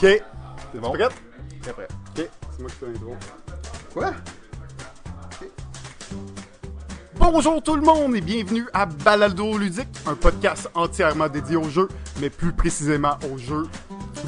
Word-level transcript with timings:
Ok. 0.00 0.04
T'es 0.04 0.78
bon? 0.78 0.92
prête? 0.92 1.10
Très 1.60 1.72
prêt. 1.72 1.88
Ok. 2.16 2.28
C'est 2.52 2.60
moi 2.60 2.70
qui 2.70 2.76
fais 2.76 2.86
l'intro. 2.86 3.16
Quoi? 3.92 4.12
Bonjour 7.16 7.60
tout 7.60 7.74
le 7.74 7.82
monde 7.82 8.14
et 8.14 8.20
bienvenue 8.20 8.64
à 8.72 8.86
Balado 8.86 9.58
Ludique, 9.58 9.88
un 10.06 10.14
podcast 10.14 10.70
entièrement 10.76 11.28
dédié 11.28 11.56
aux 11.56 11.68
jeux, 11.68 11.88
mais 12.20 12.30
plus 12.30 12.52
précisément 12.52 13.18
aux 13.32 13.38
jeux 13.38 13.66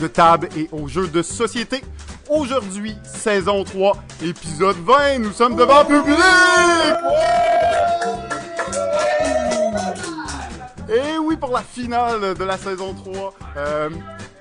de 0.00 0.08
table 0.08 0.48
et 0.56 0.68
aux 0.72 0.88
jeux 0.88 1.06
de 1.06 1.22
société. 1.22 1.84
Aujourd'hui, 2.28 2.96
saison 3.04 3.62
3, 3.62 3.96
épisode 4.24 4.76
20, 4.78 5.20
nous 5.20 5.32
sommes 5.32 5.54
devant 5.54 5.84
public! 5.84 6.18
Et 10.88 11.16
oui, 11.18 11.36
pour 11.36 11.52
la 11.52 11.62
finale 11.62 12.34
de 12.34 12.44
la 12.44 12.58
saison 12.58 12.92
3, 12.92 13.34
euh, 13.56 13.90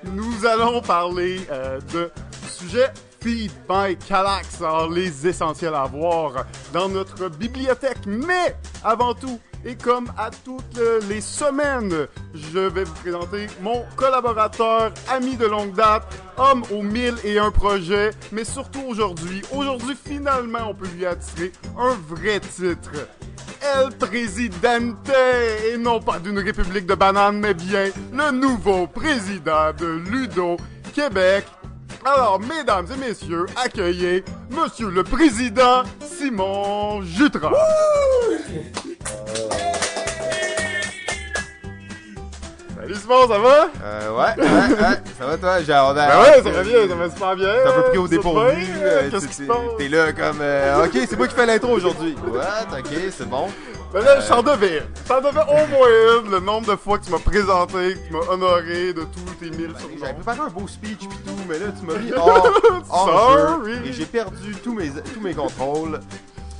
nous 0.04 0.46
allons 0.46 0.80
parler 0.80 1.40
euh, 1.50 1.80
de 1.92 2.10
sujet 2.48 2.92
Feed 3.20 3.52
by 3.68 3.96
Calax, 4.08 4.62
alors 4.62 4.88
les 4.90 5.26
essentiels 5.26 5.74
à 5.74 5.84
voir 5.84 6.46
dans 6.72 6.88
notre 6.88 7.28
bibliothèque. 7.28 8.06
Mais 8.06 8.56
avant 8.82 9.14
tout, 9.14 9.38
et 9.64 9.76
comme 9.76 10.10
à 10.16 10.30
toutes 10.30 10.80
les 11.08 11.20
semaines, 11.20 12.06
je 12.34 12.58
vais 12.58 12.84
vous 12.84 12.94
présenter 12.94 13.46
mon 13.60 13.84
collaborateur, 13.96 14.92
ami 15.08 15.36
de 15.36 15.46
longue 15.46 15.74
date, 15.74 16.04
homme 16.38 16.62
aux 16.72 16.82
mille 16.82 17.16
et 17.24 17.38
un 17.38 17.50
projets, 17.50 18.10
mais 18.32 18.44
surtout 18.44 18.82
aujourd'hui. 18.88 19.42
Aujourd'hui, 19.52 19.94
finalement, 20.02 20.70
on 20.70 20.74
peut 20.74 20.88
lui 20.96 21.04
attirer 21.04 21.52
un 21.78 21.94
vrai 22.08 22.40
titre. 22.40 22.90
El 23.60 23.90
Presidente, 23.96 25.10
et 25.66 25.76
non 25.76 26.00
pas 26.00 26.18
d'une 26.18 26.38
république 26.38 26.86
de 26.86 26.94
bananes, 26.94 27.38
mais 27.40 27.54
bien 27.54 27.90
le 28.12 28.30
nouveau 28.30 28.86
président 28.86 29.72
de 29.78 29.86
Ludo 30.10 30.56
Québec. 30.94 31.44
Alors, 32.04 32.40
mesdames 32.40 32.86
et 32.94 32.96
messieurs, 32.96 33.46
accueillez 33.62 34.24
Monsieur 34.50 34.90
le 34.90 35.04
Président 35.04 35.82
Simon 36.00 37.02
Jutras. 37.02 37.52
Simon, 42.94 43.28
ça 43.28 43.38
va? 43.38 43.68
Euh, 43.82 44.10
ouais, 44.10 44.42
ouais, 44.42 44.44
ouais. 44.46 45.02
Ça 45.18 45.26
va 45.26 45.36
toi? 45.38 45.62
J'ai 45.62 45.72
on 45.74 45.76
a- 45.76 45.92
Ben 45.94 46.20
ouais, 46.20 46.42
ça 46.42 46.50
va 46.50 46.62
bien, 46.62 46.88
ça 46.88 46.94
va 46.94 47.10
super 47.10 47.36
bien. 47.36 47.46
T'es 47.62 47.68
un 47.68 47.72
peu 47.72 47.82
pris 47.90 47.98
au 47.98 48.08
dépourvu. 48.08 48.66
euh, 48.82 49.10
Qu'est-ce 49.10 49.26
qui 49.28 49.34
se 49.34 49.42
passe? 49.44 49.56
T'es 49.78 49.88
là 49.88 50.12
comme. 50.12 50.38
euh, 50.40 50.84
ok, 50.84 50.92
c'est 51.08 51.16
moi 51.16 51.28
qui 51.28 51.34
fais 51.34 51.46
l'intro 51.46 51.72
aujourd'hui. 51.72 52.16
What? 52.26 52.78
Ok, 52.78 52.88
c'est 53.16 53.28
bon. 53.28 53.48
Ben 53.92 54.04
là, 54.04 54.20
je 54.20 54.28
t'en 54.28 54.42
devais. 54.42 54.82
Je 55.02 55.08
t'en 55.08 55.20
devais 55.20 55.40
au 55.40 55.66
moins 55.66 56.22
une, 56.24 56.30
le 56.30 56.38
nombre 56.40 56.70
de 56.70 56.76
fois 56.76 56.96
que 56.98 57.04
tu 57.06 57.10
m'as 57.10 57.18
présenté, 57.18 57.94
que 57.94 58.06
tu 58.06 58.12
m'as 58.12 58.32
honoré 58.32 58.92
de 58.92 59.02
tous 59.02 59.34
tes 59.40 59.50
mille 59.50 59.72
J'avais 59.76 59.96
surnoms. 59.98 60.14
préparé 60.14 60.38
un 60.46 60.50
beau 60.50 60.68
speech 60.68 61.00
pis 61.00 61.08
tout, 61.26 61.34
mais 61.48 61.58
là 61.58 61.66
tu 61.78 61.84
m'as 61.86 61.98
mis 61.98 62.12
hors, 62.16 62.52
hors 62.88 63.08
Sorry. 63.08 63.72
jeu 63.74 63.80
et 63.86 63.92
j'ai 63.92 64.06
perdu 64.06 64.54
tous 64.62 64.74
mes, 64.74 64.90
tous 64.90 65.20
mes 65.20 65.34
contrôles. 65.34 65.98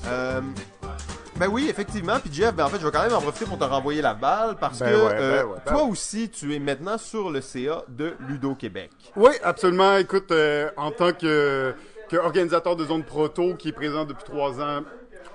Euh, 0.08 0.40
ben 1.40 1.48
oui, 1.48 1.68
effectivement. 1.70 2.20
Puis 2.20 2.30
Jeff, 2.30 2.54
ben 2.54 2.66
en 2.66 2.68
fait, 2.68 2.78
je 2.78 2.84
vais 2.84 2.92
quand 2.92 3.02
même 3.02 3.14
en 3.14 3.20
profiter 3.22 3.46
pour 3.46 3.58
te 3.58 3.64
renvoyer 3.64 4.02
la 4.02 4.12
balle 4.12 4.56
parce 4.60 4.78
Ben 4.78 4.90
que 4.90 4.94
ouais, 4.94 5.08
ben 5.08 5.20
euh, 5.22 5.44
ouais, 5.44 5.58
ben 5.64 5.72
toi 5.72 5.84
aussi, 5.84 6.28
tu 6.28 6.54
es 6.54 6.58
maintenant 6.58 6.98
sur 6.98 7.30
le 7.30 7.40
CA 7.40 7.82
de 7.88 8.14
Ludo 8.28 8.54
Québec. 8.54 8.90
Oui, 9.16 9.30
absolument. 9.42 9.96
Écoute, 9.96 10.30
euh, 10.32 10.70
en 10.76 10.90
tant 10.90 11.12
que, 11.12 11.74
que 12.10 12.16
organisateur 12.18 12.76
de 12.76 12.84
zone 12.84 13.04
proto 13.04 13.54
qui 13.54 13.70
est 13.70 13.72
présent 13.72 14.04
depuis 14.04 14.24
trois 14.24 14.60
ans 14.60 14.82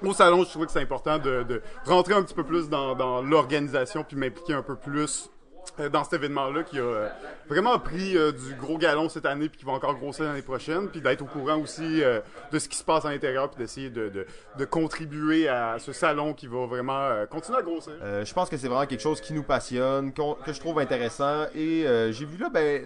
au 0.04 0.14
salon, 0.14 0.44
je 0.44 0.50
trouvais 0.50 0.68
que 0.68 0.72
c'est 0.72 0.82
important 0.82 1.18
de, 1.18 1.42
de 1.42 1.64
rentrer 1.86 2.14
un 2.14 2.22
petit 2.22 2.36
peu 2.36 2.44
plus 2.44 2.70
dans, 2.70 2.94
dans 2.96 3.24
l'organisation 3.24 4.04
puis 4.04 4.16
m'impliquer 4.16 4.54
un 4.54 4.62
peu 4.62 4.76
plus 4.76 5.32
dans 5.92 6.04
cet 6.04 6.14
événement-là 6.14 6.64
qui 6.64 6.80
a 6.80 6.84
euh, 6.84 7.08
vraiment 7.50 7.78
pris 7.80 8.18
euh, 8.18 8.32
du 8.32 8.56
gros 8.56 8.78
galon 8.78 9.10
cette 9.10 9.26
année 9.26 9.50
puis 9.50 9.60
qui 9.60 9.66
va 9.66 9.74
encore 9.74 9.96
grossir 9.98 10.26
l'année 10.26 10.42
prochaine 10.42 10.88
puis 10.90 11.02
d'être 11.02 11.22
au 11.22 11.26
courant 11.26 11.58
aussi 11.58 12.04
euh, 12.04 12.20
de 12.52 12.60
ce 12.60 12.70
qui 12.70 12.78
se 12.78 12.84
passe 12.84 13.06
à 13.06 13.10
l'intérieur 13.12 13.50
puis 13.50 13.58
d'essayer 13.60 13.90
de, 13.90 14.10
de, 14.10 14.26
de 14.58 14.66
contribuer 14.66 15.48
à 15.48 15.78
ce 15.80 15.92
salon 15.92 16.34
qui 16.34 16.48
va 16.48 16.66
vraiment 16.66 17.00
euh, 17.00 17.26
continuer 17.26 17.58
à 17.58 17.62
grossir. 17.62 17.94
Euh, 18.02 18.24
je 18.26 18.34
pense 18.34 18.50
que 18.50 18.58
c'est 18.58 18.68
vraiment 18.68 18.86
quelque 18.86 19.02
chose 19.02 19.22
qui 19.22 19.34
nous 19.34 19.44
passionne, 19.44 20.14
que 20.14 20.54
je 20.54 20.60
trouve 20.60 20.80
intéressant. 20.80 21.46
Et 21.54 21.86
euh, 21.86 22.12
j'ai 22.12 22.26
vu 22.26 22.38
là, 22.38 22.50
ben, 22.50 22.84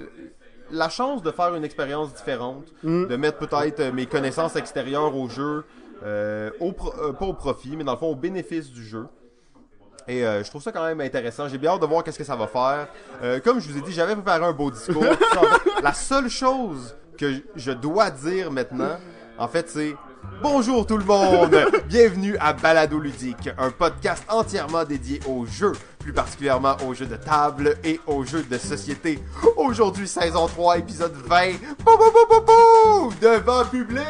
la 0.72 0.90
chance 0.90 1.22
de 1.24 1.32
faire 1.32 1.56
une 1.56 1.64
expérience 1.64 2.14
différente, 2.14 2.66
de 2.84 3.16
mettre 3.16 3.38
peut-être 3.38 3.80
euh, 3.80 3.92
mes 3.92 4.06
connaissances 4.06 4.56
extérieures 4.56 5.16
au 5.16 5.28
jeu, 5.30 5.64
euh, 6.04 6.50
au 6.60 6.72
pro- 6.72 6.94
euh, 7.02 7.12
pas 7.14 7.26
au 7.26 7.34
profit, 7.34 7.76
mais 7.76 7.84
dans 7.84 7.94
le 7.94 7.98
fond 7.98 8.12
au 8.12 8.16
bénéfice 8.16 8.72
du 8.72 8.84
jeu. 8.86 9.06
Et 10.10 10.26
euh, 10.26 10.44
je 10.44 10.50
trouve 10.50 10.62
ça 10.64 10.72
quand 10.72 10.84
même 10.84 11.00
intéressant. 11.02 11.48
J'ai 11.48 11.60
bien 11.60 11.72
hâte 11.72 11.82
de 11.82 11.86
voir 11.86 12.04
qu'est-ce 12.04 12.18
que 12.18 12.24
ça 12.24 12.36
va 12.36 12.48
faire. 12.48 12.88
Euh, 13.22 13.40
comme 13.40 13.60
je 13.60 13.70
vous 13.70 13.78
ai 13.78 13.82
dit, 13.82 13.92
j'avais 13.92 14.16
préparé 14.16 14.44
un 14.44 14.52
beau 14.52 14.72
discours. 14.72 15.04
En 15.38 15.44
fait, 15.44 15.82
la 15.84 15.94
seule 15.94 16.30
chose 16.30 16.96
que 17.16 17.36
je 17.56 17.72
dois 17.72 18.10
dire 18.10 18.52
maintenant, 18.52 18.98
en 19.38 19.48
fait, 19.48 19.70
c'est 19.70 19.96
Bonjour 20.42 20.86
tout 20.86 20.98
le 20.98 21.04
monde! 21.04 21.56
Bienvenue 21.88 22.38
à 22.40 22.54
Balado 22.54 22.98
Ludique, 23.00 23.50
un 23.58 23.72
podcast 23.72 24.24
entièrement 24.30 24.86
dédié 24.86 25.20
aux 25.28 25.46
jeux, 25.46 25.74
plus 26.00 26.14
particulièrement 26.14 26.78
aux 26.88 26.94
jeux 26.94 27.06
de 27.08 27.16
table 27.18 27.76
et 27.84 28.00
aux 28.08 28.24
jeux 28.24 28.44
de 28.44 28.58
société. 28.58 29.20
Aujourd'hui, 29.58 30.08
saison 30.08 30.48
3, 30.48 30.78
épisode 30.78 31.14
20. 31.26 31.52
Bou, 31.84 31.98
bou, 31.98 31.98
bou, 31.98 32.26
bou, 32.30 32.42
bou! 32.46 33.14
Devant 33.22 33.66
public! 33.66 34.06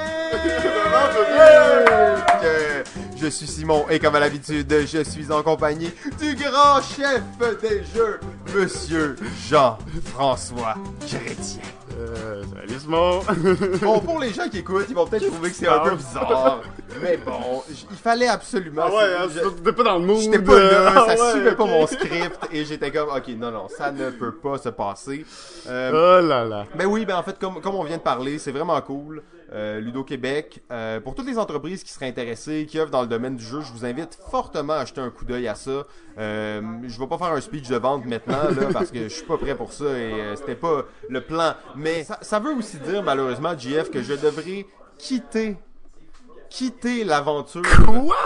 Euh, 2.43 2.83
Je 3.17 3.27
suis 3.27 3.47
Simon 3.47 3.85
et 3.89 3.99
comme 3.99 4.15
à 4.15 4.19
l'habitude, 4.19 4.71
je 4.87 5.03
suis 5.03 5.31
en 5.31 5.41
compagnie 5.41 5.91
du 6.19 6.35
grand 6.35 6.81
chef 6.81 7.21
des 7.61 7.83
jeux, 7.95 8.19
Monsieur 8.55 9.15
Jean-François 9.49 10.75
Chrétien. 11.01 11.61
Euh, 11.99 12.43
salut 12.55 12.79
Simon! 12.79 13.19
Bon, 13.81 13.99
pour 13.99 14.19
les 14.19 14.31
gens 14.31 14.47
qui 14.47 14.59
écoutent, 14.59 14.85
ils 14.87 14.95
vont 14.95 15.05
peut-être 15.05 15.27
trouver 15.27 15.49
que 15.49 15.55
c'est 15.55 15.67
un 15.67 15.79
peu 15.79 15.95
bizarre. 15.95 16.61
Mais 17.01 17.17
bon, 17.17 17.61
j- 17.69 17.85
il 17.91 17.97
fallait 17.97 18.27
absolument. 18.29 18.83
ah 18.85 18.89
ouais, 18.95 19.03
hein, 19.19 19.27
je- 19.33 19.49
t'es 19.61 19.73
pas 19.73 19.83
dans 19.83 19.99
le 19.99 20.05
mood. 20.05 20.19
J'étais 20.21 20.39
pas 20.39 20.59
là, 20.59 20.93
Ah 20.95 21.15
ça 21.15 21.23
ouais, 21.25 21.31
suivait 21.31 21.55
pas 21.55 21.63
ok. 21.63 21.69
mon 21.69 21.87
script 21.87 22.39
et 22.53 22.63
j'étais 22.63 22.91
comme, 22.91 23.09
ok, 23.09 23.27
non, 23.37 23.51
non, 23.51 23.67
ça 23.67 23.91
ne 23.91 24.11
peut 24.11 24.33
pas 24.35 24.57
se 24.57 24.69
passer. 24.69 25.25
Euh, 25.67 26.19
Oh 26.21 26.25
là 26.25 26.45
là. 26.45 26.65
ben 26.75 26.85
oui, 26.85 27.05
ben 27.05 27.17
en 27.17 27.23
fait, 27.23 27.37
comme, 27.37 27.59
comme 27.61 27.75
on 27.75 27.83
vient 27.83 27.97
de 27.97 28.01
parler, 28.01 28.39
c'est 28.39 28.51
vraiment 28.51 28.79
cool. 28.81 29.21
Euh, 29.51 29.79
Ludo 29.79 30.03
Québec, 30.03 30.61
euh, 30.71 30.99
pour 30.99 31.15
toutes 31.15 31.25
les 31.25 31.39
entreprises 31.39 31.83
qui 31.83 31.91
seraient 31.91 32.07
intéressées, 32.07 32.67
qui 32.69 32.77
œuvrent 32.79 32.91
dans 32.91 33.01
le 33.01 33.07
domaine 33.07 33.35
du 33.35 33.43
jeu, 33.43 33.61
je 33.61 33.71
vous 33.71 33.83
invite 33.83 34.17
fortement 34.29 34.73
à 34.73 34.85
jeter 34.85 35.01
un 35.01 35.09
coup 35.09 35.25
d'œil 35.25 35.47
à 35.47 35.55
ça. 35.55 35.85
Euh, 36.19 36.61
je 36.83 36.99
vais 36.99 37.07
pas 37.07 37.17
faire 37.17 37.31
un 37.33 37.41
speech 37.41 37.67
de 37.67 37.75
vente 37.77 38.05
maintenant, 38.05 38.43
là, 38.43 38.67
parce 38.73 38.91
que 38.91 39.03
je 39.03 39.07
suis 39.07 39.25
pas 39.25 39.37
prêt 39.37 39.55
pour 39.55 39.73
ça 39.73 39.85
et 39.85 40.13
euh, 40.13 40.35
c'était 40.35 40.53
pas 40.55 40.83
le 41.09 41.21
plan. 41.21 41.53
Mais 41.75 42.03
ça, 42.03 42.19
ça 42.21 42.39
veut 42.39 42.53
aussi 42.53 42.77
dire, 42.77 43.01
malheureusement, 43.01 43.57
JF, 43.57 43.89
que 43.89 44.03
je 44.03 44.13
devrais 44.13 44.67
quitter 44.97 45.57
quitter 46.49 47.03
l'aventure 47.03 47.61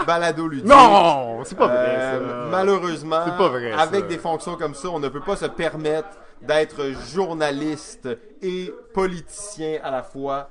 balado 0.06 0.48
ludique. 0.48 0.66
Non, 0.66 1.44
c'est 1.44 1.56
pas 1.58 1.66
vrai 1.66 1.94
Euh, 1.98 2.44
ça. 2.44 2.50
malheureusement, 2.50 3.20
C'est 3.26 3.36
pas 3.36 3.48
vrai, 3.48 3.72
avec 3.72 4.00
ça. 4.02 4.06
des 4.08 4.16
fonctions 4.18 4.56
comme 4.56 4.74
ça, 4.74 4.88
on 4.88 4.98
ne 4.98 5.08
peut 5.08 5.20
pas 5.20 5.36
se 5.36 5.44
permettre 5.44 6.08
d'être 6.40 6.82
journaliste 7.12 8.08
et 8.40 8.72
politicien 8.94 9.78
à 9.82 9.90
la 9.90 10.02
fois. 10.02 10.48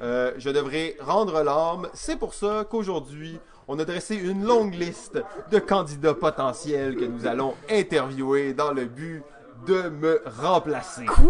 Euh, 0.00 0.32
je 0.38 0.50
devrais 0.50 0.96
rendre 1.00 1.42
l'âme. 1.42 1.88
C'est 1.94 2.16
pour 2.16 2.34
ça 2.34 2.66
qu'aujourd'hui, 2.68 3.38
on 3.68 3.78
a 3.78 3.84
dressé 3.84 4.14
une 4.16 4.44
longue 4.44 4.74
liste 4.74 5.18
de 5.50 5.58
candidats 5.58 6.14
potentiels 6.14 6.96
que 6.96 7.04
nous 7.04 7.26
allons 7.26 7.54
interviewer 7.70 8.52
dans 8.52 8.72
le 8.72 8.84
but 8.84 9.22
de 9.66 9.88
me 9.88 10.22
remplacer. 10.40 11.06
Quoi? 11.06 11.26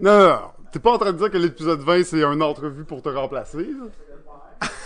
Non, 0.00 0.18
non, 0.18 0.28
non. 0.28 0.40
T'es 0.72 0.80
pas 0.80 0.92
en 0.92 0.98
train 0.98 1.12
de 1.12 1.18
dire 1.18 1.30
que 1.30 1.38
l'épisode 1.38 1.80
20 1.80 2.02
c'est 2.02 2.24
une 2.24 2.42
entrevue 2.42 2.84
pour 2.84 3.00
te 3.00 3.08
remplacer? 3.08 3.58
là? 3.58 3.84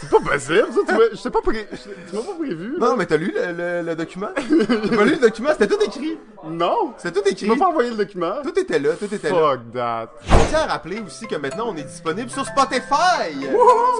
C'est 0.01 0.11
pas 0.11 0.21
possible, 0.21 0.67
ça. 0.87 0.95
Tu 1.11 1.17
t'ai 1.23 1.31
pas 1.31 1.41
pré... 1.43 1.69
Tu 2.09 2.15
m'as 2.17 2.23
pas 2.23 2.35
prévu. 2.39 2.73
là. 2.79 2.87
Non, 2.87 2.97
mais 2.97 3.05
t'as 3.07 3.17
lu 3.17 3.35
le, 3.35 3.53
le- 3.53 3.83
le 3.83 3.97
document? 3.97 4.29
T'as 4.37 4.97
pas 4.97 5.05
lu 5.05 5.11
le 5.13 5.17
document? 5.21 5.49
C'était 5.53 5.67
tout 5.67 5.83
écrit. 5.85 6.17
Non. 6.45 6.95
C'était 6.99 7.21
tout 7.21 7.27
Tu 7.27 7.33
écrit. 7.33 7.47
m'as 7.49 7.57
pas 7.57 7.67
envoyé 7.67 7.91
le 7.91 7.97
document. 7.97 8.35
Tout 8.45 8.57
était 8.59 8.79
là, 8.79 8.91
tout 8.99 9.13
était 9.13 9.29
là. 9.31 9.35
Fuck 9.37 9.73
that. 9.75 10.09
Je 10.25 10.49
tiens 10.51 10.61
à 10.61 10.67
rappeler 10.67 11.01
aussi 11.05 11.27
que 11.27 11.35
maintenant 11.35 11.67
on 11.69 11.77
est 11.77 11.83
disponible 11.83 12.31
sur 12.31 12.47
Spotify. 12.47 13.45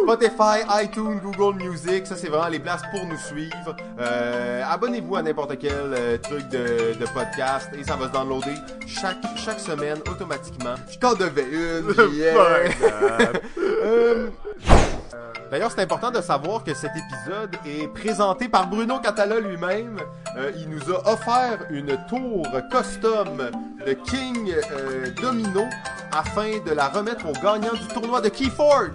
Spotify, 0.03 0.85
iTunes, 0.85 1.21
Google 1.23 1.57
Music, 1.65 2.07
ça 2.07 2.15
c'est 2.17 2.29
vraiment 2.29 2.49
les 2.49 2.61
places 2.61 2.83
pour 2.93 3.05
nous 3.05 3.19
suivre. 3.19 3.75
Euh, 3.99 4.63
Abonnez-vous 4.71 5.17
à 5.17 5.23
n'importe 5.23 5.59
quel 5.59 5.73
euh, 5.75 6.17
truc 6.19 6.49
de, 6.49 6.95
de 6.99 7.07
podcast 7.13 7.71
et 7.77 7.83
ça 7.83 7.97
va 7.97 8.07
se 8.07 8.13
downloader 8.13 8.55
chaque, 8.87 9.19
chaque 9.37 9.59
semaine 9.61 9.99
automatiquement. 10.09 10.77
Je 10.91 10.99
t'en 10.99 11.15
devais 11.15 11.43
une, 11.51 11.93
yeah. 12.15 12.35
Fuck 12.35 12.79
that. 12.81 13.33
Euh, 13.85 14.29
D'ailleurs, 15.51 15.68
c'est 15.75 15.83
important 15.83 16.11
de 16.11 16.21
savoir 16.21 16.65
que 16.65 16.75
cet 16.75 16.91
épisode 16.93 17.51
est 17.67 17.89
présenté 17.89 18.49
par 18.49 18.67
Bruno 18.69 18.99
Catala 19.01 19.41
lui-même. 19.41 19.99
Euh, 20.37 20.51
il 20.57 20.69
nous 20.69 20.93
a 20.95 21.13
offert 21.13 21.59
une 21.71 21.97
tour 22.09 22.47
custom 22.71 23.51
de 23.87 23.93
King 23.93 24.53
euh, 24.73 25.07
Domino 25.21 25.65
afin 26.13 26.59
de 26.67 26.73
la 26.73 26.89
remettre 26.89 27.27
au 27.27 27.33
gagnant 27.33 27.73
du 27.75 27.87
tournoi 27.89 28.21
de 28.21 28.29
Keyforge. 28.29 28.91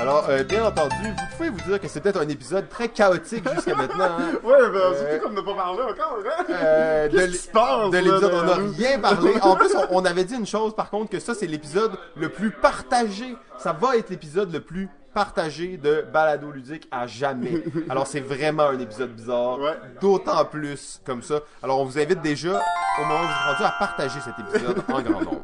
Alors, 0.00 0.26
euh, 0.28 0.44
bien 0.44 0.64
entendu, 0.64 0.94
vous 1.02 1.36
pouvez 1.36 1.50
vous 1.50 1.60
dire 1.68 1.80
que 1.80 1.88
c'est 1.88 2.00
peut-être 2.00 2.20
un 2.20 2.28
épisode 2.28 2.68
très 2.68 2.88
chaotique 2.88 3.44
jusqu'à 3.54 3.74
maintenant. 3.74 4.04
Hein? 4.18 4.32
Ouais, 4.44 4.56
ben, 4.72 4.76
Euh, 4.78 4.94
surtout 5.10 5.24
comme 5.24 5.34
ne 5.34 5.40
pas 5.40 5.54
parler 5.54 5.82
encore, 5.82 6.18
hein? 6.24 6.44
Euh, 6.50 7.08
de 7.08 7.12
Qu'est-ce 7.16 7.26
l'é- 7.26 7.32
qui 7.32 7.38
se 7.38 7.48
passe, 7.50 7.90
de 7.90 7.96
là, 7.96 8.00
l'épisode, 8.02 8.32
on 8.34 8.42
n'a 8.44 8.54
rien 8.76 8.98
parlé. 9.00 9.32
En 9.42 9.56
plus, 9.56 9.74
on, 9.74 9.98
on 9.98 10.04
avait 10.04 10.24
dit 10.24 10.34
une 10.34 10.46
chose, 10.46 10.74
par 10.74 10.88
contre, 10.90 11.10
que 11.10 11.18
ça, 11.18 11.34
c'est 11.34 11.46
l'épisode 11.46 11.92
le 12.16 12.28
plus 12.28 12.50
partagé. 12.50 13.36
Ça 13.58 13.72
va 13.72 13.96
être 13.96 14.10
l'épisode 14.10 14.52
le 14.52 14.60
plus 14.60 14.88
partagé 15.14 15.76
de 15.76 16.04
Balado 16.12 16.50
Ludique 16.50 16.86
à 16.90 17.06
jamais. 17.06 17.62
Alors, 17.88 18.06
c'est 18.06 18.20
vraiment 18.20 18.68
un 18.68 18.78
épisode 18.78 19.14
bizarre. 19.14 19.58
Ouais. 19.58 19.74
D'autant 20.00 20.44
plus 20.44 21.00
comme 21.04 21.22
ça. 21.22 21.40
Alors, 21.62 21.80
on 21.80 21.84
vous 21.84 21.98
invite 21.98 22.20
déjà, 22.22 22.62
au 22.98 23.02
moment 23.02 23.20
où 23.20 23.24
vous 23.24 23.32
êtes 23.32 23.56
rendu, 23.56 23.64
à 23.64 23.74
partager 23.78 24.20
cet 24.20 24.34
épisode 24.38 24.82
en 24.88 25.02
grand 25.02 25.22
nombre. 25.22 25.42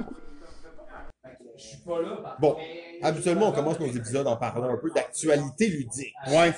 Bon, 2.39 2.57
habituellement, 3.03 3.49
on 3.49 3.53
commence 3.53 3.79
nos 3.81 3.87
épisodes 3.87 4.27
en 4.27 4.37
parlant 4.37 4.75
un 4.75 4.77
peu 4.77 4.91
d'actualité 4.91 5.69
ludique. 5.69 6.15
Ouais. 6.29 6.53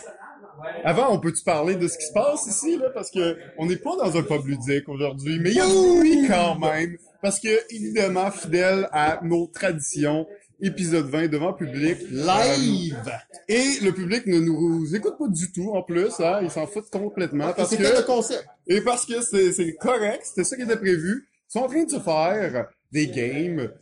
Avant, 0.84 1.12
on 1.12 1.18
peut-tu 1.18 1.42
parler 1.44 1.76
de 1.76 1.86
ce 1.86 1.98
qui 1.98 2.06
se 2.06 2.12
passe 2.12 2.46
ici, 2.46 2.78
là? 2.78 2.90
Parce 2.90 3.10
que 3.10 3.36
on 3.58 3.66
n'est 3.66 3.76
pas 3.76 3.96
dans 3.96 4.16
un 4.16 4.22
pub 4.22 4.46
ludique 4.46 4.88
aujourd'hui, 4.88 5.38
mais 5.38 5.50
il 5.50 5.56
y 5.56 5.60
a 5.60 5.66
bruit 5.66 6.26
quand 6.28 6.58
même. 6.58 6.96
Parce 7.26 7.40
que, 7.40 7.74
évidemment, 7.74 8.30
fidèle 8.30 8.88
à 8.92 9.18
nos 9.24 9.48
traditions, 9.48 10.28
épisode 10.60 11.06
20 11.06 11.26
devant 11.26 11.52
public. 11.54 11.98
Live! 12.08 12.94
Euh, 13.04 13.10
et 13.48 13.80
le 13.82 13.90
public 13.90 14.26
ne 14.26 14.38
nous 14.38 14.94
écoute 14.94 15.18
pas 15.18 15.26
du 15.26 15.50
tout, 15.50 15.72
en 15.74 15.82
plus, 15.82 16.20
hein. 16.20 16.38
Ils 16.44 16.52
s'en 16.52 16.68
foutent 16.68 16.88
complètement. 16.88 17.52
Parce 17.52 17.70
C'était 17.70 17.90
le 17.90 18.02
que, 18.02 18.06
concept. 18.06 18.46
et 18.68 18.80
parce 18.80 19.04
que 19.06 19.14
c'est, 19.22 19.74
correct, 19.74 20.20
c'était 20.22 20.44
ça 20.44 20.54
qui 20.54 20.62
était 20.62 20.76
prévu. 20.76 21.26
Ils 21.48 21.52
sont 21.52 21.64
en 21.64 21.66
train 21.66 21.82
de 21.82 21.90
se 21.90 21.98
faire 21.98 22.68
des 22.92 23.08
games 23.08 23.72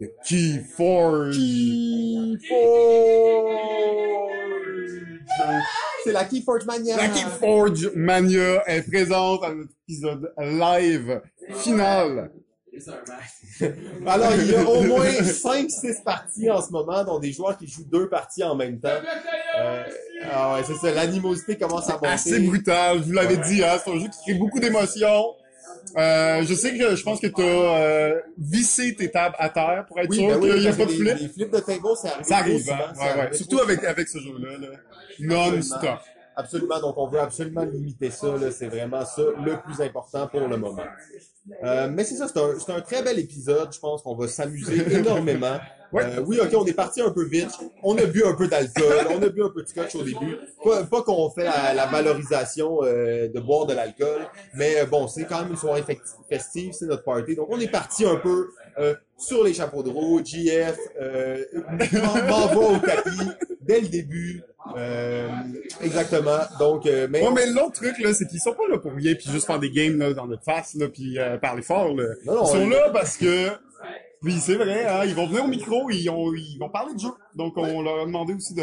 de 0.00 0.10
Keyforge. 0.24 1.36
C'est 6.04 6.12
la 6.12 6.24
Keyforge 6.24 6.66
Mania. 6.66 6.96
La 6.98 7.08
Keyforge 7.08 7.90
Mania 7.96 8.62
est 8.68 8.88
présente 8.88 9.42
à 9.42 9.52
notre 9.52 9.72
épisode 9.88 10.32
live 10.38 11.20
final. 11.56 12.30
Alors, 14.06 14.32
il 14.38 14.50
y 14.50 14.54
a 14.54 14.64
au 14.64 14.82
moins 14.82 15.04
5-6 15.06 16.02
parties 16.02 16.50
en 16.50 16.62
ce 16.62 16.70
moment, 16.70 17.04
dont 17.04 17.18
des 17.18 17.32
joueurs 17.32 17.56
qui 17.58 17.66
jouent 17.66 17.84
deux 17.84 18.08
parties 18.08 18.42
en 18.44 18.54
même 18.54 18.80
temps. 18.80 18.88
Euh, 19.58 19.82
ah 20.30 20.54
ouais, 20.54 20.62
c'est 20.66 20.74
ça, 20.74 20.90
l'animosité 20.92 21.56
commence 21.56 21.88
à 21.90 21.94
monter. 21.94 22.06
Assez 22.08 22.40
brutal, 22.40 22.98
je 22.98 23.04
vous 23.04 23.12
l'avais 23.12 23.36
dit, 23.36 23.62
hein, 23.62 23.78
c'est 23.82 23.90
un 23.90 23.98
jeu 23.98 24.06
qui 24.08 24.22
crée 24.30 24.34
beaucoup 24.38 24.58
d'émotions. 24.58 25.34
Euh, 25.96 26.42
je 26.44 26.54
sais 26.54 26.76
que 26.78 26.94
je 26.96 27.02
pense 27.02 27.20
que 27.20 27.26
tu 27.26 27.42
as 27.42 28.22
vissé 28.38 28.94
tes 28.94 29.10
tables 29.10 29.34
à 29.38 29.48
terre 29.48 29.84
pour 29.88 29.98
être 29.98 30.08
Oui, 30.10 30.16
sûr 30.18 30.28
ben 30.28 30.38
oui, 30.40 30.50
qu'il 30.52 30.60
n'y 30.60 30.68
a 30.68 30.72
pas 30.72 30.84
de 30.84 30.90
flip. 30.90 31.18
les 31.18 31.28
flips 31.28 31.50
de 31.52 31.58
table, 31.58 31.80
c'est 32.00 32.08
arrivé 32.08 32.24
Ça 32.24 32.36
arrive, 32.38 32.60
souvent, 32.60 32.74
hein? 32.76 32.92
c'est 32.94 33.02
Ouais, 33.02 33.20
ouais. 33.20 33.36
Surtout 33.36 33.58
avec, 33.60 33.84
avec 33.84 34.08
ce 34.08 34.18
jeu-là. 34.18 34.58
Là. 34.58 34.68
Non-stop. 35.20 35.98
Absolument, 36.34 36.80
donc 36.80 36.96
on 36.96 37.06
veut 37.08 37.20
absolument 37.20 37.62
limiter 37.64 38.10
ça, 38.10 38.28
c'est 38.50 38.68
vraiment 38.68 39.04
ça 39.04 39.22
le 39.44 39.56
plus 39.60 39.80
important 39.84 40.26
pour 40.28 40.40
le 40.48 40.56
moment. 40.56 40.82
Euh, 41.64 41.88
mais 41.92 42.04
c'est 42.04 42.14
ça, 42.16 42.26
c'est 42.28 42.38
un, 42.72 42.76
un 42.76 42.80
très 42.80 43.02
bel 43.02 43.18
épisode, 43.18 43.68
je 43.72 43.78
pense 43.78 44.02
qu'on 44.02 44.14
va 44.14 44.28
s'amuser 44.28 44.82
énormément. 44.96 45.58
Ouais. 45.92 46.04
Euh, 46.04 46.22
oui, 46.26 46.38
ok, 46.40 46.48
on 46.56 46.64
est 46.64 46.72
parti 46.72 47.02
un 47.02 47.10
peu 47.10 47.24
vite, 47.26 47.50
on 47.82 47.98
a 47.98 48.06
bu 48.06 48.24
un 48.24 48.32
peu 48.34 48.48
d'alcool, 48.48 49.08
on 49.10 49.22
a 49.22 49.28
bu 49.28 49.42
un 49.44 49.50
peu 49.50 49.62
de 49.62 49.68
scotch 49.68 49.94
au 49.94 50.02
début. 50.02 50.38
Pas, 50.64 50.84
pas 50.84 51.02
qu'on 51.02 51.28
fait 51.28 51.44
la, 51.44 51.74
la 51.74 51.84
valorisation 51.86 52.78
euh, 52.82 53.28
de 53.28 53.38
boire 53.40 53.66
de 53.66 53.74
l'alcool, 53.74 54.22
mais 54.54 54.78
euh, 54.80 54.86
bon, 54.86 55.06
c'est 55.06 55.24
quand 55.26 55.40
même 55.42 55.50
une 55.50 55.56
soirée 55.58 55.82
festi- 55.82 56.16
festive, 56.30 56.72
c'est 56.72 56.86
notre 56.86 57.04
party, 57.04 57.36
donc 57.36 57.48
on 57.50 57.60
est 57.60 57.68
parti 57.70 58.06
un 58.06 58.16
peu 58.16 58.48
euh, 58.78 58.94
sur 59.18 59.44
les 59.44 59.52
chapeaux 59.52 59.82
de 59.82 59.90
roue, 59.90 60.22
GF, 60.24 60.78
euh, 60.98 61.44
m'en- 61.92 62.26
m'envoie 62.26 62.68
au 62.72 62.78
tapis 62.78 63.28
dès 63.66 63.80
le 63.80 63.88
début. 63.88 64.42
Euh, 64.76 65.28
exactement. 65.82 66.38
Donc, 66.58 66.86
euh, 66.86 67.08
mais, 67.10 67.22
Ouais, 67.22 67.32
mais 67.34 67.46
l'autre 67.46 67.72
truc, 67.72 67.98
là, 67.98 68.14
c'est 68.14 68.26
qu'ils 68.26 68.40
sont 68.40 68.54
pas 68.54 68.68
là 68.70 68.78
pour 68.78 68.92
rien, 68.92 69.14
puis 69.14 69.28
juste 69.30 69.46
faire 69.46 69.58
des 69.58 69.70
games 69.70 69.98
là, 69.98 70.12
dans 70.14 70.26
notre 70.26 70.44
face, 70.44 70.74
là, 70.74 70.88
puis 70.88 71.18
euh, 71.18 71.36
parler 71.38 71.62
fort. 71.62 71.94
Là. 71.94 72.04
Non, 72.24 72.34
non, 72.34 72.44
ils 72.44 72.48
sont 72.48 72.62
on- 72.62 72.68
là 72.68 72.90
parce 72.92 73.16
que... 73.16 73.48
Puis 74.22 74.34
c'est 74.40 74.54
vrai, 74.54 74.86
hein, 74.86 75.02
ils 75.04 75.16
vont 75.16 75.26
venir 75.26 75.42
au 75.44 75.48
micro, 75.48 75.90
ils, 75.90 76.08
ont, 76.08 76.32
ils 76.32 76.56
vont 76.60 76.68
parler 76.68 76.94
de 76.94 77.00
jeu. 77.00 77.08
Donc 77.34 77.54
on 77.56 77.82
leur 77.82 78.02
a 78.02 78.04
demandé 78.04 78.34
aussi 78.34 78.54
de, 78.54 78.62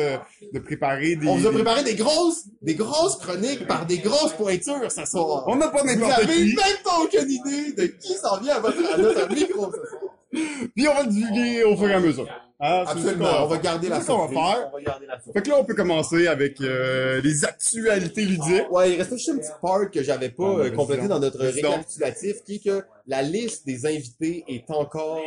de 0.54 0.60
préparer 0.60 1.18
des... 1.18 1.28
on 1.28 1.36
vous 1.36 1.48
a 1.48 1.52
préparé 1.52 1.84
des 1.84 1.96
grosses, 1.96 2.46
des 2.62 2.76
grosses 2.76 3.18
chroniques 3.18 3.68
par 3.68 3.86
des 3.86 3.98
grosses 3.98 4.32
pointures 4.38 4.90
ce 4.90 5.04
soir. 5.04 5.44
On 5.48 5.58
n'a 5.58 5.68
pas 5.68 5.82
Vous 5.82 5.88
n'importe 5.88 6.14
avez 6.14 6.34
qui. 6.34 6.56
même 6.56 6.78
pas 6.82 7.00
aucune 7.04 7.30
idée 7.30 7.74
de 7.74 7.88
qui 7.88 8.14
s'en 8.14 8.40
vient 8.40 8.56
à, 8.56 8.60
votre, 8.62 8.78
à 8.94 8.98
notre 8.98 9.28
micro 9.36 9.66
ce 9.66 9.90
soir. 9.90 10.02
Puis 10.32 10.88
on 10.88 10.94
va 10.94 11.04
le 11.04 11.10
divulguer 11.10 11.64
au 11.64 11.76
fur 11.78 11.90
et 11.90 11.94
à 11.94 12.00
mesure. 12.00 12.28
Hein, 12.62 12.84
Absolument. 12.88 13.44
On 13.44 13.48
va 13.48 13.58
garder 13.58 13.88
la 13.88 14.02
ce 14.02 14.08
qu'on 14.08 14.18
va 14.18 14.28
surprise. 14.28 14.38
faire. 14.54 14.70
On 14.74 14.76
va 14.78 14.82
garder 14.84 15.06
la 15.06 15.14
surprise. 15.16 15.34
Fait 15.34 15.42
que 15.42 15.50
là, 15.50 15.56
on 15.60 15.64
peut 15.64 15.76
commencer 15.76 16.28
avec 16.28 16.60
euh, 16.60 17.22
les 17.22 17.46
actualités 17.46 18.26
ludiques. 18.26 18.70
Ouais, 18.70 18.92
il 18.92 18.98
restait 18.98 19.16
juste 19.18 19.30
une 19.30 19.40
petite 19.40 19.62
part 19.62 19.90
que 19.90 20.04
j'avais 20.04 20.30
pas 20.30 20.44
Ah, 20.58 20.60
euh, 20.66 20.70
donc. 20.72 21.08
dans 21.08 21.20
notre 21.20 21.40
récapitulatif, 21.40 22.44
qui 22.44 22.56
est 22.56 22.64
que 22.64 22.84
la 23.08 23.22
liste 23.22 23.66
des 23.66 23.86
invités 23.86 24.44
est 24.50 24.70
encore 24.72 25.22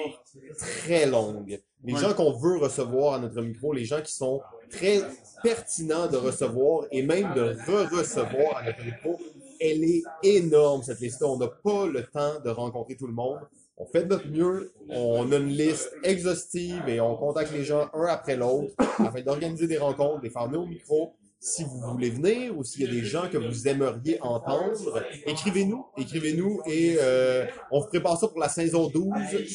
très 0.58 1.06
longue. 1.06 1.58
Les 1.84 1.94
Ouais. 1.94 2.00
gens 2.00 2.12
qu'on 2.14 2.32
veut 2.38 2.58
recevoir 2.58 3.14
à 3.14 3.18
notre 3.18 3.40
micro, 3.40 3.72
les 3.72 3.86
gens 3.86 4.02
qui 4.02 4.12
sont 4.12 4.40
très 4.70 5.00
pertinents 5.42 6.06
de 6.08 6.18
recevoir 6.18 6.84
et 6.92 7.02
même 7.02 7.32
de 7.34 7.56
re-recevoir 7.66 8.58
à 8.58 8.64
notre 8.66 8.84
micro, 8.84 9.18
elle 9.58 9.82
est 9.84 10.02
énorme 10.22 10.82
cette 10.82 11.00
liste-là. 11.00 11.28
On 11.28 11.38
n'a 11.38 11.48
pas 11.48 11.86
le 11.86 12.04
temps 12.04 12.40
de 12.44 12.50
rencontrer 12.50 12.94
tout 12.96 13.06
le 13.06 13.12
monde. 13.14 13.38
On 13.78 13.86
fait 13.86 14.04
de 14.04 14.08
notre 14.08 14.28
mieux, 14.28 14.72
on 14.90 15.32
a 15.32 15.36
une 15.36 15.48
liste 15.48 15.92
exhaustive 16.04 16.82
et 16.88 17.00
on 17.00 17.16
contacte 17.16 17.52
les 17.52 17.64
gens 17.64 17.88
un 17.94 18.04
après 18.06 18.36
l'autre 18.36 18.74
afin 18.98 19.22
d'organiser 19.22 19.66
des 19.66 19.78
rencontres, 19.78 20.20
de 20.20 20.24
les 20.24 20.30
faire 20.30 20.42
au 20.42 20.66
micro. 20.66 21.14
Si 21.40 21.64
vous 21.64 21.80
voulez 21.80 22.10
venir 22.10 22.56
ou 22.56 22.62
s'il 22.62 22.82
y 22.82 22.88
a 22.88 22.90
des 22.90 23.02
gens 23.02 23.28
que 23.28 23.38
vous 23.38 23.66
aimeriez 23.66 24.20
entendre, 24.20 25.02
écrivez-nous, 25.26 25.86
écrivez-nous 25.96 26.60
et 26.66 26.96
euh, 27.00 27.46
on 27.72 27.80
vous 27.80 27.88
prépare 27.88 28.16
ça 28.16 28.28
pour 28.28 28.38
la 28.38 28.48
saison 28.48 28.88
12 28.88 29.12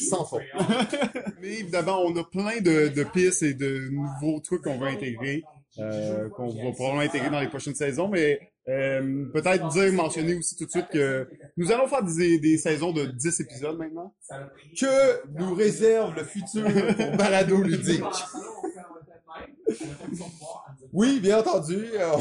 sans 0.10 0.26
faute. 0.26 0.42
Mais 1.42 1.60
évidemment, 1.60 2.02
on 2.02 2.14
a 2.18 2.26
plein 2.26 2.60
de, 2.60 2.90
de 2.90 3.04
pistes 3.04 3.44
et 3.44 3.54
de 3.54 3.88
nouveaux 3.90 4.42
trucs 4.42 4.64
qu'on 4.64 4.78
va 4.78 4.88
intégrer, 4.88 5.44
euh, 5.80 6.28
qu'on 6.30 6.48
va 6.48 6.72
probablement 6.74 7.00
intégrer 7.00 7.30
dans 7.30 7.40
les 7.40 7.48
prochaines 7.48 7.76
saisons. 7.76 8.10
Mais 8.10 8.42
euh, 8.70 9.26
peut-être 9.34 9.68
dire, 9.70 9.94
mentionner 9.94 10.36
aussi 10.36 10.56
tout 10.56 10.66
de 10.66 10.70
suite 10.72 10.88
que 10.92 11.28
nous 11.56 11.72
allons 11.72 11.88
faire 11.88 12.04
des, 12.04 12.40
des 12.40 12.58
saisons 12.58 12.92
de 12.92 13.06
10 13.06 13.40
épisodes 13.40 13.78
maintenant. 13.78 14.14
Que 14.80 15.28
nous 15.40 15.54
réserve 15.56 16.16
le 16.16 16.24
futur 16.24 16.66
pour 16.96 17.12
Balado 17.18 17.62
Ludique? 17.62 18.04
Oui, 20.94 21.20
bien 21.20 21.40
entendu. 21.40 21.86
euh, 21.96 22.18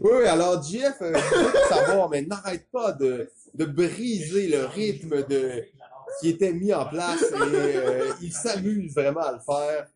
Oui, 0.00 0.24
alors 0.26 0.62
JF, 0.62 1.00
euh, 1.02 1.12
je 1.14 1.34
veux 1.36 1.68
savoir, 1.68 2.08
mais 2.08 2.22
n'arrête 2.22 2.66
pas 2.70 2.92
de, 2.92 3.30
de 3.54 3.64
briser 3.64 4.48
le 4.48 4.64
rythme 4.66 5.26
de 5.26 5.64
qui 6.20 6.30
était 6.30 6.52
mis 6.52 6.72
en 6.72 6.86
place 6.86 7.22
et 7.22 7.34
euh, 7.34 8.12
il 8.22 8.32
s'amuse 8.32 8.94
vraiment 8.94 9.20
à 9.20 9.32
le 9.32 9.38
faire. 9.40 9.86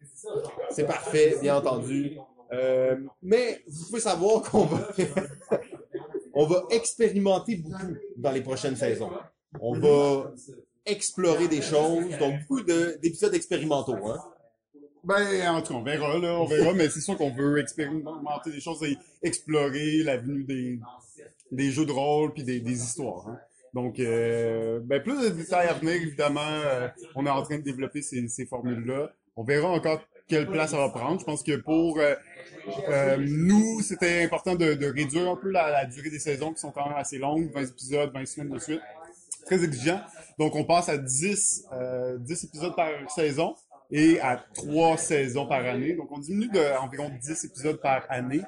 C'est 0.70 0.84
parfait, 0.84 1.36
bien 1.40 1.56
entendu. 1.56 2.18
Euh, 2.52 2.96
mais 3.22 3.62
vous 3.68 3.86
pouvez 3.86 4.00
savoir 4.00 4.42
qu'on 4.42 4.64
va 4.64 4.88
on 6.34 6.46
va 6.46 6.64
expérimenter 6.70 7.56
beaucoup 7.56 7.94
dans 8.16 8.32
les 8.32 8.40
prochaines 8.42 8.76
saisons. 8.76 9.10
On 9.60 9.78
va 9.78 10.32
explorer 10.86 11.48
des 11.48 11.62
choses, 11.62 12.16
donc 12.18 12.40
beaucoup 12.40 12.62
de- 12.62 12.98
d'épisodes 13.02 13.34
expérimentaux. 13.34 13.96
Hein. 14.06 14.18
Ben, 15.04 15.48
en 15.50 15.62
tout 15.62 15.72
cas, 15.72 15.78
on 15.78 15.82
verra, 15.82 16.18
là, 16.18 16.34
on 16.40 16.44
verra, 16.46 16.72
mais 16.74 16.88
c'est 16.90 17.00
sûr 17.00 17.16
qu'on 17.16 17.30
veut 17.32 17.58
expérimenter 17.58 18.50
des 18.50 18.60
choses 18.60 18.82
et 18.84 18.96
explorer 19.22 20.02
l'avenue 20.02 20.44
des, 21.50 21.70
jeux 21.70 21.86
de 21.86 21.92
rôle 21.92 22.32
puis 22.34 22.42
des, 22.44 22.60
des 22.60 22.82
histoires. 22.82 23.28
hein. 23.28 23.38
Donc, 23.72 23.98
euh, 24.00 24.80
ben, 24.82 25.00
plus 25.02 25.20
de 25.22 25.28
détails 25.28 25.68
à 25.68 25.74
venir, 25.74 25.94
évidemment. 25.94 26.40
euh, 26.44 26.88
on 27.14 27.24
est 27.24 27.30
en 27.30 27.42
train 27.42 27.58
de 27.58 27.62
développer 27.62 28.02
ces, 28.02 28.26
ces 28.28 28.44
formules-là. 28.44 29.12
On 29.36 29.44
verra 29.44 29.68
encore 29.70 30.00
quelle 30.30 30.46
place 30.46 30.70
ça 30.70 30.78
va 30.78 30.88
prendre. 30.88 31.20
Je 31.20 31.24
pense 31.24 31.42
que 31.42 31.56
pour 31.56 31.98
euh, 31.98 32.14
euh, 32.88 33.16
nous, 33.18 33.80
c'était 33.82 34.22
important 34.22 34.54
de, 34.54 34.74
de 34.74 34.86
réduire 34.86 35.28
un 35.28 35.36
peu 35.36 35.50
la, 35.50 35.70
la 35.70 35.84
durée 35.86 36.08
des 36.08 36.20
saisons 36.20 36.52
qui 36.52 36.60
sont 36.60 36.70
quand 36.70 36.88
même 36.88 36.96
assez 36.96 37.18
longues, 37.18 37.50
20 37.52 37.62
épisodes, 37.62 38.10
20 38.14 38.26
semaines 38.26 38.50
de 38.50 38.58
suite. 38.58 38.80
Très 39.44 39.62
exigeant. 39.64 40.00
Donc, 40.38 40.54
on 40.54 40.64
passe 40.64 40.88
à 40.88 40.96
10, 40.96 41.64
euh, 41.72 42.16
10 42.18 42.44
épisodes 42.44 42.76
par 42.76 42.88
saison 43.10 43.54
et 43.90 44.20
à 44.20 44.40
3 44.54 44.96
saisons 44.96 45.46
par 45.46 45.64
année. 45.64 45.94
Donc, 45.94 46.12
on 46.12 46.18
diminue 46.18 46.48
de 46.48 46.78
environ 46.80 47.10
10 47.20 47.44
épisodes 47.44 47.80
par 47.80 48.06
année. 48.08 48.42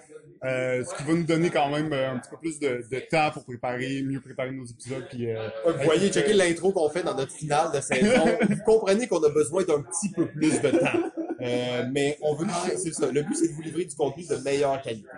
Ce 0.44 0.96
qui 0.96 1.02
va 1.04 1.14
nous 1.14 1.24
donner 1.24 1.50
quand 1.50 1.68
même 1.70 1.92
un 1.92 2.18
petit 2.18 2.30
peu 2.30 2.36
plus 2.36 2.58
de, 2.60 2.84
de 2.90 2.98
temps 3.10 3.30
pour 3.32 3.44
préparer, 3.44 4.02
mieux 4.02 4.20
préparer 4.20 4.52
nos 4.52 4.64
épisodes. 4.66 5.06
Puis, 5.08 5.26
Vous 5.66 5.84
voyez, 5.84 6.10
checker 6.12 6.34
l'intro 6.34 6.72
qu'on 6.72 6.90
fait 6.90 7.02
dans 7.02 7.16
notre 7.16 7.32
finale 7.32 7.72
de 7.74 7.80
saison. 7.80 8.24
Vous 8.48 8.62
comprenez 8.64 9.08
qu'on 9.08 9.22
a 9.22 9.30
besoin 9.30 9.64
d'un 9.64 9.82
petit 9.82 10.10
peu 10.10 10.26
plus 10.26 10.60
de 10.60 10.70
temps. 10.70 11.21
Euh, 11.42 11.84
mais 11.92 12.18
on 12.22 12.34
veut, 12.34 12.46
c'est 12.76 12.92
ça. 12.92 13.10
Le 13.10 13.22
but, 13.22 13.34
c'est 13.34 13.48
de 13.48 13.52
vous 13.52 13.62
livrer 13.62 13.84
du 13.84 13.94
contenu 13.96 14.24
de 14.26 14.36
meilleure 14.36 14.80
qualité. 14.82 15.08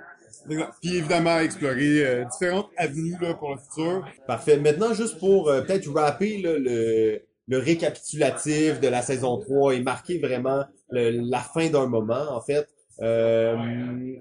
Puis 0.81 0.97
évidemment, 0.97 1.39
explorer 1.39 2.05
euh, 2.07 2.25
différentes 2.25 2.71
avenues 2.77 3.17
là, 3.21 3.35
pour 3.35 3.55
le 3.55 3.61
futur. 3.61 4.07
Parfait. 4.27 4.59
Maintenant, 4.59 4.93
juste 4.95 5.19
pour 5.19 5.49
euh, 5.49 5.63
peut-être 5.63 5.91
rapper 5.93 6.39
là, 6.43 6.59
le, 6.59 7.21
le 7.49 7.59
récapitulatif 7.59 8.81
de 8.81 8.89
la 8.89 9.03
saison 9.03 9.39
3 9.39 9.75
et 9.75 9.81
marquer 9.83 10.19
vraiment 10.19 10.65
le- 10.91 11.11
la 11.31 11.41
fin 11.41 11.69
d'un 11.71 11.87
moment, 11.87 12.27
en 12.31 12.41
fait. 12.41 12.67
Euh, 13.01 13.57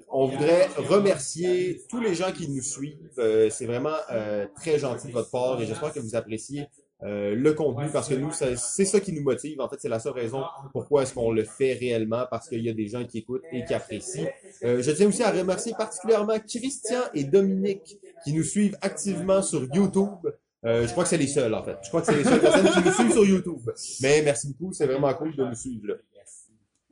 on 0.09 0.25
voudrait 0.25 0.67
remercier 0.77 1.81
tous 1.89 2.01
les 2.01 2.15
gens 2.15 2.31
qui 2.31 2.49
nous 2.49 2.61
suivent. 2.61 2.97
Euh, 3.19 3.49
c'est 3.51 3.65
vraiment 3.67 3.95
euh, 4.11 4.45
très 4.55 4.79
gentil 4.79 5.07
de 5.07 5.13
votre 5.13 5.29
part 5.29 5.61
et 5.61 5.65
j'espère 5.65 5.93
que 5.93 5.99
vous 5.99 6.15
appréciez 6.15 6.65
euh, 7.03 7.35
le 7.35 7.53
contenu 7.53 7.89
parce 7.91 8.07
que 8.07 8.15
nous, 8.15 8.31
c'est 8.31 8.85
ça 8.85 8.99
qui 8.99 9.11
nous 9.11 9.23
motive. 9.23 9.59
En 9.59 9.67
fait, 9.67 9.75
c'est 9.79 9.89
la 9.89 9.99
seule 9.99 10.13
raison 10.13 10.43
pourquoi 10.71 11.03
est-ce 11.03 11.13
qu'on 11.13 11.31
le 11.31 11.43
fait 11.43 11.73
réellement 11.73 12.25
parce 12.29 12.47
qu'il 12.47 12.63
y 12.63 12.69
a 12.69 12.73
des 12.73 12.87
gens 12.87 13.03
qui 13.03 13.19
écoutent 13.19 13.43
et 13.51 13.65
qui 13.65 13.73
apprécient. 13.73 14.27
Euh, 14.63 14.81
je 14.81 14.91
tiens 14.91 15.07
aussi 15.07 15.23
à 15.23 15.31
remercier 15.31 15.73
particulièrement 15.77 16.37
Christian 16.39 17.01
et 17.13 17.25
Dominique 17.25 17.97
qui 18.23 18.33
nous 18.33 18.43
suivent 18.43 18.77
activement 18.81 19.41
sur 19.41 19.63
YouTube. 19.73 20.29
Euh, 20.65 20.87
je 20.87 20.91
crois 20.91 21.03
que 21.03 21.09
c'est 21.09 21.17
les 21.17 21.27
seuls, 21.27 21.53
en 21.53 21.63
fait. 21.63 21.77
Je 21.83 21.89
crois 21.89 22.01
que 22.01 22.07
c'est 22.07 22.17
les 22.17 22.23
seules 22.23 22.39
personnes 22.39 22.69
qui 22.69 22.79
nous 22.79 22.93
suivent 22.93 23.11
sur 23.11 23.25
YouTube. 23.25 23.69
Mais 24.01 24.21
merci 24.21 24.47
beaucoup, 24.47 24.71
c'est 24.71 24.85
vraiment 24.85 25.13
cool 25.13 25.35
de 25.35 25.43
nous 25.43 25.55
suivre 25.55 25.87
là. 25.87 25.95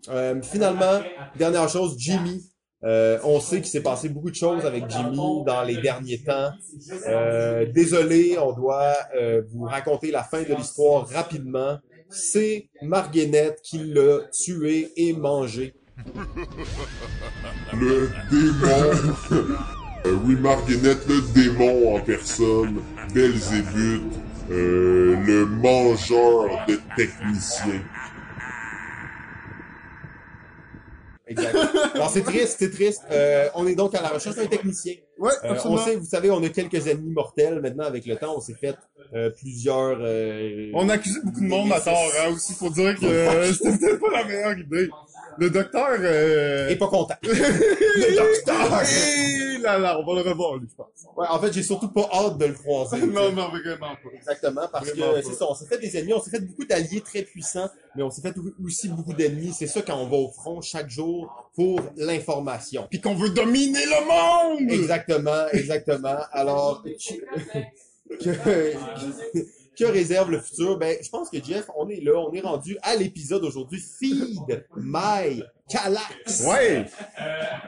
Euh, 0.09 0.41
finalement, 0.41 1.01
dernière 1.37 1.69
chose, 1.69 1.95
Jimmy. 1.97 2.50
Euh, 2.83 3.19
on 3.23 3.39
sait 3.39 3.57
qu'il 3.57 3.67
s'est 3.67 3.83
passé 3.83 4.09
beaucoup 4.09 4.31
de 4.31 4.35
choses 4.35 4.65
avec 4.65 4.89
Jimmy 4.89 5.43
dans 5.45 5.63
les 5.63 5.77
derniers 5.77 6.23
temps. 6.23 6.49
Euh, 7.07 7.65
désolé, 7.71 8.37
on 8.39 8.53
doit 8.53 8.95
euh, 9.15 9.43
vous 9.51 9.65
raconter 9.65 10.09
la 10.11 10.23
fin 10.23 10.41
de 10.41 10.55
l'histoire 10.55 11.07
rapidement. 11.07 11.77
C'est 12.09 12.69
Marguerite 12.81 13.61
qui 13.63 13.77
l'a 13.77 14.19
tué 14.31 14.91
et 14.97 15.13
mangé. 15.13 15.75
Le 17.73 18.09
démon. 18.31 19.57
Euh, 20.07 20.17
oui, 20.25 20.35
Marguerite, 20.35 21.07
le 21.07 21.21
démon 21.33 21.95
en 21.95 21.99
personne. 21.99 22.81
Belzébuth, 23.13 24.01
euh, 24.49 25.15
le 25.25 25.45
mangeur 25.45 26.65
de 26.67 26.79
techniciens. 26.95 27.83
Exact. 31.31 31.55
Alors 31.95 32.09
c'est 32.09 32.21
triste, 32.23 32.57
c'est 32.59 32.71
triste. 32.71 33.01
Euh, 33.11 33.47
on 33.55 33.65
est 33.67 33.75
donc 33.75 33.95
à 33.95 34.01
la 34.01 34.09
recherche 34.09 34.35
d'un 34.35 34.45
technicien. 34.47 34.93
Ouais, 35.17 35.31
Euh, 35.43 35.55
on 35.65 35.77
sait, 35.77 35.95
vous 35.95 36.05
savez, 36.05 36.31
on 36.31 36.41
a 36.43 36.49
quelques 36.49 36.87
ennemis 36.87 37.11
mortels 37.11 37.59
maintenant 37.61 37.85
avec 37.85 38.05
le 38.05 38.15
temps. 38.15 38.33
On 38.37 38.41
s'est 38.41 38.55
fait 38.59 38.75
euh, 39.13 39.29
plusieurs. 39.29 39.97
euh, 40.01 40.71
On 40.73 40.89
a 40.89 40.93
accusé 40.93 41.19
beaucoup 41.23 41.41
de 41.41 41.45
monde 41.47 41.71
à 41.71 41.79
tort, 41.81 42.11
hein, 42.21 42.31
aussi, 42.33 42.53
pour 42.55 42.71
dire 42.71 42.97
que 42.99 43.05
euh, 43.05 43.51
c'était 43.53 43.77
peut-être 43.77 43.99
pas 43.99 44.11
la 44.11 44.23
meilleure 44.25 44.57
idée. 44.57 44.89
Le 45.37 45.49
docteur... 45.49 45.97
Euh... 45.99 46.69
Et 46.69 46.75
pas 46.75 46.87
content. 46.87 47.15
le 47.23 48.15
docteur! 48.15 48.81
Et 48.83 49.57
là, 49.59 49.77
là, 49.77 49.99
on 49.99 50.05
va 50.05 50.21
le 50.21 50.29
revoir, 50.29 50.57
lui, 50.57 50.67
je 50.69 50.75
pense. 50.75 50.87
Ouais, 51.15 51.27
en 51.29 51.39
fait, 51.39 51.53
j'ai 51.53 51.63
surtout 51.63 51.89
pas 51.89 52.09
hâte 52.11 52.37
de 52.37 52.45
le 52.45 52.53
croiser. 52.53 52.97
non, 53.05 53.31
non, 53.31 53.49
vraiment 53.49 53.95
pas. 53.95 54.09
Exactement, 54.13 54.67
parce 54.71 54.89
Vraiment 54.89 55.13
que 55.13 55.21
c'est 55.21 55.33
ça, 55.33 55.45
on 55.49 55.53
s'est 55.53 55.67
fait 55.67 55.77
des 55.77 55.97
ennemis, 55.97 56.13
on 56.13 56.21
s'est 56.21 56.31
fait 56.31 56.39
beaucoup 56.39 56.65
d'alliés 56.65 57.01
très 57.01 57.21
puissants, 57.21 57.69
mais 57.95 58.03
on 58.03 58.09
s'est 58.09 58.21
fait 58.21 58.33
aussi 58.63 58.89
beaucoup 58.89 59.13
d'ennemis. 59.13 59.53
C'est 59.53 59.67
ça 59.67 59.81
quand 59.81 59.97
on 59.97 60.07
va 60.07 60.17
au 60.17 60.29
front 60.29 60.61
chaque 60.61 60.89
jour 60.89 61.49
pour 61.55 61.79
l'information. 61.97 62.87
Puis 62.89 63.01
qu'on 63.01 63.15
veut 63.15 63.29
dominer 63.29 63.85
le 63.85 64.59
monde! 64.59 64.71
Exactement, 64.71 65.47
exactement. 65.53 66.17
Alors, 66.31 66.83
que, 68.19 68.73
que, 69.85 69.91
réserve 69.91 70.31
le 70.31 70.39
futur? 70.39 70.77
Ben, 70.77 70.97
je 71.01 71.09
pense 71.09 71.29
que 71.29 71.43
Jeff, 71.43 71.69
on 71.75 71.89
est 71.89 72.01
là, 72.01 72.17
on 72.17 72.33
est 72.33 72.41
rendu 72.41 72.77
à 72.81 72.95
l'épisode 72.95 73.43
aujourd'hui. 73.43 73.81
Feed 73.99 74.65
My 74.77 75.43
Calax. 75.69 76.45
Ouais! 76.45 76.85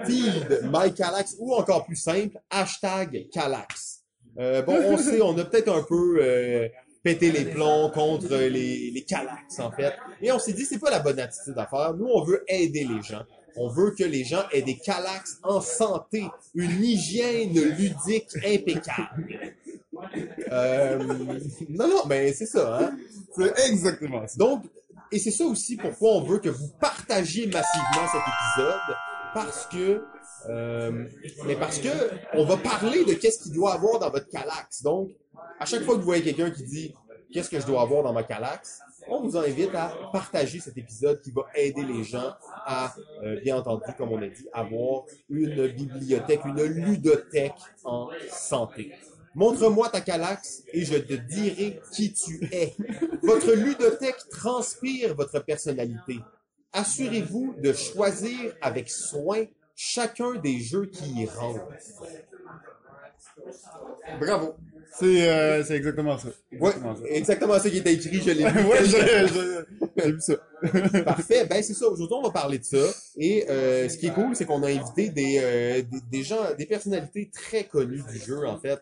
Feed 0.06 0.62
My 0.72 0.94
Calax, 0.94 1.36
ou 1.40 1.54
encore 1.54 1.86
plus 1.86 1.96
simple, 1.96 2.38
hashtag 2.50 3.28
Calax. 3.32 4.02
Euh, 4.40 4.62
bon, 4.62 4.76
on 4.76 4.98
sait, 4.98 5.22
on 5.22 5.38
a 5.38 5.46
peut-être 5.46 5.70
un 5.70 5.84
peu 5.84 6.18
euh, 6.20 6.68
pété 7.04 7.32
les 7.32 7.46
plombs 7.46 7.90
contre 7.90 8.36
les, 8.36 8.92
les 8.92 9.04
Calax, 9.04 9.60
en 9.60 9.72
fait. 9.72 9.94
Et 10.22 10.32
on 10.32 10.40
s'est 10.40 10.54
dit, 10.54 10.66
c'est 10.66 10.80
pas 10.80 10.90
la 10.90 11.00
bonne 11.00 11.20
attitude 11.20 11.58
à 11.58 11.68
faire. 11.68 11.94
Nous, 11.94 12.08
on 12.08 12.24
veut 12.24 12.44
aider 12.48 12.86
les 12.86 13.02
gens. 13.02 13.24
On 13.56 13.68
veut 13.68 13.92
que 13.92 14.04
les 14.04 14.24
gens 14.24 14.44
aient 14.52 14.64
des 14.64 14.78
Calax 14.78 15.40
en 15.44 15.62
santé, 15.62 16.24
une 16.56 16.84
hygiène 16.84 17.54
ludique 17.54 18.30
impeccable. 18.44 19.54
Euh, 20.52 20.98
non, 21.70 21.88
non, 21.88 22.02
mais 22.08 22.34
c'est 22.34 22.46
ça, 22.46 22.80
hein. 22.80 22.98
C'est 23.36 23.70
exactement 23.70 24.28
ça. 24.28 24.38
Donc, 24.38 24.64
et 25.12 25.20
c'est 25.20 25.32
ça 25.32 25.46
aussi 25.46 25.76
pourquoi 25.78 26.14
on 26.14 26.22
veut 26.22 26.40
que 26.40 26.50
vous 26.50 26.70
partagiez 26.80 27.46
massivement 27.46 28.08
cet 28.12 28.22
épisode, 28.22 28.98
parce 29.34 29.68
que, 29.68 30.04
euh, 30.50 31.06
mais 31.46 31.56
parce 31.56 31.80
que 31.80 31.90
on 32.34 32.46
va 32.46 32.58
parler 32.58 33.06
de 33.06 33.14
qu'est-ce 33.14 33.44
qu'il 33.44 33.54
doit 33.54 33.74
avoir 33.74 34.00
dans 34.00 34.10
votre 34.10 34.30
calax. 34.30 34.82
Donc, 34.82 35.12
à 35.60 35.66
chaque 35.66 35.84
fois 35.84 35.96
que 35.96 36.00
vous 36.00 36.06
voyez 36.06 36.24
quelqu'un 36.24 36.52
qui 36.52 36.64
dit 36.64 36.94
qu'est-ce 37.32 37.50
que 37.50 37.60
je 37.60 37.66
dois 37.66 37.82
avoir 37.82 38.04
dans 38.04 38.14
ma 38.14 38.24
calax, 38.24 38.80
on 39.08 39.22
vous 39.22 39.38
invite 39.38 39.74
à 39.76 39.94
partager 40.12 40.60
cet 40.60 40.78
épisode 40.78 41.22
qui 41.22 41.32
va 41.32 41.46
aider 41.56 41.84
les 41.84 42.04
gens 42.04 42.34
à, 42.66 42.94
euh, 43.24 43.40
bien 43.42 43.58
entendu, 43.58 43.84
comme 43.98 44.12
on 44.12 44.22
a 44.22 44.28
dit, 44.28 44.48
avoir 44.54 45.04
une 45.30 45.68
bibliothèque, 45.68 46.42
une 46.46 46.64
ludothèque 46.64 47.54
en 47.84 48.10
santé. 48.32 48.94
Montre-moi 49.36 49.90
ta 49.90 50.02
calax 50.02 50.64
et 50.72 50.86
je 50.86 50.96
te 50.96 51.14
dirai 51.14 51.80
qui 51.92 52.14
tu 52.14 52.44
es. 52.52 52.76
Votre 53.24 53.54
ludothèque 53.54 54.30
transpire 54.30 55.16
votre 55.16 55.40
personnalité. 55.40 56.20
Assurez-vous 56.72 57.56
de 57.62 57.74
choisir 57.74 58.54
avec 58.62 58.90
soin 58.90 59.46
chacun 59.76 60.36
des 60.36 60.60
jeux 60.60 60.86
qui 60.86 61.22
y 61.22 61.26
rentrent. 61.26 61.68
Bravo. 64.20 64.54
C'est 64.96 65.28
euh, 65.28 65.64
c'est 65.64 65.76
exactement 65.76 66.20
ça. 66.20 66.28
Ouais, 66.28 66.70
Exactement 66.70 66.96
ça. 66.96 67.02
exactement 67.08 67.60
ça 67.60 67.70
qui 67.72 67.78
était 67.78 67.94
écrit, 67.96 68.20
je 68.22 68.30
l'ai 68.30 68.44
vu. 68.50 68.60
ouais, 68.68 68.86
j'ai 68.86 70.12
vu 70.12 70.20
ça. 70.22 70.36
Parfait. 71.04 71.46
Ben 71.50 71.64
c'est 71.64 71.74
ça. 71.74 71.88
Aujourd'hui, 71.88 72.16
on 72.16 72.22
va 72.22 72.30
parler 72.30 72.60
de 72.60 72.64
ça. 72.64 72.78
Et 73.18 73.50
euh, 73.50 73.90
ce 73.90 73.98
qui 73.98 74.06
est 74.08 74.14
cool, 74.14 74.36
c'est 74.36 74.46
qu'on 74.46 74.62
a 74.62 74.68
invité 74.70 75.10
des, 75.10 75.40
euh, 75.42 75.82
des, 75.82 76.00
des 76.12 76.24
gens, 76.24 76.38
des 76.58 76.68
personnalités 76.68 77.32
très 77.34 77.64
connues 77.64 78.04
du 78.12 78.20
jeu, 78.20 78.46
en 78.46 78.60
fait, 78.60 78.80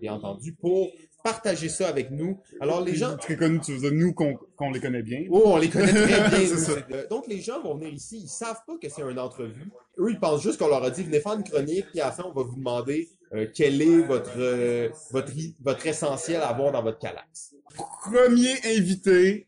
bien 0.00 0.12
entendu, 0.12 0.52
pour 0.52 0.90
partager 1.24 1.70
ça 1.70 1.88
avec 1.88 2.10
nous. 2.10 2.38
Alors 2.60 2.82
les 2.82 2.94
gens, 2.94 3.16
Très 3.16 3.36
connu, 3.36 3.58
tu 3.60 3.72
veux 3.72 3.78
dire, 3.78 3.92
nous 3.92 4.12
qu'on 4.12 4.70
les 4.70 4.80
connaît 4.80 5.02
bien. 5.02 5.24
Oh, 5.30 5.42
on 5.46 5.56
les 5.56 5.68
connaît 5.70 5.92
très 5.92 6.28
bien. 6.28 6.46
Ça. 6.56 6.72
Donc, 7.10 7.26
les 7.26 7.40
gens 7.40 7.60
vont 7.62 7.74
venir 7.74 7.92
ici, 7.92 8.20
ils 8.22 8.28
savent 8.28 8.60
pas 8.66 8.74
que 8.80 8.88
c'est 8.88 9.02
une 9.02 9.18
entrevue. 9.18 9.68
Eux, 9.98 10.10
ils 10.10 10.20
pensent 10.20 10.42
juste 10.42 10.58
qu'on 10.58 10.68
leur 10.68 10.84
a 10.84 10.90
dit, 10.90 11.02
venez 11.02 11.18
faire 11.20 11.32
une 11.32 11.42
chronique, 11.42 11.86
puis 11.90 12.00
à 12.00 12.06
la 12.06 12.12
fin, 12.12 12.22
on 12.24 12.32
va 12.32 12.42
vous 12.44 12.54
demander 12.54 13.08
euh, 13.36 13.46
quel 13.54 13.82
est 13.82 13.98
votre, 14.02 14.38
euh, 14.38 14.88
votre, 15.10 15.32
votre 15.60 15.86
essentiel 15.86 16.40
à 16.40 16.48
avoir 16.48 16.72
dans 16.72 16.82
votre 16.82 16.98
calax. 16.98 17.54
Premier 17.74 18.54
invité 18.64 19.46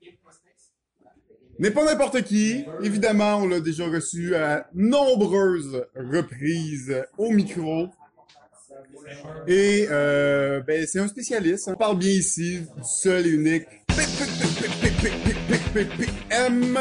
n'est 1.59 1.71
pas 1.71 1.85
n'importe 1.85 2.23
qui. 2.23 2.65
Évidemment, 2.83 3.37
on 3.37 3.49
l'a 3.49 3.61
déjà 3.61 3.87
reçu 3.87 4.35
à 4.35 4.69
nombreuses 4.75 5.87
reprises 5.97 7.03
au 7.17 7.31
micro. 7.31 7.89
Et 9.47 9.87
euh, 9.91 10.61
ben, 10.61 10.87
c'est 10.87 11.01
un 11.01 11.09
spécialiste. 11.09 11.69
On 11.69 11.75
parle 11.75 11.99
bien 11.99 12.11
ici 12.11 12.61
du 12.61 12.85
seul 12.85 13.27
et 13.27 13.31
unique 13.31 13.67
M. 16.31 16.79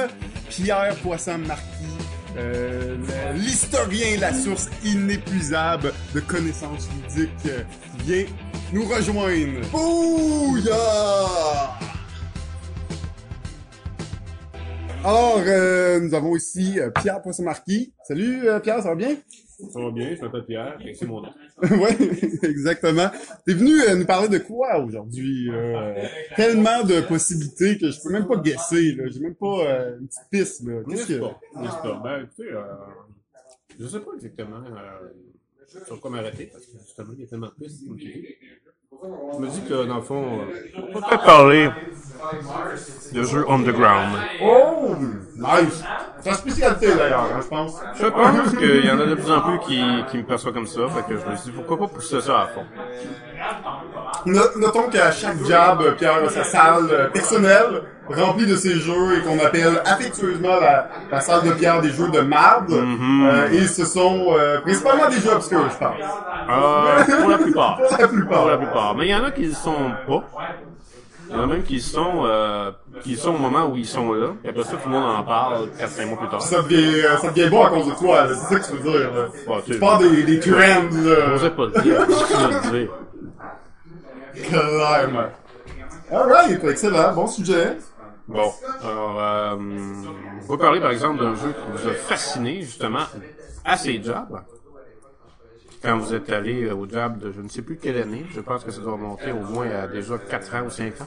Pierre 0.50 0.96
Poisson-Marquis. 1.02 1.77
Euh, 2.38 2.98
l'historien, 3.34 4.20
la 4.20 4.34
source 4.34 4.70
inépuisable 4.84 5.92
de 6.14 6.20
connaissances 6.20 6.88
ludiques 6.92 7.32
euh, 7.48 7.64
vient 8.06 8.26
nous 8.74 8.86
rejoindre. 8.86 9.68
Bouya! 9.72 10.74
Alors, 15.04 15.42
euh, 15.46 16.00
nous 16.00 16.14
avons 16.14 16.36
ici 16.36 16.80
euh, 16.80 16.90
Pierre 16.92 17.22
Poisson-Marquis. 17.22 17.94
Salut 18.08 18.48
euh, 18.48 18.60
Pierre, 18.60 18.82
ça 18.84 18.90
va 18.90 18.96
bien? 18.96 19.16
Ça 19.58 19.80
va 19.80 19.90
bien, 19.90 20.16
je 20.16 20.22
m'appelle 20.22 20.46
Pierre, 20.46 20.78
et 20.86 20.94
c'est 20.94 21.08
mon 21.08 21.22
nom. 21.22 21.34
ouais, 21.62 21.98
exactement. 22.44 23.10
T'es 23.44 23.54
venu 23.54 23.82
euh, 23.82 23.96
nous 23.96 24.06
parler 24.06 24.30
de 24.30 24.38
quoi 24.38 24.78
aujourd'hui? 24.78 25.50
euh? 25.50 26.06
tellement 26.36 26.84
de 26.84 27.02
possibilités 27.02 27.80
que 27.80 27.90
je 27.90 28.00
peux 28.02 28.12
même 28.12 28.28
pas 28.28 28.38
guesser. 28.38 28.92
Là. 28.94 29.06
J'ai 29.08 29.20
même 29.20 29.34
pas 29.34 29.66
euh, 29.66 30.00
une 30.00 30.08
petite 30.08 30.30
piste. 30.30 30.64
Là. 30.64 30.84
Qu'est-ce 30.88 31.08
que... 31.08 31.20
pas? 31.20 31.40
Pas? 31.56 32.02
Ben, 32.04 32.24
écoutez, 32.26 32.52
euh, 32.52 32.64
je 33.80 33.88
sais 33.88 34.00
pas 34.00 34.12
exactement 34.14 34.64
sur 35.86 36.00
quoi 36.00 36.12
m'arrêter, 36.12 36.46
parce 36.52 36.66
que 36.66 36.78
justement, 36.78 37.14
il 37.14 37.22
y 37.22 37.24
a 37.24 37.28
tellement 37.28 37.48
de 37.48 37.66
pistes. 37.66 37.84
Je 39.04 39.40
me 39.40 39.48
dis 39.48 39.62
que, 39.64 39.86
dans 39.86 39.98
le 39.98 40.02
fond, 40.02 40.24
euh, 40.24 40.82
on 40.96 41.00
peut 41.02 41.18
parler 41.24 41.70
de 43.14 43.24
jeux 43.24 43.46
underground. 43.50 44.16
Oh! 44.42 44.96
Nice! 45.36 45.84
C'est 46.22 46.30
une 46.32 46.36
spécialité 46.36 46.96
d'ailleurs, 46.96 47.30
hein, 47.36 47.40
je 47.42 47.48
pense. 47.48 47.80
Je 47.96 48.08
pense 48.08 48.56
qu'il 48.56 48.86
y 48.86 48.92
en 48.92 49.00
a 49.00 49.06
de 49.06 49.16
plus 49.16 49.32
en 49.32 49.42
plus 49.42 49.60
qui, 49.60 49.82
qui 50.10 50.18
me 50.18 50.24
perçoivent 50.24 50.54
comme 50.56 50.66
ça, 50.68 50.82
fait 50.90 51.04
que 51.14 51.20
je 51.20 51.26
me 51.30 51.36
suis 51.36 51.52
dit, 51.52 51.56
pourquoi 51.56 51.78
pas 51.78 51.88
pousser 51.94 52.20
ça 52.22 52.42
à 52.42 52.48
fond? 52.48 52.66
No- 54.26 54.42
Notons 54.58 54.90
qu'à 54.90 55.12
chaque 55.12 55.44
job, 55.46 55.96
Pierre 55.98 56.24
a 56.26 56.30
sa 56.30 56.44
salle 56.44 56.88
euh, 56.92 57.08
personnelle 57.10 57.84
remplie 58.10 58.46
de 58.46 58.56
ses 58.56 58.76
jeux 58.76 59.18
et 59.18 59.22
qu'on 59.22 59.40
appelle 59.44 59.82
affectueusement 59.86 60.60
la, 60.60 60.90
la 61.12 61.22
salle 61.22 61.44
de 61.48 61.52
Pierre 61.52 61.82
des 61.82 61.90
jeux 61.90 62.10
de 62.10 62.20
marde. 62.22 62.72
Euh, 62.72 63.50
et 63.52 63.68
ce 63.68 63.86
sont 63.86 64.28
euh, 64.30 64.62
principalement 64.62 65.10
des 65.10 65.20
jeux 65.20 65.32
obscurs, 65.34 65.70
je 65.72 65.78
pense. 65.78 65.96
Euh, 66.50 67.20
pour 67.22 67.30
la 67.30 67.38
plupart. 67.38 67.78
Pour 67.78 67.98
la 68.00 68.08
plupart. 68.08 68.40
Pour 68.42 68.50
la 68.50 68.58
plupart. 68.58 68.96
Mais 68.96 69.08
il 69.08 69.12
y 69.12 69.16
en 69.16 69.24
a 69.24 69.32
qui 69.32 69.48
ne 69.48 69.54
sont 69.54 69.92
pas. 70.08 70.24
Il 71.30 71.36
y 71.36 71.40
en 71.40 71.44
a 71.44 71.48
même 71.48 71.64
qui 71.64 71.82
sont, 71.82 72.22
euh, 72.24 72.72
qui 73.04 73.18
sont 73.18 73.36
au 73.36 73.38
moment 73.38 73.66
où 73.66 73.76
ils 73.76 73.86
sont 73.86 74.14
là. 74.14 74.28
Et 74.46 74.50
après 74.50 74.64
ça, 74.64 74.78
tout 74.82 74.88
le 74.88 74.96
monde 74.96 75.04
en 75.04 75.24
parle 75.24 75.68
4-5 75.78 76.06
mois 76.08 76.18
plus 76.20 76.30
tard. 76.30 76.42
Ça 76.42 76.62
devient, 76.62 77.02
euh, 77.04 77.18
ça 77.18 77.32
devient 77.32 77.50
bon 77.50 77.66
à 77.66 77.70
cause 77.70 77.86
de 77.88 77.92
toi, 77.96 78.28
c'est 78.30 78.36
ça 78.54 78.60
que 78.62 78.66
tu 78.66 78.78
veux 78.82 78.92
dire. 78.92 79.12
Là. 79.14 79.22
Ouais, 79.54 79.62
tu 79.66 79.72
Tu 79.74 79.78
parles 79.80 80.10
des, 80.10 80.24
des 80.24 80.40
trends, 80.40 80.56
là. 80.58 81.16
J'osais 81.32 81.50
pas 81.50 81.66
le 81.66 81.82
dire. 81.82 82.08
Qu'est-ce 82.08 82.24
que 82.24 82.40
je 82.40 82.70
veux 82.70 82.80
dire? 82.80 82.90
Clairement. 84.48 85.30
Alright, 86.12 86.64
excellent, 86.64 87.14
bon 87.14 87.28
sujet. 87.28 87.78
Bon, 88.28 88.52
alors, 88.84 89.20
euh, 89.22 89.56
on 89.58 90.52
va 90.54 90.58
parler 90.58 90.82
par 90.82 90.92
exemple 90.92 91.20
d'un 91.24 91.36
jeu 91.36 91.54
qui 91.54 91.72
vous 91.72 91.90
a 91.90 91.94
fasciné, 91.94 92.62
justement, 92.62 93.06
à 93.64 93.78
ces 93.78 94.04
jobs. 94.04 94.42
Quand 95.82 95.98
vous 95.98 96.14
êtes 96.14 96.30
allé 96.32 96.66
euh, 96.66 96.76
au 96.76 96.90
job 96.90 97.20
de 97.20 97.32
je 97.32 97.40
ne 97.40 97.48
sais 97.48 97.62
plus 97.62 97.78
quelle 97.78 97.98
année, 97.98 98.26
je 98.32 98.42
pense 98.42 98.64
que 98.64 98.72
ça 98.72 98.82
doit 98.82 98.94
remonter 98.94 99.32
au 99.32 99.42
moins 99.42 99.70
à 99.70 99.88
déjà 99.88 100.18
4 100.18 100.56
ans 100.56 100.66
ou 100.66 100.70
5 100.70 101.02
ans. 101.02 101.06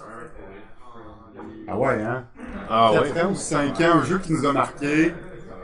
Ah 1.68 1.76
ouais, 1.76 2.02
hein? 2.02 2.24
Ah 2.70 2.90
4 2.94 3.02
ouais. 3.02 3.22
ans 3.22 3.30
ou 3.32 3.34
5 3.34 3.80
ans, 3.80 3.94
un 3.96 4.04
jeu 4.04 4.18
qui 4.18 4.32
nous 4.32 4.46
a 4.46 4.52
marqué. 4.52 5.12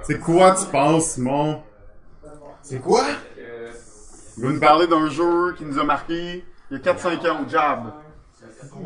C'est 0.02 0.18
quoi, 0.18 0.52
tu 0.52 0.66
penses, 0.66 1.12
Simon? 1.12 1.62
C'est 2.62 2.80
quoi? 2.80 3.04
Va 4.38 4.48
nous 4.48 4.60
parler 4.60 4.86
d'un 4.86 5.08
jeu 5.08 5.54
qui 5.56 5.64
nous 5.64 5.78
a 5.78 5.84
marqué 5.84 6.44
il 6.70 6.76
y 6.76 6.80
a 6.80 6.92
4-5 6.92 7.30
ans 7.30 7.44
au 7.44 7.48
Jab. 7.48 7.92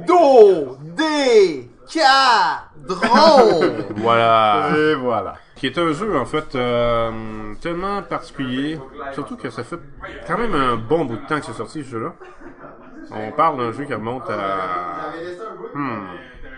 Do, 0.07 0.77
D, 0.97 1.70
cadron. 1.93 3.85
Voilà. 3.97 4.71
Et 4.77 4.95
voilà. 4.95 5.35
Qui 5.57 5.67
est 5.67 5.79
un 5.79 5.93
jeu, 5.93 6.17
en 6.17 6.25
fait, 6.25 6.55
euh, 6.55 7.55
tellement 7.61 8.03
particulier. 8.03 8.79
Surtout 9.13 9.37
que 9.37 9.51
ça 9.51 9.63
fait 9.63 9.79
quand 10.27 10.39
même 10.39 10.55
un 10.55 10.77
bon 10.77 11.05
bout 11.05 11.17
de 11.17 11.27
temps 11.27 11.39
que 11.39 11.47
c'est 11.47 11.53
sorti, 11.53 11.85
ce 11.85 11.91
jeu-là. 11.91 12.15
On 13.11 13.33
parle 13.33 13.59
d'un 13.59 13.73
jeu 13.73 13.85
qui 13.85 13.95
remonte 13.95 14.29
à... 14.31 15.13
Hmm. 15.75 16.07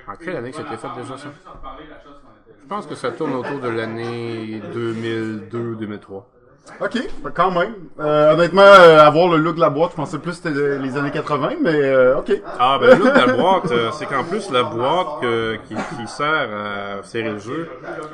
En 0.07 0.17
quelle 0.17 0.37
année 0.37 0.51
que 0.51 0.57
c'était 0.57 0.77
fait 0.77 0.89
déjà, 0.97 1.17
ça? 1.17 1.29
Je 2.63 2.69
pense 2.69 2.87
que 2.87 2.95
ça 2.95 3.11
tourne 3.11 3.35
autour 3.35 3.59
de 3.61 3.69
l'année 3.69 4.63
2002-2003. 4.75 6.23
Ok, 6.81 6.97
quand 7.35 7.51
même. 7.51 7.75
Euh, 7.99 8.35
honnêtement, 8.35 8.63
euh, 8.63 9.01
avoir 9.01 9.29
le 9.29 9.37
look 9.37 9.57
de 9.57 9.61
la 9.61 9.69
boîte, 9.71 9.91
je 9.93 9.97
pensais 9.97 10.19
plus 10.19 10.41
que 10.41 10.49
c'était 10.49 10.79
les 10.79 10.97
années 10.97 11.11
80, 11.11 11.51
mais 11.61 11.75
euh, 11.75 12.19
ok. 12.19 12.33
Ah, 12.59 12.79
ben, 12.81 12.91
le 12.91 13.05
look 13.05 13.13
de 13.15 13.19
la 13.27 13.33
boîte, 13.35 13.71
euh, 13.73 13.91
c'est 13.93 14.07
qu'en 14.07 14.23
plus, 14.25 14.51
la 14.51 14.63
boîte 14.63 15.21
que- 15.21 15.57
qui, 15.69 15.75
qui 15.75 16.07
sert 16.09 16.27
à 16.29 17.03
serrer 17.03 17.31
le 17.31 17.39
jeu, 17.39 17.69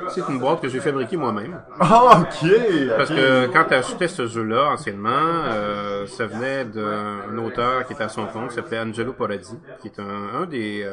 c'est 0.09 0.21
une 0.27 0.39
boîte 0.39 0.61
que 0.61 0.67
j'ai 0.67 0.79
fabriquée 0.79 1.15
moi-même. 1.17 1.59
Ah, 1.79 2.21
ok. 2.21 2.49
Parce 2.97 3.09
que 3.09 3.47
quand 3.47 3.65
tu 3.69 3.73
achetais 3.75 4.07
ce 4.07 4.25
jeu-là, 4.27 4.71
anciennement, 4.71 6.05
ça 6.07 6.25
venait 6.25 6.65
d'un 6.65 7.37
auteur 7.37 7.85
qui 7.85 7.93
était 7.93 8.03
à 8.03 8.09
son 8.09 8.25
compte, 8.27 8.49
qui 8.49 8.55
s'appelait 8.55 8.79
Angelo 8.79 9.13
Poradi, 9.13 9.57
qui 9.81 9.87
est 9.89 9.99
un, 9.99 10.41
un 10.41 10.45
des, 10.45 10.85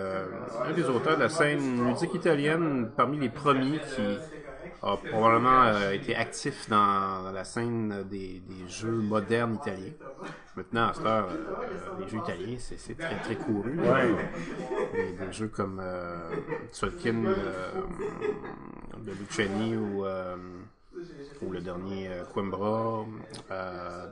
un 0.68 0.72
des 0.72 0.88
auteurs 0.88 1.16
de 1.16 1.22
la 1.22 1.28
scène 1.30 1.86
ludique 1.86 2.14
italienne, 2.14 2.90
parmi 2.96 3.18
les 3.18 3.28
premiers 3.30 3.80
qui 3.80 4.18
a 4.82 4.96
probablement 4.96 5.62
euh, 5.64 5.90
été 5.92 6.14
actif 6.14 6.68
dans, 6.68 7.22
dans 7.24 7.32
la 7.32 7.44
scène 7.44 8.04
des, 8.08 8.40
des 8.40 8.68
jeux 8.68 8.90
modernes 8.90 9.54
italiens. 9.54 9.92
Maintenant, 10.56 10.88
à 10.88 10.94
cette 10.94 11.06
heure, 11.06 11.28
euh, 11.30 12.00
les 12.00 12.08
jeux 12.08 12.18
italiens, 12.18 12.56
c'est 12.58 12.78
c'est 12.78 12.94
très 12.96 13.16
très 13.16 13.36
couru. 13.36 13.76
Des, 14.92 15.12
des 15.12 15.32
jeux 15.32 15.48
comme 15.48 15.80
euh, 15.82 16.30
euh, 16.82 17.30
de 18.98 19.12
Luciani 19.12 19.76
ou, 19.76 20.04
ou 21.42 21.50
le 21.52 21.60
dernier 21.60 22.10
Coimbra 22.32 23.04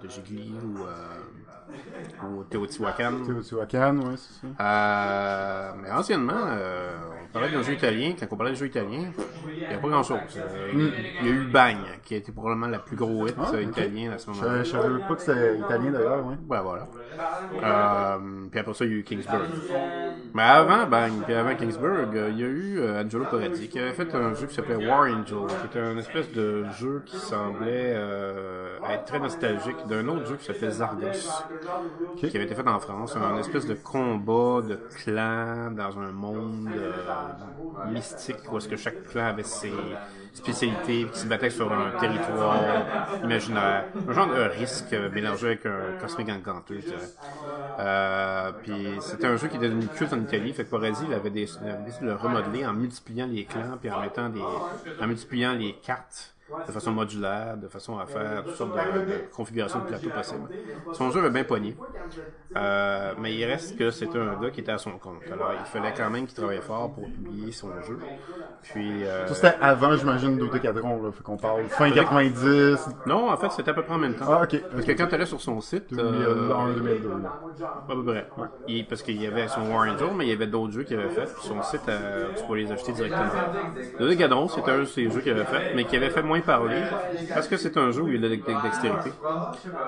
de 0.02 0.08
Gigli 0.08 0.54
ou, 0.62 0.86
ou 2.22 2.44
Teotihuacan. 2.44 3.12
Teotihuacan, 3.26 3.96
ouais, 3.98 4.16
c'est 4.16 4.40
ça. 4.40 4.46
Euh, 4.60 5.72
mais 5.82 5.90
anciennement, 5.90 6.32
euh, 6.48 6.92
on 7.24 7.32
parlait 7.32 7.50
d'un 7.50 7.62
jeu 7.62 7.72
italien. 7.74 8.14
Quand 8.18 8.26
on 8.30 8.36
parlait 8.36 8.52
de 8.52 8.56
jeu 8.56 8.66
italien, 8.66 9.10
il 9.48 9.68
n'y 9.68 9.74
a 9.74 9.78
pas 9.78 9.88
grand-chose. 9.88 10.18
Euh, 10.36 10.90
Il 11.22 11.26
y 11.26 11.30
a 11.30 11.32
eu 11.32 11.44
Bagne, 11.46 11.84
qui 12.04 12.14
a 12.14 12.18
été 12.18 12.32
probablement 12.32 12.68
la 12.68 12.78
plus 12.78 12.96
gros 12.96 13.26
hit 13.26 13.34
Ah, 13.38 13.60
italienne 13.60 14.12
à 14.12 14.18
ce 14.18 14.30
moment-là. 14.30 14.62
je 14.62 14.70
savais 14.70 14.98
pas 15.08 15.14
que 15.14 15.20
c'était 15.22 15.58
italien 15.58 15.90
d'ailleurs. 15.90 16.24
Ouais, 16.26 16.36
voilà. 16.62 16.86
Euh, 17.62 18.46
puis 18.50 18.60
après 18.60 18.74
ça, 18.74 18.84
il 18.84 18.90
y 18.90 18.94
a 18.94 18.96
eu 18.98 19.02
Kingsburg. 19.04 19.42
Mais 20.34 20.42
avant 20.42 20.86
Bang, 20.86 21.12
puis 21.24 21.34
avant 21.34 21.54
Kingsburg, 21.54 22.08
il 22.30 22.38
y 22.40 22.44
a 22.44 22.46
eu 22.46 22.80
Angelo 22.98 23.24
Corradi 23.24 23.68
qui 23.68 23.78
avait 23.78 23.92
fait 23.92 24.14
un 24.14 24.34
jeu 24.34 24.46
qui 24.46 24.54
s'appelait 24.54 24.86
War 24.86 25.02
Angel, 25.02 25.38
qui 25.60 25.66
était 25.66 25.80
un 25.80 25.96
espèce 25.96 26.30
de 26.32 26.64
jeu 26.78 27.02
qui 27.06 27.16
semblait 27.16 27.96
être 28.90 29.04
très 29.06 29.18
nostalgique 29.18 29.76
d'un 29.88 30.06
autre 30.08 30.26
jeu 30.26 30.36
qui 30.36 30.44
s'appelait 30.44 30.70
Zargos, 30.70 31.44
qui 32.16 32.36
avait 32.36 32.44
été 32.44 32.54
fait 32.54 32.66
en 32.66 32.80
France, 32.80 33.16
un 33.16 33.38
espèce 33.38 33.66
de 33.66 33.74
combat 33.74 34.62
de 34.62 34.78
clans 34.96 35.70
dans 35.70 35.98
un 35.98 36.12
monde 36.12 36.68
euh, 36.74 37.90
mystique 37.90 38.36
où 38.50 38.58
est-ce 38.58 38.68
que 38.68 38.76
chaque 38.76 39.04
clan 39.04 39.26
avait 39.26 39.42
ses 39.42 39.72
spécialités, 40.32 41.06
qui 41.12 41.18
se 41.18 41.26
battait 41.26 41.50
sur 41.50 41.72
un 41.72 41.92
territoire 41.98 42.60
imaginaire, 43.22 43.84
un 44.08 44.12
genre 44.12 44.26
de 44.26 44.42
risque 44.42 44.92
euh, 44.92 45.08
mélangé 45.10 45.46
avec 45.46 45.66
un 45.66 45.98
cosmique 46.00 46.28
enganteux, 46.28 46.80
je 46.80 46.86
dirais. 46.86 47.08
Euh, 47.78 48.52
puis 48.62 48.88
c'était 49.00 49.26
un 49.26 49.36
jeu 49.36 49.48
qui 49.48 49.56
était 49.56 49.68
devenu 49.68 49.86
culte 49.86 50.12
en 50.12 50.20
Italie, 50.20 50.52
fait 50.52 50.64
que 50.64 50.70
Parasi 50.70 51.04
il 51.06 51.14
avait, 51.14 51.28
avait 51.28 51.30
décidé 51.30 51.66
de 52.02 52.06
le 52.06 52.14
remodeler 52.14 52.66
en 52.66 52.72
multipliant 52.72 53.26
les 53.26 53.44
clans, 53.44 53.78
puis 53.80 53.90
en 53.90 54.00
mettant 54.00 54.28
des, 54.28 54.42
en 55.00 55.06
multipliant 55.06 55.52
les 55.52 55.74
cartes 55.74 56.33
de 56.66 56.72
façon 56.72 56.92
modulaire, 56.92 57.56
de 57.56 57.68
façon 57.68 57.98
à 57.98 58.06
faire 58.06 58.44
toutes 58.44 58.54
sortes 58.56 58.72
de, 58.74 59.00
de 59.00 59.14
configurations 59.34 59.80
de 59.80 59.84
plateaux 59.86 60.10
possibles. 60.10 60.48
Son 60.92 61.10
jeu 61.10 61.20
avait 61.20 61.30
bien 61.30 61.44
pogné. 61.44 61.76
Euh, 62.56 63.14
mais 63.18 63.34
il 63.34 63.44
reste 63.44 63.76
que 63.76 63.90
c'était 63.90 64.18
un 64.18 64.34
gars 64.40 64.50
qui 64.50 64.60
était 64.60 64.72
à 64.72 64.78
son 64.78 64.92
compte. 64.92 65.22
Alors 65.32 65.52
il 65.58 65.66
fallait 65.66 65.92
quand 65.96 66.08
même 66.10 66.26
qu'il 66.26 66.34
travaille 66.36 66.60
fort 66.60 66.92
pour 66.92 67.04
publier 67.04 67.52
son 67.52 67.68
jeu. 67.86 67.98
Puis 68.62 69.04
euh, 69.04 69.26
Ça, 69.28 69.34
c'était 69.34 69.54
avant, 69.60 69.96
j'imagine, 69.96 70.36
Deux 70.38 70.48
Cadron, 70.58 71.02
là. 71.02 71.10
Fait 71.12 71.22
qu'on 71.22 71.36
parle 71.36 71.64
fin 71.64 71.90
90. 71.90 72.88
non, 73.06 73.30
en 73.30 73.36
fait, 73.36 73.50
c'était 73.52 73.70
à 73.70 73.74
peu 73.74 73.82
près 73.82 73.94
en 73.94 73.98
même 73.98 74.14
temps. 74.14 74.24
Ah, 74.28 74.42
ok. 74.44 74.60
Parce 74.72 74.84
que 74.84 74.92
quand 74.92 75.06
tu 75.06 75.14
allais 75.14 75.26
sur 75.26 75.40
son 75.40 75.60
site, 75.60 75.92
euh, 75.92 76.46
2001, 76.48 76.72
2002, 76.74 77.08
là. 77.08 77.40
à 77.88 77.92
peu 77.94 78.04
près. 78.04 78.26
Il- 78.68 78.86
parce 78.86 79.02
qu'il 79.02 79.20
y 79.20 79.26
avait 79.26 79.48
son 79.48 79.62
War 79.70 79.88
Angel, 79.88 80.08
mais 80.16 80.26
il 80.26 80.30
y 80.30 80.32
avait 80.32 80.46
d'autres 80.46 80.72
jeux 80.72 80.84
qu'il 80.84 80.98
avait 80.98 81.08
fait. 81.10 81.24
Puis 81.24 81.42
son 81.48 81.60
site, 81.62 81.82
euh, 81.88 82.28
tu 82.36 82.44
peux 82.44 82.54
les 82.54 82.70
acheter 82.70 82.92
directement. 82.92 83.24
Le 83.98 84.08
Dégadron, 84.08 84.48
c'était 84.48 84.70
un 84.70 84.78
de 84.80 84.84
ces 84.84 85.10
jeux 85.10 85.20
qu'il 85.20 85.32
avait 85.32 85.44
fait, 85.44 85.74
mais 85.74 85.84
qui 85.84 85.96
avait 85.96 86.10
fait 86.10 86.22
moins 86.22 86.40
parler. 86.44 86.82
Parce 87.32 87.48
que 87.48 87.56
c'est 87.56 87.76
un 87.76 87.90
jeu 87.90 88.02
où 88.02 88.08
il 88.08 88.14
y 88.14 88.18
a 88.18 88.28
de 88.28 88.34
la 88.34 88.62
dextérité. 88.62 89.10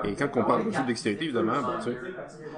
Et 0.03 0.13
quand 0.13 0.27
on 0.35 0.43
parle 0.43 0.65
de 0.65 0.71
jeu 0.71 0.81
de 0.81 0.87
dextérité, 0.87 1.25
évidemment, 1.25 1.53
ben, 1.53 1.75
tu 1.83 1.91
sais. 1.91 1.97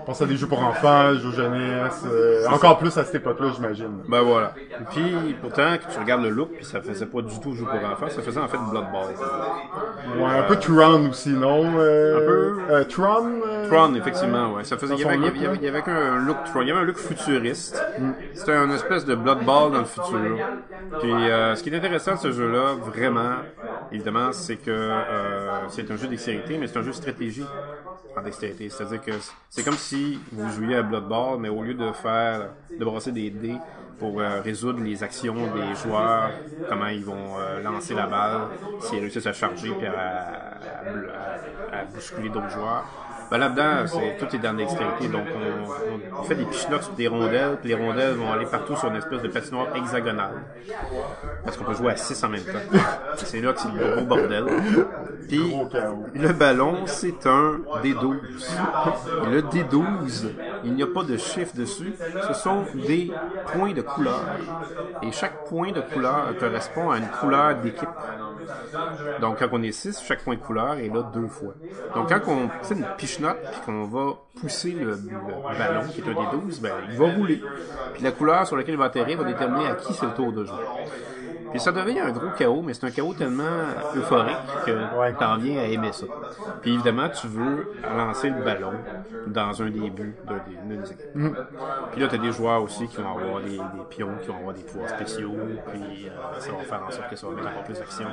Pense 0.05 0.21
à 0.21 0.25
des 0.25 0.37
jeux 0.37 0.47
pour 0.47 0.63
enfants, 0.63 1.13
jeux 1.13 1.31
jeunesse. 1.31 2.03
euh, 2.05 2.47
encore 2.47 2.77
plus 2.79 2.97
à 2.97 3.03
cette 3.03 3.15
époque-là, 3.15 3.51
j'imagine. 3.55 3.99
Ben 4.07 4.21
voilà. 4.21 4.53
Puis 4.91 5.35
pourtant, 5.41 5.73
quand 5.73 5.89
tu 5.93 5.99
regardes 5.99 6.23
le 6.23 6.29
look, 6.29 6.49
puis 6.55 6.65
ça 6.65 6.81
faisait 6.81 7.05
pas 7.05 7.21
du 7.21 7.39
tout 7.39 7.53
jeu 7.53 7.65
pour 7.65 7.75
enfants, 7.89 8.09
ça 8.09 8.21
faisait 8.21 8.39
en 8.39 8.47
fait 8.47 8.57
Blood 8.57 8.85
Bowl. 8.91 10.19
Ouais, 10.19 10.39
un 10.39 10.43
peu 10.43 10.55
Tron 10.55 11.09
aussi, 11.09 11.29
non? 11.29 11.63
Euh, 11.77 12.17
Un 12.17 12.25
peu. 12.25 12.73
Euh, 12.73 12.83
Tron? 12.85 13.29
Tron, 13.69 13.93
effectivement, 13.95 14.53
ouais. 14.53 14.63
Ça 14.63 14.77
faisait, 14.77 14.95
il 14.95 15.01
y 15.01 15.03
avait, 15.05 15.15
son 15.15 15.21
il 15.21 15.25
y 15.25 15.27
avait, 15.27 15.37
il 15.37 15.43
y 15.43 15.47
avait, 15.47 15.57
il 15.57 15.63
y 15.63 15.67
avait 15.67 15.81
qu'un 15.81 16.17
look 16.17 16.37
Tron, 16.45 16.61
il 16.61 16.69
y 16.69 16.71
avait 16.71 16.79
un 16.79 16.83
look 16.85 16.97
futuriste. 16.97 17.81
C'était 18.33 18.53
un 18.53 18.71
espèce 18.71 19.05
de 19.05 19.15
Blood 19.15 19.43
Ball 19.45 19.71
dans 19.71 19.79
le 19.79 19.85
futur. 19.85 20.37
Puis, 21.01 21.11
ce 21.11 21.61
qui 21.61 21.69
est 21.69 21.77
intéressant 21.77 22.13
de 22.15 22.19
ce 22.19 22.31
jeu-là, 22.31 22.75
vraiment, 22.85 23.35
évidemment, 23.91 24.31
c'est 24.33 24.57
que 24.57 24.69
euh, 24.71 25.67
c'est 25.69 25.89
un 25.91 25.97
jeu 25.97 26.07
dextérité, 26.07 26.57
mais 26.57 26.67
c'est 26.67 26.77
un 26.79 26.83
jeu 26.83 26.91
de 26.91 26.95
stratégie 26.95 27.53
en 28.15 28.21
dextérité. 28.21 28.69
C'est-à-dire 28.69 29.01
que 29.01 29.11
c'est 29.49 29.63
comme 29.63 29.77
si 29.77 30.27
vous 30.31 30.49
jouiez 30.49 30.75
à 30.75 30.83
Blood 30.83 31.07
Ball, 31.07 31.39
mais 31.39 31.49
au 31.49 31.63
lieu 31.63 31.75
de 31.75 31.91
faire, 31.93 32.55
de 32.77 32.85
brasser 32.85 33.11
des 33.11 33.31
dés 33.31 33.63
pour 33.97 34.21
euh, 34.21 34.41
résoudre 34.41 34.81
les 34.81 35.03
actions 35.03 35.47
des 35.47 35.75
joueurs, 35.75 36.41
comment 36.67 36.87
ils 36.87 37.03
vont 37.05 37.39
euh, 37.39 37.59
lancer 37.61 37.93
la 37.95 38.07
balle, 38.07 38.49
s'ils 38.77 38.99
réussissent 38.99 39.27
à 39.27 39.33
charger 39.33 39.75
puis 39.75 39.87
à, 39.87 39.91
à- 39.93 41.37
à- 41.71 41.79
à 41.81 41.85
bousculer 41.85 42.29
d'autres 42.29 42.49
joueurs. 42.49 42.89
Ben 43.31 43.37
là-dedans, 43.37 43.85
c'est, 43.85 44.17
tout 44.17 44.35
est 44.35 44.39
dans 44.39 44.53
l'extrémité. 44.53 45.07
Donc, 45.07 45.25
on, 45.35 45.39
on- 46.17 46.19
on 46.19 46.23
fait 46.23 46.35
des 46.35 46.45
pichenottes 46.45 46.83
sur 46.83 46.93
des 46.93 47.07
rondelles, 47.07 47.57
puis 47.61 47.69
les 47.69 47.75
rondelles 47.75 48.13
vont 48.15 48.31
aller 48.31 48.45
partout 48.47 48.75
sur 48.75 48.89
une 48.89 48.95
espèce 48.95 49.21
de 49.21 49.27
patinoire 49.27 49.67
hexagonale. 49.75 50.31
Parce 51.45 51.55
qu'on 51.55 51.63
peut 51.63 51.75
jouer 51.75 51.91
à 51.91 51.95
6 51.95 52.23
en 52.23 52.29
même 52.29 52.41
temps. 52.43 52.77
C'est 53.17 53.39
là 53.41 53.53
que 53.53 53.59
c'est 53.61 53.71
le 53.71 53.95
gros 53.95 54.05
bordel. 54.05 54.45
Puis, 55.27 55.55
le 56.15 56.33
ballon, 56.33 56.85
c'est 56.87 57.25
un 57.27 57.59
D12. 57.83 58.17
Et 59.25 59.29
le 59.29 59.41
D12, 59.43 60.29
il 60.63 60.73
n'y 60.73 60.83
a 60.83 60.87
pas 60.87 61.03
de 61.03 61.17
chiffre 61.17 61.55
dessus. 61.55 61.93
Ce 62.27 62.33
sont 62.33 62.63
des 62.73 63.11
points 63.53 63.73
de 63.73 63.81
couleur. 63.81 64.21
Et 65.03 65.11
chaque 65.11 65.45
point 65.47 65.71
de 65.71 65.81
couleur 65.81 66.35
correspond 66.39 66.89
à 66.89 66.97
une 66.97 67.07
couleur 67.07 67.55
d'équipe. 67.57 67.87
Donc, 69.21 69.39
quand 69.39 69.47
on 69.51 69.61
est 69.63 69.71
6, 69.71 70.01
chaque 70.05 70.23
point 70.23 70.35
de 70.35 70.39
couleur 70.39 70.75
est 70.75 70.87
là 70.89 71.03
deux 71.13 71.27
fois. 71.27 71.53
Donc, 71.95 72.09
quand 72.09 72.19
on 72.27 72.49
fait 72.63 72.75
une 72.75 72.85
pichenote 72.97 73.37
puis 73.51 73.61
qu'on 73.65 73.85
va 73.85 74.13
pousser 74.39 74.71
le, 74.71 74.91
le 74.91 75.57
ballon, 75.57 75.87
qui 75.93 76.01
est 76.01 76.03
un 76.03 76.13
des 76.13 76.45
12, 76.45 76.61
ben, 76.61 76.71
il 76.91 76.97
va 76.97 77.13
rouler. 77.13 77.41
Puis 77.93 78.03
la 78.03 78.11
couleur 78.11 78.47
sur 78.47 78.55
laquelle 78.55 78.75
il 78.75 78.79
va 78.79 78.85
atterrir 78.85 79.17
va 79.17 79.23
déterminer 79.25 79.67
à 79.67 79.75
qui 79.75 79.93
c'est 79.93 80.05
le 80.05 80.13
tour 80.13 80.31
de 80.31 80.45
jouer. 80.45 80.55
Puis 81.51 81.59
ça 81.59 81.71
devient 81.71 81.99
un 81.99 82.11
gros 82.11 82.29
chaos, 82.37 82.61
mais 82.61 82.73
c'est 82.73 82.85
un 82.85 82.91
chaos 82.91 83.13
tellement 83.13 83.43
euphorique 83.95 84.35
que 84.65 85.19
t'en 85.19 85.37
viens 85.37 85.61
à 85.61 85.65
aimer 85.65 85.91
ça. 85.91 86.05
Puis 86.61 86.73
évidemment, 86.73 87.09
tu 87.09 87.27
veux 87.27 87.71
lancer 87.95 88.29
le 88.29 88.43
ballon 88.43 88.73
dans 89.27 89.61
un 89.61 89.69
des 89.69 89.89
buts 89.89 90.15
d'un 90.27 90.75
des, 90.75 90.91
équipes. 90.91 91.15
Mm. 91.15 91.29
Puis 91.91 92.01
là, 92.01 92.07
t'as 92.09 92.17
des 92.17 92.31
joueurs 92.31 92.63
aussi 92.63 92.87
qui 92.87 92.97
vont 92.97 93.17
avoir 93.17 93.41
des, 93.41 93.57
des 93.57 93.85
pions, 93.89 94.09
qui 94.21 94.27
vont 94.27 94.37
avoir 94.37 94.53
des 94.53 94.63
pouvoirs 94.63 94.89
spéciaux, 94.89 95.35
puis 95.71 96.07
euh, 96.07 96.39
ça 96.39 96.51
va 96.51 96.59
faire 96.59 96.83
en 96.87 96.91
sorte 96.91 97.09
que 97.09 97.15
ça 97.15 97.27
va 97.27 97.33
mettre 97.33 97.47
encore 97.49 97.63
plus 97.63 97.79
d'action. 97.79 98.07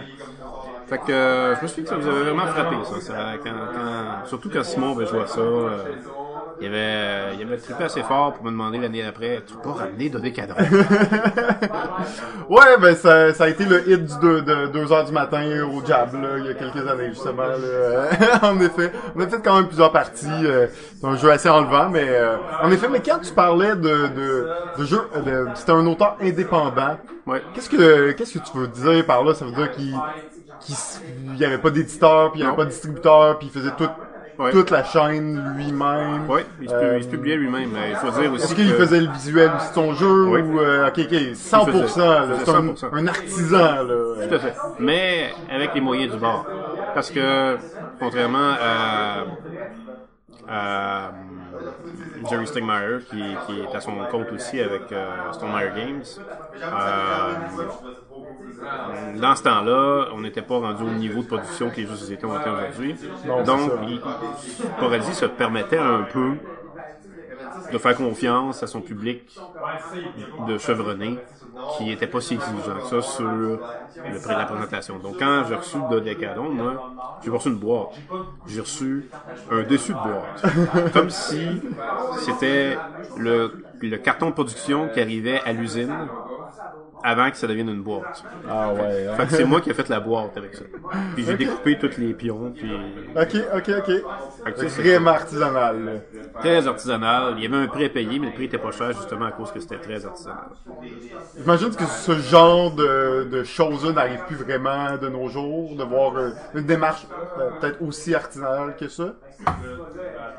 Fait 0.87 0.99
que 0.99 1.12
euh, 1.12 1.57
je 1.57 1.62
me 1.62 1.66
suis 1.66 1.83
dit 1.83 1.88
que 1.88 1.94
ça 1.94 2.01
vous 2.01 2.09
avait 2.09 2.22
vraiment 2.22 2.46
frappé, 2.46 2.77
ça. 2.85 3.01
Ça, 3.01 3.14
quand, 3.42 3.51
quand- 3.51 4.27
surtout 4.27 4.51
quand 4.51 4.64
Simon 4.64 4.92
avait 4.96 5.07
joué 5.07 5.22
à 5.22 5.27
ça, 5.27 5.40
euh, 5.40 5.85
il 6.61 6.66
avait, 6.69 7.35
il 7.37 7.42
avait 7.47 7.57
trippé 7.59 7.85
assez 7.85 8.03
fort 8.03 8.33
pour 8.35 8.45
me 8.45 8.51
demander 8.51 8.79
l'année 8.79 9.03
d'après, 9.03 9.42
tu 9.47 9.55
peux 9.62 9.71
ramener 9.71 10.09
Dodé 10.09 10.33
Cadron? 10.33 10.57
Ouais, 12.49 12.77
ben 12.81 12.95
ça, 12.95 13.35
ça 13.35 13.45
a 13.45 13.49
été 13.49 13.64
le 13.64 13.88
hit 13.90 14.05
du 14.05 14.19
deux- 14.21 14.42
de 14.42 14.66
2 14.69 14.92
heures 14.92 15.05
du 15.05 15.12
matin 15.12 15.42
au 15.64 15.85
Jab, 15.85 16.14
là, 16.14 16.29
il 16.38 16.47
y 16.47 16.49
a 16.51 16.55
quelques 16.55 16.87
années, 16.88 17.09
justement. 17.09 17.42
Là. 17.42 18.38
en 18.42 18.59
effet, 18.61 18.92
on 19.16 19.21
a 19.21 19.27
fait 19.27 19.40
quand 19.42 19.57
même 19.57 19.66
plusieurs 19.66 19.90
parties. 19.90 20.29
euh, 20.45 20.66
c'est 21.01 21.07
un 21.07 21.16
jeu 21.16 21.31
assez 21.31 21.49
enlevant, 21.49 21.88
mais 21.88 22.07
euh, 22.09 22.37
en 22.62 22.71
effet, 22.71 22.88
mais 22.88 23.01
quand 23.01 23.19
tu 23.19 23.33
parlais 23.33 23.75
de, 23.75 24.07
de, 24.09 24.49
de 24.79 24.85
jeu, 24.85 25.01
euh, 25.16 25.47
de- 25.47 25.49
c'était 25.55 25.73
un 25.73 25.87
auteur 25.87 26.16
indépendant, 26.21 26.97
Ouais. 27.27 27.42
qu'est-ce 27.55 27.69
que 27.69 28.12
qu'est-ce 28.12 28.38
que 28.38 28.45
tu 28.49 28.57
veux 28.57 28.69
dire 28.69 29.05
par 29.05 29.25
là? 29.25 29.35
Ça 29.35 29.45
veut 29.45 29.51
dire 29.51 29.73
qu'il 29.73 29.92
qu'il 30.61 31.37
y 31.37 31.45
avait 31.45 31.59
pas 31.59 31.71
d'éditeur, 31.71 32.31
puis 32.31 32.40
il 32.40 32.45
y 32.45 32.47
avait 32.47 32.53
Non. 32.53 32.57
pas 32.57 32.64
de 32.64 32.71
distributeur, 32.71 33.38
puis 33.38 33.49
il 33.53 33.53
faisait 33.61 33.73
tout, 33.77 33.88
Ouais. 34.38 34.51
toute 34.53 34.70
la 34.70 34.85
chaîne 34.85 35.55
lui-même. 35.57 36.22
Oui, 36.29 36.42
il, 36.61 36.70
Euh, 36.70 36.99
il 36.99 37.05
se 37.05 37.09
publiait 37.09 37.37
lui-même. 37.37 37.70
mais 37.72 37.90
Il 37.90 37.96
faut 37.96 38.11
dire 38.20 38.33
aussi 38.33 38.44
Est-ce 38.44 38.55
qu'il 38.55 38.68
que- 38.70 38.77
faisait 38.77 39.01
le 39.01 39.11
visuel 39.11 39.51
aussi 39.57 39.68
de 39.70 39.75
son 39.75 39.94
jeu 39.94 40.27
Oui. 40.29 40.40
ou 40.42 40.61
euh, 40.61 40.88
ok 40.88 40.99
ok 40.99 41.14
100% 41.35 41.66
Il 41.66 41.83
faisait- 41.88 42.01
là, 42.01 42.25
il 42.29 42.44
c'est 42.44 42.51
un, 42.51 42.55
100%. 42.62 42.88
un 42.92 43.07
artisan 43.07 43.59
là. 43.59 44.27
Tout 44.29 44.35
à 44.35 44.38
fait. 44.38 44.55
Mais 44.79 45.33
avec 45.51 45.75
les 45.75 45.81
moyens 45.81 46.12
du 46.12 46.18
bord. 46.18 46.44
Parce 46.94 47.11
que, 47.11 47.57
contrairement 48.01 48.53
à, 48.61 49.25
à, 50.49 51.11
hum, 51.11 52.29
Jerry 52.29 52.46
Stegmaier, 52.46 52.99
qui, 53.11 53.22
qui 53.46 53.61
est 53.61 53.75
à 53.75 53.81
son 53.81 53.92
compte 54.11 54.31
aussi 54.33 54.61
avec 54.61 54.92
euh, 54.92 55.33
Games, 55.77 56.03
euh, 56.62 57.35
dans 59.20 59.37
ce 59.37 59.42
temps-là, 59.42 60.09
on 60.14 60.20
n'était 60.20 60.42
pas 60.42 60.59
rendu 60.59 60.83
au 60.85 60.90
niveau 60.90 61.22
de 61.22 61.27
production 61.27 61.70
que 61.70 61.77
les 61.77 61.87
jeux 61.87 61.92
de 61.92 61.96
société 61.96 62.25
ont 62.27 62.38
été 62.38 62.49
aujourd'hui. 62.51 62.94
Donc, 63.44 63.70
il, 63.88 64.01
Paradis 64.79 65.14
se 65.14 65.27
permettait 65.27 65.79
un 65.79 66.03
peu 66.03 66.35
de 67.72 67.79
faire 67.79 67.96
confiance 67.96 68.62
à 68.62 68.66
son 68.66 68.81
public 68.81 69.37
de 70.46 70.59
chevronné 70.59 71.18
qui 71.77 71.85
n'était 71.85 72.07
pas 72.07 72.21
si 72.21 72.35
exigeant 72.35 72.79
que 72.81 72.87
ça 72.87 73.03
sur 73.03 73.25
le 73.25 73.59
prix 74.23 74.35
de 74.35 74.38
la 74.38 74.45
présentation. 74.45 74.99
Donc 74.99 75.19
quand 75.19 75.45
j'ai 75.49 75.55
reçu 75.55 75.77
le 75.79 75.88
Dodecadon, 75.90 76.51
moi, 76.51 76.92
j'ai 77.25 77.31
reçu 77.31 77.49
une 77.49 77.57
boîte. 77.57 77.95
J'ai 78.47 78.61
reçu 78.61 79.09
un 79.51 79.62
dessus 79.62 79.92
de 79.92 79.99
boîte. 79.99 80.92
Comme 80.92 81.11
si 81.11 81.62
c'était 82.19 82.77
le, 83.16 83.64
le 83.81 83.97
carton 83.99 84.27
de 84.27 84.33
production 84.33 84.88
qui 84.88 85.01
arrivait 85.01 85.40
à 85.45 85.53
l'usine 85.53 85.95
avant 87.09 87.31
que 87.31 87.37
ça 87.37 87.47
devienne 87.47 87.69
une 87.69 87.83
boîte. 87.83 88.25
Ah 88.51 88.73
ouais. 88.75 89.07
Fait 89.16 89.27
que 89.27 89.33
c'est 89.33 89.45
moi 89.45 89.61
qui 89.61 89.71
ai 89.71 89.75
fait 89.81 89.88
la 89.88 90.01
boîte 90.01 90.37
avec 90.37 90.55
ça. 90.57 90.64
Puis 91.14 91.25
j'ai 91.25 91.37
découpé 91.37 91.79
tous 91.79 91.97
les 91.99 92.12
pions, 92.14 92.53
puis 92.55 92.73
Ok 93.14 93.37
ok 93.55 93.71
ok. 93.79 93.87
Fait 94.45 94.53
que 94.53 94.59
ça, 94.61 94.69
c'est 94.69 94.83
Vraiment 94.83 95.12
artisanal. 95.12 95.85
là. 95.85 95.92
très 96.40 96.66
artisanal. 96.66 97.35
Il 97.37 97.45
y 97.45 97.47
avait 97.47 97.64
un 97.64 97.69
prix 97.69 97.85
à 97.85 97.88
payer, 97.88 98.19
mais 98.19 98.27
le 98.27 98.33
prix 98.33 98.45
était 98.47 98.59
pas 98.59 98.73
cher 98.73 98.92
justement 98.92 99.27
à 99.27 99.31
cause 99.33 99.53
que 99.53 99.61
c'était 99.61 99.79
très 99.79 100.05
artisanal. 100.05 100.49
J'imagine 101.38 101.75
que 101.75 101.85
ce 101.85 102.12
genre 102.19 102.73
de, 102.75 103.29
de 103.31 103.45
choses-là 103.45 103.92
n'arrive 103.92 104.25
plus 104.27 104.37
vraiment 104.37 104.97
de 105.01 105.09
nos 105.09 105.29
jours, 105.29 105.77
de 105.77 105.85
voir 105.85 106.16
euh, 106.16 106.31
une 106.55 106.66
démarche 106.66 107.07
euh, 107.38 107.51
peut-être 107.61 107.81
aussi 107.83 108.14
artisanale 108.14 108.75
que 108.77 108.88
ça? 108.88 109.14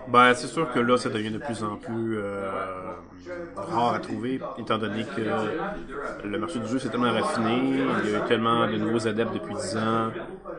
Ben, 0.05 0.33
c'est 0.33 0.47
sûr 0.47 0.69
que 0.69 0.79
là, 0.79 0.97
ça 0.97 1.10
devient 1.10 1.31
de 1.31 1.38
plus 1.38 1.63
en 1.63 1.77
plus 1.77 2.17
euh, 2.17 2.95
rare 3.55 3.93
à 3.93 3.99
trouver, 3.99 4.49
étant 4.55 4.77
donné 4.77 5.07
que 5.07 5.57
le 6.23 6.39
marché 6.39 6.60
du 6.60 6.67
jeu 6.67 6.79
s'est 6.79 6.89
tellement 6.89 7.12
raffiné, 7.12 7.91
il 7.93 7.99
y 8.01 8.10
a 8.10 8.13
eu 8.13 8.23
tellement 8.23 8.67
de 8.67 8.77
nouveaux 8.77 9.07
adeptes 9.07 9.33
depuis 9.33 9.55
10 9.55 9.77
ans, 9.77 10.13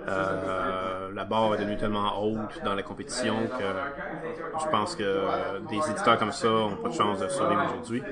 euh, 0.08 1.10
la 1.12 1.24
barre 1.24 1.54
est 1.54 1.58
devenue 1.58 1.76
tellement 1.78 2.22
haute 2.22 2.62
dans 2.62 2.74
la 2.74 2.82
compétition 2.82 3.48
que 3.48 3.84
je 4.56 4.66
pense 4.68 4.94
que 4.96 5.60
des 5.60 5.90
éditeurs 5.90 6.18
comme 6.18 6.32
ça 6.32 6.50
ont 6.50 6.76
pas 6.78 6.88
de 6.88 6.94
chance 6.94 7.20
de 7.20 7.28
survivre 7.28 7.64
aujourd'hui. 7.64 8.06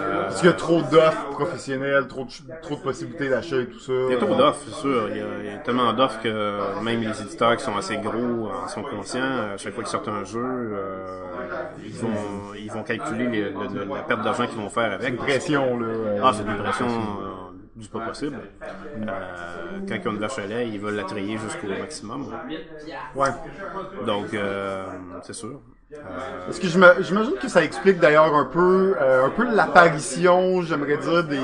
Euh, 0.00 0.28
Parce 0.28 0.40
qu'il 0.40 0.48
y 0.48 0.52
a 0.52 0.54
trop 0.54 0.82
d'offres 0.82 1.28
professionnelles, 1.28 2.06
trop 2.08 2.24
de, 2.24 2.30
ch- 2.30 2.46
trop 2.60 2.76
de 2.76 2.80
possibilités 2.82 3.28
d'achat 3.28 3.60
et 3.60 3.68
tout 3.68 3.78
ça? 3.80 3.92
Il 3.92 4.12
y 4.12 4.14
a 4.14 4.18
trop 4.18 4.34
d'offres, 4.36 4.62
c'est 4.64 4.72
sûr. 4.72 5.08
Il 5.10 5.16
y, 5.16 5.20
a, 5.20 5.40
il 5.42 5.46
y 5.46 5.54
a 5.54 5.58
tellement 5.58 5.92
d'offres 5.92 6.20
que 6.20 6.74
même 6.76 7.02
les 7.02 7.22
éditeurs 7.22 7.56
qui 7.56 7.64
sont 7.64 7.76
assez 7.76 7.98
gros 7.98 8.50
en 8.50 8.68
sont 8.68 8.84
conscients. 8.84 9.57
À 9.58 9.60
chaque 9.60 9.74
fois 9.74 9.82
qu'ils 9.82 9.90
sortent 9.90 10.06
un 10.06 10.22
jeu, 10.22 10.38
euh, 10.40 11.24
ils, 11.84 11.92
vont, 11.94 12.54
ils 12.56 12.70
vont 12.70 12.84
calculer 12.84 13.26
les- 13.26 13.50
le- 13.50 13.66
le- 13.86 13.92
la 13.92 14.02
perte 14.02 14.22
d'argent 14.22 14.46
qu'ils 14.46 14.56
vont 14.60 14.68
faire 14.68 14.92
avec. 14.92 15.16
Pression 15.16 15.80
là. 15.80 15.86
euh, 15.88 16.20
Ah, 16.22 16.30
c'est 16.32 16.44
une 16.48 16.58
pression 16.58 16.86
euh, 16.86 17.24
du 17.74 17.88
pas 17.88 17.98
possible. 18.06 18.38
Euh, 18.62 19.80
quand 19.88 19.96
ils 20.00 20.08
ont 20.08 20.12
une 20.12 20.18
vache 20.18 20.38
à 20.38 20.46
lait, 20.46 20.68
ils 20.68 20.78
veulent 20.78 20.94
la 20.94 21.02
trier 21.02 21.38
jusqu'au 21.38 21.66
maximum. 21.76 22.32
Ouais. 23.16 23.28
Donc, 24.06 24.32
euh, 24.32 24.86
c'est 25.22 25.32
sûr. 25.32 25.60
Parce 26.44 26.60
que 26.60 26.68
j'ima- 26.68 27.00
j'imagine 27.00 27.34
que 27.42 27.48
ça 27.48 27.64
explique 27.64 27.98
d'ailleurs 27.98 28.32
un 28.32 28.44
peu, 28.44 28.94
euh, 29.00 29.26
un 29.26 29.30
peu 29.30 29.42
l'apparition, 29.42 30.62
j'aimerais 30.62 30.98
dire, 30.98 31.24
des, 31.24 31.40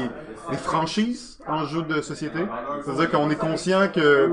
des 0.50 0.56
franchises 0.56 1.33
en 1.46 1.64
jeu 1.64 1.82
de 1.82 2.00
société. 2.00 2.40
C'est-à-dire 2.84 3.10
qu'on 3.10 3.30
est 3.30 3.36
conscient 3.38 3.88
que 3.88 4.30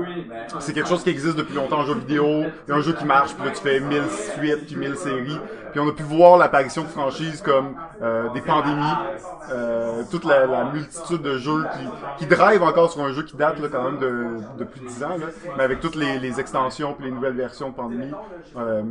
c'est 0.60 0.72
quelque 0.72 0.88
chose 0.88 1.02
qui 1.02 1.10
existe 1.10 1.36
depuis 1.36 1.54
longtemps 1.54 1.80
en 1.80 1.84
jeu 1.84 1.94
vidéo. 1.94 2.44
Y 2.68 2.72
a 2.72 2.76
un 2.76 2.80
jeu 2.80 2.92
qui 2.92 3.04
marche, 3.04 3.34
puis 3.34 3.44
là 3.44 3.50
tu 3.50 3.62
fais 3.62 3.80
1000 3.80 4.02
suites, 4.10 4.66
puis 4.66 4.76
1000 4.76 4.96
séries. 4.96 5.38
Puis 5.72 5.80
on 5.80 5.88
a 5.88 5.92
pu 5.92 6.02
voir 6.02 6.38
l'apparition 6.38 6.82
de 6.82 6.88
franchises 6.88 7.42
comme 7.42 7.74
euh, 8.02 8.28
des 8.30 8.40
pandémies, 8.40 8.82
euh, 9.50 10.02
toute 10.10 10.24
la, 10.24 10.46
la 10.46 10.64
multitude 10.64 11.22
de 11.22 11.38
jeux 11.38 11.64
qui, 11.72 12.18
qui 12.18 12.26
drive 12.26 12.62
encore 12.62 12.92
sur 12.92 13.02
un 13.02 13.12
jeu 13.12 13.22
qui 13.22 13.36
date 13.36 13.58
là, 13.58 13.68
quand 13.70 13.82
même 13.82 13.98
de, 13.98 14.58
de 14.58 14.64
plus 14.64 14.80
de 14.80 14.86
10 14.86 15.04
ans, 15.04 15.08
là, 15.08 15.26
mais 15.56 15.64
avec 15.64 15.80
toutes 15.80 15.96
les, 15.96 16.18
les 16.18 16.38
extensions 16.40 16.92
puis 16.94 17.06
les 17.06 17.10
nouvelles 17.10 17.34
versions 17.34 17.70
de 17.70 17.74
pandémie. 17.74 18.12
Euh, 18.56 18.82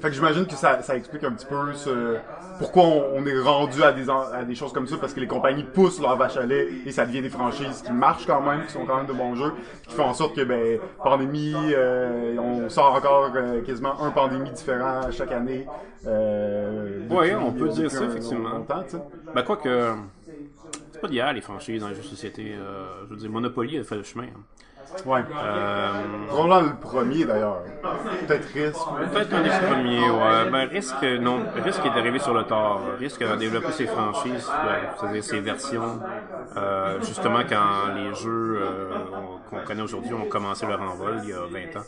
fait 0.00 0.08
que 0.08 0.14
j'imagine 0.14 0.46
que 0.46 0.54
ça, 0.54 0.82
ça 0.82 0.96
explique 0.96 1.24
un 1.24 1.32
petit 1.32 1.46
peu 1.46 1.72
ce, 1.74 2.16
pourquoi 2.58 2.84
on, 2.84 3.04
on 3.16 3.26
est 3.26 3.40
rendu 3.40 3.82
à 3.82 3.92
des, 3.92 4.08
à 4.08 4.44
des 4.44 4.54
choses 4.54 4.72
comme 4.72 4.86
ça, 4.86 4.96
parce 5.00 5.12
que 5.14 5.20
les 5.20 5.26
compagnies 5.26 5.64
poussent 5.64 6.00
leur 6.00 6.16
vache 6.16 6.36
à 6.36 6.46
lait 6.46 6.68
et 6.86 6.92
ça 6.92 7.04
devient 7.06 7.22
des 7.22 7.30
franchises 7.30 7.82
qui 7.82 7.92
marchent 7.92 8.26
quand 8.26 8.40
même, 8.40 8.64
qui 8.66 8.72
sont 8.72 8.86
quand 8.86 8.96
même 8.96 9.06
de 9.06 9.12
bons 9.12 9.34
jeux, 9.34 9.52
qui 9.88 9.94
font 9.94 10.04
en 10.04 10.14
sorte 10.14 10.36
que 10.36 10.42
ben 10.42 10.78
pandémie, 11.02 11.54
euh, 11.74 12.36
on 12.38 12.68
sort 12.68 12.94
encore 12.94 13.30
euh, 13.34 13.62
quasiment 13.62 14.00
un 14.02 14.10
pandémie 14.10 14.50
différent 14.50 15.00
chaque 15.10 15.32
année. 15.32 15.66
Euh, 16.06 17.08
Ouais, 17.08 17.30
depuis- 17.30 17.44
on 17.44 17.52
peut 17.52 17.68
dire 17.68 17.90
ça, 17.90 18.04
effectivement. 18.04 18.66
ben, 19.34 19.42
quoi 19.42 19.56
que. 19.56 19.92
C'est 20.92 21.00
pas 21.00 21.08
d'hier, 21.08 21.32
les 21.32 21.40
franchises 21.40 21.80
dans 21.80 21.88
les 21.88 21.94
jeux 21.94 22.02
de 22.02 22.06
société. 22.06 22.54
Euh, 22.54 22.86
je 23.06 23.10
veux 23.10 23.16
dire, 23.16 23.30
Monopoly 23.30 23.78
a 23.78 23.84
fait 23.84 23.96
le 23.96 24.02
chemin. 24.02 24.24
hein. 24.24 24.40
Ouais. 25.06 25.20
Euh, 25.34 25.92
Probablement 26.28 26.60
le 26.72 26.76
premier 26.76 27.24
d'ailleurs. 27.24 27.62
Peut-être 28.26 28.46
risque. 28.54 28.86
Peut-être 29.12 29.34
un 29.34 29.42
des 29.42 29.66
premiers, 29.66 30.10
ouais. 30.10 30.50
Ben, 30.50 30.68
Risque, 30.68 31.02
non. 31.20 31.40
Risque 31.64 31.84
est 31.84 31.98
arrivé 31.98 32.18
sur 32.18 32.34
le 32.34 32.44
tard. 32.44 32.80
Risque 32.98 33.22
a 33.22 33.36
développé 33.36 33.72
ses 33.72 33.86
franchises, 33.86 34.48
euh, 34.50 34.82
c'est-à-dire 34.98 35.24
ses 35.24 35.40
versions, 35.40 36.00
euh, 36.56 37.00
justement 37.00 37.40
quand 37.48 37.94
les 37.94 38.14
jeux 38.14 38.58
euh, 38.60 38.94
qu'on 39.50 39.60
connaît 39.60 39.82
aujourd'hui 39.82 40.14
ont 40.14 40.26
commencé 40.26 40.66
leur 40.66 40.80
envol 40.80 41.20
il 41.22 41.30
y 41.30 41.32
a 41.32 41.40
20 41.40 41.76
ans. 41.80 41.84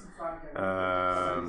Euh, 0.58 1.40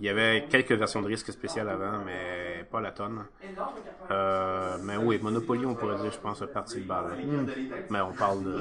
il 0.00 0.06
y 0.06 0.08
avait 0.08 0.46
quelques 0.48 0.72
versions 0.72 1.02
de 1.02 1.06
Risque 1.06 1.30
spéciales 1.32 1.68
avant, 1.68 1.98
mais 2.04 2.64
pas 2.70 2.80
la 2.80 2.90
tonne. 2.92 3.24
Euh, 4.10 4.76
mais 4.82 4.96
oui, 4.96 5.18
Monopoly, 5.22 5.66
on 5.66 5.74
pourrait 5.74 5.96
dire, 5.96 6.12
je 6.12 6.18
pense, 6.18 6.42
partie 6.52 6.80
de 6.80 6.86
balle. 6.86 7.16
Mais 7.90 8.00
on 8.00 8.12
parle 8.12 8.44
de, 8.44 8.58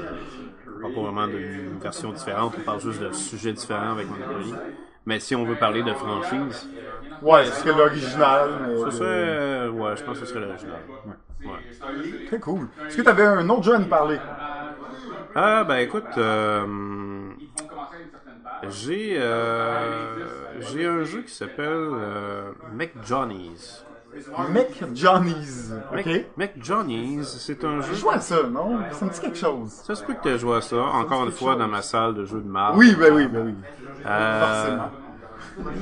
pas 0.82 0.90
vraiment 0.90 1.28
d'une 1.28 1.80
version 1.80 2.12
différente, 2.12 2.23
on 2.32 2.50
parle 2.50 2.80
juste 2.82 3.02
de 3.02 3.12
sujets 3.12 3.54
différents 3.54 3.92
avec 3.92 4.08
Monopoly. 4.10 4.54
Mais 5.06 5.20
si 5.20 5.36
on 5.36 5.44
veut 5.44 5.56
parler 5.56 5.84
de 5.84 5.94
franchise, 5.94 6.70
Ouais, 7.22 7.46
ce 7.46 7.52
serait 7.62 7.78
l'original. 7.78 8.50
ce 8.86 8.92
serait, 8.92 9.08
euh, 9.10 9.70
ouais, 9.70 9.96
je 9.96 10.04
pense 10.04 10.20
que 10.20 10.26
ce 10.26 10.34
serait 10.34 10.46
l'original. 10.46 10.80
Ouais. 11.46 12.26
Très 12.28 12.40
cool. 12.40 12.68
Est-ce 12.88 12.98
que 12.98 13.02
tu 13.02 13.10
avais 13.10 13.24
un 13.26 13.48
autre 13.50 13.64
jeu 13.64 13.76
à 13.76 13.80
nous 13.80 13.88
parler? 13.88 14.18
Ah, 15.36 15.64
ben 15.64 15.78
écoute, 15.78 16.04
euh, 16.18 16.66
j'ai, 18.70 19.16
euh, 19.18 20.26
j'ai 20.60 20.86
un 20.86 21.04
jeu 21.04 21.22
qui 21.22 21.34
s'appelle 21.34 21.68
euh, 21.68 22.52
McJohnny's. 22.74 23.86
Mec 24.50 24.84
Johnny's. 24.94 25.72
Ok? 25.92 26.06
Mc, 26.06 26.26
McJohnny's, 26.38 27.28
c'est 27.40 27.64
un 27.64 27.82
jeu. 27.82 27.94
Je 27.94 28.00
joue 28.00 28.10
à 28.10 28.20
ça, 28.20 28.44
non? 28.44 28.80
Ça 28.92 29.06
me 29.06 29.12
dit 29.12 29.20
quelque 29.20 29.38
chose. 29.38 29.70
Ça 29.70 29.96
se 29.96 30.04
peut 30.04 30.14
que 30.14 30.22
tu 30.24 30.30
aies 30.30 30.38
joué 30.38 30.58
à 30.58 30.62
ça, 30.62 30.78
encore 30.78 31.24
une 31.26 31.32
fois, 31.32 31.56
dans 31.56 31.68
ma 31.68 31.82
salle 31.82 32.14
de 32.14 32.26
jeux 32.26 32.42
de 32.42 32.48
marbre. 32.48 32.78
Oui, 32.78 32.96
ben 32.96 33.14
oui, 33.14 33.28
ben 33.28 33.46
oui. 33.46 33.56
Euh, 34.06 34.40
Forcément. 34.40 34.92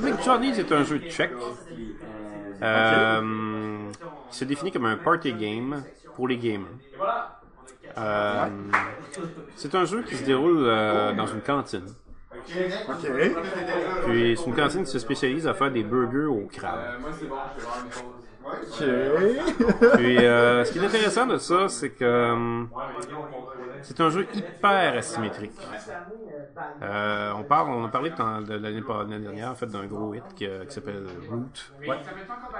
McJohnny's 0.02 0.58
est 0.58 0.72
un 0.72 0.84
jeu 0.84 0.98
tchèque. 0.98 1.32
Euh, 2.62 3.20
il 4.30 4.34
se 4.34 4.44
définit 4.44 4.70
comme 4.70 4.86
un 4.86 4.96
party 4.96 5.32
game 5.32 5.82
pour 6.14 6.28
les 6.28 6.36
gamers. 6.38 6.68
Euh, 7.98 8.46
c'est 9.56 9.74
un 9.74 9.84
jeu 9.84 10.02
qui 10.02 10.16
se 10.16 10.24
déroule 10.24 10.64
euh, 10.64 11.12
dans 11.12 11.26
une 11.26 11.40
cantine. 11.40 11.86
Ok. 12.34 13.12
Puis 14.06 14.36
c'est 14.36 14.46
une 14.46 14.56
cantine 14.56 14.84
qui 14.84 14.90
se 14.90 14.98
spécialise 14.98 15.46
à 15.46 15.54
faire 15.54 15.70
des 15.70 15.82
burgers 15.82 16.26
au 16.26 16.46
crabe. 16.46 16.80
Ok. 18.44 18.84
Puis 19.94 20.18
euh, 20.24 20.64
ce 20.64 20.72
qui 20.72 20.78
est 20.78 20.84
intéressant 20.84 21.26
de 21.26 21.38
ça, 21.38 21.68
c'est 21.68 21.90
que 21.90 22.04
euh, 22.04 22.64
c'est 23.82 24.00
un 24.00 24.10
jeu 24.10 24.26
hyper 24.34 24.94
asymétrique. 24.96 25.52
Euh, 26.82 27.32
on 27.36 27.44
parle, 27.44 27.70
on 27.70 27.84
a 27.84 27.88
parlé 27.88 28.10
de, 28.10 28.42
de 28.44 28.54
l'année 28.54 29.18
dernière 29.20 29.50
en 29.50 29.54
fait 29.54 29.66
d'un 29.66 29.86
gros 29.86 30.14
hit 30.14 30.24
qui, 30.34 30.46
qui 30.46 30.74
s'appelle 30.74 31.06
Root, 31.30 31.46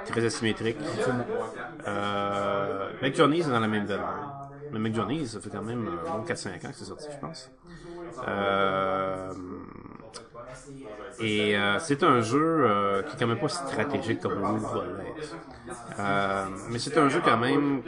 très 0.04 0.24
asymétrique. 0.24 0.78
Euh, 1.86 2.90
Make 3.00 3.16
Journeys 3.16 3.40
est 3.40 3.50
dans 3.50 3.60
la 3.60 3.68
même 3.68 3.86
veine. 3.86 4.00
Mais 4.72 4.78
Make 4.78 4.94
Journeys, 4.94 5.26
ça 5.26 5.40
fait 5.40 5.50
quand 5.50 5.62
même 5.62 5.86
euh, 5.86 6.10
bon 6.10 6.22
4-5 6.24 6.66
ans 6.66 6.70
que 6.70 6.76
c'est 6.76 6.84
sorti, 6.84 7.08
je 7.12 7.18
pense. 7.18 7.50
Um, 8.18 9.68
et 11.20 11.56
euh, 11.56 11.78
c'est 11.78 12.02
un 12.02 12.20
jeu 12.20 12.64
euh, 12.64 13.02
qui 13.02 13.14
est 13.14 13.18
quand 13.18 13.26
même 13.26 13.38
pas 13.38 13.48
stratégique 13.48 14.20
comme 14.20 14.40
l'être. 14.40 14.84
Euh, 15.98 16.44
mais 16.70 16.78
c'est 16.78 16.96
un 16.98 17.08
jeu 17.08 17.20
quand 17.24 17.36
même 17.36 17.82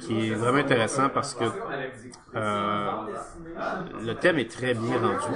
qui 0.00 0.28
est 0.30 0.34
vraiment 0.34 0.58
intéressant 0.58 1.08
parce 1.08 1.34
que 1.34 1.44
euh, 2.34 2.90
le 4.00 4.14
thème 4.14 4.38
est 4.38 4.50
très 4.50 4.74
bien 4.74 4.98
rendu 4.98 5.34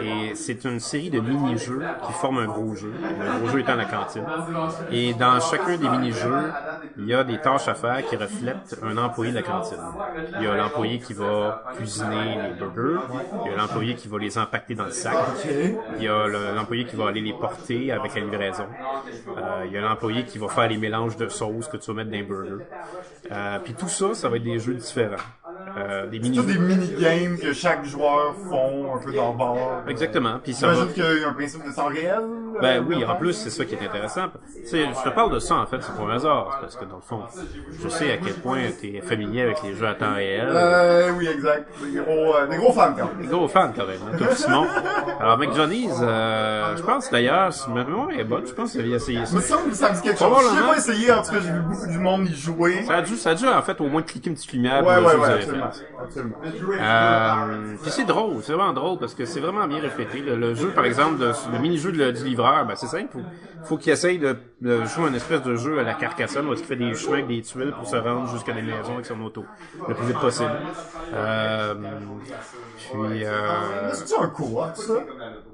et 0.00 0.34
c'est 0.34 0.64
une 0.64 0.80
série 0.80 1.10
de 1.10 1.20
mini-jeux 1.20 1.82
qui 2.06 2.12
forment 2.12 2.38
un 2.38 2.46
gros 2.46 2.74
jeu. 2.74 2.92
Le 2.92 3.38
gros 3.38 3.48
jeu 3.48 3.60
étant 3.60 3.74
la 3.76 3.84
cantine. 3.84 4.24
Et 4.90 5.14
dans 5.14 5.40
chacun 5.40 5.76
des 5.76 5.88
mini-jeux, 5.88 6.52
il 6.96 7.06
y 7.06 7.14
a 7.14 7.24
des 7.24 7.40
tâches 7.40 7.68
à 7.68 7.74
faire 7.74 8.04
qui 8.06 8.16
reflètent 8.16 8.78
un 8.82 8.96
employé 8.96 9.32
de 9.32 9.36
la 9.36 9.42
cantine. 9.42 9.78
Il 10.38 10.44
y 10.44 10.46
a 10.46 10.54
l'employé 10.56 10.98
qui 10.98 11.14
va 11.14 11.64
cuisiner 11.76 12.42
les 12.42 12.54
burgers, 12.54 13.00
il 13.44 13.50
y 13.50 13.54
a 13.54 13.56
l'employé 13.56 13.94
qui 13.94 14.08
va 14.08 14.18
les 14.18 14.38
empaqueter 14.38 14.74
dans 14.74 14.84
le 14.84 14.90
sac, 14.90 15.14
il 15.88 16.00
y 16.02 16.08
a 16.08 16.26
le- 16.26 16.52
l'employé 16.54 16.86
qui 16.86 16.96
va 16.96 17.08
aller 17.08 17.20
les 17.20 17.34
porter 17.34 17.92
avec 17.92 18.14
la 18.14 18.20
livraison, 18.22 18.76
Euh, 19.36 19.64
il 19.66 19.72
y 19.72 19.76
a 19.78 19.80
l'employé 19.82 20.24
qui 20.26 20.38
va 20.38 20.48
faire 20.48 20.68
les 20.68 20.78
mélanges 20.78 21.16
de 21.16 21.28
sauces 21.28 21.68
que 21.68 21.76
tu 21.78 21.86
vas 21.90 21.94
mettre 21.98 22.10
dans 22.10 22.16
les 22.18 22.22
burgers. 22.24 22.64
Euh, 23.32 23.58
puis 23.60 23.76
tout 23.76 23.88
ça, 23.88 24.14
ça 24.14 24.28
va 24.30 24.36
être 24.38 24.42
des 24.44 24.58
jeux 24.60 24.74
différents. 24.74 25.16
Euh, 25.78 26.06
des 26.06 26.18
mini 26.20 26.36
Tous 26.38 26.44
des 26.44 26.58
mini-games 26.58 27.38
que 27.38 27.52
chaque 27.52 27.84
joueur 27.84 28.34
font 28.48 28.94
un 28.94 28.98
peu 28.98 29.12
dans 29.12 29.32
le 29.32 29.36
bord. 29.36 29.82
Exactement. 29.88 30.38
Puis 30.42 30.54
ça 30.54 30.68
va... 30.68 30.72
J'imagine 30.74 30.92
qu'il 30.94 31.20
y 31.20 31.24
a 31.24 31.28
un 31.28 31.32
principe 31.32 31.66
de 31.66 31.74
temps 31.74 31.86
réel. 31.88 32.20
Ben 32.62 32.78
euh, 32.80 32.84
oui, 32.86 33.04
en 33.04 33.14
plus, 33.16 33.34
c'est 33.34 33.50
ça 33.50 33.64
qui 33.64 33.74
est 33.74 33.84
intéressant. 33.86 34.28
Tu 34.54 34.66
sais, 34.66 34.86
je 34.86 35.08
te 35.10 35.14
parle 35.14 35.32
de 35.34 35.38
ça, 35.38 35.56
en 35.56 35.66
fait, 35.66 35.76
c'est 35.82 35.92
pour 35.94 36.08
un 36.10 36.14
hasard. 36.14 36.58
Parce 36.60 36.76
que, 36.76 36.84
dans 36.86 36.96
le 36.96 37.02
fond, 37.02 37.20
je 37.82 37.88
sais 37.88 38.12
à 38.12 38.16
quel 38.16 38.34
point 38.34 38.60
tu 38.80 38.96
es 38.96 39.00
familier 39.02 39.42
avec 39.42 39.62
les 39.62 39.74
jeux 39.74 39.86
à 39.86 39.94
temps 39.94 40.14
réel. 40.14 40.48
Euh, 40.50 41.10
oui, 41.18 41.26
exact. 41.28 41.68
Des 41.82 41.98
gros, 42.00 42.34
euh, 42.34 42.46
des 42.46 42.56
gros 42.56 42.72
fans, 42.72 42.94
quand 42.96 43.04
même. 43.06 43.20
Des 43.20 43.26
gros 43.26 43.48
fans, 43.48 43.70
quand 43.76 43.86
même. 43.86 43.98
hein, 44.10 44.16
Tout 44.18 44.34
Simon. 44.34 44.66
Alors, 45.20 45.32
avec 45.32 45.52
Johnny's, 45.52 45.94
euh, 46.00 46.76
je 46.76 46.82
pense 46.82 47.10
d'ailleurs, 47.10 47.52
si 47.52 47.68
ma 47.70 47.84
mémoire 47.84 48.10
est 48.12 48.24
bonne, 48.24 48.46
je 48.46 48.52
pense 48.52 48.74
a 48.76 48.80
essayé 48.80 49.18
Il 49.20 49.26
ça. 49.26 49.36
me 49.36 49.40
semble 49.40 49.70
que 49.70 49.76
ça 49.76 49.90
me 49.90 49.96
dit 49.96 50.02
quelque 50.02 50.18
chose. 50.18 50.38
Je 50.54 50.60
l'ai 50.60 50.66
pas 50.66 50.76
essayé, 50.76 51.12
en 51.12 51.22
tout 51.22 51.32
cas, 51.32 51.40
j'ai 51.42 51.52
vu 51.52 51.60
beaucoup 51.60 51.86
du 51.86 51.98
monde 51.98 52.28
y 52.28 52.34
jouer. 52.34 52.84
Ça 52.86 52.94
a 52.96 53.02
dû, 53.02 53.16
ça 53.16 53.30
a 53.30 53.34
dû, 53.34 53.46
en 53.46 53.62
fait, 53.62 53.80
au 53.80 53.88
moins 53.88 54.02
cliquer 54.02 54.30
une 54.30 54.36
petite 54.36 54.52
lumière 54.52 54.84
Ouais, 54.86 54.96
ouais, 54.96 55.44
que 55.44 55.45
absolument. 55.48 55.70
fait. 55.72 56.02
absolument. 56.02 56.36
Euh, 56.80 57.74
puis 57.82 57.90
c'est 57.90 58.04
drôle, 58.04 58.42
c'est 58.42 58.52
vraiment 58.52 58.72
drôle 58.72 58.98
parce 58.98 59.14
que 59.14 59.24
c'est 59.24 59.40
vraiment 59.40 59.66
bien 59.66 59.80
reflété. 59.82 60.20
Le, 60.20 60.36
le 60.36 60.54
jeu, 60.54 60.68
par 60.70 60.84
exemple, 60.84 61.18
de- 61.18 61.32
le 61.52 61.58
mini-jeu 61.58 61.92
de- 61.92 62.10
du 62.10 62.24
livreur, 62.24 62.66
ben 62.66 62.74
c'est 62.76 62.86
simple. 62.86 63.12
Faut, 63.12 63.20
faut 63.64 63.76
qu'il 63.78 63.92
essaye 63.92 64.18
de, 64.18 64.36
de 64.60 64.84
jouer 64.84 65.08
un 65.08 65.14
espèce 65.14 65.42
de 65.42 65.56
jeu 65.56 65.78
à 65.78 65.82
la 65.82 65.94
Carcassonne 65.94 66.46
où 66.48 66.52
il 66.52 66.58
fait 66.58 66.76
des 66.76 66.94
chemins 66.94 67.14
avec 67.14 67.26
des 67.28 67.42
tuiles 67.42 67.72
pour 67.72 67.86
se 67.88 67.96
rendre 67.96 68.28
jusqu'à 68.30 68.52
des 68.52 68.62
maisons 68.62 68.94
avec 68.94 69.06
son 69.06 69.20
auto 69.22 69.44
le 69.88 69.94
plus 69.94 70.06
vite 70.06 70.18
possible. 70.20 70.50
Euh, 71.14 71.74
puis 72.92 73.24
euh, 73.24 73.92
C'est 73.92 74.16
un 74.18 74.28
coop, 74.28 74.58
ça? 74.74 74.94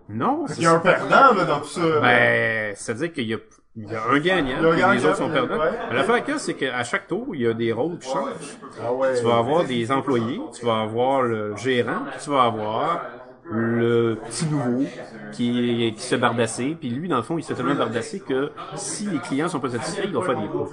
non, 0.08 0.44
c'est 0.46 0.58
Il 0.58 0.64
y 0.64 0.66
a 0.66 0.72
un 0.72 0.78
perdant, 0.78 1.34
là, 1.34 1.44
dans 1.44 1.60
tout 1.60 1.68
ça. 1.68 2.00
ben, 2.00 2.74
c'est-à-dire 2.76 3.12
qu'il 3.12 3.26
y 3.28 3.34
a, 3.34 3.38
il 3.74 3.90
y 3.90 3.94
a 3.94 4.02
un 4.10 4.18
gagnant, 4.18 4.56
Il 4.60 4.70
puis 4.82 4.96
les 4.98 5.06
autres 5.06 5.16
sont 5.16 5.26
ouais. 5.28 5.32
perdants. 5.32 5.58
Mais 5.90 5.96
L'affaire 5.96 6.22
qu'il 6.24 6.34
y 6.34 6.36
a, 6.36 6.38
c'est 6.38 6.54
qu'à 6.54 6.84
chaque 6.84 7.06
tour, 7.08 7.28
il 7.34 7.40
y 7.42 7.46
a 7.46 7.54
des 7.54 7.72
rôles 7.72 7.98
qui 7.98 8.08
changent. 8.10 8.58
Ah 8.82 8.92
ouais. 8.92 9.18
Tu 9.18 9.24
vas 9.24 9.38
avoir 9.38 9.64
des 9.64 9.90
employés, 9.90 10.40
tu 10.58 10.66
vas 10.66 10.80
avoir 10.82 11.22
le 11.22 11.56
gérant, 11.56 12.02
puis 12.10 12.20
tu 12.22 12.30
vas 12.30 12.42
avoir 12.44 13.02
le 13.50 14.18
petit 14.26 14.46
nouveau 14.46 14.84
qui, 15.32 15.86
est- 15.88 15.92
qui 15.94 16.02
se 16.02 16.14
bardasser, 16.14 16.76
puis 16.78 16.90
lui, 16.90 17.08
dans 17.08 17.16
le 17.16 17.22
fond, 17.22 17.38
il 17.38 17.42
se 17.42 17.48
fait 17.48 17.54
tellement 17.54 17.74
bardasser 17.74 18.20
que 18.20 18.50
si 18.76 19.06
les 19.06 19.18
clients 19.18 19.48
sont 19.48 19.58
pas 19.60 19.70
satisfaits, 19.70 20.02
il 20.04 20.12
va 20.14 20.22
faire 20.22 20.40
des 20.40 20.46
pots. 20.48 20.70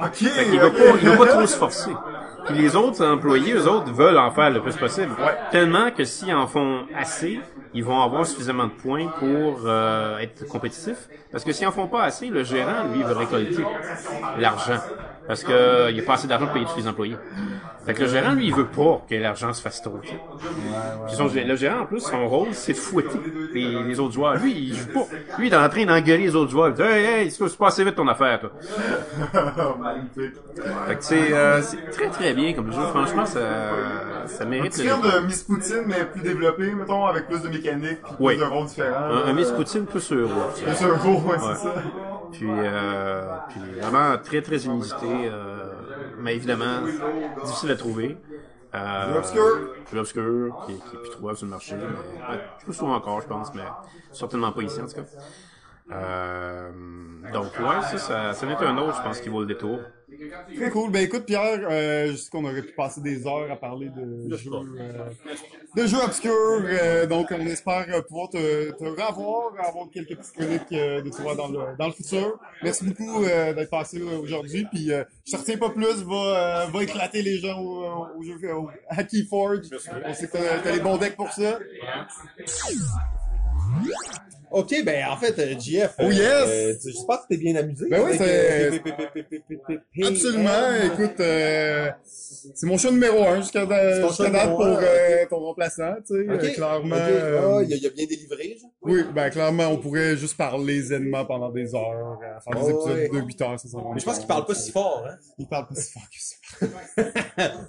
Ok, 0.00 0.14
Fait 0.14 0.44
qu'il 0.44 0.60
va 0.60 0.66
ok. 0.68 0.72
pas, 0.76 0.82
il 1.02 1.08
va 1.08 1.16
pas 1.16 1.26
trop 1.26 1.46
se 1.46 1.56
forcer. 1.56 1.90
Puis 2.46 2.54
les 2.56 2.76
autres 2.76 3.04
employés, 3.04 3.54
eux 3.54 3.66
autres, 3.68 3.90
veulent 3.92 4.18
en 4.18 4.30
faire 4.30 4.50
le 4.50 4.60
plus 4.60 4.76
possible. 4.76 5.10
Tellement 5.50 5.90
que 5.90 6.04
s'ils 6.04 6.34
en 6.34 6.46
font 6.46 6.82
assez, 6.94 7.40
ils 7.74 7.84
vont 7.84 8.00
avoir 8.00 8.24
suffisamment 8.26 8.66
de 8.66 8.72
points 8.72 9.08
pour 9.18 9.60
euh, 9.66 10.18
être 10.18 10.46
compétitifs. 10.48 11.08
Parce 11.32 11.44
que 11.44 11.52
s'ils 11.52 11.66
en 11.66 11.72
font 11.72 11.88
pas 11.88 12.04
assez, 12.04 12.28
le 12.28 12.44
gérant, 12.44 12.84
lui, 12.92 13.02
veut 13.02 13.12
récolter 13.14 13.64
l'argent. 14.38 14.78
Parce 15.26 15.42
que 15.42 15.50
euh, 15.52 15.90
il 15.90 15.94
n'y 15.94 16.00
a 16.00 16.04
pas 16.04 16.14
assez 16.14 16.28
d'argent 16.28 16.44
pour 16.46 16.52
payer 16.54 16.66
tous 16.66 16.76
les 16.76 16.86
employés. 16.86 17.16
Fait 17.86 17.94
que 17.94 18.02
le 18.02 18.08
gérant, 18.08 18.32
lui, 18.32 18.46
il 18.46 18.54
veut 18.54 18.66
pas 18.66 19.02
que 19.08 19.14
l'argent 19.14 19.52
se 19.54 19.60
fasse 19.62 19.80
trop. 19.82 19.98
son- 21.08 21.28
le 21.34 21.56
gérant, 21.56 21.80
en 21.80 21.86
plus, 21.86 22.00
son 22.00 22.28
rôle, 22.28 22.48
c'est 22.52 22.72
de 22.74 22.78
fouetter 22.78 23.18
les, 23.52 23.82
les 23.84 24.00
autres 24.00 24.12
joueurs. 24.14 24.36
Lui, 24.36 24.52
il 24.52 24.74
joue 24.74 24.92
pas. 24.92 25.06
Lui, 25.38 25.48
il 25.48 25.52
est 25.52 25.56
en 25.56 25.68
train 25.68 25.84
d'engueuler 25.86 26.24
les 26.24 26.36
autres 26.36 26.50
joueurs. 26.50 26.68
Il 26.68 26.74
dit, 26.74 26.82
hey, 26.82 27.04
hey, 27.24 27.30
c'est 27.30 27.56
pas 27.58 27.66
assez 27.68 27.84
vite 27.84 27.94
ton 27.96 28.06
affaire, 28.08 28.40
toi. 28.40 28.50
Fait 30.86 30.96
que 30.96 31.04
c'est 31.04 31.32
euh, 31.32 31.62
c'est 31.62 31.90
très 31.90 32.08
très 32.10 32.34
bien 32.34 32.52
comme 32.52 32.72
jeu. 32.72 32.82
Franchement, 32.88 33.26
ça, 33.26 33.40
ça 34.26 34.44
Un 34.44 34.46
mérite 34.46 34.72
petit 34.72 34.82
le. 34.84 35.20
de 35.20 35.26
Miss 35.26 35.42
Poutine, 35.42 35.82
mais 35.86 36.04
plus 36.04 36.22
développé, 36.22 36.70
mettons, 36.74 37.06
avec 37.06 37.26
plus 37.28 37.40
de 37.42 37.48
mécanique, 37.48 37.63
puis 37.72 38.14
Oui. 38.20 38.34
plus 38.36 38.44
de 38.44 38.48
rôles 38.50 38.66
différents. 38.66 38.96
Un, 39.04 39.26
un 39.26 39.32
Miss 39.32 39.50
Poutine 39.50 39.86
plus 39.86 40.00
ça. 40.00 40.14
Plus 40.14 40.82
un 40.84 40.96
gros, 40.96 41.20
ouais, 41.20 41.32
Ouais. 41.32 41.38
c'est 41.38 41.62
ça. 41.62 41.74
Puis, 42.32 42.46
euh, 42.50 43.36
puis 43.48 43.60
vraiment 43.80 44.18
très 44.22 44.42
très 44.42 44.56
inusité, 44.58 45.06
euh, 45.30 45.72
mais 46.18 46.34
évidemment 46.34 46.80
difficile 47.44 47.70
à 47.70 47.76
trouver. 47.76 48.16
Euh, 48.74 49.18
obscur. 49.18 49.44
Jeu 49.92 49.98
obscur, 50.00 50.64
qui, 50.66 50.72
qui 50.74 50.96
est 50.96 50.98
plus 51.00 51.10
trouvable 51.10 51.36
sur 51.36 51.46
le 51.46 51.50
marché. 51.50 51.76
Mais, 51.76 51.84
ouais, 52.34 52.40
je 52.60 52.66
peux 52.66 52.72
souvent 52.72 52.94
encore, 52.96 53.20
je 53.20 53.28
pense, 53.28 53.54
mais 53.54 53.62
certainement 54.10 54.50
pas 54.50 54.62
ici 54.62 54.80
en 54.80 54.86
tout 54.86 54.94
cas. 54.96 55.02
Euh, 55.92 56.70
donc 57.32 57.52
ouais, 57.60 57.82
ça, 57.82 57.98
ça, 57.98 58.32
ça 58.32 58.46
n'est 58.46 58.54
un 58.56 58.76
autre, 58.78 58.96
je 58.96 59.02
pense, 59.02 59.20
qui 59.20 59.28
vaut 59.28 59.40
le 59.40 59.46
détour. 59.46 59.78
Très 60.56 60.70
cool. 60.70 60.90
Ben 60.90 61.02
écoute, 61.04 61.24
Pierre, 61.26 61.60
euh, 61.70 62.10
je 62.12 62.16
sais 62.16 62.30
qu'on 62.30 62.44
aurait 62.44 62.62
pu 62.62 62.72
passer 62.72 63.00
des 63.00 63.26
heures 63.26 63.50
à 63.50 63.56
parler 63.56 63.90
de 63.94 64.36
jeux, 64.36 64.50
euh, 64.54 65.10
de 65.76 65.86
jeux 65.86 66.02
obscurs. 66.02 67.08
Donc, 67.08 67.28
on 67.30 67.46
espère 67.46 67.86
pouvoir 68.06 68.28
te, 68.30 68.72
revoir, 68.84 69.52
avoir 69.58 69.90
quelques 69.92 70.16
petites 70.16 70.32
chroniques 70.32 70.70
de 70.70 71.10
toi 71.10 71.34
dans 71.34 71.48
le, 71.48 71.76
dans 71.78 71.86
le 71.86 71.92
futur. 71.92 72.38
Merci 72.62 72.84
beaucoup 72.84 73.24
d'être 73.24 73.70
passé 73.70 74.00
aujourd'hui. 74.02 74.66
Puis, 74.70 74.86
je 74.88 75.36
ne 75.36 75.40
retiens 75.40 75.58
pas 75.58 75.70
plus, 75.70 76.02
va, 76.04 76.66
va 76.72 76.82
éclater 76.82 77.22
les 77.22 77.38
gens 77.38 77.60
au, 77.60 78.06
au 78.18 78.22
jeu 78.22 78.38
au, 78.54 78.68
à 78.88 79.04
Keyforge. 79.04 79.66
On 80.04 80.14
sait 80.14 80.26
que 80.26 80.62
tu 80.62 80.68
as 80.68 80.72
les 80.72 80.80
bons 80.80 80.96
decks 80.96 81.16
pour 81.16 81.30
ça. 81.30 81.58
Ok, 84.50 84.72
ben 84.84 85.06
en 85.08 85.16
fait, 85.16 85.60
JF, 85.60 85.94
oh, 85.98 86.10
yes. 86.10 86.80
j'espère 86.84 87.22
que 87.22 87.22
tu 87.22 87.28
t'es 87.30 87.36
bien 87.38 87.56
amusé. 87.56 87.88
Ben 87.88 88.04
oui. 88.04 88.12
Absolument, 90.04 90.70
écoute 90.84 91.20
c'est 92.54 92.66
mon 92.66 92.76
choix 92.78 92.90
numéro 92.90 93.22
un 93.26 93.40
jusqu'à 93.40 93.60
jusqu'à 93.62 94.08
choix 94.12 94.30
date 94.30 94.50
pour 94.50 94.64
un, 94.64 94.82
euh, 94.82 95.26
ton 95.30 95.38
remplaçant. 95.38 95.94
Tu 96.06 96.14
sais, 96.14 96.28
Euh, 96.28 96.52
clairement. 96.52 96.96
euh, 96.98 97.58
Ah, 97.58 97.62
il 97.62 97.72
a, 97.72 97.76
il 97.76 97.86
a 97.86 97.90
bien 97.90 98.06
délivré, 98.06 98.56
genre. 98.60 98.70
Oui, 98.82 99.02
ben 99.14 99.30
clairement, 99.30 99.68
on 99.68 99.76
pourrait 99.78 100.16
juste 100.16 100.36
parler 100.36 100.80
zennement 100.82 101.24
pendant 101.24 101.50
des 101.50 101.74
heures, 101.74 102.18
euh, 102.22 102.40
faire 102.40 102.62
des 102.64 102.72
Oh, 102.72 102.80
épisodes 102.88 103.12
ouais. 103.12 103.20
de 103.20 103.26
8 103.26 103.42
heures, 103.42 103.58
ça, 103.60 103.68
ça 103.68 103.78
Mais 103.94 104.00
je 104.00 104.04
pense 104.04 104.18
qu'il 104.18 104.26
parle 104.28 104.44
pas 104.46 104.54
si 104.54 104.70
fort, 104.72 105.04
hein. 105.08 105.16
Il 105.38 105.46
parle 105.48 105.66
pas 105.68 105.74
si 105.74 105.92
fort 105.92 106.02
que 106.10 106.20
ça. 106.20 106.36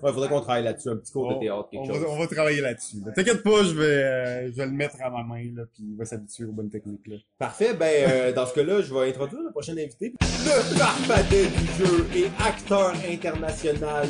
Ouais, 0.03 0.11
faudrait 0.11 0.29
qu'on 0.29 0.41
travaille 0.41 0.63
là-dessus, 0.63 0.89
un 0.89 0.97
petit 0.97 1.11
cours 1.11 1.29
de 1.29 1.35
On, 1.35 1.39
théâtre, 1.39 1.67
on 1.73 1.83
quelque 1.83 1.93
va, 1.93 1.99
chose. 1.99 2.07
on 2.09 2.19
va 2.19 2.27
travailler 2.27 2.61
là-dessus. 2.61 2.97
là. 3.05 3.11
T'inquiète 3.13 3.43
pas, 3.43 3.63
je 3.63 3.73
vais, 3.73 3.83
euh, 3.85 4.51
je 4.51 4.55
vais 4.57 4.65
le 4.65 4.71
mettre 4.71 4.95
à 5.01 5.09
ma 5.09 5.23
main, 5.23 5.43
là, 5.55 5.63
puis 5.73 5.83
il 5.91 5.97
va 5.97 6.05
s'habituer 6.05 6.45
aux 6.45 6.51
bonnes 6.51 6.69
techniques, 6.69 7.05
là. 7.07 7.15
Parfait, 7.39 7.73
ben 7.73 7.87
euh, 8.09 8.31
dans 8.33 8.45
ce 8.45 8.53
cas-là, 8.53 8.81
je 8.81 8.93
vais 8.93 9.09
introduire 9.09 9.41
le 9.41 9.51
prochain 9.51 9.73
invité. 9.73 10.13
Le 10.21 10.77
farfadet 10.77 11.47
du 11.47 11.85
jeu 11.85 12.05
et 12.15 12.25
acteur 12.45 12.93
international, 13.09 14.07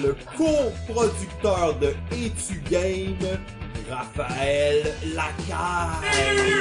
coproducteur 0.56 1.76
de 1.80 1.94
Etu 2.12 2.62
Game, 2.70 3.16
Raphaël 3.90 4.94
Lacaille. 5.14 6.56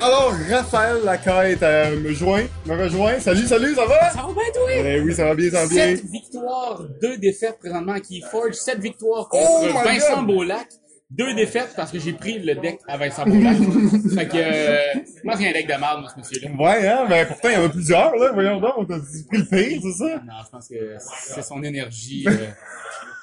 Alors, 0.00 0.32
Raphaël 0.50 0.96
Lacaille 1.04 1.56
euh, 1.62 1.98
me 2.00 2.12
joint, 2.12 2.44
me 2.66 2.76
rejoint. 2.82 3.18
Salut, 3.20 3.46
salut, 3.46 3.74
ça 3.74 3.86
va? 3.86 4.10
Ça 4.10 4.18
va 4.22 4.32
bien, 4.32 4.52
toi? 4.52 4.70
Eh 4.70 5.00
oui, 5.00 5.14
ça 5.14 5.24
va 5.24 5.34
bien, 5.34 5.50
ça 5.50 5.62
va 5.62 5.68
bien. 5.68 5.96
7 5.96 6.04
victoires, 6.10 6.82
2 7.00 7.16
défaites 7.18 7.58
présentement 7.58 7.92
à 7.92 8.00
Keyforge, 8.00 8.54
7 8.54 8.80
victoires 8.80 9.28
Oh 9.32 9.36
contre 9.36 9.72
my 9.72 9.84
Vincent 9.98 10.16
God! 10.22 10.26
Beaulac, 10.26 10.66
deux 11.16 11.34
défaites 11.34 11.72
parce 11.76 11.90
que 11.92 11.98
j'ai 11.98 12.12
pris 12.12 12.38
le 12.38 12.54
deck 12.56 12.78
à 12.88 12.96
Vincent 12.96 13.24
Bourlac. 13.24 13.56
fait 14.14 14.28
que, 14.28 14.36
euh, 14.36 14.76
je 14.94 15.22
pense 15.24 15.36
qu'il 15.36 15.44
y 15.44 15.46
a 15.46 15.50
un 15.50 15.52
deck 15.52 15.66
de 15.66 15.80
merde, 15.80 16.00
moi, 16.00 16.10
ce 16.12 16.18
monsieur-là. 16.18 16.50
Ouais, 16.58 16.88
hein, 16.88 17.06
ben 17.08 17.26
pourtant, 17.26 17.48
il 17.50 17.54
y 17.54 17.56
en 17.56 17.64
a 17.64 17.68
plusieurs, 17.68 18.16
là. 18.16 18.32
Voyons 18.32 18.60
donc, 18.60 18.88
t'as 18.88 18.98
pris 18.98 19.38
le 19.38 19.44
pire, 19.44 19.80
c'est 19.82 19.92
ça? 19.92 20.16
Non, 20.26 20.34
je 20.44 20.50
pense 20.50 20.68
que 20.68 20.96
c'est 20.98 21.42
son 21.42 21.62
énergie, 21.62 22.24
euh, 22.28 22.46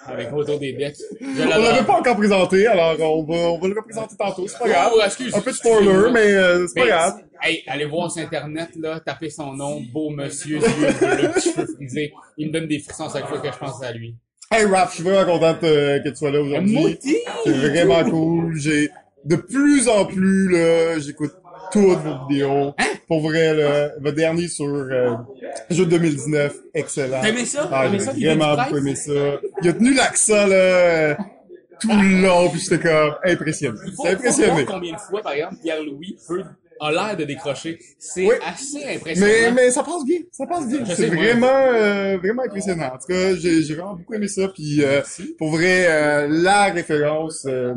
avec 0.07 0.31
autour 0.33 0.59
des 0.59 0.73
decks. 0.73 0.95
Je 1.19 1.43
On 1.43 1.47
l'avait 1.47 1.85
pas 1.85 1.99
encore 1.99 2.15
présenté, 2.15 2.65
alors 2.67 2.95
on 2.99 3.23
va, 3.23 3.35
on 3.51 3.59
va 3.59 3.67
le 3.67 3.75
représenter 3.75 4.15
tantôt, 4.17 4.47
c'est 4.47 4.57
pas 4.59 4.69
grave. 4.69 4.91
Oh, 4.95 5.01
excuse- 5.05 5.35
Un 5.35 5.41
peu 5.41 5.51
de 5.51 5.55
spoiler, 5.55 6.11
mais 6.11 6.19
euh, 6.33 6.67
c'est 6.67 6.73
pas 6.79 6.85
Mais, 6.85 6.91
grave. 6.91 7.13
Hey, 7.43 7.63
allez 7.67 7.85
voir 7.85 8.11
sur 8.11 8.21
internet, 8.23 8.69
là, 8.79 8.99
tapez 8.99 9.29
son 9.29 9.53
nom, 9.53 9.81
beau 9.91 10.09
monsieur, 10.11 10.57
yeux 10.59 10.61
bleus, 10.99 11.41
cheveux 11.41 11.67
frisés. 11.75 12.13
Il 12.37 12.47
me 12.47 12.53
donne 12.53 12.67
des 12.67 12.79
frissons 12.79 13.05
à 13.07 13.13
chaque 13.13 13.27
fois 13.27 13.39
que 13.39 13.51
je 13.51 13.57
pense 13.57 13.81
à 13.83 13.91
lui. 13.91 14.15
Hey 14.53 14.65
Raph, 14.65 14.89
je 14.89 14.95
suis 14.95 15.03
vraiment 15.03 15.31
contente 15.31 15.63
euh, 15.63 15.99
que 15.99 16.09
tu 16.09 16.15
sois 16.17 16.29
là 16.29 16.41
aujourd'hui. 16.41 16.99
C'est 17.45 17.51
vraiment 17.51 18.03
cool. 18.09 18.57
J'ai 18.57 18.89
de 19.23 19.37
plus 19.37 19.87
en 19.87 20.05
plus 20.05 20.49
là, 20.51 20.99
j'écoute 20.99 21.31
toutes 21.71 21.99
vos 21.99 22.27
vidéos. 22.27 22.73
Hein? 22.77 22.85
Pour 23.07 23.21
vrai, 23.21 23.53
là, 23.53 23.91
votre 24.01 24.17
dernier 24.17 24.49
sur 24.49 24.65
euh, 24.65 25.15
jeu 25.69 25.85
2019, 25.85 26.53
excellent. 26.73 27.21
T'as 27.21 27.29
aimé 27.29 27.45
ça? 27.45 27.61
Ah, 27.65 27.69
T'as 27.69 27.85
aimé 27.87 27.99
j'ai 27.99 28.05
ça, 28.05 28.11
vraiment 28.11 28.55
Kevin 28.55 28.63
beaucoup 28.65 28.77
aimé 28.77 28.95
ça. 28.95 29.39
Il 29.61 29.69
a 29.69 29.73
tenu 29.73 29.93
l'accent 29.93 30.47
là 30.47 31.17
tout 31.79 31.89
le 31.89 32.21
long, 32.21 32.49
puis 32.49 32.59
j'étais 32.59 32.79
comme 32.79 33.15
impressionné. 33.23 33.77
Faut 33.95 34.03
voir 34.03 34.13
impressionné. 34.13 34.65
combien 34.65 34.93
de 34.93 34.99
fois, 34.99 35.21
par 35.21 35.31
exemple, 35.31 35.55
Pierre-Louis 35.63 36.17
peut, 36.27 36.43
a 36.81 36.91
l'air 36.91 37.15
de 37.17 37.23
décrocher. 37.25 37.79
C'est 37.99 38.25
Oui. 38.25 38.35
assez 38.45 38.83
impressionnant. 38.95 39.27
Mais, 39.31 39.51
mais 39.51 39.71
ça 39.71 39.83
passe 39.83 40.03
bien, 40.05 40.19
ça 40.31 40.45
passe 40.47 40.67
bien. 40.67 40.83
C'est 40.85 41.07
vraiment, 41.07 41.47
euh, 41.47 42.17
vraiment 42.17 42.43
impressionnant. 42.43 42.87
En 42.93 42.97
tout 42.97 43.07
cas, 43.07 43.35
j'ai 43.35 43.73
vraiment 43.75 43.95
beaucoup 43.95 44.13
aimé 44.15 44.27
ça. 44.27 44.47
Puis 44.49 44.83
euh, 44.83 45.01
pour 45.37 45.51
vrai, 45.51 45.85
euh, 45.87 46.27
la 46.29 46.65
référence 46.65 47.45
euh, 47.47 47.73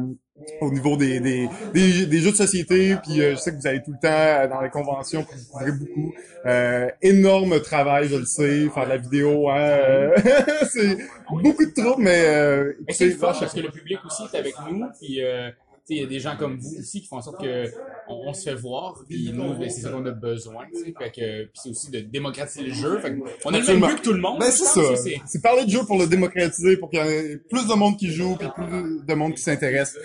au 0.60 0.70
niveau 0.72 0.96
des, 0.96 1.20
des, 1.20 1.48
des, 1.74 2.06
des 2.06 2.18
jeux 2.18 2.32
de 2.32 2.36
société. 2.36 2.96
Puis 3.04 3.20
euh, 3.22 3.32
je 3.32 3.36
sais 3.36 3.52
que 3.52 3.56
vous 3.60 3.66
allez 3.66 3.82
tout 3.82 3.92
le 3.92 3.98
temps 4.00 4.08
euh, 4.08 4.48
dans 4.48 4.60
les 4.62 4.70
conventions, 4.70 5.22
puis 5.22 5.38
vous 5.38 5.52
couvrez 5.52 5.72
beaucoup. 5.72 6.12
Euh, 6.46 6.88
énorme 7.02 7.60
travail, 7.60 8.08
je 8.08 8.16
le 8.16 8.24
sais, 8.24 8.68
faire 8.74 8.84
de 8.84 8.88
la 8.90 8.96
vidéo. 8.96 9.48
Hein, 9.50 9.56
euh, 9.58 10.10
c'est 10.72 10.96
beaucoup 11.42 11.64
de 11.64 11.72
troubles, 11.72 12.02
mais 12.02 12.22
euh, 12.26 12.72
Mais 12.88 12.94
c'est 12.94 13.10
fun 13.10 13.32
parce 13.38 13.52
que 13.54 13.60
le 13.60 13.70
public 13.70 13.98
aussi 14.04 14.22
est 14.32 14.38
avec 14.38 14.54
nous, 14.70 14.84
puis 15.00 15.22
euh, 15.22 15.50
il 15.90 15.99
y 15.99 16.03
a 16.03 16.07
des 16.07 16.20
gens 16.20 16.37
comme 16.37 16.59
vous 16.59 16.79
aussi 16.79 17.03
qui 17.03 17.07
font 17.09 17.16
en 17.18 17.23
sorte 17.23 17.40
que 17.42 17.66
on, 18.09 18.29
on 18.29 18.33
se 18.33 18.42
fait 18.49 18.55
voir, 18.55 19.03
puis 19.09 19.31
nous, 19.33 19.55
ben, 19.55 19.68
c'est 19.70 19.83
ça 19.83 19.90
qu'on 19.90 20.05
a 20.07 20.11
besoin, 20.11 20.64
tu 20.73 20.79
sais, 20.79 20.94
fait 20.99 21.11
que 21.11 21.42
puis 21.44 21.61
c'est 21.62 21.68
aussi 21.70 21.90
de 21.90 22.01
démocratiser 22.01 22.64
le 22.68 22.73
jeu, 22.75 22.99
fait 23.01 23.14
que 23.14 23.20
on 23.44 23.49
a 23.51 23.53
le 23.53 23.53
même 23.53 23.61
Absolument. 23.62 23.87
but 23.88 23.97
que 23.99 24.03
tout 24.03 24.12
le 24.12 24.20
monde. 24.20 24.38
Ben 24.40 24.47
je 24.47 24.51
c'est 24.53 24.64
pense, 24.64 24.75
ça. 24.75 24.97
c'est- 24.97 25.20
C'est 25.27 25.42
parler 25.42 25.64
de 25.64 25.70
jeu 25.70 25.85
pour 25.87 25.99
le 25.99 26.07
démocratiser, 26.07 26.77
pour 26.77 26.90
qu'il 26.90 26.99
y 27.01 27.03
ait 27.09 27.37
plus 27.51 27.66
de 27.68 27.75
monde 27.75 27.97
qui 27.99 28.11
joue, 28.11 28.35
puis 28.37 28.49
plus 28.55 29.05
de 29.07 29.14
monde 29.14 29.35
qui 29.35 29.42
s'intéresse 29.42 29.99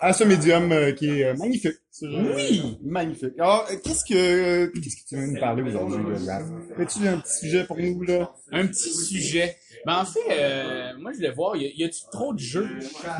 à 0.00 0.12
ce 0.12 0.24
médium 0.24 0.70
euh, 0.72 0.92
qui 0.92 1.06
est 1.20 1.24
euh, 1.24 1.34
magnifique. 1.34 1.74
Ce 1.90 2.08
jeu, 2.08 2.32
Oui. 2.36 2.62
euh, 2.64 2.88
magnifique. 2.88 3.32
Alors, 3.38 3.66
euh, 3.70 3.74
qu'est-ce 3.82 4.04
que 4.04 4.66
qu'est-ce 4.66 4.96
que 5.02 5.08
tu 5.08 5.16
veux 5.16 5.26
nous 5.26 5.40
parler 5.40 5.62
aujourd'hui, 5.62 5.98
là, 6.26 6.38
Raph? 6.38 6.46
As-tu 6.78 7.08
un 7.08 7.18
petit 7.18 7.38
sujet 7.40 7.64
pour 7.64 7.76
nous 7.78 8.02
là? 8.02 8.32
Un 8.52 8.66
petit 8.68 8.92
sujet. 8.94 9.56
Ben 9.86 10.00
en 10.00 10.04
fait, 10.04 10.20
euh, 10.30 10.92
moi 10.98 11.12
je 11.12 11.16
voulais 11.18 11.30
voir, 11.30 11.56
y 11.56 11.84
a-tu 11.84 12.00
trop 12.12 12.32
de 12.34 12.38
jeux 12.38 12.68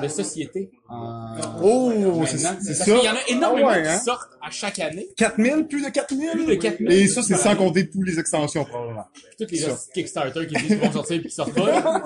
de 0.02 0.08
société 0.08 0.70
en... 0.88 1.34
Oh, 1.62 2.24
c'est 2.26 2.38
ça. 2.38 2.54
qu'il 2.84 2.94
y 3.04 3.08
en 3.08 3.14
a 3.14 3.28
énormément 3.28 3.68
Ah 3.70 3.76
ouais, 3.76 3.82
qui 3.82 3.88
hein? 3.88 3.98
sortent 3.98 4.30
à 4.42 4.50
chaque 4.50 4.78
année. 4.78 5.08
4000, 5.16 5.66
plus 5.68 5.84
de 5.84 5.90
4000? 5.90 6.30
Plus 6.32 6.46
de 6.46 6.54
4000. 6.54 6.92
Et 6.92 7.06
ça, 7.06 7.22
c'est 7.22 7.36
sans 7.36 7.54
compter 7.56 7.88
tous 7.88 8.02
les 8.02 8.18
extensions, 8.18 8.64
probablement. 8.64 9.06
Toutes 9.38 9.50
les 9.52 9.60
Kickstarter 9.94 10.46
qui 10.46 10.54
disent 10.54 10.66
qu'ils 10.66 10.78
vont 10.78 10.92
sortir 10.92 11.20
puis 11.20 11.28
qui 11.28 11.34
sortent 11.34 11.54
pas. 11.54 12.02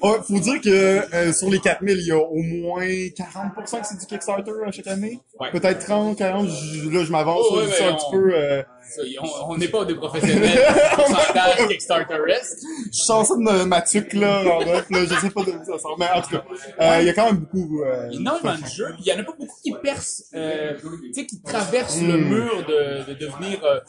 Faut 0.26 0.38
dire 0.40 0.60
que 0.60 0.68
euh, 1.14 1.32
sur 1.32 1.50
les 1.50 1.58
4000, 1.58 1.96
il 1.98 2.06
y 2.06 2.12
a 2.12 2.18
au 2.18 2.36
moins 2.42 2.84
40% 2.86 3.80
que 3.80 3.86
c'est 3.86 3.98
du 3.98 4.06
Kickstarter 4.06 4.52
à 4.66 4.70
chaque 4.70 4.86
année. 4.86 5.20
Ouais. 5.40 5.50
Peut-être 5.50 5.84
30, 5.86 6.16
40, 6.16 6.48
je- 6.48 6.88
là 6.88 7.04
je 7.04 7.10
m'avance, 7.12 7.44
Oh, 7.50 7.56
ouais, 7.56 7.62
un 7.84 7.94
petit 7.94 8.10
peu... 8.12 8.34
Euh, 8.34 8.62
Ça, 8.88 9.02
on- 9.46 9.56
n'est 9.56 9.68
pas 9.68 9.84
des 9.84 9.94
professionnels 9.94 10.58
pourcentage 10.94 11.66
Kickstarter-esque. 11.68 12.58
je 12.86 12.92
suis 12.92 13.04
censé 13.04 13.34
de 13.34 13.64
ma 13.64 13.82
tuque, 13.82 14.12
là, 14.14 14.42
en 14.56 14.64
neuf, 14.64 14.86
là, 14.90 14.98
je 15.04 15.14
sais 15.20 15.30
pas 15.30 15.42
de 15.44 15.50
où 15.52 15.64
ça 15.64 15.78
sort, 15.78 15.96
mais 15.98 16.06
en 16.14 16.22
tout 16.22 16.30
cas, 16.30 16.44
euh, 16.80 17.00
il 17.00 17.06
y 17.06 17.10
a 17.10 17.12
quand 17.12 17.26
même 17.26 17.36
beaucoup... 17.36 17.82
Euh, 17.82 18.10
énormément 18.10 18.54
de 18.56 18.66
jeux. 18.66 18.92
puis 18.94 19.02
Il 19.06 19.12
y 19.12 19.12
en 19.14 19.18
a 19.20 19.24
pas 19.24 19.34
beaucoup 19.38 19.56
qui 19.62 19.72
percent, 19.82 20.24
euh, 20.34 20.74
tu 20.80 21.12
sais, 21.12 21.26
qui 21.26 21.40
traversent 21.42 22.00
le 22.00 22.16
Hmm. 22.18 22.28
mur 22.28 22.66
de, 22.66 23.10
de 23.12 23.14
devenir, 23.14 23.62
euh, 23.64 23.80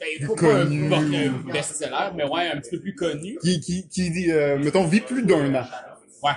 ben, 0.00 0.26
pas, 0.26 0.32
un, 0.32 0.36
connu. 0.64 0.88
pas 0.88 0.96
un 0.96 1.52
best-seller, 1.52 2.10
mais 2.16 2.24
ouais, 2.24 2.48
un 2.52 2.58
petit 2.60 2.70
peu 2.70 2.80
plus 2.80 2.94
connu. 2.94 3.38
qui, 3.42 3.60
qui, 3.60 3.86
qui 3.88 4.30
euh, 4.30 4.58
mettons, 4.58 4.84
vit 4.86 5.00
plus 5.00 5.22
d'un 5.22 5.54
an. 5.54 5.64
Ouais. 6.22 6.30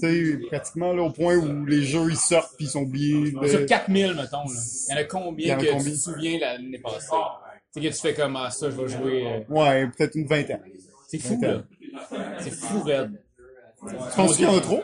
Tu 0.00 0.36
sais, 0.40 0.46
pratiquement 0.48 0.92
là, 0.92 1.02
au 1.02 1.10
point 1.10 1.36
où 1.36 1.64
les 1.66 1.82
jeux, 1.82 2.08
ils 2.10 2.16
sortent 2.16 2.56
puis 2.56 2.66
ils 2.66 2.70
sont 2.70 2.82
oubliés. 2.82 3.32
de- 3.32 3.46
Sur 3.48 3.66
4000, 3.66 4.14
mettons, 4.14 4.38
là. 4.44 4.60
Il 4.88 4.92
y 4.92 4.94
en 4.94 4.96
a 5.00 5.04
combien 5.04 5.56
en 5.56 5.58
a 5.58 5.62
que 5.62 5.70
combien? 5.70 5.84
tu 5.84 5.90
te 5.92 5.96
souviens 5.96 6.38
l'année 6.38 6.78
passée? 6.78 7.06
Tu 7.74 7.82
sais, 7.82 7.88
que 7.88 7.94
tu 7.94 8.00
fais 8.00 8.14
comme, 8.14 8.36
ah, 8.36 8.50
ça, 8.50 8.70
je 8.70 8.76
vais 8.76 8.88
jouer, 8.88 9.26
euh, 9.26 9.40
Ouais, 9.48 9.86
peut-être 9.96 10.14
une 10.16 10.26
vingtaine. 10.26 10.62
c'est 11.08 11.18
fou, 11.18 11.38
là. 11.42 11.62
C'est 12.40 12.50
fou, 12.50 12.80
Red. 12.82 13.12
Tu 13.88 13.94
penses 14.16 14.36
qu'il 14.36 14.44
y 14.44 14.48
en 14.48 14.56
a 14.56 14.60
trop? 14.60 14.82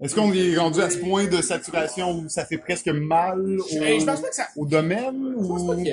Est-ce 0.00 0.14
qu'on 0.14 0.32
est 0.32 0.56
rendu 0.56 0.80
à 0.80 0.88
ce 0.88 0.96
point 0.98 1.26
de 1.26 1.42
saturation 1.42 2.12
où 2.18 2.28
ça 2.30 2.46
fait 2.46 2.56
presque 2.56 2.88
mal 2.88 3.60
au, 3.60 3.64
Je, 3.68 3.74
je 4.00 4.04
pense 4.06 4.20
pas 4.22 4.28
que 4.30 4.34
ça, 4.34 4.46
au 4.56 4.64
domaine? 4.66 5.34
je 5.38 5.46
pense 5.46 5.60
Ou... 5.62 5.66
pas 5.66 5.76
que, 5.76 5.90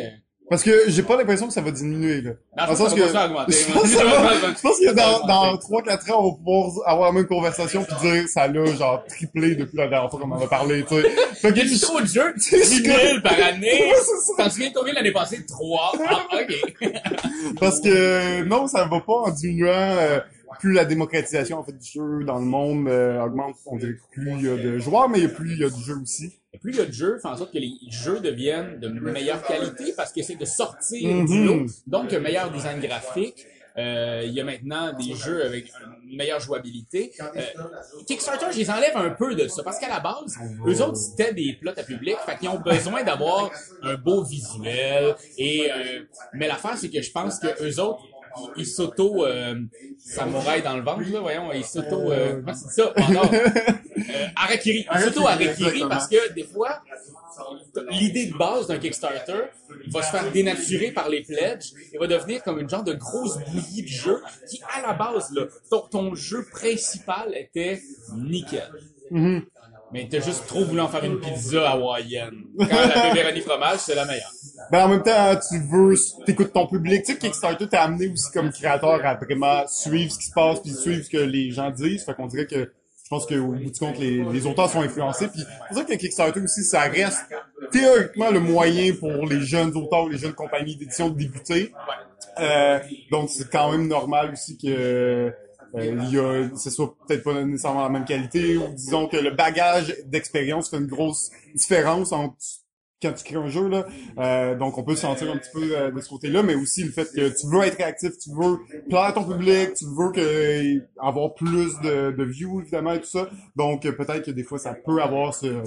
Parce 0.49 0.63
que 0.63 0.71
j'ai 0.87 1.03
pas 1.03 1.17
l'impression 1.17 1.47
que 1.47 1.53
ça 1.53 1.59
va 1.61 1.71
diminuer, 1.71 2.21
là. 2.21 2.31
Dans 2.57 2.71
le 2.71 2.75
sens 2.77 2.93
que 2.95 3.05
ça 3.07 3.27
va. 3.27 3.45
Je 3.49 3.73
pense, 3.73 3.81
que 3.83 3.89
ça 3.89 4.03
va- 4.05 4.33
je 4.55 4.61
pense 4.61 4.79
que 4.79 4.93
dans, 4.93 5.27
dans 5.27 5.57
3-4 5.57 6.11
ans, 6.11 6.21
on 6.23 6.29
va 6.31 6.37
pouvoir 6.37 6.71
avoir 6.89 7.07
la 7.11 7.19
même 7.19 7.27
conversation 7.27 7.83
puis 7.83 7.95
dire 8.09 8.27
ça 8.29 8.47
l'a 8.47 8.65
genre 8.75 9.03
triplé 9.09 9.55
depuis 9.55 9.75
la 9.77 9.87
dernière 9.87 10.09
fois 10.09 10.19
qu'on 10.21 10.31
en 10.31 10.41
a 10.41 10.47
parlé, 10.47 10.83
tu 10.87 10.95
sais. 10.95 11.09
Fait 11.35 11.49
que 11.51 11.59
Il 11.59 11.67
y 11.69 11.73
a 11.73 11.75
je- 11.75 11.81
trop 11.81 11.99
de 11.99 12.05
jeux, 12.05 12.33
C'est 12.37 12.61
10 12.61 12.83
000 12.83 13.21
par 13.21 13.33
année. 13.43 13.91
T'en 14.37 14.45
te 14.45 14.49
souviens 14.51 14.71
combien 14.73 14.93
l'année 14.93 15.11
passée? 15.11 15.45
3. 15.45 15.91
Ah, 16.07 16.27
ok. 16.33 16.91
Parce 17.59 17.81
que 17.81 18.43
non, 18.45 18.67
ça 18.67 18.85
va 18.85 18.99
pas 19.01 19.13
en 19.13 19.29
diminuant. 19.31 19.71
euh, 19.73 20.19
plus 20.59 20.73
la 20.73 20.85
démocratisation 20.85 21.59
en 21.59 21.63
fait 21.63 21.77
du 21.77 21.87
jeu 21.87 22.23
dans 22.25 22.39
le 22.39 22.45
monde 22.45 22.87
euh, 22.87 23.21
augmente, 23.23 23.53
on 23.67 23.75
dirait 23.75 23.91
que 23.93 23.99
plus 24.21 24.31
il 24.39 24.45
y 24.45 24.49
a 24.49 24.55
de 24.55 24.79
joueurs, 24.79 25.07
mais 25.07 25.27
plus 25.27 25.51
il 25.53 25.59
y 25.59 25.63
a 25.63 25.69
du 25.69 25.83
jeu 25.83 25.95
aussi. 26.01 26.33
Et 26.53 26.59
plus 26.59 26.71
il 26.73 26.77
y 26.77 26.81
a 26.81 26.85
de 26.85 26.91
jeux, 26.91 27.19
fait 27.21 27.27
en 27.27 27.35
sorte 27.37 27.51
que 27.51 27.57
les 27.59 27.73
jeux 27.89 28.19
deviennent 28.19 28.79
de 28.79 28.87
meilleure 28.87 29.43
qualité 29.43 29.93
parce 29.95 30.13
que 30.13 30.21
c'est 30.23 30.35
de 30.35 30.45
sortir 30.45 31.13
Mhm. 31.13 31.25
du 31.25 31.45
lot. 31.45 31.65
Donc, 31.87 32.13
un 32.13 32.19
meilleur 32.19 32.51
design 32.51 32.79
graphique. 32.79 33.45
Euh, 33.77 34.23
il 34.25 34.31
y 34.33 34.41
a 34.41 34.43
maintenant 34.43 34.91
des 34.97 35.13
jeux 35.13 35.45
avec 35.45 35.67
une 36.07 36.17
meilleure 36.17 36.39
jouabilité. 36.39 37.11
Euh, 37.21 37.41
Kickstarter, 38.07 38.47
je 38.51 38.57
les 38.57 38.71
enlève 38.71 38.97
un 38.97 39.11
peu 39.11 39.35
de 39.35 39.47
ça 39.47 39.61
parce 39.61 39.77
qu'à 39.77 39.87
la 39.87 39.99
base, 39.99 40.35
eux 40.65 40.81
autres 40.81 40.95
c'était 40.95 41.31
des 41.31 41.53
plots 41.53 41.73
à 41.77 41.83
public, 41.83 42.15
fait 42.25 42.37
qu'ils 42.39 42.49
ont 42.49 42.57
besoin 42.59 43.03
d'avoir 43.03 43.51
un 43.83 43.93
beau 43.93 44.23
visuel. 44.23 45.15
Et 45.37 45.69
euh, 45.71 45.99
mais 46.33 46.47
l'affaire 46.47 46.75
c'est 46.75 46.89
que 46.89 47.03
je 47.03 47.11
pense 47.11 47.37
que 47.37 47.49
eux 47.63 47.79
autres 47.79 48.01
ils 48.55 48.65
s'auto 48.65 49.25
euh, 49.25 49.55
samouraï 49.97 50.61
dans 50.61 50.75
le 50.77 50.83
ventre 50.83 51.09
là, 51.11 51.19
voyons, 51.19 51.51
ils 51.53 51.65
s'auto 51.65 52.11
euh, 52.11 52.41
comment 52.41 52.53
c'est 52.53 52.81
ça? 52.81 52.93
Oh 52.95 53.11
non. 53.11 53.29
Euh, 53.97 54.27
Harakiri, 54.35 54.85
ils 54.93 55.01
s'auto 55.01 55.27
exactement. 55.27 55.89
parce 55.89 56.07
que 56.07 56.31
des 56.33 56.43
fois 56.43 56.81
l'idée 57.89 58.27
de 58.27 58.37
base 58.37 58.67
d'un 58.67 58.77
Kickstarter 58.77 59.43
va 59.87 60.03
se 60.03 60.11
faire 60.11 60.31
dénaturer 60.31 60.91
par 60.91 61.09
les 61.09 61.23
pledges 61.23 61.73
et 61.91 61.97
va 61.97 62.07
devenir 62.07 62.43
comme 62.43 62.59
une 62.59 62.69
genre 62.69 62.83
de 62.83 62.93
grosse 62.93 63.37
bouillie 63.51 63.83
de 63.83 63.87
jeu 63.87 64.21
qui, 64.49 64.61
à 64.75 64.81
la 64.81 64.93
base, 64.93 65.31
là, 65.31 65.45
ton, 65.69 65.81
ton 65.89 66.15
jeu 66.15 66.45
principal 66.51 67.35
était 67.35 67.81
nickel. 68.15 68.71
Mhm. 69.11 69.45
Mais 69.93 70.07
t'as 70.09 70.19
juste 70.19 70.45
trop 70.47 70.65
voulu 70.65 70.81
en 70.81 70.89
faire 70.89 71.03
une 71.05 71.19
pizza 71.19 71.69
hawaïenne. 71.69 72.43
Quand 72.57 72.67
la 72.67 73.09
pepperoni 73.13 73.41
fromage, 73.41 73.79
c'est 73.79 73.95
la 73.95 74.05
meilleure. 74.05 74.31
Ben 74.71 74.85
en 74.85 74.89
même 74.89 75.03
temps, 75.03 75.39
tu 75.49 75.59
veux, 75.59 75.95
t'écoutes 76.25 76.51
ton 76.51 76.67
public. 76.67 77.03
Tu 77.03 77.13
sais, 77.13 77.17
Kickstarter 77.17 77.67
t'a 77.67 77.83
amené 77.83 78.09
aussi 78.09 78.29
comme 78.33 78.51
créateur 78.51 79.05
à 79.05 79.15
vraiment 79.15 79.65
suivre 79.67 80.11
ce 80.11 80.19
qui 80.19 80.25
se 80.25 80.33
passe 80.33 80.59
puis 80.61 80.71
suivre 80.71 81.03
ce 81.05 81.09
que 81.09 81.17
les 81.17 81.51
gens 81.51 81.71
disent. 81.71 82.03
Fait 82.03 82.13
qu'on 82.13 82.27
dirait 82.27 82.47
que 82.47 82.71
je 83.03 83.09
pense 83.09 83.25
qu'au 83.25 83.53
bout 83.53 83.71
du 83.71 83.79
compte, 83.79 83.97
les, 83.97 84.21
les 84.25 84.45
auteurs 84.45 84.69
sont 84.69 84.81
influencés. 84.81 85.29
Puis 85.29 85.39
c'est 85.39 85.67
pour 85.69 85.77
ça 85.77 85.83
que 85.85 85.93
Kickstarter 85.93 86.41
aussi, 86.41 86.63
ça 86.63 86.81
reste 86.81 87.23
théoriquement 87.71 88.31
le 88.31 88.41
moyen 88.41 88.93
pour 88.93 89.25
les 89.25 89.39
jeunes 89.39 89.75
auteurs, 89.77 90.09
les 90.09 90.17
jeunes 90.17 90.33
compagnies 90.33 90.75
d'édition 90.75 91.09
de 91.09 91.17
débuter. 91.17 91.71
Euh, 92.39 92.79
donc 93.09 93.29
c'est 93.29 93.49
quand 93.49 93.71
même 93.71 93.87
normal 93.87 94.31
aussi 94.33 94.57
que 94.57 95.33
euh, 95.75 95.99
il 96.03 96.13
y 96.13 96.19
a, 96.19 96.55
ce 96.55 96.69
soit 96.69 96.95
peut-être 97.07 97.23
pas 97.23 97.43
nécessairement 97.43 97.83
la 97.83 97.89
même 97.89 98.05
qualité 98.05 98.57
ou 98.57 98.67
disons 98.73 99.07
que 99.07 99.17
le 99.17 99.31
bagage 99.31 99.95
d'expérience 100.05 100.69
fait 100.69 100.77
une 100.77 100.87
grosse 100.87 101.31
différence 101.55 102.11
entre 102.11 102.37
quand 103.01 103.13
tu 103.13 103.23
crées 103.23 103.35
un 103.35 103.47
jeu 103.47 103.67
là. 103.67 103.85
Euh, 104.17 104.55
donc 104.55 104.77
on 104.77 104.83
peut 104.83 104.95
se 104.95 105.01
sentir 105.01 105.31
un 105.31 105.37
petit 105.37 105.51
peu 105.53 105.77
euh, 105.77 105.91
de 105.91 106.01
ce 106.01 106.09
côté-là, 106.09 106.43
mais 106.43 106.55
aussi 106.55 106.83
le 106.83 106.91
fait 106.91 107.05
que 107.13 107.29
tu 107.29 107.47
veux 107.47 107.61
être 107.63 107.77
réactif, 107.77 108.17
tu 108.17 108.31
veux 108.31 108.57
plaire 108.89 109.03
à 109.03 109.11
ton 109.11 109.23
public, 109.23 109.73
tu 109.75 109.85
veux 109.85 110.11
que 110.11 110.81
avoir 110.99 111.33
plus 111.35 111.79
de, 111.81 112.11
de 112.11 112.23
views 112.23 112.61
évidemment 112.61 112.93
et 112.93 113.01
tout 113.01 113.07
ça. 113.07 113.29
Donc 113.55 113.83
peut-être 113.83 114.25
que 114.25 114.31
des 114.31 114.43
fois 114.43 114.57
ça 114.57 114.73
peut 114.73 115.01
avoir 115.01 115.33
ce, 115.33 115.63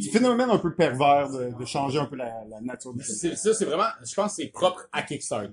ce 0.00 0.10
phénomène 0.10 0.50
un 0.50 0.58
peu 0.58 0.72
pervers 0.74 1.30
de, 1.30 1.58
de 1.58 1.64
changer 1.64 1.98
un 1.98 2.06
peu 2.06 2.16
la, 2.16 2.32
la 2.48 2.60
nature 2.60 2.94
du 2.94 3.02
jeu. 3.02 3.34
Ça, 3.34 3.54
c'est 3.54 3.64
vraiment, 3.64 3.88
je 4.06 4.14
pense 4.14 4.34
c'est 4.36 4.46
propre 4.48 4.88
à 4.92 5.02
Kickstarter. 5.02 5.52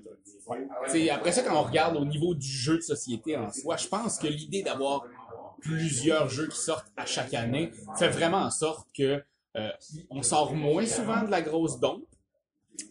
T'sais, 0.86 1.10
après 1.10 1.32
ça, 1.32 1.42
quand 1.42 1.58
on 1.58 1.64
regarde 1.64 1.96
au 1.96 2.04
niveau 2.04 2.32
du 2.34 2.46
jeu 2.46 2.76
de 2.76 2.82
société 2.82 3.36
en 3.36 3.50
soi, 3.50 3.76
je 3.76 3.88
pense 3.88 4.18
que 4.18 4.28
l'idée 4.28 4.62
d'avoir 4.62 5.04
plusieurs 5.60 6.28
jeux 6.28 6.46
qui 6.46 6.58
sortent 6.58 6.92
à 6.96 7.04
chaque 7.04 7.34
année 7.34 7.72
fait 7.98 8.10
vraiment 8.10 8.38
en 8.42 8.50
sorte 8.50 8.86
que 8.96 9.20
euh, 9.56 9.68
on 10.10 10.22
sort 10.22 10.54
moins 10.54 10.86
souvent 10.86 11.22
de 11.24 11.30
la 11.30 11.42
grosse 11.42 11.78
dompe. 11.80 12.04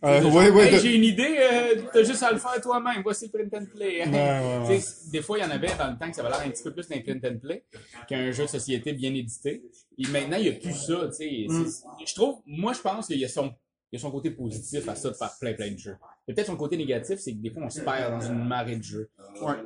Euh, 0.04 0.20
Hey, 0.20 0.72
de- 0.72 0.80
j'ai 0.80 0.96
une 0.96 1.04
idée, 1.04 1.38
euh, 1.40 1.82
t'as 1.94 2.02
juste 2.04 2.24
à 2.24 2.32
le 2.32 2.40
faire 2.40 2.60
toi-même, 2.60 3.04
voici 3.04 3.30
le 3.32 3.32
print 3.48 3.54
and 3.54 3.66
play. 3.72 4.04
Ouais, 4.04 4.08
ouais, 4.12 4.68
ouais. 4.68 4.76
Tu 4.78 4.82
sais, 4.82 5.12
Des 5.12 5.22
fois, 5.22 5.38
il 5.38 5.42
y 5.42 5.46
en 5.46 5.52
avait 5.52 5.68
dans 5.78 5.92
le 5.92 5.98
temps 5.98 6.10
que 6.10 6.16
ça 6.16 6.22
avait 6.26 6.32
l'air 6.32 6.42
un 6.44 6.50
petit 6.50 6.64
peu 6.64 6.74
plus 6.74 6.88
d'un 6.90 7.02
print 7.02 7.24
and 7.24 7.38
play 7.38 7.64
qu'un 8.08 8.32
jeu 8.32 8.44
de 8.46 8.50
société 8.50 8.94
bien 8.94 9.14
édité. 9.14 9.64
Et 10.00 10.08
maintenant, 10.08 10.38
il 10.38 10.44
n'y 10.44 10.50
a 10.50 10.54
plus 10.60 10.74
ça. 10.74 10.94
Mm. 11.08 11.66
Je 12.06 12.16
trouve, 12.16 12.40
moi, 12.48 12.74
je 12.74 12.80
pense 12.82 13.06
qu'il 13.08 13.20
y 13.20 13.26
a 13.26 13.30
son, 13.30 13.54
il 13.92 13.98
y 13.98 13.98
a 13.98 14.02
son 14.02 14.10
côté 14.12 14.32
positif 14.32 14.88
à 14.90 14.96
ça 14.96 15.10
de 15.12 15.16
faire 15.16 15.32
plein 15.40 15.54
plein 15.54 15.72
de 15.72 15.78
jeux. 15.78 15.98
Mais 16.28 16.34
peut-être 16.34 16.48
son 16.48 16.56
côté 16.56 16.76
négatif, 16.76 17.20
c'est 17.20 17.34
que 17.34 17.38
des 17.38 17.52
fois, 17.52 17.64
on 17.64 17.70
se 17.70 17.82
perd 17.82 18.12
dans 18.12 18.22
une 18.22 18.48
marée 18.48 18.78
de 18.78 18.84
jeux. 18.84 19.10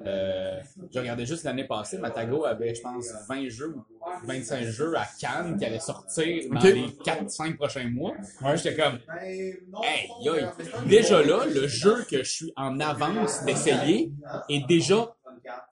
Euh, 0.05 0.59
je 0.93 0.99
regardais 0.99 1.25
juste 1.25 1.43
l'année 1.43 1.63
passée, 1.63 1.97
Matago 1.97 2.43
avait, 2.45 2.75
je 2.75 2.81
pense, 2.81 3.07
20 3.29 3.47
jeux 3.49 3.75
ou 3.75 3.83
25 4.27 4.63
jeux 4.65 4.93
à 4.97 5.07
Cannes 5.19 5.57
qui 5.57 5.65
allaient 5.65 5.79
sortir 5.79 6.49
dans 6.51 6.59
les 6.59 6.87
4-5 7.05 7.55
prochains 7.55 7.89
mois. 7.89 8.13
J'étais 8.55 8.75
comme, 8.75 8.99
hey, 9.21 9.55
yoï. 10.23 10.45
Déjà 10.87 11.23
là, 11.23 11.45
le 11.45 11.67
jeu 11.67 12.03
que 12.09 12.23
je 12.23 12.29
suis 12.29 12.53
en 12.57 12.79
avance 12.79 13.43
d'essayer 13.45 14.11
est 14.49 14.67
déjà 14.67 15.15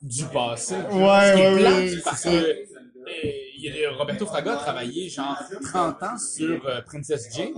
du 0.01 0.23
passé. 0.25 0.75
Ouais, 0.75 0.81
Ce 0.81 1.35
qui 1.35 1.41
est 1.41 1.53
ouais, 1.53 1.59
plate, 1.59 1.73
ouais, 1.73 2.01
parce 2.03 2.23
que 2.23 3.46
euh, 3.66 3.91
Roberto 3.97 4.26
Fraga 4.26 4.53
a 4.53 4.58
travaillé 4.58 5.10
genre 5.10 5.38
30 5.72 6.03
ans 6.03 6.18
sur 6.18 6.66
euh, 6.66 6.82
Princess 6.86 7.28
Jane. 7.36 7.53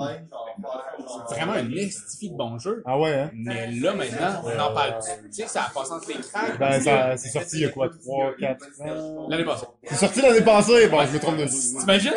C'est 1.27 1.35
vraiment 1.35 1.53
un 1.53 1.71
estifi 1.71 2.29
de 2.31 2.35
bon 2.35 2.57
jeu. 2.57 2.83
Ah 2.85 2.99
ouais, 2.99 3.13
hein? 3.13 3.31
Mais 3.33 3.71
là, 3.71 3.93
maintenant, 3.93 4.43
on 4.43 4.59
en 4.59 4.73
parle. 4.73 4.95
Tu 5.25 5.31
sais, 5.31 5.47
ça 5.47 5.63
a 5.63 5.69
passé 5.69 5.91
entre 5.91 6.07
les 6.09 6.15
cracks. 6.15 6.59
Ben, 6.59 6.79
ça, 6.81 7.17
c'est 7.17 7.29
sorti 7.29 7.57
il 7.57 7.61
y 7.61 7.65
a 7.65 7.69
quoi, 7.69 7.89
3, 7.89 8.33
4 8.39 8.65
ans? 8.81 9.27
L'année 9.29 9.45
passée. 9.45 9.65
C'est 9.83 9.95
sorti 9.95 10.21
l'année 10.21 10.41
passée? 10.41 10.87
Bon, 10.87 11.05
je 11.05 11.13
me 11.13 11.19
trompe 11.19 11.37
de. 11.37 11.45
T'imagines? 11.45 12.13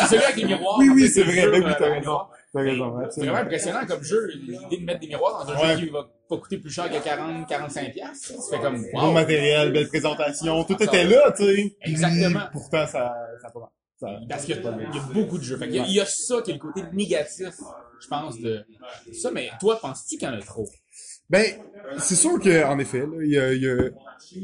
C'est 0.00 0.06
celui 0.06 0.24
avec 0.24 0.36
les 0.36 0.44
miroirs. 0.44 0.78
Oui, 0.78 0.88
oui, 0.90 1.08
c'est 1.08 1.22
vrai, 1.22 1.46
ben 1.48 1.64
oui, 1.64 1.72
t'as 1.78 1.88
les 1.94 2.06
raison. 2.62 2.92
raison, 2.96 3.10
C'est 3.10 3.20
vraiment 3.20 3.38
impressionnant 3.38 3.86
comme 3.86 4.02
jeu. 4.02 4.28
L'idée 4.34 4.78
de 4.78 4.84
mettre 4.84 5.00
des 5.00 5.08
miroirs 5.08 5.44
dans 5.46 5.52
un 5.52 5.56
Ouais. 5.60 5.76
jeu 5.78 5.86
qui 5.86 5.90
va 5.92 6.08
pas 6.28 6.36
coûter 6.38 6.58
plus 6.58 6.70
cher 6.70 6.90
que 6.90 7.02
40, 7.02 7.48
45 7.48 7.92
piastres. 7.92 8.28
Tu 8.28 8.50
fais 8.56 8.60
comme, 8.62 8.84
Bon 8.92 9.12
matériel, 9.12 9.72
belle 9.72 9.88
présentation, 9.88 10.64
tout 10.64 10.82
était 10.82 11.04
là, 11.04 11.32
tu 11.36 11.44
sais. 11.44 11.76
Exactement. 11.82 12.40
Pourtant, 12.52 12.86
ça, 12.86 13.14
ça 13.42 13.48
a 13.48 13.50
pas 13.50 13.60
mal. 13.60 13.68
Ça- 14.00 14.20
Parce 14.28 14.44
qu'il 14.44 14.56
y, 14.56 14.58
a 14.58 14.60
il 14.90 14.96
y 14.96 14.98
a 14.98 15.02
beaucoup 15.12 15.38
de 15.38 15.42
jeux. 15.44 15.56
Fait 15.56 15.66
qu'il 15.66 15.76
y 15.76 15.80
a- 15.80 15.84
il 15.86 15.92
y 15.94 16.00
a 16.00 16.06
ça 16.06 16.42
qui 16.42 16.50
est 16.50 16.54
le 16.54 16.60
côté 16.60 16.82
négatif, 16.92 17.54
je 18.00 18.08
pense, 18.08 18.38
de 18.40 18.64
ça. 19.12 19.30
Mais 19.30 19.50
toi, 19.60 19.78
penses-tu 19.80 20.16
qu'il 20.16 20.28
y 20.28 20.30
en 20.30 20.34
a 20.34 20.40
trop? 20.42 20.68
Ben, 21.30 21.44
c'est 21.98 22.14
sûr 22.16 22.40
que 22.40 22.64
en 22.64 22.78
effet, 22.78 23.00
là, 23.00 23.06
il 23.22 23.30
y 23.30 23.38
a, 23.38 23.52
il 23.52 23.62
y 23.62 23.68
a- 23.68 23.90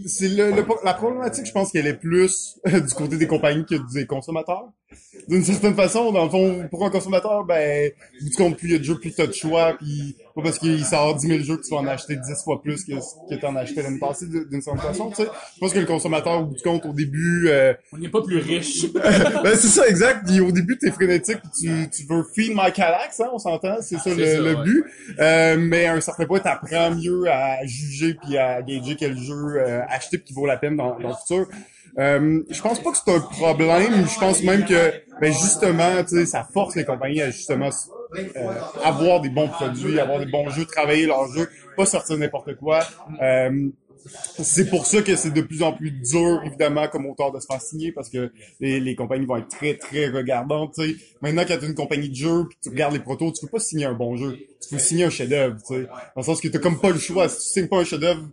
c'est 0.06 0.28
le, 0.28 0.50
le- 0.50 0.64
la 0.84 0.94
problématique, 0.94 1.46
je 1.46 1.52
pense 1.52 1.72
qu'elle 1.72 1.86
est 1.86 1.94
plus 1.94 2.58
du 2.66 2.94
côté 2.94 3.16
des 3.16 3.26
compagnies 3.26 3.64
que 3.64 3.76
des 3.94 4.06
consommateurs. 4.06 4.68
D'une 5.28 5.44
certaine 5.44 5.74
façon, 5.74 6.10
dans 6.10 6.24
le 6.24 6.30
fond, 6.30 6.66
pour 6.68 6.84
un 6.84 6.90
consommateur, 6.90 7.44
ben, 7.44 7.90
au 8.20 8.24
bout 8.24 8.30
du 8.30 8.36
compte, 8.36 8.56
plus 8.56 8.68
il 8.68 8.72
y 8.72 8.74
a 8.74 8.78
de 8.78 8.84
jeux, 8.84 8.98
plus 8.98 9.12
t'as 9.14 9.26
de 9.28 9.32
choix, 9.32 9.74
puis 9.78 10.16
pas 10.34 10.42
parce 10.42 10.58
qu'il 10.58 10.84
sort 10.84 11.14
10 11.14 11.26
000 11.28 11.38
jeux 11.44 11.56
que 11.58 11.62
tu 11.62 11.70
vas 11.72 11.80
en 11.80 11.86
acheter 11.86 12.16
10 12.16 12.22
fois 12.42 12.60
plus 12.60 12.84
que 12.84 12.94
ce 13.00 13.34
que 13.34 13.40
t'en 13.40 13.54
achetais 13.54 13.82
l'année 13.82 14.00
passée, 14.00 14.26
d'une 14.26 14.60
certaine 14.60 14.82
façon, 14.82 15.10
tu 15.10 15.16
sais. 15.16 15.28
Je 15.54 15.60
pense 15.60 15.72
que 15.72 15.78
le 15.78 15.86
consommateur, 15.86 16.40
au 16.40 16.46
bout 16.46 16.56
du 16.56 16.62
compte, 16.62 16.84
au 16.86 16.92
début, 16.92 17.46
euh, 17.48 17.72
On 17.92 17.98
n'est 17.98 18.08
pas 18.08 18.22
plus 18.22 18.38
riche. 18.38 18.90
ben 18.92 19.54
c'est 19.54 19.68
ça 19.68 19.86
exact. 19.86 20.26
Puis 20.26 20.40
au 20.40 20.50
début 20.50 20.76
t'es 20.78 20.90
frénétique, 20.90 21.38
puis 21.40 21.68
tu, 21.68 21.90
tu 21.90 22.06
veux 22.08 22.24
feed 22.34 22.52
my 22.56 22.72
calax, 22.72 23.20
hein, 23.20 23.28
on 23.32 23.38
s'entend, 23.38 23.76
c'est 23.82 23.96
ça, 23.96 24.02
C'est 24.04 24.14
le, 24.16 24.26
ça, 24.26 24.38
le 24.40 24.54
ouais. 24.56 24.64
but. 24.64 24.84
Euh, 25.20 25.56
mais 25.58 25.86
à 25.86 25.94
un 25.94 26.00
certain 26.00 26.26
point, 26.26 26.40
t'apprends 26.40 26.90
mieux 26.92 27.29
à 27.30 27.64
juger 27.64 28.14
puis 28.14 28.36
à 28.36 28.62
gager 28.62 28.96
quel 28.96 29.16
jeu 29.16 29.56
euh, 29.56 29.82
acheter 29.88 30.20
qui 30.20 30.32
vaut 30.32 30.46
la 30.46 30.56
peine 30.56 30.76
dans, 30.76 30.98
dans 30.98 31.08
le 31.08 31.14
futur. 31.14 31.46
Euh, 31.98 32.42
je 32.48 32.62
pense 32.62 32.80
pas 32.82 32.92
que 32.92 32.98
c'est 33.04 33.12
un 33.12 33.20
problème. 33.20 34.06
Je 34.06 34.18
pense 34.18 34.42
même 34.42 34.64
que, 34.64 34.92
ben 35.20 35.32
justement, 35.32 36.02
tu 36.02 36.16
sais, 36.16 36.26
ça 36.26 36.44
force 36.44 36.76
les 36.76 36.84
compagnies 36.84 37.22
à 37.22 37.30
justement 37.30 37.70
euh, 38.16 38.52
avoir 38.84 39.20
des 39.20 39.28
bons 39.28 39.48
produits, 39.48 39.98
avoir 39.98 40.18
des 40.18 40.30
bons 40.30 40.48
jeux, 40.50 40.64
travailler 40.64 41.06
leurs 41.06 41.26
jeux, 41.32 41.48
pas 41.76 41.86
sortir 41.86 42.16
n'importe 42.18 42.54
quoi. 42.56 42.80
Euh, 43.22 43.68
c'est 44.42 44.68
pour 44.68 44.86
ça 44.86 45.02
que 45.02 45.16
c'est 45.16 45.30
de 45.30 45.40
plus 45.40 45.62
en 45.62 45.72
plus 45.72 45.90
dur, 45.90 46.42
évidemment, 46.44 46.88
comme 46.88 47.06
auteur 47.06 47.32
de 47.32 47.40
se 47.40 47.46
faire 47.46 47.60
signer, 47.60 47.92
parce 47.92 48.08
que 48.08 48.32
les, 48.60 48.80
les 48.80 48.94
compagnies 48.94 49.26
vont 49.26 49.36
être 49.36 49.48
très, 49.48 49.76
très 49.76 50.08
regardantes, 50.08 50.74
tu 50.74 50.82
sais. 50.82 50.96
Maintenant, 51.20 51.44
quand 51.46 51.58
t'as 51.58 51.66
une 51.66 51.74
compagnie 51.74 52.08
de 52.08 52.14
jeu, 52.14 52.44
tu 52.62 52.70
regardes 52.70 52.92
les 52.92 53.00
protos, 53.00 53.32
tu 53.32 53.44
peux 53.44 53.50
pas 53.50 53.60
signer 53.60 53.84
un 53.84 53.94
bon 53.94 54.16
jeu. 54.16 54.38
Tu 54.60 54.70
peux 54.70 54.78
signer 54.78 55.04
un 55.04 55.10
chef-d'œuvre, 55.10 55.56
tu. 55.66 55.84
Dans 55.84 55.88
le 56.16 56.22
sens 56.22 56.40
que 56.40 56.48
t'as 56.48 56.58
comme 56.58 56.80
pas 56.80 56.90
le 56.90 56.98
choix. 56.98 57.28
Si 57.28 57.36
tu 57.38 57.52
signes 57.60 57.68
pas 57.68 57.78
un 57.78 57.84
chef-d'œuvre, 57.84 58.28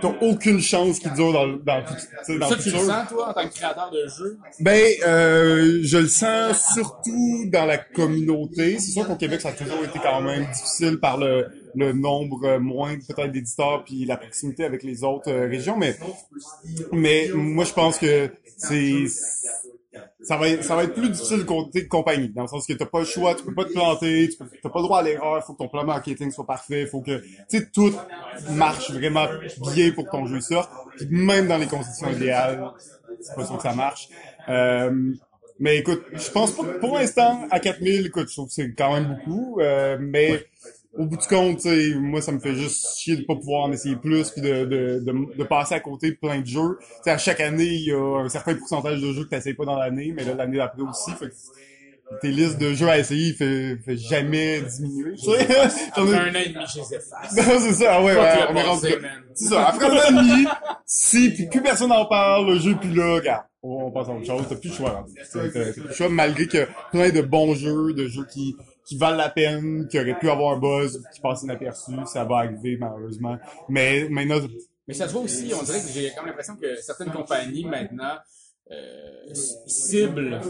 t'as 0.00 0.12
aucune 0.20 0.60
chance 0.60 0.98
qu'il 0.98 1.12
dure 1.12 1.32
dans, 1.32 1.46
le- 1.46 1.58
dans, 1.58 1.82
sais, 2.24 2.38
dans 2.38 2.48
ça, 2.48 2.56
le 2.56 2.62
tu 2.62 2.70
le 2.70 2.76
futur. 2.76 2.80
sens, 2.86 3.08
toi, 3.08 3.28
en 3.30 3.32
tant 3.34 3.48
que 3.48 3.54
créateur 3.54 3.90
de 3.90 4.06
jeu? 4.08 4.38
Ben, 4.60 4.92
euh, 5.06 5.80
je 5.82 5.98
le 5.98 6.08
sens 6.08 6.62
surtout 6.74 7.44
dans 7.52 7.64
la 7.66 7.78
communauté. 7.78 8.78
C'est 8.78 8.92
sûr 8.92 9.06
qu'au 9.06 9.16
Québec, 9.16 9.40
ça 9.40 9.48
a 9.50 9.52
toujours 9.52 9.84
été 9.84 9.98
quand 9.98 10.20
même 10.22 10.46
difficile 10.52 10.98
par 10.98 11.18
le, 11.18 11.46
le 11.74 11.92
nombre 11.92 12.58
moindre 12.58 13.02
peut-être 13.08 13.32
d'éditeurs 13.32 13.82
puis 13.84 14.04
la 14.04 14.16
proximité 14.16 14.64
avec 14.64 14.82
les 14.82 15.04
autres 15.04 15.30
euh, 15.30 15.48
régions, 15.48 15.76
mais 15.76 15.96
mais 16.92 17.30
moi 17.34 17.64
je 17.64 17.72
pense 17.72 17.98
que 17.98 18.30
c'est 18.56 19.04
ça 20.22 20.36
va 20.36 20.62
ça 20.62 20.76
va 20.76 20.84
être 20.84 20.94
plus 20.94 21.10
difficile 21.10 21.44
côté 21.44 21.86
compagnie 21.86 22.28
dans 22.30 22.42
le 22.42 22.48
sens 22.48 22.66
que 22.66 22.72
t'as 22.72 22.86
pas 22.86 23.00
le 23.00 23.04
choix, 23.04 23.34
tu 23.34 23.44
peux 23.44 23.54
pas 23.54 23.64
te 23.64 23.72
planter, 23.72 24.28
tu 24.28 24.36
t'as 24.62 24.68
pas 24.68 24.78
le 24.78 24.84
droit 24.84 25.00
à 25.00 25.02
l'erreur, 25.02 25.44
faut 25.44 25.52
que 25.52 25.58
ton 25.58 25.68
plan 25.68 25.84
marketing 25.84 26.30
soit 26.30 26.46
parfait, 26.46 26.86
faut 26.86 27.00
que 27.00 27.18
tu 27.48 27.58
sais 27.58 27.68
tout 27.70 27.92
marche 28.50 28.90
vraiment 28.90 29.26
bien 29.74 29.92
pour 29.92 30.04
que 30.06 30.10
ton 30.10 30.26
jeu 30.26 30.40
sorte. 30.40 30.70
Puis 30.96 31.06
même 31.10 31.46
dans 31.46 31.58
les 31.58 31.66
conditions 31.66 32.10
idéales, 32.10 32.70
c'est 33.20 33.34
pas 33.34 33.44
sûr 33.44 33.56
que 33.56 33.62
ça 33.62 33.74
marche. 33.74 34.08
Euh, 34.48 35.12
mais 35.58 35.78
écoute, 35.78 36.02
je 36.12 36.30
pense 36.30 36.52
pas 36.52 36.64
pour 36.80 36.96
l'instant, 36.96 37.46
à 37.50 37.60
4000, 37.60 38.06
écoute, 38.06 38.28
je 38.28 38.34
trouve 38.34 38.48
que 38.48 38.54
c'est 38.54 38.74
quand 38.74 38.94
même 38.94 39.16
beaucoup, 39.16 39.60
euh, 39.60 39.96
mais 40.00 40.44
au 40.94 41.06
bout 41.06 41.16
du 41.16 41.26
compte, 41.26 41.56
tu 41.58 41.68
sais, 41.68 41.94
moi, 41.94 42.20
ça 42.20 42.32
me 42.32 42.38
fait 42.38 42.54
juste 42.54 42.98
chier 42.98 43.16
de 43.16 43.22
pas 43.24 43.34
pouvoir 43.34 43.64
en 43.64 43.72
essayer 43.72 43.96
plus 43.96 44.30
puis 44.30 44.42
de, 44.42 44.64
de, 44.64 45.00
de, 45.00 45.36
de 45.36 45.44
passer 45.44 45.74
à 45.74 45.80
côté 45.80 46.10
de 46.10 46.16
plein 46.16 46.40
de 46.40 46.46
jeux. 46.46 46.78
Tu 46.80 46.86
sais, 47.04 47.10
à 47.10 47.18
chaque 47.18 47.40
année, 47.40 47.64
il 47.64 47.86
y 47.86 47.92
a 47.92 48.18
un 48.18 48.28
certain 48.28 48.54
pourcentage 48.54 49.00
de 49.00 49.12
jeux 49.12 49.24
que 49.24 49.30
t'essayes 49.30 49.54
pas 49.54 49.64
dans 49.64 49.78
l'année, 49.78 50.12
mais 50.14 50.24
là, 50.24 50.34
l'année 50.34 50.58
d'après 50.58 50.82
aussi, 50.82 51.10
fait 51.12 51.28
que 51.28 51.34
tes 52.20 52.28
listes 52.28 52.58
de 52.58 52.74
jeux 52.74 52.88
à 52.88 52.98
essayer 52.98 53.32
fait, 53.32 53.78
fait 53.84 53.96
jamais 53.96 54.60
diminuer. 54.60 55.14
J'en 55.24 55.32
ai- 55.32 56.14
un 56.14 56.30
an 56.30 56.34
et 56.34 56.48
demi, 56.50 56.64
efface. 56.64 57.36
non, 57.36 57.58
c'est 57.58 57.72
ça, 57.72 57.94
ah 57.94 58.02
ouais, 58.02 58.14
ouais, 58.14 58.34
on 58.50 58.54
est 58.56 58.62
rendu. 58.62 58.86
C'est 59.34 59.46
ça, 59.46 59.68
après 59.68 59.86
un 59.86 59.96
an 59.96 60.08
et 60.08 60.12
demi, 60.12 60.46
si 60.84 61.30
puis 61.30 61.46
plus 61.46 61.62
personne 61.62 61.88
n'en 61.88 62.04
parle, 62.04 62.48
le 62.48 62.58
jeu 62.58 62.76
plus 62.76 62.92
là, 62.94 63.14
regarde, 63.14 63.44
on, 63.62 63.90
passe 63.92 64.08
à 64.08 64.12
autre 64.12 64.26
chose, 64.26 64.44
t'as 64.48 64.56
plus 64.56 64.68
le 64.70 64.74
choix. 64.74 65.06
hein. 65.08 65.12
T'as 65.32 65.72
plus 65.72 65.82
le 65.88 65.92
choix, 65.94 66.08
malgré 66.10 66.46
que 66.46 66.66
plein 66.90 67.10
de 67.10 67.22
bons 67.22 67.54
jeux, 67.54 67.94
de 67.94 68.08
jeux 68.08 68.26
qui, 68.30 68.56
qui 68.84 68.96
valent 68.98 69.16
la 69.16 69.28
peine, 69.30 69.86
qui 69.90 69.98
auraient 69.98 70.18
pu 70.18 70.28
avoir 70.30 70.54
un 70.56 70.58
buzz, 70.58 71.02
qui 71.14 71.20
passent 71.20 71.42
inaperçus, 71.42 71.92
ça 72.06 72.24
va 72.24 72.36
arriver 72.38 72.76
malheureusement. 72.80 73.38
Mais 73.68 74.08
maintenant, 74.08 74.40
Mais 74.88 74.94
ça 74.94 75.06
se 75.06 75.12
voit 75.12 75.22
aussi, 75.22 75.52
on 75.58 75.62
dirait 75.62 75.80
que 75.80 75.88
j'ai 75.88 76.10
comme 76.16 76.26
l'impression 76.26 76.56
que 76.56 76.74
certaines 76.76 77.10
compagnies 77.12 77.64
maintenant 77.64 78.16
euh, 78.70 79.34
ciblent 79.66 80.40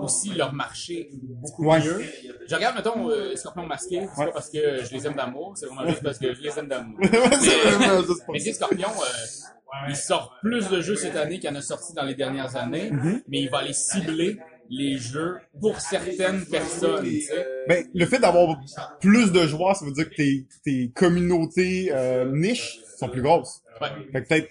aussi 0.00 0.30
leur 0.30 0.52
marché 0.54 1.10
beaucoup 1.12 1.66
Ouais. 1.66 1.80
mieux. 1.80 2.02
Je 2.48 2.54
regarde, 2.54 2.76
mettons, 2.76 3.10
euh, 3.10 3.34
Scorpion 3.36 3.66
Masqué, 3.66 4.06
c'est 4.14 4.20
Ouais. 4.20 4.26
pas 4.26 4.32
parce 4.32 4.48
que 4.50 4.84
je 4.84 4.92
les 4.92 5.06
aime 5.06 5.14
d'amour, 5.14 5.52
c'est 5.56 5.66
vraiment 5.66 5.86
juste 5.88 6.02
parce 6.02 6.18
que 6.18 6.32
je 6.34 6.40
les 6.40 6.58
aime 6.58 6.68
d'amour. 6.68 6.98
c'est 7.02 8.32
Mais 8.32 8.38
sais, 8.38 8.52
Scorpion, 8.52 8.88
euh, 8.88 9.86
il 9.88 9.96
sort 9.96 10.34
plus 10.42 10.68
de 10.68 10.80
jeux 10.80 10.96
cette 10.96 11.16
année 11.16 11.38
qu'il 11.38 11.50
en 11.50 11.54
a 11.56 11.60
sorti 11.62 11.92
dans 11.94 12.04
les 12.04 12.14
dernières 12.14 12.56
années, 12.56 12.90
Mm-hmm. 12.90 13.22
mais 13.28 13.40
il 13.42 13.50
va 13.50 13.58
aller 13.58 13.72
cibler 13.74 14.38
les 14.70 14.98
jeux 14.98 15.38
pour 15.60 15.80
certaines 15.80 16.44
personnes, 16.46 17.04
tu 17.04 17.20
sais. 17.22 17.46
Ben, 17.68 17.86
le 17.94 18.06
fait 18.06 18.18
d'avoir 18.18 18.58
plus 19.00 19.32
de 19.32 19.46
joueurs, 19.46 19.76
ça 19.76 19.84
veut 19.84 19.92
dire 19.92 20.08
que 20.10 20.14
tes, 20.14 20.46
tes 20.64 20.90
communautés 20.94 21.90
euh, 21.92 22.30
niches 22.30 22.78
sont 22.98 23.08
plus 23.08 23.22
grosses. 23.22 23.62
Ouais. 23.80 23.88
Fait 24.12 24.22
que 24.22 24.28
peut-être, 24.28 24.48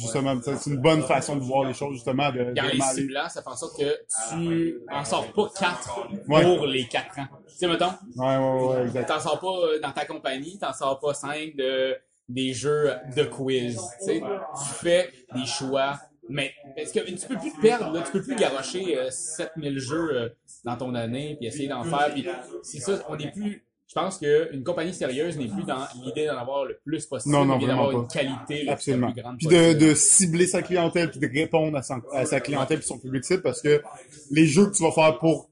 justement, 0.00 0.36
c'est 0.42 0.68
une 0.70 0.78
bonne 0.78 1.02
façon 1.02 1.36
de 1.36 1.42
voir 1.42 1.64
les 1.66 1.74
choses, 1.74 1.94
justement, 1.94 2.30
de, 2.32 2.38
de 2.38 2.48
les 2.48 2.76
m'aller- 2.78 3.02
ciblant, 3.02 3.28
ça 3.28 3.40
fait 3.42 3.48
en 3.48 3.56
sorte 3.56 3.78
que 3.78 3.98
tu 4.32 4.78
en 4.90 5.04
sors 5.04 5.32
pas 5.32 5.48
quatre 5.58 6.08
Ouais. 6.28 6.42
pour 6.42 6.66
les 6.66 6.86
quatre 6.88 7.18
ans. 7.20 7.26
Tu 7.48 7.54
sais, 7.56 7.68
mettons, 7.68 7.92
Ouais, 8.16 8.36
ouais, 8.36 8.66
ouais, 8.78 8.82
exact. 8.86 9.06
t'en 9.06 9.20
sors 9.20 9.38
pas 9.38 9.46
euh, 9.68 9.78
dans 9.80 9.92
ta 9.92 10.04
compagnie, 10.06 10.58
t'en 10.58 10.72
sors 10.72 10.98
pas 10.98 11.14
cinq 11.14 11.54
de 11.56 11.96
des 12.28 12.52
jeux 12.52 12.90
de 13.16 13.22
quiz. 13.24 13.78
Tu 14.00 14.06
sais, 14.06 14.20
tu 14.20 14.68
fais 14.82 15.10
des 15.36 15.46
choix. 15.46 16.00
Mais 16.28 16.52
parce 16.76 16.90
que 16.92 17.00
tu 17.00 17.26
peux 17.26 17.36
plus 17.36 17.52
te 17.52 17.60
perdre, 17.60 17.92
là, 17.92 18.02
tu 18.02 18.12
peux 18.12 18.22
plus 18.22 18.36
garocher 18.36 18.96
euh, 18.98 19.10
7000 19.10 19.78
jeux 19.78 20.08
euh, 20.12 20.28
dans 20.64 20.76
ton 20.76 20.94
année 20.94 21.36
puis 21.38 21.46
essayer 21.48 21.68
d'en 21.68 21.84
faire. 21.84 22.12
Puis 22.12 22.26
c'est 22.62 22.80
ça, 22.80 23.04
on 23.08 23.16
n'est 23.16 23.30
plus. 23.30 23.64
Je 23.86 23.92
pense 23.94 24.18
qu'une 24.18 24.64
compagnie 24.64 24.94
sérieuse 24.94 25.36
n'est 25.36 25.46
plus 25.46 25.62
dans 25.64 25.86
l'idée 26.02 26.26
d'en 26.26 26.38
avoir 26.38 26.64
le 26.64 26.78
plus 26.84 27.04
possible, 27.06 27.32
Non, 27.34 27.44
non, 27.44 27.58
mais 27.58 27.66
d'avoir 27.66 27.92
une 27.92 28.08
qualité 28.08 28.64
la 28.64 28.72
Absolument. 28.72 29.12
plus 29.12 29.22
grande 29.22 29.36
Puis 29.38 29.46
de, 29.46 29.74
de 29.74 29.94
cibler 29.94 30.46
sa 30.46 30.62
clientèle, 30.62 31.10
puis 31.10 31.20
de 31.20 31.28
répondre 31.28 31.76
à, 31.76 31.82
son- 31.82 32.00
à 32.12 32.24
sa 32.24 32.40
clientèle 32.40 32.78
puis 32.78 32.86
son 32.88 32.98
public 32.98 33.24
cible, 33.24 33.42
parce 33.42 33.60
que 33.60 33.82
les 34.30 34.46
jeux 34.46 34.66
que 34.66 34.74
tu 34.76 34.82
vas 34.82 34.90
faire 34.90 35.18
pour 35.18 35.50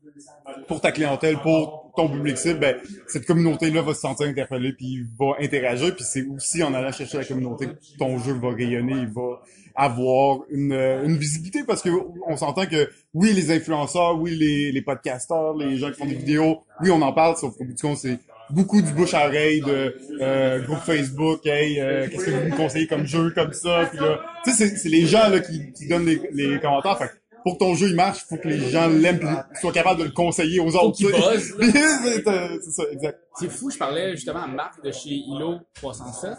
pour 0.67 0.81
ta 0.81 0.93
clientèle, 0.93 1.39
pour 1.41 1.93
ton 1.97 2.09
public 2.09 2.37
cible, 2.39 2.59
ben, 2.59 2.77
cette 3.07 3.27
communauté-là 3.27 3.83
va 3.83 3.95
se 3.95 4.01
sentir 4.01 4.27
interpellée 4.27 4.73
puis 4.73 5.05
va 5.19 5.35
interagir 5.41 5.95
puis 5.95 6.05
c'est 6.05 6.27
aussi 6.27 6.63
en 6.63 6.73
allant 6.75 6.91
chercher 6.93 7.19
la 7.19 7.25
communauté 7.25 7.67
que 7.67 7.73
ton 7.99 8.19
jeu 8.19 8.33
va 8.35 8.51
rayonner, 8.51 8.95
il 8.95 9.09
va 9.09 9.41
avoir 9.75 10.41
une, 10.51 10.73
euh, 10.73 11.05
une 11.05 11.17
visibilité 11.17 11.65
parce 11.67 11.83
que 11.83 11.91
on 12.27 12.37
s'entend 12.37 12.67
que 12.67 12.89
oui, 13.15 13.33
les 13.33 13.51
influenceurs, 13.51 14.19
oui, 14.21 14.35
les, 14.37 14.73
les 14.73 14.83
podcasteurs, 14.83 15.57
les 15.57 15.77
gens 15.77 15.91
qui 15.91 15.99
font 15.99 16.07
des 16.07 16.15
vidéos, 16.15 16.59
oui, 16.81 16.91
on 16.91 17.01
en 17.03 17.13
parle, 17.13 17.37
sauf 17.37 17.57
qu'au 17.57 17.65
bout 17.65 17.73
du 17.75 17.83
compte, 17.83 17.99
c'est 17.99 18.19
beaucoup 18.51 18.83
du 18.83 18.93
bouche 18.93 19.15
à 19.15 19.27
oreille 19.29 19.61
de 19.63 19.95
euh, 20.21 20.61
groupe 20.67 20.81
Facebook, 20.81 21.47
hey, 21.47 21.81
euh, 21.81 22.07
qu'est-ce 22.09 22.27
que 22.27 22.31
vous 22.31 22.51
me 22.51 22.57
conseillez 22.57 22.87
comme 22.87 23.07
jeu 23.07 23.31
comme 23.35 23.53
ça, 23.53 23.87
puis 23.91 23.99
là, 23.99 24.21
tu 24.45 24.51
sais, 24.53 24.69
c'est- 24.69 24.77
c'est 24.77 24.89
les 24.89 25.07
gens 25.07 25.29
là 25.29 25.41
qui, 25.41 25.73
qui 25.73 25.89
donnent 25.89 26.05
les, 26.07 26.21
les 26.33 26.61
commentaires. 26.61 26.99
Fait 26.99 27.11
pour 27.45 27.55
que 27.55 27.59
ton 27.65 27.75
jeu 27.75 27.89
il 27.89 27.95
marche, 27.97 28.25
faut 28.29 28.37
que 28.37 28.49
les 28.49 28.71
gens 28.71 28.89
l'aiment 28.89 29.45
soient 29.61 29.73
capables 29.73 30.01
de 30.01 30.05
le 30.05 30.11
conseiller 30.13 30.61
aux 30.61 30.75
autres. 30.77 30.99
c'est 31.61 32.71
ça, 32.71 32.83
exact. 32.91 33.19
C'est 33.39 33.51
fou, 33.51 33.71
je 33.71 33.79
parlais 33.79 34.13
justement 34.17 34.43
à 34.43 34.47
Marc 34.47 34.83
de 34.85 34.93
chez 34.93 35.11
Hilo 35.11 35.59
307, 35.75 36.33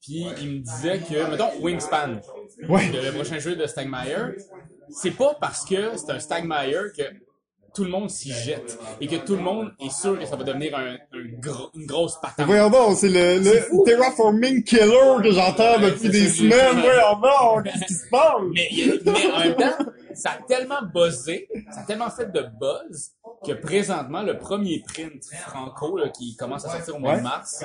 puis 0.00 0.26
il 0.40 0.50
me 0.50 0.58
disait 0.60 0.98
que, 0.98 1.30
mettons, 1.30 1.50
Wingspan, 1.60 2.20
Ouais. 2.68 2.90
le, 2.92 3.02
le 3.06 3.12
prochain 3.12 3.38
jeu 3.38 3.56
de 3.56 3.66
Stagmeyer, 3.66 4.36
c'est 4.90 5.10
pas 5.12 5.36
parce 5.40 5.64
que 5.64 5.96
c'est 5.96 6.10
un 6.12 6.18
Stagmeyer 6.20 6.78
que 6.96 7.02
tout 7.74 7.84
le 7.84 7.90
monde 7.90 8.10
s'y 8.10 8.30
jette 8.30 8.78
et 9.00 9.06
que 9.06 9.16
tout 9.16 9.34
le 9.34 9.40
monde 9.40 9.70
est 9.82 9.90
sûr 9.90 10.18
que 10.18 10.26
ça 10.26 10.36
va 10.36 10.44
devenir 10.44 10.76
un, 10.76 10.92
un 10.92 11.24
gros- 11.40 11.70
une 11.74 11.86
grosse 11.86 12.20
patente. 12.20 12.44
Voyons 12.46 12.68
donc, 12.68 12.98
c'est 12.98 13.08
le, 13.08 13.38
le 13.38 13.84
terraforming 13.86 14.62
killer 14.62 15.22
que 15.22 15.30
j'entends 15.32 15.78
depuis 15.80 16.10
des 16.10 16.28
semaines. 16.28 16.80
Voyons 16.82 17.18
donc, 17.22 17.64
qu'est-ce 17.64 17.84
qui 17.86 17.94
se 17.94 18.08
passe? 18.10 18.34
Mais, 18.54 18.68
il 18.72 19.00
mais 19.06 19.32
en 19.32 19.38
même 19.38 19.56
temps, 19.56 19.84
ça 20.14 20.30
a 20.32 20.42
tellement 20.42 20.82
buzzé, 20.94 21.48
ça 21.72 21.80
a 21.80 21.84
tellement 21.84 22.10
fait 22.10 22.30
de 22.32 22.40
buzz 22.60 23.12
que 23.46 23.52
présentement, 23.52 24.22
le 24.22 24.38
premier 24.38 24.82
print 24.86 25.22
franco 25.46 25.96
là, 25.96 26.08
qui 26.10 26.36
commence 26.36 26.64
à 26.64 26.70
sortir 26.70 26.96
au 26.96 26.98
mois 26.98 27.16
de 27.18 27.22
mars, 27.22 27.64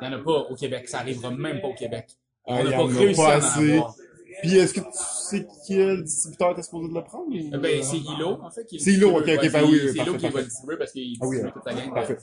il 0.00 0.08
n'y 0.08 0.14
en 0.14 0.18
a 0.18 0.22
pas 0.22 0.46
au 0.50 0.54
Québec. 0.54 0.88
Ça 0.88 0.98
arrivera 0.98 1.30
même 1.30 1.60
pas 1.60 1.68
au 1.68 1.74
Québec. 1.74 2.06
On 2.44 2.62
n'a 2.64 2.70
pas 2.72 2.84
réussi 2.86 3.20
pas 3.20 3.34
à 3.34 3.38
en 3.38 3.60
avoir. 3.72 3.94
Puis 4.40 4.56
est-ce 4.56 4.72
que 4.74 4.80
tu 4.80 4.86
sais 4.92 5.46
quel 5.68 6.02
distributeur 6.02 6.54
t'es 6.56 6.62
supposé 6.62 6.88
de 6.88 6.94
le 6.94 7.04
prendre? 7.04 7.26
ou- 7.28 7.54
Euh, 7.54 7.58
Ben, 7.58 7.82
c'est 7.82 7.98
Hilo, 7.98 8.38
en 8.42 8.50
fait. 8.50 8.66
C'est 8.78 8.90
Hilo, 8.92 9.10
ok, 9.10 9.16
ok, 9.18 9.26
ben 9.26 9.36
Ouais, 9.36 9.68
oui, 9.70 9.80
c'est- 9.92 9.98
Hilo 10.02 10.14
qui 10.16 10.28
va 10.28 10.40
le 10.40 10.46
distribuer 10.46 10.76
parce 10.78 10.92
qu'il 10.92 11.18
Ah 11.20 11.26
distribue 11.26 11.52
toute 11.52 11.66
la 11.66 11.74
gang. 11.74 12.16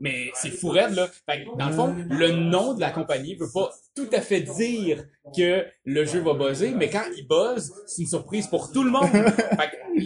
Mais 0.00 0.30
c'est 0.34 0.50
fou 0.50 0.68
raide, 0.68 0.94
là. 0.94 1.08
Fait 1.28 1.44
que, 1.44 1.58
dans 1.58 1.66
le 1.68 1.72
fond, 1.72 1.94
le 2.10 2.32
nom 2.32 2.74
de 2.74 2.80
la 2.80 2.90
compagnie 2.90 3.34
veut 3.34 3.50
pas 3.52 3.70
tout 3.94 4.08
à 4.12 4.20
fait 4.20 4.40
dire 4.40 5.04
que 5.36 5.64
le 5.84 6.04
jeu 6.04 6.20
va 6.20 6.34
buzzer, 6.34 6.72
mais 6.76 6.90
quand 6.90 7.04
il 7.16 7.26
buzz, 7.26 7.72
c'est 7.86 8.02
une 8.02 8.08
surprise 8.08 8.46
pour 8.46 8.72
tout 8.72 8.82
le 8.84 8.90
monde. 8.90 9.08
fait 9.10 9.70
que, 9.70 10.02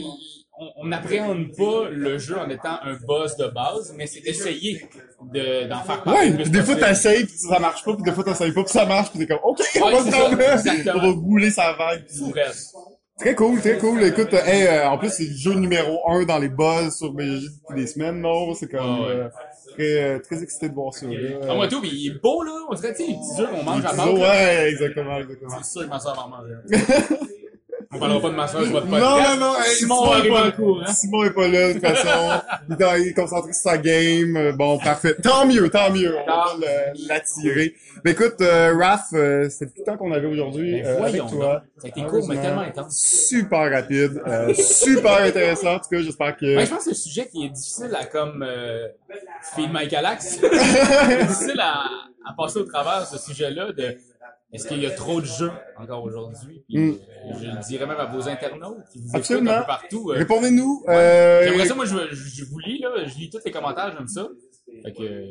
on- 0.77 0.85
n'appréhende 0.85 1.57
pas 1.57 1.89
le 1.91 2.19
jeu 2.19 2.39
en 2.39 2.49
étant 2.51 2.79
un 2.83 2.93
buzz 3.09 3.35
de 3.37 3.47
base, 3.47 3.95
mais 3.97 4.07
c'est 4.07 4.21
d'essayer 4.21 4.83
de- 5.33 5.67
d'en 5.69 5.81
faire 5.83 6.03
parler. 6.03 6.33
Ouais, 6.33 6.45
des 6.45 6.63
fois 6.63 6.77
t'essayes 6.77 7.25
pis 7.25 7.33
ça 7.39 7.59
marche 7.59 7.83
pas, 7.83 7.95
puis 7.95 8.03
des 8.03 8.13
fois 8.13 8.25
t'essayes 8.25 8.53
pas 8.53 8.63
pis 8.65 8.71
ça 8.73 8.85
marche, 8.85 9.11
pis 9.11 9.19
t'es 9.19 9.27
comme 9.27 9.39
ok, 9.43 9.59
on 9.83 9.91
va 9.91 9.99
se 10.11 10.11
on 10.95 11.01
va 11.01 11.09
rouler 11.13 11.51
sa 11.51 11.73
vague. 11.73 12.05
Très 13.19 13.35
cool, 13.35 13.61
très 13.61 13.77
cool. 13.79 14.03
Écoute, 14.03 14.33
euh, 14.35 14.45
hey, 14.47 14.67
euh, 14.67 14.89
en 14.89 14.97
plus 14.99 15.11
c'est 15.11 15.25
le 15.25 15.35
jeu 15.37 15.55
numéro 15.55 16.01
un 16.11 16.25
dans 16.25 16.39
les 16.39 16.49
buzz 16.49 16.95
sur 16.97 17.13
BGG 17.13 17.49
depuis 17.69 17.81
des 17.83 17.87
semaines, 17.87 18.21
non? 18.21 18.53
C'est 18.55 18.69
comme 18.71 19.01
ouais. 19.01 19.07
euh, 19.09 19.29
très, 19.73 20.03
euh, 20.03 20.19
très 20.19 20.43
excité 20.43 20.69
de 20.69 20.75
voir 20.75 20.93
ça. 20.95 21.07
là. 21.07 21.15
Ah, 21.49 21.55
moi, 21.55 21.69
tout, 21.69 21.81
il 21.85 22.07
est 22.11 22.21
beau, 22.21 22.43
là. 22.43 22.53
On 22.69 22.75
dirait, 22.75 22.95
tu 22.95 23.05
sais, 23.05 23.09
les 23.11 23.15
petits 23.15 23.43
œufs 23.43 23.51
qu'on 23.51 23.63
mange 23.63 23.85
à 23.85 23.93
là. 23.95 24.13
ouais, 24.13 24.71
exactement, 24.71 25.19
exactement. 25.19 25.57
C'est 25.63 25.71
sûr 25.73 25.83
que 25.83 25.89
ma 25.89 25.99
soeur 26.01 26.15
va 26.15 26.23
en 26.23 26.29
manger. 26.29 26.55
On 27.93 27.99
parlera 27.99 28.21
pas 28.21 28.31
de 28.31 28.35
ma 28.37 28.47
soeur 28.47 28.63
sur 28.63 28.71
votre 28.71 28.87
Non, 28.87 28.99
podcast. 29.01 29.41
non, 29.41 29.47
non, 29.49 29.55
hey, 29.61 29.75
Simon 29.75 30.15
est 30.23 30.29
pas 30.29 30.51
cours, 30.53 30.81
hein? 30.87 30.93
Simon 30.93 31.25
est 31.25 31.31
pas 31.33 31.49
là, 31.49 31.69
de 31.69 31.73
toute 31.73 31.83
façon. 31.89 32.43
il, 32.69 32.75
est- 32.85 33.01
il 33.03 33.09
est 33.09 33.15
concentré 33.15 33.53
sur 33.53 33.63
sa 33.63 33.79
game. 33.79 34.37
Euh, 34.37 34.53
Bon, 34.53 34.79
parfait. 34.79 35.17
Tant 35.21 35.45
mieux, 35.45 35.69
tant 35.71 35.91
mieux. 35.91 36.15
On 36.17 36.25
va 36.25 36.55
l'attirer. 37.09 37.75
Mais 38.05 38.13
écoute, 38.13 38.37
euh, 38.43 38.77
Raph, 38.79 39.09
euh, 39.15 39.49
c'est 39.51 39.67
tout 39.67 39.73
le 39.81 39.85
temps 39.85 39.97
qu'on 39.97 40.13
avait 40.13 40.29
aujourd'hui 40.29 40.83
Ben, 40.83 40.87
euh, 40.87 41.03
avec 41.03 41.27
toi. 41.27 41.63
Ça 41.79 41.87
a 41.87 41.89
été 41.89 42.03
court, 42.05 42.29
mais 42.29 42.41
tellement 42.41 42.61
intense. 42.61 42.97
Super 42.97 43.69
rapide, 43.73 44.23
euh, 44.25 44.55
super 44.55 45.23
intéressant. 45.23 45.75
En 45.75 45.79
tout 45.81 45.89
cas, 45.91 46.01
j'espère 46.01 46.37
que... 46.37 46.57
Ouais, 46.59 46.67
je 46.67 46.71
pense 46.71 46.85
que 46.85 46.85
c'est 46.85 46.91
un 46.91 46.95
sujet 46.95 47.29
qui 47.29 47.45
est 47.47 47.49
difficile 47.49 47.91
à 47.99 48.05
comme 48.05 48.45
euh, 48.49 48.87
Feed 49.57 49.69
My 49.75 49.89
Galax. 49.89 50.39
c'est 50.41 50.49
difficile 51.27 51.59
à, 51.61 51.81
à 52.25 52.33
passer 52.39 52.59
au 52.61 52.65
travers 52.65 53.05
ce 53.09 53.19
sujet-là 53.19 53.73
de 53.73 53.97
est-ce 54.53 54.67
qu'il 54.69 54.81
y 54.81 54.87
a 54.87 54.91
trop 54.91 55.21
de 55.21 55.27
jeux 55.27 55.51
encore 55.77 56.03
aujourd'hui? 56.05 56.65
Mm. 56.69 56.91
euh, 56.91 56.95
je 57.41 57.47
le 57.47 57.67
dirais 57.69 57.87
même 57.87 57.99
à 57.99 58.07
vos 58.07 58.29
internautes 58.29 58.85
qui 58.93 58.99
vous 58.99 59.07
écoutent 59.09 59.17
Absolument. 59.17 59.51
un 59.53 59.61
peu 59.61 59.67
partout. 59.67 60.11
euh, 60.11 60.15
Répondez-nous. 60.19 60.85
Euh, 60.89 61.43
J'aimerais 61.45 61.67
ça, 61.67 61.75
moi, 61.75 61.85
je, 61.85 61.97
je, 62.11 62.15
je 62.15 62.45
vous 62.45 62.59
lis, 62.59 62.79
là, 62.81 62.91
je 63.05 63.15
lis 63.17 63.31
tous 63.31 63.41
les 63.45 63.51
commentaires, 63.53 63.95
j'aime 63.97 64.09
ça. 64.09 64.29
Fait 64.85 64.93
que, 64.93 65.25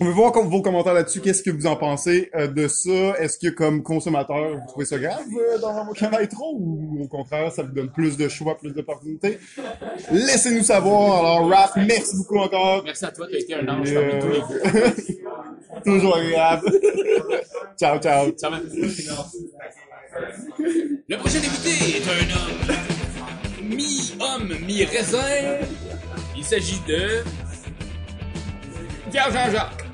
euh, 0.00 0.04
On 0.04 0.04
veut 0.06 0.12
voir 0.12 0.32
vos 0.32 0.62
commentaires 0.62 0.94
là-dessus. 0.94 1.20
Qu'est-ce 1.20 1.42
que 1.42 1.50
vous 1.50 1.66
en 1.66 1.76
pensez 1.76 2.30
euh, 2.34 2.46
de 2.46 2.68
ça? 2.68 3.18
Est-ce 3.18 3.38
que 3.38 3.48
comme 3.48 3.82
consommateur, 3.82 4.56
vous 4.56 4.66
trouvez 4.68 4.86
ça 4.86 4.98
grave 4.98 5.20
euh, 5.36 5.58
dans 5.58 5.84
vos 5.84 5.92
canaux 5.92 6.26
trop 6.30 6.56
ou 6.58 7.02
au 7.02 7.08
contraire, 7.08 7.52
ça 7.52 7.62
vous 7.62 7.72
donne 7.72 7.90
plus 7.90 8.16
de 8.16 8.28
choix, 8.28 8.56
plus 8.56 8.72
d'opportunités? 8.72 9.38
Laissez-nous 10.10 10.62
savoir. 10.62 11.18
Alors, 11.18 11.48
Raph, 11.48 11.76
merci 11.76 12.16
beaucoup 12.16 12.38
encore. 12.38 12.82
merci 12.84 13.04
à 13.04 13.10
toi, 13.10 13.26
tu 13.28 13.36
as 13.36 13.40
été 13.40 13.54
un 13.54 13.68
ange 13.68 13.92
parmi 13.92 14.18
tous 14.20 14.28
les 14.28 14.80
euh, 14.80 14.90
Toujours 15.84 16.16
agréable. 16.16 16.70
ciao, 17.78 17.98
ciao. 17.98 18.26
Va. 18.26 18.60
Le 21.08 21.16
prochain 21.16 21.38
invité 21.38 21.98
est 21.98 22.08
un 22.08 22.36
homme 22.36 22.76
mi-homme, 23.68 24.54
mi-raisin. 24.66 25.18
Il 26.36 26.44
s'agit 26.44 26.80
de 26.86 27.22
Pierre 29.10 29.30
Jean-Jacques. 29.30 29.87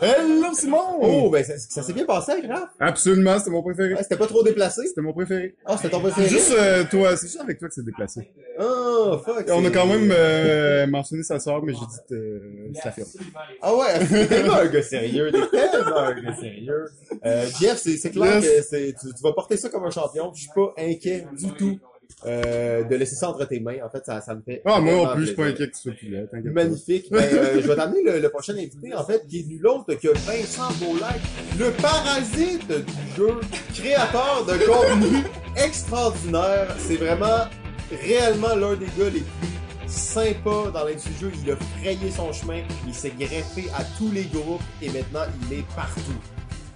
Hello, 0.00 0.52
Simon! 0.52 0.98
Oh, 1.00 1.30
ben 1.30 1.44
ça, 1.44 1.56
ça 1.56 1.82
s'est 1.82 1.92
bien 1.92 2.04
passé 2.04 2.32
Raph. 2.48 2.70
Absolument, 2.80 3.38
c'était 3.38 3.50
mon 3.52 3.62
préféré. 3.62 3.94
Ouais, 3.94 4.02
C'était 4.02 4.16
pas 4.16 4.26
trop 4.26 4.42
déplacé? 4.42 4.84
C'était 4.88 5.00
mon 5.00 5.12
préféré. 5.12 5.54
Ah, 5.64 5.76
c'était 5.76 5.90
ton 5.90 5.98
C'est 6.04 6.10
préféré? 6.10 6.28
juste 6.28 6.50
euh, 6.58 6.84
toi, 6.90 7.16
c'est 7.16 7.28
juste 7.28 7.40
avec 7.40 7.58
toi 7.58 7.68
que 7.68 7.74
c'est 7.74 7.84
déplacé. 7.84 8.28
Oh, 8.58 9.16
fuck. 9.24 9.46
On 9.50 9.60
a 9.60 9.68
c'est- 9.68 9.72
quand 9.72 9.86
même 9.86 10.12
euh, 10.14 10.86
mentionné 10.88 11.22
sa 11.22 11.38
sœur, 11.38 11.62
mais 11.62 11.72
j'ai 11.72 11.78
dit 11.86 12.14
euh, 12.14 12.40
c'est 12.82 12.92
firme. 12.92 13.08
Ah 13.62 13.74
ouais, 13.76 13.98
t'es 14.08 14.26
tellement 14.26 14.54
un 14.54 14.66
gars 14.66 14.82
sérieux, 14.82 15.30
t'es 15.30 15.46
tellement 15.56 15.96
un 15.98 16.20
gars 16.20 16.34
sérieux. 16.36 16.84
Euh, 17.24 17.46
Jeff, 17.60 17.78
c'est, 17.78 17.96
c'est 17.96 18.10
clair 18.10 18.42
Yes. 18.42 18.44
que 18.44 18.62
c'est, 18.62 18.94
tu, 19.00 19.06
tu 19.14 19.22
vas 19.22 19.32
porter 19.32 19.56
ça 19.56 19.68
comme 19.68 19.84
un 19.84 19.90
champion. 19.90 20.32
Je 20.34 20.40
suis 20.40 20.50
pas 20.54 20.74
inquiet 20.78 21.26
du 21.38 21.52
tout 21.52 21.78
euh, 22.26 22.84
de 22.84 22.94
laisser 22.96 23.16
ça 23.16 23.28
entre 23.30 23.44
tes 23.46 23.60
mains. 23.60 23.76
En 23.84 23.90
fait, 23.90 24.04
ça, 24.04 24.20
ça 24.20 24.34
me 24.34 24.42
fait. 24.42 24.62
Ah, 24.64 24.80
moi 24.80 25.10
en 25.10 25.14
plus, 25.14 25.22
je 25.22 25.26
suis 25.26 25.36
pas 25.36 25.42
plaisir. 25.42 25.62
inquiet 25.62 25.70
que 25.70 25.76
tu 25.76 25.82
sois 25.82 25.92
plus 25.92 26.10
là, 26.10 26.20
t'inquiète 26.26 26.54
pas. 26.54 26.64
Magnifique. 26.64 27.06
Ben, 27.10 27.18
euh, 27.32 27.60
je 27.62 27.66
vais 27.68 27.76
t'amener 27.76 28.02
le, 28.02 28.20
le 28.20 28.28
prochain 28.28 28.54
invité, 28.54 28.94
en 28.94 29.04
fait, 29.04 29.26
qui 29.26 29.40
est 29.40 29.46
nul 29.46 29.66
autre 29.66 29.94
que 29.94 30.08
Vincent 30.08 30.72
Beaulac, 30.80 31.20
le 31.58 31.70
parasite 31.72 32.68
du 32.68 33.16
jeu, 33.16 33.40
créateur 33.74 34.44
de 34.46 34.52
contenu 34.66 35.24
extraordinaire. 35.56 36.74
C'est 36.78 36.96
vraiment 36.96 37.46
réellement 37.90 38.54
l'un 38.54 38.74
des 38.76 38.86
gars 38.98 39.10
les 39.12 39.20
plus 39.20 39.52
sympas 39.86 40.70
dans 40.72 40.84
l'industrie 40.84 41.12
du 41.12 41.18
jeu. 41.20 41.32
Il 41.44 41.50
a 41.52 41.56
frayé 41.56 42.10
son 42.10 42.32
chemin, 42.32 42.62
il 42.86 42.94
s'est 42.94 43.12
greffé 43.18 43.64
à 43.76 43.84
tous 43.98 44.10
les 44.10 44.24
groupes 44.24 44.62
et 44.80 44.88
maintenant 44.88 45.24
il 45.50 45.58
est 45.58 45.66
partout. 45.74 46.00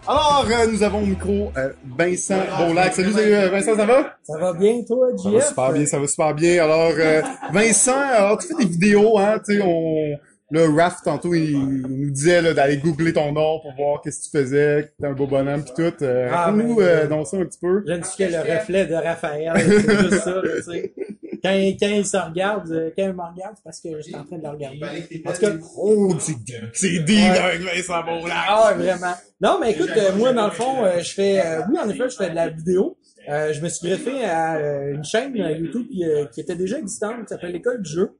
Alors, 0.08 0.46
euh, 0.48 0.66
nous 0.70 0.82
avons 0.82 1.02
au 1.02 1.06
micro 1.06 1.52
euh, 1.56 1.70
Vincent 1.98 2.38
Beaulac. 2.58 2.94
Salut, 2.94 3.12
salut 3.12 3.34
euh, 3.34 3.48
Vincent, 3.48 3.74
ça 3.76 3.86
va? 3.86 4.16
Ça 4.22 4.38
va 4.38 4.52
bien, 4.52 4.82
toi, 4.86 5.08
Ça 5.16 5.30
va 5.30 5.40
super 5.40 5.72
bien, 5.72 5.86
ça 5.86 5.98
va 5.98 6.06
super 6.06 6.34
bien. 6.34 6.62
Alors, 6.64 6.92
euh, 6.96 7.22
Vincent, 7.52 7.98
alors 8.14 8.38
tu 8.38 8.46
fais 8.48 8.54
des 8.64 8.70
vidéos, 8.70 9.18
hein, 9.18 9.40
tu 9.44 9.56
sais, 9.56 9.62
on... 9.64 10.16
Le 10.52 10.62
Raph, 10.68 11.02
tantôt, 11.04 11.34
il, 11.34 11.58
nous 11.58 12.10
disait 12.10 12.40
là, 12.40 12.54
d'aller 12.54 12.76
googler 12.76 13.12
ton 13.12 13.32
nom 13.32 13.58
pour 13.58 13.74
voir 13.76 14.00
qu'est-ce 14.00 14.30
que 14.30 14.36
tu 14.38 14.44
faisais, 14.44 14.84
que 14.96 15.02
t'es 15.02 15.08
un 15.08 15.12
beau 15.12 15.26
bonhomme 15.26 15.64
pis 15.64 15.72
tout. 15.74 16.04
Euh, 16.04 16.28
Ah, 16.30 16.44
Raconte-nous 16.44 16.76
mais- 16.76 16.82
euh, 16.84 17.06
dans 17.08 17.24
ça 17.24 17.38
un 17.38 17.44
petit 17.46 17.58
peu. 17.60 17.82
Je 17.84 17.92
ne 17.94 18.02
suis 18.04 18.24
que 18.28 18.30
le 18.30 18.38
reflet 18.56 18.86
de 18.86 18.94
Raphaël, 18.94 19.52
c'est 19.56 19.98
juste 20.02 20.22
ça, 20.22 20.30
là, 20.36 20.42
tu 20.58 20.62
sais. 20.62 20.94
Quand, 21.42 21.50
quand 21.80 21.88
il 21.88 22.06
se 22.06 22.16
regarde, 22.16 22.70
euh, 22.70 22.90
quand 22.96 23.04
il 23.04 23.12
me 23.12 23.22
regarde, 23.22 23.54
c'est 23.56 23.64
parce 23.64 23.80
que 23.80 23.96
je 23.96 24.02
suis 24.02 24.14
en 24.14 24.24
train 24.24 24.38
de 24.38 24.42
le 24.42 24.48
regarder. 24.50 24.80
En 25.26 25.32
tout 25.32 25.40
cas, 25.40 25.52
Oh, 25.76 26.14
c'est 26.18 26.42
deep, 26.44 26.70
c'est 26.72 26.98
deep 27.00 27.30
avec 27.30 27.60
Vincent 27.60 28.02
Beaulac. 28.04 28.36
Ah, 28.48 28.72
vraiment. 28.76 29.14
Non, 29.40 29.58
mais 29.60 29.72
écoute, 29.72 29.90
euh, 29.96 30.14
moi, 30.16 30.32
dans 30.32 30.46
le 30.46 30.52
fond, 30.52 30.84
euh, 30.84 31.00
je 31.00 31.12
fais, 31.12 31.44
euh, 31.44 31.62
oui, 31.70 31.78
en 31.78 31.88
effet, 31.88 32.08
je 32.08 32.16
fais 32.16 32.30
de 32.30 32.34
la 32.34 32.48
vidéo. 32.48 32.96
Euh, 33.28 33.52
je 33.52 33.60
me 33.60 33.68
suis 33.68 33.88
greffé 33.88 34.24
à 34.24 34.56
euh, 34.56 34.94
une 34.94 35.04
chaîne 35.04 35.34
YouTube 35.34 35.86
qui, 35.90 36.04
euh, 36.04 36.26
qui 36.26 36.40
était 36.40 36.54
déjà 36.54 36.78
existante, 36.78 37.22
qui 37.22 37.28
s'appelle 37.28 37.52
l'École 37.52 37.82
du 37.82 37.90
jeu. 37.90 38.10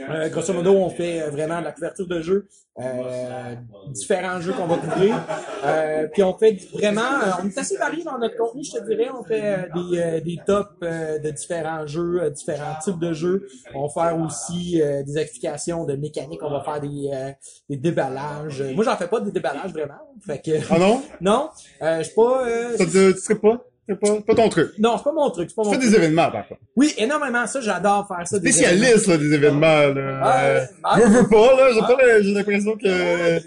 Euh, 0.00 0.28
grosso 0.28 0.52
modo, 0.52 0.72
on 0.72 0.90
fait 0.90 1.22
euh, 1.22 1.30
vraiment 1.30 1.58
de 1.60 1.64
la 1.64 1.72
couverture 1.72 2.06
de 2.06 2.20
jeux, 2.20 2.48
euh, 2.80 3.54
différents 3.88 4.40
jeux 4.40 4.52
qu'on 4.52 4.66
va 4.66 4.76
couvrir. 4.76 5.20
Euh, 5.64 6.06
puis 6.12 6.22
on 6.22 6.36
fait 6.36 6.56
vraiment, 6.72 7.00
euh, 7.00 7.30
on 7.42 7.48
est 7.48 7.58
assez 7.58 7.76
varié 7.76 8.04
dans 8.04 8.18
notre 8.18 8.36
contenu, 8.36 8.62
je 8.64 8.72
te 8.78 8.84
dirais. 8.86 9.08
On 9.18 9.24
fait 9.24 9.42
euh, 9.44 9.66
des, 9.74 10.20
des 10.20 10.38
tops 10.46 10.80
de 10.80 11.30
différents 11.30 11.86
jeux, 11.86 12.30
différents 12.30 12.78
types 12.82 12.98
de 12.98 13.12
jeux. 13.12 13.46
On 13.74 13.86
va 13.86 13.92
faire 14.10 14.18
aussi 14.20 14.80
euh, 14.80 15.02
des 15.02 15.18
explications 15.18 15.84
de 15.84 15.94
mécanique. 15.96 16.40
On 16.42 16.50
va 16.50 16.62
faire 16.62 16.80
des, 16.80 17.10
euh, 17.12 17.30
des 17.68 17.76
déballages. 17.76 18.62
Moi, 18.74 18.84
j'en 18.84 18.96
fais 18.96 19.08
pas 19.08 19.20
des 19.20 19.32
déballages 19.32 19.72
vraiment. 19.72 19.94
Fait 20.24 20.40
que 20.40 20.52
Ah 20.70 20.78
non? 20.78 21.02
non, 21.20 21.48
euh, 21.82 21.98
je 21.98 22.02
suis 22.04 22.14
pas. 22.14 22.46
Euh, 22.46 22.76
Ça 22.76 22.84
te, 22.86 23.12
tu 23.12 23.18
serais 23.18 23.38
pas? 23.38 23.64
C'est 23.88 23.98
pas, 23.98 24.20
pas 24.20 24.34
ton 24.34 24.48
truc. 24.50 24.72
Non, 24.78 24.98
c'est 24.98 25.04
pas 25.04 25.12
mon 25.12 25.30
truc, 25.30 25.48
c'est 25.48 25.56
pas 25.56 25.62
Tu 25.62 25.68
mon 25.68 25.72
fais 25.74 25.78
truc. 25.80 25.90
des 25.90 25.96
événements, 25.96 26.30
par 26.30 26.46
contre. 26.46 26.60
Oui, 26.76 26.92
énormément, 26.98 27.46
ça, 27.46 27.60
j'adore 27.62 28.06
faire 28.06 28.26
ça. 28.28 28.38
des. 28.38 28.52
Spécialiste, 28.52 29.06
là, 29.06 29.16
des 29.16 29.32
événements, 29.32 29.60
là. 29.94 30.20
Ah, 30.22 30.40
Euh, 30.44 30.64
ah, 30.84 31.00
veux, 31.00 31.06
veux 31.22 31.28
pas, 31.28 31.56
là. 31.56 31.70
J'ai 31.72 31.80
pas 31.80 31.96
le- 32.02 32.22
j'ai 32.22 32.32
l'impression 32.34 32.76
que, 32.76 33.38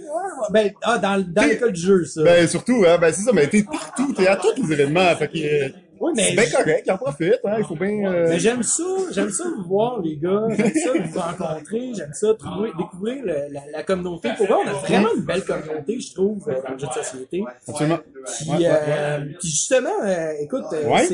Ben, 0.52 0.72
ah, 0.84 0.98
dans, 0.98 1.24
dans 1.32 1.44
l'école 1.48 1.72
du 1.74 1.82
jeu, 1.82 2.06
ça. 2.06 2.24
ben, 2.24 2.48
surtout, 2.48 2.84
hein, 2.88 2.98
ben, 3.00 3.14
c'est 3.14 3.22
ça, 3.22 3.32
mais 3.34 3.48
t'es 3.48 3.64
partout, 3.64 4.14
t'es 4.14 4.28
à 4.28 4.36
tous 4.36 4.54
les 4.64 4.74
événements, 4.74 5.16
fait 5.16 5.28
que, 5.28 5.38
euh, 5.38 5.70
oui, 6.02 6.12
mais 6.16 6.24
c'est 6.24 6.36
bien 6.36 6.50
correct, 6.58 6.84
il 6.88 6.92
en 6.92 6.98
profite, 6.98 7.40
hein, 7.46 7.56
il 7.60 7.64
faut 7.64 7.76
bien, 7.76 8.12
euh, 8.12 8.26
Mais 8.30 8.40
j'aime 8.40 8.64
ça, 8.64 8.84
j'aime 9.12 9.30
ça 9.30 9.44
vous 9.56 9.64
voir, 9.68 10.02
les 10.02 10.18
gars. 10.18 10.48
J'aime 10.50 10.74
ça 10.74 10.90
vous 10.94 11.20
rencontrer. 11.20 11.92
J'aime 11.96 12.14
ça 12.14 12.34
trouver, 12.38 12.72
découvrir 12.78 13.24
le- 13.24 13.54
la, 13.54 13.62
la 13.72 13.84
communauté. 13.84 14.30
Pour 14.38 14.48
vrai, 14.48 14.56
on 14.66 14.68
a 14.68 14.74
vraiment 14.74 15.10
une 15.16 15.24
belle 15.24 15.44
communauté, 15.46 16.00
je 16.00 16.14
trouve, 16.14 16.44
euh, 16.50 16.54
dans 16.66 16.74
le 16.74 16.78
jeu 16.80 16.88
de 16.88 16.94
société. 17.04 17.44
absolument. 17.68 18.00
Puis, 18.26 18.50
Ouais, 18.50 18.58
ouais, 18.58 18.68
euh, 18.70 19.20
puis 19.40 19.50
justement, 19.50 19.90
euh, 20.04 20.32
écoute, 20.42 20.66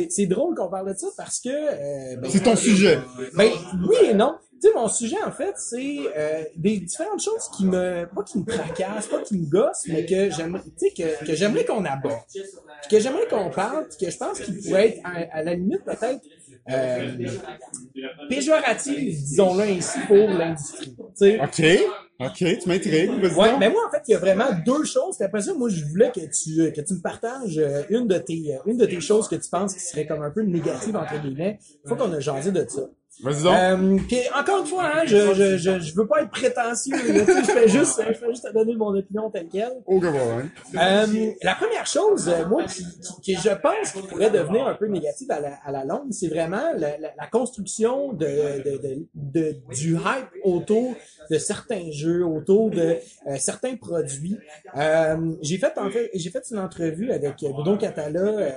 c'est, 0.09 0.25
drôle 0.25 0.55
qu'on 0.55 0.69
parle 0.69 0.89
de 0.93 0.97
ça 0.97 1.07
parce 1.17 1.39
que... 1.39 2.15
ben, 2.15 2.29
C'est 2.29 2.43
ton 2.43 2.55
sujet. 2.55 2.99
ben 3.35 3.49
oui 3.87 3.95
et 4.09 4.13
non. 4.13 4.35
Tu 4.61 4.67
sais, 4.69 4.73
mon 4.73 4.87
sujet, 4.87 5.17
en 5.25 5.31
fait, 5.31 5.53
c'est 5.57 5.97
euh, 6.15 6.43
des 6.55 6.79
différentes 6.79 7.21
choses 7.21 7.49
qui 7.55 7.65
me... 7.65 8.05
Pas 8.13 8.23
qui 8.23 8.39
me 8.39 8.45
tracassent, 8.45 9.07
pas 9.07 9.21
qui 9.21 9.37
me 9.37 9.45
gossent, 9.45 9.85
mais 9.87 10.05
que 10.05 10.29
j'aimerais, 10.31 10.61
tu 10.63 10.71
sais, 10.77 10.91
que, 10.91 11.25
que 11.25 11.35
j'aimerais 11.35 11.65
qu'on 11.65 11.85
aborde. 11.85 12.21
Puis 12.31 12.89
que 12.89 12.99
j'aimerais 12.99 13.27
qu'on 13.27 13.49
parle, 13.49 13.87
puis 13.87 14.05
que 14.05 14.11
je 14.11 14.17
pense 14.17 14.39
qu'il 14.39 14.57
pourrait 14.61 14.89
être, 14.89 14.99
à, 15.03 15.37
à 15.37 15.43
la 15.43 15.53
limite, 15.53 15.83
peut-être... 15.83 16.21
Euh, 16.69 17.15
péjorative, 18.29 19.09
disons-le 19.09 19.63
ainsi, 19.63 19.99
pour 20.07 20.27
l'industrie. 20.27 20.95
Tu 20.97 21.03
sais, 21.15 21.39
Ok. 21.41 21.63
Ok, 22.19 22.37
tu 22.37 22.67
m'intrigues, 22.67 23.11
vas-y. 23.21 23.35
Ouais, 23.35 23.57
mais 23.59 23.69
moi, 23.69 23.83
en 23.87 23.91
fait, 23.91 24.01
il 24.07 24.11
y 24.13 24.15
a 24.15 24.17
vraiment 24.17 24.47
deux 24.65 24.83
choses. 24.85 25.17
Puis 25.17 25.25
après 25.25 25.41
ça, 25.41 25.53
moi, 25.53 25.69
je 25.69 25.85
voulais 25.85 26.11
que 26.11 26.21
tu, 26.21 26.71
que 26.73 26.81
tu 26.81 26.95
me 26.95 26.99
partages 26.99 27.59
euh, 27.59 27.83
une 27.89 28.07
de 28.07 28.17
tes, 28.17 28.55
euh, 28.55 28.59
une 28.65 28.77
de 28.77 28.87
tes 28.87 28.99
choses 28.99 29.27
que 29.27 29.35
tu 29.35 29.47
penses 29.51 29.75
qui 29.75 29.79
serait 29.81 30.07
comme 30.07 30.23
un 30.23 30.31
peu 30.31 30.41
négative, 30.41 30.95
entre 30.95 31.21
guillemets. 31.21 31.59
Faut 31.85 31.95
qu'on 31.95 32.11
a 32.11 32.19
jasé 32.19 32.51
de 32.51 32.65
ça. 32.67 32.89
Vas-y 33.23 33.43
donc. 33.43 33.53
Euh, 33.53 33.97
puis 34.07 34.19
encore 34.39 34.59
une 34.61 34.67
fois, 34.67 34.83
hein, 34.85 35.01
je, 35.05 35.33
je, 35.33 35.57
je, 35.57 35.79
je 35.79 35.95
veux 35.95 36.05
pas 36.07 36.21
être 36.21 36.29
prétentieux. 36.29 36.95
là, 36.95 37.25
tu 37.25 37.31
sais, 37.33 37.39
je 37.43 37.51
fais 37.51 37.67
juste, 37.67 38.01
je 38.07 38.13
fais 38.13 38.29
juste 38.29 38.47
te 38.47 38.53
donner 38.53 38.75
mon 38.75 38.95
opinion 38.95 39.29
telle 39.31 39.47
quelle. 39.47 39.73
Aucun 39.85 40.11
problème. 40.11 40.49
Euh, 40.75 41.31
la 41.41 41.55
première 41.55 41.87
chose, 41.87 42.29
euh, 42.29 42.45
moi, 42.47 42.63
qui, 42.65 42.85
qui, 43.23 43.33
je 43.35 43.49
pense 43.55 43.91
qui 43.93 44.01
pourrait 44.07 44.29
devenir 44.29 44.67
un 44.67 44.75
peu 44.75 44.87
négative 44.87 45.31
à 45.31 45.39
la, 45.39 45.53
à 45.65 45.71
la 45.71 45.83
longue, 45.85 46.11
c'est 46.11 46.27
vraiment 46.27 46.71
la, 46.77 46.97
la, 46.99 47.09
la 47.17 47.27
construction 47.31 48.13
de, 48.13 48.25
de, 48.25 48.77
de, 48.77 49.07
de- 49.15 49.55
du 49.73 49.93
hype 49.95 50.29
autour 50.43 50.95
de 51.29 51.37
certains 51.37 51.91
jeux, 51.91 52.25
autour 52.25 52.69
de 52.69 52.97
euh, 53.27 53.35
certains 53.37 53.75
produits. 53.75 54.37
Euh, 54.75 55.33
j'ai 55.41 55.57
fait 55.57 55.77
en 55.77 55.89
fait, 55.89 56.09
j'ai 56.13 56.29
fait 56.29 56.43
une 56.51 56.59
entrevue 56.59 57.11
avec 57.11 57.35
Bruno 57.41 57.77
Catala 57.77 58.19
euh, 58.21 58.49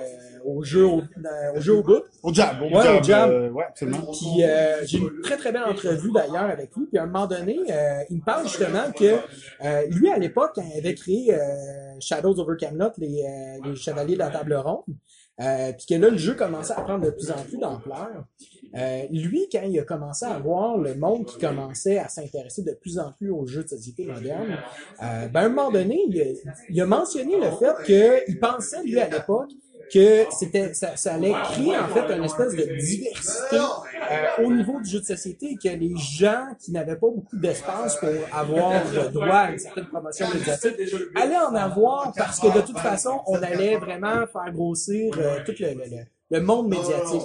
au 0.45 0.63
jeu 0.63 0.85
au, 0.85 0.99
euh, 1.01 1.57
au 1.57 1.61
jeu 1.61 1.73
au 1.75 1.83
bout. 1.83 2.01
Au 2.23 2.33
jab, 2.33 2.61
au 2.61 2.65
Ouais, 2.65 2.83
jab. 2.83 2.99
au 2.99 3.03
jab. 3.03 3.29
euh, 3.31 3.49
ouais, 3.51 3.63
absolument. 3.67 4.11
Puis 4.11 4.43
euh, 4.43 4.85
j'ai 4.85 4.97
une 4.97 5.21
très 5.21 5.37
très 5.37 5.51
belle 5.51 5.63
entrevue 5.63 6.11
d'ailleurs 6.11 6.49
avec 6.49 6.75
lui. 6.75 6.85
Puis 6.87 6.97
à 6.97 7.03
un 7.03 7.05
moment 7.07 7.27
donné, 7.27 7.59
euh, 7.69 8.03
il 8.09 8.17
me 8.17 8.23
parle 8.23 8.43
justement 8.47 8.91
que 8.97 9.17
euh, 9.63 9.85
lui 9.89 10.09
à 10.09 10.17
l'époque 10.17 10.51
quand 10.55 10.63
il 10.73 10.77
avait 10.79 10.95
créé 10.95 11.33
euh, 11.33 11.39
Shadows 11.99 12.39
over 12.39 12.55
Camelot, 12.59 12.89
les, 12.97 13.23
euh, 13.23 13.69
les 13.69 13.75
chevaliers 13.75 14.13
de 14.15 14.19
la 14.19 14.29
table 14.31 14.55
ronde, 14.55 14.83
euh, 15.39 15.71
puis 15.73 15.85
que 15.87 16.01
là 16.01 16.09
le 16.09 16.17
jeu 16.17 16.33
commençait 16.33 16.73
à 16.73 16.81
prendre 16.81 17.05
de 17.05 17.11
plus 17.11 17.29
en 17.31 17.41
plus 17.43 17.57
d'ampleur. 17.57 18.25
Euh, 18.75 19.01
lui, 19.11 19.47
quand 19.51 19.61
il 19.63 19.77
a 19.79 19.83
commencé 19.83 20.25
à 20.25 20.37
voir 20.39 20.77
le 20.77 20.95
monde 20.95 21.25
qui 21.25 21.37
commençait 21.37 21.97
à 21.97 22.07
s'intéresser 22.07 22.63
de 22.63 22.71
plus 22.71 22.97
en 22.99 23.11
plus 23.11 23.29
aux 23.29 23.45
jeux 23.45 23.63
de 23.63 23.69
société 23.69 24.05
moderne, 24.05 24.57
euh, 25.03 25.27
ben 25.27 25.39
à 25.41 25.45
un 25.45 25.49
moment 25.49 25.71
donné, 25.71 26.05
il 26.07 26.21
a, 26.21 26.25
il 26.69 26.81
a 26.81 26.85
mentionné 26.85 27.35
le 27.37 27.51
fait 27.51 28.23
qu'il 28.25 28.39
pensait 28.39 28.81
lui 28.83 28.99
à 28.99 29.09
l'époque 29.09 29.49
que 29.93 30.23
c'était 30.31 30.73
ça, 30.73 30.95
ça 30.95 31.15
allait 31.15 31.33
créer 31.51 31.77
en 31.77 31.87
fait 31.89 32.15
une 32.15 32.23
espèce 32.23 32.55
de 32.55 32.63
diversité 32.79 33.57
euh, 33.57 34.45
au 34.45 34.49
niveau 34.53 34.79
du 34.79 34.89
jeu 34.89 35.01
de 35.01 35.05
société 35.05 35.57
que 35.61 35.67
les 35.67 35.93
gens 35.97 36.45
qui 36.57 36.71
n'avaient 36.71 36.95
pas 36.95 37.09
beaucoup 37.09 37.35
d'espace 37.37 37.97
pour 37.97 38.07
avoir 38.31 38.71
le 38.93 39.09
droit 39.09 39.35
à 39.35 39.51
une 39.51 39.59
certaine 39.59 39.87
promotion 39.87 40.27
médiatique 40.33 40.77
allaient 41.13 41.35
en 41.35 41.53
avoir 41.55 42.13
parce 42.15 42.39
que 42.39 42.47
de 42.57 42.61
toute 42.65 42.79
façon 42.79 43.19
on 43.27 43.35
allait 43.43 43.75
vraiment 43.75 44.25
faire 44.27 44.49
grossir 44.53 45.13
euh, 45.17 45.39
tout 45.45 45.55
le, 45.59 45.67
le, 45.73 45.73
le- 45.89 46.05
le 46.31 46.41
monde 46.41 46.69
médiatique. 46.69 47.21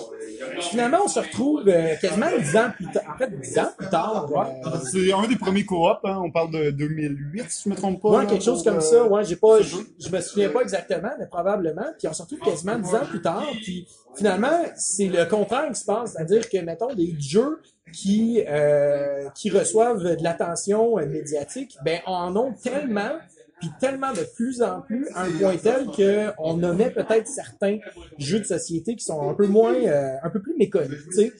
Puis 0.58 0.68
finalement, 0.70 0.98
on 1.04 1.08
se 1.08 1.20
retrouve 1.20 1.62
euh, 1.68 1.94
quasiment 2.00 2.26
dix 2.38 2.56
ans 2.56 2.70
plus 2.74 2.86
tard. 2.90 3.02
En 3.14 3.18
fait, 3.18 3.40
dix 3.40 3.58
ans 3.58 3.68
plus 3.76 3.88
tard. 3.88 4.28
euh, 4.36 4.78
C'est 4.90 5.12
un 5.12 5.26
des 5.26 5.36
premiers 5.36 5.64
co-op, 5.64 5.98
hein. 6.04 6.20
On 6.22 6.30
parle 6.30 6.50
de 6.50 6.70
2008, 6.70 7.44
si 7.50 7.62
je 7.64 7.68
me 7.70 7.74
trompe 7.74 8.02
pas. 8.02 8.08
Ouais, 8.08 8.24
là, 8.24 8.26
quelque 8.26 8.44
chose 8.44 8.62
comme 8.62 8.76
euh, 8.76 8.80
ça. 8.80 9.04
Ouais, 9.04 9.24
j'ai 9.24 9.36
pas, 9.36 9.60
je, 9.62 9.76
je 9.98 10.10
me 10.10 10.20
souviens 10.20 10.50
pas 10.50 10.60
exactement, 10.60 11.10
mais 11.18 11.26
probablement. 11.26 11.86
Puis 11.98 12.08
on 12.08 12.12
se 12.12 12.22
retrouve 12.22 12.40
quasiment 12.40 12.78
dix 12.78 12.94
ans 12.94 13.06
plus 13.08 13.22
tard. 13.22 13.46
Puis 13.62 13.86
finalement, 14.16 14.62
c'est 14.76 15.08
le 15.08 15.24
contraire 15.26 15.68
qui 15.72 15.80
se 15.80 15.84
passe, 15.84 16.12
c'est-à-dire 16.12 16.48
que 16.48 16.58
mettons 16.58 16.92
des 16.94 17.14
jeux 17.18 17.60
qui 17.92 18.42
euh, 18.48 19.28
qui 19.34 19.48
reçoivent 19.50 20.02
de 20.02 20.22
l'attention 20.22 20.98
euh, 20.98 21.06
médiatique, 21.06 21.76
ben 21.84 22.00
en 22.06 22.34
ont 22.36 22.52
tellement 22.52 23.12
puis 23.60 23.70
tellement 23.80 24.12
de 24.12 24.22
plus 24.34 24.60
en 24.62 24.82
plus 24.82 25.08
à 25.14 25.22
un 25.22 25.30
point 25.30 25.56
tel 25.56 25.86
que 25.96 26.30
on 26.38 26.56
nommait 26.58 26.90
peut-être 26.90 27.26
certains 27.26 27.78
jeux 28.18 28.40
de 28.40 28.44
société 28.44 28.96
qui 28.96 29.04
sont 29.04 29.30
un 29.30 29.34
peu 29.34 29.46
moins 29.46 29.74
euh, 29.74 30.16
un 30.22 30.30
peu 30.30 30.40
plus 30.42 30.54
méconnus 30.58 31.04
tu 31.10 31.12
sais 31.12 31.32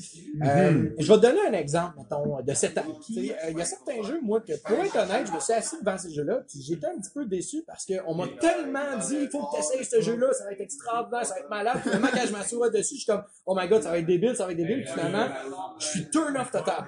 Euh, 0.43 0.91
je 0.99 1.07
vais 1.13 1.19
te 1.19 1.23
donner 1.23 1.41
un 1.49 1.53
exemple 1.53 1.95
mettons 1.99 2.43
de 2.43 2.55
cette 2.55 2.77
année 2.79 2.89
euh, 3.19 3.51
il 3.51 3.59
y 3.59 3.61
a 3.61 3.65
certains 3.65 4.03
jeux 4.03 4.21
moi 4.23 4.41
que 4.41 4.53
pour 4.65 4.79
être 4.79 4.97
honnête 4.97 5.27
je 5.27 5.33
me 5.33 5.41
suis 5.41 5.53
assis 5.55 5.77
devant 5.81 5.97
ces 5.99 6.11
jeux-là 6.13 6.41
puis 6.49 6.61
j'étais 6.63 6.87
un 6.87 6.99
petit 6.99 7.11
peu 7.15 7.25
déçu 7.25 7.63
parce 7.67 7.85
que 7.87 7.95
on 8.07 8.15
m'a 8.15 8.27
tellement 8.41 8.97
dit 9.09 9.17
il 9.23 9.29
faut 9.31 9.41
que 9.47 9.57
tu 9.57 9.61
essayes 9.61 9.85
ce 9.85 10.01
jeu-là 10.03 10.33
ça 10.35 10.45
va 10.45 10.53
être 10.53 10.61
extraordinaire 10.61 11.25
ça 11.27 11.35
va 11.35 11.41
être 11.41 11.51
malade 11.51 11.79
finalement 11.83 12.09
quand 12.13 12.27
je 12.27 12.33
m'assois 12.33 12.71
dessus 12.71 12.95
je 12.97 13.01
suis 13.01 13.07
comme 13.07 13.23
oh 13.47 13.55
my 13.59 13.67
god 13.69 13.83
ça 13.83 13.91
va 13.91 13.99
être 13.99 14.07
débile 14.07 14.37
ça 14.37 14.45
va 14.47 14.53
être 14.53 14.59
débile 14.59 14.83
Puis 14.85 14.93
finalement 14.93 15.27
je 15.79 15.87
suis 15.87 16.11
turn 16.11 16.37
off 16.37 16.51
total 16.51 16.85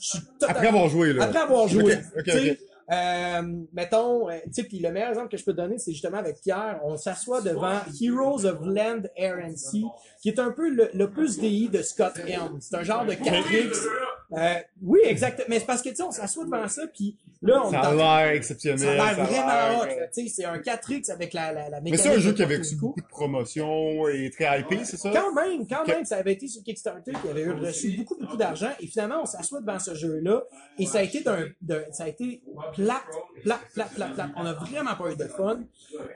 je 0.00 0.08
suis 0.08 0.18
totalement 0.38 0.54
Après 0.56 0.68
avoir 0.68 0.88
joué, 0.88 1.12
là. 1.12 1.24
après 1.24 1.38
avoir 1.40 1.68
joué. 1.68 1.94
Ok, 1.94 2.00
ok, 2.18 2.24
tu 2.24 2.30
sais, 2.32 2.50
ok. 2.52 2.58
Euh, 2.92 3.42
mettons, 3.72 4.28
euh, 4.28 4.38
tu 4.46 4.52
sais, 4.52 4.64
puis 4.64 4.78
le 4.78 4.90
meilleur 4.92 5.10
exemple 5.10 5.28
que 5.28 5.36
je 5.36 5.44
peux 5.44 5.54
donner, 5.54 5.78
c'est 5.78 5.92
justement 5.92 6.18
avec 6.18 6.40
Pierre. 6.40 6.80
On 6.84 6.96
s'assoit 6.96 7.40
devant 7.40 7.80
Heroes 8.00 8.44
of 8.44 8.58
Land, 8.62 9.02
Air 9.16 9.38
and 9.44 9.56
Sea, 9.56 9.84
qui 10.20 10.28
est 10.28 10.38
un 10.38 10.50
peu 10.50 10.68
le, 10.68 10.90
le 10.92 11.10
plus 11.10 11.38
DI 11.38 11.68
de 11.68 11.82
Scott 11.82 12.18
Helm. 12.26 12.58
C'est 12.60 12.76
un 12.76 12.82
genre 12.82 13.06
de 13.06 13.12
4X. 13.12 13.86
Euh, 14.32 14.54
oui, 14.82 15.00
exactement. 15.04 15.46
Mais 15.48 15.60
c'est 15.60 15.66
parce 15.66 15.82
que, 15.82 15.90
tu 15.90 15.96
sais, 15.96 16.02
on 16.02 16.10
s'assoit 16.10 16.44
devant 16.44 16.68
ça, 16.68 16.86
puis 16.86 17.16
là, 17.44 17.62
on 17.66 17.70
Ça 17.70 17.80
a 17.80 17.94
l'air 17.94 18.34
exceptionnel. 18.34 18.78
ça 18.78 18.90
a 19.04 19.14
l'air 19.14 19.24
vraiment 19.26 19.82
hot. 19.82 19.86
c'est 20.28 20.44
un 20.44 20.58
4X 20.58 21.10
avec 21.10 21.32
la, 21.32 21.52
la, 21.52 21.68
la 21.68 21.80
Mais 21.80 21.90
mécanique. 21.90 22.00
c'est 22.00 22.16
un 22.16 22.18
jeu 22.18 22.32
qui 22.32 22.42
avait 22.42 22.60
coup. 22.60 22.66
beaucoup 22.80 23.00
de 23.00 23.06
promotions 23.06 24.08
et 24.08 24.30
très 24.30 24.60
hypé, 24.60 24.80
c'est 24.84 24.96
ça? 24.96 25.10
Quand 25.12 25.32
même, 25.34 25.66
quand 25.68 25.86
même, 25.86 26.04
ça 26.04 26.16
avait 26.16 26.32
été 26.32 26.48
sur 26.48 26.62
Kickstarter, 26.62 27.12
qui 27.22 27.28
avait 27.28 27.42
eu 27.42 27.52
reçu 27.52 27.90
beaucoup, 27.96 28.16
beaucoup 28.20 28.36
d'argent, 28.36 28.70
et 28.80 28.86
finalement, 28.86 29.20
on 29.22 29.26
s'assoit 29.26 29.60
devant 29.60 29.78
ce 29.78 29.94
jeu-là, 29.94 30.42
et 30.78 30.86
ça 30.86 30.98
a 30.98 31.02
été 31.02 31.20
d'un, 31.20 31.46
d'un- 31.60 31.84
ça 31.92 32.04
a 32.04 32.08
été 32.08 32.42
plate, 32.74 33.02
plate, 33.42 33.60
plate, 33.74 33.90
plate, 33.94 34.14
plate. 34.14 34.30
On 34.36 34.46
a 34.46 34.52
vraiment 34.54 34.94
pas 34.96 35.10
eu 35.12 35.16
de 35.16 35.24
fun. 35.24 35.60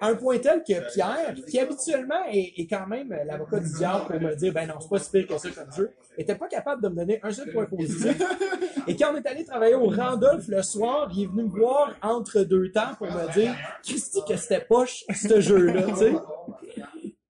À 0.00 0.08
un 0.08 0.14
point 0.14 0.38
tel 0.38 0.62
que 0.66 0.92
Pierre, 0.92 1.34
qui 1.46 1.58
habituellement 1.58 2.24
est, 2.32 2.52
est 2.56 2.66
quand 2.66 2.86
même 2.86 3.14
l'avocat 3.26 3.60
du 3.60 3.72
diable 3.74 4.06
pour 4.06 4.20
me 4.20 4.34
dire, 4.34 4.52
ben 4.52 4.66
non, 4.66 4.74
c'est 4.80 4.88
pas 4.88 4.98
si 4.98 5.10
pire 5.10 5.26
que 5.26 5.38
ça 5.38 5.48
comme 5.50 5.72
jeu, 5.72 5.90
était 6.16 6.34
pas 6.34 6.48
capable 6.48 6.82
de 6.82 6.88
me 6.88 6.96
donner 6.96 7.20
un 7.22 7.30
seul 7.30 7.52
point 7.52 7.64
positif. 7.66 8.16
Et 8.88 8.96
quand 8.96 9.12
on 9.12 9.16
est 9.16 9.26
allé 9.26 9.44
travailler 9.44 9.74
au 9.74 9.88
Randolph 9.90 10.48
le 10.48 10.62
soir, 10.62 11.08
il 11.18 11.24
est 11.24 11.26
venu 11.26 11.44
me 11.44 11.48
voir 11.50 11.94
entre 12.02 12.40
deux 12.40 12.70
temps 12.70 12.94
pour 12.96 13.08
me 13.08 13.32
dire, 13.32 13.54
Christy, 13.84 14.20
que 14.28 14.36
c'était 14.36 14.60
poche, 14.60 15.04
ce 15.14 15.40
jeu-là, 15.40 15.82
tu 15.88 15.96
sais. 15.96 16.12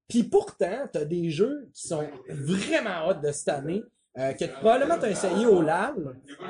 Puis 0.08 0.22
pourtant, 0.24 0.88
t'as 0.92 1.04
des 1.04 1.30
jeux 1.30 1.68
qui 1.74 1.86
sont 1.86 2.04
vraiment 2.28 3.08
hot 3.08 3.14
de 3.14 3.30
cette 3.30 3.48
année, 3.48 3.82
euh, 4.18 4.32
que 4.32 4.44
probablement 4.46 4.96
t'as 4.98 5.10
essayé 5.10 5.46
au 5.46 5.60
LAL, 5.62 5.94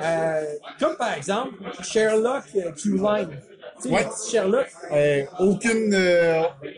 euh, 0.01 0.43
comme 0.79 0.95
par 0.97 1.13
exemple 1.13 1.55
Sherlock 1.83 2.43
euh, 2.55 2.71
Q-Line. 2.71 3.29
Tu 3.81 3.89
sais, 3.89 3.93
Ouais. 3.93 4.07
Sherlock, 4.29 4.67
Euh, 4.91 5.23
aucune, 5.39 5.93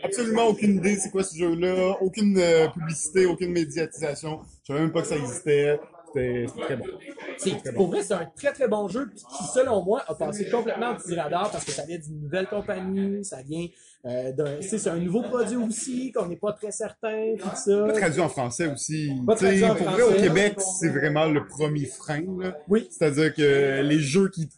absolument 0.04 0.46
aucune 0.46 0.76
idée 0.76 0.96
c'est 0.96 1.10
quoi 1.10 1.22
ce 1.22 1.36
jeu-là, 1.36 1.96
aucune 2.00 2.38
publicité, 2.74 3.26
aucune 3.26 3.52
médiatisation. 3.52 4.40
Je 4.62 4.72
savais 4.72 4.80
même 4.80 4.92
pas 4.92 5.02
que 5.02 5.08
ça 5.08 5.16
existait. 5.16 5.80
C'était 6.12 6.46
très 6.58 6.76
bon. 6.76 7.76
pour 7.76 7.88
vrai, 7.88 8.02
c'est 8.02 8.14
un 8.14 8.26
très 8.36 8.52
très 8.52 8.68
bon 8.68 8.88
jeu 8.88 9.10
qui, 9.14 9.44
selon 9.54 9.82
moi, 9.82 10.02
a 10.06 10.14
passé 10.14 10.48
complètement 10.50 10.90
en 10.90 10.96
petit 10.96 11.14
radar 11.14 11.50
parce 11.50 11.64
que 11.64 11.72
ça 11.72 11.84
vient 11.84 11.98
d'une 11.98 12.20
nouvelle 12.20 12.46
compagnie, 12.46 13.24
ça 13.24 13.42
vient 13.42 13.66
euh, 14.04 14.32
d'un, 14.32 14.60
c'est 14.60 14.88
un 14.88 14.96
nouveau 14.96 15.22
produit 15.22 15.56
aussi 15.56 16.12
qu'on 16.12 16.26
n'est 16.26 16.36
pas 16.36 16.52
très 16.52 16.72
certain, 16.72 17.34
tout 17.38 17.48
ça. 17.54 17.84
Pas 17.86 17.92
traduit 17.92 18.20
en 18.20 18.28
français 18.28 18.66
aussi. 18.66 19.12
Pas 19.26 19.36
Tu 19.36 19.46
sais, 19.46 19.60
traduit 19.60 19.64
en 19.64 19.74
pour 19.74 19.90
vrai, 19.90 20.02
au. 20.02 20.20
Québec, 20.20 20.60
c'est 20.80 20.88
vraiment 20.88 21.26
le 21.26 21.46
premier 21.46 21.86
frein. 21.86 22.24
là. 22.38 22.56
Oui. 22.68 22.88
C'est-à-dire 22.90 23.32
que 23.34 23.80
les 23.82 23.98
jeux 24.00 24.28
qui 24.28 24.48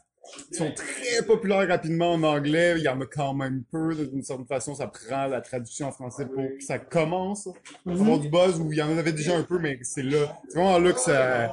sont 0.52 0.72
très 0.72 1.24
populaires 1.26 1.68
rapidement 1.68 2.12
en 2.12 2.22
anglais, 2.22 2.74
il 2.76 2.82
y 2.82 2.88
en 2.88 3.00
a 3.00 3.06
quand 3.06 3.34
même 3.34 3.64
peu. 3.70 3.94
D'une 3.94 4.22
certaine 4.22 4.46
façon, 4.46 4.74
ça 4.74 4.86
prend 4.86 5.26
la 5.26 5.40
traduction 5.40 5.88
en 5.88 5.92
français 5.92 6.26
pour 6.26 6.44
que 6.44 6.64
ça 6.64 6.78
commence 6.78 7.48
à 7.86 7.90
avoir 7.90 8.18
du 8.18 8.28
buzz, 8.28 8.60
où 8.60 8.72
il 8.72 8.78
y 8.78 8.82
en 8.82 8.96
avait 8.96 9.12
déjà 9.12 9.36
un 9.36 9.42
peu, 9.42 9.58
mais 9.58 9.78
c'est 9.82 10.02
là. 10.02 10.38
C'est 10.48 10.58
vraiment 10.58 10.78
là 10.78 10.92
que 10.92 11.00
ça, 11.00 11.52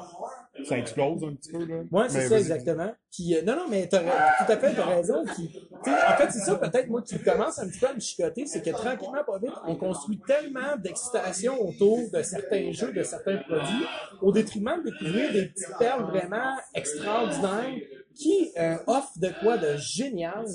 ça 0.67 0.78
explose 0.78 1.24
un 1.24 1.34
petit 1.34 1.51
peu. 1.51 1.65
Là. 1.65 1.84
Ouais, 1.91 2.09
c'est 2.09 2.28
ça, 2.28 2.38
exactement. 2.38 2.91
Puis, 3.11 3.36
euh, 3.36 3.41
non, 3.43 3.55
non, 3.55 3.65
mais 3.69 3.88
t'as 3.88 3.99
tout 3.99 4.51
à 4.51 4.57
fait, 4.57 4.74
t'as 4.74 4.86
raison. 4.86 5.24
En 5.24 6.17
fait, 6.17 6.32
c'est 6.32 6.39
ça 6.39 6.55
peut-être 6.55 6.88
moi 6.89 7.01
qui 7.01 7.19
commence 7.19 7.59
un 7.59 7.67
petit 7.67 7.80
peu 7.80 7.88
à 7.88 7.93
me 7.93 7.99
chicoter, 7.99 8.45
c'est 8.45 8.61
que 8.61 8.69
tranquillement, 8.69 9.24
pas 9.26 9.39
vite, 9.39 9.53
on 9.65 9.76
construit 9.76 10.19
tellement 10.26 10.78
d'excitation 10.78 11.59
autour 11.61 11.99
de 12.11 12.22
certains 12.22 12.72
jeux, 12.72 12.91
de 12.93 13.03
certains 13.03 13.38
produits, 13.38 13.86
au 14.22 14.32
détriment 14.32 14.82
de 14.84 14.91
découvrir 14.91 15.34
des 15.34 15.45
petites 15.47 15.78
perles 15.80 16.03
vraiment 16.03 16.57
extraordinaires 16.74 17.80
qui 18.22 18.51
euh, 18.57 18.76
offrent 18.88 19.17
de 19.17 19.30
quoi 19.41 19.57
de 19.57 19.76
génial, 19.78 20.45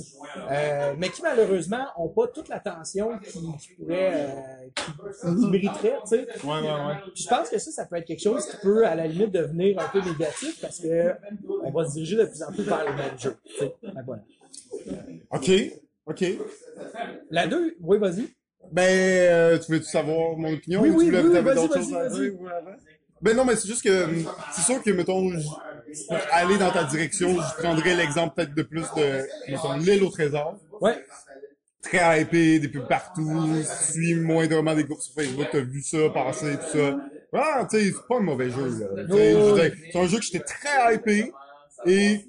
euh, 0.50 0.94
mais 0.98 1.08
qui 1.08 1.22
malheureusement 1.22 1.84
ont 1.96 2.08
pas 2.08 2.28
toute 2.28 2.48
l'attention 2.48 3.18
qui, 3.18 3.30
qui 3.58 3.74
pourrait, 3.74 4.26
euh, 4.28 4.68
qui, 4.74 5.40
qui 5.40 5.46
mériterait, 5.50 5.96
tu 6.02 6.08
sais. 6.16 6.26
Ouais, 6.44 6.60
ouais, 6.60 6.62
ouais. 6.62 6.94
Puis 7.14 7.24
je 7.24 7.28
pense 7.28 7.48
que 7.50 7.58
ça, 7.58 7.70
ça 7.72 7.86
peut 7.86 7.96
être 7.96 8.06
quelque 8.06 8.22
chose 8.22 8.46
qui 8.46 8.56
peut, 8.58 8.86
à 8.86 8.94
la 8.94 9.06
limite, 9.06 9.32
devenir 9.32 9.78
un 9.80 9.88
peu 9.88 10.00
négatif 10.00 10.60
parce 10.60 10.78
que 10.78 11.12
on 11.64 11.70
va 11.70 11.86
se 11.88 11.94
diriger 11.94 12.16
de 12.16 12.24
plus 12.26 12.42
en 12.42 12.52
plus 12.52 12.62
vers 12.62 12.84
les 12.84 12.94
mêmes 12.94 13.18
jeux. 13.18 13.36
tu 13.44 13.58
sais. 13.58 13.74
Que 13.82 14.04
voilà. 14.04 14.22
Ok, 15.32 15.50
ok. 16.06 16.24
La 17.30 17.46
deux, 17.48 17.76
oui, 17.80 17.98
vas-y. 17.98 18.28
Ben, 18.72 18.82
euh, 18.88 19.58
tu 19.58 19.72
veux-tu 19.72 19.86
savoir 19.86 20.36
mon 20.36 20.52
opinion 20.54 20.82
Oui, 20.82 20.90
ou 20.90 20.98
oui, 20.98 21.04
tu 21.06 21.10
voulais 21.10 21.22
oui, 21.22 21.32
t'avais 21.32 21.54
vas-y, 21.54 21.54
d'autres 21.56 21.74
vas-y, 21.78 21.84
choses 21.84 21.94
à 21.94 22.08
vas-y. 22.08 22.30
dire? 22.30 22.40
Ben 23.22 23.36
non, 23.36 23.44
mais 23.44 23.56
c'est 23.56 23.68
juste 23.68 23.82
que 23.82 24.04
hum, 24.04 24.24
c'est 24.52 24.62
sûr 24.62 24.82
que, 24.82 24.90
mettons, 24.90 25.30
aller 26.32 26.58
dans 26.58 26.70
ta 26.70 26.84
direction, 26.84 27.36
je 27.40 27.62
prendrais 27.62 27.94
l'exemple 27.94 28.34
peut-être 28.34 28.54
de 28.54 28.62
plus 28.62 28.84
de, 28.96 29.26
mettons, 29.48 29.76
l'île 29.76 30.02
au 30.02 30.10
trésor. 30.10 30.58
Ouais. 30.80 30.96
Très 31.82 32.22
hypé, 32.22 32.58
des 32.58 32.68
pubs 32.68 32.88
partout, 32.88 33.62
suis 33.64 34.14
moindrement 34.14 34.74
des 34.74 34.84
groupes 34.84 35.00
sur 35.00 35.14
Facebook, 35.14 35.46
t'as 35.52 35.60
vu 35.60 35.82
ça, 35.82 35.98
passer, 36.12 36.56
tout 36.56 36.78
ça. 36.78 36.96
Ah, 37.32 37.66
tu 37.70 37.78
sais, 37.78 37.84
c'est 37.86 38.08
pas 38.08 38.16
un 38.16 38.20
mauvais 38.20 38.50
jeu, 38.50 38.68
là. 38.80 39.04
Tu 39.04 39.12
sais, 39.12 39.32
je 39.32 39.36
veux 39.36 39.60
dire, 39.60 39.72
C'est 39.92 39.98
un 39.98 40.06
jeu 40.06 40.18
que 40.18 40.24
j'étais 40.24 40.44
très 40.44 40.94
hypé 40.94 41.32
et 41.86 42.20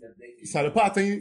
ça 0.45 0.63
n'a 0.63 0.69
pas 0.69 0.85
atteint 0.85 1.17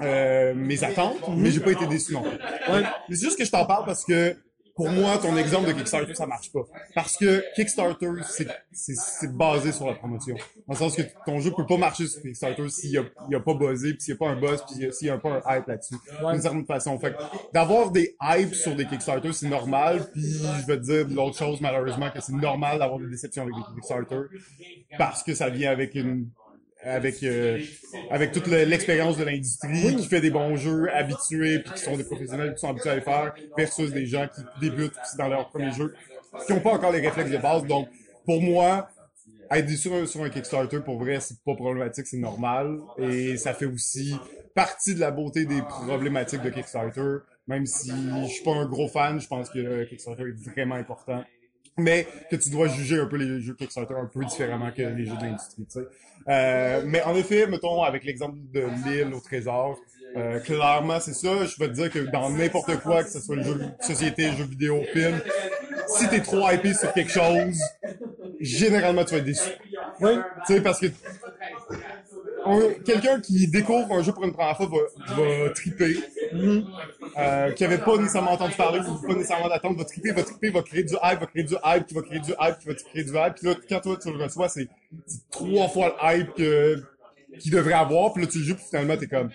euh, 0.00 0.54
mes 0.54 0.82
attentes, 0.82 1.20
mais 1.36 1.50
j'ai 1.50 1.60
pas 1.60 1.72
été 1.72 1.86
déçu 1.86 2.12
non 2.14 2.22
plus. 2.22 2.30
Ouais. 2.30 2.82
Mais 3.08 3.16
c'est 3.16 3.26
juste 3.26 3.38
que 3.38 3.44
je 3.44 3.50
t'en 3.50 3.66
parle 3.66 3.84
parce 3.84 4.04
que 4.04 4.34
pour 4.74 4.88
moi, 4.88 5.18
ton 5.18 5.36
exemple 5.36 5.68
de 5.68 5.72
Kickstarter, 5.72 6.14
ça 6.14 6.26
marche 6.26 6.52
pas. 6.52 6.62
Parce 6.94 7.16
que 7.16 7.44
Kickstarter, 7.54 8.10
c'est, 8.28 8.48
c'est, 8.72 8.94
c'est 8.96 9.36
basé 9.36 9.72
sur 9.72 9.86
la 9.86 9.94
promotion. 9.94 10.34
Dans 10.66 10.74
le 10.74 10.78
sens 10.78 10.96
que 10.96 11.02
ton 11.26 11.38
jeu 11.40 11.50
peut 11.50 11.66
pas 11.66 11.76
marcher 11.76 12.06
sur 12.06 12.22
Kickstarter 12.22 12.68
s'il 12.68 12.90
y 12.90 12.98
a, 12.98 13.04
il 13.28 13.32
y 13.32 13.34
a 13.34 13.40
pas 13.40 13.54
buzzé, 13.54 13.92
puis 13.94 14.02
s'il 14.02 14.14
y 14.14 14.16
a 14.16 14.18
pas 14.18 14.28
un 14.28 14.40
buzz, 14.40 14.62
puis 14.66 14.92
s'il 14.92 15.08
y 15.08 15.10
a 15.10 15.18
pas 15.18 15.40
un 15.44 15.56
hype 15.56 15.66
là-dessus. 15.66 15.96
D'une 16.32 16.40
certaine 16.40 16.66
façon. 16.66 16.98
Fait 16.98 17.14
d'avoir 17.52 17.90
des 17.90 18.16
hypes 18.20 18.54
sur 18.54 18.74
des 18.74 18.86
Kickstarter, 18.86 19.32
c'est 19.32 19.48
normal, 19.48 20.10
puis 20.12 20.22
je 20.22 20.66
vais 20.66 20.76
te 20.76 20.82
dire 20.82 21.06
l'autre 21.08 21.36
chose, 21.36 21.60
malheureusement, 21.60 22.10
que 22.10 22.20
c'est 22.20 22.32
normal 22.32 22.78
d'avoir 22.78 22.98
des 22.98 23.08
déceptions 23.08 23.42
avec 23.42 23.54
des 23.54 23.74
Kickstarter, 23.74 24.22
parce 24.98 25.22
que 25.22 25.34
ça 25.34 25.48
vient 25.50 25.70
avec 25.70 25.94
une 25.94 26.28
avec 26.82 27.22
euh, 27.22 27.58
avec 28.10 28.32
toute 28.32 28.46
le- 28.46 28.64
l'expérience 28.64 29.16
de 29.16 29.24
l'industrie 29.24 29.96
qui 29.96 30.06
fait 30.06 30.20
des 30.20 30.30
bons 30.30 30.56
jeux 30.56 30.88
habitués 30.92 31.58
puis 31.60 31.74
qui 31.74 31.80
sont 31.82 31.96
des 31.96 32.04
professionnels 32.04 32.54
qui 32.54 32.60
sont 32.60 32.70
habitués 32.70 32.90
à 32.90 32.94
les 32.96 33.00
faire 33.02 33.34
versus 33.56 33.90
des 33.92 34.06
gens 34.06 34.26
qui 34.34 34.40
débutent 34.60 34.92
dans 35.18 35.28
leur 35.28 35.48
premier 35.50 35.72
jeu 35.72 35.94
qui 36.46 36.52
n'ont 36.52 36.60
pas 36.60 36.72
encore 36.72 36.92
les 36.92 37.00
réflexes 37.00 37.30
de 37.30 37.36
base. 37.38 37.64
Donc 37.66 37.88
pour 38.24 38.40
moi 38.40 38.88
être 39.50 39.68
sur 39.70 39.92
un, 39.94 40.06
sur 40.06 40.22
un 40.22 40.30
Kickstarter 40.30 40.80
pour 40.80 40.98
vrai 40.98 41.18
c'est 41.20 41.42
pas 41.44 41.54
problématique 41.54 42.06
c'est 42.06 42.18
normal. 42.18 42.78
Et 42.98 43.36
ça 43.36 43.52
fait 43.52 43.66
aussi 43.66 44.14
partie 44.54 44.94
de 44.94 45.00
la 45.00 45.10
beauté 45.10 45.44
des 45.44 45.60
problématiques 45.62 46.42
de 46.42 46.50
Kickstarter. 46.50 47.18
Même 47.46 47.66
si 47.66 47.90
je 47.90 48.28
suis 48.28 48.44
pas 48.44 48.52
un 48.52 48.66
gros 48.66 48.88
fan 48.88 49.20
je 49.20 49.26
pense 49.26 49.50
que 49.50 49.84
Kickstarter 49.84 50.22
est 50.22 50.50
vraiment 50.50 50.76
important 50.76 51.24
mais 51.80 52.06
que 52.30 52.36
tu 52.36 52.50
dois 52.50 52.68
juger 52.68 52.98
un 53.00 53.06
peu 53.06 53.16
les 53.16 53.40
jeux 53.40 53.54
Kickstarter 53.54 53.94
un 53.94 54.06
peu 54.06 54.24
différemment 54.24 54.70
que 54.70 54.82
les 54.82 55.04
jeux 55.06 55.16
de 55.16 55.22
l'industrie, 55.24 55.64
tu 55.64 55.80
sais. 55.80 55.86
Euh, 56.28 56.82
mais 56.86 57.02
en 57.02 57.14
effet, 57.16 57.46
mettons, 57.46 57.82
avec 57.82 58.04
l'exemple 58.04 58.36
de 58.52 58.62
l'île 58.84 59.12
au 59.14 59.20
trésor, 59.20 59.78
euh, 60.16 60.38
clairement, 60.40 61.00
c'est 61.00 61.14
ça. 61.14 61.44
Je 61.46 61.56
vais 61.58 61.68
te 61.68 61.72
dire 61.74 61.90
que 61.90 61.98
dans 62.10 62.30
n'importe 62.30 62.76
quoi, 62.80 63.02
que 63.04 63.10
ce 63.10 63.20
soit 63.20 63.36
le 63.36 63.42
jeu 63.42 63.54
de 63.54 63.64
société, 63.80 64.30
jeu 64.32 64.44
vidéo, 64.44 64.82
film, 64.92 65.18
si 65.96 66.08
t'es 66.08 66.20
trop 66.20 66.48
hypé 66.50 66.74
sur 66.74 66.92
quelque 66.92 67.10
chose, 67.12 67.58
généralement, 68.40 69.04
tu 69.04 69.12
vas 69.12 69.18
être 69.18 69.24
déçu. 69.24 69.50
Oui. 70.00 70.12
Tu 70.46 70.54
sais, 70.54 70.60
parce 70.60 70.80
que 70.80 70.86
un- 72.44 72.72
quelqu'un 72.84 73.20
qui 73.20 73.46
découvre 73.48 73.92
un 73.94 74.02
jeu 74.02 74.12
pour 74.12 74.24
une 74.24 74.32
première 74.32 74.56
fois 74.56 74.66
va, 74.66 75.14
va 75.22 75.50
triper. 75.50 75.96
Euh, 76.32 77.52
qui 77.52 77.64
avait 77.64 77.78
pas 77.78 77.96
nécessairement 77.96 78.32
entendu 78.32 78.54
parler 78.54 78.80
ou 78.80 79.06
pas 79.06 79.14
nécessairement 79.14 79.48
d'attente, 79.48 79.76
va 79.76 79.84
triper, 79.84 80.12
va 80.12 80.22
triper, 80.22 80.50
va 80.50 80.62
créer 80.62 80.84
du 80.84 80.94
hype, 80.94 81.20
va 81.20 81.26
créer 81.26 81.42
du 81.42 81.54
hype, 81.64 81.86
qui 81.86 81.94
va 81.94 82.02
créer 82.02 82.20
du 82.20 82.30
hype, 82.30 82.58
qui 82.58 82.68
va 82.68 82.74
créer 82.74 83.04
du 83.04 83.10
hype. 83.10 83.34
Puis 83.34 83.46
là, 83.46 83.54
quand 83.68 83.80
toi, 83.80 83.96
tu 84.00 84.12
le 84.12 84.22
reçois, 84.22 84.48
c'est 84.48 84.68
trois 85.30 85.68
fois 85.68 85.96
le 86.00 86.20
hype 86.20 86.34
que 86.34 86.82
qu'il 87.38 87.52
devrait 87.52 87.74
avoir. 87.74 88.12
Puis 88.12 88.24
là, 88.24 88.28
tu 88.30 88.38
le 88.38 88.44
joues, 88.44 88.54
puis 88.54 88.64
finalement, 88.68 88.96
t'es 88.96 89.06
comme, 89.06 89.30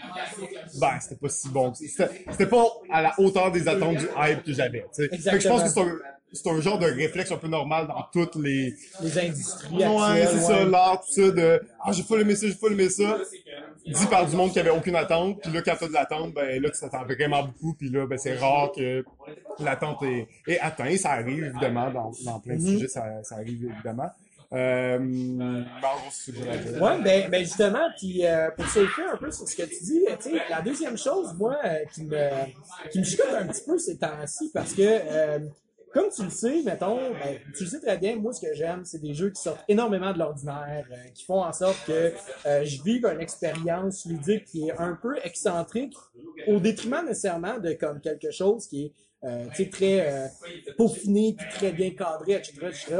ben, 0.79 0.99
c'était 0.99 1.15
pas 1.15 1.29
si 1.29 1.49
bon. 1.49 1.73
C'était 1.73 2.09
c'était 2.31 2.47
pas 2.47 2.65
à 2.91 3.01
la 3.01 3.13
hauteur 3.17 3.51
des 3.51 3.67
attentes 3.67 3.97
du 3.97 4.07
hype 4.17 4.43
que 4.43 4.53
j'avais. 4.53 4.85
Fait 4.93 5.09
que 5.09 5.39
je 5.39 5.47
pense 5.47 5.63
que 5.63 5.69
c'est 5.69 5.81
un, 5.81 5.97
c'est 6.35 6.49
un 6.49 6.59
genre 6.61 6.77
de 6.77 6.85
réflexe 6.85 7.31
un 7.31 7.37
peu 7.37 7.47
normal 7.47 7.87
dans 7.87 8.03
toutes 8.13 8.35
les, 8.35 8.73
Les 9.01 9.19
industries 9.19 9.75
Ouais, 9.75 10.25
c'est 10.27 10.39
ça, 10.41 10.65
l'art, 10.65 11.01
tout 11.01 11.21
ça, 11.21 11.31
de 11.31 11.61
Ah, 11.83 11.91
j'ai 11.91 12.03
pas 12.03 12.17
aimé 12.17 12.35
ça, 12.35 12.47
j'ai 12.47 12.55
pas 12.55 12.67
aimé 12.67 12.89
ça. 12.89 13.17
Dit 13.87 14.07
par 14.07 14.25
du 14.27 14.35
monde 14.35 14.51
qui 14.51 14.59
avait 14.59 14.71
aucune 14.71 14.95
attente, 14.95 15.41
puis 15.41 15.51
là, 15.51 15.61
quand 15.61 15.75
t'as 15.79 15.87
de 15.87 15.93
l'attente, 15.93 16.33
ben 16.33 16.61
là, 16.61 16.69
tu 16.71 16.79
t'attends 16.79 17.05
vraiment 17.05 17.43
beaucoup, 17.43 17.73
puis 17.75 17.89
là, 17.89 18.07
ben 18.07 18.17
c'est 18.17 18.35
rare 18.35 18.71
que 18.75 19.03
l'attente 19.59 20.01
est, 20.03 20.27
est 20.47 20.59
atteinte. 20.59 20.97
Ça 20.97 21.11
arrive, 21.11 21.43
évidemment, 21.45 21.91
dans, 21.91 22.11
dans 22.23 22.39
plein 22.39 22.55
de 22.55 22.61
Mhm. 22.61 22.67
sujets, 22.67 22.87
ça, 22.87 23.03
ça 23.23 23.35
arrive, 23.35 23.63
évidemment. 23.71 24.09
Euh, 24.53 24.97
ben. 24.99 26.81
Ouais, 26.81 27.01
ben, 27.03 27.29
ben 27.29 27.43
justement, 27.43 27.87
puis 27.97 28.25
euh, 28.25 28.49
pour 28.51 28.67
surfer 28.69 29.01
un 29.13 29.17
peu 29.17 29.31
sur 29.31 29.47
ce 29.47 29.55
que 29.55 29.63
tu 29.63 29.83
dis, 29.83 30.01
tu 30.21 30.29
sais, 30.31 30.41
la 30.49 30.61
deuxième 30.61 30.97
chose, 30.97 31.33
moi, 31.37 31.55
euh, 31.65 31.79
qui 31.93 32.03
me 32.05 32.29
qui 32.91 32.99
me 32.99 33.03
chicote 33.03 33.33
un 33.33 33.47
petit 33.47 33.63
peu 33.65 33.77
ces 33.77 33.97
temps-ci, 33.97 34.51
parce 34.53 34.73
que 34.73 34.81
euh, 34.83 35.39
comme 35.95 36.09
tu 36.13 36.23
le 36.23 36.29
sais, 36.29 36.61
mettons, 36.65 37.11
ben, 37.11 37.39
tu 37.55 37.63
le 37.63 37.69
sais 37.69 37.79
très 37.79 37.97
bien, 37.97 38.17
moi, 38.17 38.33
ce 38.33 38.41
que 38.41 38.53
j'aime, 38.53 38.83
c'est 38.83 38.99
des 38.99 39.13
jeux 39.13 39.29
qui 39.29 39.41
sortent 39.41 39.63
énormément 39.69 40.11
de 40.11 40.19
l'ordinaire, 40.19 40.85
euh, 40.91 41.09
qui 41.13 41.23
font 41.23 41.41
en 41.41 41.53
sorte 41.53 41.77
que 41.87 42.11
euh, 42.45 42.65
je 42.65 42.83
vive 42.83 43.05
une 43.05 43.21
expérience 43.21 44.05
ludique 44.05 44.43
qui 44.43 44.67
est 44.67 44.77
un 44.77 44.99
peu 45.01 45.15
excentrique, 45.23 45.95
au 46.47 46.59
détriment 46.59 47.05
nécessairement 47.05 47.59
de 47.59 47.71
comme 47.71 48.01
quelque 48.01 48.29
chose 48.29 48.67
qui 48.67 48.87
est 48.87 48.93
euh, 49.23 49.45
très 49.71 50.11
euh, 50.11 50.27
peaufiné, 50.77 51.33
puis 51.37 51.47
très 51.49 51.71
bien 51.71 51.91
cadré, 51.91 52.33
etc., 52.33 52.53
etc., 52.63 52.95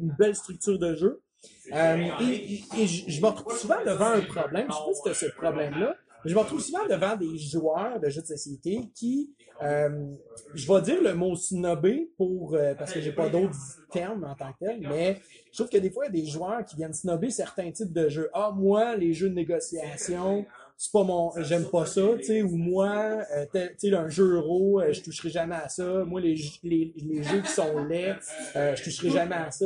une 0.00 0.12
belle 0.18 0.34
structure 0.34 0.80
de 0.80 0.96
jeu. 0.96 1.22
Et 1.68 2.86
je, 2.88 3.20
me 3.20 3.26
retrouve 3.28 3.56
souvent 3.56 3.84
devant 3.86 4.10
un 4.10 4.22
problème, 4.22 4.66
je 4.68 4.74
sais 4.74 5.00
pas 5.04 5.14
si 5.14 5.26
ce 5.26 5.30
problème-là, 5.30 5.94
je 6.26 6.34
me 6.34 6.40
retrouve 6.40 6.60
souvent 6.60 6.86
devant 6.88 7.16
des 7.16 7.36
joueurs 7.38 8.00
de 8.00 8.08
jeux 8.08 8.22
de 8.22 8.26
société 8.26 8.80
qui, 8.94 9.30
euh, 9.62 10.12
je 10.54 10.72
vais 10.72 10.82
dire 10.82 11.02
le 11.02 11.14
mot 11.14 11.34
snobé 11.36 12.10
pour, 12.16 12.54
euh, 12.54 12.74
parce 12.74 12.92
que 12.92 13.00
j'ai 13.00 13.12
pas 13.12 13.28
d'autres 13.28 13.56
termes 13.90 14.24
en 14.24 14.34
tant 14.34 14.52
que 14.52 14.64
tel, 14.64 14.80
mais 14.80 15.20
je 15.52 15.58
trouve 15.58 15.70
que 15.70 15.78
des 15.78 15.90
fois, 15.90 16.06
il 16.06 16.16
y 16.16 16.20
a 16.20 16.24
des 16.24 16.30
joueurs 16.30 16.64
qui 16.64 16.76
viennent 16.76 16.92
snobber 16.92 17.30
certains 17.30 17.70
types 17.70 17.92
de 17.92 18.08
jeux. 18.08 18.28
Ah, 18.34 18.52
moi, 18.54 18.96
les 18.96 19.12
jeux 19.12 19.28
de 19.28 19.34
négociation, 19.34 20.46
c'est 20.78 20.92
pas 20.92 21.04
mon, 21.04 21.32
j'aime 21.38 21.64
pas 21.64 21.86
ça, 21.86 22.02
tu 22.18 22.24
sais, 22.24 22.42
ou 22.42 22.54
moi, 22.56 23.22
euh, 23.34 23.46
tu 23.52 23.88
sais, 23.88 23.94
un 23.94 24.08
jeu 24.08 24.34
euro, 24.34 24.80
euh, 24.80 24.92
je 24.92 25.00
toucherai 25.02 25.30
jamais 25.30 25.54
à 25.54 25.70
ça. 25.70 26.04
Moi, 26.04 26.20
les, 26.20 26.36
les, 26.62 26.92
les 26.96 27.22
jeux 27.22 27.40
qui 27.40 27.50
sont 27.50 27.82
laids, 27.84 28.16
euh, 28.56 28.76
je 28.76 28.84
toucherai 28.84 29.08
jamais 29.08 29.36
à 29.36 29.50
ça. 29.50 29.64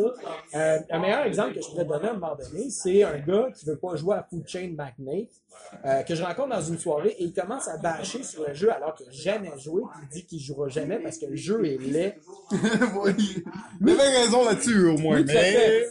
Euh, 0.55 0.79
un 0.89 0.99
meilleur 1.01 1.25
exemple 1.25 1.55
que 1.55 1.63
je 1.63 1.69
pourrais 1.69 1.85
donner 1.85 2.09
à 2.09 2.11
un 2.13 2.15
moment 2.15 2.37
donné, 2.37 2.71
c'est 2.71 3.03
un 3.03 3.19
gars 3.19 3.49
qui 3.53 3.67
veut 3.67 3.79
pas 3.79 3.97
jouer 3.97 4.15
à 4.17 4.23
Food 4.23 4.47
Chain 4.47 4.73
Magnate, 4.77 5.31
euh, 5.85 6.03
que 6.03 6.15
je 6.15 6.23
rencontre 6.23 6.51
dans 6.51 6.61
une 6.61 6.79
soirée 6.79 7.17
et 7.19 7.25
il 7.25 7.33
commence 7.33 7.69
à 7.69 7.77
bâcher 7.77 8.23
sur 8.23 8.47
le 8.47 8.55
jeu 8.55 8.73
alors 8.73 8.95
qu'il 8.95 9.07
n'a 9.07 9.13
jamais 9.13 9.51
joué, 9.59 9.83
puis 9.83 10.01
il 10.03 10.09
dit 10.09 10.27
qu'il 10.27 10.41
jouera 10.41 10.69
jamais 10.69 10.99
parce 10.99 11.19
que 11.19 11.27
le 11.27 11.37
jeu 11.37 11.65
est 11.65 11.79
laid. 11.79 12.17
oui. 13.05 13.45
Mais 13.81 13.93
avait 13.93 14.25
raison 14.25 14.45
là-dessus, 14.45 14.87
au 14.89 14.99
moins. 14.99 15.21
Oui, 15.21 15.85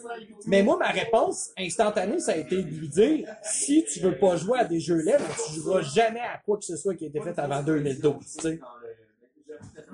mais... 0.47 0.64
moi, 0.64 0.78
ma 0.78 0.89
réponse 0.89 1.51
instantanée, 1.57 2.20
ça 2.20 2.34
a 2.34 2.38
été 2.38 2.62
de 2.62 2.70
lui 2.70 2.89
dire, 2.89 3.28
si 3.43 3.86
tu 3.86 3.99
veux 3.99 4.18
pas 4.18 4.36
jouer 4.36 4.60
à 4.60 4.66
des 4.66 4.80
jeux 4.80 5.01
laids, 5.01 5.18
ben, 5.18 5.26
tu 5.47 5.60
joueras 5.60 5.82
jamais 5.82 6.20
à 6.20 6.39
quoi 6.45 6.57
que 6.57 6.66
ce 6.66 6.76
soit 6.76 6.95
qui 6.95 7.05
a 7.05 7.07
été 7.07 7.22
fait 7.22 7.38
avant 7.39 7.64
2012, 7.64 8.16
tu 8.20 8.41
sais. 8.41 8.60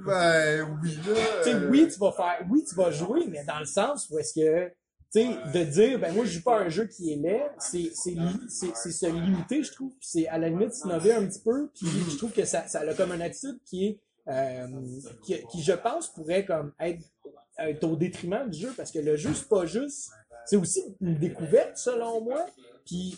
Ben, 0.06 0.80
oui, 0.84 0.98
là. 1.08 1.14
Tu 1.44 1.50
sais, 1.50 1.56
euh, 1.56 1.70
oui, 1.70 1.88
tu 1.92 2.00
vas 2.00 2.12
faire, 2.12 2.46
oui, 2.50 2.64
tu 2.68 2.76
vas 2.76 2.92
jouer, 2.92 3.26
mais 3.28 3.44
dans 3.44 3.60
le 3.60 3.66
sens 3.66 4.08
où 4.10 4.20
est-ce 4.20 4.34
que, 4.34 4.72
sais, 5.20 5.28
de 5.54 5.64
dire, 5.64 6.00
ben, 6.00 6.14
moi, 6.14 6.26
je 6.26 6.32
joue 6.32 6.44
pas 6.44 6.60
un 6.60 6.70
jeu 6.70 6.86
qui 6.88 7.14
est 7.14 7.16
laid, 7.16 7.50
c'est, 7.60 7.92
se 7.94 9.06
limiter, 9.06 9.64
je 9.64 9.72
trouve, 9.72 9.94
c'est 10.02 10.28
à 10.28 10.38
la 10.38 10.50
limite 10.50 10.74
snobber 10.74 11.14
un 11.14 11.26
petit 11.26 11.42
peu, 11.42 11.70
puis 11.74 11.88
je 12.10 12.18
trouve 12.18 12.32
que 12.32 12.46
ça, 12.46 12.68
ça 12.68 12.80
a 12.80 12.94
comme 12.94 13.12
une 13.12 13.22
attitude 13.22 13.58
qui 13.66 13.86
est, 13.86 14.00
euh, 14.28 14.68
qui, 15.24 15.36
qui, 15.52 15.62
je 15.62 15.74
pense, 15.74 16.10
pourrait 16.10 16.46
comme 16.46 16.74
être, 16.80 17.04
être 17.60 17.84
au 17.84 17.96
détriment 17.96 18.50
du 18.50 18.60
jeu, 18.60 18.74
parce 18.76 18.92
que 18.92 19.00
le 19.00 19.16
jeu, 19.16 19.34
c'est 19.34 19.48
pas 19.48 19.66
juste, 19.66 20.12
c'est 20.46 20.58
aussi 20.58 20.84
une 21.02 21.18
découverte, 21.18 21.78
selon 21.78 22.22
moi, 22.22 22.46
puis 22.86 23.18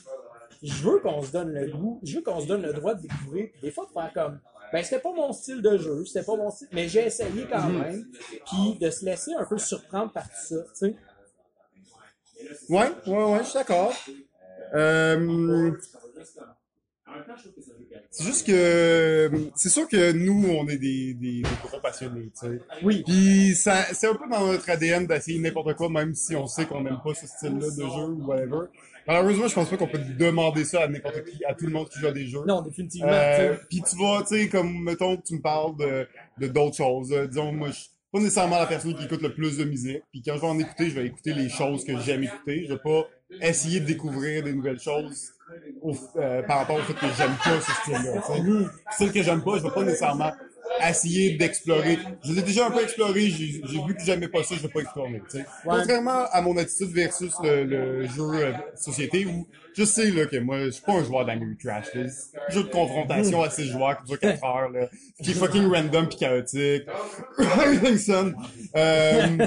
je 0.64 0.84
veux 0.84 1.00
qu'on 1.00 1.22
se 1.22 1.32
donne 1.32 1.52
le 1.52 1.72
goût, 1.72 2.00
je 2.04 2.18
veux 2.18 2.24
qu'on 2.24 2.40
se 2.40 2.48
donne 2.48 2.62
le 2.62 2.74
droit 2.74 2.94
de 2.94 3.02
découvrir, 3.02 3.50
des 3.62 3.72
fois 3.72 3.86
de 3.86 3.92
faire 3.92 4.12
comme, 4.14 4.40
ben 4.72 4.84
c'était 4.84 5.00
pas 5.00 5.14
mon 5.14 5.32
style 5.32 5.62
de 5.62 5.78
jeu, 5.78 6.04
c'était 6.06 6.26
pas 6.26 6.36
mon 6.36 6.52
style, 6.52 6.68
mais 6.72 6.88
j'ai 6.88 7.06
essayé 7.06 7.48
quand 7.50 7.70
même, 7.70 8.06
puis 8.46 8.78
de 8.80 8.90
se 8.90 9.06
laisser 9.06 9.34
un 9.34 9.46
peu 9.46 9.58
surprendre 9.58 10.12
par 10.12 10.26
tout 10.26 10.36
ça, 10.36 10.56
tu 10.56 10.70
sais. 10.74 10.96
Ouais, 12.70 12.88
ouais, 13.08 13.24
ouais, 13.24 13.40
je 13.40 13.44
suis 13.50 13.54
d'accord. 13.58 13.94
Euh, 14.76 15.72
C'est 18.12 18.26
juste 18.26 18.46
que 18.48 19.32
c'est 19.56 19.70
sûr 19.70 19.88
que 19.88 20.12
nous, 20.12 20.50
on 20.50 20.68
est 20.68 20.78
des, 20.78 21.14
des, 21.14 21.42
des 21.42 21.50
gros 21.64 21.80
passionnés, 21.80 22.32
tu 22.40 22.48
sais. 22.48 22.60
Oui. 22.84 23.04
Puis 23.06 23.56
ça, 23.56 23.86
c'est 23.94 24.08
un 24.08 24.16
peu 24.16 24.28
dans 24.30 24.46
notre 24.48 24.70
ADN 24.70 25.08
d'essayer 25.08 25.40
n'importe 25.40 25.74
quoi, 25.76 25.90
même 25.90 26.14
si 26.16 26.36
on 26.36 26.48
sait 26.48 26.66
qu'on 26.66 26.82
n'aime 26.82 27.00
pas 27.04 27.14
ce 27.14 27.28
style-là 27.28 27.68
de 27.70 27.82
jeu 27.82 28.10
ou 28.12 28.26
whatever. 28.26 28.68
Malheureusement, 29.08 29.48
je 29.48 29.56
pense 29.56 29.70
pas 29.70 29.78
qu'on 29.78 29.88
peut 29.88 30.02
demander 30.20 30.66
ça 30.66 30.84
à 30.84 30.88
n'importe 30.88 31.24
qui, 31.24 31.44
à 31.46 31.54
tout 31.54 31.66
le 31.66 31.72
monde 31.72 31.88
qui 31.90 31.98
joue 32.00 32.08
à 32.08 32.12
des 32.12 32.28
jeux. 32.28 32.44
Non, 32.46 32.62
définitivement. 32.62 33.08
Euh, 33.10 33.56
puis 33.70 33.82
tu 33.82 33.96
vas, 33.98 34.22
tu 34.28 34.36
sais, 34.38 34.50
comme, 34.50 34.84
mettons 34.84 35.16
que 35.16 35.24
tu 35.24 35.36
me 35.36 35.42
parles 35.42 35.78
de, 35.78 36.08
de 36.40 36.48
d'autres 36.48 36.76
choses. 36.76 37.14
Euh, 37.14 37.26
disons, 37.26 37.54
moi, 37.54 37.70
je 37.70 37.80
pas 38.18 38.24
nécessairement 38.24 38.58
la 38.58 38.66
personne 38.66 38.96
qui 38.96 39.06
écoute 39.06 39.22
le 39.22 39.34
plus 39.34 39.58
de 39.58 39.64
musique. 39.64 40.02
Puis 40.12 40.22
quand 40.24 40.36
je 40.36 40.42
vais 40.42 40.48
en 40.48 40.60
écouter, 40.60 40.90
je 40.90 40.96
vais 40.96 41.06
écouter 41.06 41.34
les 41.34 41.50
choses 41.50 41.84
que 41.84 41.98
j'aime 42.00 42.24
écouter. 42.24 42.66
Je 42.68 42.74
vais 42.74 42.80
pas 42.80 43.08
essayer 43.42 43.80
de 43.80 43.86
découvrir 43.86 44.44
des 44.44 44.54
nouvelles 44.54 44.80
choses 44.80 45.34
au- 45.82 45.96
euh, 46.18 46.42
par 46.44 46.60
rapport 46.60 46.76
au 46.78 46.82
fait 46.82 46.94
que 46.94 47.06
j'aime 47.18 47.36
pas 47.44 47.62
ce 47.62 47.72
style-là. 47.72 48.22
style 48.92 49.12
que 49.12 49.24
j'aime 49.24 49.44
pas, 49.44 49.58
je 49.58 49.64
vais 49.64 49.70
pas 49.72 49.84
nécessairement 49.84 50.32
essayer 50.88 51.38
d'explorer. 51.38 51.98
Je 52.24 52.34
l'ai 52.34 52.42
déjà 52.42 52.68
un 52.68 52.72
peu 52.72 52.82
exploré, 52.84 53.22
j'ai 53.30 53.62
vu 53.88 53.96
que 53.96 54.04
j'aimais 54.04 54.28
pas 54.28 54.44
ça, 54.44 54.56
je 54.56 54.62
vais 54.62 54.68
pas 54.68 54.82
explorer. 54.82 55.22
Contrairement 55.64 56.26
à 56.32 56.42
mon 56.42 56.56
attitude 56.58 56.90
versus 56.94 57.34
le, 57.42 57.64
le 57.64 58.06
jeu 58.08 58.24
euh, 58.34 58.52
société 58.76 59.26
où 59.26 59.48
je 59.74 59.84
sais 59.86 60.10
là, 60.12 60.26
que 60.26 60.38
moi, 60.38 60.60
je 60.66 60.70
suis 60.72 60.84
pas 60.84 60.94
un 60.94 61.04
joueur 61.04 61.26
d'Angry 61.26 61.56
Trash. 61.64 61.94
là. 61.94 62.04
Jeu 62.50 62.64
de 62.64 62.70
confrontation 62.70 63.42
à 63.44 63.50
6 63.50 63.68
joueurs 63.72 63.98
qui 64.00 64.06
dure 64.10 64.20
4 64.20 64.44
heures, 64.44 64.70
là, 64.72 64.88
qui 65.24 65.32
est 65.32 65.34
fucking 65.36 65.72
random 65.72 66.08
pis 66.10 66.18
chaotique. 66.18 66.84
Euh, 68.76 69.38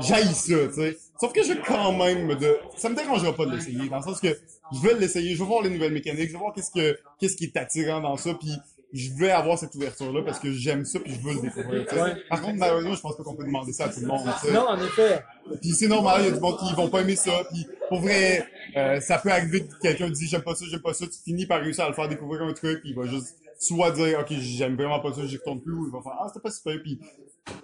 J'haïs 0.00 0.34
ça, 0.34 0.54
tu 0.68 0.74
sais. 0.74 0.96
Sauf 1.20 1.32
que 1.32 1.42
je 1.42 1.52
vais 1.52 1.60
quand 1.66 1.92
même 1.92 2.26
me 2.26 2.34
de... 2.36 2.56
Ça 2.76 2.88
me 2.88 2.94
dérangera 2.96 3.34
pas 3.34 3.44
de 3.46 3.54
l'essayer, 3.56 3.88
dans 3.88 3.96
le 3.98 4.02
sens 4.02 4.20
que 4.20 4.28
je 4.74 4.86
vais 4.86 4.94
l'essayer, 4.94 5.34
je 5.34 5.38
vais 5.38 5.48
voir 5.48 5.62
les 5.62 5.70
nouvelles 5.70 5.92
mécaniques, 5.92 6.28
je 6.28 6.32
vais 6.32 6.38
voir 6.38 6.52
qu'est-ce 6.52 6.70
que 6.70 6.98
qu'est-ce 7.18 7.36
qui 7.36 7.44
est 7.44 7.56
attirant 7.56 8.00
dans 8.00 8.16
ça, 8.16 8.34
puis 8.34 8.50
je 8.92 9.10
vais 9.14 9.30
avoir 9.30 9.58
cette 9.58 9.74
ouverture-là 9.74 10.22
parce 10.22 10.38
que 10.38 10.52
j'aime 10.52 10.84
ça 10.84 11.00
puis 11.00 11.14
je 11.14 11.20
veux 11.26 11.34
le 11.34 11.40
découvrir. 11.40 11.86
Ouais. 11.92 12.16
Par 12.28 12.42
contre, 12.42 12.58
malheureusement, 12.58 12.94
je 12.94 13.00
pense 13.00 13.16
pas 13.16 13.22
qu'on 13.22 13.34
peut 13.34 13.44
demander 13.44 13.72
ça 13.72 13.86
à 13.86 13.88
tout 13.88 14.00
le 14.00 14.06
monde. 14.06 14.20
tu 14.40 14.46
sais. 14.46 14.52
Non, 14.52 14.68
en 14.68 14.78
effet. 14.84 15.22
Puis 15.60 15.70
c'est 15.70 15.88
normal, 15.88 16.20
il 16.20 16.24
y 16.26 16.28
a 16.28 16.32
du 16.32 16.40
monde 16.40 16.58
qui 16.58 16.74
vont 16.74 16.88
pas 16.88 17.00
aimer 17.00 17.16
ça. 17.16 17.32
Puis 17.50 17.66
pour 17.88 18.00
vrai, 18.00 18.46
euh, 18.76 19.00
ça 19.00 19.18
peut 19.18 19.30
arriver 19.30 19.64
que 19.64 19.80
quelqu'un 19.80 20.10
dit 20.10 20.26
j'aime 20.26 20.42
pas 20.42 20.54
ça, 20.54 20.66
j'aime 20.70 20.82
pas 20.82 20.92
ça. 20.92 21.06
Tu 21.06 21.18
finis 21.24 21.46
par 21.46 21.62
réussir 21.62 21.84
à 21.84 21.88
le 21.88 21.94
faire 21.94 22.08
découvrir 22.08 22.42
un 22.42 22.52
truc, 22.52 22.80
puis 22.80 22.90
il 22.90 22.96
va 22.96 23.06
juste 23.06 23.36
soit 23.58 23.92
dire 23.92 24.18
ok 24.20 24.26
j'aime 24.30 24.74
vraiment 24.74 25.00
pas 25.00 25.12
ça, 25.12 25.24
j'y 25.24 25.36
retourne 25.36 25.60
plus, 25.60 25.72
ou 25.72 25.86
il 25.86 25.92
va 25.92 26.02
faire 26.02 26.12
ah 26.18 26.26
c'était 26.28 26.40
pas 26.40 26.50
super, 26.50 26.82
puis 26.82 26.98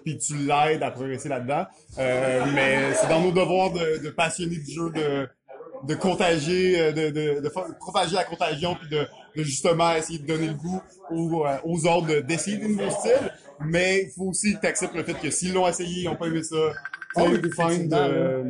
puis 0.03 0.17
tu 0.17 0.35
l'aides 0.35 0.81
à 0.83 0.91
progresser 0.91 1.29
là-dedans. 1.29 1.65
Euh, 1.97 2.45
mais 2.53 2.93
c'est 2.93 3.07
dans 3.07 3.21
nos 3.21 3.31
devoirs 3.31 3.71
de, 3.71 4.03
de 4.03 4.09
passionnés 4.09 4.57
du 4.57 4.71
jeu 4.71 4.89
de 4.89 5.27
de 5.87 5.95
contagier, 5.95 6.79
euh, 6.79 6.91
de, 6.91 7.09
de, 7.09 7.41
de 7.41 7.49
propager 7.79 8.15
la 8.15 8.23
contagion, 8.25 8.75
puis 8.75 8.89
de, 8.89 9.07
de 9.35 9.43
justement 9.43 9.93
essayer 9.95 10.19
de 10.19 10.25
donner 10.27 10.47
le 10.47 10.53
goût 10.53 10.81
aux, 11.09 11.45
euh, 11.45 11.57
aux 11.63 11.85
autres 11.87 12.07
de- 12.07 12.19
d'essayer 12.21 12.57
des 12.57 12.67
nouveaux 12.67 12.89
styles. 12.91 13.31
Mais 13.65 14.03
il 14.03 14.11
faut 14.11 14.25
aussi 14.25 14.55
que 14.55 14.59
tu 14.61 14.67
acceptes 14.67 14.95
le 14.95 15.03
fait 15.03 15.13
que 15.15 15.29
s'ils 15.29 15.53
l'ont 15.53 15.67
essayé, 15.67 16.01
ils 16.01 16.05
n'ont 16.05 16.15
pas 16.15 16.27
aimé 16.27 16.43
ça. 16.43 16.55
Ah 17.15 17.23
oui, 17.31 17.41
euh, 17.97 18.43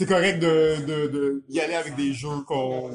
c'est 0.00 0.06
correct 0.06 0.38
de, 0.40 0.76
de, 0.86 1.06
de 1.08 1.42
y 1.50 1.60
aller 1.60 1.74
avec 1.74 1.94
des 1.94 2.14
jeux 2.14 2.40
qu'on 2.46 2.90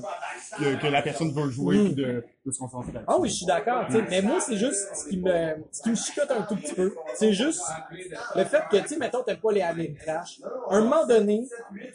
que, 0.58 0.82
que 0.82 0.88
la 0.88 1.04
personne 1.04 1.32
veut 1.32 1.52
jouer 1.52 1.78
Mm. 1.78 1.86
puis 1.86 1.94
de, 1.96 2.24
de 2.46 2.52
se 2.52 2.60
concentrer. 2.60 2.94
Ah 3.08 3.18
oui, 3.20 3.30
je 3.30 3.36
suis 3.36 3.46
d'accord. 3.46 3.86
Mais 4.10 4.22
moi, 4.22 4.40
c'est 4.40 4.58
juste 4.58 4.88
ce 4.96 5.10
qui 5.10 5.18
me, 5.18 5.56
ce 5.72 5.82
qui 5.84 5.90
me 5.90 5.96
chicote 5.96 6.32
un 6.32 6.42
tout 6.44 6.56
petit 6.56 6.74
peu. 6.74 6.94
C'est 7.16 7.34
juste 7.34 7.62
le 8.36 8.44
fait 8.46 8.62
que, 8.72 8.78
tu 8.78 8.88
sais, 8.88 8.98
mettons, 8.98 9.22
t'aimes 9.24 9.38
pas 9.38 9.52
les 9.52 9.62
Alien 9.62 9.96
Crash. 9.96 10.40
À 10.70 10.76
un 10.78 10.82
moment 10.82 11.06
donné, 11.06 11.48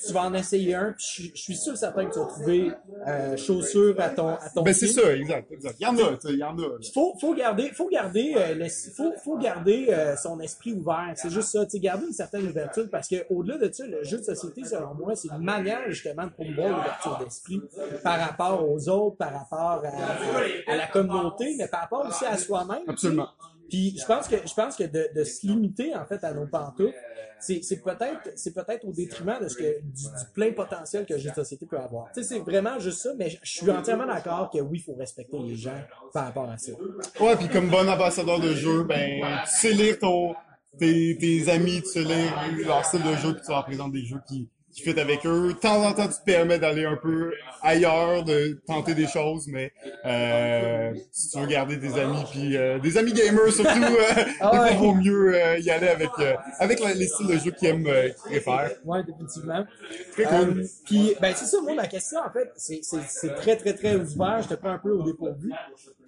tu 0.06 0.12
vas 0.12 0.22
en 0.22 0.34
essayer 0.34 0.74
un, 0.74 0.92
puis 0.96 1.32
je, 1.34 1.40
suis 1.40 1.56
sûr 1.56 1.76
certain 1.76 2.06
que 2.06 2.12
tu 2.12 2.18
vas 2.20 2.26
trouver 2.26 2.72
euh, 3.08 3.36
chaussures 3.36 3.94
à 3.98 4.10
ton, 4.10 4.28
à 4.28 4.50
ton 4.54 4.62
Ben 4.62 4.74
c'est 4.74 4.86
ça, 4.88 5.14
exact, 5.16 5.50
exact. 5.50 5.74
Il 5.80 5.82
y 5.82 5.86
en 5.86 5.96
a, 5.98 6.18
il 6.28 6.36
y 6.38 6.44
en 6.44 6.56
a. 6.58 6.62
là. 6.62 6.68
faut 6.94 7.14
faut 7.20 7.34
garder 7.34 7.70
faut 7.70 7.88
garder 7.88 8.34
euh, 8.36 8.54
le- 8.54 8.68
faut 8.96 9.12
faut 9.24 9.38
garder 9.38 9.86
euh, 9.90 10.16
son 10.16 10.38
esprit 10.40 10.72
ouvert 10.72 11.12
c'est 11.14 11.30
juste 11.30 11.48
ça 11.50 11.64
tu 11.66 11.78
garder 11.78 12.06
une 12.06 12.12
certaine 12.12 12.46
ouverture 12.46 12.88
parce 12.90 13.08
que 13.08 13.16
au-delà 13.30 13.58
de 13.58 13.72
ça 13.72 13.86
le 13.86 14.02
jeu 14.04 14.18
de 14.18 14.22
société 14.22 14.64
selon 14.64 14.94
moi 15.00 15.16
c'est 15.16 15.28
une 15.28 15.44
manière 15.44 15.82
justement 15.88 16.26
de 16.26 16.30
promouvoir 16.30 16.68
l'ouverture 16.68 17.18
d'esprit 17.18 17.60
par 18.02 18.18
rapport 18.20 18.68
aux 18.68 18.88
autres 18.88 19.16
par 19.16 19.32
rapport 19.32 19.84
à, 19.84 20.72
à 20.72 20.76
la 20.76 20.86
communauté 20.86 21.54
mais 21.58 21.68
par 21.68 21.80
rapport 21.80 22.06
aussi 22.06 22.24
à 22.24 22.36
soi-même. 22.36 22.82
Absolument. 22.88 23.28
puis 23.68 23.96
je 23.98 24.04
pense 24.04 24.28
que 24.28 24.36
je 24.46 24.54
pense 24.54 24.76
que 24.76 24.84
de, 24.84 25.08
de 25.14 25.24
se 25.24 25.46
limiter 25.46 25.94
en 25.94 26.04
fait 26.04 26.22
à 26.24 26.32
nos 26.32 26.46
pantoufles 26.46 26.94
c'est 27.40 27.62
c'est 27.62 27.82
peut-être 27.82 28.30
c'est 28.36 28.52
peut-être 28.52 28.84
au 28.84 28.92
détriment 28.92 29.38
de 29.40 29.48
ce 29.48 29.56
que 29.56 29.80
du, 29.80 30.04
du 30.04 30.24
plein 30.34 30.52
potentiel 30.52 31.06
que 31.06 31.14
de 31.14 31.34
société 31.34 31.66
peut 31.66 31.78
avoir. 31.78 32.12
Tu 32.12 32.22
sais, 32.22 32.28
c'est 32.28 32.38
vraiment 32.40 32.78
juste 32.78 33.00
ça, 33.00 33.10
mais 33.16 33.30
je 33.30 33.38
je 33.42 33.50
suis 33.50 33.70
entièrement 33.70 34.06
d'accord 34.06 34.50
que 34.50 34.58
oui, 34.58 34.78
il 34.78 34.82
faut 34.82 34.94
respecter 34.94 35.38
les 35.38 35.56
gens 35.56 35.78
par 36.12 36.26
rapport 36.26 36.48
à 36.48 36.58
ça. 36.58 36.72
Ouais, 37.20 37.36
puis 37.36 37.48
comme 37.48 37.68
bon 37.68 37.88
ambassadeur 37.88 38.40
de 38.40 38.52
jeu, 38.54 38.84
ben 38.84 39.22
tu 39.44 39.50
sais 39.50 39.72
lire 39.72 39.98
ton 39.98 40.34
tes, 40.78 41.16
tes 41.18 41.48
amis, 41.50 41.82
tu 41.82 41.88
sais 41.88 42.02
lire 42.02 42.32
leur 42.64 42.84
style 42.84 43.02
de 43.02 43.16
jeu, 43.16 43.34
puis 43.34 43.42
tu 43.44 43.50
leur 43.50 43.64
présentes 43.64 43.92
des 43.92 44.04
jeux 44.04 44.20
qui 44.28 44.48
qui 44.72 44.82
fit 44.82 44.98
avec 44.98 45.26
eux. 45.26 45.48
De 45.48 45.58
temps 45.58 45.84
en 45.84 45.92
temps, 45.92 46.08
tu 46.08 46.14
te 46.14 46.24
permets 46.24 46.58
d'aller 46.58 46.84
un 46.84 46.96
peu 46.96 47.34
ailleurs, 47.62 48.24
de 48.24 48.60
tenter 48.66 48.94
des 48.94 49.06
choses, 49.06 49.46
mais 49.48 49.72
euh, 50.04 50.92
si 51.12 51.28
tu 51.30 51.38
veux 51.40 51.46
garder 51.46 51.76
des 51.76 51.98
amis, 51.98 52.24
puis 52.30 52.56
euh, 52.56 52.78
des 52.78 52.96
amis 52.98 53.12
gamers 53.12 53.52
surtout, 53.52 53.68
euh, 53.70 54.24
Ah 54.40 54.50
des 54.50 54.56
fois, 54.56 54.60
ouais. 54.62 54.76
vaut 54.76 54.94
mieux 54.94 55.34
euh, 55.34 55.58
y 55.58 55.70
aller 55.70 55.88
avec 55.88 56.10
euh, 56.18 56.34
avec 56.58 56.80
la- 56.80 56.94
les 56.94 57.06
styles 57.06 57.26
de 57.26 57.38
jeu 57.38 57.50
qu'ils 57.50 57.68
aiment, 57.68 57.84
qu'ils 57.84 58.14
préfèrent. 58.40 58.70
Ouais, 58.84 59.02
définitivement. 59.04 59.64
Très 60.12 60.24
cool. 60.24 60.64
Puis, 60.84 61.14
ben 61.20 61.34
c'est 61.36 61.46
ça, 61.46 61.60
moi, 61.60 61.74
ma 61.74 61.86
question, 61.86 62.20
en 62.20 62.30
fait, 62.30 62.50
c'est 62.56 62.80
c'est- 62.82 62.98
c'est 63.08 63.34
très, 63.34 63.56
très, 63.56 63.74
très 63.74 63.96
ouvert. 63.96 64.42
Je 64.42 64.48
te 64.48 64.54
prends 64.54 64.70
un 64.70 64.78
peu 64.78 64.92
au 64.92 65.02
dépourvu. 65.02 65.52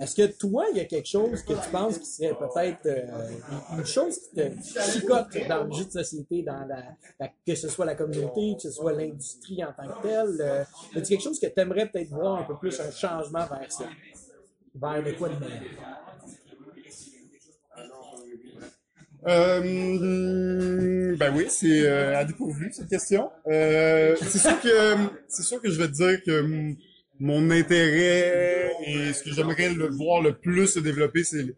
Est-ce 0.00 0.14
que 0.16 0.26
toi, 0.26 0.64
il 0.72 0.78
y 0.78 0.80
a 0.80 0.84
quelque 0.84 1.08
chose 1.08 1.42
que 1.42 1.52
tu 1.52 1.68
penses 1.70 1.98
qui 1.98 2.06
serait 2.06 2.34
peut-être 2.34 2.86
une- 3.76 3.84
chose 3.86 4.18
qui 4.18 4.30
te 4.36 4.80
chicote 4.92 5.36
dans 5.48 5.64
le 5.64 5.72
jeu 5.72 5.84
de 5.84 5.90
société, 5.90 6.42
dans 6.42 6.64
la, 6.66 6.82
la- 7.20 7.28
que 7.46 7.54
ce 7.54 7.68
soit 7.68 7.84
la 7.84 7.94
communauté, 7.94 8.54
que 8.56 8.62
ce 8.62 8.70
soit 8.70 8.92
l'industrie 8.92 9.62
en 9.64 9.72
tant 9.72 9.88
que 9.88 10.02
telle? 10.02 10.36
Euh, 10.40 10.64
As-tu 10.96 11.08
quelque 11.08 11.22
chose 11.22 11.38
que 11.38 11.46
tu 11.46 11.60
aimerais 11.60 11.86
peut-être 11.86 12.08
voir 12.10 12.38
un 12.40 12.42
peu 12.44 12.56
plus 12.56 12.78
un 12.80 12.90
changement 12.90 13.46
vers 13.46 13.70
ça? 13.70 13.84
Vers 14.74 15.02
de 15.02 15.12
quoi 15.12 15.28
de? 15.28 15.34
Euh, 19.24 21.16
ben 21.16 21.32
oui, 21.36 21.46
c'est 21.48 21.86
euh, 21.86 22.18
à 22.18 22.24
dépourvu 22.24 22.72
cette 22.72 22.88
question. 22.88 23.30
Euh, 23.46 24.16
c'est 24.20 24.38
sûr 24.38 24.60
que 24.60 24.96
c'est 25.28 25.42
sûr 25.44 25.62
que 25.62 25.70
je 25.70 25.80
vais 25.80 25.86
te 25.86 25.92
dire 25.92 26.22
que 26.24 26.74
mon 27.20 27.50
intérêt 27.50 28.72
et 28.84 29.12
ce 29.12 29.22
que 29.22 29.30
j'aimerais 29.30 29.72
le 29.72 29.88
voir 29.88 30.22
le 30.22 30.36
plus 30.36 30.66
se 30.66 30.80
développer, 30.80 31.22
c'est 31.22 31.54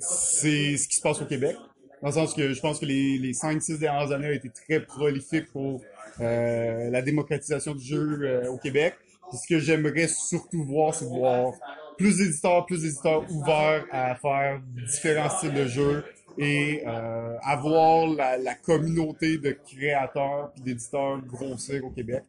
c'est 0.00 0.76
ce 0.76 0.88
qui 0.88 0.96
se 0.96 1.02
passe 1.02 1.20
au 1.20 1.26
Québec. 1.26 1.56
Dans 2.02 2.08
le 2.08 2.14
sens 2.14 2.34
que 2.34 2.52
je 2.52 2.60
pense 2.60 2.80
que 2.80 2.86
les, 2.86 3.18
les 3.18 3.32
5-6 3.32 3.78
dernières 3.78 4.10
années 4.10 4.28
ont 4.28 4.32
été 4.32 4.48
très 4.48 4.80
prolifiques 4.80 5.52
pour 5.52 5.82
euh, 6.20 6.90
la 6.90 7.02
démocratisation 7.02 7.74
du 7.74 7.84
jeu 7.84 8.18
euh, 8.22 8.50
au 8.50 8.58
Québec. 8.58 8.94
Puis 9.28 9.38
ce 9.38 9.46
que 9.46 9.58
j'aimerais 9.60 10.08
surtout 10.08 10.64
voir, 10.64 10.94
c'est 10.94 11.04
voir 11.04 11.52
plus 12.00 12.16
d'éditeurs, 12.16 12.64
plus 12.66 12.82
d'éditeurs 12.82 13.24
ouverts 13.30 13.84
à 13.92 14.14
faire 14.14 14.60
différents 14.86 15.28
styles 15.28 15.52
de 15.54 15.66
jeu 15.66 16.04
et 16.38 16.82
euh, 16.86 17.36
avoir 17.42 18.06
la, 18.06 18.38
la 18.38 18.54
communauté 18.54 19.36
de 19.38 19.50
créateurs 19.68 20.50
puis 20.54 20.62
d'éditeurs 20.62 21.20
grossir 21.26 21.84
au 21.84 21.90
Québec. 21.90 22.22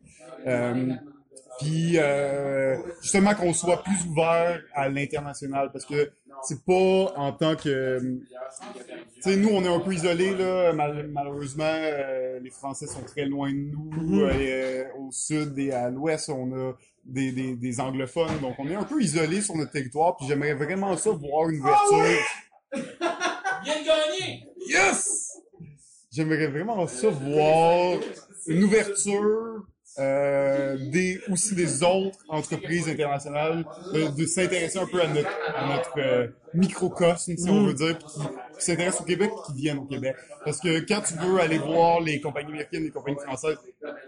Euh, 0.46 0.94
puis 1.60 1.98
euh, 1.98 2.76
justement 3.02 3.34
qu'on 3.36 3.54
soit 3.54 3.82
plus 3.84 4.06
ouvert 4.10 4.60
à 4.74 4.90
l'international 4.90 5.70
parce 5.72 5.86
que 5.86 6.12
c'est 6.44 6.64
pas 6.66 7.14
en 7.16 7.32
tant 7.32 7.56
que 7.56 8.00
tu 8.02 9.22
sais 9.22 9.36
nous 9.38 9.50
on 9.50 9.64
est 9.64 9.68
un 9.68 9.80
peu 9.80 9.94
isolés 9.94 10.36
là. 10.36 10.74
Mal- 10.74 11.08
malheureusement 11.12 11.64
euh, 11.66 12.40
les 12.40 12.50
Français 12.50 12.88
sont 12.88 13.04
très 13.04 13.26
loin 13.26 13.52
de 13.52 13.56
nous. 13.58 14.22
Euh, 14.24 14.84
au 15.00 15.12
sud 15.12 15.58
et 15.60 15.72
à 15.72 15.90
l'ouest 15.90 16.30
on 16.30 16.52
a 16.54 16.74
des, 17.04 17.32
des, 17.32 17.56
des 17.56 17.80
anglophones 17.80 18.40
donc 18.42 18.56
on 18.60 18.68
est 18.70 18.76
un 18.76 18.84
peu 18.84 19.02
isolés 19.02 19.42
sur 19.42 19.56
notre 19.56 19.72
territoire 19.72 20.16
puis 20.18 20.28
j'aimerais 20.28 20.54
vraiment 20.54 20.96
ça 20.98 21.12
voir 21.12 21.50
une 21.50 21.60
ouverture 21.60 22.22
Viens 23.64 23.80
de 23.80 23.86
gagner! 23.86 24.48
Yes! 24.68 25.38
J'aimerais 26.12 26.48
vraiment 26.48 26.88
ça 26.88 27.10
voir 27.10 28.00
une 28.48 28.64
ouverture 28.64 29.66
euh, 30.00 30.78
des 30.90 31.20
aussi 31.30 31.54
des 31.56 31.84
autres 31.84 32.18
entreprises 32.30 32.88
internationales 32.88 33.66
de, 33.94 34.08
de 34.16 34.26
s'intéresser 34.26 34.80
un 34.80 34.86
peu 34.88 35.02
à 35.02 35.08
notre 35.08 35.30
à 35.56 35.68
notre 35.76 36.00
euh, 36.00 36.28
microcosme 36.54 37.36
si 37.38 37.50
on 37.50 37.66
veut 37.66 37.74
dire 37.74 37.98
qui, 37.98 38.20
qui 38.20 38.66
s'intéressent 38.66 39.02
au 39.02 39.06
Québec 39.06 39.32
qui 39.48 39.54
viennent 39.54 39.80
au 39.80 39.86
Québec. 39.86 40.16
Parce 40.46 40.60
que 40.60 40.80
quand 40.88 41.02
tu 41.02 41.14
veux 41.16 41.40
aller 41.40 41.58
voir 41.58 42.00
les 42.02 42.22
compagnies 42.22 42.50
américaines 42.52 42.84
les 42.84 42.90
compagnies 42.92 43.18
françaises 43.26 43.58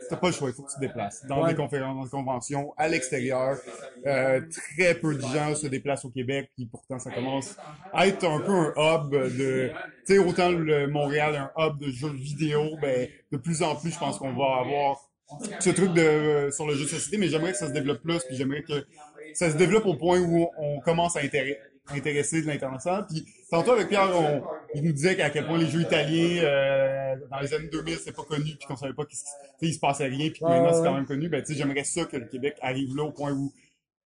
t'as 0.09 0.15
pas 0.17 0.27
le 0.27 0.33
choix 0.33 0.49
il 0.49 0.53
faut 0.55 0.63
que 0.63 0.69
tu 0.71 0.75
te 0.75 0.81
déplaces. 0.81 1.25
Dans 1.27 1.43
Ouais. 1.43 1.49
des 1.51 1.55
conférences 1.55 1.95
dans 1.97 2.03
des 2.05 2.09
conventions 2.09 2.73
à 2.77 2.87
l'extérieur 2.87 3.57
Euh, 4.05 4.41
très 4.77 4.95
peu 4.95 5.15
de 5.15 5.21
gens 5.21 5.55
se 5.55 5.67
déplacent 5.67 6.05
au 6.05 6.09
Québec 6.09 6.49
puis 6.55 6.65
pourtant 6.65 6.99
ça 6.99 7.11
commence 7.11 7.55
à 7.93 8.07
être 8.07 8.23
un 8.25 8.39
peu 8.39 8.51
un 8.51 8.73
hub 8.77 9.11
de 9.11 9.69
tu 10.05 10.13
sais 10.13 10.17
autant 10.17 10.51
le 10.51 10.87
Montréal 10.87 11.35
un 11.35 11.67
hub 11.67 11.77
de 11.79 11.89
jeux 11.89 12.11
vidéo 12.13 12.77
ben 12.81 13.07
de 13.31 13.37
plus 13.37 13.61
en 13.63 13.75
plus 13.75 13.91
je 13.91 13.99
pense 13.99 14.17
qu'on 14.17 14.33
va 14.33 14.59
avoir 14.61 15.09
ce 15.59 15.69
truc 15.71 15.93
de 15.93 16.01
euh, 16.01 16.51
sur 16.51 16.67
le 16.67 16.75
jeu 16.75 16.85
de 16.85 16.89
société, 16.89 17.17
mais 17.17 17.27
j'aimerais 17.27 17.51
que 17.51 17.57
ça 17.57 17.67
se 17.67 17.73
développe 17.73 18.01
plus, 18.01 18.19
puis 18.25 18.35
j'aimerais 18.35 18.63
que 18.63 18.85
ça 19.33 19.49
se 19.51 19.57
développe 19.57 19.85
au 19.85 19.95
point 19.95 20.19
où 20.19 20.47
on 20.57 20.79
commence 20.79 21.15
à 21.15 21.21
intéresser 21.21 21.57
intéressé 21.89 22.41
de 22.41 22.47
l'international. 22.47 23.05
Puis 23.09 23.25
tantôt 23.51 23.71
avec 23.71 23.89
Pierre, 23.89 24.09
on, 24.15 24.41
il 24.73 24.83
nous 24.83 24.93
disait 24.93 25.17
qu'à 25.17 25.29
quel 25.29 25.45
point 25.45 25.57
les 25.57 25.67
jeux 25.67 25.81
italiens 25.81 26.41
euh, 26.43 27.15
dans 27.29 27.39
les 27.41 27.53
années 27.53 27.67
2000 27.67 27.97
c'était 27.97 28.13
pas 28.13 28.23
connu, 28.23 28.55
puis 28.55 28.65
qu'on 28.67 28.77
savait 28.77 28.93
pas 28.93 29.03
qu'il 29.05 29.17
se, 29.17 29.25
il 29.61 29.77
passait 29.79 30.05
rien, 30.05 30.29
puis 30.29 30.39
que 30.39 30.45
maintenant 30.45 30.71
c'est 30.73 30.83
quand 30.83 30.93
même 30.93 31.05
connu. 31.05 31.27
Ben 31.27 31.41
tu 31.41 31.51
sais, 31.53 31.59
j'aimerais 31.59 31.83
ça 31.83 32.05
que 32.05 32.15
le 32.15 32.25
Québec 32.27 32.55
arrive 32.61 32.95
là 32.95 33.03
au 33.03 33.11
point 33.11 33.33
où 33.33 33.51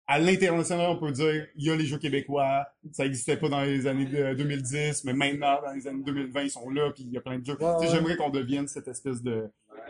à 0.08 0.20
l'international, 0.20 0.90
on 0.90 0.98
peut 0.98 1.14
dire, 1.14 1.48
il 1.56 1.66
y 1.66 1.72
a 1.72 1.76
les 1.78 1.86
jeux 1.86 1.98
québécois, 1.98 2.66
ça 2.92 3.06
existait 3.06 3.38
pas 3.38 3.48
dans 3.48 3.62
les 3.62 3.88
années 3.88 4.06
de- 4.06 4.34
2010, 4.34 5.06
mais 5.06 5.14
maintenant, 5.14 5.62
dans 5.66 5.72
les 5.72 5.88
années 5.88 6.04
2020, 6.04 6.42
ils 6.42 6.50
sont 6.52 6.70
là, 6.70 6.92
puis 6.94 7.04
il 7.06 7.14
y 7.14 7.18
a 7.18 7.22
plein 7.22 7.40
de 7.40 7.46
jeux. 7.46 7.56
Tu 7.58 7.88
sais, 7.88 7.94
j'aimerais 7.94 8.18
qu'on 8.18 8.30
devienne 8.30 8.68
cette 8.68 8.90
espèce 8.90 9.24
de, 9.24 9.46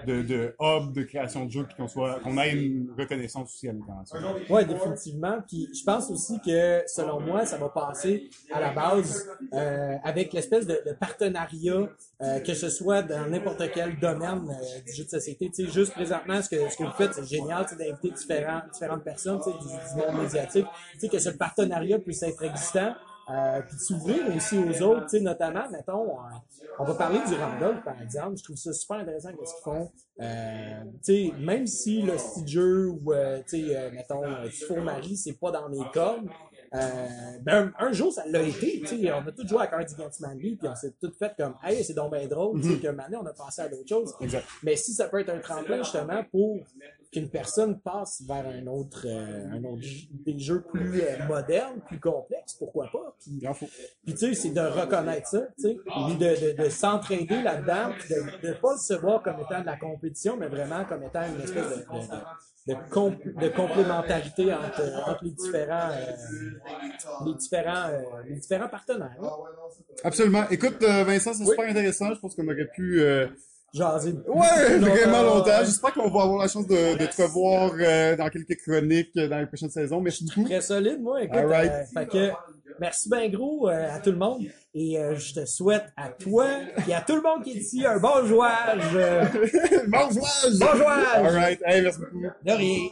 de, 0.06 0.22
de 0.22 0.56
hub 0.60 0.94
de 0.94 1.04
création 1.04 1.46
de 1.46 1.52
jeux, 1.52 1.66
qu'on 1.78 1.88
soit, 1.88 2.20
qu'on 2.20 2.38
ait 2.38 2.52
une 2.52 2.94
reconnaissance 2.98 3.54
aussi 3.54 3.70
à 3.70 3.74
l'international. 3.74 4.36
Ouais, 4.50 4.66
définitivement. 4.66 5.38
Puis 5.48 5.70
je 5.74 5.84
pense 5.84 6.10
aussi 6.10 6.40
que, 6.46 6.84
selon 6.88 7.20
moi, 7.20 7.46
ça 7.46 7.58
va 7.58 7.70
passer 7.70 8.30
à 8.52 8.60
la 8.60 8.74
base 8.74 9.28
euh, 9.54 9.96
avec 10.04 10.34
l'espèce 10.34 10.68
de, 10.68 10.80
partenariat, 11.00 11.90
euh, 12.22 12.40
que 12.40 12.54
ce 12.54 12.70
soit 12.70 13.02
dans 13.02 13.28
n'importe 13.28 13.64
quel 13.74 13.98
domaine 14.00 14.50
euh, 14.50 14.82
du 14.86 14.94
jeu 14.94 15.04
de 15.04 15.10
société. 15.10 15.50
Tu 15.50 15.66
sais, 15.66 15.72
juste 15.72 15.94
présentement, 15.94 16.42
ce 16.42 16.50
que, 16.50 16.70
ce 16.70 16.78
que 16.78 16.84
vous 16.84 16.92
faites, 16.92 17.14
c'est 17.14 17.26
génial, 17.28 17.66
c'est 17.68 17.78
d'inviter 17.78 18.12
différents, 18.12 18.62
différentes 18.72 19.04
personnes 19.04 19.40
tu 19.40 19.52
sais, 19.52 19.58
du, 19.58 19.68
du 19.68 20.06
monde 20.06 20.24
médiatique. 20.24 20.66
Tu 20.94 21.00
sais, 21.00 21.10
que 21.10 21.20
ce 21.20 21.30
partenariat 21.30 22.00
puisse 22.00 22.24
être 22.24 22.44
existant. 22.44 22.94
Euh, 23.30 23.62
puis 23.62 23.78
s'ouvrir 23.78 24.36
aussi 24.36 24.58
aux 24.58 24.82
autres, 24.82 25.04
tu 25.04 25.18
sais, 25.18 25.20
notamment, 25.22 25.70
mettons, 25.72 26.20
euh, 26.20 26.24
on 26.78 26.84
va 26.84 26.94
parler 26.94 27.20
du 27.26 27.36
Randolph, 27.36 27.82
par 27.84 28.02
exemple. 28.02 28.36
Je 28.38 28.44
trouve 28.44 28.58
ça 28.58 28.74
super 28.74 28.98
intéressant 28.98 29.30
qu'est-ce 29.30 29.54
qu'ils 29.56 29.64
font. 29.64 29.92
Euh, 30.20 30.84
tu 30.96 31.00
sais, 31.04 31.32
même 31.40 31.66
si 31.66 32.02
le 32.02 32.18
style 32.18 32.48
jeu 32.48 32.90
ou, 32.90 33.14
euh, 33.14 33.40
tu 33.48 33.66
sais, 33.66 33.78
euh, 33.78 33.92
mettons, 33.92 34.24
du 34.44 34.52
four 34.52 34.82
Marie, 34.82 35.16
c'est 35.16 35.40
pas 35.40 35.52
dans 35.52 35.70
mes 35.70 35.84
cordes, 35.94 36.28
euh, 36.28 36.53
ben, 37.44 37.72
un, 37.78 37.88
un 37.88 37.92
jour, 37.92 38.12
ça 38.12 38.24
l'a 38.28 38.42
été, 38.42 38.80
tu 38.82 38.88
sais, 38.88 39.12
on 39.12 39.28
a 39.28 39.32
tous 39.32 39.48
joué 39.48 39.62
à 39.62 39.68
Cardigan 39.68 40.10
Manly, 40.22 40.56
puis 40.56 40.68
on 40.68 40.76
s'est 40.76 40.94
tout 41.00 41.12
fait 41.18 41.32
comme, 41.38 41.56
hey, 41.64 41.84
c'est 41.84 41.94
donc 41.94 42.12
bien 42.14 42.28
drôle, 42.28 42.60
qu'un 42.80 42.92
moment 42.92 43.04
donné, 43.04 43.18
on 43.18 43.26
a 43.26 43.34
passé 43.34 43.62
à 43.62 43.70
d'autres 43.70 43.88
choses. 43.88 44.14
Exact. 44.22 44.46
Mais 44.64 44.76
si 44.76 44.94
ça 44.94 45.08
peut 45.08 45.20
être 45.20 45.30
un 45.30 45.40
tremplin, 45.40 45.78
justement, 45.84 46.24
pour 46.32 46.60
qu'une 47.12 47.30
personne 47.30 47.80
passe 47.80 48.24
vers 48.28 48.48
un 48.48 48.66
autre, 48.66 49.06
euh, 49.08 49.52
un 49.52 49.64
autre 49.66 49.84
jeu- 49.84 50.08
des 50.26 50.40
jeux 50.40 50.64
plus 50.64 51.00
euh, 51.02 51.28
modernes, 51.28 51.80
plus 51.86 52.00
complexes, 52.00 52.56
pourquoi 52.56 52.90
pas? 52.92 53.16
Puis, 53.20 53.40
puis 54.04 54.14
tu 54.16 54.18
sais, 54.18 54.34
c'est 54.34 54.50
de 54.50 54.62
reconnaître 54.62 55.28
ça, 55.28 55.42
tu 55.56 55.62
sais, 55.68 55.78
puis 55.86 56.18
de, 56.18 56.54
de, 56.58 56.64
de 56.64 56.70
s'entraider 56.70 57.44
là-dedans, 57.44 57.92
puis 58.00 58.16
de 58.16 58.48
ne 58.48 58.54
pas 58.54 58.78
se 58.78 58.96
voir 58.96 59.22
comme 59.22 59.40
étant 59.42 59.62
de 59.62 59.66
la 59.68 59.78
compétition, 59.78 60.38
mais 60.38 60.48
vraiment 60.48 60.86
comme 60.86 61.04
étant 61.04 61.22
une 61.24 61.40
espèce 61.42 61.70
de, 61.70 61.76
de, 61.82 62.16
de, 62.68 62.74
de, 62.74 62.80
comp- 62.90 63.40
de 63.40 63.48
complémentarité 63.50 64.54
entre, 64.54 65.10
entre 65.10 65.24
les 65.24 65.32
différents, 65.32 65.90
euh, 65.90 67.26
les 67.26 67.34
différents, 67.34 67.90
euh, 67.90 68.02
les 68.30 68.36
différents 68.36 68.70
partenaires. 68.70 69.18
hein. 69.22 69.30
Absolument. 70.04 70.44
Écoute, 70.50 70.82
euh, 70.84 71.04
Vincent, 71.04 71.34
c'est 71.34 71.44
Oui. 71.44 71.50
super 71.52 71.70
intéressant. 71.70 72.14
Je 72.14 72.20
pense 72.20 72.36
qu'on 72.36 72.46
aurait 72.48 72.68
pu... 72.74 73.02
euh, 73.02 73.28
Jaser. 73.74 74.14
Ouais, 74.28 74.78
vraiment 74.78 75.24
Longtemps. 75.24 75.64
J'espère 75.66 75.94
qu'on 75.94 76.10
va 76.12 76.22
avoir 76.24 76.42
la 76.44 76.48
chance 76.48 76.68
de, 76.68 76.96
de 76.96 77.06
te 77.08 77.22
revoir 77.24 77.72
dans 78.18 78.30
quelques 78.30 78.58
chroniques 78.62 79.16
dans 79.16 79.40
les 79.40 79.48
prochaines 79.48 79.72
saisons. 79.72 80.04
Très 80.46 80.62
solide, 80.62 81.02
moi. 81.02 81.24
Écoute, 81.24 81.38
Alright. 81.38 81.72
euh, 81.72 81.84
fait 82.00 82.06
que 82.08 82.32
merci 82.80 83.10
bien 83.10 83.30
gros 83.30 83.70
euh, 83.70 83.96
à 83.96 84.00
tout 84.00 84.12
le 84.12 84.18
monde. 84.18 84.44
Et 84.74 84.98
euh, 85.00 85.16
je 85.16 85.34
te 85.34 85.46
souhaite 85.46 85.86
à 85.96 86.10
toi 86.10 86.48
et 86.88 86.94
à 86.94 87.02
tout 87.02 87.16
le 87.16 87.22
monde 87.22 87.44
qui 87.44 87.52
est 87.52 87.62
ici 87.62 87.86
un 87.86 88.00
bon 88.00 88.26
jouage. 88.26 88.82
euh, 88.96 89.24
bon 89.88 90.10
jouage! 90.12 90.60
bon 90.60 90.76
jouage! 90.78 91.08
Alright. 91.16 91.62
Hey, 91.66 91.82
merci 91.82 92.00
beaucoup. 92.00 92.22
De 92.44 92.52
rien. 92.52 92.90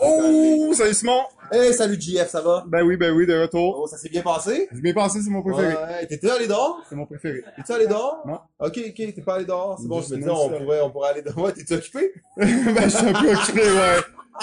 Oh, 0.00 0.72
salut 0.74 0.94
Simon! 0.94 1.22
Hey, 1.52 1.72
salut 1.74 2.00
JF, 2.00 2.28
ça 2.28 2.40
va? 2.40 2.64
Ben 2.66 2.82
oui, 2.82 2.96
ben 2.96 3.12
oui, 3.14 3.26
de 3.26 3.38
retour. 3.40 3.82
Oh, 3.82 3.86
ça 3.86 3.96
s'est 3.96 4.08
bien 4.08 4.22
passé? 4.22 4.68
Je 4.72 4.80
m'ai 4.80 4.92
pensé, 4.94 5.20
c'est 5.22 5.30
mon 5.30 5.42
préféré. 5.42 5.74
Ouais, 5.74 6.06
t'étais 6.06 6.30
allé 6.30 6.46
dehors? 6.46 6.82
C'est 6.88 6.96
mon 6.96 7.06
préféré. 7.06 7.42
T'es-tu 7.56 7.72
allé 7.72 7.86
dehors? 7.86 8.22
Non. 8.26 8.40
Ok, 8.58 8.78
ok, 8.88 8.94
t'es 8.94 9.22
pas 9.24 9.34
allé 9.36 9.44
dehors. 9.44 9.78
C'est 9.80 9.88
bon, 9.88 10.00
je 10.00 10.14
me 10.14 10.16
disais, 10.16 10.28
Non, 10.28 10.46
on 10.46 10.58
pourrait, 10.58 10.80
on 10.80 10.90
pourrait 10.90 11.10
aller 11.10 11.22
dehors. 11.22 11.38
Ouais, 11.38 11.52
t'es-tu 11.52 11.74
occupé? 11.74 12.12
ben, 12.36 12.46
je 12.46 12.88
suis 12.88 13.06
un 13.06 13.12
peu 13.12 13.32
occupé, 13.32 13.62
ouais. 13.62 14.00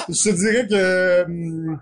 Je 0.10 0.24
te 0.24 0.36
dirais 0.36 0.68
que... 0.68 1.76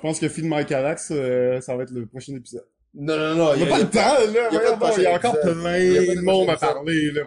je 0.00 0.08
pense 0.08 0.18
que 0.18 0.30
Feed 0.30 0.46
My 0.46 0.64
Calax, 0.64 1.10
euh, 1.10 1.60
ça 1.60 1.76
va 1.76 1.82
être 1.82 1.90
le 1.90 2.06
prochain 2.06 2.34
épisode. 2.34 2.64
Non, 2.94 3.18
non, 3.18 3.34
non. 3.34 3.54
Il 3.54 3.64
n'y 3.64 3.68
a, 3.68 3.70
pas 3.70 3.78
le 3.80 3.90
temps, 3.90 4.00
là. 4.00 4.48
il 4.50 4.54
y 4.54 4.56
a 4.56 4.96
de 4.96 5.02
y 5.02 5.06
encore 5.06 5.38
plein 5.42 5.52
de 5.52 6.14
de 6.16 6.20
monde 6.22 6.48
à 6.48 6.56
parler, 6.56 7.10
là. 7.12 7.22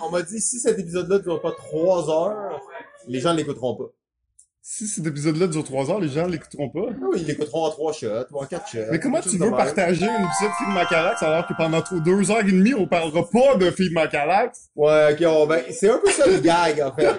On 0.00 0.10
m'a, 0.10 0.22
dit, 0.22 0.40
si 0.40 0.60
cet 0.60 0.78
épisode-là 0.78 1.18
ne 1.18 1.22
dure 1.24 1.40
pas 1.40 1.50
trois 1.50 2.08
heures, 2.08 2.60
les 3.08 3.18
gens 3.18 3.32
l'écouteront 3.32 3.74
pas. 3.74 3.90
Si 4.66 4.86
cet 4.86 5.06
épisode-là 5.06 5.46
dure 5.46 5.62
3 5.62 5.90
heures, 5.90 6.00
les 6.00 6.08
gens 6.08 6.26
l'écouteront 6.26 6.70
pas. 6.70 6.86
Ah 6.90 6.94
Oui, 7.12 7.18
ils 7.20 7.26
l'écouteront 7.26 7.66
en 7.66 7.70
trois 7.70 7.92
shots 7.92 8.06
ou 8.32 8.38
en 8.42 8.46
quatre 8.46 8.66
shots. 8.66 8.78
Mais 8.90 8.98
comment 8.98 9.20
tu 9.20 9.36
veux 9.36 9.50
partager 9.50 10.06
un 10.06 10.24
épisode 10.24 10.48
de 10.48 10.54
Feed 10.64 10.74
Macalax 10.74 11.22
alors 11.22 11.46
que 11.46 11.52
pendant 11.52 11.82
trop- 11.82 12.00
deux 12.00 12.30
heures 12.30 12.40
et 12.40 12.44
demie, 12.44 12.72
on 12.72 12.86
parlera 12.86 13.28
pas 13.28 13.56
de 13.56 13.70
Feed 13.70 13.92
Macalax? 13.92 14.70
Ouais, 14.74 15.12
ok, 15.20 15.26
on- 15.28 15.46
ben, 15.46 15.62
c'est 15.70 15.90
un 15.90 15.98
peu 15.98 16.10
ça 16.10 16.26
le 16.26 16.38
gag, 16.38 16.80
en 16.80 16.94
fait. 16.96 17.02
Là, 17.02 17.14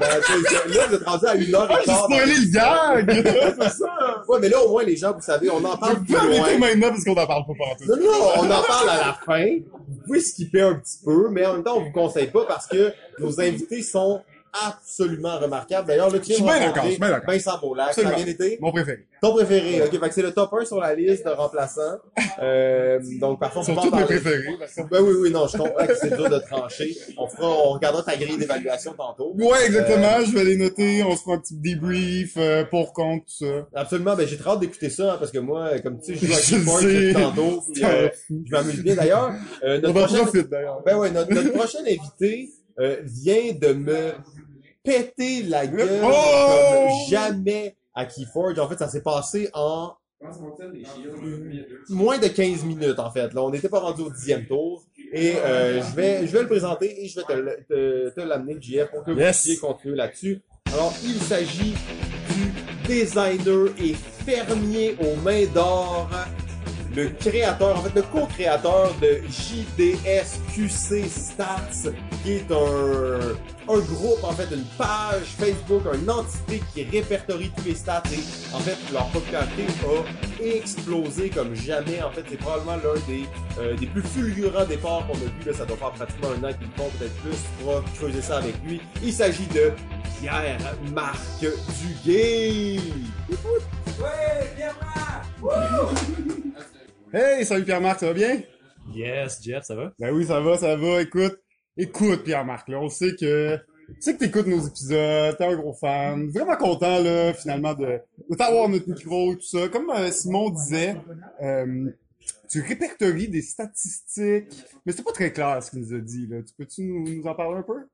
vous 0.89 0.95
êtes 0.95 1.03
rendu 1.03 1.25
à 1.27 1.35
une 1.35 1.53
heure 1.53 1.67
Ah, 1.69 1.73
et 1.75 1.77
j'ai 1.81 1.85
quart. 1.85 2.03
spoilé 2.05 2.33
le 2.33 2.51
gag! 2.51 3.55
c'est 3.61 3.69
ça! 3.77 4.23
Ouais, 4.27 4.39
mais 4.41 4.49
là, 4.49 4.63
au 4.63 4.69
moins, 4.71 4.83
les 4.83 4.95
gens, 4.97 5.13
vous 5.13 5.21
savez, 5.21 5.47
on 5.51 5.63
en 5.63 5.77
parle 5.77 6.03
plus 6.03 6.15
loin. 6.15 6.57
maintenant 6.57 6.89
parce 6.89 7.03
qu'on 7.03 7.11
en 7.11 7.27
parle 7.27 7.43
pas 7.45 7.53
partout. 7.63 7.85
Non, 7.87 7.95
non, 7.97 8.27
on 8.37 8.45
en 8.45 8.63
parle 8.63 8.89
à 8.89 8.97
la 8.97 9.17
fin. 9.23 9.45
Vous 9.87 9.97
pouvez 10.07 10.19
skipper 10.21 10.61
un 10.61 10.73
petit 10.79 10.97
peu, 11.05 11.29
mais 11.29 11.45
en 11.45 11.53
même 11.53 11.63
temps, 11.63 11.77
on 11.77 11.83
vous 11.83 11.91
conseille 11.91 12.31
pas 12.31 12.45
parce 12.47 12.65
que 12.65 12.91
nos 13.19 13.39
invités 13.39 13.83
sont 13.83 14.23
absolument 14.63 15.37
remarquables. 15.39 15.87
D'ailleurs, 15.87 16.09
là, 16.09 16.19
tu 16.19 16.29
Je 16.29 16.33
suis 16.35 16.43
viens 16.43 16.53
de 16.53 16.59
bien 16.59 16.67
d'accord, 16.67 16.83
je 16.85 16.89
suis 16.91 16.99
bien 16.99 17.07
rencontrer 17.09 17.37
d'accord. 17.37 17.51
Vincent 17.53 17.67
Beaulac. 17.67 17.93
Ça 17.93 18.07
a 18.07 18.13
bien 18.13 18.25
été? 18.25 18.57
Mon 18.61 18.71
préféré. 18.71 19.05
Ton 19.21 19.33
préféré, 19.33 19.81
ok. 19.81 19.91
Fait 19.99 20.09
que 20.09 20.13
c'est 20.13 20.21
le 20.21 20.31
top 20.31 20.53
1 20.53 20.65
sur 20.65 20.79
la 20.79 20.93
liste 20.95 21.25
de 21.25 21.31
remplaçants. 21.31 21.97
Euh, 22.41 22.99
donc, 23.19 23.39
on 23.55 23.63
sont 23.63 23.75
pas 23.75 23.81
en 23.81 23.83
tous 23.89 23.95
mes 23.95 24.03
préférés. 24.03 24.57
Ben 24.91 25.01
oui, 25.01 25.13
oui, 25.19 25.31
non, 25.31 25.47
je 25.47 25.57
comprends 25.57 25.85
que 25.85 25.95
c'est 25.95 26.15
dur 26.15 26.29
de 26.29 26.39
trancher. 26.39 26.95
On 27.17 27.27
fera, 27.27 27.47
on 27.47 27.71
regardera 27.73 28.03
ta 28.03 28.15
grille 28.17 28.37
d'évaluation 28.37 28.93
tantôt. 28.93 29.33
Ouais, 29.37 29.65
exactement. 29.65 30.23
Je 30.25 30.33
vais 30.33 30.43
les 30.43 30.57
noter. 30.57 31.03
On 31.03 31.15
se 31.15 31.23
fera 31.23 31.35
un 31.35 31.39
petit 31.39 31.55
débrief, 31.57 32.33
euh, 32.37 32.63
pour 32.65 32.93
compte, 32.93 33.23
tout 33.25 33.45
ça. 33.45 33.67
Absolument, 33.73 34.15
ben 34.15 34.27
j'ai 34.27 34.37
très 34.37 34.51
hâte 34.51 34.59
d'écouter 34.59 34.89
ça, 34.89 35.13
hein, 35.13 35.15
parce 35.19 35.31
que 35.31 35.39
moi, 35.39 35.79
comme 35.79 35.99
tu 35.99 36.15
sais, 36.15 36.19
je 36.21 36.27
joue 36.27 36.33
à 36.33 36.81
Keyboard 36.81 37.13
tantôt, 37.35 37.63
puis, 37.73 37.83
euh, 37.83 38.09
je 38.29 38.51
m'amuse 38.51 38.83
bien. 38.83 38.95
D'ailleurs, 38.95 39.31
euh, 39.63 39.77
On 39.83 39.87
notre, 39.87 39.89
en 39.89 40.05
prochain, 40.05 40.23
profite, 40.23 40.49
d'ailleurs. 40.49 40.81
ben 40.85 40.97
ouais, 40.97 41.11
notre, 41.11 41.33
notre 41.33 41.51
prochain 41.53 41.79
invité 41.79 42.49
euh, 42.79 42.97
vient 43.03 43.53
de 43.53 43.73
me 43.73 44.11
péter 44.83 45.43
la 45.43 45.65
gueule 45.67 46.01
Oh! 46.03 46.07
comme 46.07 47.09
jamais 47.09 47.75
à 47.93 48.05
Keyforge. 48.05 48.59
En 48.59 48.67
fait, 48.69 48.77
ça 48.77 48.87
s'est 48.87 49.01
passé 49.01 49.49
en 49.53 49.93
moins 51.89 52.17
de 52.17 52.27
15 52.27 52.63
minutes, 52.63 52.99
en 52.99 53.11
fait. 53.11 53.33
Là, 53.33 53.43
on 53.43 53.49
n'était 53.51 53.69
pas 53.69 53.79
rendu 53.79 54.01
au 54.01 54.09
dixième 54.09 54.45
tour. 54.45 54.83
Et 55.13 55.35
euh, 55.37 55.81
je 55.81 55.95
vais 55.95 56.27
je 56.27 56.31
vais 56.33 56.41
le 56.41 56.47
présenter 56.47 57.03
et 57.03 57.07
je 57.07 57.19
vais 57.19 57.25
te, 57.25 57.33
le- 57.33 57.57
te, 57.69 58.09
te 58.15 58.21
l'amener, 58.21 58.57
JF, 58.59 58.89
pour 58.91 59.03
que 59.03 59.11
vous 59.11 59.19
Yes. 59.19 59.41
puissiez 59.41 59.57
continuer 59.59 59.95
là-dessus. 59.95 60.41
Alors, 60.73 60.93
il 61.03 61.15
s'agit 61.21 61.75
du 62.29 62.51
designer 62.87 63.67
et 63.79 63.93
fermier 64.25 64.97
aux 64.99 65.15
mains 65.21 65.45
d'or, 65.53 66.09
le 66.95 67.09
créateur, 67.09 67.77
en 67.77 67.81
fait, 67.81 67.95
le 67.95 68.03
co-créateur 68.03 68.93
de 69.01 69.21
JDSQC 69.29 71.09
Stats, 71.09 71.91
qui 72.23 72.33
est 72.33 72.51
un, 72.51 73.35
un 73.67 73.79
groupe, 73.79 74.23
en 74.23 74.31
fait, 74.31 74.47
une 74.53 74.63
page 74.77 75.25
Facebook, 75.37 75.83
une 75.93 76.09
entité 76.09 76.61
qui 76.73 76.83
répertorie 76.83 77.51
tous 77.55 77.65
les 77.65 77.75
stats 77.75 78.03
et, 78.13 78.55
en 78.55 78.59
fait, 78.59 78.77
leur 78.93 79.07
popularité 79.09 79.65
a 79.83 80.45
explosé 80.45 81.29
comme 81.29 81.53
jamais. 81.53 82.01
En 82.01 82.11
fait, 82.11 82.23
c'est 82.29 82.37
probablement 82.37 82.77
l'un 82.77 82.99
des, 83.07 83.25
euh, 83.59 83.75
des 83.75 83.87
plus 83.87 84.03
fulgurants 84.03 84.65
départs 84.65 85.05
qu'on 85.07 85.13
a 85.13 85.17
vu. 85.17 85.31
Là, 85.45 85.53
ça 85.53 85.65
doit 85.65 85.77
faire 85.77 85.91
pratiquement 85.91 86.29
un 86.29 86.49
an 86.49 86.53
qu'il 86.53 86.69
compte, 86.71 86.91
peut-être 86.93 87.15
plus. 87.15 87.37
Pourras 87.59 87.81
creuser 87.97 88.21
ça 88.21 88.37
avec 88.37 88.55
lui. 88.65 88.79
Il 89.03 89.11
s'agit 89.11 89.47
de 89.47 89.73
Pierre-Marc 90.21 91.19
Duguay. 91.41 92.79
Hey, 97.17 97.45
salut 97.45 97.63
Pierre-Marc, 97.63 98.01
ça 98.01 98.07
va 98.07 98.13
bien? 98.13 98.41
Yes, 98.93 99.39
Jeff, 99.41 99.63
ça 99.63 99.73
va? 99.73 99.93
Ben 99.97 100.13
oui, 100.13 100.25
ça 100.25 100.41
va, 100.41 100.57
ça 100.57 100.75
va. 100.75 101.01
Écoute, 101.01 101.39
écoute 101.77 102.25
Pierre-Marc, 102.25 102.67
là, 102.67 102.81
on 102.81 102.89
sait 102.89 103.15
que, 103.15 103.55
tu 103.55 103.95
sais 104.01 104.15
que 104.15 104.19
t'écoutes 104.19 104.47
nos 104.47 104.67
épisodes, 104.67 105.37
t'es 105.37 105.45
un 105.45 105.55
gros 105.55 105.71
fan, 105.71 106.27
vraiment 106.27 106.57
content, 106.57 107.01
là, 107.01 107.33
finalement, 107.33 107.73
de, 107.73 108.01
de 108.29 108.35
t'avoir 108.35 108.67
notre 108.67 108.89
micro 108.89 109.31
et 109.31 109.37
tout 109.37 109.45
ça. 109.45 109.69
Comme 109.69 109.89
euh, 109.91 110.11
Simon 110.11 110.49
disait, 110.49 110.97
euh, 111.41 111.89
tu 112.49 112.59
répertories 112.59 113.29
des 113.29 113.41
statistiques, 113.41 114.51
mais 114.85 114.91
c'est 114.91 115.03
pas 115.05 115.13
très 115.13 115.31
clair 115.31 115.63
ce 115.63 115.71
qu'il 115.71 115.79
nous 115.79 115.93
a 115.93 115.99
dit, 115.99 116.27
là. 116.27 116.41
Tu 116.41 116.53
peux-tu 116.53 116.81
nous, 116.81 117.15
nous 117.15 117.27
en 117.27 117.33
parler 117.33 117.59
un 117.59 117.63
peu? 117.63 117.87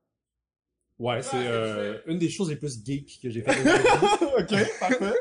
Ouais, 0.98 1.22
c'est 1.22 1.36
euh, 1.36 1.98
une 2.08 2.18
des 2.18 2.28
choses 2.28 2.50
les 2.50 2.56
plus 2.56 2.84
geeks 2.84 3.20
que 3.22 3.30
j'ai 3.30 3.42
fait 3.42 3.52
ok, 4.40 4.78
parfait. 4.80 5.14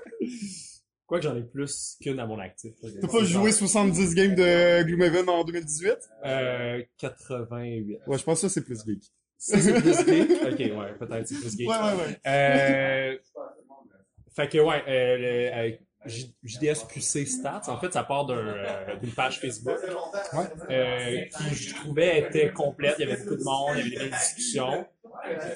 Quoique 1.12 1.26
j'en 1.26 1.36
ai 1.36 1.44
plus 1.44 1.98
qu'une 2.02 2.22
à 2.22 2.26
mon 2.26 2.40
actif. 2.40 2.72
T'as 3.02 3.06
pas 3.10 3.24
joué 3.26 3.52
70 3.52 4.16
games 4.16 4.34
de 4.34 4.82
Gloomhaven 4.84 5.28
en 5.28 5.44
2018? 5.44 5.98
Euh, 6.24 6.82
88. 7.00 8.00
Ouais, 8.08 8.18
je 8.18 8.24
pense 8.24 8.40
que 8.42 8.48
ça, 8.48 8.54
c'est 8.54 8.64
plus 8.64 8.80
geek. 8.86 9.04
Ça, 9.38 9.60
c'est 9.60 9.74
plus 9.74 9.94
geek? 9.94 10.32
Ok, 10.42 10.58
ouais, 10.58 10.94
peut-être 10.98 11.28
c'est 11.28 11.36
plus 11.36 11.52
geek. 11.58 11.68
Ouais, 11.70 11.76
ouais, 11.76 11.96
ouais. 11.98 12.18
Euh, 12.28 13.18
fait 14.34 14.48
que 14.48 14.58
ouais, 14.60 14.84
euh, 14.88 15.18
le, 15.18 15.54
euh, 15.54 15.78
J- 16.06 16.34
JDS 16.46 16.88
QC 16.90 17.26
Stats, 17.26 17.64
en 17.68 17.78
fait, 17.78 17.92
ça 17.92 18.04
part 18.04 18.28
euh, 18.32 18.96
d'une 19.04 19.12
page 19.12 19.42
Facebook 19.42 19.78
euh, 20.70 21.18
qui, 21.26 21.54
je 21.56 21.76
trouvais, 21.76 22.20
était 22.22 22.54
complète. 22.54 22.96
Il 23.00 23.08
y 23.08 23.12
avait 23.12 23.22
beaucoup 23.22 23.36
de 23.36 23.44
monde, 23.44 23.72
il 23.76 23.78
y 23.80 23.82
avait 23.82 23.90
des 23.90 23.98
belles 23.98 24.18
discussions. 24.18 24.88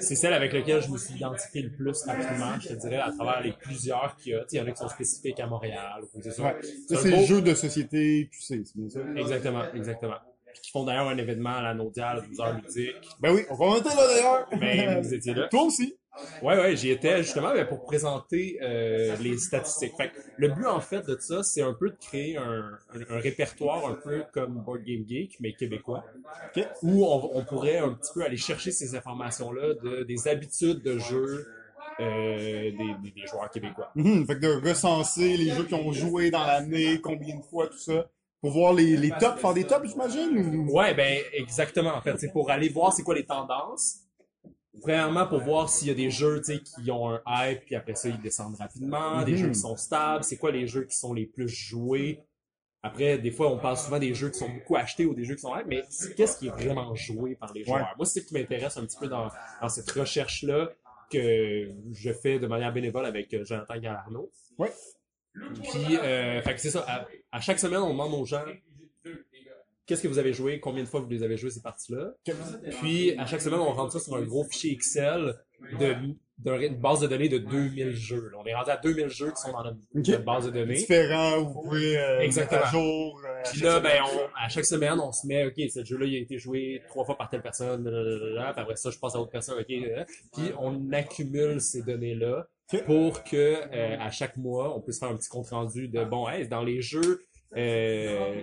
C'est 0.01 0.15
celle 0.15 0.33
avec 0.33 0.53
laquelle 0.53 0.81
je 0.81 0.89
me 0.89 0.97
suis 0.97 1.15
identifié 1.15 1.61
le 1.63 1.71
plus 1.71 2.03
rapidement, 2.05 2.59
je 2.59 2.69
te 2.69 2.73
dirais, 2.73 2.97
à 2.97 3.11
travers 3.11 3.41
les 3.41 3.51
plusieurs 3.53 4.15
qu'il 4.17 4.33
y 4.33 4.35
a. 4.35 4.45
Il 4.51 4.57
y 4.57 4.61
en 4.61 4.67
a 4.67 4.71
qui 4.71 4.77
sont 4.77 4.89
spécifiques 4.89 5.39
à 5.39 5.47
Montréal. 5.47 6.01
ou 6.03 6.07
quoi 6.07 6.21
que 6.21 6.29
ce 6.29 6.35
soit. 6.35 6.53
Ouais. 6.53 6.61
Ça, 6.89 6.97
c'est 7.01 7.11
beau- 7.11 7.25
jeu 7.25 7.41
de 7.41 7.53
société, 7.53 8.29
tu 8.31 8.41
sais, 8.41 8.61
c'est 8.65 8.77
bien 8.77 8.89
ça. 8.89 8.99
Exactement, 9.15 9.63
exactement. 9.73 10.15
Puis 10.53 10.61
qui 10.61 10.71
font 10.71 10.85
d'ailleurs 10.85 11.09
un 11.09 11.17
événement 11.17 11.57
à 11.57 11.61
la 11.61 11.73
Naudiale, 11.73 12.23
12 12.29 12.39
heures 12.39 12.55
ludiques. 12.55 12.95
Ben 13.19 13.33
oui, 13.33 13.41
on 13.49 13.55
va 13.55 13.65
monter 13.65 13.89
là 13.89 14.07
d'ailleurs. 14.07 14.47
Ben, 14.59 15.01
vous 15.01 15.13
étiez 15.13 15.33
là. 15.33 15.47
Toi 15.49 15.63
aussi. 15.63 15.97
Ouais, 16.41 16.57
ouais, 16.57 16.75
j'y 16.75 16.89
étais 16.91 17.23
justement 17.23 17.53
ben, 17.53 17.65
pour 17.67 17.83
présenter 17.83 18.57
euh, 18.61 19.15
les 19.17 19.37
statistiques. 19.37 19.95
Fait 19.97 20.09
que 20.09 20.13
le 20.37 20.49
but 20.49 20.65
en 20.65 20.79
fait 20.81 21.05
de 21.05 21.17
ça, 21.19 21.43
c'est 21.43 21.61
un 21.61 21.73
peu 21.73 21.89
de 21.89 21.97
créer 21.97 22.37
un, 22.37 22.71
un, 22.89 23.01
un 23.15 23.19
répertoire 23.19 23.85
un 23.87 23.95
peu 23.95 24.23
comme 24.31 24.59
Board 24.59 24.83
Game 24.83 25.05
Geek, 25.07 25.37
mais 25.39 25.53
québécois, 25.53 26.05
Ok. 26.55 26.67
où 26.81 27.05
on, 27.05 27.31
on 27.37 27.45
pourrait 27.45 27.77
un 27.77 27.93
petit 27.93 28.11
peu 28.13 28.23
aller 28.23 28.37
chercher 28.37 28.71
ces 28.71 28.95
informations-là 28.95 29.73
de, 29.75 30.03
des 30.03 30.27
habitudes 30.27 30.81
de 30.81 30.97
jeu 30.97 31.47
euh, 31.99 32.71
des, 32.71 32.95
des, 32.95 33.11
des 33.11 33.25
joueurs 33.27 33.49
québécois. 33.49 33.91
Mhm, 33.95 34.25
Fait 34.25 34.35
que 34.35 34.39
de 34.41 34.67
recenser 34.69 35.37
les 35.37 35.51
jeux 35.51 35.65
qui 35.65 35.73
ont 35.75 35.91
joué 35.91 36.29
dans 36.31 36.43
l'année, 36.45 36.99
combien 37.01 37.35
de 37.35 37.43
fois, 37.43 37.67
tout 37.67 37.77
ça. 37.77 38.09
Pour 38.41 38.51
voir 38.51 38.73
les, 38.73 38.97
les 38.97 39.09
tops, 39.17 39.39
faire 39.41 39.53
des 39.53 39.65
tops, 39.65 39.89
j'imagine? 39.89 40.37
ou- 40.37 40.71
Ouais, 40.77 40.93
ben 40.93 41.23
exactement. 41.33 41.95
En 41.95 42.01
fait, 42.01 42.17
c'est 42.19 42.31
pour 42.31 42.49
aller 42.51 42.69
voir 42.69 42.93
c'est 42.93 43.03
quoi 43.03 43.15
les 43.15 43.25
tendances. 43.25 43.99
Premièrement, 44.81 45.25
pour 45.27 45.39
voir 45.39 45.69
s'il 45.69 45.87
y 45.87 45.91
a 45.91 45.93
des 45.93 46.09
jeux 46.09 46.41
tu 46.41 46.55
sais, 46.55 46.59
qui 46.61 46.91
ont 46.91 47.09
un 47.09 47.21
hype, 47.27 47.65
puis 47.65 47.75
après 47.75 47.95
ça, 47.95 48.09
ils 48.09 48.19
descendent 48.19 48.55
rapidement, 48.57 49.23
des 49.23 49.31
Mhm. 49.33 49.37
jeux 49.37 49.49
qui 49.49 49.59
sont 49.59 49.75
stables, 49.77 50.23
c'est 50.23 50.37
quoi 50.37 50.51
les 50.51 50.67
jeux 50.67 50.83
qui 50.83 50.95
sont 50.97 51.13
les 51.13 51.25
plus 51.25 51.47
joués? 51.47 52.19
Après, 52.83 53.17
des 53.17 53.31
fois, 53.31 53.49
on 53.51 53.57
parle 53.57 53.77
souvent 53.77 53.97
des 53.97 54.13
jeux 54.13 54.29
qui 54.29 54.37
sont 54.37 54.49
beaucoup 54.49 54.75
achetés 54.75 55.05
ou 55.05 55.15
des 55.15 55.23
jeux 55.25 55.33
qui 55.35 55.41
sont 55.41 55.55
hype, 55.57 55.65
mais 55.65 55.83
qu'est-ce 56.15 56.37
qui 56.37 56.47
est 56.47 56.51
vraiment 56.51 56.93
joué 56.93 57.35
par 57.35 57.51
les 57.53 57.63
joueurs? 57.63 57.77
Ouais. 57.79 57.95
Moi, 57.97 58.05
c'est 58.05 58.21
ce 58.21 58.27
qui 58.27 58.33
m'intéresse 58.35 58.77
un 58.77 58.85
petit 58.85 58.97
peu 58.99 59.07
dans, 59.07 59.29
dans 59.61 59.69
cette 59.69 59.89
recherche-là 59.89 60.69
que 61.11 61.71
je 61.93 62.13
fais 62.13 62.37
de 62.37 62.45
manière 62.47 62.71
bénévole 62.71 63.05
avec 63.07 63.33
euh, 63.33 63.43
Jonathan 63.43 63.77
Galarno. 63.79 64.29
Ouais. 64.59 64.71
Puis, 65.33 65.97
euh, 65.97 66.41
c'est 66.57 66.69
ça. 66.69 66.85
À, 66.87 67.05
à 67.31 67.41
chaque 67.41 67.59
semaine, 67.59 67.79
on 67.79 67.89
demande 67.89 68.13
aux 68.13 68.25
gens 68.25 68.43
qu'est-ce 69.85 70.01
que 70.03 70.07
vous 70.07 70.17
avez 70.19 70.33
joué, 70.33 70.59
combien 70.59 70.83
de 70.83 70.87
fois 70.87 70.99
vous 70.99 71.09
les 71.09 71.23
avez 71.23 71.37
joués 71.37 71.49
ces 71.51 71.61
parties-là? 71.61 72.13
Puis, 72.81 73.15
à 73.17 73.25
chaque 73.25 73.41
semaine, 73.41 73.59
on 73.59 73.73
rentre 73.73 73.93
ça 73.93 73.99
sur 73.99 74.15
un 74.15 74.21
gros 74.23 74.43
fichier 74.43 74.71
Excel 74.73 75.35
de 75.79 75.95
d'une 76.37 76.75
base 76.75 76.99
de 76.99 77.07
données 77.07 77.29
de 77.29 77.37
2000 77.37 77.91
jeux. 77.95 78.29
là. 78.29 78.37
On 78.41 78.45
est 78.45 78.53
rendu 78.53 78.69
à 78.69 78.75
2000 78.75 79.07
jeux 79.07 79.31
qui 79.31 79.41
sont 79.41 79.53
dans 79.53 79.63
notre, 79.63 79.77
Ok. 79.95 80.05
notre 80.09 80.25
base 80.25 80.45
de 80.47 80.51
données. 80.51 80.73
Différents, 80.73 81.41
vous 81.41 81.61
pouvez 81.61 81.97
euh, 81.97 82.19
Exactement. 82.19 82.59
mettre 82.59 82.67
à 82.67 82.71
jour. 82.77 83.21
euh, 83.25 83.41
Puis 83.49 83.61
là, 83.61 83.79
ben, 83.79 84.01
on, 84.03 84.19
à 84.37 84.49
chaque 84.49 84.65
semaine, 84.65 84.99
on 84.99 85.13
se 85.13 85.25
met, 85.27 85.45
OK, 85.45 85.53
ce 85.73 85.81
jeu-là, 85.85 86.05
il 86.05 86.15
a 86.15 86.19
été 86.19 86.37
joué 86.37 86.81
trois 86.89 87.05
fois 87.05 87.17
par 87.17 87.29
telle 87.29 87.41
personne, 87.41 87.83
blablabla, 87.83 88.51
puis 88.51 88.61
après 88.63 88.75
ça, 88.75 88.89
je 88.91 88.99
passe 88.99 89.15
à 89.15 89.19
autre 89.21 89.31
personne, 89.31 89.57
OK, 89.57 89.71
euh, 89.71 90.03
puis 90.33 90.51
on 90.59 90.91
accumule 90.91 91.61
ces 91.61 91.83
données-là 91.83 92.47
pour 92.85 93.23
que 93.23 93.35
euh, 93.73 93.97
à 93.97 94.11
chaque 94.11 94.35
mois, 94.35 94.75
on 94.75 94.81
puisse 94.81 94.99
faire 94.99 95.09
un 95.11 95.15
petit 95.15 95.29
compte-rendu 95.29 95.87
de, 95.87 96.03
bon, 96.03 96.27
hey, 96.27 96.49
dans 96.49 96.63
les 96.63 96.81
jeux, 96.81 97.21
euh, 97.55 98.35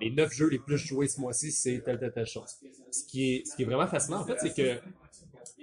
les 0.00 0.10
neuf 0.10 0.32
jeux 0.32 0.48
les 0.48 0.58
plus 0.58 0.78
joués 0.78 1.08
ce 1.08 1.20
mois-ci, 1.20 1.52
c'est 1.52 1.82
telle, 1.84 1.98
telle, 1.98 2.12
telle 2.12 2.26
chose. 2.26 2.56
Ce 2.90 3.04
qui 3.04 3.34
est, 3.34 3.46
ce 3.46 3.56
qui 3.56 3.62
est 3.62 3.66
vraiment 3.66 3.86
fascinant, 3.86 4.20
en 4.20 4.26
fait, 4.26 4.36
c'est 4.40 4.52
que 4.52 4.80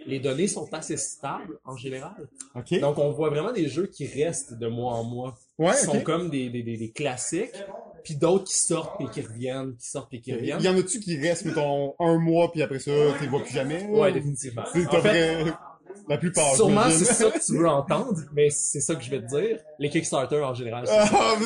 les 0.06 0.20
données 0.20 0.48
sont 0.48 0.72
assez 0.74 0.98
stables 0.98 1.60
en 1.66 1.78
général. 1.78 2.28
Donc, 2.82 2.98
on 2.98 3.12
voit 3.12 3.30
vraiment 3.30 3.54
des 3.54 3.68
jeux 3.70 3.88
qui 3.88 4.06
restent 4.06 4.54
de 4.54 4.68
mois 4.68 4.94
en 4.94 5.04
mois 5.04 5.38
ouais, 5.58 5.72
qui 5.72 5.86
sont 5.86 6.02
comme 6.02 6.30
des, 6.30 6.50
des, 6.50 6.64
des, 6.64 6.78
des 6.78 6.92
classiques, 6.92 7.64
puis 8.04 8.16
d'autres 8.16 8.44
qui 8.46 8.58
sortent 8.58 9.00
et 9.00 9.06
qui 9.06 9.22
reviennent, 9.22 9.76
qui 9.78 9.88
sortent 9.88 10.14
et 10.14 10.20
qui 10.20 10.32
Il 10.32 10.36
reviennent. 10.38 10.62
y 10.62 10.68
en 10.68 10.78
a-tu 10.78 11.00
qui 11.00 11.18
restent, 11.18 11.46
mettons, 11.46 11.96
un 12.00 12.20
mois, 12.20 12.52
puis 12.52 12.62
après 12.62 12.80
ça, 12.80 12.92
tu 13.18 13.24
les 13.24 13.30
vois 13.30 13.42
plus 13.42 13.54
jamais? 13.54 13.86
Ouais, 13.88 14.10
ou- 14.10 14.14
définitivement. 14.14 14.64
C'est 14.74 14.88
La 16.10 16.18
plupart, 16.18 16.56
sûrement 16.56 16.90
c'est 16.90 17.06
ça 17.06 17.32
que 17.32 17.40
tu 17.46 17.58
veux 17.58 17.68
entendre, 17.70 18.20
mais 18.34 18.50
c'est 18.50 18.82
ça 18.82 18.96
que 18.96 19.02
je 19.04 19.10
vais 19.10 19.22
te 19.22 19.28
dire. 19.28 19.60
Les 19.80 19.90
Kickstarter 19.90 20.42
en 20.44 20.54
général. 20.54 20.86
Ah, 20.90 21.36
mais 21.40 21.46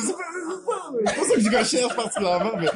c'est 1.06 1.16
pas 1.16 1.24
ça 1.24 1.34
que 1.34 1.40
je 1.40 1.56
recherche 1.56 1.96
particulièrement, 1.96 2.52
mais 2.58 2.66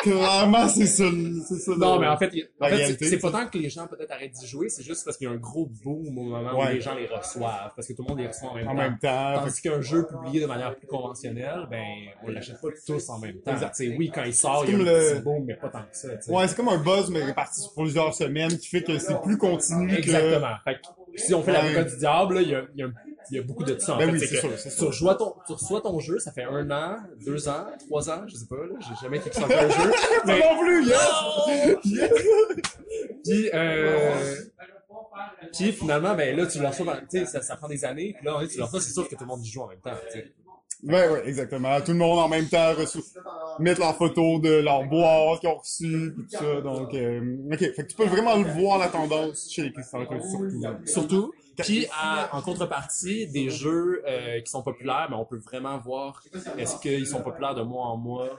clairement, 0.00 0.68
c'est 0.68 0.86
ça, 0.86 1.04
le- 1.04 1.40
c'est 1.46 1.56
ça. 1.58 1.72
le- 1.72 1.78
Non, 1.78 1.98
mais 1.98 2.06
en 2.06 2.16
fait, 2.16 2.30
en 2.60 2.66
fait, 2.68 2.96
c'est 3.04 3.18
pas 3.18 3.30
tant 3.30 3.46
que 3.46 3.58
les 3.58 3.70
gens 3.70 3.86
peut-être 3.86 4.10
arrêtent 4.12 4.32
d'y 4.32 4.46
jouer, 4.46 4.68
c'est 4.68 4.82
juste 4.82 5.04
parce 5.04 5.16
qu'il 5.16 5.26
y 5.26 5.30
a 5.30 5.34
un 5.34 5.36
gros 5.38 5.68
boom 5.84 6.06
au 6.06 6.10
moment 6.10 6.58
Ouais. 6.58 6.66
où 6.66 6.74
les 6.74 6.80
gens 6.80 6.94
les 6.94 7.06
reçoivent, 7.06 7.72
parce 7.74 7.88
que 7.88 7.92
tout 7.92 8.02
le 8.02 8.08
monde 8.08 8.18
les 8.20 8.28
reçoit 8.28 8.50
en 8.50 8.54
même 8.54 8.68
En 8.68 8.70
temps. 8.72 8.76
même 8.76 8.98
temps. 8.98 9.34
Tandis 9.40 9.60
qu'un 9.62 9.80
jeu 9.80 10.06
publié 10.06 10.40
de 10.40 10.46
manière 10.46 10.74
plus 10.76 10.86
conventionnelle, 10.86 11.66
ben, 11.70 11.82
on 12.24 12.30
l'achète 12.30 12.60
pas 12.60 12.68
tous 12.86 13.08
en 13.08 13.18
même 13.18 13.40
temps. 13.40 13.52
Exact. 13.52 13.74
Tu 13.76 13.90
sais, 13.90 13.96
oui, 13.96 14.10
quand 14.14 14.24
il 14.24 14.34
sort, 14.34 14.64
il 14.66 14.72
y 14.72 14.74
a 14.74 14.78
un 14.78 14.82
le- 14.82 15.14
petit 15.14 15.22
boom, 15.22 15.44
mais 15.46 15.54
pas 15.54 15.68
tant 15.68 15.80
que 15.80 15.96
ça. 15.96 16.08
tu 16.10 16.22
sais. 16.22 16.30
que- 16.30 16.36
Ouais, 16.36 16.48
c'est 16.48 16.56
comme 16.56 16.68
un 16.68 16.78
buzz, 16.82 17.10
mais 17.10 17.24
réparti 17.24 17.60
sur 17.60 17.72
plusieurs 17.74 18.14
semaines, 18.14 18.56
qui 18.58 18.68
fait 18.68 18.82
que 18.82 18.98
c'est 18.98 19.20
plus 19.22 19.38
continu 19.38 19.88
que... 19.88 19.94
Exactement. 19.98 20.54
Fait 20.64 20.74
que, 20.74 20.80
si 21.20 21.34
on 21.34 21.42
fait 21.42 21.52
Ouais. 21.52 21.56
l'avocat 21.62 21.84
du 21.84 21.96
diable, 21.96 22.34
là, 22.34 22.42
il 22.42 22.48
y 22.48 22.54
a, 22.54 22.62
y 22.76 22.82
a- 22.82 22.86
il 23.30 23.36
y 23.36 23.40
a 23.40 23.42
beaucoup 23.42 23.64
de 23.64 23.78
ça. 23.78 23.94
En 23.94 23.98
Ben 23.98 24.06
fait, 24.06 24.12
oui, 24.12 24.20
c'est 24.20 24.60
sûr, 24.60 24.76
tu 24.78 24.84
reçois 24.84 25.14
ton, 25.14 25.34
tu 25.46 25.52
reçois 25.52 25.80
ton 25.80 25.98
jeu, 26.00 26.18
ça 26.18 26.32
fait 26.32 26.44
un 26.44 26.70
an, 26.70 26.96
deux 27.24 27.48
ans, 27.48 27.66
trois 27.86 28.08
ans, 28.10 28.22
je 28.26 28.36
sais 28.36 28.46
pas, 28.46 28.56
là, 28.56 28.74
j'ai 28.80 28.94
jamais 29.02 29.20
kickstarté 29.20 29.54
un 29.54 29.68
jeu. 29.68 29.92
mais, 30.26 30.38
non 30.40 30.58
plus, 30.60 30.86
yes! 30.86 31.76
Yes! 31.84 32.10
puis, 33.24 33.50
euh, 33.54 34.34
puis 35.52 35.72
finalement, 35.72 36.14
ben 36.14 36.36
là, 36.36 36.46
tu 36.46 36.60
le 36.60 36.66
reçois, 36.68 36.86
dans- 36.86 37.00
tu 37.00 37.18
sais, 37.18 37.26
ça, 37.26 37.42
ça 37.42 37.56
prend 37.56 37.68
des 37.68 37.84
années, 37.84 38.14
puis 38.16 38.26
là, 38.26 38.40
tu 38.50 38.58
le 38.58 38.64
reçois, 38.64 38.80
c'est 38.80 38.92
sûr 38.92 39.08
que 39.08 39.14
tout 39.14 39.22
le 39.24 39.28
monde 39.28 39.44
y 39.44 39.48
joue 39.50 39.62
en 39.62 39.68
même 39.68 39.80
temps, 39.80 39.90
tu 40.12 40.18
sais. 40.18 40.32
Ouais, 40.82 41.08
ouais, 41.08 41.26
exactement. 41.26 41.80
Tout 41.80 41.92
le 41.92 41.96
monde 41.98 42.18
en 42.18 42.28
même 42.28 42.46
temps 42.48 42.74
reçoit, 42.74 43.00
mettre 43.58 43.80
leurs 43.80 43.96
photos 43.96 44.42
de 44.42 44.50
leur 44.60 44.84
boîte 44.84 45.40
qu'ils 45.40 45.48
ont 45.48 45.56
reçu, 45.56 46.12
pis 46.14 46.22
tout 46.24 46.38
ça. 46.38 46.60
Donc, 46.60 46.92
euh, 46.92 47.36
ok. 47.50 47.58
Fait 47.58 47.72
que 47.72 47.82
tu 47.82 47.96
peux 47.96 48.04
vraiment 48.04 48.36
le 48.36 48.44
voir 48.44 48.78
la 48.78 48.88
tendance 48.88 49.50
chez 49.50 49.62
les 49.62 49.72
Kickstarter, 49.72 50.18
surtout. 50.20 50.62
Surtout? 50.84 51.32
Puis 51.64 51.86
à- 52.00 52.28
en 52.36 52.42
contrepartie, 52.42 53.26
des 53.28 53.50
jeux 53.50 54.02
euh, 54.06 54.40
qui 54.40 54.50
sont 54.50 54.62
populaires, 54.62 55.08
ben, 55.10 55.16
on 55.16 55.24
peut 55.24 55.38
vraiment 55.38 55.78
voir 55.78 56.22
est-ce 56.58 56.76
qu'ils 56.80 57.06
sont 57.06 57.22
populaires 57.22 57.54
de 57.54 57.62
mois 57.62 57.86
en 57.86 57.96
mois, 57.96 58.30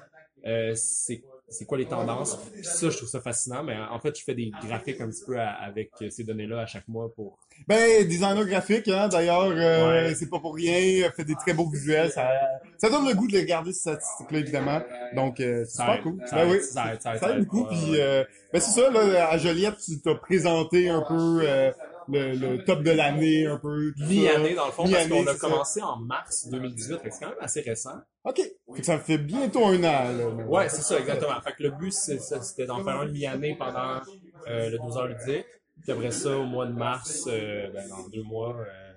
euh, 0.46 0.74
c'est 0.76 1.24
c'est 1.50 1.64
quoi 1.64 1.78
les 1.78 1.86
tendances. 1.86 2.36
Puis 2.54 2.66
ça, 2.66 2.90
je 2.90 2.98
trouve 2.98 3.08
ça 3.08 3.22
fascinant, 3.22 3.64
mais 3.64 3.78
en 3.78 3.98
fait, 4.02 4.14
je 4.20 4.22
fais 4.22 4.36
des 4.36 4.52
graphiques 4.68 5.00
un 5.00 5.08
petit 5.08 5.24
peu 5.26 5.40
à- 5.40 5.52
avec 5.64 5.92
ces 6.10 6.26
données-là 6.26 6.60
à 6.60 6.66
chaque 6.66 6.86
mois 6.90 7.10
pour... 7.16 7.38
Ben, 7.70 8.06
designer 8.06 8.44
graphique, 8.46 8.90
hein, 8.90 9.08
d'ailleurs, 9.08 9.46
euh, 9.56 10.08
Ouais. 10.10 10.14
c'est 10.16 10.30
pas 10.30 10.40
pour 10.42 10.54
rien, 10.56 11.10
fait 11.16 11.24
des 11.24 11.36
très 11.36 11.54
beaux 11.54 11.70
visuels, 11.70 12.12
ça, 12.12 12.30
ça 12.78 12.90
donne 12.90 13.08
le 13.08 13.14
goût 13.16 13.28
de 13.28 13.32
les 13.32 13.40
regarder, 13.40 13.72
ces 13.72 13.80
statistiques-là, 13.80 14.40
évidemment. 14.40 14.82
Donc, 15.16 15.40
euh, 15.40 15.64
c'est 15.64 15.78
super 15.78 15.94
aide, 15.96 16.04
cool. 16.04 16.22
ça 16.26 16.36
Ben 16.36 16.48
aide, 16.50 16.52
oui. 16.52 16.62
ça 16.62 16.94
aide, 16.94 17.02
ça 17.02 17.14
aide, 17.16 17.20
Ça 17.22 17.34
beaucoup, 17.40 17.64
puis 17.68 17.92
ouais. 17.92 17.98
euh, 18.02 18.24
ben 18.52 18.60
c'est 18.60 18.82
ça, 18.82 18.90
là, 18.90 19.30
à 19.30 19.38
Joliette, 19.38 19.78
tu 19.78 20.02
t'as 20.02 20.16
présenté 20.16 20.90
un 20.90 21.02
peu 21.08 21.40
euh, 21.44 21.72
le, 22.10 22.34
le 22.36 22.64
top 22.64 22.84
de 22.84 22.92
l'année, 22.92 23.46
un 23.46 23.58
peu. 23.58 23.94
Mi-année, 23.98 24.56
dans 24.56 24.68
le 24.68 24.72
fond, 24.72 24.90
parce 24.90 25.08
qu'on 25.08 25.28
a 25.28 25.34
ça. 25.34 25.40
commencé 25.40 25.82
en 25.82 25.98
mars 25.98 26.48
2018, 26.50 27.00
fait 27.00 27.10
que 27.10 27.14
c'est 27.16 27.20
quand 27.24 27.30
même 27.30 27.38
assez 27.42 27.62
récent. 27.62 27.98
OK. 28.24 28.36
Fait 28.76 28.80
que 28.82 28.86
ça 28.86 28.98
fait 29.00 29.18
bientôt 29.18 29.66
un 29.66 29.78
an, 29.84 30.12
là. 30.12 30.28
Ouais, 30.48 30.70
c'est 30.70 30.82
ça, 30.82 31.00
exactement. 31.00 31.40
Fait 31.42 31.54
que 31.54 31.64
le 31.64 31.72
but, 31.72 31.92
c'était 31.94 32.66
d'en 32.66 32.84
faire 32.84 32.98
un 33.02 33.08
mi-année 33.08 33.56
pendant 33.58 34.02
euh, 34.48 34.70
le 34.70 34.78
12 34.78 34.98
heures 34.98 35.08
ludique. 35.08 35.46
Puis 35.84 35.92
après 35.92 36.12
ça, 36.12 36.36
au 36.38 36.46
mois 36.46 36.66
de 36.66 36.74
mars, 36.74 37.26
euh, 37.28 37.70
ben, 37.72 37.88
dans 37.88 38.08
deux 38.10 38.24
mois, 38.24 38.56
euh, 38.58 38.88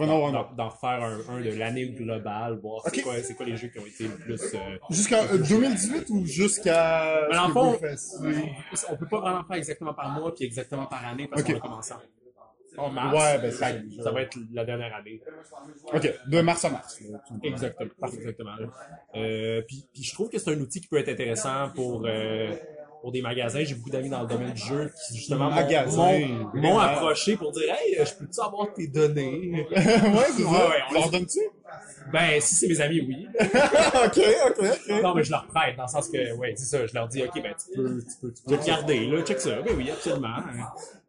en 0.00 0.54
d'en 0.54 0.68
refaire 0.68 1.02
un, 1.02 1.20
un 1.36 1.40
de 1.40 1.50
l'année 1.50 1.90
globale, 1.90 2.58
voir 2.60 2.82
c'est 2.86 3.02
quoi, 3.02 3.14
c'est 3.22 3.34
quoi 3.34 3.46
les 3.46 3.56
jeux 3.56 3.68
qui 3.68 3.78
ont 3.78 3.86
été 3.86 4.08
le 4.08 4.16
plus... 4.16 4.42
euh, 4.54 4.58
Jusqu'en 4.90 5.22
euh, 5.32 5.38
2018 5.38 6.10
ou 6.10 6.24
jusqu'à... 6.26 7.26
Mais 7.30 7.36
dans 7.36 7.42
ce 7.44 7.48
le 7.48 8.32
que 8.32 8.36
fond, 8.36 8.48
on 8.90 8.96
peut 8.96 9.06
pas 9.08 9.20
vraiment 9.20 9.44
faire 9.44 9.56
exactement 9.56 9.94
par 9.94 10.10
mois 10.10 10.34
puis 10.34 10.44
exactement 10.46 10.86
par 10.86 11.06
année 11.06 11.28
parce 11.28 11.42
qu'on 11.44 11.54
a 11.56 11.60
commencé 11.60 11.92
en, 11.92 11.98
en 12.76 12.90
mars. 12.90 13.14
Ouais, 13.14 13.38
ben, 13.38 13.50
ça. 13.50 13.68
ça 14.02 14.10
va 14.10 14.22
être 14.22 14.36
la 14.52 14.64
dernière 14.64 14.94
année. 14.94 15.20
OK, 15.92 16.12
de 16.26 16.40
mars 16.40 16.64
à 16.64 16.70
mars. 16.70 16.98
Exactement. 17.42 17.90
Exactement. 18.12 18.56
Euh, 19.14 19.62
puis, 19.66 19.86
puis 19.92 20.02
je 20.02 20.12
trouve 20.12 20.28
que 20.28 20.38
c'est 20.38 20.50
un 20.50 20.60
outil 20.60 20.80
qui 20.80 20.88
peut 20.88 20.98
être 20.98 21.08
intéressant 21.08 21.70
pour 21.74 22.04
euh, 22.06 22.54
pour 23.00 23.12
des 23.12 23.22
magasins. 23.22 23.62
J'ai 23.64 23.74
beaucoup 23.74 23.90
d'amis 23.90 24.08
dans 24.08 24.22
le 24.22 24.28
domaine 24.28 24.52
du 24.52 24.62
jeu 24.62 24.90
qui 25.08 25.16
justement 25.18 25.50
m'ont- 26.54 26.78
approché 26.78 27.36
pour 27.36 27.52
dire 27.52 27.74
Hey, 27.74 27.96
je 28.04 28.14
peux-tu 28.14 28.40
avoir 28.40 28.72
tes 28.72 28.86
données? 28.86 29.66
ouais, 29.70 29.76
c'est 30.36 30.42
ça. 30.42 30.68
Ouais, 30.68 30.82
on 30.90 30.94
leur 30.94 31.10
donnes-tu? 31.10 31.40
Ben, 32.12 32.38
si 32.40 32.54
c'est 32.54 32.68
mes 32.68 32.80
amis, 32.80 33.00
oui. 33.00 33.26
OK, 33.40 34.20
OK, 34.46 34.58
OK. 34.60 35.02
Non, 35.02 35.14
mais 35.14 35.24
je 35.24 35.30
leur 35.30 35.46
prête, 35.46 35.74
dans 35.76 35.84
le 35.84 35.88
sens 35.88 36.08
que, 36.08 36.32
ouais, 36.34 36.52
c'est 36.56 36.66
ça, 36.66 36.86
je 36.86 36.94
leur 36.94 37.08
dis, 37.08 37.22
OK, 37.22 37.42
ben, 37.42 37.54
tu 37.58 37.76
peux, 37.76 37.98
tu 38.00 38.16
peux, 38.20 38.32
tu 38.32 38.42
peux 38.46 38.56
garder, 38.64 39.06
là, 39.06 39.22
check 39.22 39.40
ça. 39.40 39.62
Ben 39.62 39.74
oui, 39.76 39.90
absolument. 39.90 40.36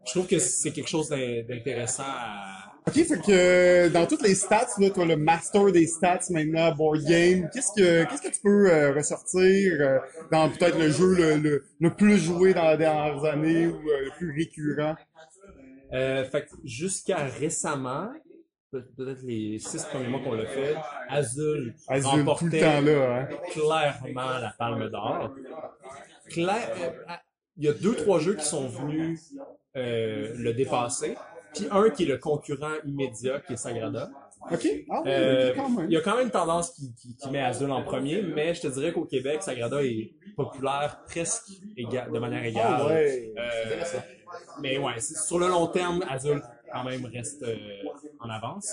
Je 0.05 0.11
trouve 0.11 0.27
que 0.27 0.39
c'est 0.39 0.71
quelque 0.71 0.89
chose 0.89 1.09
d'in- 1.09 1.41
d'intéressant 1.47 2.03
à... 2.05 2.71
OK, 2.87 2.93
fait 2.93 3.19
que 3.19 3.31
euh, 3.31 3.89
dans 3.89 4.05
toutes 4.05 4.21
les 4.21 4.35
stats, 4.35 4.67
là, 4.77 4.91
toi, 4.91 5.05
le 5.05 5.15
master 5.17 5.71
des 5.71 5.87
stats 5.87 6.19
maintenant, 6.29 6.71
board 6.75 7.03
game, 7.03 7.49
qu'est-ce 7.51 7.71
que 7.75 8.03
qu'est-ce 8.07 8.21
que 8.21 8.27
tu 8.31 8.41
peux 8.43 8.71
euh, 8.71 8.93
ressortir 8.93 9.77
euh, 9.81 9.97
dans 10.31 10.49
peut-être 10.49 10.77
le 10.77 10.91
jeu 10.91 11.15
le, 11.15 11.37
le, 11.37 11.65
le 11.79 11.89
plus 11.95 12.19
joué 12.19 12.53
dans 12.53 12.69
les 12.69 12.77
dernières 12.77 13.23
années 13.25 13.65
ou 13.65 13.75
euh, 13.89 14.05
le 14.05 14.11
plus 14.17 14.31
récurrent? 14.37 14.95
Euh, 15.93 16.25
fait 16.25 16.43
que 16.43 16.49
jusqu'à 16.63 17.25
récemment, 17.25 18.09
peut- 18.71 18.85
peut-être 18.95 19.23
les 19.23 19.57
six 19.57 19.83
premiers 19.85 20.07
mois 20.07 20.19
qu'on 20.23 20.33
l'a 20.33 20.45
fait, 20.45 20.75
Azul, 21.09 21.73
Azul, 21.87 22.03
tout 22.11 22.17
remportait 22.17 22.45
le 22.45 22.59
temps 22.59 22.81
là, 22.81 23.19
hein. 23.21 23.27
clairement 23.51 24.37
la 24.39 24.53
palme 24.59 24.89
d'or. 24.91 25.33
Claire, 26.29 26.93
il 27.57 27.65
y 27.65 27.67
a 27.67 27.73
deux, 27.73 27.95
trois 27.95 28.19
jeux 28.19 28.35
qui 28.35 28.45
sont 28.45 28.67
venus 28.67 29.33
euh, 29.75 30.33
le 30.35 30.53
dépasser. 30.53 31.15
Puis 31.53 31.67
un 31.71 31.89
qui 31.89 32.03
est 32.03 32.07
le 32.07 32.17
concurrent 32.17 32.73
immédiat, 32.85 33.39
qui 33.41 33.53
est 33.53 33.57
Sagrada. 33.57 34.09
Ok. 34.51 34.67
Ah 34.89 35.01
Euh, 35.07 35.49
ok, 35.51 35.55
quand 35.55 35.69
même. 35.69 35.85
il 35.89 35.93
y 35.93 35.97
a 35.97 36.01
quand 36.01 36.15
même 36.17 36.25
une 36.25 36.31
tendance 36.31 36.71
qui, 36.71 36.93
qui, 36.95 37.15
qui 37.15 37.29
met 37.31 37.41
Azul 37.41 37.71
en 37.71 37.81
premier, 37.83 38.21
mais 38.21 38.53
je 38.53 38.61
te 38.61 38.67
dirais 38.67 38.91
qu'au 38.93 39.05
Québec, 39.05 39.41
Sagrada 39.41 39.83
est 39.83 40.11
populaire 40.35 40.99
presque 41.07 41.49
éga- 41.77 42.11
de 42.11 42.19
manière 42.19 42.43
égale. 42.43 42.65
Ah 42.67 42.85
ouais. 42.87 43.33
Euh, 43.37 43.99
mais 44.61 44.77
ouais, 44.77 44.99
sur 44.99 45.39
le 45.39 45.47
long 45.47 45.67
terme, 45.67 46.03
Azul 46.09 46.41
quand 46.71 46.83
même 46.83 47.05
reste 47.05 47.41
euh, 47.43 47.55
en 48.19 48.29
avance. 48.29 48.71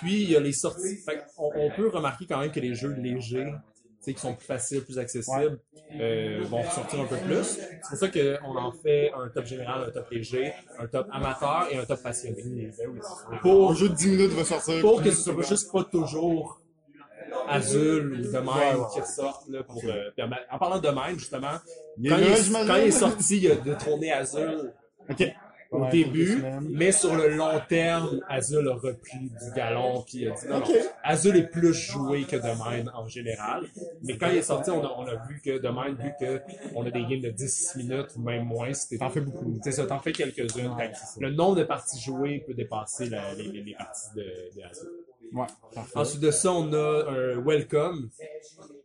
Puis 0.00 0.22
il 0.24 0.30
y 0.32 0.36
a 0.36 0.40
les 0.40 0.52
sorties. 0.52 0.96
Fait 1.04 1.22
on, 1.38 1.50
on 1.54 1.70
peut 1.70 1.88
remarquer 1.88 2.26
quand 2.26 2.40
même 2.40 2.50
que 2.52 2.60
les 2.60 2.74
jeux 2.74 2.92
légers, 2.92 3.52
qui 4.04 4.14
sont 4.20 4.34
plus 4.34 4.46
faciles, 4.46 4.82
plus 4.82 4.98
accessibles, 4.98 5.58
euh, 6.00 6.42
vont 6.48 6.62
ressortir 6.62 7.00
un 7.00 7.04
peu 7.06 7.16
plus. 7.16 7.44
C'est 7.44 7.80
pour 7.88 7.98
ça 7.98 8.08
qu'on 8.08 8.56
en 8.56 8.72
fait 8.72 9.10
un 9.14 9.28
top 9.28 9.44
général, 9.46 9.84
un 9.88 9.90
top 9.90 10.10
léger, 10.10 10.52
un 10.78 10.86
top 10.86 11.06
amateur 11.12 11.66
et 11.70 11.76
un 11.76 11.84
top 11.84 12.02
passionné. 12.02 12.70
Pour 13.42 13.72
Un 13.72 13.74
jeu 13.74 13.88
de 13.90 13.94
10 13.94 14.08
minutes 14.08 14.32
va 14.32 14.44
sortir. 14.44 14.80
pour 14.80 15.02
que 15.02 15.10
ce 15.10 15.22
soit 15.22 15.42
juste 15.42 15.70
pas 15.72 15.84
toujours 15.84 16.60
Azul 17.48 18.12
ou 18.12 18.16
de 18.16 18.38
même 18.38 18.86
qui 18.92 19.00
ressortent 19.00 19.48
là 19.48 19.62
pour 19.62 19.82
euh, 19.84 20.10
en- 20.50 20.58
parlant 20.58 20.78
de 20.80 20.88
même 20.88 21.18
justement 21.18 21.58
Il 21.98 22.10
quand, 22.10 22.16
il 22.18 22.24
est, 22.24 22.42
j'imagine. 22.42 22.66
quand 22.68 22.76
il 22.76 22.82
est 22.88 22.90
sorti 22.90 23.38
il 23.38 23.50
a 23.52 23.54
détrôné 23.56 24.10
Azul 24.12 24.72
Ok. 25.08 25.24
Au 25.70 25.82
Ouais, 25.82 25.90
début 25.90 26.42
mais 26.62 26.90
sur 26.90 27.14
le 27.14 27.28
long 27.36 27.60
terme 27.68 28.20
Azul 28.28 28.68
a 28.68 28.74
repris 28.74 29.18
du 29.20 29.52
galon 29.54 30.02
puis 30.02 30.26
a 30.28 30.32
dit 30.32 30.46
non. 30.48 30.62
Azul 31.04 31.36
est 31.36 31.46
plus 31.48 31.72
joué 31.72 32.24
que 32.24 32.36
Domain 32.36 32.84
en 32.94 33.06
général 33.06 33.66
mais 34.02 34.16
quand 34.18 34.28
il 34.30 34.38
est 34.38 34.42
sorti 34.42 34.70
on 34.70 34.82
a, 34.84 34.92
on 34.98 35.06
a 35.06 35.14
vu 35.28 35.40
que 35.44 35.58
Domain 35.58 35.90
vu 35.92 36.12
que 36.18 36.40
on 36.74 36.84
a 36.84 36.90
des 36.90 37.02
games 37.04 37.20
de 37.20 37.30
10 37.30 37.76
minutes 37.76 38.08
ou 38.16 38.22
même 38.22 38.44
moins 38.44 38.72
c'était 38.72 38.98
T'en 38.98 39.10
fais 39.10 39.20
beaucoup. 39.20 39.58
c'est 39.62 39.72
ça, 39.72 39.86
t'en 39.86 40.00
fais 40.00 40.12
quelques-unes. 40.12 40.72
Le 41.20 41.30
nombre 41.30 41.56
de 41.56 41.64
parties 41.64 42.00
jouées 42.00 42.42
peut 42.46 42.54
dépasser 42.54 43.08
la- 43.08 43.32
les- 43.34 43.62
les 43.62 43.74
parties 43.74 44.08
de, 44.16 44.22
de 44.22 44.62
Azul. 44.68 44.88
Ouais. 45.32 45.46
Ensuite 45.94 46.20
de 46.20 46.30
ça, 46.30 46.52
on 46.52 46.72
a 46.72 47.04
un 47.08 47.40
Welcome 47.44 48.08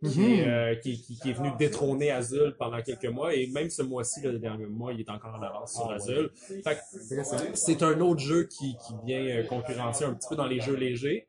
qui, 0.03 0.23
est, 0.33 0.47
euh, 0.47 0.75
qui, 0.75 1.01
qui- 1.01 1.17
qui 1.19 1.29
est 1.31 1.33
venu 1.33 1.49
détrôner 1.57 2.11
Azul 2.11 2.55
pendant 2.59 2.81
quelques 2.81 3.05
mois 3.07 3.33
et 3.33 3.47
même 3.47 3.69
ce 3.69 3.81
mois-ci, 3.81 4.21
le 4.21 4.37
dernier 4.37 4.65
mois, 4.67 4.93
il 4.93 4.99
est 5.01 5.09
encore 5.09 5.35
en 5.39 5.41
avance 5.41 5.73
sur 5.73 5.89
Azul. 5.91 6.29
Fait 6.63 6.75
que 6.75 7.23
c'est 7.55 7.81
un 7.83 7.99
autre 8.01 8.19
jeu 8.19 8.43
qui, 8.43 8.75
qui 8.85 8.93
vient 9.05 9.25
euh, 9.25 9.43
concurrencer 9.43 10.03
un 10.05 10.13
petit 10.13 10.27
peu 10.29 10.35
dans 10.35 10.45
les 10.47 10.59
jeux 10.59 10.75
légers. 10.75 11.27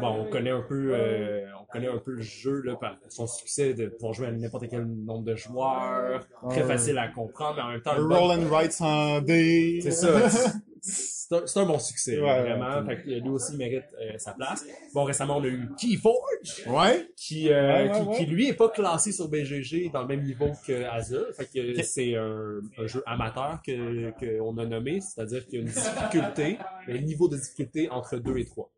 Bon, 0.00 0.20
on 0.20 0.30
connaît 0.30 0.48
un 0.50 0.62
peu, 0.62 0.92
euh, 0.94 1.44
on 1.60 1.66
connaît 1.70 1.88
un 1.88 1.98
peu 1.98 2.12
le 2.12 2.22
jeu 2.22 2.62
là 2.62 2.74
par 2.76 2.96
son 3.10 3.26
succès 3.26 3.74
de 3.74 3.88
pouvoir 3.88 4.14
jouer 4.14 4.28
à 4.28 4.32
n'importe 4.32 4.66
quel 4.70 4.86
nombre 4.86 5.24
de 5.24 5.34
joueurs, 5.36 6.26
très 6.48 6.62
Ouais. 6.62 6.66
facile 6.66 6.96
à 6.96 7.08
comprendre, 7.08 7.56
mais 7.56 7.62
en 7.62 7.68
même 7.72 7.82
temps, 7.82 7.94
Le 7.94 8.04
roll 8.06 8.38
and 8.40 8.46
write 8.48 8.72
sans 8.72 9.20
dé. 9.20 9.80
c'est 9.82 9.90
ça. 9.90 10.08
C'est 10.82 11.34
un, 11.34 11.46
c'est 11.46 11.60
un 11.60 11.66
bon 11.66 11.78
succès, 11.78 12.18
Ouais, 12.20 12.40
vraiment. 12.42 12.80
ouais. 12.86 12.96
Fait 12.96 13.02
que 13.02 13.08
lui 13.10 13.28
aussi 13.28 13.56
mérite 13.56 13.84
euh, 14.00 14.16
sa 14.18 14.32
place. 14.32 14.64
Bon, 14.94 15.04
récemment, 15.04 15.36
on 15.38 15.44
a 15.44 15.46
eu 15.48 15.68
Keyforge, 15.78 16.64
Ouais. 16.66 17.08
qui, 17.16 17.50
euh, 17.50 17.62
Ouais, 17.84 17.90
ouais, 17.90 18.00
qui, 18.00 18.08
ouais. 18.08 18.16
qui, 18.16 18.26
lui 18.26 18.48
est 18.48 18.54
pas 18.54 18.68
classé 18.70 19.12
sur 19.12 19.28
BGG 19.28 19.90
dans 19.92 20.02
le 20.02 20.08
même 20.08 20.22
niveau 20.24 20.50
que 20.66 20.84
Azul. 20.84 21.26
Fait 21.36 21.46
que 21.46 21.82
c'est 21.82 22.14
un, 22.16 22.60
un 22.78 22.86
jeu 22.86 23.02
amateur 23.06 23.60
que 23.64 24.10
qu'on 24.38 24.56
a 24.58 24.64
nommé, 24.66 25.00
c'est-à-dire 25.00 25.44
qu'il 25.46 25.54
y 25.54 25.58
a 25.58 25.60
une 25.66 25.68
difficulté, 25.72 26.58
un 26.88 26.98
niveau 26.98 27.28
de 27.28 27.36
difficulté 27.36 27.90
entre 27.90 28.16
2 28.16 28.38
et 28.38 28.44
3. 28.46 28.70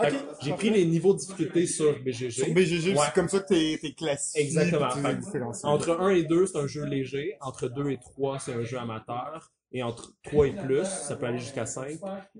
Fait 0.00 0.10
que 0.10 0.16
J'ai 0.42 0.52
pris 0.52 0.70
les 0.70 0.84
niveaux 0.84 1.12
de 1.14 1.18
difficulté 1.18 1.66
sur 1.66 1.98
BGG. 2.04 2.30
Sur 2.30 2.52
BGG, 2.54 2.90
Ouais. 2.94 3.04
c'est 3.06 3.14
comme 3.14 3.28
ça 3.28 3.40
que 3.40 3.48
t'es, 3.48 3.78
t'es 3.80 3.92
classifié. 3.94 4.42
Exactement. 4.42 4.90
Fait 4.90 5.38
que. 5.38 5.66
Entre 5.66 5.90
1 5.98 6.10
et 6.10 6.22
2, 6.24 6.46
c'est 6.46 6.58
un 6.58 6.66
jeu 6.66 6.84
léger. 6.84 7.36
Entre 7.40 7.68
2 7.68 7.90
et 7.90 7.98
3, 7.98 8.38
c'est 8.38 8.52
un 8.52 8.62
jeu 8.62 8.78
amateur. 8.78 9.50
Et 9.72 9.84
entre 9.84 10.12
3 10.24 10.48
et 10.48 10.52
plus, 10.52 10.84
ça 10.84 11.14
peut 11.14 11.26
aller 11.26 11.38
jusqu'à 11.38 11.64
5, 11.64 11.92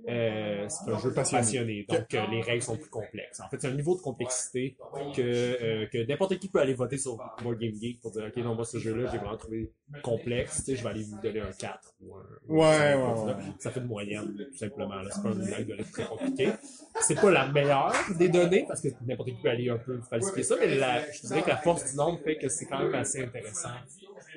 euh, 0.09 0.67
c'est 0.69 0.91
un 0.91 0.99
jeu 0.99 1.13
Passionné. 1.15 1.43
passionné. 1.43 1.87
Donc, 1.89 2.13
euh, 2.15 2.27
les 2.29 2.43
règles 2.43 2.63
sont 2.63 2.77
plus 2.77 2.91
complexes. 2.91 3.39
En 3.39 3.49
fait, 3.49 3.61
c'est 3.61 3.69
un 3.69 3.75
niveau 3.75 3.95
de 3.97 4.01
complexité 4.01 4.77
que, 5.15 5.21
euh, 5.23 5.87
que 5.87 6.05
n'importe 6.09 6.39
qui 6.41 6.49
peut 6.49 6.59
aller 6.59 6.75
voter 6.75 6.99
sur 6.99 7.17
Board 7.43 7.59
Game 7.61 7.75
Geek 7.81 8.01
pour 8.01 8.11
dire, 8.11 8.25
OK, 8.27 8.37
non, 8.43 8.57
moi, 8.57 8.65
ce 8.65 8.79
jeu-là, 8.79 9.09
j'ai 9.13 9.19
vraiment 9.19 9.37
trouvé 9.37 9.71
complexe. 10.03 10.57
Tu 10.57 10.63
sais, 10.73 10.77
je 10.77 10.83
vais 10.83 10.91
aller 10.91 11.05
vous 11.05 11.21
donner 11.23 11.41
un 11.41 11.53
4 11.53 11.95
ou 12.01 12.17
un, 12.17 12.23
Ouais, 12.49 12.67
un 12.67 12.99
ouais, 12.99 13.33
ouais. 13.33 13.43
ça. 13.61 13.71
Fait 13.71 13.79
une 13.81 13.87
moyenne, 13.87 14.37
tout 14.51 14.57
simplement. 14.59 14.95
C'est 15.13 15.23
pas 15.23 15.29
un 15.29 15.53
algorithme 15.53 15.91
très 15.93 16.05
compliqué. 16.07 16.49
C'est 17.01 17.15
pas 17.21 17.31
la 17.31 17.47
meilleure 17.47 17.95
des 18.19 18.29
données, 18.29 18.65
parce 18.67 18.81
que 18.81 18.89
n'importe 19.07 19.29
qui 19.29 19.37
peut 19.41 19.51
aller 19.51 19.71
un 19.71 19.79
peu 19.79 20.01
falsifier 20.01 20.43
ça, 20.43 20.57
mais 20.59 20.75
la, 20.75 21.09
je 21.13 21.27
dirais 21.29 21.43
que 21.43 21.49
la 21.49 21.59
force 21.59 21.91
du 21.93 21.97
nombre 21.97 22.19
fait 22.25 22.37
que 22.39 22.49
c'est 22.49 22.67
quand 22.67 22.81
même 22.83 22.95
assez 22.97 23.23
intéressant 23.23 23.69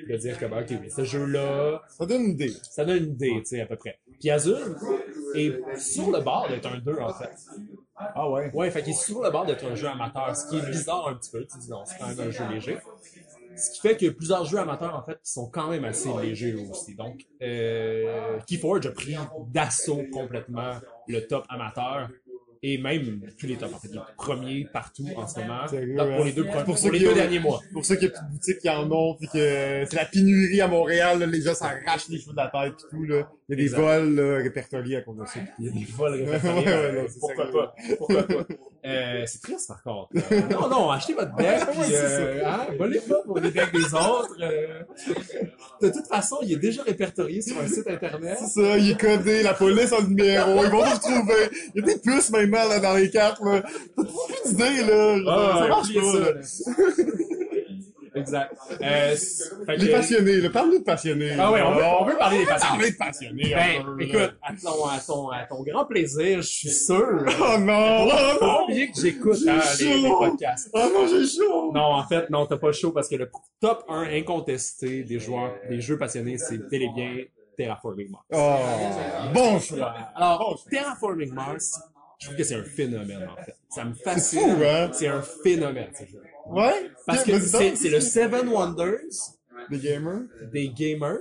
de 0.08 0.16
dire 0.16 0.36
OK, 0.42 0.78
mais 0.80 0.90
ce 0.90 1.04
jeu-là, 1.04 1.82
Ça 1.88 2.06
donne 2.06 2.22
une 2.22 2.30
idée. 2.30 2.52
ça 2.62 2.84
donne 2.84 2.98
une 3.04 3.12
idée, 3.12 3.32
tu 3.38 3.46
sais, 3.46 3.60
à 3.60 3.66
peu 3.66 3.76
près. 3.76 3.98
Puis 4.20 4.30
Azul 4.30 4.76
est 5.34 5.78
sur 5.78 6.10
le 6.10 6.20
bord 6.20 6.48
d'être 6.48 6.66
un 6.66 6.78
2, 6.78 6.98
en 6.98 7.12
fait. 7.12 7.30
Ah 7.96 8.28
ouais. 8.28 8.50
Ouais, 8.52 8.70
fait 8.70 8.82
qu'il 8.82 8.92
est 8.92 8.96
sur 9.00 9.22
le 9.22 9.30
bord 9.30 9.46
d'être 9.46 9.64
un 9.64 9.74
jeu 9.74 9.88
amateur, 9.88 10.34
ce 10.36 10.48
qui 10.48 10.56
est 10.58 10.66
bizarre 10.70 11.08
un 11.08 11.14
petit 11.14 11.30
peu. 11.30 11.46
Tu 11.46 11.58
dis 11.58 11.70
non, 11.70 11.84
c'est 11.84 11.98
quand 11.98 12.08
même 12.08 12.20
un 12.20 12.30
jeu 12.30 12.44
léger. 12.50 12.78
Ce 13.56 13.70
qui 13.70 13.80
fait 13.80 13.96
qu'il 13.96 14.08
y 14.08 14.10
a 14.10 14.14
plusieurs 14.14 14.44
jeux 14.44 14.58
amateurs, 14.58 14.96
en 14.96 15.02
fait, 15.04 15.14
qui 15.22 15.30
sont 15.30 15.48
quand 15.48 15.68
même 15.68 15.84
assez 15.84 16.08
légers 16.20 16.54
aussi. 16.54 16.96
Donc, 16.96 17.24
euh, 17.40 18.38
Keyforge 18.48 18.86
a 18.86 18.90
pris 18.90 19.16
d'assaut 19.48 20.02
complètement 20.12 20.74
le 21.06 21.20
top 21.26 21.44
amateur. 21.48 22.08
Et 22.66 22.78
même 22.78 23.20
tous 23.38 23.46
les 23.46 23.56
tops, 23.56 23.74
en 23.74 23.78
fait, 23.78 23.88
les 23.92 24.00
premiers 24.16 24.66
partout 24.72 25.06
en 25.16 25.26
ce 25.28 25.38
moment. 25.38 25.68
Sérieux, 25.68 25.96
Donc, 25.96 26.08
pour 26.08 26.20
hein? 26.22 26.24
les 26.24 26.32
deux, 26.32 26.44
pour 26.64 26.78
ça 26.78 26.84
pour 26.84 26.92
les 26.92 26.98
qu'il 26.98 27.02
y 27.02 27.10
deux 27.10 27.10
a- 27.10 27.14
derniers 27.22 27.38
mois. 27.38 27.60
Pour 27.74 27.84
y 28.02 28.06
a 28.06 28.10
plus 28.10 28.20
de 28.26 28.32
boutiques 28.32 28.58
qui 28.58 28.70
en 28.70 28.90
ont, 28.90 29.14
puis 29.16 29.26
que 29.28 29.84
c'est 29.86 29.94
la 29.96 30.06
pénurie 30.06 30.60
à 30.62 30.68
Montréal, 30.68 31.18
là, 31.18 31.26
les 31.26 31.42
gens 31.42 31.54
s'arrachent 31.54 32.08
les 32.08 32.18
cheveux 32.18 32.32
de 32.32 32.36
la 32.38 32.46
tête 32.48 32.74
pis 32.78 32.84
tout, 32.90 33.04
là. 33.04 33.28
Il 33.48 33.52
y 33.52 33.54
a 33.54 33.56
des 33.56 33.62
Exact. 33.64 33.78
vols, 33.80 34.14
là, 34.14 34.36
répertoriés 34.38 34.96
à 34.96 35.00
cause 35.02 35.18
de 35.18 35.26
ça. 35.26 35.40
Il 35.58 35.66
y 35.66 35.68
a 35.68 35.72
des 35.72 35.84
vols 35.92 36.14
répertoriés. 36.14 36.64
Ouais, 36.64 36.72
ouais, 36.72 36.92
non, 37.02 37.06
c'est 37.08 37.20
Pourquoi 37.20 37.50
pas? 37.52 37.74
Pourquoi 37.98 38.22
pas? 38.26 38.46
Euh, 38.86 39.22
c'est 39.26 39.40
triste 39.40 39.68
par 39.68 39.82
contre. 39.82 40.10
Euh, 40.30 40.40
non, 40.50 40.68
non, 40.68 40.90
achetez 40.90 41.14
votre 41.14 41.34
deck, 41.36 41.60
puis 41.70 41.94
euh, 41.94 42.42
hein, 42.46 42.66
volez 42.78 43.00
pas 43.00 43.22
pour 43.24 43.38
les 43.38 43.50
decks 43.50 43.72
des 43.72 43.94
autres. 43.94 44.36
euh. 44.42 44.82
De 45.80 45.88
toute 45.88 46.06
façon, 46.06 46.36
il 46.42 46.52
est 46.52 46.56
déjà 46.56 46.82
répertorié 46.82 47.40
sur 47.40 47.58
un 47.58 47.66
site 47.66 47.88
internet. 47.88 48.36
C'est 48.40 48.60
ça, 48.60 48.76
il 48.76 48.90
est 48.90 49.00
codé, 49.00 49.42
la 49.42 49.54
police 49.54 49.90
a 49.92 50.00
le 50.00 50.08
numéro, 50.08 50.64
ils 50.64 50.70
vont 50.70 50.84
le 50.84 50.90
retrouver. 50.90 51.50
Il 51.74 51.80
y 51.80 51.82
a 51.82 51.94
des 51.94 51.98
puces 51.98 52.30
maintenant, 52.30 52.68
là, 52.68 52.78
dans 52.78 52.94
les 52.94 53.08
cartes, 53.10 53.40
là. 53.42 53.62
T'as 53.96 54.02
plus 54.04 54.50
d'idées, 54.50 54.82
là. 54.84 55.16
Ah, 55.28 55.58
ça 55.60 55.68
marche 55.68 55.94
pas, 55.94 56.12
ça, 56.12 56.18
là. 56.18 56.94
Exact. 58.24 58.54
Euh, 58.82 59.16
fait 59.66 59.76
Les 59.76 59.86
que- 59.88 59.92
passionnés, 59.92 60.36
là. 60.36 60.50
Parle-nous 60.50 60.78
de 60.80 60.84
passionnés. 60.84 61.32
Ah 61.38 61.52
ouais, 61.52 61.62
on 61.62 61.74
veut, 61.74 61.80
là. 61.80 61.96
on 62.00 62.04
veut 62.04 62.16
parler 62.16 62.38
des 62.38 62.46
passionnés. 62.46 62.76
Parler 62.76 62.90
de 62.90 62.96
passionnés, 62.96 63.54
Ben, 63.54 64.00
écoute, 64.00 64.36
à 64.42 64.52
ton, 64.54 64.84
à, 64.86 64.98
ton, 65.00 65.30
à 65.30 65.44
ton 65.44 65.62
grand 65.62 65.84
plaisir, 65.86 66.42
je 66.42 66.48
suis 66.48 66.70
sûr. 66.70 67.24
Oh 67.40 67.58
non! 67.58 68.06
Oh 68.06 68.10
Faut 68.10 68.38
pas 68.40 68.46
non! 68.46 68.64
oublier 68.64 68.90
que 68.90 69.00
j'écoute 69.00 69.38
hein, 69.48 69.60
les, 69.80 70.08
podcasts. 70.08 70.70
Oh 70.72 70.90
non, 70.92 71.06
j'ai 71.06 71.26
chaud! 71.26 71.72
Non, 71.72 71.80
en 71.94 72.06
fait, 72.06 72.28
non, 72.30 72.46
t'as 72.46 72.56
pas 72.56 72.72
chaud 72.72 72.90
parce 72.92 73.08
que 73.08 73.16
le 73.16 73.30
top 73.60 73.84
1 73.88 74.04
incontesté 74.14 75.04
des 75.04 75.18
joueurs, 75.18 75.54
des 75.68 75.80
jeux 75.80 75.98
passionnés, 75.98 76.38
c'est 76.38 76.58
bel 76.70 76.82
et 76.82 76.88
bien 76.94 77.16
Terraforming 77.56 78.10
Mars. 78.10 78.24
Oh, 78.32 78.56
bon 79.32 79.60
choix. 79.60 79.94
Alors, 80.16 80.64
Terraforming 80.70 81.32
Mars, 81.32 81.80
je 82.18 82.26
trouve 82.26 82.36
que 82.38 82.44
c'est 82.44 82.54
un 82.56 82.64
phénomène, 82.64 83.28
en 83.30 83.42
fait. 83.44 83.54
Ça 83.68 83.84
me 83.84 83.94
C'est 83.94 84.02
fascine. 84.04 84.40
fou, 84.40 84.62
hein? 84.64 84.88
C'est 84.92 85.08
un 85.08 85.22
phénomène, 85.22 85.88
ce 85.98 86.04
jeu. 86.06 86.22
Ouais? 86.48 86.90
Parce 87.06 87.24
que 87.24 87.38
c'est 87.40 87.88
le 87.88 88.00
Seven 88.00 88.48
Wonders 88.48 88.98
Des 89.70 89.78
gamers? 89.78 90.22
des 90.52 90.68
gamers. 90.70 91.18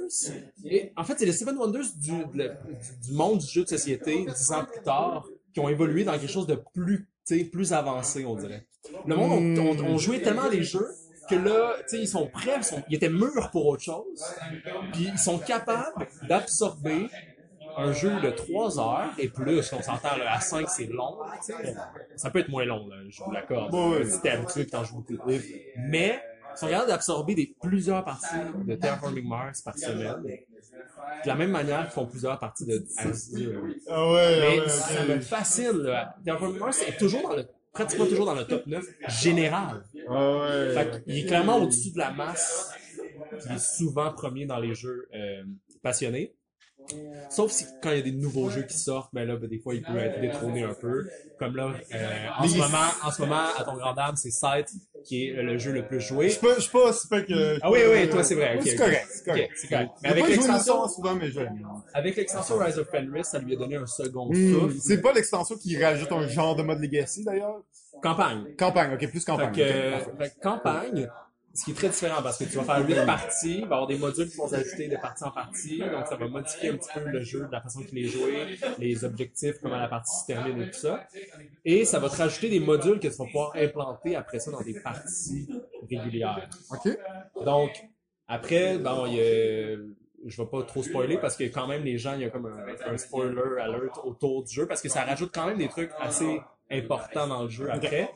Et 0.65 0.91
en 0.97 1.03
fait, 1.03 1.15
c'est 1.17 1.25
les 1.25 1.31
Seven 1.33 1.57
Wonders 1.57 1.85
du, 1.97 2.11
du, 2.11 3.11
monde 3.13 3.39
du 3.39 3.47
jeu 3.47 3.63
de 3.63 3.69
société, 3.69 4.25
dix 4.25 4.51
ans 4.51 4.65
plus 4.65 4.81
tard, 4.81 5.27
qui 5.53 5.59
ont 5.59 5.69
évolué 5.69 6.03
dans 6.03 6.13
quelque 6.13 6.27
chose 6.31 6.47
de 6.47 6.59
plus, 6.73 7.07
tu 7.25 7.37
sais, 7.39 7.43
plus 7.45 7.71
avancé, 7.73 8.25
on 8.25 8.35
dirait. 8.35 8.65
Le 9.07 9.15
monde 9.15 9.57
ont- 9.59 9.79
ont 9.85 9.97
joué 9.97 10.21
tellement 10.21 10.49
les 10.49 10.63
jeux 10.63 10.89
que 11.29 11.35
là, 11.35 11.75
tu 11.79 11.83
sais, 11.95 11.99
ils 12.01 12.07
sont 12.07 12.27
prêts, 12.27 12.55
ils, 12.57 12.63
sont, 12.65 12.83
ils 12.89 12.95
étaient 12.95 13.07
mûrs 13.09 13.49
pour 13.51 13.65
autre 13.67 13.81
chose. 13.83 14.21
Puis 14.91 15.07
ils 15.13 15.17
sont 15.19 15.39
capables 15.39 16.05
d'absorber 16.27 17.07
un 17.77 17.91
jeu 17.91 18.19
de 18.21 18.29
3 18.29 18.79
heures 18.79 19.11
et 19.17 19.29
plus. 19.29 19.73
On 19.73 19.81
s'entend, 19.81 20.17
là, 20.17 20.33
à 20.33 20.39
5, 20.39 20.69
c'est 20.69 20.85
long. 20.85 21.17
Ça 22.15 22.29
peut 22.29 22.39
être 22.39 22.49
moins 22.49 22.65
long, 22.65 22.87
là, 22.87 22.97
je 23.07 23.23
vous 23.23 23.31
l'accorde. 23.31 23.73
Ouais. 23.73 24.05
Si 24.05 24.21
t'es 24.21 24.29
habitué 24.29 24.65
t'en 24.65 24.83
joues 24.83 25.03
beaucoup. 25.07 25.31
Mais, 25.77 26.21
ils 26.55 26.57
sont 26.57 26.67
capables 26.67 26.89
d'absorber 26.89 27.35
des, 27.35 27.55
plusieurs 27.61 28.03
parties 28.03 28.35
de 28.65 28.75
Terraforming 28.75 29.27
Mars 29.27 29.61
par 29.61 29.77
semaine. 29.77 30.23
De 30.23 31.27
la 31.27 31.35
même 31.35 31.51
manière 31.51 31.83
qu'ils 31.83 31.91
font 31.91 32.05
plusieurs 32.05 32.39
parties 32.39 32.65
de 32.65 32.85
Azure. 32.97 33.61
Ah 33.87 34.11
ouais, 34.11 34.39
Mais 34.39 34.59
ah 34.59 34.63
ouais, 34.63 34.69
ça 34.69 35.05
me 35.05 35.19
fascine, 35.19 35.77
là. 35.77 36.15
Terraforming 36.23 36.59
Mars 36.59 36.81
est 36.87 36.97
toujours 36.97 37.23
dans 37.23 37.35
le, 37.35 37.47
pratiquement 37.71 38.05
toujours 38.05 38.25
dans 38.25 38.35
le 38.35 38.45
top 38.45 38.65
9 38.67 38.85
général. 39.07 39.83
Ah 40.07 40.37
ouais. 40.37 40.73
Fait 40.73 41.03
qu'il 41.03 41.17
est 41.17 41.25
clairement 41.25 41.57
au-dessus 41.57 41.91
de 41.91 41.97
la 41.97 42.11
masse. 42.11 42.71
Il 43.45 43.55
est 43.55 43.59
souvent 43.59 44.11
premier 44.11 44.45
dans 44.45 44.59
les 44.59 44.75
jeux 44.75 45.09
euh, 45.13 45.43
passionnés. 45.81 46.35
Sauf 47.29 47.51
si 47.51 47.65
quand 47.81 47.89
il 47.91 47.97
y 47.97 47.99
a 47.99 48.03
des 48.03 48.11
nouveaux 48.11 48.49
jeux 48.49 48.61
qui 48.61 48.77
sortent, 48.77 49.09
ben 49.13 49.27
là, 49.27 49.35
ben, 49.37 49.49
des 49.49 49.57
fois, 49.57 49.73
il 49.73 49.81
peut 49.81 49.97
être 49.97 50.21
détrôné 50.21 50.63
un 50.63 50.73
peu. 50.73 51.07
Comme 51.39 51.55
là, 51.55 51.73
euh, 51.93 52.27
en, 52.37 52.47
ce 52.47 52.57
moment, 52.57 52.77
en 53.03 53.11
ce 53.11 53.21
moment, 53.21 53.45
à 53.57 53.63
ton 53.63 53.75
grand 53.75 53.93
dame, 53.93 54.15
c'est 54.15 54.29
Sight 54.29 54.69
qui 55.03 55.27
est 55.27 55.41
le 55.41 55.57
jeu 55.57 55.71
le 55.71 55.85
plus 55.85 55.99
joué. 55.99 56.29
Je 56.29 56.39
pas, 56.39 56.55
je 56.55 56.61
suis 56.61 56.71
pas, 56.71 56.93
c'est 56.93 57.09
pas 57.09 57.21
que... 57.21 57.57
Ah 57.61 57.71
oui, 57.71 57.79
oui, 57.91 58.09
toi, 58.09 58.23
c'est 58.23 58.35
vrai. 58.35 58.59
C'est 58.61 58.75
correct, 58.75 59.07
c'est 59.09 59.25
correct. 59.25 59.91
Mais 60.03 60.09
avec 60.09 60.27
l'extension, 60.27 60.87
souvent, 60.87 61.15
mais 61.15 61.29
avec 61.93 62.15
l'extension 62.15 62.57
Rise 62.57 62.77
of 62.77 62.89
Fenris, 62.89 63.25
ça 63.25 63.39
lui 63.39 63.53
a 63.53 63.57
donné 63.57 63.77
un 63.77 63.87
second 63.87 64.31
souffle. 64.31 64.75
C'est 64.79 65.01
pas 65.01 65.13
l'extension 65.13 65.55
qui 65.57 65.81
rajoute 65.81 66.11
un 66.11 66.27
genre 66.27 66.55
de 66.55 66.63
mode 66.63 66.79
Legacy, 66.79 67.23
d'ailleurs? 67.23 67.61
Campagne. 68.01 68.53
Campagne, 68.57 68.93
ok, 68.93 69.09
plus 69.09 69.23
campagne. 69.23 69.53
Fait 69.53 69.61
que, 69.61 70.23
fait 70.23 70.35
campagne, 70.41 71.09
ce 71.53 71.65
qui 71.65 71.71
est 71.71 71.75
très 71.75 71.89
différent 71.89 72.21
parce 72.23 72.37
que 72.37 72.45
tu 72.45 72.57
vas 72.57 72.63
faire 72.63 72.87
huit 72.87 73.05
parties, 73.05 73.59
il 73.59 73.61
va 73.61 73.61
y 73.61 73.63
avoir 73.65 73.87
des 73.87 73.97
modules 73.97 74.29
qui 74.29 74.37
vont 74.37 74.47
s'ajouter 74.47 74.87
de 74.87 74.97
partie 74.97 75.23
en 75.23 75.31
partie, 75.31 75.89
donc 75.91 76.07
ça 76.07 76.15
va 76.15 76.27
modifier 76.27 76.69
un 76.69 76.77
petit 76.77 76.89
peu 76.91 77.01
le 77.05 77.23
jeu, 77.23 77.45
de 77.45 77.51
la 77.51 77.61
façon 77.61 77.83
qu'il 77.83 77.99
est 77.99 78.07
joué, 78.07 78.57
les 78.79 79.03
objectifs, 79.05 79.57
comment 79.61 79.77
la 79.77 79.87
partie 79.87 80.15
se 80.15 80.25
termine 80.25 80.61
et 80.61 80.69
tout 80.69 80.79
ça. 80.79 81.07
Et 81.65 81.85
ça 81.85 81.99
va 81.99 82.09
te 82.09 82.15
rajouter 82.15 82.49
des 82.49 82.59
modules 82.59 82.99
que 82.99 83.07
tu 83.07 83.13
vas 83.15 83.25
pouvoir 83.25 83.51
implanter 83.55 84.15
après 84.15 84.39
ça 84.39 84.51
dans 84.51 84.61
des 84.61 84.73
parties 84.73 85.47
régulières. 85.89 86.49
Ok. 86.71 86.89
Donc, 87.39 87.83
après, 88.27 88.77
bon, 88.77 89.05
il 89.05 89.13
y 89.15 89.19
a- 89.21 89.77
je 90.25 90.41
vais 90.41 90.47
pas 90.47 90.63
trop 90.63 90.81
spoiler 90.83 91.17
parce 91.17 91.35
que 91.35 91.43
quand 91.45 91.67
même 91.67 91.83
les 91.83 91.97
gens, 91.97 92.13
il 92.13 92.21
y 92.21 92.25
a 92.25 92.29
comme 92.29 92.45
un, 92.45 92.91
un 92.93 92.97
spoiler 92.97 93.41
alert 93.59 93.99
autour 94.05 94.43
du 94.43 94.53
jeu 94.53 94.67
parce 94.67 94.81
que 94.81 94.89
ça 94.89 95.03
rajoute 95.03 95.31
quand 95.33 95.45
même 95.47 95.57
des 95.57 95.67
trucs 95.67 95.91
assez 95.99 96.41
importants 96.71 97.27
dans 97.27 97.43
le 97.43 97.49
jeu 97.49 97.69
après. 97.71 98.09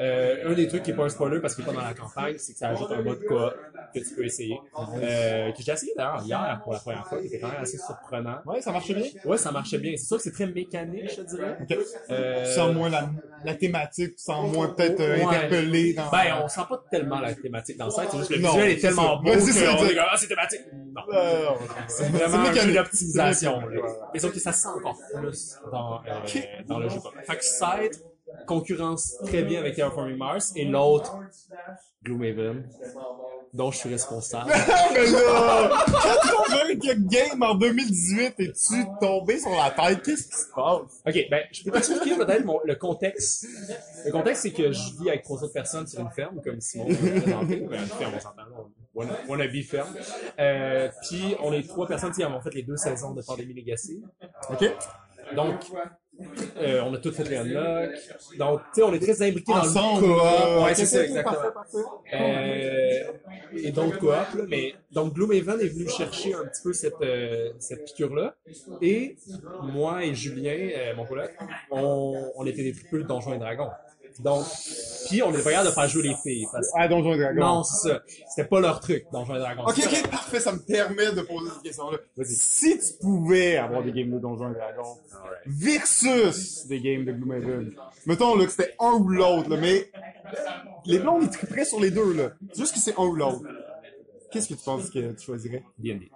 Euh, 0.00 0.50
un 0.50 0.54
des 0.54 0.68
trucs 0.68 0.82
qui 0.84 0.90
est 0.92 0.94
pas 0.94 1.04
un 1.04 1.08
spoiler 1.08 1.40
parce 1.40 1.54
qu'il 1.54 1.64
est 1.64 1.66
pas 1.66 1.72
dans 1.72 1.82
la 1.82 1.94
campagne, 1.94 2.36
c'est 2.38 2.52
que 2.52 2.58
ça 2.58 2.68
ajoute 2.68 2.90
un 2.92 3.02
mode 3.02 3.20
coop 3.24 3.52
que 3.94 3.98
tu 4.00 4.14
peux 4.14 4.24
essayer. 4.24 4.58
Euh, 5.02 5.50
que 5.52 5.62
j'ai 5.62 5.72
essayé 5.72 5.92
d'ailleurs 5.96 6.22
hier 6.24 6.60
pour 6.62 6.72
la 6.72 6.78
première 6.78 7.06
fois, 7.06 7.18
qui 7.20 7.26
était 7.26 7.40
quand 7.40 7.50
même 7.50 7.62
assez 7.62 7.78
surprenant. 7.78 8.38
Ouais, 8.46 8.60
ça 8.60 8.70
marche 8.72 8.92
bien. 8.92 9.04
Ouais, 9.24 9.36
ça 9.38 9.50
marchait 9.50 9.78
bien. 9.78 9.92
C'est 9.96 10.06
sûr 10.06 10.16
que 10.18 10.22
c'est 10.22 10.30
très 10.32 10.46
mécanique, 10.46 11.10
je 11.10 11.16
te 11.22 11.28
dirais. 11.36 11.56
Ok. 11.62 11.76
Euh, 12.10 12.44
Tu 12.44 12.50
sens 12.52 12.74
moins 12.74 12.88
la, 12.90 13.08
la 13.44 13.54
thématique, 13.54 14.16
tu 14.16 14.22
sens 14.22 14.52
moins 14.52 14.68
peut-être 14.68 15.00
euh, 15.00 15.16
Ouais. 15.18 15.24
interpellé 15.24 15.94
dans... 15.94 16.10
Ben, 16.10 16.36
on 16.44 16.48
sent 16.48 16.60
pas 16.68 16.82
tellement 16.90 17.20
la 17.20 17.34
thématique 17.34 17.76
dans 17.78 17.86
le 17.86 17.90
site, 17.90 18.04
c'est 18.10 18.18
juste 18.18 18.30
le 18.30 18.38
Non, 18.38 18.48
visuel 18.50 18.70
est 18.70 18.74
c'est 18.76 18.80
tellement 18.88 19.16
ça. 19.16 19.22
beau 19.22 19.30
Ouais, 19.30 19.40
c'est 19.40 19.52
ça, 19.52 19.72
est 19.72 19.76
comme, 19.94 20.04
ah, 20.10 20.16
c'est 20.16 20.26
thématique. 20.28 20.60
Non. 20.94 21.02
C'est 21.88 22.08
vraiment 22.10 22.38
un 22.38 22.44
jeu 22.44 22.50
mécanique. 22.52 22.74
d'optimisation. 22.76 23.62
Mais 24.12 24.20
sauf 24.20 24.32
que 24.32 24.38
ça 24.40 24.52
se 24.52 24.62
sent 24.62 24.68
encore 24.68 24.96
plus 25.14 25.56
dans, 25.72 25.96
euh, 25.96 26.00
dans 26.66 26.78
le 26.78 26.88
jeu. 26.88 26.98
Fait 27.26 27.36
que 27.36 27.44
Side 27.44 28.02
concurrence 28.46 29.16
très 29.24 29.42
bien 29.42 29.60
avec 29.60 29.74
Terraforming 29.76 30.16
Mars 30.16 30.52
et 30.56 30.64
l'autre, 30.64 31.18
Gloomhaven, 32.04 32.68
dont 33.52 33.70
je 33.70 33.78
suis 33.78 33.88
responsable. 33.90 34.50
mais 34.94 35.06
là, 35.10 35.70
quand 35.86 36.30
ton 36.30 36.44
jeu 36.68 36.74
qui 36.76 36.90
a 36.90 36.94
game 36.94 37.42
en 37.42 37.54
2018 37.54 38.34
es-tu 38.38 38.84
tombé 39.00 39.38
sur 39.38 39.50
la 39.50 39.70
tête? 39.70 40.02
Qu'est-ce 40.02 40.28
qui 40.28 40.36
se 40.36 40.46
passe? 40.54 41.02
Ok, 41.06 41.26
ben, 41.30 41.42
je 41.50 41.64
peux 41.64 41.70
t'expliquer 41.72 42.16
peut-être 42.16 42.44
mon- 42.44 42.60
le 42.64 42.74
contexte. 42.76 43.46
Le 44.04 44.12
contexte, 44.12 44.42
c'est 44.42 44.52
que 44.52 44.70
je 44.72 44.80
vis 45.00 45.08
avec 45.08 45.22
trois 45.22 45.42
autres 45.42 45.52
personnes 45.52 45.86
sur 45.86 46.00
une 46.00 46.10
ferme, 46.10 46.40
comme 46.42 46.60
Simon 46.60 46.86
présenté. 46.86 47.56
Ben, 47.60 47.80
une 47.80 47.86
ferme, 47.86 48.12
on 48.16 48.20
s'entend. 48.20 48.42
Wanna- 48.94 49.18
Wannabe 49.28 49.62
ferme. 49.62 49.94
Euh, 50.38 50.88
puis, 51.08 51.34
on 51.42 51.52
est 51.52 51.66
trois 51.66 51.86
personnes 51.86 52.12
qui 52.12 52.22
avons 52.22 52.40
fait 52.40 52.54
les 52.54 52.62
deux 52.62 52.76
saisons 52.76 53.12
de 53.12 53.22
Pandémie 53.22 53.54
Legacy. 53.54 54.02
Ok. 54.50 54.64
Donc, 55.34 55.54
euh, 56.58 56.82
on 56.84 56.94
a 56.94 56.98
toutes 56.98 57.14
fait 57.14 57.28
les 57.28 57.36
unlocks. 57.36 57.90
Donc, 58.38 58.60
tu 58.74 58.80
sais, 58.80 58.82
on 58.82 58.92
est 58.92 58.98
très 58.98 59.22
imbriqués 59.22 59.52
dans 59.52 59.64
le 59.64 60.00
coop. 60.00 60.64
Ouais, 60.64 60.74
c'est 60.74 60.86
ça, 60.86 61.04
exactement. 61.04 61.38
Euh, 62.12 63.04
et 63.56 63.70
donc 63.70 63.98
coop, 63.98 64.10
là, 64.10 64.26
mais 64.48 64.74
donc 64.92 65.14
Gloomhaven 65.14 65.60
est 65.60 65.68
venu 65.68 65.88
chercher 65.88 66.34
un 66.34 66.44
petit 66.46 66.62
peu 66.62 66.72
cette, 66.72 67.00
euh, 67.02 67.52
cette 67.58 67.84
piqûre-là. 67.84 68.34
Et 68.82 69.16
moi 69.62 70.04
et 70.04 70.14
Julien, 70.14 70.56
euh, 70.56 70.94
mon 70.96 71.06
collègue, 71.06 71.30
on, 71.70 72.32
on 72.36 72.46
était 72.46 72.62
des 72.62 72.72
tripeux 72.72 73.02
de 73.02 73.06
Donjons 73.06 73.34
et 73.34 73.38
Dragons. 73.38 73.70
Donc, 74.20 74.44
puis 75.08 75.22
on 75.22 75.32
est 75.32 75.42
pas 75.42 75.50
capable 75.50 75.68
de 75.68 75.74
faire 75.74 75.88
jouer 75.88 76.02
les 76.08 76.14
filles. 76.16 76.46
Parce... 76.52 76.68
Ah, 76.74 76.88
Donjon 76.88 77.14
et 77.14 77.18
Dragon. 77.18 77.40
Non, 77.40 77.62
c'est 77.62 77.88
ça. 77.88 78.02
C'était 78.28 78.48
pas 78.48 78.60
leur 78.60 78.80
truc, 78.80 79.06
Donjons 79.12 79.36
et 79.36 79.38
Dragons. 79.38 79.64
Ok, 79.64 79.78
ok, 79.78 80.10
parfait, 80.10 80.40
ça 80.40 80.52
me 80.52 80.58
permet 80.58 81.12
de 81.12 81.22
poser 81.22 81.50
cette 81.50 81.62
question-là. 81.62 81.98
Si 82.24 82.78
tu 82.78 82.98
pouvais 83.00 83.56
avoir 83.56 83.82
des 83.82 83.92
games 83.92 84.10
de 84.10 84.18
Donjons 84.18 84.50
et 84.50 84.54
Dragons 84.54 84.98
versus 85.46 86.66
des 86.66 86.80
games 86.80 87.04
de 87.04 87.12
Gloomhaven, 87.12 87.74
mettons 88.06 88.36
là 88.36 88.44
que 88.44 88.50
c'était 88.50 88.74
un 88.80 88.92
ou 88.92 89.08
l'autre, 89.08 89.48
là, 89.50 89.56
mais 89.56 89.90
les 90.84 90.98
blonds 90.98 91.20
ils 91.20 91.30
tripperaient 91.30 91.64
sur 91.64 91.80
les 91.80 91.90
deux 91.90 92.12
là. 92.12 92.30
C'est 92.52 92.60
juste 92.60 92.74
que 92.74 92.80
c'est 92.80 92.98
un 92.98 93.04
ou 93.04 93.14
l'autre. 93.14 93.42
Qu'est-ce 94.30 94.48
que 94.48 94.54
tu 94.54 94.64
penses 94.64 94.90
que 94.90 95.12
tu 95.12 95.24
choisirais? 95.24 95.62
D&D. 95.78 96.10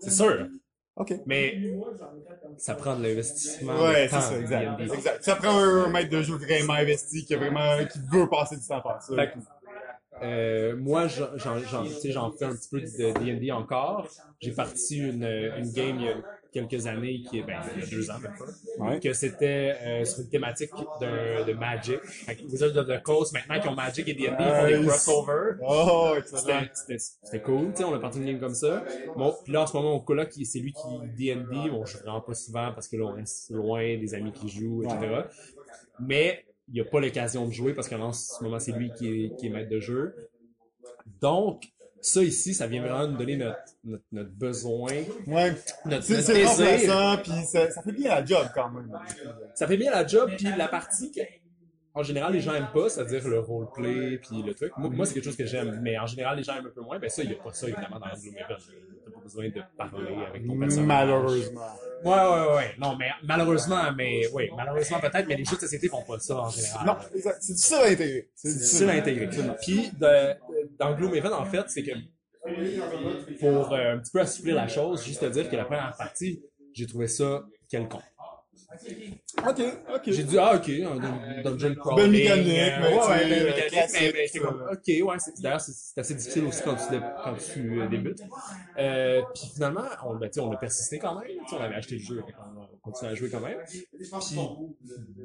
C'est 0.00 0.10
sûr. 0.10 0.48
Ok. 0.98 1.14
Mais 1.26 1.62
ça 2.56 2.74
prend 2.74 2.96
de 2.96 3.02
l'investissement. 3.02 3.80
Ouais, 3.82 4.08
c'est 4.08 4.20
ça, 4.20 4.38
exact. 4.38 4.80
Ça 5.20 5.36
prend 5.36 5.56
un 5.58 5.88
maître 5.88 6.10
de 6.10 6.22
jeu 6.22 6.34
vraiment 6.36 6.74
investi 6.74 7.24
qui 7.24 7.34
a 7.34 7.38
vraiment, 7.38 7.84
qui 7.86 8.00
veut 8.10 8.28
passer 8.28 8.56
du 8.56 8.66
temps 8.66 8.78
à 8.78 8.82
faire 8.82 9.02
ça. 9.02 9.12
Fait 9.14 9.32
que, 9.32 9.38
euh, 10.24 10.76
moi, 10.76 11.08
j'en 11.08 12.32
fais 12.32 12.44
un 12.46 12.54
petit 12.56 12.68
peu 12.70 12.80
de 12.82 13.12
D&D 13.12 13.52
encore. 13.52 14.08
J'ai 14.40 14.52
parti 14.52 14.98
une, 14.98 15.24
une 15.56 15.72
game 15.72 15.98
il 16.00 16.04
y 16.06 16.08
a 16.10 16.14
quelques 16.52 16.86
années, 16.86 17.20
qui 17.22 17.42
ben, 17.42 17.60
il 17.76 17.80
y 17.80 17.86
a 17.86 17.90
deux 17.90 18.10
ans 18.10 18.18
même 18.18 18.34
pas, 18.38 18.84
Ouais. 18.84 19.00
que 19.00 19.12
c'était 19.12 19.76
euh, 19.82 20.04
sur 20.04 20.20
une 20.20 20.28
thématique 20.30 20.70
de, 21.00 21.44
de 21.44 21.52
Magic. 21.52 22.00
Fait 22.04 22.36
que 22.36 22.42
Wizards 22.44 22.76
of 22.76 22.86
the 22.86 23.02
Coast, 23.02 23.32
maintenant 23.32 23.60
qui 23.60 23.68
ont 23.68 23.74
Magic 23.74 24.08
et 24.08 24.14
D&D, 24.14 24.26
ils 24.28 24.36
font 24.36 24.66
des 24.82 24.86
crossovers. 24.86 25.56
Oh. 25.62 26.14
C'était, 26.24 27.42
cool, 27.42 27.70
tu 27.72 27.76
sais, 27.78 27.84
on 27.84 27.94
a 27.94 27.98
parti 27.98 28.18
une 28.18 28.26
game 28.26 28.40
comme 28.40 28.54
ça. 28.54 28.84
Bon, 29.16 29.34
puis 29.44 29.52
là, 29.52 29.62
en 29.62 29.66
ce 29.66 29.76
moment, 29.76 29.90
mon 29.92 30.00
coloc, 30.00 30.30
c'est 30.32 30.58
lui 30.58 30.72
qui 30.72 31.08
D&D. 31.16 31.70
Bon, 31.70 31.84
je 31.84 31.98
vraiment 31.98 32.20
pas 32.20 32.34
souvent 32.34 32.72
parce 32.72 32.88
que 32.88 32.96
là, 32.96 33.04
on 33.04 33.12
reste 33.14 33.50
loin 33.50 33.82
des 33.98 34.14
amis 34.14 34.32
qui 34.32 34.48
jouent, 34.48 34.82
etc. 34.84 35.22
Mais 36.00 36.44
il 36.68 36.74
n'y 36.74 36.80
a 36.80 36.84
pas 36.84 37.00
l'occasion 37.00 37.46
de 37.46 37.52
jouer 37.52 37.74
parce 37.74 37.88
qu'en 37.88 38.12
ce 38.12 38.42
moment, 38.42 38.58
c'est 38.58 38.72
lui 38.72 38.90
qui 38.92 39.24
est, 39.24 39.36
qui 39.36 39.46
est 39.46 39.50
maître 39.50 39.70
de 39.70 39.80
jeu. 39.80 40.14
Donc, 41.20 41.64
ça 42.00 42.22
ici, 42.22 42.54
ça 42.54 42.66
vient 42.66 42.80
vraiment 42.82 43.08
nous 43.08 43.16
donner 43.16 43.36
notre, 43.36 43.58
notre, 43.84 44.04
notre 44.12 44.30
besoin, 44.30 44.92
Ouais. 45.26 45.54
notre, 45.84 46.04
C'est 46.04 46.22
c'est 46.22 46.44
remplaçant, 46.44 47.18
puis 47.22 47.32
ça, 47.46 47.70
ça 47.70 47.82
fait 47.82 47.92
bien 47.92 48.10
la 48.10 48.24
job 48.24 48.46
quand 48.54 48.70
même. 48.70 48.90
Ça 49.54 49.66
fait 49.66 49.76
bien 49.76 49.90
la 49.90 50.06
job, 50.06 50.30
puis 50.36 50.46
la 50.56 50.68
partie 50.68 51.10
que, 51.10 51.20
en 51.94 52.02
général, 52.02 52.32
les 52.32 52.40
gens 52.40 52.54
aiment 52.54 52.70
pas, 52.72 52.88
c'est-à-dire 52.88 53.26
le 53.28 53.40
roleplay, 53.40 54.18
puis 54.18 54.42
le 54.42 54.54
truc. 54.54 54.72
Moi, 54.76 54.90
moi, 54.90 55.06
c'est 55.06 55.14
quelque 55.14 55.24
chose 55.24 55.36
que 55.36 55.46
j'aime, 55.46 55.80
mais 55.82 55.98
en 55.98 56.06
général, 56.06 56.36
les 56.36 56.44
gens 56.44 56.56
aiment 56.56 56.66
un 56.66 56.70
peu 56.70 56.80
moins. 56.80 56.98
Ben 56.98 57.10
ça, 57.10 57.22
il 57.22 57.30
n'y 57.30 57.34
a 57.34 57.42
pas 57.42 57.52
ça, 57.52 57.66
évidemment, 57.66 57.98
dans. 57.98 58.06
T'as 58.06 58.44
pas 58.54 58.58
besoin 59.28 59.48
de 59.48 59.62
parler 59.76 60.14
avec 60.26 60.46
ton 60.46 60.58
personnage. 60.58 60.86
Malheureusement. 60.86 61.60
Ouais, 62.04 62.10
ouais, 62.12 62.56
ouais. 62.56 62.74
Non, 62.78 62.96
mais 62.96 63.10
malheureusement, 63.22 63.92
mais 63.96 64.22
oui, 64.32 64.50
malheureusement 64.56 65.00
peut-être, 65.00 65.26
mais 65.28 65.36
les 65.36 65.44
jeux 65.44 65.56
de 65.56 65.60
société 65.60 65.88
font 65.88 66.02
pas 66.02 66.18
ça 66.18 66.36
en 66.36 66.48
général. 66.48 66.86
Non, 66.86 66.96
c'est 67.40 67.52
difficile 67.52 67.76
à 67.76 67.86
intégrer. 67.86 68.30
c'est 68.34 68.52
difficile 68.52 68.88
à 68.90 68.92
intégrer. 68.92 69.28
Puis, 69.62 69.90
de, 69.98 70.34
dans 70.78 70.94
Gloomhaven, 70.94 71.32
en 71.32 71.44
fait, 71.44 71.64
c'est 71.68 71.82
que 71.82 71.92
pour 73.40 73.72
euh, 73.72 73.94
un 73.94 73.98
petit 73.98 74.12
peu 74.12 74.20
assouplir 74.20 74.54
la 74.54 74.68
chose, 74.68 75.04
juste 75.04 75.20
te 75.20 75.26
dire 75.26 75.50
que 75.50 75.56
la 75.56 75.64
première 75.64 75.94
partie, 75.96 76.42
j'ai 76.72 76.86
trouvé 76.86 77.08
ça 77.08 77.42
quelconque. 77.68 78.02
Ok, 79.46 79.60
ok. 79.94 80.02
J'ai 80.06 80.24
dit, 80.24 80.38
ah, 80.38 80.56
ok, 80.56 80.68
un 80.68 80.96
dun- 80.96 81.42
dungeon 81.42 81.74
crawling. 81.74 82.10
Belle 82.10 82.10
mécanique, 82.10 82.48
euh, 82.48 82.80
mais 82.80 82.94
ouais, 82.94 83.28
belle 83.28 83.42
euh, 83.42 83.46
mécanique, 83.46 83.90
mais, 83.92 84.26
j'étais 84.26 84.38
comme, 84.40 84.62
ok, 84.72 84.86
ouais, 84.86 85.16
d'ailleurs, 85.40 85.60
c'est, 85.60 86.00
assez 86.00 86.14
difficile 86.14 86.44
aussi 86.44 86.62
quand 86.62 86.74
tu, 86.76 86.90
dé- 86.90 87.00
quand 87.22 87.36
tu 87.36 87.80
euh, 87.82 87.88
débutes. 87.88 88.20
Euh, 88.78 89.22
puis 89.34 89.50
finalement, 89.54 89.84
on, 90.04 90.16
ben, 90.16 90.30
on 90.38 90.50
a 90.52 90.56
persisté 90.56 90.98
quand 90.98 91.18
même, 91.20 91.28
on 91.52 91.56
avait 91.56 91.74
acheté 91.74 91.96
le 91.96 92.00
jeu, 92.00 92.18
a 92.20 92.80
continué 92.82 93.12
à 93.12 93.14
jouer 93.14 93.28
quand 93.30 93.40
même. 93.40 93.58
Puis, 93.68 93.86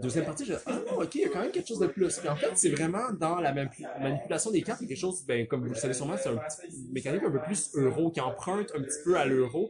deuxième 0.01 0.25
partie, 0.25 0.45
j'ai 0.45 0.53
dit, 0.53 0.59
ah, 0.65 0.79
ok, 0.97 1.15
il 1.15 1.21
y 1.21 1.25
a 1.25 1.29
quand 1.29 1.41
même 1.41 1.51
quelque 1.51 1.67
chose 1.67 1.79
de 1.79 1.87
plus. 1.87 2.17
Puis 2.19 2.29
en 2.29 2.35
fait, 2.35 2.51
c'est 2.55 2.69
vraiment 2.69 3.11
dans 3.19 3.39
la 3.39 3.53
manipu- 3.53 3.83
manipulation 4.01 4.51
des 4.51 4.61
cartes, 4.61 4.81
il 4.81 4.85
y 4.85 4.87
a 4.87 4.89
quelque 4.89 4.99
chose, 4.99 5.23
ben, 5.27 5.47
comme 5.47 5.61
vous 5.63 5.69
le 5.73 5.75
savez 5.75 5.93
sûrement, 5.93 6.17
c'est 6.17 6.29
un 6.29 6.37
petit, 6.37 6.57
une 6.75 6.91
mécanique 6.91 7.23
un 7.23 7.31
peu 7.31 7.41
plus 7.41 7.69
euro, 7.75 8.11
qui 8.11 8.19
emprunte 8.21 8.69
un 8.75 8.81
petit 8.81 8.99
peu 9.03 9.17
à 9.17 9.25
l'euro 9.25 9.69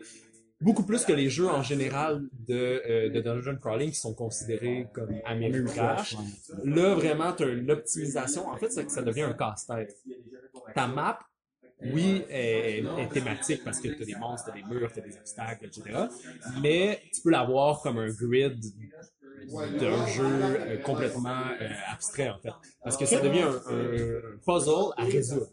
beaucoup 0.64 0.84
plus 0.84 1.04
que 1.06 1.14
les 1.14 1.30
jeux 1.30 1.50
en 1.50 1.62
général 1.62 2.24
de, 2.48 2.82
euh, 2.90 3.10
de 3.10 3.22
dungeon 3.22 3.58
crawling 3.58 3.92
qui 3.92 4.00
sont 4.00 4.14
considérés 4.14 4.88
comme 4.94 5.10
Ameritrash. 5.26 6.16
Là, 6.64 6.96
vraiment, 6.96 7.34
tu 7.34 7.44
as 7.44 7.48
une 7.48 7.70
optimisation. 7.70 8.48
En 8.48 8.58
fait, 8.58 8.72
ça, 8.72 8.88
ça 8.88 9.02
devient 9.02 9.24
un 9.24 9.34
casse-tête. 9.34 9.96
Ta 10.74 10.88
map, 10.88 11.20
oui, 11.82 12.24
est, 12.30 12.80
est 12.80 13.10
thématique 13.12 13.62
parce 13.64 13.80
que 13.80 13.90
tu 13.90 14.02
as 14.02 14.06
des 14.06 14.16
monstres, 14.16 14.52
tu 14.54 14.62
des 14.62 14.68
murs, 14.68 14.92
tu 14.94 15.02
des 15.02 15.18
obstacles, 15.18 15.66
etc. 15.66 15.84
Mais 16.62 17.02
tu 17.14 17.22
peux 17.22 17.32
l'avoir 17.32 17.82
comme 17.82 17.98
un 17.98 18.10
grid 18.10 18.64
d'un 19.80 20.06
jeu 20.08 20.24
euh, 20.26 20.78
complètement 20.78 21.44
euh, 21.62 21.68
abstrait, 21.92 22.30
en 22.30 22.40
fait. 22.40 22.54
Parce 22.84 22.96
que 22.96 23.06
ça 23.06 23.20
devient 23.20 23.42
un, 23.42 23.56
un 23.70 24.38
puzzle 24.46 24.94
à 24.98 25.04
résoudre. 25.04 25.48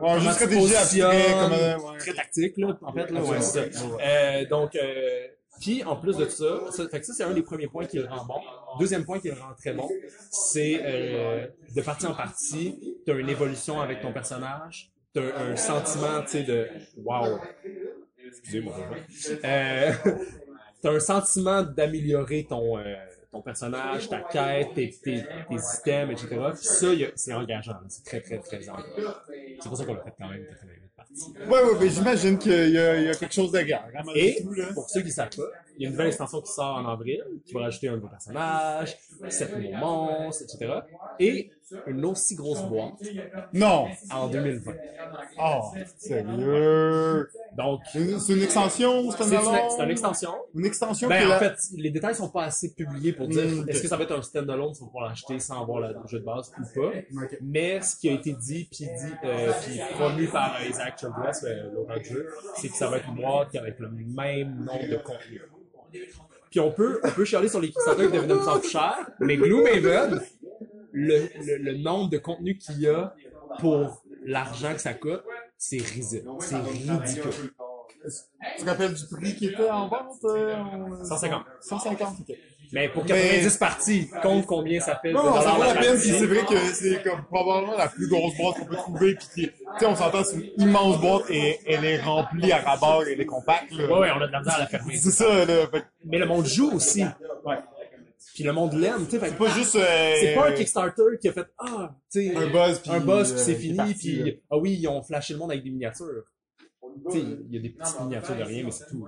Ouais, 0.00 0.20
juste 0.20 0.38
tu 0.38 0.44
stratégie 0.44 0.76
abstrait, 0.76 1.10
positionnes, 1.10 1.40
comme, 1.40 1.52
euh, 1.52 1.78
ouais. 1.78 1.98
très 1.98 2.14
tactique 2.14 2.56
là 2.56 2.78
en 2.82 2.92
fait 2.92 3.10
là 3.10 3.22
ouais, 3.22 3.40
c'est 3.40 3.74
ça. 3.74 3.84
Euh, 3.84 4.46
donc 4.46 4.76
euh, 4.76 5.26
puis 5.60 5.84
en 5.84 5.96
plus 5.96 6.16
de 6.16 6.26
ça, 6.26 6.70
ça 6.70 6.88
fait 6.88 7.00
que 7.00 7.06
ça 7.06 7.12
c'est 7.12 7.24
un 7.24 7.32
des 7.32 7.42
premiers 7.42 7.68
points 7.68 7.86
qui 7.86 7.98
le 7.98 8.06
rend 8.06 8.24
bon. 8.24 8.40
Deuxième 8.78 9.04
point 9.04 9.20
qui 9.20 9.28
le 9.28 9.34
rend 9.34 9.54
très 9.56 9.72
bon, 9.72 9.88
c'est 10.30 10.80
euh, 10.84 11.46
de 11.74 11.82
partie 11.82 12.06
en 12.06 12.14
partie, 12.14 12.98
tu 13.04 13.12
as 13.12 13.14
une 13.14 13.28
évolution 13.28 13.80
avec 13.80 14.00
ton 14.00 14.12
personnage, 14.12 14.90
tu 15.14 15.20
as 15.20 15.36
un 15.38 15.56
sentiment 15.56 16.22
tu 16.22 16.28
sais 16.28 16.42
de 16.42 16.68
wow. 16.96 17.38
excusez-moi, 18.26 18.74
euh, 19.44 19.92
t'as 20.82 20.90
un 20.90 21.00
sentiment 21.00 21.62
d'améliorer 21.62 22.46
ton, 22.48 22.78
euh, 22.78 22.82
ton 23.32 23.42
personnage, 23.42 24.08
ta 24.08 24.20
quête, 24.20 24.74
tes, 24.74 24.90
tes, 25.02 25.22
tes 25.48 25.54
items, 25.56 26.12
etc. 26.12 26.28
Puis 26.54 26.64
ça, 26.66 26.86
c'est 27.16 27.32
engageant. 27.32 27.74
C'est 27.88 28.04
très, 28.04 28.20
très, 28.20 28.38
très 28.38 28.68
engageant. 28.68 29.14
C'est 29.60 29.68
pour 29.68 29.76
ça 29.78 29.84
qu'on 29.86 29.94
l'a 29.94 30.02
fait 30.02 30.14
quand 30.18 30.28
même 30.28 30.44
très, 30.44 30.56
très 30.56 30.66
vite 30.66 30.92
partie. 30.96 31.32
Ouais, 31.48 31.62
ouais, 31.62 31.78
mais 31.80 31.88
j'imagine 31.88 32.38
qu'il 32.38 32.52
y, 32.70 32.78
a- 32.78 32.96
il 33.00 33.06
y 33.06 33.10
a 33.10 33.14
quelque 33.14 33.32
chose 33.34 33.50
de 33.52 33.60
grave. 33.62 33.90
hein, 33.96 34.02
Et, 34.14 34.36
pour 34.74 34.88
ceux 34.90 35.00
qui 35.00 35.06
ne 35.08 35.12
savent 35.12 35.30
pas, 35.36 35.42
il 35.78 35.82
y 35.82 35.86
a 35.86 35.88
une 35.88 35.92
nouvelle 35.92 36.08
extension 36.08 36.40
qui 36.42 36.52
sort 36.52 36.76
en 36.76 36.86
avril, 36.88 37.22
qui 37.46 37.54
va 37.54 37.60
rajouter 37.62 37.88
un 37.88 37.96
nouveau 37.96 38.08
personnage, 38.08 38.96
7 39.28 39.56
nouveaux 39.56 39.72
monstres, 39.72 40.44
etc. 40.44 40.74
Et 41.18 41.50
une 41.86 42.04
aussi 42.04 42.34
grosse 42.34 42.62
boîte 42.62 42.94
Non! 43.52 43.88
en 44.10 44.28
2020. 44.28 44.72
Oh, 45.38 45.60
sérieux! 45.96 47.28
Donc, 47.56 47.80
C'est 47.92 47.98
une, 48.00 48.18
c'est 48.18 48.32
une 48.34 48.42
extension, 48.42 49.10
c'est 49.10 49.22
un 49.22 49.26
c'est 49.26 49.34
une, 49.34 49.40
add-on? 49.54 49.70
c'est 49.76 49.82
une 49.84 49.90
extension. 49.90 50.30
Une 50.54 50.64
extension 50.66 51.08
Ben, 51.08 51.26
en 51.26 51.28
la- 51.28 51.38
fait, 51.38 51.56
les 51.76 51.90
détails 51.90 52.14
sont 52.14 52.28
pas 52.30 52.44
assez 52.44 52.72
publiés 52.74 53.12
pour 53.12 53.28
dire 53.28 53.44
Mm, 53.44 53.60
ok. 53.60 53.68
est-ce 53.68 53.82
que 53.82 53.88
ça 53.88 53.96
va 53.96 54.04
être 54.04 54.16
un 54.16 54.22
stand-alone, 54.22 54.72
tu 54.72 54.80
vas 54.80 54.86
pouvoir 54.86 55.08
l'acheter 55.08 55.38
sans 55.38 55.62
avoir 55.62 55.80
le 55.80 55.94
jeu 56.08 56.20
de 56.20 56.24
base 56.24 56.50
ou 56.58 56.80
pas. 56.80 56.92
Mais 57.42 57.80
ce 57.82 57.96
qui 57.96 58.08
a 58.08 58.12
été 58.12 58.32
dit, 58.32 58.68
puis 58.70 58.86
dit, 58.86 59.12
euh, 59.24 59.52
puis 59.62 59.80
promu 59.94 60.28
par 60.28 60.56
euh, 60.60 60.68
Isaac 60.68 60.98
Childress, 60.98 61.44
euh, 61.44 61.70
l'auteur 61.74 61.98
du 61.98 62.04
jeu, 62.08 62.28
c'est 62.56 62.68
que 62.68 62.76
ça 62.76 62.88
va 62.88 62.98
être 62.98 63.08
une 63.08 63.16
boîte 63.16 63.54
avec 63.54 63.78
le 63.78 63.90
même 63.90 64.64
nombre 64.64 64.88
de 64.88 64.96
contenus. 64.96 65.42
Puis 66.50 66.60
on 66.60 66.70
peut, 66.70 67.00
on 67.02 67.10
peut 67.10 67.24
chialer 67.24 67.48
sur 67.48 67.60
les 67.60 67.68
Kickstarter 67.68 68.06
qui 68.06 68.12
deviennent 68.12 68.28
de 68.28 68.34
plus 68.36 68.48
en 68.48 68.58
plus 68.58 68.68
cher, 68.70 68.94
mais 69.20 69.36
Gloomhaven, 69.36 70.20
le, 70.92 71.28
le, 71.44 71.56
le 71.58 71.78
nombre 71.78 72.10
de 72.10 72.18
contenus 72.18 72.58
qu'il 72.64 72.80
y 72.80 72.88
a 72.88 73.14
pour 73.58 74.02
l'argent 74.24 74.72
que 74.74 74.80
ça 74.80 74.94
coûte, 74.94 75.22
c'est 75.58 75.78
risible. 75.78 76.28
C'est 76.40 76.56
ridicule. 76.56 77.52
Tu 78.58 78.64
te 78.64 78.68
rappelles 78.68 78.94
du 78.94 79.02
prix 79.10 79.34
qui 79.36 79.46
était 79.46 79.70
en 79.70 79.88
vente? 79.88 80.18
euh, 80.24 80.56
en- 80.56 81.04
150. 81.04 81.42
150, 81.60 82.16
ok. 82.28 82.36
Mais 82.72 82.88
pour 82.88 83.04
90 83.04 83.58
parties, 83.58 84.08
compte 84.22 84.46
combien 84.46 84.80
ça 84.80 84.98
fait 85.00 85.12
Non, 85.12 85.40
ça 85.42 85.50
vaut 85.52 85.62
la 85.62 85.74
peine, 85.74 85.98
puis 86.00 86.08
c'est 86.08 86.26
vrai 86.26 86.44
que 86.46 86.58
c'est 86.58 87.02
comme 87.02 87.22
probablement 87.26 87.76
la 87.76 87.88
plus 87.88 88.08
grosse 88.08 88.34
boîte 88.36 88.56
qu'on 88.58 88.64
peut 88.64 88.76
trouver, 88.76 89.14
puis 89.14 89.26
qui, 89.34 89.42
tu 89.48 89.54
sais, 89.78 89.86
on 89.86 89.94
s'entend, 89.94 90.24
c'est 90.24 90.36
une 90.36 90.68
immense 90.68 90.98
boîte 90.98 91.24
et 91.28 91.60
elle 91.66 91.84
est 91.84 92.00
remplie 92.00 92.50
à 92.50 92.58
rabord, 92.62 93.04
elle 93.04 93.20
est 93.20 93.26
compacte. 93.26 93.70
Ouais, 93.72 93.84
ouais, 93.84 94.08
on 94.16 94.22
a 94.22 94.26
de 94.26 94.32
la 94.32 94.38
misère 94.40 94.54
à 94.54 94.58
la 94.60 94.66
fermer. 94.66 94.96
C'est 94.96 95.10
ça, 95.10 95.44
là. 95.44 95.66
Fait 95.70 95.84
Mais 96.06 96.18
le 96.18 96.24
monde 96.26 96.46
joue 96.46 96.72
aussi. 96.72 97.04
Ouais. 97.44 97.58
Puis 98.34 98.44
le 98.44 98.52
monde 98.52 98.74
l'aime, 98.74 99.04
tu 99.04 99.12
sais. 99.12 99.18
fait 99.18 99.26
que 99.26 99.32
c'est 99.32 99.38
pas 99.38 99.50
juste, 99.50 99.76
euh, 99.76 100.14
C'est 100.20 100.34
pas 100.34 100.48
un 100.48 100.52
Kickstarter 100.52 101.02
qui 101.20 101.28
a 101.28 101.32
fait 101.32 101.46
ah, 101.58 101.94
tu 102.10 102.28
sais, 102.28 102.36
un 102.36 102.46
buzz, 102.50 102.78
puis 102.80 102.90
un 102.90 103.00
buzz 103.00 103.32
puis 103.32 103.40
euh, 103.40 103.44
c'est 103.44 103.52
est 103.52 103.56
fini 103.56 103.94
puis 103.94 104.22
là. 104.24 104.32
ah 104.50 104.58
oui, 104.58 104.78
ils 104.80 104.88
ont 104.88 105.02
flashé 105.02 105.34
le 105.34 105.38
monde 105.38 105.50
avec 105.50 105.62
des 105.64 105.70
miniatures. 105.70 106.24
Tu 107.10 107.12
sais, 107.12 107.20
il 107.20 107.54
y 107.54 107.58
a 107.58 107.60
des 107.60 107.70
petites 107.70 108.00
miniatures 108.00 108.36
de 108.36 108.42
rien 108.42 108.64
mais 108.64 108.70
c'est 108.70 108.86
tout. 108.86 109.06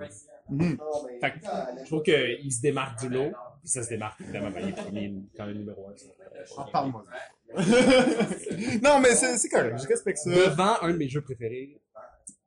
Mhm. 0.49 0.77
Fait 1.21 1.31
que 1.31 1.37
je 1.81 1.85
trouve 1.85 2.03
qu'ils 2.03 2.53
se 2.53 2.61
démarquent 2.61 2.99
du 2.99 3.09
lot. 3.09 3.31
Puis 3.61 3.69
ça 3.69 3.81
se 3.81 3.89
démarque 3.89 4.21
évidemment, 4.21 4.51
il 4.61 4.69
est 4.69 4.73
premier 4.73 5.13
quand 5.35 5.45
même 5.47 5.57
numéro 5.57 5.89
1. 5.89 5.93
Ah, 6.57 6.67
parle-moi. 6.71 7.03
non, 8.83 8.99
mais 8.99 9.15
c'est 9.15 9.37
c'est 9.37 9.49
correct, 9.49 9.79
je 9.81 9.87
respecte 9.87 10.19
ça. 10.19 10.29
Devant 10.29 10.81
un 10.81 10.91
de 10.91 10.97
mes 10.97 11.07
jeux 11.07 11.21
préférés, 11.21 11.79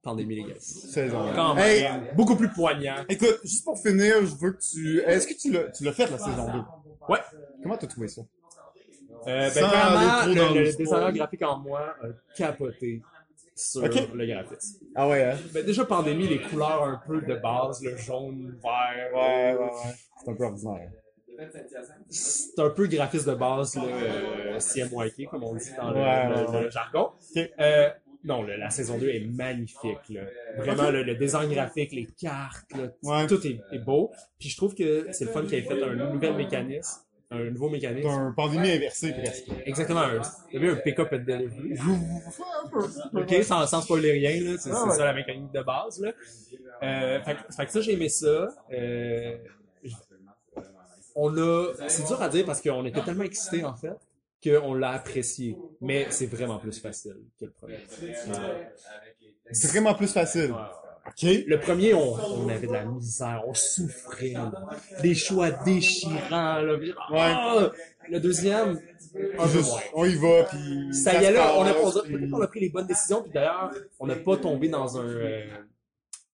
Pandémie 0.03 0.37
Legacy. 0.43 0.89
Saison. 0.89 1.33
Quand 1.35 1.55
même, 1.55 1.65
Hey, 1.65 1.89
beaucoup 2.15 2.37
plus 2.37 2.49
poignant. 2.51 2.97
écoute, 3.09 3.41
juste 3.43 3.65
pour 3.65 3.79
finir, 3.79 4.15
je 4.25 4.35
veux 4.37 4.53
que 4.53 4.61
tu, 4.63 5.01
est-ce 5.01 5.27
que 5.27 5.35
tu 5.35 5.53
l'as, 5.53 5.71
tu 5.71 5.85
l'as 5.85 5.93
fait, 5.93 6.11
la 6.11 6.19
saison 6.19 6.47
2? 6.53 6.59
Ouais. 7.09 7.19
Comment 7.63 7.77
t'as 7.77 7.87
trouvé 7.89 8.09
ça? 8.09 8.23
Euh, 9.27 9.51
ben, 9.55 9.69
clairement, 9.69 10.27
le, 10.27 10.55
le 10.59 10.65
le 10.65 10.73
designer 10.77 11.13
graphique 11.13 11.43
en 11.43 11.59
moi 11.59 11.95
a 12.03 12.07
capoté 12.37 13.03
sur 13.55 13.83
le 13.83 14.27
graphisme. 14.27 14.79
Ah 14.95 15.09
ouais, 15.09 15.25
hein? 15.25 15.37
Ben, 15.53 15.67
déjà, 15.67 15.85
pandémie, 15.85 16.29
les 16.29 16.41
couleurs 16.41 16.85
un 16.85 17.01
peu 17.05 17.21
de 17.21 17.35
base, 17.35 17.83
le 17.83 17.97
jaune, 17.97 18.57
vert. 18.63 19.11
Ouais, 19.13 19.57
ouais, 19.59 19.59
ouais. 19.59 19.71
C'est 20.25 20.31
un 20.31 20.35
peu 20.35 20.45
ordinaire. 20.45 20.91
C'est 22.09 22.59
un 22.61 22.71
peu 22.71 22.87
graphisme 22.87 23.31
de 23.31 23.35
base, 23.37 23.75
là, 23.77 23.83
euh, 23.85 24.59
CMYK, 24.61 25.29
comme 25.31 25.45
on 25.45 25.55
dit 25.55 25.71
dans 25.77 25.91
le, 25.91 26.01
Ouais, 26.01 26.29
le- 26.29 26.35
ouais, 26.35 26.49
ouais. 26.51 26.63
le 26.63 26.71
jargon. 26.71 27.11
Ok. 27.37 27.51
Euh, 27.61 27.91
non, 28.25 28.43
le- 28.43 28.57
la 28.57 28.71
saison 28.71 28.99
2 28.99 29.09
est 29.09 29.21
magnifique. 29.27 30.09
Là. 30.11 30.23
Vraiment, 30.57 30.91
le, 30.91 31.03
le 31.03 31.15
design 31.15 31.51
graphique, 31.53 31.93
les 31.93 32.07
cartes, 32.07 32.73
là, 32.77 32.89
Ouais. 33.03 33.27
tout 33.27 33.45
est, 33.47 33.61
est 33.73 33.79
beau. 33.79 34.11
Puis 34.39 34.49
je 34.49 34.57
trouve 34.57 34.75
que 34.75 35.07
c'est 35.13 35.25
le 35.27 35.31
fun 35.31 35.43
qu'il 35.45 35.55
ait 35.55 35.63
fait 35.63 35.83
un 35.83 35.95
nouvel 36.13 36.35
mécanisme, 36.35 37.01
un 37.31 37.45
nouveau 37.51 37.69
mécanisme. 37.71 38.09
Un 38.09 38.33
pandémie 38.33 38.71
inversé, 38.71 39.13
presque. 39.13 39.47
Exactement, 39.67 40.01
un, 40.01 40.21
t'as 40.21 40.59
vu 40.59 40.71
un 40.71 40.77
pick-up 40.77 41.09
and 41.13 41.19
delivery. 41.27 41.79
ok, 43.15 43.45
sans, 43.45 43.67
sans 43.67 43.83
spoiler 43.83 44.13
rien, 44.13 44.41
là, 44.51 44.57
c'est 44.59 44.71
Ah 44.73 44.91
ça 44.91 45.05
la 45.05 45.13
mécanique 45.15 45.53
de 45.53 45.63
base. 45.63 46.01
Là. 46.01 46.13
Euh, 46.83 47.21
fait, 47.23 47.35
que- 47.35 47.53
fait 47.55 47.67
que 47.67 47.73
ça, 47.73 47.81
j'ai 47.81 47.93
aimé 47.95 48.09
ça. 48.09 48.49
Euh, 48.73 49.37
on 51.15 51.37
a, 51.37 51.73
c'est 51.89 52.07
dur 52.07 52.21
à 52.23 52.29
dire 52.29 52.45
parce 52.47 52.61
qu'on 52.63 52.85
était 52.85 53.03
tellement 53.03 53.25
excités 53.25 53.65
en 53.65 53.75
fait 53.75 53.97
qu'on 54.43 54.75
l'a 54.75 54.91
apprécié, 54.93 55.57
mais 55.81 56.07
c'est 56.11 56.27
vraiment 56.27 56.59
plus 56.59 56.79
facile 56.81 57.17
que 57.41 57.47
le 57.47 57.51
premier. 57.53 57.79
C'est 59.53 59.69
vraiment 59.69 59.95
plus 59.95 60.13
facile. 60.13 60.53
OK. 61.07 61.23
Le 61.23 61.59
premier, 61.59 61.95
on, 61.95 62.15
on 62.15 62.49
avait 62.51 62.67
de 62.67 62.73
la 62.73 62.85
misère, 62.85 63.43
on 63.47 63.55
souffrait, 63.55 64.33
là. 64.33 64.53
des 65.03 65.15
choix 65.15 65.51
déchirants. 65.51 66.59
Là, 66.61 66.77
ah! 67.13 67.71
Le 68.11 68.21
deuxième, 68.21 68.79
un 69.39 69.45
peu 69.47 69.49
Juste, 69.49 69.73
on 69.95 70.05
y 70.05 70.15
va, 70.17 70.45
puis... 70.45 70.95
Ça 70.95 71.15
y 71.15 71.35
on 71.35 71.39
a, 71.41 71.53
on 71.55 71.63
a- 71.63 72.03
puis- 72.03 72.13
peut-être 72.13 72.31
qu'on 72.31 72.41
a 72.43 72.47
pris 72.47 72.61
les 72.61 72.69
bonnes 72.71 72.87
décisions, 72.87 73.23
puis 73.23 73.33
d'ailleurs, 73.33 73.71
on 73.99 74.07
n'a 74.07 74.17
pas 74.17 74.37
tombé 74.37 74.69
dans 74.69 74.99
un... 74.99 75.07
euh, 75.09 75.47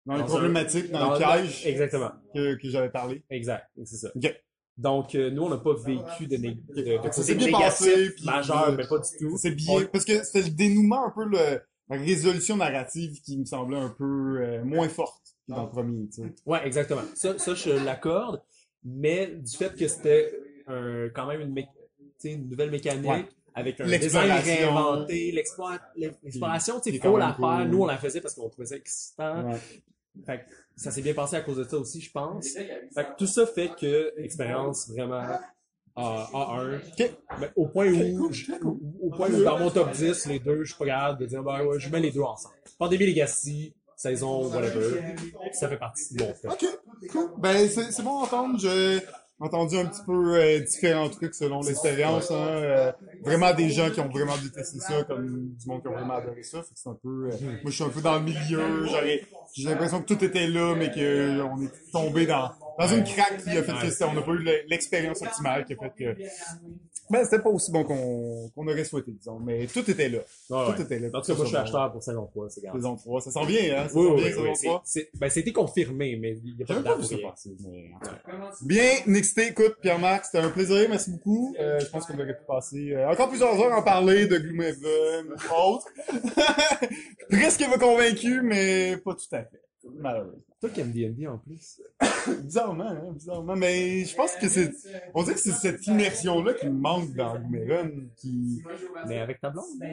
Dans 0.06 0.14
les 0.16 0.20
dans 0.22 0.26
un- 0.26 0.30
problématiques, 0.30 0.92
dans, 0.92 1.00
dans- 1.00 1.14
le 1.14 1.18
piège 1.20 1.66
Exactement, 1.68 2.12
que, 2.34 2.56
que 2.56 2.70
j'avais 2.70 2.90
parlé. 2.90 3.24
exact, 3.30 3.68
c'est 3.86 3.96
ça. 3.98 4.10
Ok. 4.16 4.36
Donc, 4.78 5.14
euh, 5.14 5.30
nous, 5.30 5.44
on 5.44 5.50
n'a 5.50 5.58
pas 5.58 5.76
vécu 5.76 6.26
de, 6.28 6.38
né- 6.38 6.58
de, 6.76 6.82
de 6.82 7.34
bien 7.36 7.52
passé, 7.60 8.10
puis- 8.16 8.26
majeur, 8.26 8.72
mais 8.76 8.88
pas 8.88 8.98
du 8.98 9.18
tout. 9.20 9.38
C'est 9.38 9.52
bien, 9.52 9.86
parce 9.92 10.04
que 10.06 10.24
c'était 10.24 10.42
le 10.42 10.50
dénouement, 10.50 11.06
un 11.06 11.12
peu 11.12 11.26
le, 11.26 11.62
la 11.90 11.98
résolution 11.98 12.58
narrative 12.58 13.22
qui 13.22 13.38
me 13.38 13.46
semblait 13.46 13.78
un 13.78 13.90
peu 13.90 14.40
euh, 14.42 14.64
moins 14.64 14.90
forte 14.90 15.22
que 15.48 15.54
dans 15.54 15.64
le 15.64 15.70
premier, 15.70 16.08
tu 16.08 16.24
sais. 16.24 16.34
Ouais, 16.46 16.66
exactement. 16.66 17.04
Ça, 17.14 17.38
ça 17.38 17.54
je 17.54 17.70
l'accorde, 17.70 18.42
mais 18.84 19.28
du 19.28 19.56
fait 19.56 19.76
que 19.76 19.88
c'était 19.88 20.34
un, 20.68 21.10
quand 21.14 21.28
même 21.28 21.42
une, 21.42 21.54
mé- 21.54 21.68
une 22.24 22.50
nouvelle 22.50 22.72
mécanique, 22.72 23.06
Ouais. 23.06 23.26
avec 23.54 23.80
un 23.80 23.86
design 23.86 24.32
réinventé, 24.32 25.32
l'exploration, 25.32 26.80
tu 26.80 26.92
sais, 26.94 27.00
faut 27.00 27.18
la 27.18 27.28
faire. 27.34 27.36
cool. 27.36 27.68
Nous, 27.70 27.82
on 27.82 27.86
la 27.86 27.98
faisait 27.98 28.22
parce 28.22 28.34
qu'on 28.34 28.50
trouvait 28.50 28.66
ça 28.68 28.76
excitant. 28.78 29.52
Ouais. 29.52 29.60
Fait 30.26 30.40
que 30.40 30.44
ça 30.76 30.92
s'est 30.92 31.02
bien 31.02 31.14
passé 31.14 31.36
à 31.36 31.42
cause 31.42 31.58
de 31.58 31.64
ça 31.64 31.78
aussi, 31.78 32.02
je 32.02 32.12
pense. 32.12 32.48
Fait 32.94 33.04
que 33.06 33.18
tout 33.18 33.28
ça 33.28 33.46
fait 33.46 33.72
que 33.80 34.14
expérience 34.18 34.90
vraiment 34.90 35.24
à 35.96 36.30
A1. 36.34 36.80
Mais 37.40 37.52
au 37.56 37.68
point 37.68 37.88
où, 37.92 38.32
je- 38.32 38.52
au, 39.02 39.10
point 39.12 39.30
où 39.30 39.44
dans 39.44 39.60
mon 39.60 39.70
top 39.70 39.92
10, 39.92 40.26
les 40.28 40.40
deux, 40.40 40.64
je 40.64 40.70
suis 40.74 40.78
pas 40.80 40.86
capable 40.86 41.20
de 41.20 41.26
dire, 41.28 41.44
ben 41.44 41.64
ouais, 41.66 41.80
je 41.80 41.90
mets 41.90 42.00
les 42.00 42.12
deux 42.12 42.22
ensemble. 42.22 42.56
Pandémie 42.80 43.06
Legacy, 43.08 43.74
saison, 43.96 44.48
whatever, 44.50 45.02
ça 45.54 45.70
fait 45.70 45.78
partie 45.78 46.14
de 46.16 46.24
mon 46.24 46.34
top. 46.42 46.52
Ok, 46.54 46.66
cool. 47.12 47.30
Ben, 47.38 47.68
c'est 47.70 47.92
c'est 47.92 48.02
bon 48.04 48.20
à 48.20 48.24
entendre. 48.24 48.60
J'ai 48.60 49.00
entendu 49.40 49.78
un 49.78 49.86
petit 49.86 50.02
peu 50.06 50.36
euh, 50.36 50.60
différents 50.62 51.10
trucs 51.10 51.36
selon 51.36 51.62
l'expérience. 51.62 52.32
Hein, 52.32 52.36
euh, 52.48 52.92
vraiment 53.22 53.54
des 53.54 53.70
gens 53.70 53.90
qui 53.92 54.00
ont 54.00 54.10
vraiment 54.10 54.38
détesté 54.38 54.80
ça, 54.80 55.04
comme 55.04 55.50
du 55.54 55.68
monde 55.68 55.82
qui 55.82 55.88
ont 55.90 55.94
vraiment 55.94 56.16
adoré 56.16 56.42
ça. 56.44 56.64
Fait 56.64 56.74
que 56.74 56.80
c'est 56.80 56.90
un 56.90 56.98
peu. 57.02 57.30
euh, 57.32 57.38
moi, 57.42 57.60
je 57.66 57.72
suis 57.72 57.84
un 57.84 57.90
peu 57.90 58.02
dans 58.02 58.16
le 58.18 58.24
milieu. 58.24 58.86
J'ai 59.56 59.70
l'impression 59.70 60.02
que 60.02 60.12
tout 60.12 60.24
était 60.24 60.48
là, 60.48 60.74
mais 60.76 60.90
que 60.90 61.42
on 61.42 61.62
est 61.62 61.92
tombé 61.92 62.26
dans 62.26 62.52
dans 62.80 62.88
une 62.88 63.04
craque 63.04 63.44
qui 63.44 63.50
a 63.50 63.64
fait 63.64 63.72
que 63.74 63.90
c'était- 63.92 64.04
on 64.06 64.14
n'a 64.14 64.22
pas 64.22 64.32
eu 64.32 64.38
le- 64.40 64.62
l'expérience 64.68 65.22
optimale 65.22 65.66
qui 65.66 65.74
a 65.74 65.76
fait 65.78 65.94
que. 66.16 66.16
Ben, 67.10 67.24
c'était 67.26 67.40
pas 67.40 67.50
aussi 67.50 67.70
bon 67.70 67.84
qu'on 67.84 68.50
qu'on 68.56 68.66
aurait 68.68 68.86
souhaité, 68.86 69.12
disons. 69.12 69.38
Mais 69.40 69.68
tout 69.68 69.88
était 69.92 70.08
là. 70.08 70.20
Ouais, 70.20 70.26
Tout 70.48 70.72
ouais. 70.72 70.82
était 70.84 71.00
là. 71.00 71.10
En 71.14 71.22
tout 71.22 71.28
cas, 71.28 71.34
moi, 71.36 71.44
je 71.46 71.50
suis 71.50 71.58
acheteur 71.58 71.92
pour 71.92 72.02
saison 72.02 72.26
3, 72.28 72.50
c'est 72.50 72.62
grave. 72.62 72.76
Saison 72.76 72.96
3. 72.96 73.22
Ça 73.22 73.30
sent 73.32 73.46
bien, 73.46 73.60
hein? 73.78 73.90
Ça 73.90 73.96
Oui, 73.98 74.06
sent 74.06 74.12
oui, 74.14 74.16
bien, 74.16 74.26
oui, 74.26 74.30
saison 74.32 74.56
c'est- 74.56 74.68
3. 74.68 74.82
c'est- 74.86 75.10
ben, 75.20 75.28
été 75.36 75.52
confirmé, 75.54 76.16
mais 76.16 76.38
il 76.44 76.56
n'y 76.56 76.64
a 76.64 76.66
pas 76.66 76.76
de 76.76 76.82
date 76.84 77.00
pour 77.10 77.30
passer, 77.32 77.52
mais. 77.68 77.92
Bien, 78.62 79.16
excité, 79.18 79.48
écoute, 79.48 79.76
Pierre-Marc, 79.82 80.26
c'était 80.26 80.40
un 80.40 80.50
plaisir, 80.50 80.88
merci 80.90 81.12
beaucoup. 81.12 81.54
Euh, 81.60 81.80
je 81.82 81.86
pense 81.88 82.06
qu'on 82.06 82.16
aurait 82.16 82.38
pu 82.38 82.46
passer 82.48 82.94
euh, 82.94 83.10
encore 83.10 83.28
plusieurs 83.30 83.60
heures 83.60 83.74
à 83.74 83.80
en 83.80 83.84
parler 83.84 84.26
de 84.26 84.38
Gloomhaven, 84.38 85.36
autres. 85.56 85.88
Presque 87.30 87.64
convaincu, 87.80 88.42
mais 88.42 88.98
pas 88.98 89.14
tout 89.14 89.36
à 89.36 89.40
fait. 89.44 89.62
Malheureusement. 90.00 90.40
Toi 90.64 90.70
qui 90.70 90.80
aimes 90.80 90.94
D&D 90.94 91.28
en 91.28 91.38
plus. 91.40 91.82
Bizarrement, 92.42 92.86
hein, 92.88 93.12
bizarrement. 93.12 93.54
Mais 93.54 94.06
je 94.06 94.16
pense 94.16 94.32
que 94.38 94.48
c'est, 94.48 94.72
on 95.14 95.24
dirait 95.24 95.36
que 95.36 95.42
c'est 95.42 95.52
cette 95.52 95.86
immersion-là 95.88 96.54
qui 96.54 96.68
me 96.68 96.80
manque 96.80 97.14
dans 97.16 97.38
Gloomhaven, 97.38 98.08
qui, 98.16 98.64
Mais 99.06 99.20
avec 99.20 99.42
ta 99.42 99.50
blonde? 99.50 99.66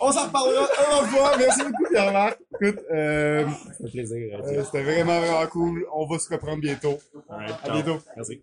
on 0.00 0.10
s'en 0.10 0.26
reparlera 0.26 0.64
un 0.64 1.06
fois. 1.06 1.38
Merci 1.38 1.62
beaucoup, 1.62 1.84
Pierre-Marc. 1.88 2.40
Écoute, 2.60 2.80
euh, 2.90 3.46
Ça 3.46 3.84
fait 3.84 3.90
plaisir. 3.92 4.40
euh, 4.44 4.64
c'était 4.64 4.82
vraiment, 4.82 5.20
vraiment 5.20 5.46
cool. 5.46 5.86
On 5.94 6.08
va 6.08 6.18
se 6.18 6.28
reprendre 6.28 6.60
bientôt. 6.60 6.98
À 7.28 7.46
ciao. 7.46 7.72
bientôt. 7.72 7.98
Merci. 8.16 8.42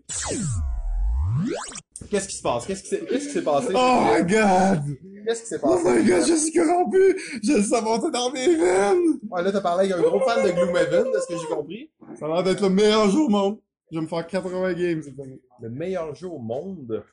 Qu'est-ce 2.09 2.27
qui 2.27 2.35
se 2.37 2.41
passe? 2.41 2.65
Qu'est-ce 2.65 2.83
qui 2.83 2.89
s'est 2.89 3.05
qu'est-ce 3.05 3.27
qui 3.27 3.33
s'est 3.33 3.43
passé? 3.43 3.67
Oh 3.75 3.99
my 4.05 4.21
god! 4.23 4.81
Qu'est-ce 5.25 5.41
qui 5.43 5.47
s'est 5.47 5.59
Oh 5.63 5.69
passé? 5.77 5.83
my 6.01 6.03
god, 6.07 6.27
je 6.27 6.33
suis 6.35 6.53
corrompu! 6.53 7.19
Je 7.43 7.53
le 7.53 7.63
savais 7.63 8.11
dans 8.11 8.31
mes 8.31 8.55
veines! 8.55 9.19
Ouais, 9.31 9.41
là, 9.41 9.51
t'as 9.51 9.61
parlé 9.61 9.91
avec 9.91 10.05
un 10.05 10.09
gros 10.09 10.19
fan 10.19 10.45
de 10.45 10.51
Gloomhaven, 10.51 11.11
de 11.11 11.19
ce 11.19 11.27
que 11.33 11.39
j'ai 11.39 11.47
compris. 11.47 11.89
Ça 12.19 12.25
a 12.25 12.29
l'air 12.29 12.43
d'être 12.43 12.61
le 12.61 12.69
meilleur 12.69 13.09
jeu 13.09 13.19
au 13.19 13.29
monde. 13.29 13.57
Je 13.91 13.97
vais 13.97 14.03
me 14.03 14.07
faire 14.07 14.25
80 14.27 14.73
games 14.73 15.01
cette 15.03 15.19
année. 15.19 15.41
Le 15.61 15.69
meilleur 15.69 16.13
jeu 16.13 16.27
au 16.27 16.39
monde? 16.39 17.03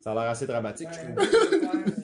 Ça 0.00 0.12
a 0.12 0.14
l'air 0.14 0.30
assez 0.30 0.46
dramatique, 0.46 0.88
je 0.92 0.98
trouve. 1.00 1.94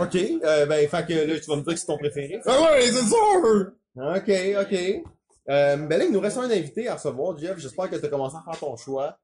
ok, 0.00 0.16
euh, 0.44 0.66
ben, 0.66 0.88
fait 0.88 1.06
que 1.06 1.12
là, 1.32 1.38
tu 1.38 1.50
vas 1.50 1.56
me 1.56 1.62
dire 1.62 1.74
que 1.74 1.80
c'est 1.80 1.86
ton 1.86 1.98
préféré. 1.98 2.40
Ah 2.46 2.72
ouais, 2.72 2.82
c'est 2.82 3.06
sûr! 3.06 3.72
Ok, 3.96 4.30
ok. 4.62 5.02
Euh, 5.48 5.76
ben 5.76 5.98
là, 5.98 6.04
il 6.04 6.12
nous 6.12 6.20
reste 6.20 6.38
un 6.38 6.50
invité 6.50 6.88
à 6.88 6.94
recevoir, 6.94 7.36
Jeff. 7.38 7.58
J'espère 7.58 7.90
que 7.90 7.96
tu 7.96 8.04
as 8.04 8.08
commencé 8.08 8.36
à 8.36 8.42
faire 8.50 8.58
ton 8.60 8.76
choix. 8.76 9.18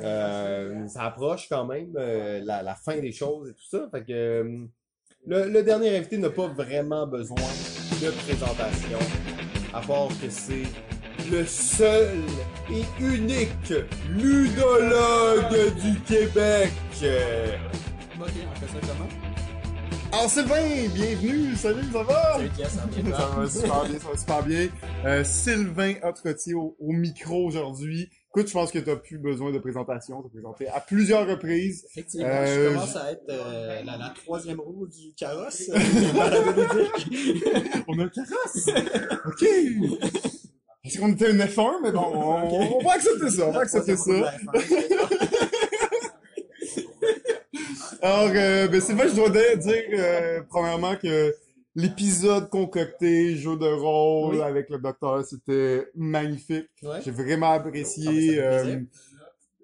Euh, 0.00 0.86
ça 0.88 1.04
approche 1.04 1.48
quand 1.48 1.64
même 1.64 1.92
euh, 1.96 2.40
la, 2.44 2.62
la 2.62 2.74
fin 2.74 2.98
des 2.98 3.12
choses 3.12 3.50
et 3.50 3.52
tout 3.52 3.68
ça. 3.70 3.88
Fait 3.90 4.04
que 4.04 4.12
euh, 4.12 4.66
le, 5.26 5.48
le 5.48 5.62
dernier 5.62 5.96
invité 5.96 6.18
n'a 6.18 6.30
pas 6.30 6.48
vraiment 6.48 7.06
besoin 7.06 7.36
de 7.36 8.10
présentation, 8.24 8.98
à 9.72 9.80
part 9.80 10.08
que 10.20 10.28
c'est 10.28 10.64
le 11.30 11.44
seul 11.46 12.18
et 12.70 12.82
unique 13.02 13.72
ludologue 14.10 15.74
du 15.80 16.00
Québec. 16.00 16.70
Euh, 17.02 17.56
Ok, 18.20 18.28
on 18.48 18.60
fait 18.60 18.66
ça 18.66 18.78
comment? 18.80 19.08
Alors 20.12 20.30
Sylvain, 20.30 20.88
bienvenue! 20.94 21.56
Salut, 21.56 21.82
ça 21.92 22.02
va? 22.04 22.34
Salut, 22.34 22.50
ça 22.68 22.86
va 22.86 22.86
bien, 22.86 23.12
Ça 23.12 23.26
va 23.26 23.48
super 23.48 23.84
bien, 23.84 23.98
ça 23.98 24.08
va 24.08 24.16
super 24.16 24.42
bien. 24.44 24.68
Euh, 25.04 25.24
Sylvain 25.24 25.94
Autretier 26.04 26.54
au, 26.54 26.76
au 26.78 26.92
micro 26.92 27.44
aujourd'hui. 27.44 28.08
Écoute, 28.36 28.48
je 28.48 28.52
pense 28.52 28.72
que 28.72 28.80
tu 28.80 28.90
n'as 28.90 28.96
plus 28.96 29.18
besoin 29.18 29.52
de 29.52 29.60
présentation. 29.60 30.20
Tu 30.22 30.28
présenté 30.28 30.66
à 30.66 30.80
plusieurs 30.80 31.24
reprises. 31.24 31.86
Effectivement, 31.90 32.26
Euh, 32.28 32.70
je 32.70 32.74
commence 32.74 32.96
à 32.96 33.12
être 33.12 33.22
euh, 33.30 33.80
la, 33.84 33.96
la 33.96 34.08
troisième 34.10 34.58
roue 34.58 34.88
du 34.88 35.14
carrosse. 35.14 35.68
On 37.86 37.96
a 38.00 38.02
un 38.02 38.08
carrosse! 38.08 38.70
OK! 39.26 39.44
Est-ce 40.84 40.98
qu'on 40.98 41.12
était 41.12 41.30
une 41.30 41.42
F1? 41.42 41.74
Mais 41.84 41.92
bon, 41.92 42.00
on, 42.12 42.78
on 42.80 42.84
va 42.84 42.94
accepter 42.94 43.30
ça, 43.30 43.46
on 43.46 43.52
va 43.52 43.60
accepter 43.60 43.96
ça. 43.96 44.32
Alors, 48.02 48.32
euh, 48.34 48.66
ben 48.66 48.80
Sylvain, 48.80 49.06
je 49.06 49.14
dois 49.14 49.30
dire, 49.30 49.56
dire, 49.58 49.84
euh, 49.92 50.40
premièrement 50.50 50.96
que 50.96 51.32
l'épisode 51.74 52.48
concocté, 52.50 53.36
jeu 53.36 53.56
de 53.56 53.66
rôle 53.66 54.36
Oui. 54.36 54.42
avec 54.42 54.70
le 54.70 54.78
docteur, 54.78 55.24
c'était 55.24 55.88
magnifique. 55.94 56.68
Ouais. 56.82 57.00
J'ai 57.04 57.10
vraiment 57.10 57.50
Ah, 57.52 57.58
ben, 57.58 57.66
apprécié 57.68 58.36
fait 58.36 58.82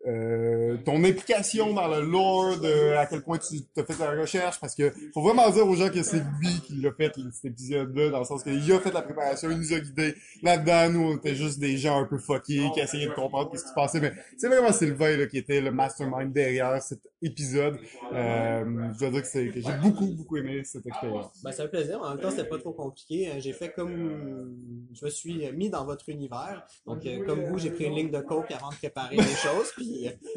euh, 0.07 0.79
ton 0.85 1.05
implication 1.05 1.75
dans 1.75 1.87
le 1.87 2.01
lore, 2.01 2.59
de 2.59 2.97
à 2.97 3.07
quel 3.07 3.23
point 3.23 3.39
tu 3.39 3.63
as 3.77 3.85
fait 3.85 3.99
la 3.99 4.13
recherche, 4.13 4.59
parce 4.59 4.75
que 4.75 4.93
faut 5.13 5.21
vraiment 5.23 5.51
dire 5.51 5.67
aux 5.67 5.75
gens 5.75 5.91
que 5.91 6.03
c'est 6.03 6.23
lui 6.41 6.61
qui 6.67 6.77
l'a 6.77 6.93
fait 6.93 7.13
cet 7.33 7.45
épisode-là, 7.53 8.11
dans 8.11 8.21
le 8.21 8.25
sens 8.25 8.43
qu'il 8.43 8.73
a 8.73 8.81
fait 8.81 8.93
la 8.93 9.03
préparation, 9.03 9.51
il 9.51 9.59
nous 9.59 9.73
a 9.75 9.81
guidés. 9.81 10.15
Là-dedans, 10.43 10.91
nous, 10.91 11.07
on 11.11 11.17
était 11.17 11.35
juste 11.35 11.59
des 11.59 11.77
gens 11.77 12.01
un 12.01 12.07
peu 12.07 12.19
fuckés 12.19 12.71
qui 12.73 12.81
essayaient 12.81 13.09
de 13.09 13.13
comprendre 13.13 13.51
ce 13.55 13.63
qui 13.63 13.69
se 13.69 13.75
passait, 13.75 14.01
mais 14.01 14.13
c'est 14.39 14.49
vraiment 14.49 14.73
Sylvain 14.73 15.17
là, 15.17 15.27
qui 15.27 15.39
était 15.39 15.61
le 15.61 15.71
mastermind 15.71 16.33
derrière 16.33 16.83
cet 16.83 17.01
épisode. 17.23 17.79
Euh, 18.15 18.65
je 18.95 18.99
dois 18.99 19.11
dire 19.11 19.23
que, 19.23 19.53
que 19.53 19.61
j'ai 19.61 19.79
beaucoup, 19.83 20.07
beaucoup 20.07 20.37
aimé 20.39 20.63
cette 20.65 20.87
expérience. 20.87 21.43
Ben, 21.43 21.53
ça 21.53 21.65
fait 21.65 21.69
plaisir. 21.69 22.01
En 22.01 22.11
même 22.11 22.21
temps, 22.21 22.31
c'était 22.31 22.49
pas 22.49 22.59
trop 22.59 22.73
compliqué. 22.73 23.29
Euh, 23.29 23.41
J'ai 23.41 23.53
fait 23.53 23.71
comme, 23.73 24.57
je 24.93 25.05
me 25.05 25.11
suis 25.11 25.53
mis 25.53 25.69
dans 25.69 25.85
votre 25.85 26.09
univers. 26.09 26.67
Donc, 26.87 27.05
euh, 27.05 27.25
comme 27.27 27.45
vous, 27.45 27.59
j'ai 27.59 27.71
pris 27.71 27.85
une 27.85 27.95
ligne 27.95 28.11
de 28.11 28.21
coke 28.21 28.51
avant 28.51 28.71
de 28.71 28.77
préparer 28.77 29.17
les 29.17 29.23
choses. 29.23 29.71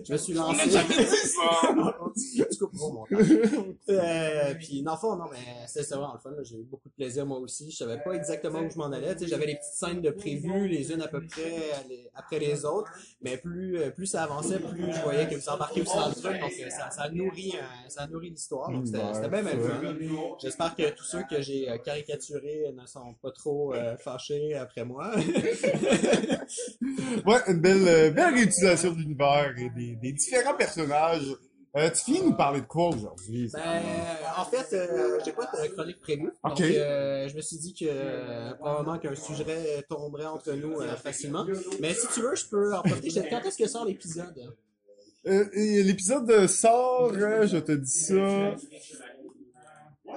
Je 0.06 0.12
me 0.14 0.18
suis 0.18 0.34
lancé. 0.34 0.70
tu 2.52 2.58
couperas 2.60 2.86
au 2.86 2.92
montage. 2.94 3.28
Euh, 3.90 4.54
puis, 4.56 4.82
dans 4.82 4.94
le 4.94 4.98
fond, 4.98 5.16
non, 5.16 5.26
mais 5.32 5.38
c'était 5.68 5.96
vraiment 5.96 6.14
le 6.14 6.20
fun. 6.20 6.32
J'ai 6.44 6.56
eu 6.58 6.64
beaucoup 6.64 6.90
de 6.90 6.94
plaisir, 6.94 7.26
moi 7.26 7.40
aussi. 7.40 7.70
Je 7.72 7.78
savais 7.78 8.00
pas 8.04 8.14
exactement 8.14 8.60
où 8.60 8.70
je 8.70 8.78
m'en 8.78 8.92
allais. 8.92 9.14
Tu 9.16 9.24
sais, 9.24 9.28
j'avais 9.30 9.46
les 9.46 9.56
petites 9.56 9.74
scènes 9.74 10.02
de 10.02 10.10
prévues, 10.12 10.68
les 10.68 10.92
unes 10.92 11.02
à 11.02 11.08
peu 11.08 11.22
près 11.26 11.52
les- 11.90 12.10
après 12.16 12.40
les 12.40 12.66
autres. 12.66 12.92
Mais 13.22 13.38
plus, 13.38 13.78
euh, 13.78 13.90
plus 13.92 14.06
ça 14.08 14.24
avançait, 14.24 14.60
plus 14.60 14.92
je 14.94 15.02
voyais 15.02 15.28
que 15.28 15.36
vous 15.36 15.50
embarquez 15.50 15.82
aussi 15.82 15.96
dans 15.96 16.10
le 16.10 16.16
truc. 16.16 16.40
Donc, 16.40 16.52
euh, 16.66 16.70
ça, 16.70 16.90
ça 16.92 17.10
nourrit, 17.10 17.54
ça 17.88 18.08
nourrit 18.08 18.30
l'histoire. 18.32 18.72
Donc, 18.72 18.86
c'était 18.88 19.30
bien, 19.30 19.44
fun. 19.44 19.96
J'espère 20.42 20.76
que 20.76 20.90
tous 20.92 21.04
ceux 21.06 21.24
que 21.30 21.42
j'ai 21.42 21.68
caricaturés 21.84 22.74
ne 22.76 22.86
sont 22.86 23.14
pas 23.22 23.32
trop 23.32 23.74
euh, 23.74 23.98
fâchés 23.98 24.54
après 24.56 24.84
moi. 24.86 25.12
Ouais, 27.26 27.38
une 27.48 27.60
belle, 27.62 28.14
belle 28.14 28.34
réutilisation 28.34 28.92
de 28.92 28.98
l'univers 28.98 29.43
et 29.58 29.70
des, 29.70 29.96
des 29.96 30.12
différents 30.12 30.56
personnages. 30.56 31.36
Euh, 31.76 31.90
tu 31.90 32.04
finis 32.04 32.20
de 32.20 32.26
nous 32.26 32.36
parler 32.36 32.62
de 32.62 32.68
quoi 32.68 32.90
aujourd'hui? 32.90 33.50
Ben, 33.52 33.82
en 34.38 34.46
fait, 34.46 34.76
euh, 34.76 35.20
j'ai 35.26 35.32
pas 35.32 35.46
de 35.46 35.68
chronique 35.70 36.00
prévue. 36.02 36.32
Ok. 36.44 36.50
Donc, 36.50 36.62
euh, 36.62 37.28
je 37.28 37.36
me 37.36 37.42
suis 37.42 37.58
dit 37.58 37.74
que 37.74 37.86
euh, 37.88 38.54
probablement 38.54 39.00
qu'un 39.00 39.16
sujet 39.16 39.84
tomberait 39.90 40.28
entre 40.28 40.54
nous 40.54 40.80
euh, 40.82 40.96
facilement. 40.96 41.44
Mais 41.82 41.96
si 41.96 42.06
tu 42.14 42.22
veux, 42.22 42.36
je 42.36 42.46
peux 42.46 42.76
en 42.76 42.84
profiter. 42.84 43.28
Quand 43.28 43.42
est-ce 43.42 43.58
que 43.58 43.68
sort 43.68 43.86
l'épisode? 43.86 44.54
Euh, 45.26 45.46
L'épisode 45.56 46.46
sort, 46.48 47.14
euh, 47.14 47.48
je 47.48 47.58
te 47.58 47.72
dis 47.72 47.90
ça, 47.90 48.54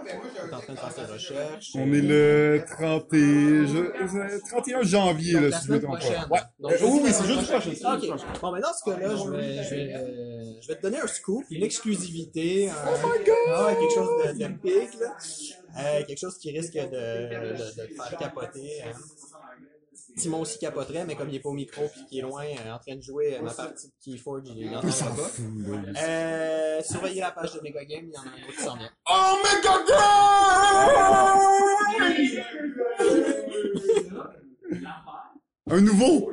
Je 0.05 0.11
suis 0.11 0.55
en 0.55 0.61
train 0.61 0.73
de 0.73 0.79
faire 0.79 0.93
cette 0.93 1.11
recherche. 1.11 1.71
on 1.75 1.93
est 1.93 2.01
le 2.01 2.65
30 2.69 3.13
et, 3.15 3.19
je, 3.67 3.77
euh, 3.77 4.39
31 4.49 4.83
janvier, 4.83 5.33
Donc, 5.35 5.43
là, 5.43 5.59
si 5.61 5.67
je 5.67 5.73
me 5.73 5.79
semaine 5.79 5.83
trompe 5.83 5.99
prochaine. 6.01 6.29
pas. 6.29 6.35
Ouais. 6.35 6.41
Donc, 6.61 6.73
Euh, 6.73 6.79
jeudi 6.79 7.01
oui, 7.03 7.13
c'est 7.13 7.27
jeudi 7.27 7.47
prochain. 7.47 8.27
Bon, 8.43 8.53
mais 8.53 8.61
dans 8.61 8.73
ce 8.73 8.91
cas-là, 8.91 9.17
je 9.17 9.31
vais, 9.31 9.63
je, 9.65 9.75
vais, 9.75 9.95
euh, 9.95 10.45
je 10.61 10.69
vais 10.69 10.77
te 10.77 10.83
donner 10.83 10.99
un 11.01 11.07
scoop, 11.07 11.45
une 11.51 11.63
exclusivité. 11.63 12.69
Un, 12.71 12.75
Oh 12.87 13.07
my 13.07 13.25
God! 13.25 13.35
Ah, 13.55 13.75
quelque 13.79 13.95
chose 13.95 14.09
de, 14.25 14.41
là. 15.01 15.17
Euh, 15.79 16.03
quelque 16.07 16.19
chose 16.19 16.39
qui 16.39 16.51
risque 16.57 16.73
de, 16.75 16.81
de, 16.81 17.53
de 17.53 17.87
te 17.87 17.95
faire 18.03 18.19
capoter. 18.19 18.83
hein. 18.83 18.93
Simon 20.17 20.41
aussi 20.41 20.59
capoterait, 20.59 21.05
mais 21.05 21.15
comme 21.15 21.29
il 21.29 21.37
est 21.37 21.41
pas 21.41 21.51
au 21.51 21.55
micro 21.55 21.87
puis 21.89 22.07
qu'il 22.07 22.19
est 22.19 22.23
loin 22.23 22.45
euh, 22.45 22.73
en 22.73 22.79
train 22.79 22.97
de 22.97 23.03
jouer 23.03 23.37
euh, 23.37 23.43
ma 23.43 23.53
partie 23.53 23.89
de 23.89 23.93
Keyforge, 24.03 24.49
il 24.57 24.71
n'entendra 24.71 25.15
pas. 25.15 25.31
Euh, 26.03 26.83
surveillez 26.83 27.21
la 27.21 27.33
page 27.33 27.53
de 27.53 27.61
Mega 27.61 27.85
Game, 27.85 28.07
il 28.09 28.15
y 28.15 28.17
en 28.17 28.23
a 28.23 28.25
un 28.25 28.29
autre 28.29 28.57
qui 28.57 28.63
s'en 28.63 28.77
vient. 28.77 28.91
Oh, 29.11 29.37
Mega 29.45 29.77
Game! 29.87 29.97
Un 35.69 35.81
nouveau! 35.81 36.33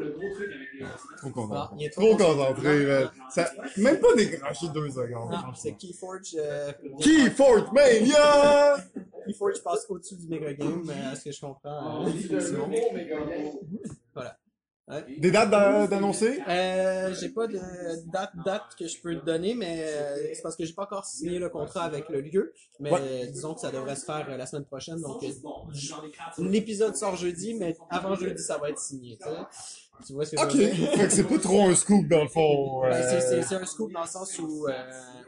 Trop 1.18 1.50
Ah, 1.54 1.72
est 1.80 1.90
trop 1.90 2.02
Trop 2.02 2.18
concentré. 2.18 2.46
concentré, 2.46 2.86
man. 2.86 3.12
Ça, 3.30 3.50
même 3.78 4.00
pas 4.00 4.14
décroché 4.16 4.68
deux 4.74 4.90
secondes. 4.90 5.32
Non, 5.32 5.54
c'est 5.56 5.74
Keyforge. 5.74 6.36
Euh, 6.38 6.72
Key 7.00 7.30
Fort 7.32 7.74
Mania! 7.74 8.78
Keyforge 9.26 9.62
passe 9.64 9.86
au-dessus 9.90 10.16
du 10.18 10.28
Mega 10.28 10.54
Game, 10.54 10.84
euh, 10.90 11.12
à 11.12 11.16
ce 11.16 11.24
que 11.26 11.32
je 11.32 11.40
comprends. 11.42 12.06
euh, 12.06 12.40
Simon. 12.42 12.70
Voilà. 14.14 14.38
Des 15.18 15.32
dates 15.32 15.50
d'a- 15.50 15.88
d'annoncer? 15.88 16.42
Euh, 16.46 17.14
j'ai 17.18 17.30
pas 17.30 17.48
de 17.48 17.58
date, 18.12 18.32
date 18.46 18.64
que 18.78 18.86
je 18.86 19.00
peux 19.02 19.16
te 19.18 19.24
donner, 19.26 19.54
mais 19.56 19.82
euh, 19.88 20.34
c'est 20.34 20.42
parce 20.42 20.58
que 20.58 20.66
j'ai 20.66 20.74
pas 20.74 20.84
encore 20.84 21.06
signé 21.06 21.40
le 21.40 21.48
contrat 21.48 21.84
avec 21.86 22.10
le 22.10 22.20
lieu. 22.20 22.52
Mais 22.82 22.92
Ouais. 22.92 23.28
disons 23.28 23.54
que 23.54 23.62
ça 23.62 23.72
devrait 23.72 23.96
se 23.96 24.04
faire 24.04 24.28
euh, 24.30 24.36
la 24.36 24.46
semaine 24.46 24.66
prochaine. 24.66 25.00
Donc, 25.00 25.24
euh, 25.24 25.30
l'épisode 26.40 26.98
sort 26.98 27.16
jeudi, 27.16 27.54
mais 27.54 27.78
avant 27.90 28.16
jeudi, 28.16 28.44
ça 28.44 28.58
va 28.58 28.70
être 28.72 28.80
signé. 28.80 29.18
Tu 30.06 30.14
vois 30.14 30.26
ce 30.26 30.36
que 30.36 30.42
Ok. 30.42 30.52
je 30.52 30.58
veux 30.58 30.70
dire? 30.72 30.92
Fait 30.94 31.04
que 31.06 31.10
c'est 31.10 31.24
pas 31.24 31.38
trop 31.40 31.62
un 31.70 31.76
scoop 31.76 32.08
dans 32.08 32.24
le 32.24 32.28
fond. 32.28 32.82
Ben, 32.82 32.92
euh, 32.94 33.02
c'est- 33.10 33.22
c'est 33.22 33.42
c'est 33.44 33.56
un 33.56 33.66
scoop 33.66 33.92
dans 33.94 34.02
le 34.02 34.08
sens 34.08 34.38
où. 34.40 34.68
Euh, 34.68 34.72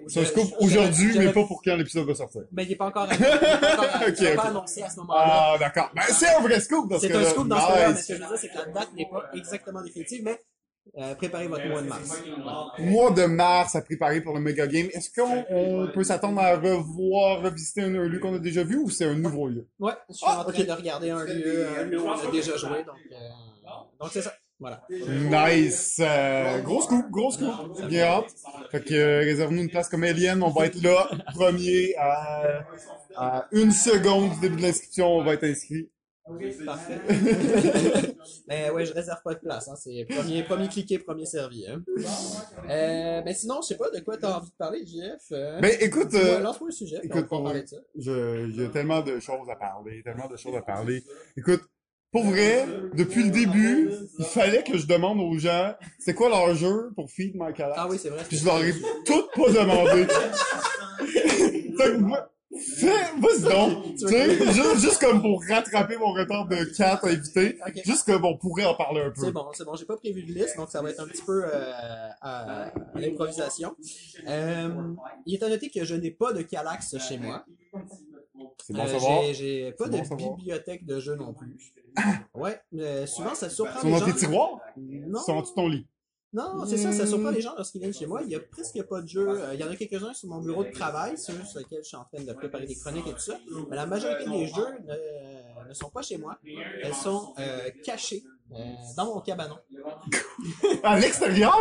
où 0.04 0.10
C'est 0.10 0.20
un 0.20 0.24
je- 0.24 0.28
scoop 0.30 0.48
je- 0.60 0.66
aujourd'hui, 0.66 1.14
j'aurais- 1.14 1.26
mais 1.28 1.34
pas 1.34 1.44
pour 1.46 1.62
quand 1.64 1.76
l'épisode 1.78 2.08
va 2.08 2.16
sortir. 2.16 2.42
Mais 2.52 2.64
il 2.66 2.72
est 2.74 2.76
pas 2.76 2.88
encore, 2.88 3.08
il 3.10 3.14
est 3.16 3.18
pas, 3.20 3.74
encore- 3.74 4.08
Ok, 4.08 4.16
il 4.20 4.26
est 4.26 4.36
pas 4.36 4.42
ok. 4.44 4.48
annoncé 4.50 4.82
à 4.82 4.90
ce 4.90 4.98
moment-là. 4.98 5.24
Ah, 5.26 5.56
d'accord. 5.60 5.92
Ben, 5.96 6.02
c'est 6.10 6.28
un 6.28 6.42
vrai 6.42 6.60
scoop 6.60 6.90
dans 6.90 6.96
ce 7.00 7.08
C'est 7.08 7.14
cas-là. 7.14 7.28
un 7.28 7.30
scoop 7.32 7.48
dans 7.48 7.60
ce 7.60 7.68
cas-là, 7.68 7.88
mais 7.88 7.94
Nice. 7.94 8.02
ce 8.04 8.08
que 8.08 8.14
je 8.16 8.22
veux 8.22 8.28
dire, 8.28 8.38
c'est 8.38 8.50
que 8.50 8.58
la 8.58 8.66
date 8.66 8.94
n'est 8.96 9.10
pas 9.10 9.24
exactement 9.34 9.82
définitive, 9.82 10.22
mais 10.26 10.40
euh, 11.00 11.16
préparez 11.16 11.48
votre 11.48 11.66
mois 11.68 11.82
de 11.82 11.88
mars. 11.88 12.24
Mois 12.80 13.12
de 13.12 13.26
mars 13.26 13.76
à 13.76 13.82
préparer 13.82 14.22
pour 14.22 14.34
le 14.36 14.42
Mega 14.42 14.68
Game. 14.68 14.88
Est-ce 14.94 15.10
qu'on 15.10 15.46
on 15.50 15.88
peut 15.94 16.04
s'attendre 16.04 16.42
à 16.42 16.56
revoir, 16.58 17.42
revisiter 17.44 17.82
un, 17.82 17.96
un 17.96 18.08
lieu 18.08 18.20
qu'on 18.20 18.36
a 18.36 18.40
déjà 18.40 18.64
vu 18.64 18.78
ou 18.78 18.90
c'est 18.90 19.06
un 19.06 19.16
nouveau 19.16 19.48
lieu? 19.48 19.68
Ouais, 19.80 19.94
je 20.10 20.16
suis 20.16 20.26
Ah, 20.28 20.40
en 20.42 20.44
train 20.44 20.60
ok. 20.60 20.66
de 20.66 20.72
regarder 20.74 21.10
un 21.12 21.24
lieu, 21.24 21.68
un 21.80 21.84
lieu 21.84 22.02
où 22.02 22.08
on 22.08 22.12
a 22.12 22.32
déjà 22.32 22.58
joué, 22.58 22.84
donc 22.84 22.96
euh, 23.12 23.16
donc 24.02 24.10
c'est 24.12 24.22
ça. 24.22 24.34
Voilà. 24.60 24.82
Nice! 24.90 25.98
Euh, 26.00 26.62
gros 26.62 26.82
scoop, 26.82 27.10
gros 27.12 27.32
scoop. 27.32 27.52
Bien 27.90 28.04
hâte. 28.06 28.34
Fait 28.72 28.82
que 28.84 28.94
euh, 28.94 29.20
réserve-nous 29.20 29.64
une 29.64 29.70
place 29.70 29.90
comme 29.90 30.04
Alien. 30.04 30.42
On 30.44 30.50
va 30.50 30.66
être 30.68 30.82
là, 30.82 31.10
premier, 31.34 31.94
à, 31.98 32.66
à 33.18 33.48
une 33.52 33.72
seconde 33.72 34.34
du 34.36 34.40
début 34.40 34.56
de 34.58 34.62
l'inscription. 34.62 35.08
On 35.18 35.24
va 35.24 35.34
être 35.34 35.44
inscrit. 35.44 35.90
Parfait. 36.66 37.00
mais 38.48 38.70
ouais, 38.72 38.84
je 38.86 38.94
réserve 38.94 39.22
pas 39.24 39.36
de 39.36 39.40
place. 39.40 39.68
Hein. 39.68 39.76
C'est 39.78 40.06
premier, 40.10 40.42
premier 40.44 40.68
cliqué, 40.70 40.98
premier 40.98 41.26
servi. 41.28 41.68
Hein. 41.68 41.84
Euh, 42.68 43.22
mais 43.24 43.34
sinon, 43.36 43.60
je 43.62 43.68
sais 43.68 43.78
pas 43.78 43.92
de 43.92 44.00
quoi 44.00 44.18
t'as 44.18 44.38
envie 44.38 44.50
de 44.50 44.56
parler, 44.56 44.84
JF. 44.86 45.22
Euh, 45.34 45.60
Ben, 45.60 45.76
écoute, 45.82 46.14
euh, 46.16 46.40
lance-moi 46.40 46.70
le 46.70 46.74
sujet. 46.76 47.00
écoute, 47.04 47.28
on 47.30 47.36
va 47.36 47.42
on- 47.42 47.44
parler 47.44 47.62
de 47.62 47.68
ça. 47.68 47.78
je, 48.00 48.48
il 48.50 48.60
y 48.60 48.66
a 48.66 48.70
tellement 48.70 49.02
de 49.02 49.20
choses 49.20 49.48
à 49.52 49.56
parler, 49.56 50.02
tellement 50.04 50.28
de 50.28 50.36
choses 50.38 50.56
à 50.56 50.62
parler. 50.64 51.04
Écoute, 51.38 51.62
pour 52.16 52.24
vrai, 52.32 52.66
depuis 52.94 53.24
le 53.24 53.30
début, 53.30 53.90
il 54.20 54.24
fallait 54.26 54.64
que 54.64 54.78
je 54.78 54.88
demande 54.88 55.20
aux 55.20 55.38
gens 55.38 55.74
c'est 56.00 56.14
quoi 56.14 56.30
leur 56.30 56.56
jeu 56.56 56.92
pour 56.96 57.10
Feed 57.10 57.34
My 57.36 57.54
Calax. 57.54 57.76
Ah 57.78 57.88
oui, 57.90 57.98
c'est 58.02 58.08
vrai. 58.10 58.24
Puis 58.28 58.38
je 58.38 58.46
leur 58.46 58.64
ai 58.64 58.72
tout 59.06 59.24
pas 59.36 59.52
demandé. 59.52 60.08
fait 61.78 61.92
que 61.92 61.98
moi, 61.98 62.32
fais, 62.78 62.88
vas-y 63.20 63.42
donc. 63.42 63.96
tu 63.98 64.08
sais, 64.08 64.38
juste, 64.54 64.80
juste 64.80 65.00
comme 65.02 65.22
pour 65.22 65.44
rattraper 65.50 65.98
mon 65.98 66.14
retard 66.14 66.48
de 66.48 66.64
4 66.78 67.06
invités. 67.06 67.58
Ok. 67.68 67.82
Juste 67.86 68.06
comme 68.06 68.24
on 68.24 68.38
pourrait 68.38 68.64
en 68.66 68.76
parler 68.76 69.02
un 69.02 69.10
peu. 69.12 69.22
C'est 69.26 69.32
bon, 69.34 69.46
c'est 69.54 69.66
bon. 69.66 69.76
J'ai 69.76 69.86
pas 69.86 69.98
prévu 69.98 70.24
de 70.24 70.32
liste, 70.34 70.56
donc 70.56 70.70
ça 70.70 70.82
va 70.82 70.92
être 70.92 71.02
un 71.02 71.08
petit 71.08 71.22
peu 71.24 71.44
euh, 71.44 71.72
à, 72.22 72.68
à 72.68 72.72
l'improvisation. 72.96 73.76
Euh, 74.28 74.70
il 75.26 75.34
est 75.36 75.44
à 75.44 75.50
noter 75.50 75.70
que 75.70 75.84
je 75.84 75.96
n'ai 75.96 76.12
pas 76.12 76.32
de 76.32 76.44
Calax 76.44 76.98
chez 77.00 77.18
moi. 77.18 77.46
C'est 78.66 78.74
bon 78.74 78.84
Euh, 78.84 78.88
savoir. 78.88 79.22
j'ai- 79.34 79.72
pas 79.74 79.88
de 79.90 79.98
savoir. 79.98 80.36
bibliothèque 80.38 80.86
de 80.86 81.00
jeux 81.00 81.16
non 81.16 81.34
plus. 81.34 81.58
Ouais, 82.34 82.60
mais 82.72 83.06
souvent 83.08 83.34
ça 83.36 83.50
surprend 83.50 83.80
Ils 83.80 83.82
sont 83.82 83.88
les 83.88 83.94
dans 83.94 84.00
gens. 84.00 84.06
tes 84.06 84.14
tiroirs? 84.20 84.60
Non, 84.78 85.20
Ils 85.20 85.24
sont 85.26 85.42
de 85.42 85.48
ton 85.56 85.68
lit? 85.68 85.88
non, 86.34 86.66
c'est 86.66 86.78
ça, 86.78 86.92
ça 86.92 87.06
surprend 87.08 87.30
les 87.30 87.40
gens 87.42 87.54
lorsqu'ils 87.56 87.80
viennent 87.80 87.94
chez 87.94 88.06
moi. 88.08 88.22
Il 88.24 88.30
y 88.30 88.36
a 88.36 88.40
presque 88.42 88.82
pas 88.84 89.02
de 89.02 89.08
jeux. 89.08 89.30
Euh, 89.30 89.54
Il 89.54 89.60
y 89.60 89.64
en 89.64 89.70
a 89.72 89.76
quelques-uns 89.78 90.14
sur 90.14 90.28
mon 90.30 90.40
bureau 90.42 90.64
de 90.66 90.72
travail, 90.72 91.18
ceux 91.18 91.34
sur 91.46 91.60
lesquels 91.60 91.80
je 91.84 91.88
suis 91.88 91.98
en 91.98 92.04
train 92.04 92.24
de 92.24 92.34
préparer 92.34 92.66
des 92.66 92.76
chroniques 92.76 93.08
et 93.08 93.14
tout 93.14 93.20
ça. 93.20 93.38
Mais 93.70 93.76
la 93.78 93.86
majorité 93.86 94.30
des 94.30 94.48
jeux 94.48 94.68
ne, 94.86 95.70
ne 95.70 95.74
sont 95.74 95.90
pas 95.90 96.02
chez 96.02 96.18
moi. 96.18 96.38
Elles 96.84 96.94
sont 96.94 97.34
euh, 97.40 97.70
cachées 97.86 98.24
euh, 98.54 98.58
dans 98.98 99.06
mon 99.06 99.22
cabanon. 99.22 99.58
À 100.84 101.00
l'extérieur? 101.00 101.58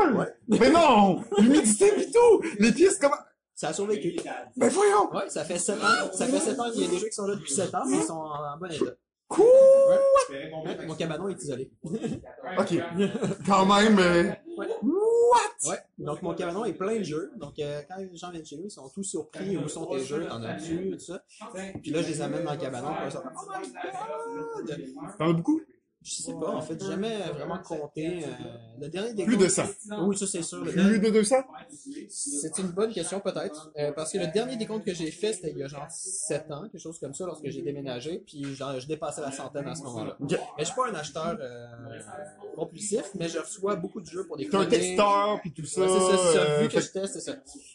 Mais 0.49 0.71
non! 0.71 1.23
L'humidité 1.39 1.93
pis 1.93 2.11
tout! 2.11 2.43
Les 2.59 2.73
pièces 2.73 2.99
comment? 2.99 3.17
Ça 3.55 3.69
a 3.69 3.73
survécu. 3.73 4.17
Ben 4.57 4.69
voyons! 4.69 5.09
Ouais, 5.15 5.29
ça 5.31 5.45
fait 5.45 5.59
7 5.59 5.77
ans. 5.83 6.13
Ça 6.13 6.27
fait 6.27 6.41
7 6.41 6.59
ans 6.59 6.71
qu'il 6.73 6.83
y 6.83 6.85
a 6.87 6.89
des 6.89 6.99
jeux 6.99 7.07
qui 7.07 7.13
sont 7.15 7.27
là 7.27 7.37
depuis 7.37 7.53
7 7.53 7.73
ans, 7.75 7.85
mais 7.87 7.99
ils 7.99 8.03
sont 8.03 8.15
en, 8.15 8.55
en 8.55 8.59
bon 8.59 8.71
état. 8.71 8.85
Cool! 9.29 9.45
Ouais, 10.31 10.87
mon 10.87 10.95
cabanon 10.95 11.29
est 11.29 11.43
isolé. 11.43 11.71
Ok. 12.59 12.75
Quand 13.47 13.67
même, 13.67 13.99
euh, 13.99 14.33
Ouais. 14.57 14.69
What? 14.83 15.71
Ouais. 15.71 15.79
Donc 15.99 16.23
mon 16.23 16.35
cabanon 16.35 16.65
est 16.65 16.75
plein 16.75 16.99
de 16.99 17.03
jeux. 17.03 17.33
Donc 17.37 17.59
euh, 17.59 17.83
quand 17.89 17.97
les 17.97 18.15
gens 18.17 18.31
viennent 18.31 18.45
chez 18.47 18.57
nous, 18.57 18.67
ils 18.67 18.71
sont 18.71 18.89
tous 18.89 19.03
surpris 19.03 19.57
où 19.57 19.69
sont 19.69 19.87
tes 19.87 20.01
jeux, 20.05 20.27
t'en 20.27 20.43
as-tu, 20.43 20.93
tout 20.93 20.99
ça. 20.99 21.25
Puis 21.83 21.91
là, 21.91 22.03
je 22.03 22.09
les 22.09 22.21
amène 22.21 22.45
dans 22.45 22.53
le 22.53 22.59
cabanon, 22.59 22.89
sont 23.11 23.21
comme, 23.21 23.33
Oh 23.37 23.51
my 23.51 23.73
god! 24.65 24.85
T'en 25.19 25.31
as 25.31 25.33
beaucoup? 25.33 25.61
Je 26.07 26.13
sais 26.23 26.33
pas, 26.35 26.51
en 26.51 26.61
fait, 26.61 26.79
j'ai 26.81 26.87
jamais 26.87 27.17
vraiment 27.33 27.59
compté. 27.59 28.25
euh, 28.25 28.29
le 28.79 28.89
dernier 28.89 29.15
des 29.15 29.25
Plus 29.25 29.39
de 29.39 29.49
100. 29.49 29.63
Oui, 30.03 30.17
ça 30.19 30.27
c'est 30.27 30.43
sûr. 30.43 30.63
Plus 30.63 30.73
dernier- 30.75 30.99
de 30.99 31.09
200? 31.11 31.37
C'est 32.11 32.59
une 32.59 32.69
bonne 32.73 32.93
question 32.93 33.21
peut-être, 33.21 33.73
euh, 33.79 33.91
parce 33.93 34.13
que 34.13 34.19
le 34.19 34.27
dernier 34.27 34.57
décompte 34.57 34.85
que 34.85 34.93
j'ai 34.93 35.11
fait, 35.11 35.33
c'était 35.33 35.51
il 35.53 35.59
y 35.59 35.63
a 35.63 35.67
genre 35.69 35.87
7 35.91 36.51
ans, 36.51 36.63
quelque 36.71 36.79
chose 36.81 36.99
comme 36.99 37.15
ça, 37.15 37.25
lorsque 37.25 37.49
j'ai 37.49 37.63
déménagé, 37.63 38.23
puis 38.27 38.55
genre, 38.55 38.79
je 38.79 38.87
dépassais 38.87 39.23
la 39.23 39.33
centaine 39.33 39.67
à 39.67 39.75
ce 39.75 39.83
moment-là. 39.85 40.17
Mais 40.21 40.37
je 40.59 40.65
suis 40.65 40.75
pas 40.75 40.89
un 40.91 40.95
acheteur 40.95 41.39
euh, 41.41 41.67
compulsif, 42.55 43.05
mais 43.19 43.29
je 43.29 43.39
reçois 43.39 43.77
beaucoup 43.77 44.01
de 44.01 44.07
jeux 44.07 44.27
pour 44.27 44.37
des 44.37 44.49
T'es 44.49 44.57
un 44.57 44.67
testeur 44.67 45.41
pis 45.43 45.53
tout 45.53 45.65
ça. 45.65 45.81
Ouais, 45.83 45.89
c'est 45.89 46.01
ça, 46.01 46.17
c'est 46.19 46.33
ça. 46.39 46.43
euh, 46.45 46.61
Vu 46.63 46.69
que 46.69 46.81
je 46.81 46.89
teste, 46.93 47.15
c'est 47.15 47.21
ça. 47.21 47.33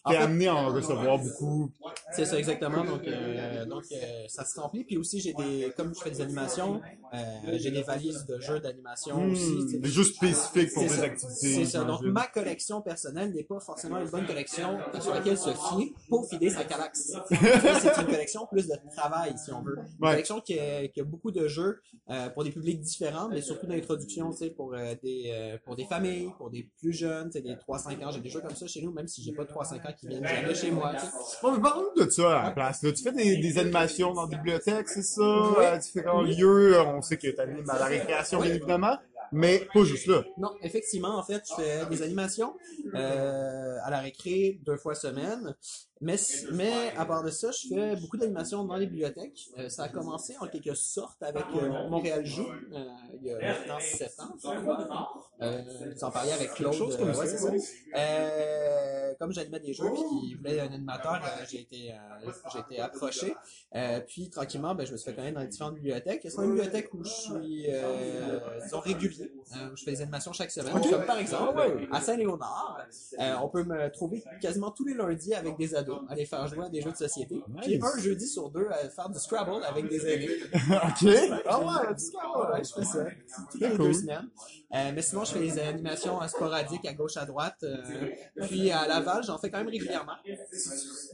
T'es 0.07 0.15
amené 0.15 0.47
à 0.47 0.55
en 0.55 0.67
recevoir 0.67 1.17
beaucoup. 1.17 1.71
c'est 2.13 2.25
ça 2.25 2.37
exactement. 2.37 2.83
Donc, 2.83 3.07
euh, 3.07 3.65
donc 3.65 3.83
euh, 3.91 4.25
ça 4.27 4.45
se 4.45 4.59
remplit. 4.59 4.83
Puis 4.83 4.97
aussi, 4.97 5.19
j'ai 5.19 5.33
des, 5.33 5.73
comme 5.75 5.93
je 5.95 5.99
fais 6.01 6.11
des 6.11 6.21
animations, 6.21 6.81
euh, 7.13 7.17
j'ai 7.57 7.71
des 7.71 7.81
valises 7.83 8.18
de 8.27 8.39
jeux 8.39 8.59
d'animation 8.59 9.31
aussi. 9.31 9.51
Hmm, 9.77 9.81
des 9.81 9.89
jeux 9.89 10.03
spécifiques 10.03 10.73
pour 10.73 10.83
des 10.83 10.89
ça. 10.89 11.03
activités. 11.03 11.53
C'est 11.53 11.65
ça. 11.65 11.83
Donc, 11.83 12.01
ma 12.03 12.27
collection 12.27 12.81
personnelle 12.81 13.33
n'est 13.33 13.43
pas 13.43 13.59
forcément 13.59 13.97
une 13.99 14.09
bonne 14.09 14.25
collection 14.25 14.77
sur 14.99 15.13
laquelle 15.13 15.37
se 15.37 15.49
fier 15.51 15.93
pour 16.09 16.27
filer 16.29 16.49
sa 16.49 16.63
calax. 16.63 17.13
C'est 17.29 18.01
une 18.01 18.07
collection 18.07 18.45
plus 18.51 18.67
de 18.67 18.75
travail, 18.95 19.33
si 19.43 19.51
on 19.51 19.61
veut. 19.61 19.77
Une 19.77 20.05
Ouais. 20.05 20.11
collection 20.11 20.41
qui 20.41 20.59
a, 20.59 20.87
qui 20.87 21.01
a 21.01 21.03
beaucoup 21.03 21.31
de 21.31 21.47
jeux 21.47 21.79
euh, 22.09 22.29
pour 22.29 22.43
des 22.43 22.51
publics 22.51 22.79
différents, 22.81 23.29
mais 23.29 23.41
surtout 23.41 23.67
d'introduction, 23.67 24.31
tu 24.31 24.37
sais, 24.37 24.49
pour 24.49 24.73
euh, 24.73 24.95
des 25.03 25.31
euh, 25.33 25.57
pour 25.65 25.75
des 25.75 25.85
familles, 25.85 26.29
pour 26.37 26.49
des 26.49 26.69
plus 26.79 26.93
jeunes, 26.93 27.29
tu 27.29 27.33
sais, 27.39 27.41
des 27.41 27.53
3-5 27.55 28.03
ans. 28.05 28.11
J'ai 28.11 28.19
des 28.21 28.29
jeux 28.29 28.41
comme 28.41 28.55
ça 28.55 28.67
chez 28.67 28.81
nous, 28.81 28.91
même 28.91 29.07
si 29.07 29.21
j'ai 29.23 29.31
pas 29.33 29.43
de 29.45 29.49
3-5 29.49 29.75
ans 29.87 29.93
qui 29.99 30.07
viennent 30.07 30.25
jamais 30.25 30.55
chez 30.55 30.71
moi. 30.71 30.91
tu 30.93 31.01
sais. 31.05 31.11
Bon, 31.41 31.51
mais 31.53 31.61
parle-nous 31.61 32.05
de 32.05 32.09
ça 32.09 32.39
à 32.39 32.43
la 32.45 32.51
place. 32.51 32.81
Là. 32.83 32.91
Tu 32.91 33.03
fais 33.03 33.11
des, 33.11 33.37
des 33.37 33.57
animations 33.57 34.13
dans 34.13 34.25
la 34.27 34.37
bibliothèque, 34.37 34.87
c'est 34.89 35.01
ça? 35.03 35.43
À 35.61 35.77
différents 35.77 36.21
lieux. 36.21 36.79
On 36.81 37.01
sait 37.01 37.17
que 37.17 37.27
tu 37.27 37.39
animes 37.39 37.69
à 37.69 37.79
la 37.79 37.85
bien 38.31 38.43
évidemment. 38.43 38.97
Mais 39.31 39.67
pas 39.73 39.83
juste 39.83 40.07
là. 40.07 40.23
Non, 40.37 40.51
effectivement, 40.61 41.17
en 41.17 41.23
fait, 41.23 41.43
je 41.47 41.61
fais 41.61 41.85
des 41.85 42.01
animations 42.01 42.55
euh, 42.95 43.77
à 43.83 43.89
la 43.91 43.99
récré 43.99 44.59
deux 44.65 44.77
fois 44.77 44.95
semaine. 44.95 45.55
Mais, 46.01 46.15
mais 46.53 46.93
à 46.95 47.05
part 47.05 47.23
de 47.23 47.29
ça, 47.29 47.51
je 47.51 47.67
fais 47.67 47.95
beaucoup 47.97 48.17
d'animations 48.17 48.63
dans 48.63 48.77
les 48.77 48.87
bibliothèques. 48.87 49.49
Euh, 49.57 49.67
ça 49.67 49.83
a 49.83 49.89
commencé 49.89 50.35
en 50.39 50.47
quelque 50.47 50.73
sorte 50.73 51.21
avec 51.21 51.43
euh, 51.55 51.89
Montréal 51.89 52.25
Joue, 52.25 52.47
euh, 52.47 52.85
il 53.21 53.27
y 53.27 53.33
a 53.33 53.39
maintenant 53.39 53.79
sept 53.79 54.17
ans. 54.19 54.33
je 54.41 54.61
crois. 54.61 55.25
Euh, 55.41 55.61
vous 55.95 56.03
en 56.03 56.11
parliez 56.11 56.33
avec 56.33 56.53
Claude. 56.53 56.73
chose 56.73 56.97
comme 56.97 57.09
euh, 57.09 57.15
ouais, 57.17 57.27
ça, 57.27 57.37
c'est. 57.37 57.89
Euh, 57.95 59.13
comme 59.19 59.31
j'animais 59.33 59.59
des 59.59 59.73
jeux, 59.73 59.89
puis 59.93 60.03
qu'il 60.09 60.37
voulait 60.37 60.59
un 60.59 60.71
animateur, 60.71 61.15
euh, 61.15 61.45
j'ai 61.49 61.61
été, 61.61 61.91
euh, 61.93 62.31
j'ai 62.53 62.59
été 62.59 62.79
approché. 62.81 63.35
Euh, 63.75 63.99
puis 64.01 64.29
tranquillement, 64.29 64.75
ben, 64.75 64.85
je 64.85 64.91
me 64.91 64.97
suis 64.97 65.09
fait 65.09 65.15
connaître 65.15 65.35
dans 65.35 65.41
les 65.41 65.47
différentes 65.47 65.75
bibliothèques. 65.75 66.25
A 66.25 66.43
une 66.43 66.55
bibliothèque 66.55 66.93
où 66.93 67.03
je 67.03 67.09
suis, 67.09 67.65
euh, 67.69 68.39
disons, 68.63 68.79
régulier. 68.79 69.31
Euh, 69.55 69.71
où 69.71 69.75
je 69.75 69.83
fais 69.83 69.91
des 69.91 70.01
animations 70.01 70.31
chaque 70.33 70.51
semaine. 70.51 70.73
Comme 70.73 71.05
par 71.05 71.17
exemple, 71.17 71.87
à 71.91 72.01
Saint-Léonard, 72.01 72.85
euh, 73.19 73.35
on 73.41 73.49
peut 73.49 73.63
me 73.63 73.89
trouver 73.91 74.23
quasiment 74.41 74.71
tous 74.71 74.85
les 74.85 74.93
lundis 74.93 75.33
avec 75.33 75.57
des 75.57 75.73
ados, 75.75 75.88
à 76.07 76.15
les 76.15 76.25
faire 76.25 76.47
jouer 76.47 76.65
à 76.65 76.69
des 76.69 76.81
jeux 76.81 76.91
de 76.91 76.97
société. 76.97 77.41
Puis 77.61 77.79
un 77.81 77.99
jeudi 77.99 78.27
sur 78.27 78.49
deux, 78.49 78.67
à 78.69 78.89
faire 78.89 79.09
du 79.09 79.19
Scrabble 79.19 79.63
avec 79.63 79.87
des 79.89 80.05
aînés. 80.07 80.29
OK. 80.53 81.41
Ah 81.45 81.59
ouais, 81.59 81.93
du 81.95 82.03
Scrabble, 82.03 82.53
ouais, 82.53 82.63
je 82.63 82.73
fais 82.73 82.83
ça. 82.85 83.05
Toutes 83.51 83.61
les 83.61 83.77
deux 83.77 83.93
semaines. 83.93 84.29
Euh, 84.73 84.91
mais 84.93 85.01
sinon, 85.01 85.23
je 85.23 85.31
fais 85.33 85.39
des 85.39 85.57
animations 85.59 86.21
euh, 86.21 86.27
sporadiques 86.27 86.85
à 86.85 86.93
gauche, 86.93 87.17
à 87.17 87.25
droite. 87.25 87.57
euh, 87.63 88.09
puis 88.41 88.69
à 88.71 88.87
Laval, 88.87 89.23
j'en 89.23 89.37
fais 89.39 89.49
quand 89.49 89.57
même 89.57 89.67
régulièrement. 89.69 90.13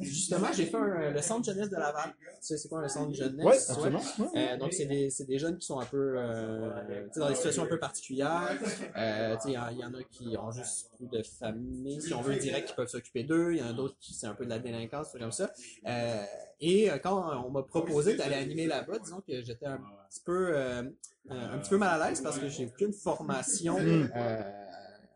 Justement, 0.02 0.48
j'ai 0.54 0.66
fait 0.66 0.76
un- 0.78 1.12
le 1.12 1.22
centre 1.22 1.46
jeunesse 1.46 1.70
de 1.70 1.76
Laval. 1.76 2.14
Tu 2.20 2.36
sais, 2.42 2.58
c'est 2.58 2.68
quoi 2.68 2.82
un 2.82 2.88
centre 2.88 3.14
jeunesse? 3.14 3.46
Ouais, 3.46 3.58
absolument. 3.70 4.02
Euh, 4.36 4.58
donc, 4.58 4.74
c'est 4.74 4.86
des, 4.86 5.10
c'est 5.10 5.24
des 5.26 5.40
jeunes 5.40 5.58
qui 5.58 5.66
sont 5.66 5.80
un 5.80 5.86
peu, 5.86 6.16
euh, 6.18 6.70
tu 7.08 7.14
sais, 7.14 7.20
dans 7.20 7.30
des 7.30 7.36
situations 7.36 7.64
un 7.64 7.68
peu 7.68 7.80
particulières. 7.80 8.50
Euh, 8.98 9.36
tu 9.38 9.42
sais, 9.42 9.58
il 9.72 9.78
y, 9.78 9.80
y 9.82 9.86
en 9.86 9.94
a 9.94 10.04
qui 10.12 10.36
ont 10.38 10.52
juste 10.52 10.92
plus 10.98 11.08
de 11.08 11.24
famille, 11.24 12.02
si 12.02 12.14
on 12.14 12.22
veut, 12.22 12.36
direct, 12.36 12.68
qui 12.70 12.76
peuvent 12.76 12.88
s'occuper 12.88 13.24
d'eux. 13.24 13.54
Il 13.54 13.60
y 13.60 13.64
en 13.64 13.70
a 13.70 13.74
d'autres 13.74 13.96
qui, 14.00 14.14
c'est 14.14 14.28
un 14.28 14.34
peu 14.36 14.46
de 14.46 14.50
la 14.50 14.60
délinquance, 14.66 15.12
tout 15.12 15.20
comme 15.20 15.32
ça. 15.32 15.52
Euh, 15.88 16.24
et 16.60 16.90
euh, 16.90 16.98
quand 17.00 17.46
on 17.46 17.50
m'a 17.52 17.64
proposé 17.64 18.16
d'aller 18.16 18.36
animer 18.36 18.66
là-bas, 18.66 19.00
disons 19.00 19.22
que 19.22 19.42
j'étais 19.44 19.66
un 19.66 19.80
petit 20.10 20.22
peu, 20.26 20.52
euh, 20.54 20.84
un 21.30 21.58
petit 21.60 21.70
peu 21.70 21.78
mal 21.78 22.02
à 22.02 22.10
l'aise 22.10 22.22
parce 22.22 22.40
que 22.40 22.48
j'ai 22.48 22.66
aucune 22.66 22.94
formation, 22.94 23.78
euh, 23.80 24.42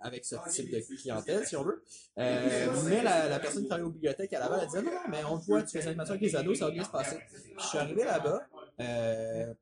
avec 0.01 0.23
ce 0.23 0.35
type 0.49 0.71
de 0.71 0.80
clientèle, 1.01 1.45
si 1.45 1.55
on 1.57 1.63
veut. 1.63 1.84
Euh, 2.17 2.67
mais 2.85 3.03
la, 3.03 3.27
la 3.27 3.39
personne 3.39 3.63
qui 3.63 3.67
travaille 3.67 3.85
aux 3.85 3.91
bibliothèques 3.91 4.31
à 4.34 4.39
Laval, 4.39 4.59
elle 4.61 4.67
disait, 4.67 4.81
non, 4.81 4.91
non, 4.91 5.09
mais 5.09 5.23
on 5.30 5.35
voit, 5.35 5.61
tu 5.63 5.71
fais 5.71 5.80
des 5.80 5.88
animations 5.88 6.13
avec 6.13 6.23
les 6.23 6.35
ados, 6.35 6.57
ça 6.57 6.65
va 6.65 6.71
bien 6.71 6.84
se 6.84 6.89
passer. 6.89 7.17
Puis 7.17 7.53
je 7.57 7.65
suis 7.65 7.77
arrivé 7.77 8.03
là-bas, 8.05 8.41
euh, 8.80 9.53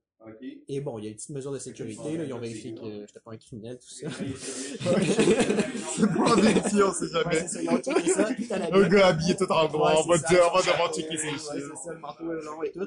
et 0.69 0.81
bon, 0.81 0.97
il 0.99 1.05
y 1.05 1.07
a 1.07 1.09
une 1.09 1.15
petite 1.15 1.29
mesure 1.29 1.51
de 1.51 1.59
sécurité, 1.59 2.17
là, 2.17 2.23
ils 2.23 2.33
ont 2.33 2.39
vérifié 2.39 2.73
que 2.73 2.81
j'étais 3.07 3.19
pas 3.19 3.31
un 3.31 3.37
criminel, 3.37 3.77
tout 3.77 3.89
ça. 3.89 4.07
C'est 5.97 6.41
vérifier, 6.41 6.83
on 6.83 6.93
sait 6.93 7.05
Ouais, 7.05 7.09
jamais. 7.11 7.39
c'est 7.39 7.47
ça, 7.47 7.61
ils 7.61 7.69
ont 7.69 7.77
checké 7.77 8.09
ça, 8.11 8.23
tout 8.25 8.43
allait 8.51 8.71
Un 8.71 8.79
bien. 8.79 8.87
gars 8.89 9.07
habillé 9.07 9.35
tout 9.35 9.51
en 9.51 9.69
noir, 9.69 9.95
Ouais, 9.95 10.01
on 10.05 10.07
va 10.09 10.17
ça. 10.17 10.27
on 10.51 10.55
va 10.57 10.61
devoir 10.61 10.93
checker 10.93 11.17
ses 11.17 11.27
Ouais, 11.27 11.33
c'est 11.37 11.59
ça, 11.85 11.93
le 11.93 11.99
manteau 11.99 12.31
est 12.33 12.43
long 12.43 12.63
et 12.63 12.71
tout. 12.71 12.79
là. 12.79 12.85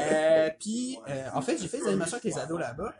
Euh, 0.00 0.50
puis, 0.60 0.98
euh, 1.08 1.28
en 1.34 1.42
fait, 1.42 1.58
j'ai 1.60 1.68
fait 1.68 1.78
des 1.78 1.88
animations 1.88 2.18
avec 2.18 2.24
les 2.24 2.38
ados 2.38 2.58
là-bas. 2.60 2.94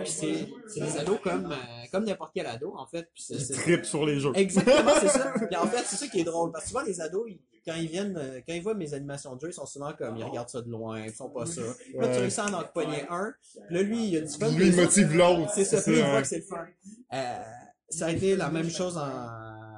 Puis 0.00 0.08
c'est, 0.10 0.48
c'est 0.68 0.80
des 0.80 0.96
ados 0.98 1.18
comme, 1.22 1.52
euh, 1.52 1.56
comme 1.92 2.04
n'importe 2.04 2.32
quel 2.34 2.46
ado, 2.46 2.74
en 2.76 2.86
fait. 2.86 3.08
Puis 3.14 3.22
c'est, 3.26 3.38
c'est- 3.38 3.54
Trip 3.54 3.84
sur 3.84 4.06
les 4.06 4.20
jeux. 4.20 4.32
Exactement, 4.34 4.92
c'est 5.00 5.08
ça. 5.08 5.32
Puis 5.46 5.56
en 5.56 5.66
fait, 5.66 5.82
c'est 5.84 5.96
ça 5.96 6.06
qui 6.06 6.20
est 6.20 6.24
drôle. 6.24 6.52
Parce 6.52 6.64
que 6.64 6.70
souvent, 6.70 6.82
les 6.82 7.00
ados, 7.00 7.24
ils- 7.28 7.40
quand 7.68 7.74
ils 7.74 7.88
viennent, 7.88 8.16
euh, 8.16 8.40
quand 8.46 8.54
ils 8.54 8.62
voient 8.62 8.74
mes 8.74 8.94
animations 8.94 9.36
de 9.36 9.40
jeu, 9.40 9.48
ils 9.50 9.54
sont 9.54 9.66
souvent 9.66 9.92
comme, 9.92 10.16
ils 10.16 10.24
regardent 10.24 10.48
ça 10.48 10.62
de 10.62 10.70
loin, 10.70 11.04
ils 11.04 11.12
font 11.12 11.28
pas 11.28 11.44
ça. 11.44 11.60
Là, 11.94 12.08
tu 12.08 12.20
réussis 12.20 12.40
à 12.40 12.46
en 12.46 12.64
pogner 12.64 13.04
un. 13.10 13.34
Puis 13.66 13.76
là, 13.76 13.82
lui, 13.82 14.08
il 14.08 14.16
a 14.16 14.20
du 14.22 14.32
fun. 14.32 14.50
Lui, 14.50 14.68
il 14.68 14.76
motive 14.76 15.14
l'autre. 15.14 15.52
c'est 15.54 15.64
ça, 15.64 15.82
puis 15.82 15.92
il 15.92 15.98
ça, 15.98 16.08
voit 16.08 16.18
hein. 16.18 16.22
que 16.22 16.28
c'est 16.28 16.38
le 16.38 16.44
fun. 16.44 16.66
Euh, 17.12 17.42
ça 17.90 18.06
a 18.06 18.10
été 18.10 18.36
la 18.36 18.50
même 18.50 18.70
chose 18.70 18.96
en, 18.96 19.77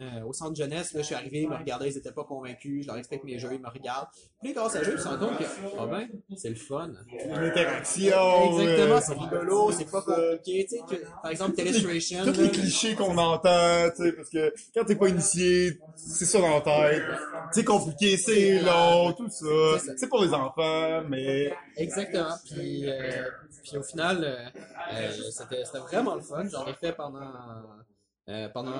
euh, 0.00 0.22
au 0.24 0.32
centre 0.32 0.56
jeunesse. 0.56 0.92
Là, 0.92 1.00
je 1.00 1.06
suis 1.06 1.14
arrivé, 1.14 1.42
ils 1.42 1.48
me 1.48 1.56
regardaient, 1.56 1.88
ils 1.88 1.96
étaient 1.96 2.12
pas 2.12 2.24
convaincus. 2.24 2.82
Je 2.82 2.86
leur 2.88 2.96
explique 2.96 3.24
mes 3.24 3.38
jeux, 3.38 3.50
ils 3.52 3.60
me 3.60 3.68
regardent. 3.68 4.08
Puis 4.40 4.50
ils 4.50 4.54
commencent 4.54 4.76
à 4.76 4.82
jouer, 4.82 4.94
ils 4.96 5.00
se 5.00 5.08
rendent 5.08 5.20
compte 5.20 5.38
que, 5.38 5.44
ah 5.78 5.86
ben, 5.86 6.08
c'est 6.36 6.48
le 6.50 6.54
fun. 6.54 6.90
L'interaction. 7.28 8.60
Exactement, 8.60 8.96
euh, 8.96 9.00
c'est 9.00 9.14
rigolo, 9.14 9.72
c'est 9.72 9.90
pas 9.90 10.02
compliqué. 10.02 10.66
Tu 10.68 10.76
sais, 10.76 10.82
que, 10.88 11.04
par 11.22 11.30
exemple, 11.30 11.54
Telestration. 11.54 12.24
Tous 12.24 12.40
les 12.40 12.50
clichés 12.50 12.94
qu'on 12.94 13.16
entend, 13.16 13.90
tu 13.96 14.04
sais, 14.04 14.12
parce 14.12 14.30
que 14.30 14.52
quand 14.74 14.84
t'es 14.84 14.96
pas 14.96 15.08
initié, 15.08 15.78
c'est 15.96 16.24
ça 16.24 16.40
dans 16.40 16.54
la 16.54 16.60
tête. 16.60 17.02
C'est 17.52 17.64
compliqué, 17.64 18.16
c'est 18.16 18.60
long, 18.60 19.12
tout 19.12 19.28
ça. 19.28 19.78
C'est 19.96 20.08
pour 20.08 20.22
les 20.22 20.32
enfants, 20.32 21.02
mais 21.08 21.52
Exactement. 21.76 22.34
Puis, 22.44 22.88
euh, 22.88 23.28
puis 23.62 23.76
au 23.76 23.82
final, 23.82 24.24
euh, 24.24 24.46
euh, 24.94 25.12
c'était 25.30 25.64
c'était 25.64 25.78
vraiment 25.78 26.14
le 26.14 26.20
fun. 26.20 26.46
J'en 26.48 26.66
ai 26.66 26.74
fait 26.74 26.92
pendant 26.92 27.32
euh, 28.28 28.48
pendant 28.50 28.72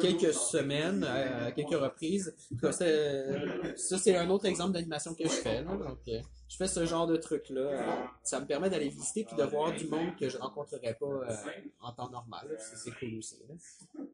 quelques 0.00 0.32
semaines, 0.32 1.04
à, 1.04 1.46
à 1.46 1.52
quelques 1.52 1.74
reprises. 1.78 2.34
Ça, 2.72 3.98
c'est 3.98 4.16
un 4.16 4.30
autre 4.30 4.46
exemple 4.46 4.72
d'animation 4.72 5.14
que 5.14 5.24
je 5.24 5.28
fais. 5.28 5.62
Là. 5.62 5.72
Donc, 5.76 5.98
euh, 6.08 6.20
je 6.48 6.56
fais 6.56 6.66
ce 6.68 6.84
genre 6.86 7.06
de 7.06 7.16
truc-là. 7.16 7.60
Euh, 7.60 7.82
Ça 8.22 8.40
me 8.40 8.46
permet 8.46 8.70
d'aller 8.70 8.88
visiter 8.88 9.24
puis 9.24 9.36
de 9.36 9.42
voir 9.44 9.72
du 9.72 9.86
monde 9.88 10.16
que 10.18 10.28
je 10.28 10.38
rencontrerais 10.38 10.96
pas 10.98 11.06
euh, 11.06 11.34
en 11.80 11.92
temps 11.92 12.10
normal. 12.10 12.48
C'est- 12.74 12.90
cool 12.98 13.18
aussi. 13.18 13.36
là. 13.48 14.04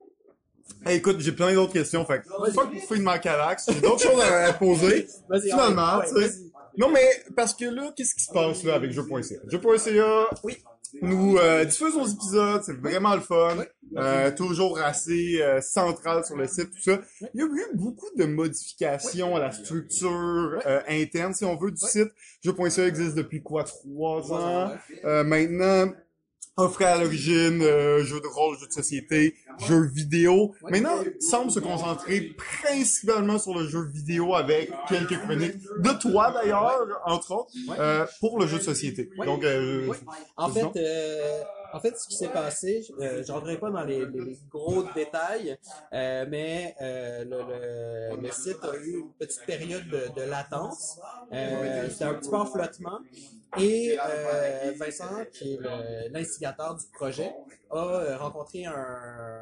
Hey, 0.87 0.97
écoute, 0.97 1.21
j'ai 1.21 1.33
plein 1.33 1.53
d'autres 1.55 1.73
questions. 1.75 2.05
Fait 2.07 2.23
que, 2.23 2.51
fuck 2.53 2.73
Feed 2.75 3.01
My 3.03 3.21
Calax. 3.21 3.67
J'ai 3.71 3.81
d'autres 3.81 4.03
choses 4.03 4.21
à, 4.23 4.47
à 4.47 4.53
poser. 4.55 5.07
Finalement, 5.43 5.99
ouais, 5.99 6.09
tu 6.09 6.15
sais. 6.15 6.21
vas-y. 6.21 6.51
Non, 6.77 6.89
mais 6.91 7.07
parce 7.37 7.55
que 7.55 7.67
là, 7.67 7.93
qu'est-ce 7.95 8.15
qui 8.17 8.25
se 8.25 8.33
passe 8.33 8.65
là 8.65 8.75
avec 8.75 8.91
Jeux.ca? 8.91 9.37
Jeux.ca, 9.47 10.27
Oui. 10.43 10.57
Nous 11.03 11.39
euh, 11.39 11.65
diffusons 11.65 12.01
nos 12.01 12.07
épisodes, 12.07 12.63
c'est 12.65 12.79
vraiment 12.79 13.15
le 13.15 13.21
fun. 13.21 13.65
Euh, 13.97 14.35
toujours 14.35 14.81
assez 14.81 15.41
euh, 15.41 15.61
central 15.61 16.25
sur 16.25 16.37
le 16.37 16.49
site, 16.49 16.71
tout 16.71 16.83
ça. 16.83 17.01
Il 17.33 17.41
y 17.41 17.43
a 17.43 17.47
eu 17.47 17.77
beaucoup 17.77 18.09
de 18.17 18.25
modifications 18.25 19.37
à 19.37 19.41
la 19.41 19.53
structure 19.53 20.61
euh, 20.67 20.81
interne, 20.89 21.33
si 21.33 21.45
on 21.45 21.57
veut, 21.57 21.71
du 21.71 21.81
site. 21.81 22.09
Jeux.ca 22.43 22.87
existe 22.87 23.15
depuis 23.15 23.43
quoi, 23.43 23.65
trois 23.65 24.33
ans? 24.33 24.73
Euh, 25.05 25.23
maintenant, 25.23 25.93
offrait 26.57 26.85
à 26.85 26.99
l'origine 26.99 27.63
euh, 27.63 28.05
jeux 28.05 28.21
de 28.21 28.27
rôle, 28.27 28.57
jeux 28.59 28.67
de 28.67 28.73
société, 28.73 29.35
jeux 29.67 29.87
vidéo. 29.87 30.55
Maintenant, 30.63 30.97
semble 31.21 31.51
se 31.51 31.61
concentrer 31.61 32.35
principalement 32.37 33.39
sur 33.39 33.59
le 33.59 33.67
jeu 33.67 33.85
vidéo 33.93 34.35
avec 34.35 34.71
quelques 34.89 35.19
chroniques 35.19 35.59
de 35.79 35.99
toi 36.01 36.31
d'ailleurs, 36.33 36.87
entre 37.05 37.33
autres, 37.33 37.53
euh, 37.79 38.07
pour 38.21 38.39
le 38.39 38.47
jeu 38.47 38.59
de 38.59 38.63
société. 38.63 39.11
Donc, 39.25 39.45
euh. 39.45 39.93
En 40.37 40.49
fait, 40.49 40.77
euh, 40.77 41.43
en 41.77 41.81
fait, 41.81 41.95
ce 41.99 42.07
qui 42.09 42.17
s'est 42.17 42.29
passé, 42.43 42.71
euh, 43.01 43.23
j'entrerai 43.27 43.59
pas 43.59 43.71
dans 43.71 43.85
les, 43.85 44.07
les- 44.07 44.39
gros 44.51 44.85
détails, 44.95 45.57
euh, 45.93 46.25
mais 46.29 46.75
euh, 46.81 47.25
le, 47.25 47.39
le, 48.17 48.23
le 48.23 48.31
site 48.31 48.63
a 48.63 48.77
eu 48.77 49.01
une 49.01 49.13
petite 49.21 49.45
période 49.45 49.87
de, 49.89 50.03
de 50.19 50.23
latence. 50.31 50.99
Euh, 51.33 51.89
C'était 51.91 52.05
un 52.05 52.15
petit 52.15 52.31
peu 52.31 52.37
en 52.37 52.47
flottement. 52.47 52.99
Et 53.57 53.97
euh, 54.05 54.73
Vincent, 54.81 55.25
qui 55.33 55.55
est 55.55 56.11
l'instigateur 56.11 56.75
du 56.75 56.85
projet, 56.93 57.33
a 57.71 57.77
euh, 57.77 58.17
rencontré 58.19 58.67
un, 58.67 58.75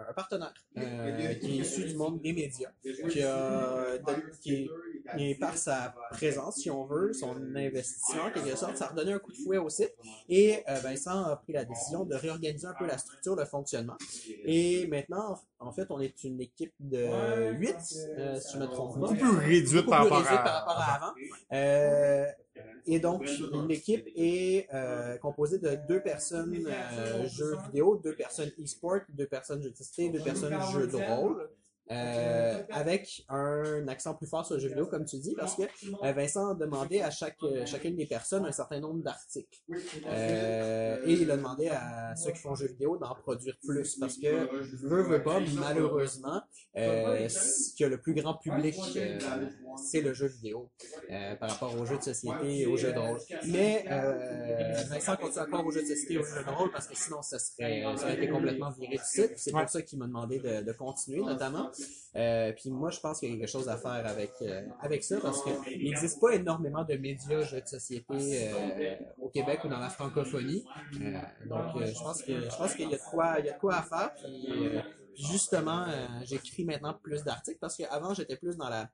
un 0.09 0.13
partenaire 0.15 0.53
qui 0.75 0.81
est 1.59 1.61
issu 1.65 1.85
du 1.85 1.97
monde 1.97 2.21
des 2.21 2.33
médias, 2.33 2.71
qui, 3.11 3.23
a, 3.23 3.85
qui, 4.43 4.55
est, 4.55 4.71
est 5.19 5.39
par 5.39 5.57
sa 5.57 5.95
présence, 6.11 6.57
si 6.57 6.71
on 6.71 6.85
veut, 6.85 7.13
son 7.13 7.37
investissement, 7.55 8.25
en 8.25 8.31
quelque 8.31 8.57
sorte, 8.57 8.77
ça 8.77 8.87
a 8.87 8.89
redonné 8.89 9.13
un 9.13 9.19
coup 9.19 9.33
de 9.33 9.37
fouet 9.37 9.59
au 9.59 9.69
site. 9.69 9.95
Et 10.29 10.63
euh, 10.69 10.75
Vincent 10.81 11.25
a 11.25 11.37
pris 11.37 11.53
la 11.53 11.65
décision 11.65 12.05
de 12.05 12.15
réorganiser 12.15 12.67
un 12.67 12.75
peu 12.75 12.87
la 12.87 12.99
structure, 12.99 13.37
le 13.37 13.45
fonctionnement. 13.45 13.97
Et 14.45 14.87
maintenant, 14.87 15.39
en 15.59 15.73
fait, 15.73 15.87
on 15.91 16.01
est 16.01 16.25
une 16.25 16.41
équipe 16.41 16.75
de 16.81 17.53
8, 17.53 17.77
euh, 18.19 18.41
si 18.41 18.55
je 18.55 18.59
me 18.59 18.67
trompe 18.67 18.95
pas. 18.95 19.01
beaucoup 19.01 19.15
plus 19.15 19.39
réduite 19.39 19.87
par 19.87 20.05
rapport 20.05 20.19
réduite 20.19 20.39
à... 20.39 20.43
par 20.43 20.55
rapport 20.67 20.79
à 20.79 20.95
avant. 20.95 21.15
Euh, 21.53 22.27
et 22.87 22.99
donc, 22.99 23.25
l'équipe 23.69 24.07
est 24.17 24.69
euh, 24.75 25.17
composée 25.19 25.59
de 25.59 25.79
deux 25.89 26.01
personnes 26.01 26.67
euh, 26.67 27.27
jeux 27.29 27.57
vidéo, 27.67 28.01
deux 28.03 28.15
personnes 28.15 28.51
e-sport, 28.61 29.01
deux 29.11 29.27
personnes 29.27 29.63
jeux 29.63 29.71
de 29.71 29.77
société, 29.77 30.11
deux 30.11 30.23
personnes 30.23 30.59
jeux 30.73 30.87
de 30.87 30.97
rôle. 30.97 31.49
Euh, 31.93 32.63
avec 32.71 33.25
un 33.29 33.87
accent 33.89 34.15
plus 34.15 34.27
fort 34.27 34.47
sur 34.47 34.55
le 34.55 34.61
jeu 34.61 34.69
vidéo, 34.69 34.87
comme 34.87 35.05
tu 35.05 35.19
dis, 35.19 35.35
parce 35.35 35.57
que 35.57 35.63
euh, 35.63 36.13
Vincent 36.13 36.51
a 36.51 36.55
demandé 36.55 37.01
à 37.01 37.11
chaque, 37.11 37.37
euh, 37.43 37.67
chacune 37.67 37.97
des 37.97 38.07
personnes 38.07 38.47
un 38.47 38.53
certain 38.53 38.81
nombre 38.81 39.03
d'articles. 39.03 39.61
Euh, 40.07 41.03
et 41.05 41.13
il 41.13 41.31
a 41.31 41.37
demandé 41.37 41.69
à 41.69 42.15
ceux 42.17 42.33
qui 42.33 42.39
font 42.39 42.55
jeux 42.55 42.69
vidéo 42.69 42.97
d'en 42.97 43.15
produire 43.15 43.57
plus, 43.63 43.97
parce 43.97 44.17
que, 44.17 44.49
veux, 44.87 45.03
veux 45.03 45.23
pas, 45.23 45.41
malheureusement, 45.55 46.43
euh, 46.77 47.29
ce 47.29 47.75
qui 47.75 47.85
a 47.85 47.89
le 47.89 48.01
plus 48.01 48.15
grand 48.15 48.35
public, 48.35 48.77
euh, 48.97 49.19
c'est 49.77 50.01
le 50.01 50.15
jeu 50.15 50.27
vidéo, 50.27 50.71
euh, 51.11 51.35
par 51.37 51.51
rapport 51.51 51.79
aux 51.79 51.85
jeux 51.85 51.99
de 51.99 52.03
société 52.03 52.61
et 52.61 52.67
aux 52.67 52.77
jeux 52.77 52.93
de 52.93 52.99
rôle. 52.99 53.19
Mais 53.49 53.85
euh, 53.91 54.75
Vincent 54.89 55.17
continue 55.17 55.43
à 55.43 55.47
croire 55.47 55.67
aux 55.67 55.71
jeux 55.71 55.83
de 55.83 55.87
société 55.87 56.15
et 56.15 56.19
aux 56.19 56.25
jeux 56.25 56.45
de 56.45 56.51
rôle, 56.51 56.71
parce 56.71 56.87
que 56.87 56.97
sinon, 56.97 57.21
ça 57.23 57.39
serait, 57.39 57.83
ça 57.97 58.05
aurait 58.05 58.15
été 58.17 58.29
complètement 58.29 58.71
viré 58.71 58.97
du 58.97 59.05
site. 59.05 59.33
C'est 59.37 59.53
pour 59.53 59.69
ça 59.69 59.83
qu'il 59.83 59.99
m'a 59.99 60.07
demandé 60.07 60.39
de, 60.39 60.63
de 60.63 60.73
continuer, 60.73 61.21
notamment. 61.21 61.71
Euh, 62.15 62.53
puis 62.53 62.71
moi, 62.71 62.91
je 62.91 63.01
pense 63.01 63.21
qu'il 63.21 63.31
y 63.31 63.35
a 63.35 63.39
quelque 63.39 63.49
chose 63.51 63.69
à 63.69 63.77
faire 63.77 64.07
avec 64.07 64.33
euh, 64.43 64.63
avec 64.81 65.03
ça 65.03 65.19
parce 65.21 65.43
qu'il 65.43 65.83
n'existe 65.83 66.21
pas 66.21 66.35
énormément 66.35 66.85
de 66.85 66.95
médias 66.97 67.43
jeux 67.43 67.61
de 67.63 67.67
société 67.67 68.05
euh, 68.13 68.95
au 69.19 69.29
Québec 69.31 69.61
ou 69.65 69.69
dans 69.69 69.79
la 69.79 69.89
francophonie. 69.89 70.65
Euh, 71.01 71.13
donc, 71.47 71.77
euh, 71.77 71.87
je 71.87 71.99
pense 71.99 72.23
que 72.23 72.39
je 72.41 72.57
pense 72.57 72.75
qu'il 72.75 72.91
y 72.91 72.95
a 72.95 72.97
de 72.97 73.03
quoi 73.11 73.37
il 73.39 73.47
y 73.47 73.49
a 73.49 73.53
de 73.55 73.59
quoi 73.59 73.77
à 73.77 73.83
faire. 73.83 74.11
Puis, 74.15 74.47
euh, 74.51 74.81
puis 74.81 75.02
justement, 75.17 75.85
euh, 75.89 76.07
j'écris 76.25 76.65
maintenant 76.65 76.95
plus 76.95 77.23
d'articles 77.25 77.59
parce 77.61 77.77
qu'avant 77.77 78.15
j'étais 78.15 78.37
plus 78.37 78.57
dans 78.57 78.69
la 78.69 78.91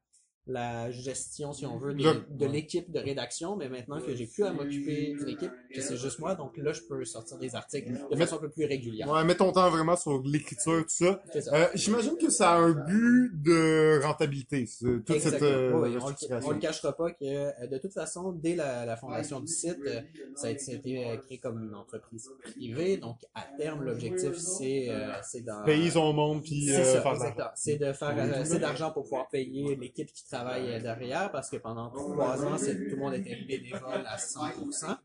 la 0.48 0.90
gestion, 0.90 1.52
si 1.52 1.66
on 1.66 1.78
veut, 1.78 1.94
de, 1.94 2.24
de 2.30 2.46
l'équipe 2.46 2.90
de 2.90 2.98
rédaction, 2.98 3.56
mais 3.56 3.68
maintenant 3.68 4.00
que 4.00 4.14
j'ai 4.14 4.26
plus 4.26 4.44
à 4.44 4.52
m'occuper 4.52 5.14
d'une 5.18 5.28
équipe, 5.28 5.52
que 5.74 5.80
c'est 5.80 5.96
juste 5.96 6.18
moi, 6.18 6.34
donc 6.34 6.56
là, 6.56 6.72
je 6.72 6.80
peux 6.82 7.04
sortir 7.04 7.38
des 7.38 7.54
articles 7.54 7.92
de 8.10 8.16
façon 8.16 8.36
un 8.36 8.40
peu 8.40 8.48
plus 8.50 8.64
régulière. 8.64 9.08
Ouais, 9.10 9.24
mets 9.24 9.34
ton 9.36 9.52
temps 9.52 9.70
vraiment 9.70 9.96
sur 9.96 10.22
l'écriture, 10.24 10.82
tout 10.82 10.88
ça. 10.88 11.20
Euh, 11.52 11.66
J'imagine 11.74 12.16
que 12.16 12.30
ça 12.30 12.52
a 12.52 12.56
un 12.58 12.72
but 12.72 13.30
de 13.42 14.00
rentabilité, 14.02 14.64
toute 14.80 15.06
cette 15.06 15.34
Exactement. 15.34 15.48
euh, 15.48 15.72
Oui, 15.82 15.96
oui, 15.96 16.28
on, 16.44 16.50
le 16.50 16.58
cachera 16.58 16.92
pas 16.96 17.10
que 17.12 17.16
euh, 17.22 17.66
de 17.66 17.78
toute 17.78 17.92
façon, 17.92 18.32
dès 18.32 18.54
la, 18.56 18.84
la 18.86 18.96
fondation 18.96 19.40
du 19.40 19.46
site, 19.48 19.78
euh, 19.86 20.00
ça 20.34 20.46
a 20.48 20.50
été, 20.50 21.06
euh, 21.06 21.16
créé 21.18 21.38
comme 21.38 21.62
une 21.68 21.74
entreprise 21.74 22.28
privée. 22.42 22.96
Donc 22.96 23.18
à 23.34 23.42
terme, 23.56 23.82
l'objectif 23.84 24.36
c'est 24.36 24.86
euh, 24.88 25.12
c'est 25.22 25.40
d'en- 25.42 25.64
Payer 25.64 25.90
son 25.90 26.12
monde, 26.12 26.42
puis 26.42 26.66
c'est 26.66 26.96
euh, 26.96 27.02
ça. 27.02 27.52
C'est 27.54 27.76
de 27.76 27.92
faire 27.92 28.14
euh, 28.16 28.40
assez 28.40 28.58
d'argent 28.58 28.90
pour 28.92 29.02
pouvoir 29.04 29.28
payer 29.28 29.76
l'équipe 29.76 30.12
qui 30.12 30.24
travaille 30.24 30.37
euh, 30.46 30.80
derrière, 30.80 31.30
parce 31.30 31.50
que 31.50 31.56
pendant 31.56 31.90
trois 31.90 32.44
ans, 32.44 32.56
tout 32.56 32.66
le 32.66 32.96
monde 32.96 33.14
était 33.14 33.36
bénévole 33.36 34.04
à 34.06 34.16
100%. 34.16 34.96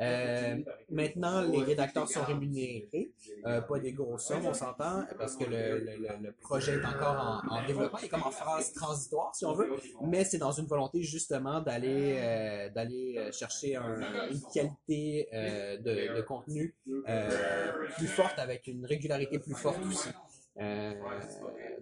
Euh, 0.00 0.56
maintenant, 0.90 1.42
les 1.42 1.62
rédacteurs 1.62 2.08
sont 2.08 2.22
rémunérés, 2.24 3.12
euh, 3.46 3.60
pas 3.60 3.78
des 3.78 3.92
grosses 3.92 4.26
sommes, 4.26 4.46
on 4.46 4.54
s'entend, 4.54 5.04
parce 5.18 5.36
que 5.36 5.44
le, 5.44 6.32
projet 6.40 6.74
est 6.74 6.84
encore 6.84 7.42
en, 7.50 7.56
en 7.56 7.66
développement, 7.66 7.98
il 7.98 8.06
est 8.06 8.08
comme 8.08 8.22
en 8.22 8.30
phase 8.30 8.72
transitoire, 8.72 9.34
si 9.34 9.44
on 9.44 9.54
veut, 9.54 9.70
mais 10.02 10.24
c'est 10.24 10.38
dans 10.38 10.52
une 10.52 10.66
volonté 10.66 11.02
justement 11.02 11.60
d'aller 11.60 13.30
chercher 13.32 13.76
un- 13.76 14.00
une 14.30 14.40
qualité 14.52 15.28
de, 15.32 16.20
contenu 16.22 16.74
plus 17.96 18.06
forte 18.06 18.38
avec 18.38 18.66
une 18.66 18.86
régularité 18.86 19.38
plus 19.38 19.54
forte 19.54 19.84
aussi. 19.86 20.08
Euh, 20.60 20.92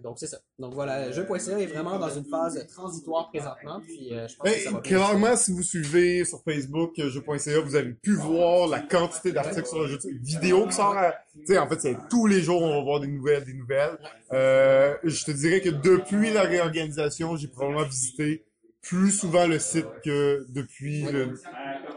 donc 0.01 0.17
c'est 0.17 0.27
ça. 0.27 0.37
Donc 0.57 0.73
voilà, 0.73 1.11
jeu.ca 1.11 1.59
est 1.59 1.65
vraiment 1.65 1.99
dans 1.99 2.09
une 2.09 2.23
phase 2.25 2.65
transitoire 2.67 3.29
présentement, 3.29 3.81
puis 3.85 4.13
euh, 4.13 4.27
je 4.29 4.35
pense 4.37 4.45
Ben, 4.45 4.53
que 4.53 4.59
ça 4.63 4.71
va 4.71 4.79
clairement, 4.79 5.35
si 5.35 5.51
vous 5.51 5.61
suivez 5.61 6.23
sur 6.23 6.41
Facebook 6.41 6.97
euh, 6.99 7.09
jeu.ca, 7.09 7.59
vous 7.59 7.75
avez 7.75 7.91
pu 7.91 8.13
voir 8.13 8.67
la 8.69 8.79
quantité 8.79 9.33
d'articles 9.33 9.67
sur 9.67 9.81
le 9.81 9.87
jeu 9.87 9.99
vidéo 10.21 10.67
qui 10.67 10.73
sort 10.73 10.97
à... 10.97 11.11
Tu 11.33 11.47
sais, 11.47 11.57
en 11.57 11.67
fait, 11.67 11.81
c'est 11.81 11.97
tous 12.09 12.27
les 12.27 12.41
jours, 12.41 12.61
on 12.61 12.77
va 12.77 12.81
voir 12.81 12.99
des 13.01 13.07
nouvelles, 13.07 13.43
des 13.43 13.53
nouvelles. 13.53 13.97
Euh, 14.31 14.95
je 15.03 15.25
te 15.25 15.31
dirais 15.31 15.59
que 15.59 15.69
depuis 15.69 16.31
la 16.31 16.43
réorganisation, 16.43 17.35
j'ai 17.35 17.47
probablement 17.49 17.83
visité 17.85 18.45
plus 18.81 19.11
souvent 19.11 19.45
le 19.47 19.59
site 19.59 19.85
que 20.03 20.45
depuis 20.49 21.03
le- 21.03 21.39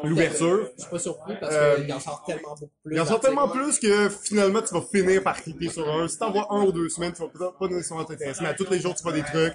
l'ouverture. 0.04 0.70
Je 0.76 0.82
suis 0.82 0.90
pas 0.90 0.98
surpris 0.98 1.34
parce 1.40 1.54
Euh, 1.54 1.76
qu'il 1.80 1.92
en 1.92 2.00
sort 2.00 2.24
tellement 2.26 2.54
beaucoup 2.54 2.72
plus. 2.84 2.94
Il 2.94 2.96
y 2.96 3.00
en 3.00 3.06
sort 3.06 3.20
tellement 3.20 3.48
plus 3.48 3.78
que 3.78 4.08
finalement, 4.08 4.62
tu 4.62 4.74
vas 4.74 4.82
finir 4.82 5.22
par 5.22 5.40
cliquer 5.42 5.68
sur 5.68 5.88
un. 5.88 6.08
Si 6.08 6.18
t'en 6.18 6.30
vois 6.32 6.46
un 6.50 6.62
ou 6.64 6.72
deux 6.72 6.88
semaines, 6.88 7.12
tu 7.12 7.22
vas 7.22 7.28
peut-être 7.28 7.58
pas 7.58 7.68
nécessairement 7.68 8.04
t'intéresser, 8.04 8.42
mais 8.42 8.48
à 8.48 8.54
tous 8.54 8.68
les 8.70 8.80
jours, 8.80 8.94
tu 8.94 9.02
vois 9.02 9.12
des 9.12 9.22
trucs. 9.22 9.54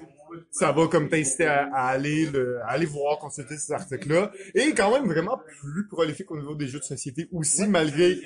Ça 0.51 0.71
va 0.71 0.88
comme 0.88 1.09
t'inciter 1.09 1.47
à, 1.47 1.69
à 1.73 1.88
aller 1.88 2.27
le, 2.27 2.59
à 2.61 2.67
aller 2.73 2.85
voir, 2.85 3.17
consulter 3.17 3.57
ces 3.57 3.73
articles-là. 3.73 4.31
Et 4.53 4.73
quand 4.76 4.91
même 4.91 5.07
vraiment 5.07 5.39
plus 5.61 5.88
prolifique 5.88 6.30
au 6.30 6.38
niveau 6.38 6.53
des 6.53 6.67
jeux 6.67 6.77
de 6.80 6.84
société 6.84 7.27
aussi, 7.31 7.67
malgré 7.67 8.19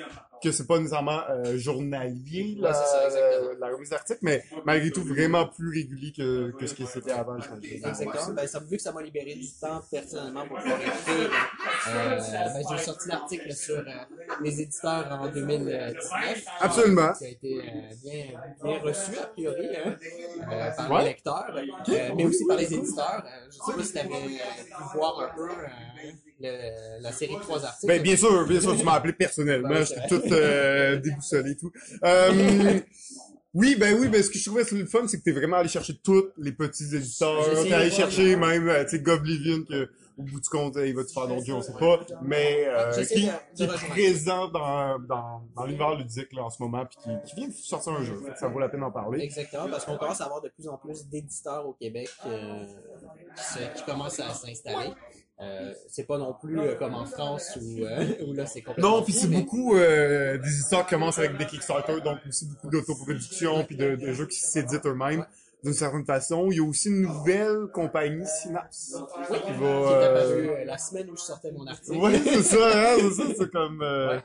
que 0.43 0.51
c'est 0.51 0.67
pas 0.67 0.77
nécessairement 0.77 1.21
euh, 1.29 1.57
journalier 1.57 2.55
la, 2.59 2.69
Ouais, 2.69 2.75
c'est 2.75 2.91
ça, 2.91 3.05
exactement. 3.05 3.51
la 3.59 3.67
remise 3.73 3.89
d'articles, 3.89 4.19
mais 4.21 4.43
malgré 4.65 4.91
tout 4.91 5.03
vraiment 5.03 5.47
plus 5.47 5.69
régulier 5.69 6.11
que, 6.11 6.51
que 6.51 6.67
ce 6.67 6.73
que 6.73 6.85
c'était 6.85 7.11
avant. 7.11 7.37
Exactement. 7.63 8.33
Ben, 8.35 8.47
ça, 8.47 8.59
vu 8.59 8.77
que 8.77 8.81
ça 8.83 8.91
m'a 8.91 9.01
libéré 9.01 9.35
du 9.35 9.47
temps 9.59 9.81
personnellement 9.89 10.45
pour 10.47 10.57
pouvoir 10.57 10.79
écrire, 10.81 11.31
euh, 11.87 12.19
ben, 12.53 12.63
j'ai 12.69 12.77
sorti 12.83 13.09
l'article 13.09 13.53
sur 13.53 13.77
euh, 13.77 13.83
les 14.41 14.61
éditeurs 14.61 15.07
en 15.11 15.27
2019. 15.29 16.45
Absolument. 16.59 17.13
Qui 17.13 17.25
a 17.25 17.29
été 17.29 17.59
euh, 17.59 17.61
bien, 18.03 18.25
bien 18.63 18.79
reçu, 18.79 19.11
a 19.17 19.27
priori, 19.27 19.67
hein, 19.77 19.95
euh, 20.51 20.71
par 20.71 20.91
Ouais. 20.91 20.99
les 21.03 21.09
lecteurs, 21.09 21.51
euh, 21.55 22.09
mais 22.15 22.25
aussi 22.25 22.45
par 22.45 22.57
les 22.57 22.73
éditeurs. 22.73 23.23
Euh, 23.25 23.45
je 23.49 23.57
sais 23.57 23.73
pas 23.77 23.83
si 23.83 23.93
tu 23.93 23.99
avais 23.99 24.09
pu 24.09 24.83
voir 24.95 25.19
un 25.21 25.35
peu 25.35 25.49
euh, 25.49 26.11
le- 26.43 27.01
la 27.01 27.11
série 27.11 27.35
de 27.35 27.39
trois 27.41 27.63
articles. 27.65 27.87
Ben, 27.87 28.01
bien 28.01 28.15
sûr, 28.15 28.45
bien 28.47 28.59
sûr, 28.61 28.77
tu 28.77 28.83
m'as 28.83 28.93
appelé 28.93 29.13
personnellement, 29.13 29.69
Ouais, 29.69 29.85
j'étais 29.85 30.07
tout 30.07 30.21
euh, 30.31 30.95
déboussolé 31.03 31.51
et 31.51 31.55
tout. 31.55 31.71
Euh, 32.03 32.79
oui, 33.53 33.75
ben 33.75 33.95
oui, 33.99 34.07
ben 34.07 34.23
ce 34.23 34.29
que 34.31 34.37
je 34.39 34.45
trouvais 34.45 34.63
le 34.71 34.85
fun, 34.87 35.07
c'est 35.07 35.19
que 35.19 35.23
t'es 35.23 35.31
vraiment 35.31 35.57
allé 35.57 35.69
chercher 35.69 35.95
tous 36.03 36.25
les 36.37 36.51
petits 36.53 36.95
éditeurs. 36.95 37.43
T'es 37.63 37.73
allé 37.73 37.91
chercher 37.91 38.35
même, 38.35 38.67
euh, 38.67 38.83
tu 38.83 38.91
sais, 38.91 38.99
Goblivion, 38.99 39.63
que 39.63 39.89
au 40.15 40.21
bout 40.23 40.39
du 40.39 40.47
compte, 40.49 40.75
il 40.83 40.93
va 40.95 41.03
te 41.03 41.11
faire 41.11 41.27
d'autres 41.27 41.43
jeux, 41.45 41.53
on 41.55 41.61
sait 41.63 41.73
pas, 41.73 41.99
mais 42.21 42.65
euh, 42.67 42.91
J'essaie 42.93 43.15
qui, 43.15 43.63
est 43.63 43.67
présent 43.89 44.47
dans, 44.47 44.99
dans, 44.99 45.41
dans 45.55 45.65
l'univers 45.65 45.95
ludique 45.95 46.31
là, 46.33 46.43
en 46.43 46.49
ce 46.51 46.61
moment, 46.61 46.85
puis 46.85 46.97
qui, 47.03 47.09
qui 47.29 47.35
vient 47.35 47.47
de 47.47 47.53
sortir 47.53 47.93
un 47.93 48.03
jeu. 48.03 48.21
Ça 48.39 48.47
vaut 48.47 48.59
la 48.59 48.69
peine 48.69 48.81
d'en 48.81 48.91
parler. 48.91 49.23
Exactement, 49.23 49.67
parce 49.69 49.85
qu'on 49.85 49.97
commence 49.97 50.21
à 50.21 50.25
avoir 50.25 50.41
de 50.41 50.49
plus 50.49 50.67
en 50.67 50.77
plus 50.77 51.07
d'éditeurs 51.07 51.67
au 51.67 51.73
Québec 51.73 52.09
euh, 52.27 52.63
qui, 53.35 53.43
se- 53.43 53.75
qui 53.77 53.83
commencent 53.85 54.19
à 54.19 54.29
s'installer. 54.33 54.91
Euh, 55.41 55.73
c'est 55.89 56.05
pas 56.05 56.17
non 56.19 56.35
plus 56.39 56.59
euh, 56.59 56.75
comme 56.75 56.93
en 56.93 57.05
France 57.05 57.57
où, 57.61 57.83
euh, 57.83 58.05
où 58.27 58.33
là 58.33 58.45
c'est 58.45 58.61
complètement. 58.61 58.97
Non, 58.97 59.03
puis 59.03 59.13
c'est 59.13 59.27
mais- 59.27 59.41
beaucoup 59.41 59.75
euh, 59.75 60.37
des 60.37 60.49
histoires 60.59 60.85
qui 60.85 60.91
commencent 60.91 61.17
avec 61.17 61.37
des 61.37 61.45
Kickstarter, 61.45 61.99
donc 62.01 62.19
aussi 62.27 62.45
beaucoup 62.47 62.69
d'autoproduction 62.69 63.63
puis 63.65 63.75
de, 63.75 63.95
de 63.95 64.13
jeux 64.13 64.27
qui 64.27 64.39
s'éditent 64.39 64.85
eux-mêmes 64.85 65.25
d'une 65.63 65.73
certaine 65.73 66.05
façon. 66.05 66.49
Il 66.51 66.57
y 66.57 66.59
a 66.59 66.63
aussi 66.63 66.89
une 66.89 67.01
nouvelle 67.01 67.67
compagnie, 67.73 68.25
Synapse, 68.27 68.95
Oui, 69.31 69.37
qui 69.39 69.45
qui 69.45 69.51
va... 69.59 69.65
est 69.65 69.69
euh, 69.69 70.47
euh, 70.61 70.65
la 70.65 70.77
semaine 70.77 71.09
où 71.09 71.17
je 71.17 71.21
sortais 71.23 71.51
mon 71.51 71.65
article. 71.65 71.97
Ouais, 71.97 72.19
c'est 72.23 72.43
ça, 72.43 72.57
hein, 72.93 72.97
c'est 72.99 73.11
ça, 73.23 73.23
c'est 73.37 73.51
comme... 73.51 73.81
euh, 73.81 74.15
Ouais. 74.15 74.21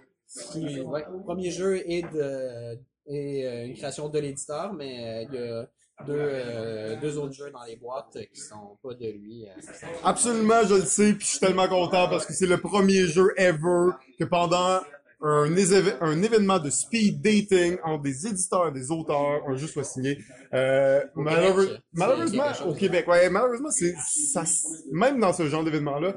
Qui- 0.52 0.82
premier 1.24 1.50
jeu 1.50 1.78
est 1.90 2.02
de 2.12 2.78
est 3.06 3.46
euh, 3.46 3.64
une 3.66 3.74
création 3.74 4.10
de 4.10 4.18
l'éditeur, 4.18 4.74
mais 4.74 5.24
euh, 5.24 5.28
il 5.32 5.34
y 5.34 5.42
a 5.42 5.66
deux, 6.06 6.14
euh, 6.16 6.96
deux 7.00 7.18
autres 7.18 7.32
jeux 7.34 7.50
dans 7.50 7.64
les 7.64 7.76
boîtes 7.76 8.16
qui 8.32 8.40
sont 8.40 8.76
pas 8.82 8.94
de 8.94 9.06
lui. 9.06 9.46
euh, 9.46 9.86
Absolument, 10.04 10.62
je 10.66 10.74
le 10.76 10.82
sais, 10.82 11.12
puis 11.14 11.24
je 11.26 11.30
suis 11.32 11.38
tellement 11.40 11.68
content 11.68 12.08
parce 12.08 12.24
que 12.24 12.32
c'est 12.32 12.46
le 12.46 12.58
premier 12.58 13.06
jeu 13.06 13.32
ever 13.36 13.90
que 14.18 14.24
pendant 14.24 14.80
un, 15.20 15.56
événement 15.56 16.60
de 16.60 16.70
speed 16.70 17.20
dating 17.20 17.76
entre 17.82 18.04
des 18.04 18.26
éditeurs 18.28 18.68
et 18.68 18.72
des 18.72 18.90
auteurs, 18.92 19.42
un 19.48 19.56
jeu 19.56 19.66
soit 19.66 19.82
signé. 19.82 20.18
Euh, 20.54 21.02
Au 21.16 21.22
malheureux- 21.22 21.64
Québec, 21.66 21.80
c'est 21.92 21.98
malheureusement, 21.98 22.44
au 22.68 22.74
Québec, 22.74 23.08
ouais, 23.08 23.28
malheureusement, 23.28 23.70
c'est 23.70 23.94
ça, 24.06 24.44
même 24.92 25.18
dans 25.18 25.32
ce 25.32 25.48
genre 25.48 25.64
d'événement-là, 25.64 26.14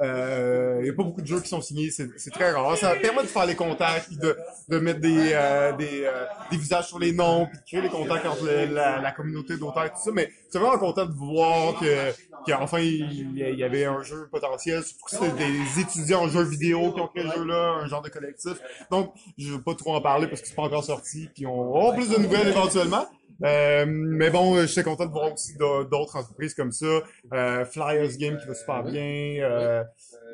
euh, 0.00 0.78
il 0.80 0.86
y 0.86 0.90
a 0.90 0.92
pas 0.92 1.02
beaucoup 1.02 1.20
de 1.22 1.26
jeux 1.26 1.40
qui 1.40 1.48
sont 1.48 1.60
signés, 1.60 1.90
c'est 1.90 2.30
très 2.30 2.50
rare. 2.52 2.76
Ça 2.76 2.94
permet 2.96 3.22
de 3.22 3.26
faire 3.28 3.46
les 3.46 3.54
contacts, 3.56 4.06
puis 4.08 4.16
de, 4.16 4.36
de 4.68 4.78
mettre 4.78 5.00
des, 5.00 5.30
euh, 5.32 5.72
des, 5.76 6.02
euh, 6.04 6.24
des 6.50 6.56
visages 6.56 6.86
sur 6.88 6.98
les 6.98 7.12
noms, 7.12 7.46
puis 7.46 7.58
de 7.58 7.64
créer 7.64 7.80
les 7.80 7.88
contacts 7.88 8.26
entre 8.26 8.46
la, 8.46 9.00
la 9.00 9.12
communauté 9.12 9.56
d'auteurs 9.56 9.84
et 9.86 9.90
tout 9.90 10.02
ça. 10.04 10.10
Mais 10.12 10.30
c'est 10.50 10.58
vraiment 10.58 10.78
content 10.78 11.04
de 11.06 11.12
voir 11.14 11.78
que 11.80 12.12
qu'enfin 12.46 12.78
il 12.78 13.36
y- 13.36 13.40
il 13.50 13.58
y 13.58 13.64
avait 13.64 13.84
un 13.84 14.02
jeu 14.02 14.28
potentiel. 14.30 14.82
Surtout 14.84 15.04
que 15.04 15.10
c'était 15.10 15.46
des 15.50 15.80
étudiants 15.80 16.22
en 16.22 16.28
jeux 16.28 16.44
vidéo 16.44 16.92
qui 16.92 17.00
ont 17.00 17.08
créé 17.08 17.24
le 17.24 17.30
jeu-là, 17.32 17.78
un 17.82 17.86
genre 17.86 18.00
de 18.02 18.08
collectif. 18.08 18.54
Donc, 18.90 19.12
je 19.36 19.52
veux 19.52 19.60
pas 19.62 19.74
trop 19.74 19.94
en 19.96 20.00
parler 20.00 20.26
parce 20.28 20.40
que 20.40 20.48
c'est 20.48 20.54
pas 20.54 20.62
encore 20.62 20.84
sorti, 20.84 21.28
puis 21.34 21.46
on 21.46 21.54
aura 21.76 21.92
plus 21.94 22.08
de 22.10 22.16
nouvelles 22.18 22.48
éventuellement. 22.48 23.06
Euh, 23.44 23.84
mais 23.86 24.30
bon, 24.30 24.56
euh, 24.56 24.66
j'étais 24.66 24.82
content 24.82 25.06
de 25.06 25.12
voir 25.12 25.32
aussi 25.32 25.56
d'au- 25.56 25.84
d'autres 25.84 26.16
entreprises 26.16 26.54
comme 26.54 26.72
ça. 26.72 27.02
Euh, 27.32 27.64
Flyers 27.64 28.16
Game 28.18 28.36
qui 28.36 28.46
va 28.46 28.54
super 28.54 28.82
bien. 28.84 29.40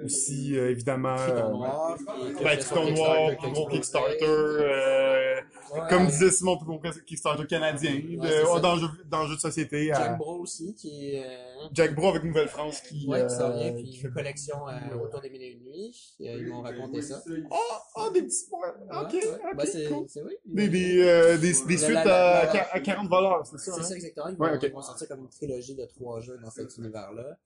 Euh, 0.01 0.05
aussi, 0.07 0.59
euh, 0.59 0.71
évidemment, 0.71 1.15
Triton 1.17 1.37
euh, 1.47 1.51
Noir, 1.51 1.97
qui- 1.97 2.35
qui 2.35 2.45
ben, 2.45 2.59
Triton 2.59 2.91
Noir, 2.91 3.31
Kickstarter, 3.31 3.37
plus 3.37 3.51
gros 3.53 3.67
qui 3.67 3.75
a 3.75 3.79
Kickstarter. 3.79 4.13
explosé. 4.15 4.65
euh, 4.65 5.41
Ouais. 5.75 5.81
comme 5.89 6.07
disait 6.07 6.31
Simon, 6.31 6.57
plus 6.57 6.67
gros 6.67 6.81
Kickstarter 7.07 7.47
canadien. 7.47 7.93
de- 7.95 8.19
c'est 8.27 8.45
ça. 8.45 8.61
dans, 8.61 8.75
le 8.75 8.81
jeu, 8.81 8.87
dans 9.11 9.23
le 9.23 9.29
jeu 9.29 9.35
de 9.37 9.41
société. 9.41 9.91
à- 9.93 9.95
Jack 9.97 10.19
Bro 10.19 10.41
aussi, 10.41 10.75
qui 10.75 11.11
est 11.15 11.25
euh, 11.25 11.69
Jack 11.73 11.95
Bro 11.95 12.09
avec 12.11 12.25
Nouvelle-France 12.25 12.81
qui, 12.83 13.07
ouais, 13.09 13.27
qui 13.27 13.35
s'en 13.35 13.51
euh, 13.51 13.57
vient, 13.57 13.73
qui 13.75 13.83
puis 13.83 13.97
fait 13.97 14.09
une 14.09 14.15
collection 14.15 14.57
euh, 14.69 14.97
autour 15.03 15.21
des 15.21 15.31
mille 15.31 15.43
et 15.43 15.51
une 15.53 15.61
nuits. 15.65 16.15
Euh, 16.21 16.25
ils 16.39 16.47
m'ont 16.47 16.63
raconté 16.63 17.03
ça. 17.03 17.23
Oh, 17.51 17.57
oh, 17.97 18.11
des 18.13 18.23
petits 18.23 18.47
points. 18.49 18.69
Ok, 19.03 19.13
Ouais, 19.15 19.19
ouais. 19.27 19.35
ok, 19.35 19.57
Ben, 19.57 19.67
c'est, 19.67 19.85
cool. 19.87 20.05
c'est 20.09 20.23
oui. 20.23 20.35
Des, 20.45 20.69
des, 20.69 21.03
euh, 21.03 21.39
des, 21.39 21.53
des 21.53 21.77
La- 21.77 21.79
suites 21.79 21.97
à, 21.97 22.05
la- 22.05 22.53
la- 22.53 22.73
à 22.75 22.81
40 22.81 23.09
valeurs, 23.09 23.47
c'est 23.47 23.59
ça? 23.59 23.73
C'est 23.73 23.81
hein? 23.81 23.83
ça 23.85 23.95
exactement. 23.97 24.29
Ils 24.29 24.37
vont, 24.37 24.45
Ouais, 24.45 24.55
ok. 24.57 24.63
ils 24.65 24.73
vont 24.73 24.83
sortir 24.83 25.09
comme 25.09 25.21
une 25.21 25.29
trilogie 25.29 25.75
de 25.75 25.85
trois 25.87 26.21
jeux 26.21 26.39
dans 26.43 26.51
cet 26.51 26.77
univers-là. 26.79 27.37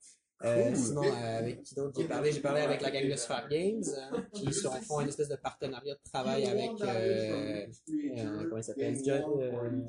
Euh, 0.45 0.73
sinon, 0.73 1.03
euh, 1.03 1.39
avec 1.39 1.63
qui 1.63 1.75
d'autre? 1.75 1.99
J'ai 1.99 2.07
parlé? 2.07 2.31
J'ai 2.31 2.39
parlé 2.39 2.61
avec 2.61 2.81
la 2.81 2.91
gang 2.91 3.09
de 3.09 3.15
Sphere 3.15 3.47
Games, 3.49 3.83
hein, 3.97 4.25
qui 4.31 4.53
sont, 4.53 4.71
font 4.71 5.01
une 5.01 5.09
espèce 5.09 5.27
de 5.27 5.35
partenariat 5.35 5.95
de 5.95 6.09
travail 6.09 6.45
avec, 6.45 6.71
euh, 6.81 7.65
euh, 7.89 8.43
comment 8.43 8.57
il 8.57 8.63
s'appelle? 8.63 8.97
John, 9.03 9.23
euh, 9.41 9.81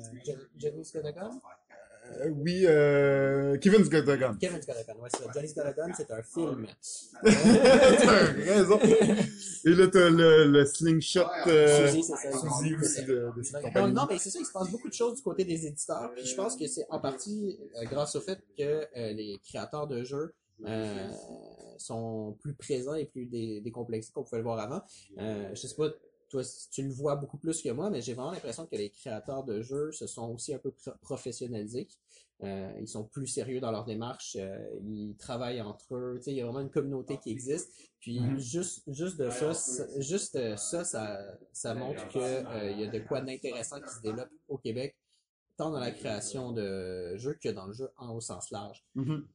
John? 0.57 0.83
Euh, 2.19 2.29
oui, 2.29 2.65
euh, 2.65 3.57
the 3.57 4.19
Gun. 4.19 4.37
Kevin 4.39 4.61
Scottagon, 4.61 5.01
ouais, 5.01 5.09
c'est 5.13 5.23
ça. 5.23 5.31
Johnny 5.33 5.47
Scottagon, 5.47 5.91
c'est 5.95 6.11
un 6.11 6.21
film. 6.21 6.67
T'as 7.23 8.53
raison. 8.53 8.79
Et 9.65 9.69
là, 9.69 9.87
t'as 9.87 10.09
le, 10.09 10.45
le 10.45 10.65
slingshot, 10.65 11.21
euh, 11.47 11.87
Suzy, 11.87 12.03
c'est 12.03 12.15
ça. 12.17 12.31
Suzy 12.31 12.75
aussi 12.75 13.05
de, 13.05 13.29
de 13.35 13.43
cette 13.43 13.61
compagnie. 13.61 13.93
non, 13.93 14.07
mais 14.09 14.17
c'est 14.17 14.29
ça, 14.29 14.39
il 14.39 14.45
se 14.45 14.51
passe 14.51 14.69
beaucoup 14.69 14.89
de 14.89 14.93
choses 14.93 15.15
du 15.15 15.21
côté 15.21 15.45
des 15.45 15.65
éditeurs. 15.67 16.11
Puis 16.15 16.25
je 16.25 16.35
pense 16.35 16.55
que 16.55 16.67
c'est 16.67 16.85
en 16.89 16.99
partie 16.99 17.59
euh, 17.77 17.85
grâce 17.85 18.15
au 18.15 18.21
fait 18.21 18.39
que 18.57 18.63
euh, 18.63 19.13
les 19.13 19.39
créateurs 19.47 19.87
de 19.87 20.03
jeux 20.03 20.33
euh, 20.65 21.09
sont 21.77 22.37
plus 22.39 22.53
présents 22.53 22.95
et 22.95 23.05
plus 23.05 23.25
dé- 23.25 23.61
décomplexés 23.61 24.11
qu'on 24.11 24.23
pouvait 24.23 24.37
le 24.37 24.43
voir 24.43 24.59
avant. 24.59 24.81
Euh, 25.17 25.49
je 25.53 25.67
sais 25.67 25.75
pas, 25.75 25.89
toi, 26.29 26.43
si 26.43 26.69
tu 26.69 26.83
le 26.83 26.89
vois 26.91 27.15
beaucoup 27.15 27.37
plus 27.37 27.61
que 27.61 27.69
moi, 27.69 27.89
mais 27.89 28.01
j'ai 28.01 28.13
vraiment 28.13 28.31
l'impression 28.31 28.65
que 28.65 28.75
les 28.75 28.89
créateurs 28.89 29.43
de 29.43 29.61
jeux 29.61 29.91
se 29.91 30.07
sont 30.07 30.31
aussi 30.33 30.53
un 30.53 30.59
peu 30.59 30.71
pro- 30.71 30.91
professionnalisés. 31.01 31.87
Euh, 32.43 32.71
ils 32.79 32.87
sont 32.87 33.03
plus 33.03 33.27
sérieux 33.27 33.59
dans 33.59 33.69
leur 33.71 33.85
démarche, 33.85 34.35
euh, 34.39 34.57
ils 34.83 35.15
travaillent 35.17 35.61
entre 35.61 35.93
eux, 35.95 36.15
tu 36.17 36.23
sais, 36.23 36.31
il 36.31 36.37
y 36.37 36.41
a 36.41 36.45
vraiment 36.45 36.61
une 36.61 36.71
communauté 36.71 37.17
qui 37.19 37.29
existe. 37.31 37.71
Puis 37.99 38.17
juste, 38.39 38.81
juste 38.87 39.19
de 39.19 39.29
ça, 39.29 39.53
ça- 39.53 39.99
juste 39.99 40.35
euh, 40.37 40.55
ça, 40.57 40.83
ça, 40.83 41.19
ça 41.53 41.75
montre 41.75 42.07
que 42.07 42.17
euh, 42.19 42.71
il 42.71 42.79
y 42.79 42.83
a 42.83 42.87
de 42.87 42.99
quoi 42.99 43.21
d'intéressant 43.21 43.79
qui 43.79 43.93
se 43.93 44.01
développe 44.01 44.29
au 44.47 44.57
Québec, 44.57 44.95
tant 45.57 45.69
dans 45.69 45.79
la 45.79 45.91
création 45.91 46.51
de 46.51 47.15
jeux 47.17 47.35
que 47.35 47.49
dans 47.49 47.67
le 47.67 47.73
jeu 47.73 47.89
en 47.97 48.15
au 48.15 48.21
sens 48.21 48.49
large. 48.49 48.83
Mhm. 48.95 49.27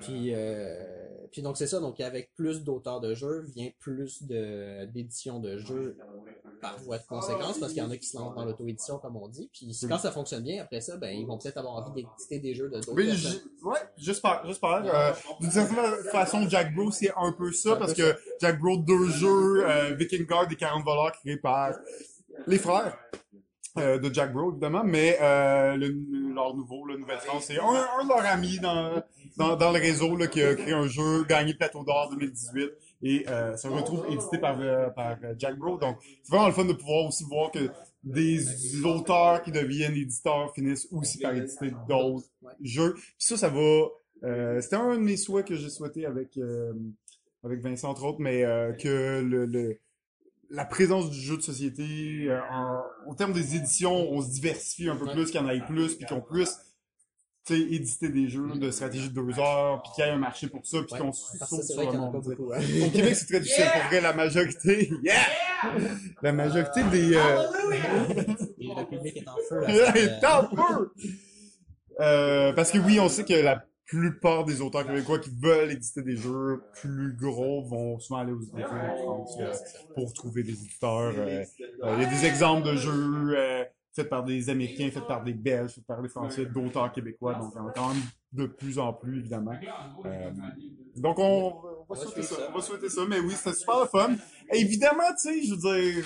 Puis, 0.00 0.32
euh, 0.34 0.82
puis 1.30 1.42
donc 1.42 1.56
c'est 1.56 1.66
ça, 1.66 1.80
donc 1.80 2.00
avec 2.00 2.32
plus 2.34 2.62
d'auteurs 2.64 3.00
de 3.00 3.14
jeux 3.14 3.40
vient 3.54 3.70
plus 3.78 4.22
de 4.24 4.84
d'éditions 4.86 5.40
de 5.40 5.56
jeux 5.58 5.96
par 6.60 6.78
voie 6.80 6.98
de 6.98 7.04
conséquence, 7.06 7.58
parce 7.58 7.72
qu'il 7.72 7.82
y 7.82 7.86
en 7.86 7.90
a 7.90 7.96
qui 7.96 8.06
se 8.06 8.16
lancent 8.18 8.34
dans 8.34 8.44
l'auto-édition 8.44 8.98
comme 8.98 9.16
on 9.16 9.28
dit. 9.28 9.50
Puis 9.52 9.76
quand 9.88 9.98
ça 9.98 10.10
fonctionne 10.12 10.42
bien, 10.42 10.62
après 10.62 10.80
ça, 10.80 10.96
ben 10.96 11.08
ils 11.10 11.26
vont 11.26 11.38
peut-être 11.38 11.56
avoir 11.58 11.74
envie 11.76 11.92
d'éditer 12.02 12.38
des 12.38 12.54
jeux 12.54 12.68
de 12.68 12.74
d'autres 12.76 12.92
Oui, 12.94 13.06
personnes. 13.08 13.32
j- 13.32 13.64
ouais, 13.64 13.78
j'espère, 13.96 14.42
j'espère. 14.46 14.82
Euh, 14.84 15.12
D'une 15.40 15.50
certaine 15.50 15.76
façon, 16.10 16.48
Jack 16.48 16.74
Bro, 16.74 16.90
c'est 16.90 17.12
un 17.16 17.32
peu 17.32 17.52
ça, 17.52 17.76
parce 17.76 17.94
que 17.94 18.14
Jack 18.40 18.58
Bro, 18.60 18.78
deux 18.78 19.08
jeux, 19.08 19.64
euh, 19.66 19.94
Viking 19.94 20.26
Guard 20.26 20.46
et 20.50 20.56
40 20.56 20.84
valeurs 20.84 21.12
créés 21.12 21.36
par 21.38 21.72
les 22.46 22.58
frères. 22.58 22.98
Euh, 23.78 23.98
de 23.98 24.12
Jack 24.12 24.32
Bro, 24.32 24.52
évidemment, 24.52 24.82
mais 24.84 25.16
euh, 25.20 25.76
le, 25.76 25.88
leur 26.34 26.54
nouveau, 26.54 26.84
le 26.86 26.96
Nouvelle-France, 26.98 27.44
c'est 27.46 27.58
un, 27.58 27.64
un 28.00 28.04
de 28.04 28.08
leurs 28.08 28.26
amis 28.26 28.58
dans, 28.58 29.02
dans, 29.36 29.56
dans 29.56 29.70
le 29.72 29.78
réseau 29.78 30.16
là, 30.16 30.26
qui 30.26 30.42
a 30.42 30.54
créé 30.54 30.72
un 30.74 30.88
jeu, 30.88 31.24
gagné 31.24 31.52
le 31.52 31.58
Plateau 31.58 31.84
d'Or 31.84 32.10
2018, 32.10 32.70
et 33.02 33.24
euh, 33.28 33.56
se 33.56 33.68
retrouve 33.68 34.04
édité 34.10 34.38
par, 34.38 34.58
euh, 34.60 34.90
par 34.90 35.16
euh, 35.24 35.34
Jack 35.38 35.56
Bro. 35.56 35.78
Donc, 35.78 35.98
c'est 36.22 36.30
vraiment 36.30 36.48
le 36.48 36.52
fun 36.52 36.64
de 36.64 36.72
pouvoir 36.72 37.06
aussi 37.06 37.24
voir 37.24 37.50
que 37.50 37.70
des 38.02 38.84
auteurs 38.84 39.42
qui 39.42 39.52
deviennent 39.52 39.96
éditeurs 39.96 40.52
finissent 40.54 40.88
aussi 40.90 41.18
par 41.18 41.34
éditer 41.34 41.72
d'autres 41.88 42.26
jeux. 42.62 42.94
Puis 42.94 43.14
ça, 43.18 43.36
ça 43.36 43.48
va... 43.48 43.86
Euh, 44.24 44.60
C'était 44.60 44.76
un 44.76 44.96
de 44.96 45.02
mes 45.02 45.16
souhaits 45.16 45.46
que 45.46 45.54
j'ai 45.54 45.70
souhaité 45.70 46.04
avec, 46.04 46.36
euh, 46.36 46.72
avec 47.42 47.60
Vincent, 47.62 47.88
entre 47.90 48.04
autres, 48.04 48.20
mais 48.20 48.44
euh, 48.44 48.72
que 48.72 49.22
le... 49.22 49.46
le 49.46 49.78
la 50.50 50.64
présence 50.64 51.10
du 51.10 51.20
jeu 51.20 51.36
de 51.36 51.42
société, 51.42 52.26
euh, 52.28 52.40
en, 52.50 52.82
au 53.06 53.14
terme 53.14 53.32
des 53.32 53.54
éditions, 53.56 53.94
on 54.12 54.20
se 54.20 54.30
diversifie 54.30 54.88
un 54.88 54.96
peu 54.96 55.06
plus, 55.06 55.30
qu'il 55.30 55.40
y 55.40 55.44
en 55.44 55.48
ait 55.48 55.60
plus, 55.60 55.94
puis 55.96 56.06
qu'on 56.06 56.20
puisse 56.20 56.58
tu 57.46 57.54
sais, 57.56 57.60
éditer 57.74 58.08
des 58.10 58.28
jeux 58.28 58.48
de 58.54 58.70
stratégie 58.70 59.08
de 59.08 59.14
deux 59.14 59.38
heures, 59.38 59.80
puis 59.82 59.92
qu'il 59.94 60.04
y 60.04 60.08
ait 60.08 60.10
un 60.10 60.18
marché 60.18 60.48
pour 60.48 60.66
ça, 60.66 60.78
puis 60.82 60.92
Ouais. 60.94 60.98
qu'on 61.00 61.12
saute 61.12 61.40
c'est 61.62 61.62
sur 61.72 61.80
le 61.80 61.88
en 61.98 62.10
monde. 62.12 62.22
beaucoup. 62.24 62.52
hein. 62.52 62.58
Au 62.58 62.90
Québec, 62.90 63.14
c'est 63.16 63.26
très 63.26 63.40
difficile. 63.40 63.64
Pour 63.72 63.82
vrai, 63.88 64.00
la 64.00 64.12
majorité, 64.12 64.90
yeah! 65.02 65.14
La 66.22 66.32
majorité 66.32 66.82
des... 66.84 67.14
Euh... 67.16 67.42
Le 68.58 68.84
public 68.88 69.16
est 69.16 69.28
en 69.28 69.36
feu. 69.48 69.60
là, 69.60 69.96
est 69.96 70.20
c'est, 70.20 70.26
en 70.26 70.48
feu! 70.50 70.92
Euh, 72.00 72.52
parce 72.54 72.70
que 72.70 72.78
oui, 72.78 72.98
on 73.00 73.08
sait 73.08 73.24
que 73.24 73.34
la 73.34 73.64
plupart 73.90 74.44
des 74.44 74.60
auteurs 74.62 74.86
québécois 74.86 75.18
qui 75.18 75.30
veulent 75.42 75.72
éditer 75.72 76.02
des 76.02 76.16
jeux 76.16 76.64
plus 76.72 77.14
gros 77.16 77.62
vont 77.64 77.98
souvent 78.00 78.20
aller 78.20 78.32
aux 78.32 78.42
États-Unis 78.42 78.92
France, 78.92 79.38
euh, 79.40 79.56
pour 79.94 80.12
trouver 80.14 80.44
des 80.44 80.52
éditeurs. 80.52 81.14
euh, 81.18 81.44
euh, 81.84 81.94
Il 81.96 82.00
y 82.00 82.04
a 82.04 82.06
des 82.06 82.24
exemples 82.26 82.68
de 82.68 82.76
jeux 82.76 83.34
faits 83.92 84.08
par 84.08 84.24
des 84.24 84.48
Américains, 84.50 84.90
faits 84.92 85.06
par 85.06 85.22
des 85.24 85.34
Belges, 85.34 85.72
faits 85.74 85.86
par 85.86 86.02
des 86.02 86.08
Français, 86.08 86.46
d'auteurs 86.46 86.92
québécois, 86.92 87.34
donc 87.34 87.52
il 87.54 87.58
y 87.58 87.60
en 87.62 87.68
a 87.68 87.72
quand 87.72 87.88
même 87.94 88.02
de 88.32 88.46
plus 88.46 88.78
en 88.78 88.92
plus, 88.92 89.18
évidemment. 89.20 89.60
Donc 90.96 91.18
on, 91.18 91.54
on 91.88 91.94
va 91.94 91.96
souhaiter 91.96 92.22
ça, 92.22 92.36
on 92.48 92.52
va 92.52 92.60
souhaiter 92.62 92.88
ça, 92.88 93.02
mais 93.08 93.20
oui, 93.20 93.34
c'était 93.36 93.56
super 93.56 93.80
le 93.80 93.86
fun. 93.86 94.16
Et 94.52 94.60
évidemment, 94.60 95.04
tu 95.20 95.28
sais, 95.32 95.42
je 95.42 95.54
veux 95.54 95.92
dire, 95.92 96.04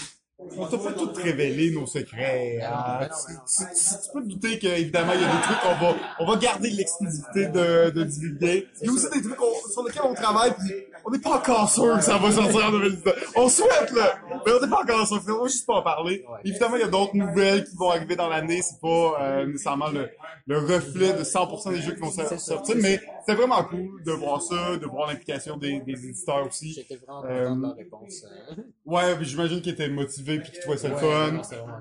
on 0.57 0.67
t'a 0.67 0.79
pas 0.79 0.93
tout 0.93 1.11
révélé 1.15 1.71
nos 1.73 1.87
secrets. 1.87 2.61
hein. 2.63 3.09
Tu, 3.47 3.65
tu- 3.65 4.13
peux 4.13 4.23
te 4.23 4.29
douter 4.29 4.59
qu'évidemment, 4.59 5.13
il 5.15 5.21
y 5.21 5.25
a 5.25 5.27
des 5.35 5.43
trucs 5.43 5.61
qu'on 5.61 5.75
va, 5.85 5.95
on 6.21 6.27
va 6.27 6.37
garder 6.37 6.71
l'exclusivité 6.71 7.47
de, 7.49 7.91
de 7.91 8.05
divulguer. 8.05 8.69
Il 8.83 8.87
y 8.87 8.89
a 8.91 8.93
aussi 8.93 9.11
des 9.11 9.23
trucs 9.23 9.41
on- 9.43 9.69
sur 9.71 9.83
lesquels 9.85 10.03
on 10.05 10.15
travaille 10.15 10.53
puis 10.53 10.75
on 11.07 11.11
n'est 11.11 11.19
pas 11.19 11.37
encore 11.37 11.69
sûr 11.71 11.97
que 11.97 12.03
ça 12.05 12.19
va 12.19 12.31
sortir 12.33 12.67
en 12.67 12.71
2019. 12.73 13.33
On 13.37 13.49
souhaite, 13.49 13.91
là! 13.93 14.15
Mais 14.47 14.53
on 14.53 14.61
n'est 14.65 14.71
pas 14.71 14.83
encore 14.83 15.07
sûr. 15.07 15.21
On 15.29 15.43
va 15.43 15.49
juste 15.49 15.67
pas 15.67 15.75
en 15.75 15.83
parler. 15.83 16.25
Évidemment, 16.45 16.77
il 16.77 16.81
y 16.81 16.85
a 16.85 16.89
d'autres 16.89 17.17
nouvelles 17.17 17.65
qui 17.65 17.77
vont 17.77 17.91
arriver 17.91 18.17
dans 18.17 18.29
l'année. 18.29 18.63
C'est 18.63 18.81
pas, 18.81 19.17
euh, 19.21 19.47
nécessairement 19.47 19.89
le, 19.91 20.09
le 20.47 20.59
reflet 20.59 21.13
de 21.13 21.23
100% 21.25 21.71
des 21.71 21.81
jeux 21.83 21.93
qui 21.95 22.01
vont 22.01 22.11
sortir, 22.11 22.77
mais 22.81 23.01
c'est 23.27 23.35
vraiment 23.35 23.63
cool 23.65 24.03
de 24.05 24.13
voir 24.13 24.43
ça, 24.43 24.77
de 24.77 24.87
voir 24.87 25.09
l'implication 25.09 25.57
des, 25.57 25.81
des 25.81 26.07
éditeurs 26.09 26.47
aussi. 26.47 26.73
J'étais 26.75 26.97
vraiment 26.97 27.25
Euh, 27.25 27.45
content 27.49 27.57
de 27.57 27.63
leur 27.63 27.77
réponse. 27.77 28.25
euh. 28.25 28.63
Ouais, 28.87 29.17
j'imagine 29.23 29.61
qu'ils 29.63 29.73
étaient 29.73 29.89
motivés 29.89 30.39
puis 30.41 30.51
qu'ils 30.53 30.61
trouvaient 30.61 30.77
ça 30.77 30.89
le 30.89 30.97
fun. 30.97 31.41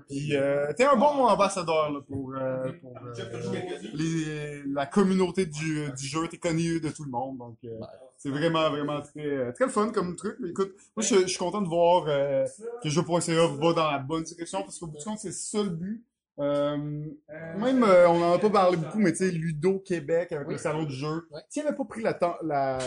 Puis 0.09 0.35
euh, 0.35 0.71
t'es 0.77 0.85
un 0.85 0.95
bon 0.95 1.05
ambassadeur 1.25 1.91
là, 1.91 1.99
pour, 2.07 2.33
euh, 2.35 2.71
pour 2.81 2.97
euh, 2.97 3.13
les, 3.93 4.63
la 4.73 4.85
communauté 4.85 5.45
du, 5.45 5.91
du 5.97 6.07
jeu. 6.07 6.27
T'es 6.29 6.37
connu 6.37 6.79
de 6.79 6.89
tout 6.89 7.03
le 7.03 7.11
monde, 7.11 7.37
donc 7.37 7.57
euh, 7.65 7.69
c'est 8.23 8.29
vraiment 8.29 8.69
vraiment 8.69 9.01
très 9.01 9.51
très 9.53 9.65
le 9.65 9.71
fun 9.71 9.89
comme 9.91 10.15
truc. 10.15 10.37
Mais 10.39 10.49
écoute, 10.49 10.73
moi 10.95 11.03
je, 11.05 11.15
je 11.23 11.27
suis 11.27 11.37
content 11.37 11.61
de 11.61 11.67
voir 11.67 12.05
euh, 12.07 12.45
que 12.81 12.89
jeu.ca 12.89 13.47
va 13.47 13.73
dans 13.73 13.91
la 13.91 13.99
bonne 13.99 14.23
direction 14.23 14.61
parce 14.61 14.79
qu'au 14.79 14.87
bout 14.87 14.97
du 14.97 15.03
compte 15.03 15.19
c'est 15.19 15.33
ça 15.33 15.61
le 15.61 15.69
but. 15.69 16.03
Euh, 16.39 16.77
même 17.59 17.83
euh, 17.83 18.07
on 18.09 18.23
en 18.23 18.33
a 18.33 18.39
pas 18.39 18.49
parlé 18.49 18.77
beaucoup, 18.77 18.97
mais 18.99 19.11
tu 19.11 19.17
sais 19.19 19.29
Ludo 19.31 19.77
Québec 19.79 20.31
avec 20.31 20.47
le 20.47 20.57
salon 20.57 20.83
du 20.83 20.95
jeu. 20.95 21.27
Ouais. 21.31 21.41
S'il 21.49 21.61
avait 21.67 21.75
pas 21.75 21.85
pris 21.85 22.01
la 22.01 22.17
la 22.43 22.79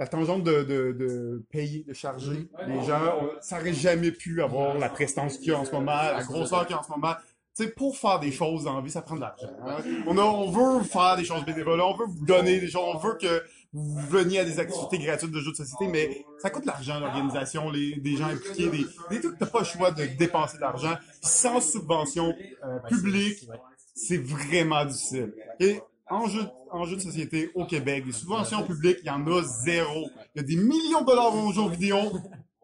la 0.00 0.06
tangente 0.06 0.44
de, 0.44 0.62
de, 0.62 0.92
de 0.92 1.44
payer, 1.50 1.82
de 1.82 1.92
charger 1.92 2.48
les 2.68 2.82
gens, 2.84 3.18
on- 3.20 3.30
ça 3.40 3.58
aurait 3.58 3.72
jamais 3.72 4.12
pu 4.12 4.40
avoir 4.42 4.78
la 4.78 4.88
prestance 4.88 5.38
qu'il 5.38 5.48
y 5.48 5.50
a 5.52 5.58
en 5.58 5.64
ce 5.64 5.72
moment, 5.72 5.90
la 5.96 6.22
grosseur 6.22 6.66
qu'il 6.66 6.74
y 6.74 6.76
a 6.76 6.80
en 6.80 6.84
ce 6.84 6.90
moment. 6.90 7.14
Tu 7.56 7.64
sais, 7.64 7.70
pour 7.70 7.96
faire 7.96 8.20
des 8.20 8.30
choses 8.30 8.62
dans 8.64 8.76
la 8.76 8.80
vie, 8.82 8.90
ça 8.92 9.02
prend 9.02 9.16
de 9.16 9.22
l'argent. 9.22 9.48
hein. 9.66 9.78
On, 10.06 10.16
a, 10.16 10.22
on 10.22 10.48
veut 10.50 10.84
faire 10.84 11.16
des 11.16 11.24
choses 11.24 11.44
bénévoles, 11.44 11.80
on 11.80 11.96
veut 11.96 12.04
vous 12.06 12.24
donner 12.24 12.60
des 12.60 12.68
choses, 12.68 12.84
on 12.94 12.98
veut 12.98 13.14
que 13.20 13.42
vous 13.72 14.00
veniez 14.08 14.38
à 14.38 14.44
des 14.44 14.58
activités 14.58 14.98
gratuites 14.98 15.30
de 15.30 15.40
jeux 15.40 15.52
de 15.52 15.56
société, 15.56 15.88
mais 15.88 16.24
ça 16.38 16.50
coûte 16.50 16.62
de 16.62 16.68
l'argent, 16.68 16.98
l'organisation, 16.98 17.70
les, 17.70 17.96
des 17.96 18.16
gens 18.16 18.28
impliqués, 18.28 18.68
des, 18.68 18.86
des 19.10 19.20
trucs 19.20 19.34
que 19.34 19.38
t'as 19.38 19.50
pas 19.50 19.60
le 19.60 19.64
choix 19.64 19.90
de 19.90 20.06
dépenser 20.18 20.56
de 20.56 20.62
l'argent. 20.62 20.96
Sans 21.22 21.60
subvention 21.60 22.34
euh, 22.64 22.78
publique, 22.88 23.46
c'est 23.94 24.16
vraiment 24.18 24.84
difficile. 24.84 25.34
Et 25.60 25.80
en 26.08 26.26
jeu, 26.26 26.42
en 26.70 26.84
jeu 26.84 26.96
de 26.96 27.02
société 27.02 27.50
au 27.54 27.66
Québec, 27.66 28.04
les 28.06 28.12
subventions 28.12 28.62
publiques, 28.64 28.98
il 29.02 29.06
y 29.06 29.10
en 29.10 29.26
a 29.26 29.42
zéro. 29.42 30.08
Il 30.34 30.38
y 30.38 30.40
a 30.40 30.46
des 30.46 30.56
millions 30.56 31.02
de 31.02 31.06
dollars 31.06 31.34
en 31.34 31.52
jeux 31.52 31.68
vidéo. 31.68 31.98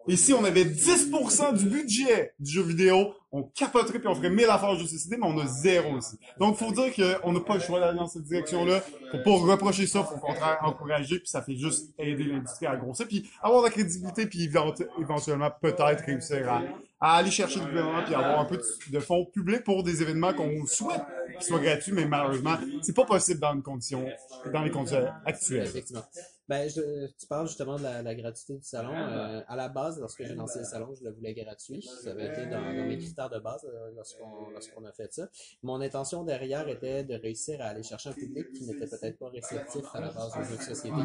Et 0.08 0.16
si 0.16 0.32
on 0.32 0.44
avait 0.44 0.64
10% 0.64 1.56
du 1.56 1.66
budget 1.66 2.34
du 2.38 2.52
jeu 2.52 2.62
vidéo, 2.62 3.14
on 3.36 3.42
capoterait 3.42 3.98
puis 3.98 4.06
on 4.06 4.14
ferait 4.14 4.30
1000 4.30 4.44
affaires 4.44 4.74
de 4.76 4.84
société, 4.84 5.16
mais 5.16 5.26
on 5.26 5.36
a 5.38 5.46
zéro 5.46 5.94
aussi. 5.96 6.16
Donc, 6.38 6.56
faut 6.56 6.70
dire 6.70 6.94
qu'on 6.94 7.32
n'a 7.32 7.40
pas 7.40 7.54
le 7.54 7.60
choix 7.60 7.80
d'aller 7.80 7.98
dans 7.98 8.06
cette 8.06 8.22
direction-là. 8.22 8.80
Faut 9.10 9.18
pas 9.18 9.30
reprocher 9.52 9.86
ça, 9.88 10.04
faut 10.04 10.14
au 10.14 10.18
contraire 10.20 10.58
encourager, 10.62 11.18
puis 11.18 11.28
ça 11.28 11.42
fait 11.42 11.56
juste 11.56 11.92
aider 11.98 12.22
l'industrie 12.24 12.66
à 12.66 12.76
grossir, 12.76 13.08
puis 13.08 13.28
avoir 13.42 13.62
de 13.62 13.66
la 13.66 13.72
crédibilité, 13.72 14.26
puis 14.26 14.44
évent- 14.46 14.72
éventuellement 15.00 15.50
peut-être 15.60 16.04
réussir 16.04 16.48
à, 16.48 16.62
à 17.00 17.16
aller 17.16 17.30
chercher 17.32 17.58
le 17.58 17.66
gouvernement, 17.66 18.04
puis 18.04 18.14
avoir 18.14 18.38
un 18.40 18.44
peu 18.44 18.56
de, 18.56 18.62
de 18.92 19.00
fonds 19.00 19.24
publics 19.26 19.64
pour 19.64 19.82
des 19.82 20.00
événements 20.00 20.32
qu'on 20.32 20.64
souhaite 20.66 21.02
qu'ils 21.32 21.42
soient 21.42 21.58
gratuits, 21.58 21.92
mais 21.92 22.04
malheureusement, 22.06 22.54
c'est 22.82 22.94
pas 22.94 23.04
possible 23.04 23.40
dans, 23.40 23.52
une 23.54 23.62
condition, 23.62 24.06
dans 24.52 24.62
les 24.62 24.70
conditions 24.70 25.04
actuelles. 25.26 25.64
Effectivement. 25.66 26.04
Ben, 26.46 26.68
je, 26.68 27.06
tu 27.18 27.26
parles 27.26 27.46
justement 27.46 27.76
de 27.76 27.82
la, 27.82 28.02
la 28.02 28.14
gratuité 28.14 28.54
du 28.54 28.64
salon. 28.64 28.92
Euh, 28.94 29.40
à 29.46 29.56
la 29.56 29.68
base, 29.68 29.98
lorsque 29.98 30.24
j'ai 30.24 30.34
lancé 30.34 30.58
le 30.58 30.66
salon, 30.66 30.94
je 30.94 31.02
le 31.04 31.10
voulais 31.10 31.32
gratuit. 31.32 31.82
Ça 32.02 32.10
avait 32.10 32.26
été 32.26 32.46
dans, 32.46 32.60
dans 32.60 32.86
mes 32.86 32.98
critères 32.98 33.30
de 33.30 33.38
base 33.38 33.64
euh, 33.64 33.90
lorsqu'on 33.96 34.50
lorsqu'on 34.50 34.84
a 34.84 34.92
fait 34.92 35.12
ça. 35.12 35.28
Mon 35.62 35.80
intention 35.80 36.22
derrière 36.22 36.68
était 36.68 37.02
de 37.02 37.14
réussir 37.14 37.60
à 37.62 37.66
aller 37.66 37.82
chercher 37.82 38.10
un 38.10 38.14
public 38.14 38.52
qui 38.52 38.64
n'était 38.66 38.86
peut-être 38.86 39.18
pas 39.18 39.30
réceptif 39.30 39.84
à 39.94 40.00
la 40.00 40.10
base 40.10 40.32
aux 40.36 40.42
jeux 40.42 40.56
de 40.56 40.62
société. 40.62 40.96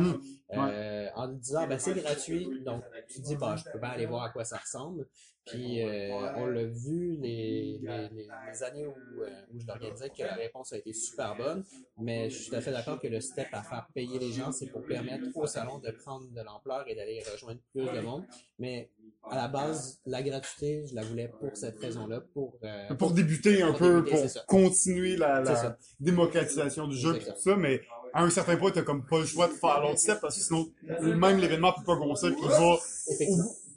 Euh, 0.54 1.08
en 1.16 1.28
disant, 1.30 1.68
ben 1.68 1.80
c'est 1.80 1.94
gratuit, 1.94 2.50
donc 2.66 2.84
tu 3.08 3.22
dis, 3.22 3.36
bah, 3.36 3.56
je 3.56 3.64
peux 3.72 3.80
bien 3.80 3.90
aller 3.90 4.06
voir 4.06 4.24
à 4.24 4.30
quoi 4.30 4.44
ça 4.44 4.58
ressemble. 4.58 5.08
Puis 5.46 5.82
euh, 5.82 6.12
on 6.36 6.46
l'a 6.46 6.66
vu 6.66 7.18
les, 7.20 7.80
les, 7.82 8.64
années 8.64 8.86
où, 8.86 8.94
où 8.94 9.60
je 9.60 9.66
l'organisais 9.66 10.10
que 10.10 10.22
la 10.22 10.36
réponse 10.36 10.74
a 10.74 10.78
été 10.78 10.94
super 10.94 11.36
bonne, 11.36 11.64
mais 11.98 12.30
je 12.30 12.38
suis 12.38 12.50
tout 12.50 12.56
à 12.56 12.62
fait 12.62 12.72
d'accord 12.72 13.00
que 13.00 13.08
le 13.08 13.20
step 13.20 13.48
à 13.52 13.64
faire 13.64 13.88
payer 13.94 14.20
les 14.20 14.32
gens, 14.32 14.52
c'est 14.52 14.68
pour 14.68 14.86
permettre 14.86 15.29
au 15.36 15.48
salon 15.48 15.80
de 15.80 15.92
prendre 15.92 16.26
de 16.30 16.42
l'ampleur 16.42 16.86
et 16.88 16.96
d'aller 16.96 17.24
rejoindre 17.32 17.60
plus 17.74 17.86
de 17.86 18.02
monde. 18.02 18.24
Mais 18.58 18.90
à 19.30 19.36
la 19.36 19.48
base, 19.48 20.00
la 20.06 20.22
gratuité, 20.22 20.86
je 20.90 20.96
la 20.96 21.04
voulais 21.04 21.32
pour 21.40 21.56
cette 21.56 21.80
raison-là, 21.80 22.22
pour 22.34 22.58
euh, 22.64 22.94
pour 22.96 23.12
débuter 23.12 23.62
un 23.62 23.72
Pour 23.72 23.80
peu, 23.80 24.02
débuter, 24.02 24.28
pour 24.34 24.46
continuer 24.46 25.18
la, 25.18 25.78
démocratisation 26.00 26.88
du 26.88 26.98
jeu 26.98 27.20
tout 27.20 27.32
ça, 27.38 27.56
mais 27.56 27.82
à 28.14 28.24
un 28.24 28.30
certain 28.30 28.58
point, 28.58 28.72
t'as 28.72 28.82
comme 28.82 29.06
pas 29.06 29.20
le 29.20 29.26
choix 29.26 29.48
de 29.48 29.54
faire 29.54 29.82
l'autre 29.82 30.00
step 30.00 30.20
parce 30.22 30.36
que 30.36 30.42
sinon, 30.42 30.68
même 31.02 31.40
l'événement 31.40 31.74
peut 31.74 31.84
pas 31.86 31.96
grossir 31.96 32.32
puis 32.36 32.48
va, 32.48 32.78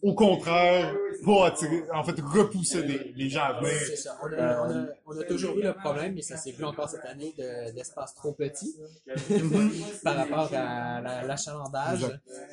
au 0.03 0.15
contraire, 0.15 0.95
attirer, 1.45 1.85
en 1.95 2.03
fait, 2.05 2.21
repousser 2.21 2.83
les, 2.83 3.13
les 3.15 3.29
gens 3.29 3.43
à 3.45 3.53
venir. 3.61 3.73
C'est 3.87 3.97
ça. 3.97 4.19
On 4.23 4.27
a, 4.33 4.61
on, 4.67 4.71
a, 4.71 4.87
on 5.07 5.21
a 5.21 5.25
toujours 5.25 5.57
eu 5.57 5.63
le 5.63 5.73
problème, 5.75 6.17
et 6.19 6.23
ça 6.23 6.37
s'est 6.37 6.53
vu 6.53 6.65
encore 6.65 6.89
cette 6.89 7.05
année, 7.05 7.35
de- 7.39 7.73
d'espace 7.73 8.15
trop 8.15 8.33
petit 8.33 8.75
par 10.03 10.17
rapport 10.17 10.51
à 10.55 11.01
la- 11.01 11.23
l'achalandage. 11.25 12.05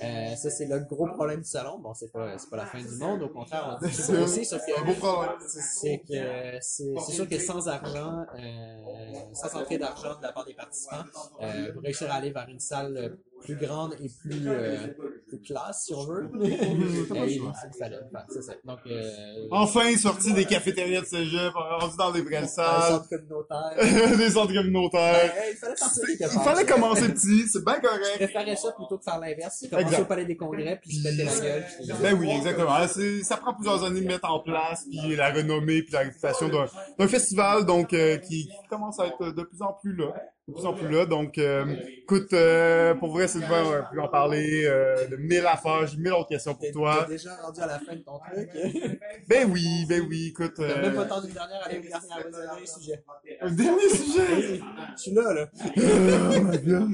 Euh, 0.04 0.36
ça, 0.36 0.50
c'est 0.50 0.66
le 0.68 0.80
gros 0.80 1.08
problème 1.08 1.40
du 1.42 1.50
salon. 1.50 1.80
Bon, 1.80 1.94
c'est 1.94 2.12
pas, 2.12 2.38
c'est 2.38 2.50
pas 2.50 2.58
la 2.58 2.66
fin 2.66 2.80
du 2.82 2.96
monde. 2.98 3.22
Au 3.24 3.30
contraire, 3.30 3.78
on 3.82 3.86
dit 3.86 3.94
c'est 3.94 4.14
grossi, 4.14 4.46
sauf 4.46 4.62
que 4.66 4.80
un 4.80 4.86
beau 4.86 4.94
problème. 4.94 5.32
c'est 5.48 6.00
que 6.08 6.58
c'est 6.62 6.94
c'est 7.06 7.12
sûr 7.14 7.28
que 7.28 7.40
sans 7.40 7.68
argent, 7.68 8.26
euh, 8.38 9.14
sans 9.34 9.56
entrée 9.60 9.78
d'argent 9.78 10.16
de 10.18 10.24
la 10.24 10.32
part 10.32 10.46
des 10.46 10.54
participants, 10.54 11.04
euh, 11.42 11.74
pour 11.74 11.82
réussir 11.84 12.12
à 12.12 12.16
aller 12.16 12.32
vers 12.32 12.48
une 12.50 12.60
salle 12.60 13.18
plus 13.42 13.56
grande 13.56 13.94
et 14.02 14.10
plus, 14.22 14.48
euh, 14.48 14.88
plus 15.28 15.40
classe, 15.40 15.86
si 15.86 15.94
on 15.94 16.04
veut, 16.06 16.30
euh, 16.36 16.40
il, 16.44 17.42
il 17.42 17.46
fallait 17.78 17.96
faire. 18.12 18.26
C'est 18.30 18.42
ça. 18.42 18.54
Donc, 18.66 18.80
euh, 18.88 19.48
Enfin, 19.52 19.96
sorti 19.98 20.34
des 20.34 20.46
cafétérias 20.46 21.02
de 21.02 21.06
cégep, 21.06 21.54
rendu 21.54 21.96
dans 21.98 22.12
des 22.12 22.22
vraies 22.22 22.48
salles, 22.48 22.92
centre 22.94 23.10
communautaire. 23.10 23.74
des 24.18 24.30
centres 24.30 24.54
communautaires. 24.54 25.32
Ben, 25.36 25.44
il 25.52 25.58
fallait 25.58 25.76
partir 25.76 26.04
Il 26.20 26.40
fallait 26.42 26.66
commencer 26.66 27.10
petit, 27.10 27.48
c'est 27.48 27.64
bien 27.64 27.76
Je 27.82 27.88
correct. 27.88 28.16
préférais 28.16 28.56
ça 28.56 28.72
plutôt 28.74 28.98
que 28.98 29.04
faire 29.04 29.20
l'inverse. 29.20 29.66
Commencer 29.70 30.02
au 30.02 30.06
palais 30.06 30.26
des 30.26 30.38
congrès, 30.38 30.80
puis 30.82 30.94
se 30.96 31.04
péter 31.04 31.24
la 31.24 31.40
gueule. 31.40 31.66
puis- 31.80 31.92
Ben 32.02 32.14
oui, 32.20 32.30
exactement. 32.30 32.78
Ça 33.24 33.38
prend 33.38 33.54
plusieurs 33.54 33.84
années 33.84 34.02
de 34.02 34.08
mettre 34.08 34.30
en 34.30 34.40
place, 34.40 34.86
puis 34.90 35.16
la 35.16 35.32
renommée, 35.32 35.82
puis 35.84 35.94
la 35.94 36.00
réputation 36.00 36.50
d'un 36.50 36.66
d'un 36.98 37.08
festival, 37.08 37.66
donc 37.66 37.94
euh, 37.94 38.18
qui, 38.18 38.48
qui 38.48 38.68
commence 38.70 39.00
à 39.00 39.08
être 39.08 39.32
de 39.32 39.44
plus 39.44 39.62
en 39.62 39.74
plus 39.74 39.96
là, 39.96 40.14
de 40.50 40.54
plus 40.54 40.66
en 40.66 40.74
plus 40.74 40.90
là. 40.90 41.06
Donc, 41.06 41.38
euh, 41.38 41.66
écoute, 42.02 42.34
euh, 42.34 42.94
pour 42.96 43.12
vrai, 43.12 43.28
Sylvain, 43.28 43.64
on 43.66 43.72
a 43.72 43.82
pu 43.84 44.00
en 44.00 44.08
parler 44.08 44.64
euh, 44.66 45.08
de 45.08 45.16
mille 45.16 45.46
affaires, 45.46 45.88
j'ai 45.88 45.98
mille 45.98 46.14
autres 46.14 46.30
questions 46.30 46.56
pour 46.56 46.70
toi. 46.72 47.06
t'es 47.08 47.14
déjà 47.14 47.36
rendu 47.38 47.62
à 47.62 47.68
la 47.68 47.80
fin 47.80 47.96
de 47.96 48.02
ton 48.02 48.20
truc? 48.20 48.50
Ben 49.28 49.50
oui, 49.52 49.86
ben 49.88 50.04
oui, 50.10 50.28
écoute. 50.30 50.54
T'as 50.56 50.82
même 50.82 50.96
pas 50.96 51.02
Euh, 51.04 51.22
dernière, 51.28 51.68
un 51.68 52.30
dernier 52.32 52.66
sujet. 52.66 53.04
un 53.42 53.52
dernier 53.52 53.90
sujet? 53.90 54.60
Je 54.98 55.02
suis 55.02 55.12
là, 55.12 55.34
là. 55.34 55.50
Oh 55.56 56.42
my 56.42 56.58
god. 56.60 56.92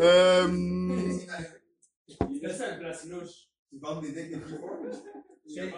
Euh, 0.00 0.48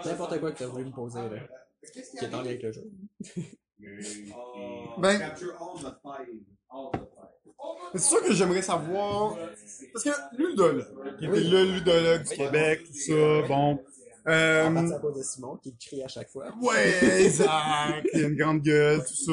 N'importe 0.05 0.41
quoi 0.41 0.53
que 0.53 0.59
t'as 0.59 0.67
voulu 0.67 0.85
me 0.85 0.91
poser, 0.91 1.21
là. 1.21 1.29
Qui 1.93 2.25
est 2.25 2.35
en 2.35 2.39
lien 2.43 2.47
avec 2.47 2.63
le 2.63 2.73
jeu. 2.73 2.91
Ben, 4.99 5.21
c'est 7.95 8.01
sûr 8.01 8.23
que 8.23 8.33
j'aimerais 8.33 8.63
savoir, 8.63 9.37
parce 9.93 10.05
que 10.05 10.11
ludologue, 10.37 10.87
qui 11.19 11.27
était 11.27 11.41
le 11.41 11.65
ludologue 11.75 12.23
du 12.23 12.37
Québec, 12.37 12.81
tout 12.87 12.99
ça, 12.99 13.49
bon. 13.49 13.79
Euh, 14.29 14.67
à 14.67 14.99
cause 15.01 15.17
de 15.17 15.23
Simon, 15.23 15.57
qui 15.57 15.75
crie 15.79 16.03
à 16.05 16.09
chaque 16.09 16.29
fois. 16.29 16.45
Ouais, 16.61 17.23
exact. 17.25 17.49
Il 18.13 18.25
a 18.25 18.29
une 18.29 18.37
grande 18.37 18.61
gueule, 18.61 18.99
tout 18.99 19.15
ça. 19.15 19.33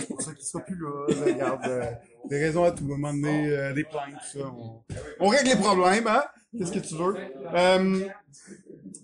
C'est 0.00 0.08
pour 0.08 0.22
ça 0.22 0.32
qu'il 0.32 0.46
soit 0.46 0.62
plus 0.62 0.78
là. 0.80 1.06
là, 1.08 1.24
Regarde, 1.26 1.60
euh, 1.66 1.84
des 2.30 2.38
raisons 2.38 2.64
à 2.64 2.72
tout 2.72 2.84
moment 2.84 3.12
donné, 3.12 3.50
euh, 3.50 3.74
des 3.74 3.84
plaintes, 3.84 4.14
tout 4.32 4.38
ça. 4.38 4.46
On, 4.46 4.82
on 5.20 5.28
règle 5.28 5.50
les 5.50 5.56
problèmes, 5.56 6.06
hein? 6.06 6.24
Qu'est-ce 6.56 6.72
que 6.72 6.78
tu 6.78 6.94
veux? 6.94 7.14
Euh, 7.54 8.08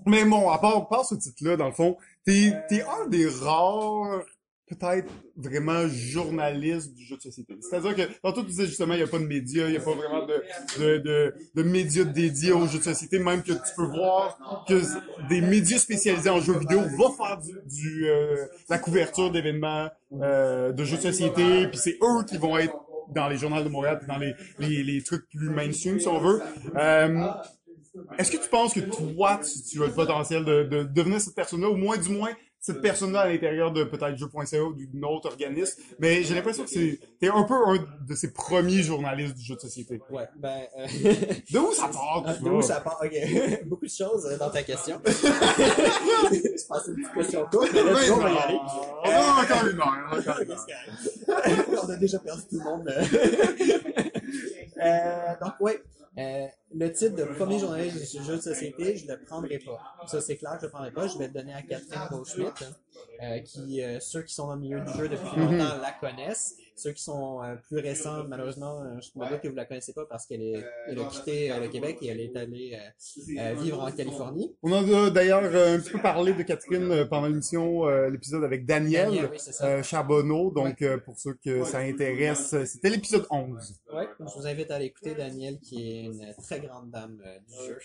mais 0.06 0.24
bon, 0.24 0.48
à 0.50 0.58
part, 0.58 0.76
à 0.78 0.88
part 0.88 1.04
ce 1.04 1.14
titre-là, 1.14 1.56
dans 1.58 1.66
le 1.66 1.72
fond, 1.72 1.98
t'es, 2.24 2.54
t'es 2.68 2.82
un 2.82 3.06
des 3.06 3.26
rares, 3.26 4.22
peut-être, 4.68 5.08
vraiment 5.36 5.88
journalistes 5.88 6.94
du 6.94 7.04
jeu 7.04 7.16
de 7.16 7.22
société. 7.22 7.56
C'est-à-dire 7.60 7.94
que, 7.94 8.02
tantôt 8.22 8.42
tu 8.42 8.48
disais 8.48 8.66
justement, 8.66 8.94
il 8.94 8.98
n'y 8.98 9.02
a 9.02 9.06
pas 9.06 9.18
de 9.18 9.26
médias, 9.26 9.66
il 9.66 9.72
n'y 9.72 9.76
a 9.76 9.80
pas 9.80 9.94
vraiment 9.94 10.26
de, 10.26 10.42
de, 10.78 10.98
de, 10.98 11.34
de 11.54 11.62
médias 11.62 12.04
dédiés 12.04 12.52
aux 12.52 12.66
jeux 12.66 12.78
de 12.78 12.84
société, 12.84 13.18
même 13.18 13.42
que 13.42 13.52
tu 13.52 13.74
peux 13.76 13.86
voir 13.86 14.64
que 14.68 14.80
des 15.28 15.40
médias 15.40 15.78
spécialisés 15.78 16.30
en 16.30 16.40
jeux 16.40 16.58
vidéo 16.58 16.80
vont 16.96 17.12
faire 17.12 17.38
du, 17.38 17.52
du 17.66 18.08
euh, 18.08 18.46
la 18.68 18.78
couverture 18.78 19.30
d'événements 19.30 19.88
euh, 20.20 20.72
de 20.72 20.84
jeux 20.84 20.96
de 20.96 21.02
société, 21.02 21.68
puis 21.68 21.78
c'est 21.78 21.98
eux 22.02 22.24
qui 22.28 22.36
vont 22.36 22.58
être 22.58 22.74
dans 23.14 23.28
les 23.28 23.36
journaux 23.36 23.62
de 23.62 23.68
Montréal, 23.68 23.98
puis 23.98 24.08
dans 24.08 24.18
les, 24.18 24.34
les, 24.58 24.82
les 24.82 25.02
trucs 25.02 25.28
plus 25.30 25.50
mainstream, 25.50 25.98
si 25.98 26.08
on 26.08 26.18
veut. 26.18 26.42
Euh, 26.76 27.26
est-ce 28.18 28.30
que 28.30 28.36
tu 28.36 28.48
penses 28.48 28.74
que 28.74 28.80
toi, 28.80 29.40
tu, 29.42 29.62
tu 29.62 29.82
as 29.82 29.86
le 29.86 29.92
potentiel 29.92 30.44
de, 30.44 30.64
de 30.64 30.82
devenir 30.82 31.20
cette 31.20 31.34
personne-là, 31.34 31.68
au 31.68 31.76
moins 31.76 31.96
du 31.96 32.10
moins 32.10 32.30
cette 32.72 32.80
personne-là 32.82 33.20
à 33.22 33.28
l'intérieur 33.28 33.72
de 33.72 33.84
peut-être 33.84 34.16
jeu.ca 34.16 34.62
ou 34.62 34.74
d'un 34.74 35.06
autre 35.08 35.28
organisme, 35.28 35.80
mais 35.98 36.22
j'ai 36.22 36.34
l'impression 36.34 36.64
que 36.64 36.70
c'est 36.70 36.98
t'es 37.20 37.28
un 37.28 37.42
peu 37.42 37.54
un 37.66 37.76
de 38.08 38.14
ces 38.14 38.32
premiers 38.32 38.82
journalistes 38.82 39.34
du 39.36 39.44
jeu 39.44 39.54
de 39.56 39.60
société. 39.60 40.00
Ouais, 40.10 40.28
ben, 40.36 40.60
euh, 40.78 40.86
De 41.52 41.58
où 41.58 41.72
ça 41.72 41.88
part 41.88 42.22
Ah, 42.26 42.34
De 42.34 42.48
où 42.48 42.62
ça? 42.62 42.80
part? 42.80 43.00
Ok. 43.02 43.12
Beaucoup 43.66 43.86
de 43.86 43.90
choses 43.90 44.26
euh, 44.26 44.38
dans 44.38 44.50
ta 44.50 44.62
question. 44.62 45.00
Je 45.06 46.66
pensais 46.68 46.90
une 46.90 46.96
petite 47.02 47.14
question 47.14 47.44
courte, 47.50 47.70
mais 47.72 47.82
là, 47.82 47.90
on 47.90 47.94
va 47.94 48.04
y 48.04 48.32
non. 48.32 48.38
aller. 48.38 48.58
On 49.04 49.10
a 49.10 49.42
encore 49.42 49.66
une 49.66 49.80
heure. 49.80 50.08
on 50.10 50.14
a 50.14 50.18
encore 50.20 50.40
une 50.40 50.50
heure. 50.52 51.82
on 51.84 51.90
a 51.90 51.96
déjà 51.96 52.18
perdu 52.18 52.42
tout 52.50 52.58
le 52.58 52.64
monde. 52.64 52.88
euh. 54.82 55.34
Donc, 55.42 55.52
oui. 55.60 55.72
Euh, 56.18 56.46
le 56.74 56.92
titre 56.92 57.14
de 57.14 57.24
premier 57.24 57.60
journaliste 57.60 58.16
du 58.16 58.24
jeu 58.24 58.36
de 58.36 58.40
société, 58.40 58.96
je 58.96 59.06
le 59.06 59.22
prendrai 59.24 59.58
pas. 59.58 59.78
Ça, 60.08 60.20
c'est 60.20 60.36
clair, 60.36 60.56
je 60.60 60.66
le 60.66 60.70
prendrai 60.70 60.90
pas. 60.90 61.06
Je 61.06 61.16
vais 61.16 61.28
le 61.28 61.32
donner 61.32 61.54
à 61.54 61.62
Catherine 61.62 62.08
Goldschmidt, 62.10 62.64
euh, 63.22 63.38
qui, 63.40 63.82
euh, 63.82 63.98
ceux 64.00 64.22
qui 64.22 64.34
sont 64.34 64.46
dans 64.46 64.54
le 64.54 64.60
milieu 64.60 64.80
du 64.80 64.92
jeu 64.92 65.08
depuis 65.08 65.40
longtemps 65.40 65.76
la 65.80 65.92
connaissent. 66.00 66.56
Ceux 66.76 66.92
qui 66.92 67.02
sont 67.02 67.42
euh, 67.42 67.56
plus 67.66 67.80
récents, 67.80 68.22
malheureusement, 68.28 68.84
je 69.00 69.08
me 69.18 69.28
doute 69.28 69.40
que 69.40 69.48
vous 69.48 69.56
la 69.56 69.64
connaissez 69.64 69.92
pas 69.92 70.06
parce 70.06 70.26
qu'elle 70.26 70.42
est, 70.42 70.64
elle 70.86 71.00
a 71.00 71.04
quitté 71.06 71.50
euh, 71.50 71.58
le 71.58 71.66
Québec 71.66 71.98
et 72.02 72.06
elle 72.06 72.20
est 72.20 72.36
allée 72.36 72.78
euh, 72.78 73.40
euh, 73.40 73.54
vivre 73.54 73.82
en 73.82 73.90
Californie. 73.90 74.54
On 74.62 74.70
en 74.70 75.06
a 75.06 75.10
d'ailleurs 75.10 75.42
un 75.42 75.80
petit 75.80 75.90
peu 75.90 76.00
parlé 76.00 76.34
de 76.34 76.42
Catherine 76.44 77.04
pendant 77.10 77.26
l'émission, 77.26 77.88
euh, 77.88 78.10
l'épisode 78.10 78.44
avec 78.44 78.64
Daniel, 78.64 79.06
Daniel, 79.06 79.28
oui, 79.32 79.38
euh, 79.62 79.82
Charbonneau. 79.82 80.52
Donc, 80.52 80.80
euh, 80.82 80.98
pour 80.98 81.18
ceux 81.18 81.34
que 81.44 81.64
ça 81.64 81.78
intéresse, 81.78 82.54
c'était 82.64 82.90
l'épisode 82.90 83.26
11. 83.28 83.74
Ouais, 83.92 84.06
je 84.20 84.24
vous 84.38 84.46
invite 84.46 84.70
à 84.70 84.76
aller 84.76 84.86
écouter 84.86 85.16
Daniel, 85.16 85.58
qui 85.58 85.90
est 85.90 86.02
une 86.04 86.34
très 86.42 86.60
grande 86.60 86.90
dame 86.90 87.20
euh, 87.26 87.38
du 87.48 87.56
jeu. 87.56 87.78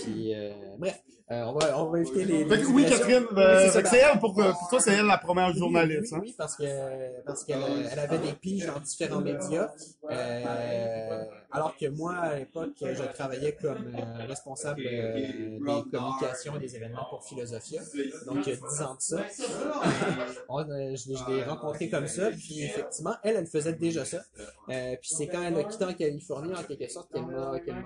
Qui, 0.00 0.32
euh, 0.34 0.52
bref, 0.78 1.02
euh, 1.30 1.44
on 1.46 1.52
va, 1.54 1.82
on 1.82 1.90
va 1.90 2.00
éviter 2.00 2.24
les. 2.24 2.44
Oui. 2.44 2.84
Catherine, 2.88 3.26
Oui, 3.32 3.70
c'est 3.72 3.86
fait 3.88 4.02
c'est 4.34 4.40
elle, 4.42 4.50
pour, 4.50 4.58
pour 4.58 4.68
toi, 4.68 4.80
c'est 4.80 4.92
elle 4.92 5.06
la 5.06 5.18
première 5.18 5.48
Oui, 5.48 5.58
journaliste. 5.58 6.12
Oui, 6.12 6.18
hein? 6.18 6.22
oui, 6.24 6.34
parce 6.36 6.56
que 6.56 7.22
parce 7.22 7.44
qu'elle 7.44 7.62
elle 7.90 7.98
avait 7.98 8.18
des 8.18 8.32
piges 8.32 8.66
dans 8.66 8.80
différents 8.80 9.20
médias, 9.20 9.70
euh, 10.10 11.24
alors 11.50 11.76
que 11.76 11.86
moi 11.86 12.14
à 12.16 12.36
l'époque 12.36 12.72
je 12.80 13.12
travaillais 13.14 13.54
comme 13.60 13.94
euh, 13.94 14.24
responsable 14.26 14.82
euh, 14.86 15.58
des 15.58 15.90
communications 15.90 16.56
et 16.56 16.60
des 16.60 16.76
événements 16.76 17.06
pour 17.10 17.24
Philosophia, 17.24 17.82
donc 18.26 18.46
il 18.46 18.50
y 18.50 18.52
a 18.52 18.56
10 18.56 18.82
ans 18.82 18.94
de 18.94 19.00
ça. 19.00 19.26
On, 20.48 20.60
euh, 20.60 20.96
je 20.96 21.08
l'ai 21.08 21.16
je 21.16 21.30
l'ai 21.30 21.44
rencontrée 21.44 21.88
comme 21.88 22.06
ça, 22.06 22.30
puis 22.30 22.62
effectivement 22.62 23.14
elle 23.22 23.36
elle 23.36 23.46
faisait 23.46 23.72
déjà 23.74 24.04
ça. 24.04 24.18
Euh, 24.68 24.96
puis 25.00 25.10
c'est 25.16 25.26
quand 25.26 25.42
elle 25.42 25.56
a 25.58 25.64
quitté 25.64 25.84
en 25.84 25.94
Californie 25.94 26.54
en 26.54 26.62
quelque 26.62 26.88
sorte 26.90 27.12
qu'elle 27.12 27.26
m'a 27.26 27.58
qu'elle 27.60 27.84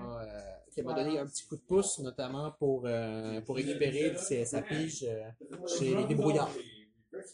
m'a 0.83 0.93
qu'elle 0.93 1.03
m'a 1.03 1.03
donné 1.03 1.19
un 1.19 1.25
petit 1.25 1.45
coup 1.45 1.55
de 1.55 1.61
pouce, 1.61 1.99
notamment 1.99 2.51
pour 2.51 2.83
euh, 2.85 3.41
pour 3.41 3.55
récupérer 3.55 4.15
ses- 4.15 4.45
sa 4.45 4.61
pige 4.61 5.03
euh, 5.03 5.23
chez 5.67 5.95
les 5.95 6.05
débrouillards. 6.05 6.53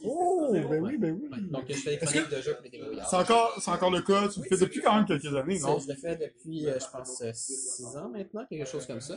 Oh, 0.06 0.50
ben 0.52 0.82
oui, 0.82 0.98
ben 0.98 1.12
oui. 1.14 1.28
Ouais, 1.32 1.38
donc, 1.50 1.66
je 1.70 1.74
fais 1.76 1.92
des 1.92 1.98
chroniques 1.98 2.30
de 2.30 2.42
jeux 2.42 2.54
pour 2.56 2.64
les 2.64 2.70
débrouillards. 2.70 3.10
C'est 3.10 3.16
encore, 3.16 3.62
c'est 3.62 3.72
encore 3.72 3.92
le 3.92 4.02
cas? 4.02 4.28
Tu 4.30 4.42
le 4.42 4.46
fais 4.46 4.58
depuis 4.58 4.82
quand 4.82 4.96
même 4.96 5.06
quelques 5.06 5.34
années, 5.36 5.60
non? 5.60 5.80
Je 5.80 5.88
le 5.90 5.96
fais 5.96 6.16
depuis, 6.18 6.68
euh, 6.68 6.78
je 6.80 6.86
pense, 6.92 7.24
6 7.34 7.98
ans 7.98 8.10
maintenant, 8.10 8.46
quelque 8.50 8.68
chose 8.68 8.86
comme 8.86 9.02
ça. 9.02 9.16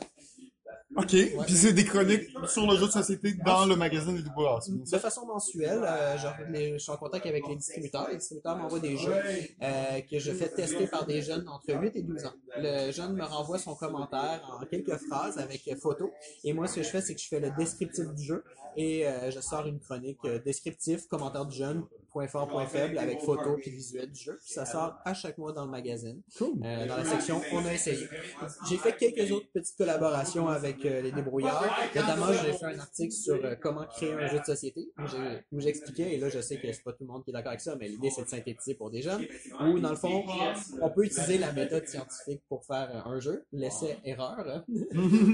OK. 0.97 1.09
Puis 1.47 1.55
c'est 1.55 1.73
des 1.73 1.85
chroniques 1.85 2.28
sur 2.48 2.66
le 2.70 2.77
jeu 2.77 2.86
de 2.86 2.93
société 2.93 3.35
dans 3.44 3.66
le 3.66 3.77
magazine 3.77 4.16
des 4.16 4.23
Débrouillards. 4.23 4.62
De 4.68 4.98
façon 4.98 5.27
mensuelle, 5.27 5.81
euh, 5.85 6.16
je, 6.16 6.52
les- 6.52 6.73
je 6.74 6.78
suis 6.78 6.93
en 6.93 6.97
contact 6.97 7.27
avec 7.27 7.47
les 7.48 7.56
distributeurs. 7.56 8.09
Les 8.10 8.16
distributeurs 8.16 8.56
m'envoient 8.56 8.81
des 8.81 8.97
jeux 8.97 9.12
euh, 9.62 10.01
que 10.10 10.18
je 10.18 10.32
fais 10.32 10.48
tester 10.48 10.86
par 10.86 11.06
des 11.06 11.23
jeunes 11.23 11.47
entre 11.48 11.74
8 11.74 11.97
et 11.97 12.02
12 12.02 12.24
ans. 12.27 12.32
Le 12.59 12.90
jeune 12.93 13.14
me 13.14 13.24
renvoie 13.24 13.59
son 13.59 13.74
commentaire 13.74 14.43
en 14.60 14.64
quelques 14.66 14.97
phrases 14.97 15.39
avec 15.39 15.68
photo. 15.81 16.10
Et 16.44 16.52
moi, 16.52 16.66
ce 16.66 16.77
que 16.77 16.82
je 16.82 16.89
fais, 16.89 17.01
c'est 17.01 17.14
que 17.14 17.20
je 17.20 17.28
fais 17.28 17.40
le 17.40 17.51
descriptif 17.59 18.06
du 18.14 18.24
jeu 18.24 18.44
et 18.78 19.06
euh, 19.06 19.31
je 19.31 19.40
sors 19.40 19.66
une 19.66 19.81
chronique 19.81 20.18
euh, 20.27 20.39
descriptif, 20.39 21.06
commentaire 21.06 21.47
du 21.47 21.56
jeune, 21.56 21.85
point 22.10 22.28
fort, 22.28 22.47
point 22.48 22.66
faible, 22.66 22.98
avec 22.98 23.20
photo 23.20 23.56
et 23.62 23.70
visuel 23.70 24.10
du 24.10 24.20
jeu. 24.20 24.39
Puis 24.43 24.52
ça 24.52 24.64
sort 24.66 24.97
à 25.05 25.14
chaque 25.14 25.39
mois 25.39 25.52
dans 25.52 25.64
le 25.64 25.70
magazine. 25.70 26.20
Euh, 26.64 26.86
dans 26.86 26.97
la 26.97 27.05
section 27.05 27.40
On 27.52 27.64
a 27.64 27.73
essayé. 27.73 28.06
J'ai 28.68 28.77
fait 28.77 28.97
quelques 28.97 29.31
autres 29.32 29.47
petites 29.52 29.77
collaborations 29.77 30.48
avec 30.48 30.85
les 30.88 31.12
débrouillards. 31.12 31.64
Notamment, 31.94 32.26
j'ai 32.32 32.52
fait 32.52 32.64
un 32.66 32.78
article 32.78 33.12
sur 33.12 33.34
euh, 33.44 33.54
comment 33.60 33.84
créer 33.86 34.12
un 34.12 34.26
jeu 34.28 34.40
de 34.40 34.44
société 34.44 34.88
où 35.52 35.60
j'expliquais, 35.60 36.14
et 36.14 36.18
là 36.18 36.28
je 36.28 36.40
sais 36.40 36.56
que 36.58 36.72
c'est 36.72 36.82
pas 36.82 36.92
tout 36.92 37.04
le 37.04 37.06
monde 37.08 37.24
qui 37.24 37.30
est 37.30 37.32
d'accord 37.32 37.50
avec 37.50 37.60
ça, 37.60 37.76
mais 37.78 37.88
l'idée 37.88 38.10
c'est 38.10 38.22
de 38.22 38.28
synthétiser 38.28 38.74
pour 38.74 38.90
des 38.90 39.02
jeunes, 39.02 39.24
où 39.60 39.78
dans 39.78 39.90
le 39.90 39.96
fond, 39.96 40.24
on 40.80 40.90
peut 40.90 41.04
utiliser 41.04 41.38
la 41.38 41.52
méthode 41.52 41.86
scientifique 41.86 42.42
pour 42.48 42.64
faire 42.64 43.06
un 43.06 43.20
jeu, 43.20 43.44
l'essai-erreur. 43.52 44.38
hein. 44.48 44.64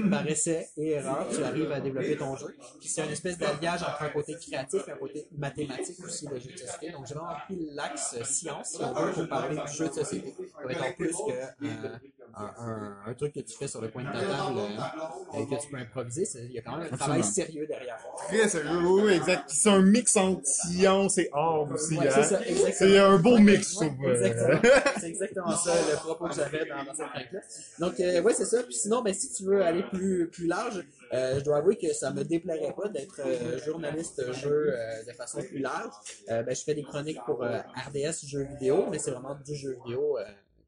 Par 0.09 0.27
essai 0.27 0.67
et 0.77 0.91
erreur, 0.91 1.27
tu 1.29 1.43
arrives 1.43 1.71
à 1.71 1.79
développer 1.79 2.17
ton 2.17 2.35
jeu. 2.35 2.55
Puis 2.79 2.89
c'est 2.89 3.03
une 3.03 3.11
espèce 3.11 3.37
d'alliage 3.37 3.81
entre 3.83 4.03
un 4.03 4.09
côté 4.09 4.35
créatif 4.35 4.87
et 4.87 4.91
un 4.91 4.97
côté 4.97 5.27
mathématique 5.37 5.97
aussi 6.03 6.25
de 6.27 6.37
jeu 6.39 6.51
de 6.51 6.57
société. 6.57 6.91
Donc 6.91 7.07
j'ai 7.07 7.13
vraiment 7.15 7.35
pris 7.45 7.57
l'axe 7.73 8.21
science, 8.23 8.69
si 8.71 8.83
on 8.83 8.93
veut, 8.93 9.11
pour 9.13 9.27
parler 9.27 9.57
du 9.57 9.73
jeu 9.73 9.87
de 9.87 9.93
société. 9.93 10.33
Être 10.69 10.83
en 10.83 10.93
plus 10.93 11.11
que 11.11 11.31
euh, 11.65 11.97
un, 12.35 12.51
un, 12.65 12.97
un 13.07 13.13
truc 13.13 13.33
que 13.33 13.39
tu 13.41 13.55
fais 13.57 13.67
sur 13.67 13.81
le 13.81 13.87
coin 13.89 14.03
de 14.03 14.07
ta 14.11 14.19
table 14.19 14.59
euh, 14.59 15.39
et 15.39 15.47
que 15.47 15.61
tu 15.61 15.67
peux 15.69 15.77
improviser. 15.77 16.27
Il 16.45 16.51
y 16.51 16.59
a 16.59 16.61
quand 16.61 16.77
même 16.77 16.87
un 16.91 16.97
travail 16.97 17.23
sérieux 17.23 17.65
derrière. 17.67 17.97
Très 18.27 18.47
sérieux, 18.49 18.77
oui, 18.83 19.01
oui, 19.05 19.13
exact. 19.13 19.43
Puis 19.47 19.57
c'est 19.57 19.69
un 19.69 19.81
mix 19.81 20.15
entre 20.17 20.45
science 20.45 21.17
et 21.17 21.29
art 21.33 21.69
aussi. 21.71 21.97
Ouais, 21.97 22.07
hein. 22.07 22.11
c'est 22.15 22.23
ça, 22.23 22.41
exactement. 22.45 22.71
C'est 22.73 22.97
un 22.99 23.17
beau 23.17 23.37
mix, 23.37 23.69
je 23.71 23.75
trouve. 23.75 24.05
euh. 24.05 24.13
exactement. 24.15 24.61
C'est 24.99 25.09
exactement 25.09 25.55
ça 25.55 25.73
le 25.91 25.95
propos 25.97 26.27
que 26.27 26.35
j'avais 26.35 26.65
dans, 26.65 26.83
dans 26.85 26.93
cette 26.93 27.07
chronique-là. 27.09 27.39
Donc, 27.79 27.99
euh, 27.99 28.21
ouais, 28.21 28.33
c'est 28.33 28.45
ça. 28.45 28.63
Puis 28.63 28.73
sinon, 28.75 29.01
ben, 29.01 29.13
si 29.13 29.31
tu 29.33 29.43
veux 29.43 29.61
aller 29.63 29.83
plus, 29.83 30.29
plus 30.29 30.47
large, 30.47 30.83
euh, 31.13 31.39
je 31.39 31.43
dois 31.43 31.57
avouer 31.57 31.77
que 31.77 31.91
ça 31.93 32.11
me 32.11 32.23
déplairait 32.23 32.73
pas 32.73 32.87
d'être 32.87 33.19
euh, 33.25 33.59
journaliste 33.65 34.31
jeu 34.33 34.73
euh, 34.73 35.03
de 35.05 35.11
façon 35.11 35.41
plus 35.41 35.59
large. 35.59 35.91
Euh, 36.29 36.41
ben, 36.43 36.55
je 36.55 36.63
fais 36.63 36.73
des 36.73 36.83
chroniques 36.83 37.19
pour 37.25 37.43
euh, 37.43 37.59
RDS 37.87 38.25
jeux 38.25 38.43
vidéo, 38.43 38.85
mais 38.89 38.97
c'est 38.99 39.11
vraiment 39.11 39.35
du 39.45 39.55
jeu 39.55 39.77
vidéo 39.83 40.17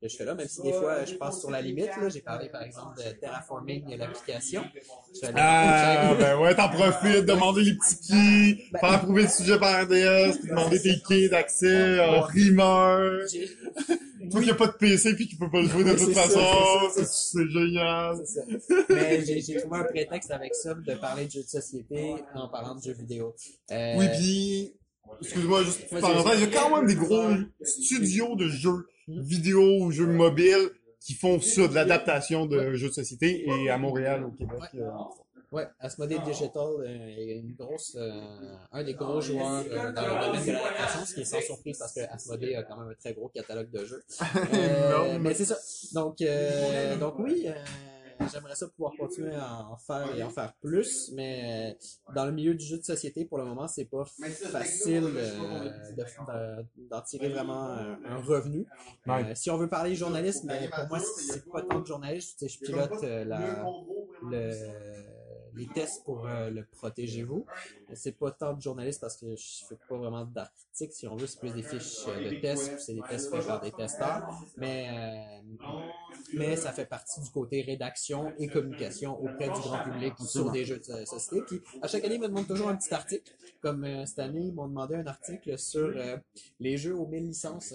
euh, 0.06 0.08
que 0.08 0.12
je 0.12 0.18
fais 0.18 0.26
là, 0.26 0.36
même 0.36 0.48
si 0.48 0.62
des 0.62 0.72
fois 0.74 1.04
je 1.06 1.16
passe 1.16 1.40
sur 1.40 1.50
la 1.52 1.62
limite. 1.62 1.90
là. 2.02 2.10
J'ai 2.10 2.22
parlé 2.22 2.50
par 2.50 2.62
exemple 2.64 2.98
de 2.98 3.12
terraforming 3.20 3.98
l'application. 3.98 4.64
Ah, 5.36 6.16
ben 6.20 6.38
ouais, 6.40 6.56
t'en 6.56 6.70
profites, 6.70 7.26
demander 7.26 7.64
les 7.64 7.76
petits 7.76 7.98
keys, 8.08 8.64
faire 8.80 8.92
approuver 8.94 9.24
le 9.24 9.30
sujet 9.30 9.58
par 9.60 9.84
RDS, 9.84 10.40
puis 10.40 10.50
demander 10.50 10.82
tes 10.82 11.00
keys 11.08 11.30
d'accès 11.30 12.00
en 12.00 12.22
primeur. 12.24 13.28
J'ai- 13.32 13.50
Toi 14.32 14.42
qui 14.42 14.50
a 14.50 14.56
pas 14.56 14.66
de 14.66 14.72
PC 14.72 15.16
puis 15.16 15.28
qui 15.28 15.36
peut 15.36 15.52
pas 15.52 15.62
le 15.62 15.68
jouer 15.68 15.84
de 15.84 15.94
toute 15.94 16.14
façon, 16.14 16.40
c'est 16.96 17.48
génial. 17.48 18.16
Ça. 18.26 18.42
Mais 18.90 19.24
j'ai 19.24 19.58
trouvé 19.58 19.80
un 19.80 19.84
prétexte 19.84 20.32
avec 20.32 20.56
ça 20.56 20.74
de 20.74 20.94
parler 20.96 21.26
de 21.28 21.32
jeux 21.32 21.44
de 21.44 21.48
société 21.48 22.16
en 22.34 22.48
parlant 22.48 22.74
de 22.74 22.82
jeux 22.82 22.94
vidéo. 22.94 23.36
Euh, 23.72 23.94
Oui, 23.98 24.08
puis, 24.18 24.74
excuse-moi, 25.22 25.64
juste 25.64 25.90
parenthèse, 25.92 26.40
il 26.42 26.52
y 26.52 26.56
a 26.56 26.60
quand 26.60 26.76
même 26.76 26.88
des 26.88 26.96
gros 26.96 27.24
studios 27.62 28.36
de 28.36 28.48
jeux 28.50 28.88
vidéo 29.08 29.62
ou 29.82 29.92
jeux 29.92 30.08
mobiles 30.08 30.70
qui 31.00 31.14
font 31.14 31.40
ça, 31.40 31.68
de 31.68 31.76
l'adaptation 31.76 32.46
de 32.46 32.74
jeux 32.74 32.88
de 32.90 32.94
société, 32.94 33.46
et 33.48 33.70
à 33.70 33.78
Montréal, 33.78 34.24
au 34.26 34.32
Québec. 34.32 34.60
euh, 34.76 34.90
Ouais, 35.52 35.68
Asmodee 35.80 36.20
Digital 36.26 36.64
euh, 36.80 36.86
est 36.86 37.38
une 37.38 37.54
grosse, 37.54 37.96
euh, 37.98 38.12
un 38.74 38.84
des 38.84 38.94
gros 38.96 39.22
joueurs 39.22 39.64
euh, 39.72 39.92
dans 39.94 40.02
le 40.02 40.26
domaine 40.26 40.46
de 40.48 40.52
l'adaptation, 40.52 41.06
ce 41.06 41.14
qui 41.14 41.22
est 41.22 41.26
sans 41.26 41.40
surprise 41.40 41.78
parce 41.78 41.94
que 41.94 42.02
Asmodee 42.12 42.56
a 42.56 42.64
quand 42.64 42.78
même 42.78 42.90
un 42.90 42.96
très 42.96 43.14
gros 43.14 43.30
catalogue 43.30 43.70
de 43.70 43.86
jeux. 43.86 44.04
Euh, 44.54 45.14
Non, 45.14 45.20
mais 45.20 45.34
c'est 45.34 45.46
ça. 45.46 45.58
Donc, 45.94 46.20
euh, 46.22 46.98
donc 46.98 47.20
oui, 47.20 47.44
euh, 47.46 47.54
j'aimerais 48.32 48.56
ça 48.56 48.68
pouvoir 48.70 48.94
continuer 48.98 49.36
à 49.36 49.66
en 49.68 49.78
faire 49.78 50.14
et 50.16 50.24
en 50.24 50.30
faire 50.30 50.54
plus, 50.62 51.12
mais 51.16 51.74
euh, 51.74 52.14
dans 52.14 52.26
le 52.26 52.32
milieu 52.32 52.54
du 52.56 52.66
jeu 52.66 52.78
de 52.78 52.84
société, 52.84 53.26
pour 53.26 53.38
le 53.38 53.46
moment, 53.46 53.68
c'est 53.68 53.86
pas 53.86 54.06
facile 54.06 55.04
euh, 55.16 55.70
de- 55.92 56.04
de- 56.04 56.66
d'en 56.90 57.02
tirer 57.02 57.30
vraiment 57.30 57.66
un, 57.66 58.00
un 58.06 58.18
revenu. 58.18 58.68
Euh, 59.08 59.36
si 59.36 59.50
on 59.50 59.58
veut 59.58 59.70
parler 59.70 59.96
journalisme, 59.96 60.48
mais 60.50 60.70
pour 60.70 60.88
moi, 60.88 61.00
c'est 61.00 61.50
pas 61.52 61.62
tant 61.64 61.80
de 61.82 61.86
journaliste. 61.88 62.48
Je 62.48 62.60
pilote 62.60 63.04
euh, 63.04 63.24
la, 63.26 63.64
le, 64.22 65.06
les 65.56 65.68
tests 65.68 66.04
pour 66.04 66.28
euh, 66.28 66.50
le 66.50 66.66
protégez-vous. 66.66 67.46
C'est 67.94 68.18
pas 68.18 68.32
tant 68.32 68.54
de 68.54 68.62
journalistes 68.62 69.02
parce 69.02 69.18
que 69.18 69.36
je 69.36 69.66
fais 69.68 69.78
pas 69.88 69.98
vraiment 69.98 70.26
d'articles, 70.26 70.94
si 70.94 71.08
on 71.08 71.16
veut, 71.16 71.28
c'est 71.28 71.40
plus 71.40 71.54
des 71.54 71.64
fiches 71.64 72.08
euh, 72.08 72.30
de 72.30 72.40
tests, 72.40 72.80
c'est 72.80 72.94
des 72.94 73.02
tests 73.10 73.32
faits 73.32 73.46
par 73.46 73.62
des 73.62 73.72
testeurs. 73.72 74.28
Mais, 74.58 74.88
euh, 74.90 75.68
mais 76.34 76.56
ça 76.56 76.72
fait 76.72 76.86
partie 76.86 77.22
du 77.22 77.30
côté 77.30 77.62
rédaction 77.62 78.34
et 78.38 78.48
communication 78.48 79.20
auprès 79.22 79.46
du 79.46 79.60
grand 79.60 79.84
public 79.84 80.14
sur 80.20 80.52
des 80.52 80.66
jeux 80.66 80.80
de 80.80 81.06
société. 81.06 81.42
Puis 81.46 81.62
à 81.82 81.88
chaque 81.88 82.04
année, 82.04 82.16
ils 82.16 82.22
me 82.22 82.28
demandent 82.28 82.48
toujours 82.48 82.70
un 82.70 82.76
petit 82.76 82.94
article. 82.94 83.32
Comme 83.62 84.06
cette 84.06 84.20
année, 84.20 84.42
ils 84.42 84.54
m'ont 84.54 84.68
demandé 84.68 84.96
un 84.96 85.08
article 85.08 85.58
sur 85.58 85.94
les 86.60 86.78
jeux 86.78 86.96
aux 86.96 87.08
1000 87.08 87.24
licences. 87.24 87.74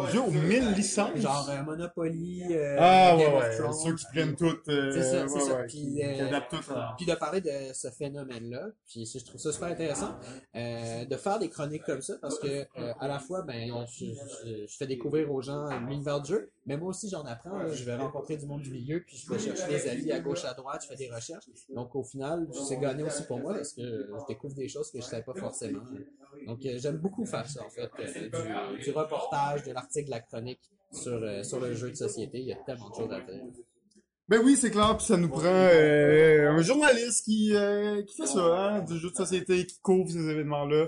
Des 0.00 0.12
jeux 0.12 0.20
aux 0.22 0.30
1000 0.30 0.72
licences? 0.72 1.16
Genre 1.16 1.50
euh, 1.50 1.62
Monopoly, 1.64 2.44
euh, 2.50 2.76
ah, 2.80 3.16
Game 3.18 3.18
ouais, 3.18 3.36
of 3.36 3.42
ouais. 3.42 3.56
Thrones. 3.58 3.72
Ceux 3.74 3.94
qui 3.94 4.04
prennent 4.12 4.36
tout. 4.36 4.56
euh, 4.68 4.92
C'est 4.92 5.02
ça, 5.02 5.28
c'est 5.28 5.34
ouais, 5.34 5.40
ça. 5.40 5.54
ouais, 5.56 5.66
Puis, 5.66 5.78
qui, 5.78 6.02
euh, 6.04 6.14
qui 6.14 6.20
adaptent 6.22 6.50
tout. 6.50 6.72
à- 6.74 6.94
Puis 6.96 7.06
de 7.06 7.14
parler 7.14 7.40
de 7.40 7.50
ce 7.74 7.88
phénomène-là, 7.90 8.68
puis 8.86 9.04
je 9.06 9.24
trouve 9.24 9.40
ça 9.40 9.52
super 9.52 9.68
intéressant, 9.68 10.14
euh, 10.56 11.04
de 11.04 11.16
faire 11.16 11.38
des 11.38 11.48
chroniques 11.50 11.84
comme 11.84 12.00
ça, 12.02 12.14
parce 12.22 12.38
que 12.38 12.46
euh, 12.48 12.92
à 13.00 13.08
la 13.08 13.18
fois, 13.18 13.42
ben, 13.42 13.70
on- 13.72 13.84
je, 13.86 14.06
je- 14.06 14.66
je 14.66 14.76
fais 14.76 14.86
découvrir 14.86 15.30
aux 15.30 15.42
gens 15.42 15.66
l'univers 15.86 16.20
du 16.22 16.32
jeu, 16.32 16.50
mais 16.66 16.76
moi 16.76 16.88
aussi 16.90 17.08
j'en 17.08 17.24
apprends. 17.24 17.58
là. 17.58 17.72
je 17.72 17.84
vais 17.84 17.96
rencontrer 17.96 18.36
du 18.36 18.46
monde 18.46 18.62
du 18.62 18.70
milieu, 18.70 19.02
puis 19.06 19.16
je 19.16 19.30
vais 19.32 19.38
chercher 19.38 19.68
des 19.68 19.88
avis 19.88 20.12
à 20.12 20.20
gauche, 20.20 20.44
à 20.44 20.54
droite, 20.54 20.82
je 20.82 20.88
fais 20.88 20.96
des 20.96 21.10
recherches. 21.10 21.44
Donc 21.74 21.94
au 21.94 22.02
final, 22.04 22.48
c'est 22.52 22.78
gagné 22.78 23.02
aussi 23.02 23.24
pour 23.24 23.38
moi, 23.40 23.54
parce 23.54 23.72
que 23.72 23.82
je 23.82 24.26
découvre 24.28 24.54
des 24.54 24.68
choses 24.68 24.90
que 24.90 25.00
je 25.00 25.04
savais 25.04 25.22
pas 25.22 25.34
forcément. 25.34 25.82
Donc 26.46 26.64
euh, 26.64 26.78
j'aime 26.78 26.96
beaucoup 26.96 27.24
faire 27.24 27.48
ça, 27.48 27.64
en 27.64 27.70
fait, 27.70 27.90
euh, 27.98 28.76
du, 28.76 28.84
du 28.84 28.90
reportage, 28.90 29.64
de 29.64 29.72
l'article, 29.72 30.06
de 30.06 30.10
la 30.10 30.20
chronique 30.20 30.60
sur, 30.92 31.12
euh, 31.12 31.42
sur 31.42 31.60
le 31.60 31.74
jeu 31.74 31.90
de 31.90 31.94
société. 31.96 32.38
Il 32.40 32.46
y 32.46 32.52
a 32.52 32.56
tellement 32.66 32.90
de 32.90 32.94
choses 32.94 33.12
à 33.12 33.20
faire. 33.20 33.42
Ben 34.28 34.40
oui, 34.42 34.56
c'est 34.58 34.70
clair, 34.70 34.96
puis 34.96 35.04
ça 35.04 35.16
nous 35.16 35.28
prend 35.28 35.42
euh, 35.44 36.50
un 36.50 36.62
journaliste 36.62 37.24
qui, 37.24 37.54
euh, 37.54 38.02
qui 38.02 38.16
fait 38.16 38.26
ça, 38.26 38.40
hein, 38.40 38.80
du 38.80 38.96
jeu 38.98 39.10
de 39.10 39.16
société, 39.16 39.66
qui 39.66 39.78
couvre 39.82 40.08
ces 40.10 40.26
événements-là. 40.26 40.86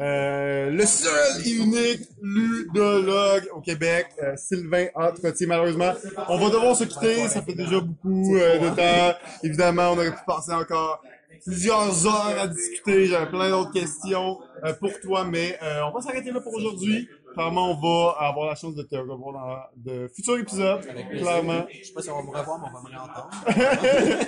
Euh, 0.00 0.70
le 0.70 0.84
seul 0.84 1.46
et 1.46 1.50
unique 1.52 2.02
ludologue 2.20 3.48
au 3.54 3.60
Québec, 3.60 4.08
euh, 4.22 4.34
Sylvain 4.36 4.86
A. 4.96 5.12
Trottier, 5.12 5.46
malheureusement. 5.46 5.92
On 6.28 6.38
va 6.38 6.50
devoir 6.50 6.76
se 6.76 6.84
quitter, 6.84 7.28
ça 7.28 7.40
fait 7.40 7.54
déjà 7.54 7.80
beaucoup 7.80 8.36
euh, 8.36 8.58
de 8.58 8.76
temps. 8.76 9.18
Évidemment, 9.42 9.90
on 9.90 9.96
aurait 9.96 10.10
pu 10.10 10.24
passer 10.26 10.52
encore 10.52 11.02
plusieurs 11.44 12.06
heures 12.06 12.38
à 12.40 12.46
discuter, 12.46 13.06
j'avais 13.06 13.26
plein 13.30 13.50
d'autres 13.50 13.72
questions 13.72 14.38
euh, 14.64 14.72
pour 14.74 14.92
toi, 15.00 15.24
mais 15.24 15.58
euh, 15.62 15.80
on 15.86 15.92
va 15.92 16.00
s'arrêter 16.00 16.30
là 16.30 16.40
pour 16.40 16.54
aujourd'hui. 16.54 17.08
Clairement, 17.34 17.70
on 17.70 17.74
va 17.80 18.16
avoir 18.26 18.46
la 18.48 18.54
chance 18.54 18.74
de 18.74 18.82
te 18.82 18.94
revoir 18.96 19.70
dans 19.74 19.92
de 19.92 20.08
futurs 20.14 20.38
épisodes, 20.38 20.80
clairement. 21.18 21.64
Je 21.70 21.84
sais 21.86 21.92
pas 21.92 22.02
si 22.02 22.10
on 22.10 22.16
va 22.16 22.22
me 22.22 22.30
revoir, 22.38 22.58
mais 22.60 22.66
on 22.68 22.72
va 22.72 22.80
me 22.82 22.88
réentendre. 22.88 23.30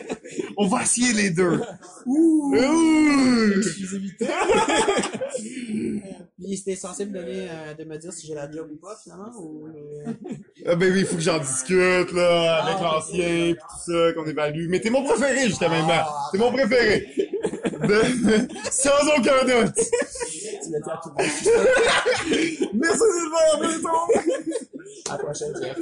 On 0.56 0.66
va 0.68 0.82
essayer 0.82 1.12
les 1.12 1.30
deux. 1.30 1.60
Ouh! 2.06 2.54
Ouh! 2.56 3.52
Puis 6.38 6.56
c'était 6.58 6.76
censé 6.76 7.06
me 7.06 7.12
donner, 7.12 7.48
euh, 7.50 7.74
de 7.74 7.84
me 7.84 7.96
dire 7.96 8.12
si 8.12 8.26
j'ai 8.26 8.34
la 8.34 8.50
job 8.50 8.68
ou 8.72 8.76
pas, 8.76 8.96
finalement, 9.02 9.30
ou... 9.38 9.66
euh, 9.68 10.12
Ah 10.66 10.74
ben 10.76 10.92
oui, 10.92 11.00
il 11.00 11.06
faut 11.06 11.16
que 11.16 11.22
j'en 11.22 11.38
discute, 11.38 12.12
là, 12.12 12.62
avec 12.64 12.76
Ah, 12.80 12.94
l'ancien, 12.94 13.54
pis 13.54 13.58
tout 13.58 13.92
ça, 13.92 14.12
qu'on 14.14 14.26
évalue. 14.26 14.68
Mais 14.68 14.80
t'es 14.80 14.90
mon 14.90 15.02
préféré, 15.04 15.48
maintenant. 15.48 15.78
Ah. 15.88 16.28
T'es 16.32 16.38
mon 16.38 16.52
préféré. 16.52 17.06
De- 17.82 18.48
Sans 18.70 19.06
aucun 19.18 19.44
doute. 19.44 19.74
Tout 20.80 21.10
le 21.10 21.22
monde. 21.22 22.70
Merci 22.74 23.06
Sylvain, 23.14 23.90
à 25.08 25.12
la 25.12 25.18
prochaine, 25.18 25.54
Jeff. 25.60 25.78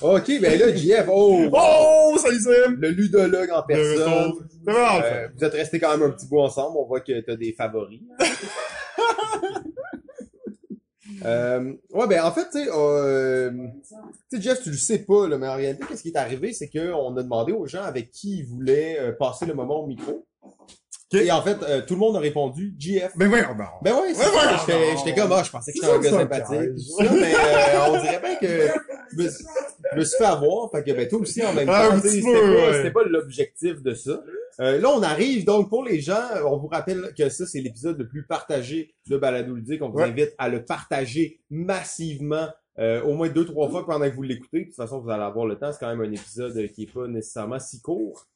Ok, 0.00 0.40
ben 0.40 0.58
là, 0.58 0.74
JF, 0.74 1.06
oh! 1.08 1.48
Oh, 1.52 2.16
salut 2.18 2.40
Sim! 2.40 2.76
Le 2.78 2.90
ludologue 2.90 3.50
en 3.50 3.62
personne. 3.62 4.32
Euh, 4.68 5.28
vous 5.36 5.44
êtes 5.44 5.52
restés 5.52 5.78
quand 5.78 5.96
même 5.96 6.08
un 6.08 6.10
petit 6.10 6.26
bout 6.26 6.40
ensemble. 6.40 6.76
On 6.78 6.84
voit 6.86 7.00
que 7.00 7.20
t'as 7.20 7.36
des 7.36 7.52
favoris. 7.52 8.00
euh, 11.24 11.72
ouais, 11.92 12.06
ben 12.06 12.22
en 12.24 12.32
fait, 12.32 12.46
tu 12.50 12.64
sais, 12.64 12.68
euh, 12.72 13.50
tu 14.30 14.36
sais, 14.36 14.42
Jeff, 14.42 14.62
tu 14.62 14.70
le 14.70 14.76
sais 14.76 14.98
pas, 15.00 15.28
là, 15.28 15.38
mais 15.38 15.48
en 15.48 15.54
réalité, 15.56 15.84
qu'est-ce 15.88 16.02
qui 16.02 16.08
est 16.10 16.16
arrivé, 16.16 16.52
c'est 16.52 16.68
qu'on 16.68 17.16
a 17.16 17.22
demandé 17.22 17.52
aux 17.52 17.66
gens 17.66 17.82
avec 17.82 18.10
qui 18.10 18.38
ils 18.38 18.46
voulaient 18.46 18.98
euh, 19.00 19.12
passer 19.12 19.46
le 19.46 19.54
moment 19.54 19.82
au 19.82 19.86
micro. 19.86 20.26
Et 21.14 21.30
en 21.30 21.42
fait, 21.42 21.62
euh, 21.62 21.82
tout 21.86 21.92
le 21.92 22.00
monde 22.00 22.16
a 22.16 22.20
répondu 22.20 22.74
JF. 22.78 23.12
Ben 23.16 23.28
voyons, 23.28 23.54
ben. 23.54 23.68
Ben 23.82 23.92
ouais, 23.94 24.14
c'est 24.14 24.24
Ouais, 24.24 24.32
ça. 24.32 24.56
J'étais- 24.66 24.96
J'étais 24.96 25.20
comme, 25.20 25.30
ah, 25.32 25.42
je 25.44 25.50
pensais 25.50 25.70
que 25.72 25.78
j'étais 25.78 25.92
un 25.92 25.98
gars 26.00 26.10
sympathique. 26.10 26.46
piège. 26.58 26.70
tout 26.74 27.04
ça, 27.04 27.12
mais 27.12 27.34
euh, 27.34 27.88
on 27.88 28.00
dirait 28.00 28.20
bien 28.20 28.36
que 28.36 28.68
je 29.94 29.98
me, 30.00 30.04
suis- 30.04 30.18
fait 30.18 30.24
avoir. 30.24 30.70
Fait 30.70 30.82
que 30.84 30.90
ben 30.92 31.08
toi 31.08 31.18
aussi 31.20 31.44
en 31.44 31.52
même 31.52 31.68
Ah, 31.70 31.88
temps, 31.90 32.00
c'était 32.02 32.20
pas, 32.22 32.28
ouais. 32.30 32.72
c'était 32.74 32.90
pas 32.90 33.04
l'objectif 33.04 33.82
de 33.82 33.94
ça. 33.94 34.22
Euh, 34.60 34.78
là, 34.80 34.90
on 34.90 35.02
arrive 35.02 35.44
donc 35.44 35.68
pour 35.70 35.84
les 35.84 36.00
gens. 36.00 36.20
On 36.46 36.56
vous 36.58 36.68
rappelle 36.68 37.12
que 37.16 37.28
ça 37.28 37.46
c'est 37.46 37.60
l'épisode 37.60 37.98
le 37.98 38.06
plus 38.08 38.24
partagé 38.26 38.94
de 39.08 39.16
Balado 39.16 39.54
Ludique. 39.54 39.82
On 39.82 39.88
vous 39.90 39.98
Ouais. 39.98 40.04
invite 40.04 40.34
à 40.38 40.48
le 40.48 40.64
partager 40.64 41.40
massivement. 41.50 42.48
euh, 42.78 43.02
au 43.02 43.12
moins 43.12 43.28
deux 43.28 43.44
trois 43.44 43.68
fois 43.68 43.84
pendant 43.84 44.08
que 44.08 44.14
vous 44.14 44.22
l'écoutez. 44.22 44.60
De 44.60 44.64
toute 44.64 44.74
façon, 44.74 44.98
vous 44.98 45.10
allez 45.10 45.22
avoir 45.22 45.44
le 45.44 45.56
temps. 45.58 45.70
C'est 45.72 45.78
quand 45.78 45.94
même 45.94 46.00
un 46.00 46.10
épisode 46.10 46.56
euh, 46.56 46.66
qui 46.68 46.84
est 46.84 46.90
pas 46.92 47.06
nécessairement 47.06 47.58
si 47.58 47.82
court. 47.82 48.26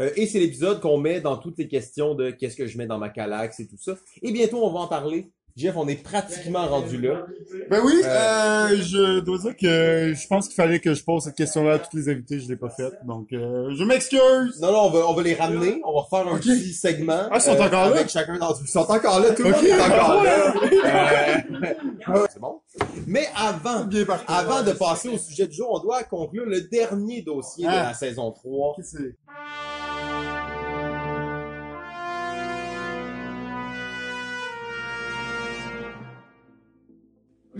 Euh, 0.00 0.10
et 0.16 0.26
c'est 0.26 0.40
l'épisode 0.40 0.80
qu'on 0.80 0.98
met 0.98 1.20
dans 1.20 1.36
toutes 1.36 1.56
les 1.56 1.68
questions 1.68 2.16
de 2.16 2.30
qu'est-ce 2.32 2.56
que 2.56 2.66
je 2.66 2.76
mets 2.76 2.88
dans 2.88 2.98
ma 2.98 3.10
calax 3.10 3.60
et 3.60 3.68
tout 3.68 3.76
ça. 3.78 3.96
Et 4.22 4.32
bientôt, 4.32 4.64
on 4.64 4.72
va 4.72 4.80
en 4.80 4.88
parler. 4.88 5.30
Jeff, 5.60 5.74
on 5.76 5.86
est 5.88 6.02
pratiquement 6.02 6.66
rendu 6.66 6.98
là. 7.00 7.26
Ben 7.68 7.80
oui, 7.84 8.00
Euh, 8.04 8.08
euh, 8.08 8.76
je 8.80 9.20
dois 9.20 9.38
dire 9.38 9.56
que 9.56 10.14
je 10.14 10.26
pense 10.26 10.46
qu'il 10.46 10.54
fallait 10.54 10.80
que 10.80 10.94
je 10.94 11.04
pose 11.04 11.24
cette 11.24 11.34
question-là 11.34 11.74
à 11.74 11.78
tous 11.78 11.94
les 11.96 12.08
invités, 12.08 12.40
je 12.40 12.48
l'ai 12.48 12.56
pas 12.56 12.70
faite. 12.70 12.94
Donc, 13.06 13.28
euh, 13.32 13.68
je 13.76 13.84
m'excuse! 13.84 14.58
Non, 14.62 14.72
non, 14.72 14.78
on 14.84 14.90
va, 14.90 14.98
on 15.08 15.12
va 15.14 15.22
les 15.22 15.34
ramener. 15.34 15.80
On 15.84 15.92
va 15.92 16.00
refaire 16.00 16.32
un 16.32 16.38
petit 16.38 16.72
segment. 16.72 17.24
Ah, 17.30 17.36
ils 17.36 17.40
sont 17.42 17.50
encore 17.52 17.70
là? 17.90 17.96
Avec 17.96 18.08
chacun. 18.08 18.38
Ils 18.62 18.68
sont 18.68 18.80
encore 18.90 19.20
là. 19.20 19.30
Tout 19.34 19.42
le 19.42 19.50
Ok. 19.50 19.56
monde 19.56 19.64
est 19.66 19.80
encore 19.80 20.22
là. 20.22 20.54
Euh, 20.64 22.24
C'est 22.30 22.40
bon. 22.40 22.60
Mais 23.06 23.26
avant, 23.36 23.84
Bien 23.84 24.04
parti. 24.06 24.24
avant 24.28 24.62
de 24.62 24.72
passer 24.72 25.08
au 25.08 25.18
sujet 25.18 25.46
du 25.46 25.54
jour, 25.56 25.68
on 25.70 25.80
doit 25.80 26.02
conclure 26.04 26.46
le 26.46 26.62
dernier 26.62 27.20
dossier 27.22 27.64
de 27.66 27.70
Ah. 27.70 27.88
la 27.88 27.94
saison 27.94 28.30
3. 28.30 28.74
Qu'est-ce 28.76 28.96
que 28.96 29.02
c'est? 29.02 29.16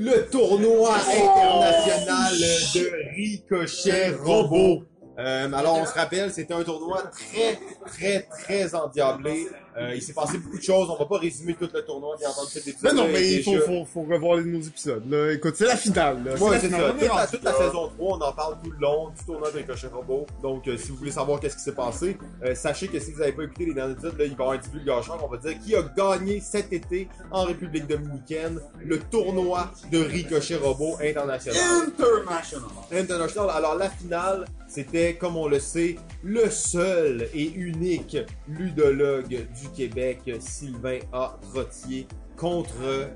Le 0.03 0.31
tournoi 0.31 0.95
international 0.95 2.33
de 2.75 3.15
Ricochet 3.15 4.17
Robot. 4.25 4.85
Euh, 5.19 5.53
alors, 5.53 5.77
on 5.77 5.85
se 5.85 5.93
rappelle, 5.93 6.33
c'était 6.33 6.55
un 6.55 6.63
tournoi 6.63 7.03
très, 7.03 7.59
très, 7.85 8.23
très 8.23 8.75
endiablé. 8.75 9.47
Euh, 9.77 9.95
il 9.95 10.03
s'est 10.03 10.13
passé 10.13 10.39
beaucoup 10.39 10.59
de 10.59 10.63
choses. 10.63 10.89
On 10.91 10.97
va 10.97 11.07
pas 11.07 11.19
résumer 11.19 11.55
tout 11.55 11.69
le 11.73 11.85
tournoi, 11.85 12.17
bien 12.19 12.29
entendu, 12.29 12.51
cet 12.51 12.67
épisode. 12.67 12.91
Ben 12.91 12.97
non, 12.97 13.09
mais 13.13 13.35
il 13.35 13.43
faut, 13.43 13.59
faut, 13.61 13.85
faut 13.85 14.03
revoir 14.03 14.39
les 14.39 14.45
nos 14.45 14.61
épisodes, 14.61 15.09
là. 15.09 15.33
Écoute, 15.33 15.55
c'est 15.57 15.67
la 15.67 15.77
finale, 15.77 16.25
là. 16.25 16.35
Ouais, 16.35 16.51
la 16.51 16.61
c'est 16.61 16.71
ça. 16.71 16.91
Toute 16.91 17.03
la, 17.03 17.27
toute 17.27 17.45
la 17.45 17.53
saison 17.53 17.89
3, 17.89 17.93
on 17.99 18.21
en 18.21 18.33
parle 18.33 18.57
tout 18.63 18.71
le 18.71 18.79
long 18.79 19.11
du 19.11 19.25
tournoi 19.25 19.51
de 19.51 19.59
Ricochet 19.59 19.87
Robot. 19.89 20.27
Donc, 20.43 20.67
euh, 20.67 20.77
si 20.77 20.91
vous 20.91 20.97
voulez 20.97 21.13
savoir 21.13 21.41
qu'est-ce 21.41 21.57
qui 21.57 21.63
s'est 21.63 21.73
passé, 21.75 22.19
euh, 22.45 22.55
sachez 22.55 22.89
que 22.89 22.99
si 22.99 23.13
vous 23.13 23.21
n'avez 23.21 23.33
pas 23.33 23.45
écouté 23.45 23.67
les 23.67 23.75
derniers 23.75 23.93
épisodes, 23.93 24.19
là, 24.19 24.25
il 24.25 24.31
va 24.31 24.37
y 24.37 24.41
avoir 24.43 24.51
un 24.53 24.59
divulgateur. 24.59 25.19
On 25.25 25.29
va 25.29 25.37
dire 25.37 25.59
qui 25.61 25.75
a 25.75 25.83
gagné 25.83 26.41
cet 26.41 26.73
été 26.73 27.09
en 27.31 27.45
République 27.45 27.87
dominicaine 27.87 28.61
le 28.85 28.99
tournoi 28.99 29.71
de 29.91 29.99
Ricochet 29.99 30.57
Robot 30.57 30.97
international. 31.01 31.57
International. 31.87 32.69
International. 32.93 33.51
Alors, 33.51 33.77
la 33.77 33.91
finale, 33.91 34.45
c'était, 34.71 35.17
comme 35.17 35.37
on 35.37 35.49
le 35.49 35.59
sait, 35.59 35.97
le 36.23 36.49
seul 36.49 37.29
et 37.35 37.51
unique 37.51 38.17
ludologue 38.47 39.27
du 39.29 39.69
Québec, 39.75 40.21
Sylvain 40.39 41.01
A. 41.13 41.41
Trottier, 41.43 42.07
contre 42.37 43.11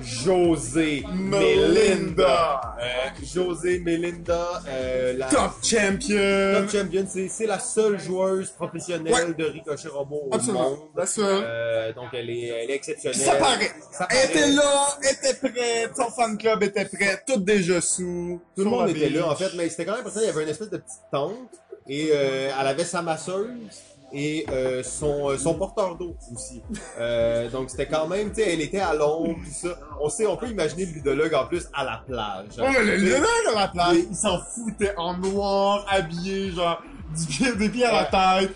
José 0.00 1.04
Melinda. 1.14 2.76
Euh, 2.80 2.84
José 3.24 3.78
Melinda, 3.78 4.62
euh, 4.68 5.14
la 5.16 5.26
Top 5.28 5.52
champion. 5.62 6.60
top 6.60 6.70
champion, 6.70 7.06
c'est 7.08 7.28
c'est 7.28 7.46
la 7.46 7.58
seule 7.58 7.98
joueuse 7.98 8.50
professionnelle 8.50 9.12
Ouais. 9.12 9.34
de 9.34 9.44
Ricochet 9.44 9.88
Robot 9.88 10.28
au 10.30 10.34
Absolument. 10.34 10.70
monde. 10.70 10.78
La 10.96 11.06
seule. 11.06 11.42
Euh, 11.46 11.92
donc, 11.92 12.08
elle 12.12 12.30
est, 12.30 12.46
elle 12.48 12.70
est 12.70 12.74
exceptionnelle. 12.74 13.18
Ça 13.20 13.36
paraît. 13.36 13.72
Ça 13.92 14.06
Elle 14.10 14.30
était 14.30 14.48
là, 14.48 14.86
elle 15.02 15.14
était 15.30 15.34
prête, 15.48 15.96
son 15.96 16.10
fan 16.10 16.36
club 16.36 16.62
était 16.62 16.84
prêt, 16.84 17.22
tout 17.26 17.38
déjà 17.40 17.80
sous. 17.80 18.40
Tout 18.56 18.64
le 18.64 18.70
monde 18.70 18.88
était 18.90 19.08
là, 19.10 19.28
en 19.28 19.36
fait, 19.36 19.50
mais 19.56 19.68
c'était 19.68 19.84
quand 19.86 19.94
même 19.94 20.02
parce 20.02 20.16
qu'il 20.16 20.24
y 20.26 20.28
avait 20.30 20.42
une 20.42 20.48
espèce 20.48 20.70
de 20.70 20.78
petite 20.78 21.00
tente 21.10 21.34
et 21.88 22.10
euh, 22.12 22.50
elle 22.60 22.66
avait 22.66 22.84
sa 22.84 23.00
masseuse 23.02 23.48
et 24.16 24.46
euh, 24.50 24.82
son, 24.82 25.30
euh, 25.30 25.36
son 25.38 25.54
porteur 25.54 25.96
d'eau 25.96 26.16
aussi. 26.34 26.62
Euh, 26.98 27.48
donc 27.50 27.70
c'était 27.70 27.86
quand 27.86 28.06
même, 28.08 28.30
tu 28.30 28.42
sais, 28.42 28.52
elle 28.54 28.60
était 28.62 28.80
à 28.80 28.94
l'ombre, 28.94 29.34
tout 29.44 29.50
ça. 29.52 29.78
On 30.00 30.08
sait, 30.08 30.26
on 30.26 30.36
peut 30.36 30.48
imaginer 30.48 30.86
le 30.86 30.92
ludologue 30.94 31.34
en 31.34 31.46
plus 31.46 31.66
à 31.74 31.84
la 31.84 32.02
plage. 32.06 32.46
hein. 32.58 32.62
Ouais, 32.62 32.72
mais 32.84 32.96
le 32.96 32.96
leader 32.96 33.28
à 33.56 33.60
la 33.60 33.68
plage, 33.68 33.96
il 34.10 34.16
s'en 34.16 34.38
foutait 34.40 34.94
en 34.96 35.16
noir, 35.18 35.84
habillé, 35.88 36.50
genre, 36.52 36.82
du 37.16 37.26
pied, 37.26 37.52
des 37.54 37.68
pieds 37.68 37.84
à 37.84 37.92
la 38.10 38.40
tête, 38.40 38.54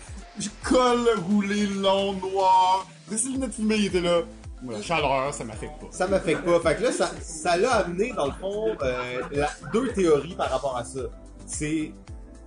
col 0.63 1.07
roulé 1.29 1.67
long, 1.67 2.13
noir. 2.13 2.87
Des 3.09 3.17
lunettes 3.29 3.53
fumées, 3.53 3.75
il 3.75 3.85
était 3.87 4.01
là. 4.01 4.21
La 4.69 4.79
chaleur, 4.81 5.33
ça 5.33 5.43
m'affecte 5.43 5.79
pas. 5.81 5.87
Ça 5.89 6.07
m'affecte 6.07 6.43
pas. 6.45 6.59
Fait 6.59 6.75
que 6.77 6.83
là, 6.83 6.91
ça, 6.91 7.09
ça 7.19 7.57
l'a 7.57 7.77
amené, 7.77 8.13
dans 8.13 8.27
le 8.27 8.31
fond, 8.39 8.75
euh, 8.83 9.21
la- 9.31 9.49
deux 9.73 9.87
théories 9.91 10.35
par 10.35 10.51
rapport 10.51 10.77
à 10.77 10.83
ça. 10.83 10.99
C'est 11.47 11.91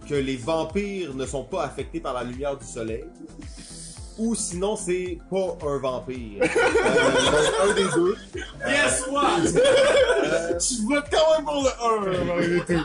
que 0.08 0.14
les 0.14 0.36
vampires 0.36 1.14
ne 1.14 1.26
sont 1.26 1.44
pas 1.44 1.64
affectés 1.64 2.00
par 2.00 2.14
la 2.14 2.24
lumière 2.24 2.56
du 2.56 2.64
soleil. 2.66 3.04
Ou 4.16 4.34
sinon, 4.36 4.76
c'est 4.76 5.18
pas 5.30 5.56
un 5.66 5.78
vampire. 5.78 6.42
Euh, 6.86 7.30
donc, 7.30 7.70
un 7.70 7.74
des 7.74 7.84
deux. 7.94 8.16
Guess 8.64 9.04
what? 9.10 9.40
Je 9.44 10.86
vote 10.86 11.04
quand 11.10 11.36
même 11.36 11.44
pour 11.44 11.62
le 11.64 12.20
1, 12.20 12.24
malgré 12.24 12.60
tout. 12.76 12.84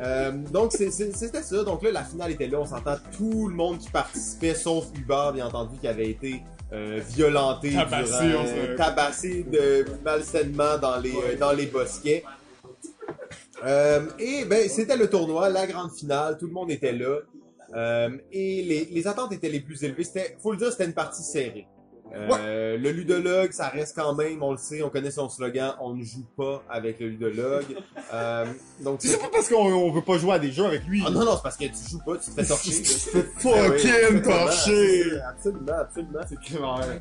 Euh, 0.00 0.30
donc 0.52 0.72
c'était 0.72 1.12
ça. 1.42 1.64
Donc 1.64 1.82
là, 1.82 1.90
la 1.90 2.04
finale 2.04 2.30
était 2.32 2.46
là. 2.46 2.60
On 2.60 2.66
s'entend 2.66 2.96
tout 3.16 3.48
le 3.48 3.54
monde 3.54 3.78
qui 3.78 3.90
participait, 3.90 4.54
sauf 4.54 4.86
Hubert, 4.96 5.32
bien 5.32 5.46
entendu, 5.46 5.76
qui 5.78 5.88
avait 5.88 6.10
été 6.10 6.42
euh, 6.72 7.00
violenté, 7.08 7.72
Tabassé, 7.74 8.28
durant- 8.28 8.76
tabassé 8.76 9.42
de 9.50 9.84
malsainement 10.04 10.78
dans 10.78 10.96
les 10.98 11.12
euh, 11.14 11.36
dans 11.38 11.52
les 11.52 11.66
bosquets. 11.66 12.24
Euh, 13.64 14.06
et 14.18 14.44
ben 14.44 14.68
c'était 14.68 14.96
le 14.96 15.08
tournoi, 15.08 15.48
la 15.50 15.66
grande 15.66 15.92
finale, 15.92 16.38
tout 16.38 16.46
le 16.46 16.52
monde 16.52 16.70
était 16.70 16.92
là. 16.92 17.18
Euh, 17.74 18.10
et 18.32 18.62
les, 18.62 18.84
les 18.86 19.06
attentes 19.06 19.32
étaient 19.32 19.48
les 19.48 19.60
plus 19.60 19.82
élevées. 19.84 20.04
C'était, 20.04 20.36
faut 20.42 20.50
le 20.52 20.58
dire, 20.58 20.70
c'était 20.70 20.86
une 20.86 20.94
partie 20.94 21.22
serrée. 21.22 21.66
Euh, 22.12 22.76
Le 22.76 22.90
ludologue, 22.90 23.52
ça 23.52 23.68
reste 23.68 23.94
quand 23.94 24.14
même, 24.14 24.42
on 24.42 24.50
le 24.52 24.58
sait, 24.58 24.82
on 24.82 24.90
connaît 24.90 25.12
son 25.12 25.28
slogan, 25.28 25.74
on 25.80 25.94
ne 25.94 26.02
joue 26.02 26.26
pas 26.36 26.62
avec 26.68 27.00
le 27.00 27.08
ludologue. 27.08 27.66
Euh, 28.12 28.44
donc 28.82 28.98
C'est 29.00 29.20
pas 29.20 29.28
parce 29.32 29.48
qu'on 29.48 29.72
on 29.72 29.92
veut 29.92 30.02
pas 30.02 30.18
jouer 30.18 30.32
à 30.32 30.38
des 30.40 30.50
jeux 30.50 30.64
avec 30.64 30.84
lui. 30.84 31.00
ah 31.06 31.10
non 31.10 31.24
non, 31.24 31.36
c'est 31.36 31.42
parce 31.44 31.56
que 31.56 31.66
tu 31.66 31.88
joues 31.88 32.00
pas, 32.04 32.16
tu 32.16 32.28
te 32.28 32.40
fais 32.40 32.44
torcher. 32.48 32.70
Tu 32.72 32.82
te 32.82 32.88
fais 32.88 33.22
fucking 33.38 33.62
absolument, 33.62 34.22
torcher. 34.22 35.20
Absolument, 35.28 35.72
absolument, 35.78 36.20
c'est 36.28 36.40
clair. 36.40 37.00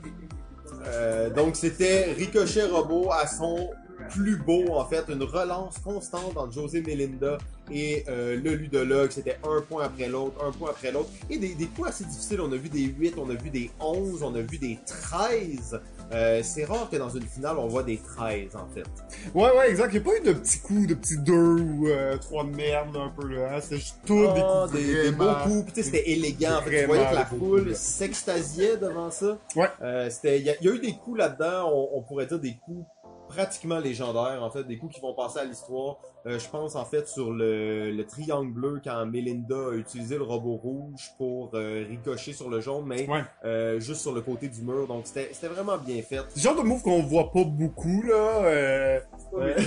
Euh, 0.86 1.30
donc 1.32 1.56
c'était 1.56 2.14
Ricochet 2.14 2.66
Robot 2.66 3.10
à 3.12 3.26
son 3.26 3.72
plus 4.10 4.38
beau 4.38 4.74
en 4.74 4.86
fait, 4.86 5.06
une 5.10 5.24
relance 5.24 5.78
constante 5.80 6.36
entre 6.38 6.52
José 6.52 6.82
Melinda 6.82 7.38
et 7.72 8.04
euh, 8.10 8.36
le 8.44 8.56
ludologue. 8.56 9.12
C'était 9.12 9.38
un 9.44 9.62
point 9.62 9.84
après 9.84 10.08
l'autre, 10.08 10.44
un 10.44 10.52
point 10.52 10.72
après 10.72 10.92
l'autre. 10.92 11.10
Et 11.30 11.38
des, 11.38 11.54
des 11.54 11.68
coups 11.68 11.90
assez 11.90 12.04
difficiles. 12.04 12.42
On 12.42 12.52
a 12.52 12.56
vu 12.56 12.68
des 12.70 12.82
8, 12.82 13.14
on 13.18 13.30
a 13.30 13.36
vu 13.36 13.50
des 13.52 13.70
11, 13.80 14.24
on 14.24 14.34
a 14.36 14.42
vu 14.42 14.58
des 14.58 14.80
13. 14.86 15.80
Euh, 16.12 16.42
c'est 16.44 16.66
rare 16.66 16.90
que 16.90 16.96
dans 16.96 17.10
une 17.10 17.22
finale 17.28 17.58
on 17.60 17.68
voit 17.68 17.84
des 17.84 17.98
13 17.98 18.56
en 18.56 18.68
fait. 18.74 18.84
Ouais, 19.36 19.56
ouais, 19.56 19.70
exact. 19.70 19.90
Il 19.94 20.02
n'y 20.02 20.08
a 20.08 20.12
pas 20.12 20.18
eu 20.18 20.22
de 20.26 20.34
petits 20.34 20.60
coups, 20.60 20.88
de 20.88 20.96
petits 20.96 21.18
deux 21.20 21.34
ou 21.62 21.88
euh, 21.88 22.18
trois 22.18 22.44
de 22.44 22.50
merde 22.56 22.98
un 22.98 23.10
peu 23.10 23.28
là. 23.28 23.56
hein. 23.56 23.62
C'était 23.62 23.78
juste 23.78 23.98
tout 24.06 24.16
des 24.34 24.42
Ah, 24.44 24.66
coups 24.68 24.74
des, 24.82 25.04
des 25.04 25.12
beaux 25.12 25.26
coups. 25.44 25.64
Puis, 25.66 25.74
tu 25.74 25.84
sais, 25.84 25.84
c'était 25.84 26.10
élégant. 26.10 26.58
En 26.58 26.62
fait, 26.64 26.82
tu 26.82 26.86
voyais 26.88 27.06
que 27.10 27.16
la 27.16 27.24
des 27.26 27.38
foule 27.38 27.76
s'extasiait 27.76 28.78
devant 28.78 29.12
ça. 29.12 29.38
Ouais. 29.56 29.68
Euh, 29.84 30.10
c'était, 30.10 30.40
il 30.40 30.46
y, 30.46 30.50
a- 30.50 30.56
il 30.62 30.66
y 30.68 30.70
a 30.72 30.74
eu 30.74 30.80
des 30.80 30.94
coups 30.94 31.20
là-dedans. 31.20 31.70
On, 31.72 32.00
on 32.00 32.02
pourrait 32.02 32.26
dire 32.26 32.40
des 32.40 32.56
coups 32.66 32.84
pratiquement 33.30 33.80
légendaires, 33.80 34.44
en 34.44 34.50
fait, 34.50 34.64
des 34.66 34.78
coups 34.78 34.96
qui 34.96 35.02
vont 35.02 35.14
passer 35.14 35.40
à 35.40 35.46
l'histoire. 35.46 35.98
Euh, 36.26 36.38
je 36.38 36.50
pense 36.50 36.76
en 36.76 36.84
fait 36.84 37.08
sur 37.08 37.32
le, 37.32 37.92
le 37.92 38.06
triangle 38.06 38.52
bleu 38.52 38.82
quand 38.84 39.06
Melinda 39.06 39.56
a 39.72 39.76
utilisé 39.76 40.18
le 40.18 40.24
robot 40.24 40.58
rouge 40.58 41.12
pour 41.18 41.52
euh, 41.54 41.86
ricocher 41.88 42.34
sur 42.34 42.50
le 42.50 42.60
jaune, 42.60 42.84
mais 42.86 43.08
Ouais. 43.08 43.24
euh, 43.46 43.80
juste 43.80 44.02
sur 44.02 44.14
le 44.14 44.22
côté 44.22 44.50
du 44.50 44.62
mur. 44.64 44.86
Donc 44.88 45.04
c'était, 45.06 45.48
vraiment 45.48 45.78
bien 45.78 46.02
fait. 46.02 46.20
C'est 46.30 46.42
genre 46.42 46.56
de 46.56 46.62
move 46.62 46.82
qu'on 46.82 47.04
voit 47.04 47.32
pas 47.32 47.44
beaucoup 47.46 48.02
là. 48.02 49.00
Ouais. 49.32 49.56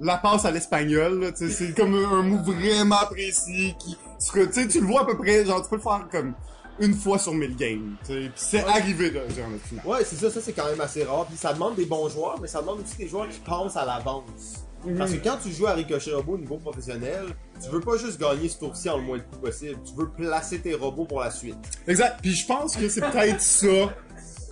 La 0.00 0.16
passe 0.18 0.44
à 0.44 0.52
l'espagnol, 0.52 1.32
c'est 1.34 1.74
comme 1.74 1.94
un, 1.94 2.22
move 2.22 2.50
vraiment 2.54 3.04
précis 3.10 3.74
qui, 3.78 3.96
tu 4.20 4.68
tu 4.68 4.80
le 4.80 4.86
vois 4.86 5.02
à 5.02 5.04
peu 5.04 5.16
près, 5.16 5.44
genre 5.44 5.62
tu 5.62 5.68
peux 5.68 5.76
le 5.76 5.82
faire 5.82 6.06
comme 6.10 6.34
une 6.80 6.94
fois 6.94 7.18
sur 7.18 7.34
1000 7.34 7.56
games, 7.56 7.96
c'est 8.34 8.64
arrivé 8.64 9.10
là, 9.10 9.20
genre 9.28 9.48
le 9.50 9.58
final. 9.58 9.86
Ouais, 9.86 10.04
c'est 10.04 10.16
ça, 10.16 10.30
ça 10.30 10.40
c'est 10.40 10.52
quand 10.52 10.66
même 10.66 10.80
assez 10.80 11.04
rare. 11.04 11.26
Puis 11.26 11.36
ça 11.36 11.52
demande 11.52 11.74
des 11.76 11.84
bons 11.86 12.08
joueurs, 12.08 12.38
mais 12.40 12.48
ça 12.48 12.60
demande 12.60 12.80
aussi 12.80 12.96
des 12.96 13.08
joueurs 13.08 13.28
qui 13.28 13.40
pensent 13.40 13.76
à 13.76 13.84
l'avance. 13.84 14.64
Parce 14.96 15.12
que 15.12 15.16
quand 15.16 15.36
tu 15.42 15.50
joues 15.52 15.66
à 15.66 15.72
Ricochet 15.72 16.12
Robot 16.12 16.34
au 16.34 16.38
niveau 16.38 16.56
professionnel, 16.56 17.26
tu 17.62 17.68
veux 17.68 17.80
pas 17.80 17.96
juste 17.96 18.18
gagner 18.20 18.48
ce 18.48 18.58
tour-ci 18.58 18.88
en 18.88 18.96
le 18.96 19.02
moins 19.02 19.18
de 19.18 19.22
coups 19.24 19.38
possible. 19.42 19.76
Tu 19.84 19.92
veux 19.96 20.08
placer 20.08 20.60
tes 20.60 20.74
robots 20.74 21.04
pour 21.04 21.20
la 21.20 21.32
suite. 21.32 21.56
Exact. 21.88 22.20
Puis 22.22 22.32
je 22.34 22.46
pense 22.46 22.76
que 22.76 22.88
c'est 22.88 23.00
peut-être 23.00 23.40
ça. 23.40 23.66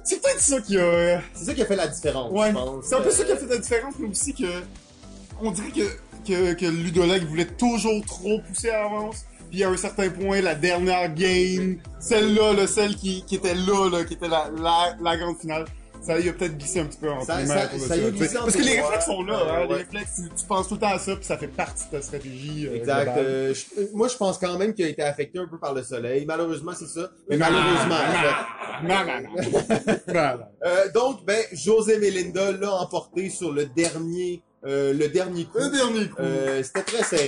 C'est 0.05 0.21
peut-être 0.21 0.41
ça 0.41 0.61
qui 0.61 0.77
a. 0.79 1.21
C'est 1.33 1.45
ça 1.45 1.55
qui 1.55 1.63
a 1.63 1.67
fait 1.67 1.77
la 1.77 1.87
différence, 1.87 2.33
Ouais. 2.33 2.49
je 2.49 2.55
pense. 2.55 2.85
C'est 2.87 2.95
un 2.97 3.01
peu 3.01 3.09
Euh, 3.09 3.13
ça 3.13 3.25
qui 3.25 3.33
a 3.33 3.37
fait 3.37 3.47
la 3.47 3.59
différence, 3.59 3.95
mais 4.01 4.09
aussi 4.09 4.35
que 4.35 4.63
on 5.41 5.51
dirait 5.53 5.71
que 5.71 5.89
que, 6.27 6.55
que 6.55 7.25
voulait 7.27 7.47
toujours 7.47 8.05
trop 8.05 8.41
pousser 8.41 8.71
à 8.71 8.83
l'avance. 8.83 9.25
Puis 9.51 9.63
à 9.65 9.69
un 9.71 9.77
certain 9.77 10.11
point, 10.11 10.41
la 10.41 10.55
dernière 10.55 11.13
game, 11.15 11.79
celle-là, 12.01 12.53
là, 12.53 12.67
celle 12.67 12.97
qui, 12.97 13.25
qui 13.27 13.37
était 13.37 13.55
là, 13.55 13.89
là, 13.91 14.05
qui 14.05 14.15
était 14.15 14.29
la, 14.29 14.51
la, 14.61 14.97
la 15.03 15.17
grande 15.17 15.39
finale, 15.39 15.65
ça 16.03 16.21
y 16.21 16.29
a 16.29 16.33
peut-être 16.33 16.57
glissé 16.57 16.79
un 16.81 16.85
petit 16.85 16.99
peu 16.99 17.11
en 17.11 17.21
Ça- 17.25 17.35
primaire 17.37 17.69
ça- 17.73 17.89
ça 17.89 17.97
y 17.97 18.05
a 18.07 18.11
glissé 18.11 18.35
Parce 18.35 18.55
que 18.55 18.63
les 18.63 18.81
réflexes 18.81 19.07
sont 19.07 19.23
là, 19.25 19.35
euh, 19.41 19.51
hein, 19.65 19.67
les 19.69 19.75
réflexes, 19.77 20.11
tu, 20.17 20.29
tu 20.41 20.47
penses 20.47 20.69
tout 20.69 20.75
le 20.75 20.81
temps 20.81 20.93
à 20.95 20.99
ça, 21.01 21.17
puis 21.17 21.25
ça 21.25 21.37
fait 21.37 21.49
partie 21.49 21.85
de 21.87 21.91
ta 21.97 22.03
stratégie. 22.03 22.67
euh, 22.69 22.77
Exact. 22.77 23.17
Euh, 23.17 23.55
je- 23.55 23.81
euh, 23.81 23.87
moi, 23.93 24.07
je 24.07 24.17
pense 24.17 24.39
quand 24.39 24.57
même 24.57 24.73
qu'il 24.73 24.85
a 24.85 24.89
été 24.89 25.03
affecté 25.03 25.39
un 25.41 25.49
peu 25.49 25.59
par 25.59 25.75
le 25.75 25.83
soleil. 25.83 26.25
Malheureusement, 26.27 26.73
c'est 26.79 26.87
ça. 26.87 27.09
Mais 27.29 27.37
Non, 27.39 27.47
malheureusement. 27.51 27.97
Non, 28.85 29.05
non, 29.07 29.21
non. 29.23 30.45
Euh, 30.65 30.91
donc, 30.93 31.25
ben, 31.25 31.43
José 31.53 31.99
Melinda 31.99 32.53
l'a 32.53 32.73
emporté 32.75 33.29
sur 33.31 33.53
le 33.53 33.67
dernier, 33.67 34.43
le 34.65 35.07
dernier 35.09 35.45
coup. 35.45 35.59
Le 35.59 35.71
dernier 35.71 36.09
coup. 36.09 36.63
C'était 36.63 36.83
très 36.83 37.03
serré. 37.03 37.27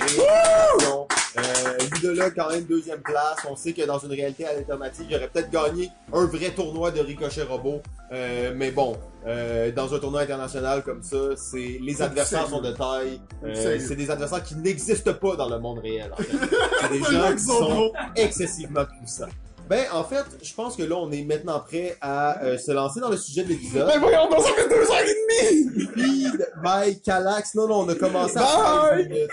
Euh, 1.39 2.29
quand 2.35 2.49
même, 2.49 2.63
deuxième 2.65 3.01
place. 3.01 3.37
On 3.49 3.55
sait 3.55 3.73
que 3.73 3.85
dans 3.85 3.99
une 3.99 4.11
réalité 4.11 4.45
alternative, 4.45 5.05
il 5.09 5.15
aurait 5.15 5.27
peut-être 5.27 5.49
gagné 5.49 5.89
un 6.13 6.25
vrai 6.25 6.51
tournoi 6.51 6.91
de 6.91 6.99
Ricochet 6.99 7.43
Robot. 7.43 7.81
Euh, 8.11 8.53
mais 8.55 8.71
bon, 8.71 8.97
euh, 9.27 9.71
dans 9.71 9.93
un 9.93 9.99
tournoi 9.99 10.21
international 10.21 10.83
comme 10.83 11.03
ça, 11.03 11.35
c'est 11.35 11.79
les 11.81 12.01
adversaires 12.01 12.47
sont 12.47 12.61
de 12.61 12.71
taille. 12.71 13.21
Euh, 13.43 13.79
c'est 13.79 13.95
des 13.95 14.09
adversaires 14.09 14.43
qui 14.43 14.55
n'existent 14.55 15.13
pas 15.13 15.35
dans 15.35 15.49
le 15.49 15.59
monde 15.59 15.79
réel. 15.79 16.11
En 16.13 16.17
fait. 16.17 16.31
C'est 16.81 16.89
des 16.89 17.03
gens 17.03 17.33
qui 17.33 17.43
sont 17.43 17.91
excessivement 18.15 18.85
puissants. 18.85 19.25
Ben, 19.69 19.85
en 19.93 20.03
fait, 20.03 20.25
je 20.41 20.51
pense 20.55 20.75
que 20.75 20.81
là, 20.81 20.95
on 20.95 21.11
est 21.11 21.23
maintenant 21.23 21.59
prêt 21.59 21.95
à 22.01 22.43
euh, 22.43 22.57
se 22.57 22.71
lancer 22.71 22.99
dans 22.99 23.09
le 23.09 23.17
sujet 23.17 23.43
de 23.43 23.49
l'épisode. 23.49 23.87
Mais 23.87 23.99
voyons, 23.99 24.27
donc, 24.27 24.41
ça 24.41 24.51
fait 24.53 24.67
deux 24.67 24.81
heures 24.81 24.97
et 24.99 25.53
demie! 25.53 25.87
Feed 25.93 26.51
by 26.63 26.99
Calax. 27.01 27.53
Non, 27.53 27.67
non, 27.67 27.81
on 27.81 27.89
a 27.89 27.93
commencé 27.93 28.37
à 28.37 28.87
13 28.95 29.07
minutes. 29.07 29.29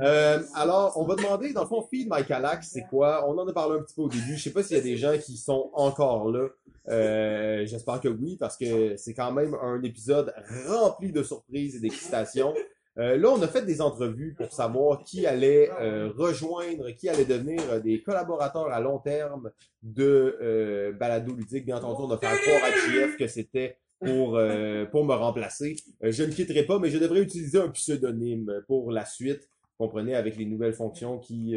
Euh, 0.00 0.42
alors, 0.56 0.94
on 0.96 1.04
va 1.04 1.14
demander, 1.14 1.52
dans 1.52 1.62
le 1.62 1.68
fond, 1.68 1.86
Feed 1.88 2.08
my 2.10 2.24
Calax, 2.24 2.68
c'est 2.72 2.84
quoi? 2.90 3.24
On 3.28 3.38
en 3.38 3.46
a 3.46 3.52
parlé 3.52 3.78
un 3.78 3.82
petit 3.82 3.94
peu 3.94 4.02
au 4.02 4.08
début. 4.08 4.36
Je 4.36 4.42
sais 4.42 4.50
pas 4.50 4.64
s'il 4.64 4.76
y 4.76 4.80
a 4.80 4.82
des 4.82 4.96
gens 4.96 5.16
qui 5.18 5.36
sont 5.36 5.70
encore 5.72 6.32
là. 6.32 6.48
Euh, 6.88 7.64
J'espère 7.66 8.00
que 8.00 8.08
oui, 8.08 8.36
parce 8.38 8.56
que 8.56 8.96
c'est 8.96 9.14
quand 9.14 9.30
même 9.30 9.54
un 9.62 9.80
épisode 9.84 10.34
rempli 10.68 11.12
de 11.12 11.22
surprises 11.22 11.76
et 11.76 11.80
d'excitation. 11.80 12.54
Euh, 12.98 13.16
là, 13.18 13.30
on 13.30 13.42
a 13.42 13.48
fait 13.48 13.62
des 13.62 13.80
entrevues 13.82 14.34
pour 14.34 14.52
savoir 14.52 15.04
qui 15.04 15.26
allait 15.26 15.70
euh, 15.80 16.10
rejoindre, 16.16 16.90
qui 16.92 17.08
allait 17.08 17.26
devenir 17.26 17.60
euh, 17.70 17.80
des 17.80 18.02
collaborateurs 18.02 18.68
à 18.72 18.80
long 18.80 18.98
terme 18.98 19.50
de 19.82 20.38
euh, 20.40 20.92
Balado 20.92 21.34
Ludique. 21.34 21.66
Bien 21.66 21.76
entendu, 21.76 22.02
on 22.02 22.10
a 22.10 22.18
fait 22.18 22.40
croire 22.42 22.64
à 22.64 22.70
JF 22.70 23.16
que 23.18 23.26
c'était 23.26 23.76
pour 24.00 24.36
euh, 24.36 24.86
pour 24.86 25.04
me 25.04 25.14
remplacer. 25.14 25.76
Euh, 26.04 26.10
je 26.10 26.22
ne 26.22 26.32
quitterai 26.32 26.64
pas, 26.64 26.78
mais 26.78 26.88
je 26.88 26.98
devrais 26.98 27.20
utiliser 27.20 27.58
un 27.58 27.68
pseudonyme 27.68 28.62
pour 28.66 28.90
la 28.90 29.04
suite. 29.04 29.50
Comprenez, 29.76 30.14
avec 30.14 30.36
les 30.36 30.46
nouvelles 30.46 30.72
fonctions 30.72 31.18
qui, 31.18 31.54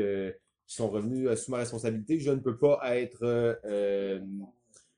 qui 0.67 0.75
sont 0.75 0.89
revenues 0.89 1.33
sous 1.37 1.51
ma 1.51 1.57
responsabilité, 1.59 2.19
je 2.19 2.31
ne 2.31 2.39
peux 2.39 2.57
pas 2.57 2.81
être 2.97 3.23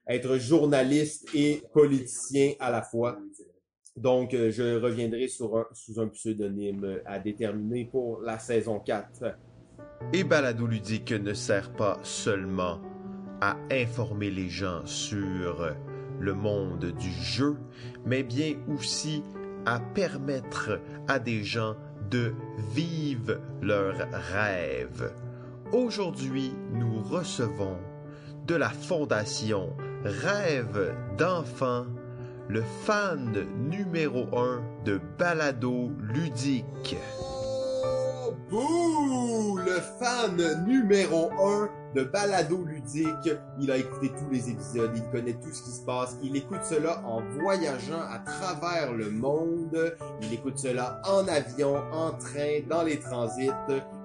être 0.07 0.37
journaliste 0.37 1.27
et 1.35 1.61
politicien 1.71 2.53
à 2.59 2.71
la 2.71 2.81
fois. 2.81 3.19
Donc, 3.97 4.33
euh, 4.33 4.51
je 4.51 4.79
reviendrai 4.79 5.27
sous 5.27 5.99
un 5.99 6.07
pseudonyme 6.07 7.01
à 7.05 7.19
déterminer 7.19 7.85
pour 7.85 8.21
la 8.21 8.39
saison 8.39 8.79
4. 8.79 9.35
Et 10.13 10.23
Balado 10.23 10.65
Ludique 10.65 11.11
ne 11.11 11.33
sert 11.33 11.71
pas 11.73 11.99
seulement 12.03 12.79
à 13.41 13.57
informer 13.71 14.29
les 14.29 14.49
gens 14.49 14.85
sur 14.85 15.75
le 16.19 16.33
monde 16.33 16.93
du 16.99 17.11
jeu, 17.11 17.57
mais 18.05 18.23
bien 18.23 18.55
aussi 18.73 19.23
à 19.65 19.79
permettre 19.79 20.79
à 21.07 21.19
des 21.19 21.43
gens 21.43 21.75
de 22.09 22.33
vivre 22.73 23.39
leurs 23.61 24.07
rêves. 24.33 25.13
Aujourd'hui, 25.71 26.51
nous 26.73 27.01
recevons 27.01 27.77
de 28.47 28.55
la 28.55 28.69
fondation 28.69 29.75
Rêve 30.03 30.95
d'enfants 31.17 31.85
le 32.51 32.63
fan 32.85 33.47
numéro 33.69 34.27
un 34.37 34.61
de 34.83 34.99
Balado 35.17 35.89
Ludique. 36.01 36.97
Oh, 37.17 38.33
bouh! 38.49 39.57
Le 39.65 39.79
fan 39.97 40.65
numéro 40.67 41.31
1 41.31 41.69
de 41.95 42.03
Balado 42.03 42.65
Ludique. 42.65 43.31
Il 43.57 43.71
a 43.71 43.77
écouté 43.77 44.09
tous 44.09 44.29
les 44.29 44.49
épisodes, 44.49 44.91
il 44.93 45.09
connaît 45.11 45.31
tout 45.35 45.53
ce 45.53 45.63
qui 45.63 45.71
se 45.71 45.85
passe. 45.85 46.17
Il 46.21 46.35
écoute 46.35 46.63
cela 46.63 47.01
en 47.05 47.21
voyageant 47.39 48.01
à 48.01 48.19
travers 48.19 48.91
le 48.91 49.11
monde. 49.11 49.95
Il 50.21 50.33
écoute 50.33 50.57
cela 50.57 51.01
en 51.05 51.25
avion, 51.29 51.77
en 51.93 52.11
train, 52.11 52.59
dans 52.69 52.83
les 52.83 52.99
transits. 52.99 53.49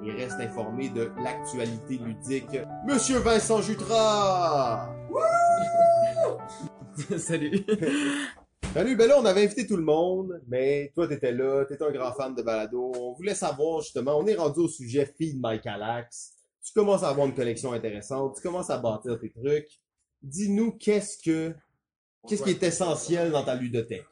Il 0.04 0.12
reste 0.12 0.38
informé 0.38 0.88
de 0.90 1.10
l'actualité 1.20 1.98
ludique. 1.98 2.60
Monsieur 2.86 3.18
Vincent 3.18 3.60
Jutras! 3.60 4.88
Salut. 7.18 7.64
Salut, 8.74 8.96
ben 8.96 9.08
là, 9.08 9.18
on 9.18 9.24
avait 9.24 9.44
invité 9.44 9.66
tout 9.66 9.76
le 9.76 9.82
monde, 9.82 10.40
mais 10.48 10.92
toi, 10.94 11.08
t'étais 11.08 11.32
là, 11.32 11.64
t'es 11.64 11.82
un 11.82 11.90
grand 11.90 12.12
fan 12.12 12.34
de 12.34 12.42
balado. 12.42 12.92
On 12.94 13.12
voulait 13.12 13.34
savoir, 13.34 13.80
justement, 13.80 14.18
on 14.18 14.26
est 14.26 14.34
rendu 14.34 14.60
au 14.60 14.68
sujet 14.68 15.06
Feed 15.06 15.40
My 15.42 15.60
Calax. 15.60 16.34
Tu 16.62 16.72
commences 16.72 17.02
à 17.02 17.08
avoir 17.08 17.26
une 17.26 17.34
collection 17.34 17.72
intéressante, 17.72 18.36
tu 18.36 18.42
commences 18.42 18.70
à 18.70 18.78
bâtir 18.78 19.18
tes 19.18 19.30
trucs. 19.30 19.80
Dis-nous, 20.22 20.72
qu'est-ce 20.72 21.16
que, 21.18 21.54
qu'est-ce 22.28 22.42
qui 22.42 22.50
est 22.50 22.62
essentiel 22.62 23.30
dans 23.30 23.44
ta 23.44 23.54
ludothèque? 23.54 24.04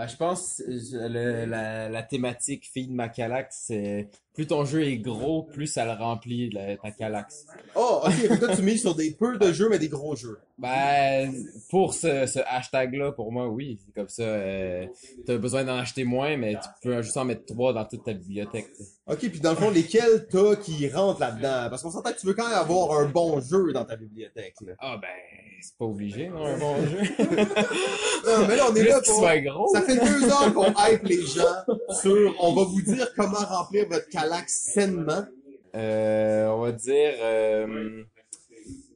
Ben, 0.00 0.06
je 0.06 0.16
pense 0.16 0.62
le- 0.66 1.44
la, 1.44 1.90
la 1.90 2.02
thématique 2.02 2.66
Feed 2.72 2.90
Macalax, 2.90 3.64
c'est 3.66 4.08
plus 4.32 4.46
ton 4.46 4.64
jeu 4.64 4.82
est 4.84 4.96
gros, 4.96 5.42
plus 5.42 5.66
ça 5.66 5.84
le 5.84 5.90
remplit 5.92 6.48
la- 6.50 6.78
ta 6.78 6.90
calaxe. 6.90 7.44
Oh, 7.76 8.00
ok, 8.06 8.38
toi 8.38 8.56
tu 8.56 8.62
mises 8.62 8.80
sur 8.80 8.94
des 8.94 9.10
peu 9.10 9.36
de 9.36 9.52
jeux, 9.52 9.68
mais 9.68 9.78
des 9.78 9.90
gros 9.90 10.16
jeux. 10.16 10.38
Ben, 10.56 11.30
pour 11.68 11.92
ce, 11.92 12.24
ce 12.24 12.38
hashtag-là, 12.46 13.12
pour 13.12 13.30
moi, 13.30 13.48
oui, 13.48 13.78
c'est 13.84 13.92
comme 13.94 14.08
ça. 14.08 14.22
Euh, 14.22 14.86
t'as 15.26 15.36
besoin 15.36 15.64
d'en 15.64 15.76
acheter 15.76 16.04
moins, 16.04 16.34
mais 16.38 16.54
tu 16.54 16.68
peux 16.82 17.02
juste 17.02 17.18
en 17.18 17.26
mettre 17.26 17.44
trois 17.44 17.74
dans 17.74 17.84
toute 17.84 18.04
ta 18.04 18.14
bibliothèque. 18.14 18.68
Ok, 19.06 19.18
puis 19.18 19.40
dans 19.40 19.50
le 19.50 19.56
fond, 19.56 19.70
lesquels 19.70 20.26
t'as 20.30 20.56
qui 20.56 20.88
rentrent 20.88 21.20
là-dedans? 21.20 21.66
Parce 21.68 21.82
qu'on 21.82 21.90
s'entend 21.90 22.12
que 22.12 22.18
tu 22.20 22.26
veux 22.26 22.32
quand 22.34 22.48
même 22.48 22.56
avoir 22.56 22.98
un 22.98 23.06
bon 23.10 23.38
jeu 23.40 23.74
dans 23.74 23.84
ta 23.84 23.96
bibliothèque, 23.96 24.54
là. 24.66 24.72
Ah 24.78 24.96
ben, 24.96 25.08
c'est 25.62 25.76
pas 25.76 25.84
obligé, 25.84 26.28
non, 26.28 26.44
un 26.44 26.58
bon 26.58 26.76
jeu. 26.86 27.00
Non, 28.26 28.46
mais 28.46 28.56
là, 28.56 28.66
on 28.70 28.74
est 28.74 28.84
là 28.84 29.00
pour... 29.04 29.18
soit 29.18 29.40
gros. 29.40 29.68
Ça 29.74 29.82
fait 29.82 29.96
deux 29.96 30.24
heures 30.24 30.52
qu'on 30.52 30.72
hype 30.76 31.04
les 31.04 31.22
gens 31.22 31.64
sur... 32.00 32.34
On 32.40 32.54
va 32.54 32.64
vous 32.64 32.82
dire 32.82 33.12
comment 33.16 33.38
remplir 33.38 33.86
votre 33.88 34.08
calax 34.08 34.72
sainement. 34.74 35.24
Euh, 35.74 36.48
on 36.48 36.60
va 36.60 36.72
dire 36.72 37.14
euh, 37.22 38.02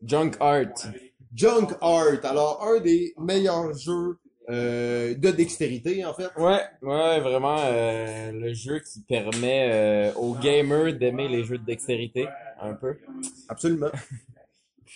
Junk 0.04 0.32
Art. 0.40 0.88
Junk 1.34 1.68
Art. 1.80 2.24
Alors, 2.24 2.64
un 2.64 2.80
des 2.80 3.14
meilleurs 3.16 3.72
jeux 3.74 4.18
euh, 4.50 5.14
de 5.14 5.30
dextérité, 5.30 6.04
en 6.04 6.12
fait. 6.12 6.28
Ouais, 6.36 6.60
ouais, 6.82 7.20
vraiment 7.20 7.56
euh, 7.60 8.30
le 8.32 8.52
jeu 8.52 8.80
qui 8.80 9.00
permet 9.00 9.70
euh, 9.72 10.14
aux 10.14 10.34
gamers 10.34 10.92
d'aimer 10.92 11.28
les 11.28 11.44
jeux 11.44 11.56
de 11.56 11.64
dextérité 11.64 12.28
un 12.60 12.74
peu. 12.74 12.98
Absolument. 13.48 13.90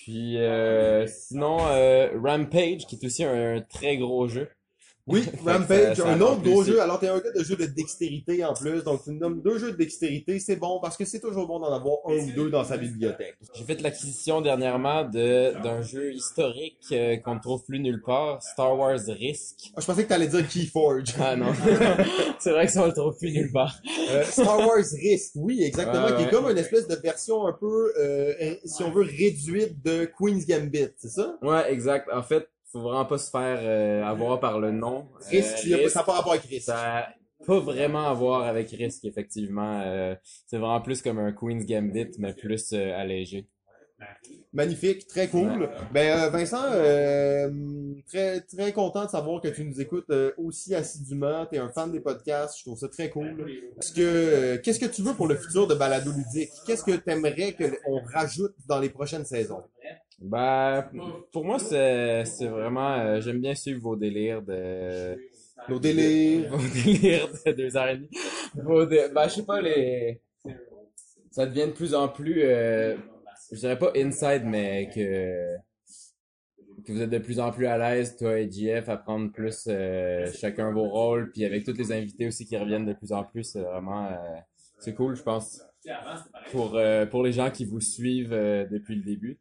Puis 0.09 0.39
euh, 0.39 1.07
sinon 1.07 1.59
euh, 1.69 2.09
Rampage 2.19 2.87
qui 2.87 2.95
est 2.97 3.05
aussi 3.05 3.25
un, 3.25 3.57
un 3.57 3.61
très 3.61 3.99
gros 3.99 4.27
jeu. 4.27 4.49
Oui, 5.09 5.25
Rampage, 5.45 5.69
ça- 5.97 6.03
ça 6.05 6.09
un 6.09 6.21
autre 6.21 6.43
gros 6.43 6.63
jeu. 6.63 6.81
Alors, 6.81 7.01
t'es 7.01 7.09
un 7.09 7.19
gars 7.19 7.33
de 7.35 7.43
jeu 7.43 7.57
de 7.57 7.67
dextérité 7.67 8.45
en 8.45 8.55
plus. 8.55 8.83
Donc, 8.85 9.03
tu 9.05 9.11
nommes 9.13 9.41
deux 9.43 9.59
jeux 9.59 9.73
de 9.73 9.77
dextérité. 9.77 10.39
C'est 10.39 10.57
bon 10.57 10.79
parce 10.81 10.97
que 10.97 11.05
c'est 11.05 11.21
toujours 11.21 11.47
bon 11.47 11.59
d'en 11.61 11.73
avoir 11.73 11.97
un 12.07 12.15
ou 12.17 12.31
deux 12.33 12.51
dans 12.51 12.65
sa 12.65 12.77
bibliothèque. 12.77 13.37
J'ai 13.55 13.65
fait 13.65 13.81
l'acquisition 13.81 14.41
dernièrement 14.41 15.05
de 15.05 15.53
d'un 15.63 15.81
jeu 15.83 16.13
historique 16.13 16.79
euh, 16.93 17.17
qu'on 17.17 17.35
ne 17.37 17.41
trouve 17.41 17.65
plus 17.65 17.81
nulle 17.81 18.03
part, 18.03 18.43
Star 18.43 18.77
Wars 18.79 18.99
Risk. 19.09 19.73
Ah, 19.77 19.81
je 19.81 19.87
pensais 19.87 20.05
que 20.05 20.09
t'allais 20.09 20.29
dire 20.29 20.47
Keyforge. 20.49 21.15
Ah 21.21 21.37
non, 21.37 21.47
c'est 22.39 22.51
vrai 22.53 22.67
que 22.67 22.73
ça 22.73 22.83
on 22.83 22.87
le 22.87 22.93
trouve 22.93 23.17
plus 23.17 23.33
nulle 23.33 23.53
part. 23.53 23.75
Euh, 24.11 24.23
Star 24.25 24.59
Wars 24.59 24.77
Risk, 25.01 25.33
oui, 25.37 25.63
exactement, 25.63 26.05
Ouais, 26.05 26.15
qui 26.17 26.23
est 26.23 26.25
ouais. 26.27 26.31
comme 26.31 26.51
une 26.51 26.59
espèce 26.59 26.87
de 26.87 26.95
version 26.97 27.47
un 27.47 27.53
peu, 27.53 27.93
euh, 27.99 28.55
si 28.65 28.83
on 28.83 28.91
veut, 28.91 29.03
réduite 29.03 29.83
de 29.85 30.05
Queen's 30.19 30.47
Gambit, 30.47 30.89
c'est 30.97 31.09
ça? 31.11 31.37
Ouais, 31.43 31.73
exact. 31.73 32.09
En 32.13 32.23
fait, 32.23 32.49
faut 32.73 32.81
vraiment 32.81 33.05
pas 33.07 33.19
se 33.19 33.31
faire 33.31 33.59
euh, 33.63 34.05
avoir 34.05 34.41
par 34.41 34.59
le 34.59 34.71
nom. 34.73 35.09
Risk, 35.31 35.67
Euh, 35.67 35.77
Risk, 35.77 35.91
ça 35.91 36.01
n'a 36.01 36.05
pas 36.05 36.13
rapport 36.13 36.33
avec 36.33 36.45
Risk. 36.45 36.67
ça 36.67 36.99
a 36.99 37.09
pas 37.47 37.61
vraiment 37.61 38.09
à 38.09 38.15
voir 38.15 38.43
avec 38.43 38.71
Risk, 38.71 39.05
effectivement. 39.05 39.81
Euh, 39.85 40.15
c'est 40.47 40.59
vraiment 40.59 40.81
plus 40.81 41.01
comme 41.03 41.19
un 41.19 41.33
Queen's 41.33 41.65
Gambit, 41.67 42.11
mais 42.19 42.35
plus 42.35 42.73
euh, 42.73 42.95
allégé. 42.97 43.47
Magnifique, 44.53 45.07
très 45.09 45.29
cool. 45.29 45.69
Ben 45.93 46.29
Vincent, 46.31 46.63
très 48.07 48.41
très 48.43 48.73
content 48.73 49.05
de 49.07 49.11
savoir 49.11 49.41
que 49.43 49.49
tu 49.49 49.65
nous 49.65 49.81
écoutes 49.81 50.11
aussi 50.37 50.73
assidûment. 50.75 51.47
T'es 51.47 51.59
un 51.59 51.69
fan 51.69 51.91
des 51.91 51.99
podcasts, 52.01 52.59
je 52.59 52.65
trouve 52.65 52.79
ça 52.79 52.89
très 52.89 53.11
cool. 53.11 53.51
Est-ce 53.79 53.93
que 53.93 54.57
qu'est-ce 54.57 54.79
que 54.79 54.87
tu 54.87 55.03
veux 55.03 55.15
pour 55.15 55.27
le 55.27 55.35
futur 55.35 55.67
de 55.67 55.75
Balado 55.75 56.13
ludique? 56.13 56.51
Qu'est-ce 56.65 56.85
que 56.85 56.93
t'aimerais 56.93 57.55
que 57.55 57.65
on 57.89 58.01
rajoute 58.15 58.55
dans 58.69 58.79
les 58.79 58.89
prochaines 58.89 59.25
saisons? 59.25 59.65
Ben, 60.21 60.89
pour 61.33 61.45
moi, 61.45 61.59
c'est 61.59 62.25
c'est 62.25 62.49
vraiment... 62.49 62.95
euh, 62.99 63.21
J'aime 63.21 63.41
bien 63.41 63.55
suivre 63.55 63.81
vos 63.81 63.97
délires 63.97 64.43
de... 64.43 65.17
Nos 65.69 65.79
délires. 65.79 66.51
Vos 66.57 66.69
délires 66.83 67.29
de 67.47 67.53
deux 67.53 67.77
heures 67.77 67.89
et 67.89 67.97
demie. 67.97 68.11
Vos 68.55 68.87
dé- 68.87 69.09
Ben, 69.15 69.29
je 69.29 69.35
sais 69.35 69.45
pas, 69.45 69.61
les... 69.61 70.21
Ça 71.31 71.47
devient 71.47 71.67
de 71.67 71.73
plus 71.73 71.95
en 71.95 72.09
plus... 72.09 72.43
euh, 72.43 72.97
Je 73.53 73.59
dirais 73.59 73.79
pas 73.79 73.93
inside, 73.97 74.43
mais 74.45 74.89
que... 74.95 75.57
Que 76.87 76.93
vous 76.93 77.03
êtes 77.03 77.11
de 77.11 77.19
plus 77.19 77.39
en 77.41 77.51
plus 77.51 77.67
à 77.67 77.77
l'aise, 77.77 78.17
toi 78.17 78.39
et 78.39 78.51
JF, 78.51 78.89
à 78.89 78.97
prendre 78.97 79.31
plus 79.33 79.65
euh, 79.69 80.27
chacun 80.33 80.73
vos 80.73 80.89
rôles, 80.89 81.31
puis 81.33 81.45
avec 81.45 81.65
tous 81.65 81.73
les 81.77 81.93
invités 81.93 82.27
aussi 82.29 82.47
qui 82.47 82.57
reviennent 82.57 82.87
de 82.87 82.93
plus 82.95 83.13
en 83.13 83.25
plus, 83.25 83.43
c'est 83.45 83.61
vraiment... 83.61 84.07
euh, 84.07 84.15
c'est 84.79 84.95
cool, 84.95 85.15
je 85.17 85.23
pense. 85.23 85.61
Pour, 86.53 86.77
euh, 86.77 87.05
pour 87.07 87.23
les 87.25 87.33
gens 87.33 87.51
qui 87.51 87.65
vous 87.65 87.81
suivent 87.81 88.33
euh, 88.33 88.65
depuis 88.71 88.95
le 88.97 89.03
début. 89.03 89.39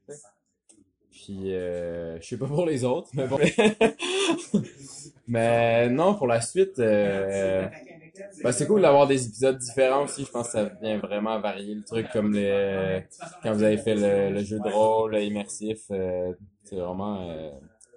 Puis, 1.26 1.53
euh, 1.56 2.19
je 2.22 2.27
sais 2.27 2.38
pas 2.38 2.45
pour 2.45 2.65
les 2.68 2.84
autres, 2.84 3.10
mais 3.15 3.26
bon. 3.27 3.39
mais 5.27 5.89
non, 5.89 6.14
pour 6.15 6.27
la 6.27 6.41
suite, 6.41 6.80
euh, 6.80 7.65
ben, 8.44 8.52
c'est 8.52 8.68
cool 8.68 8.81
d'avoir 8.81 9.07
des 9.07 9.26
épisodes 9.26 9.57
différents 9.57 10.03
aussi. 10.03 10.26
Je 10.26 10.31
pense 10.31 10.48
que 10.48 10.52
ça 10.53 10.69
vient 10.81 10.98
vraiment 10.99 11.39
varier 11.39 11.73
le 11.76 11.84
truc, 11.84 12.07
comme 12.14 12.34
les, 12.34 13.03
quand 13.44 13.52
vous 13.53 13.64
avez 13.64 13.77
fait 13.77 13.95
le, 13.95 14.30
le 14.34 14.44
jeu 14.44 14.60
de 14.60 14.69
rôle 14.69 15.18
immersif. 15.18 15.80
euh, 15.91 16.34
c'est 16.64 16.76
vraiment, 16.76 17.27
euh, 17.30 17.49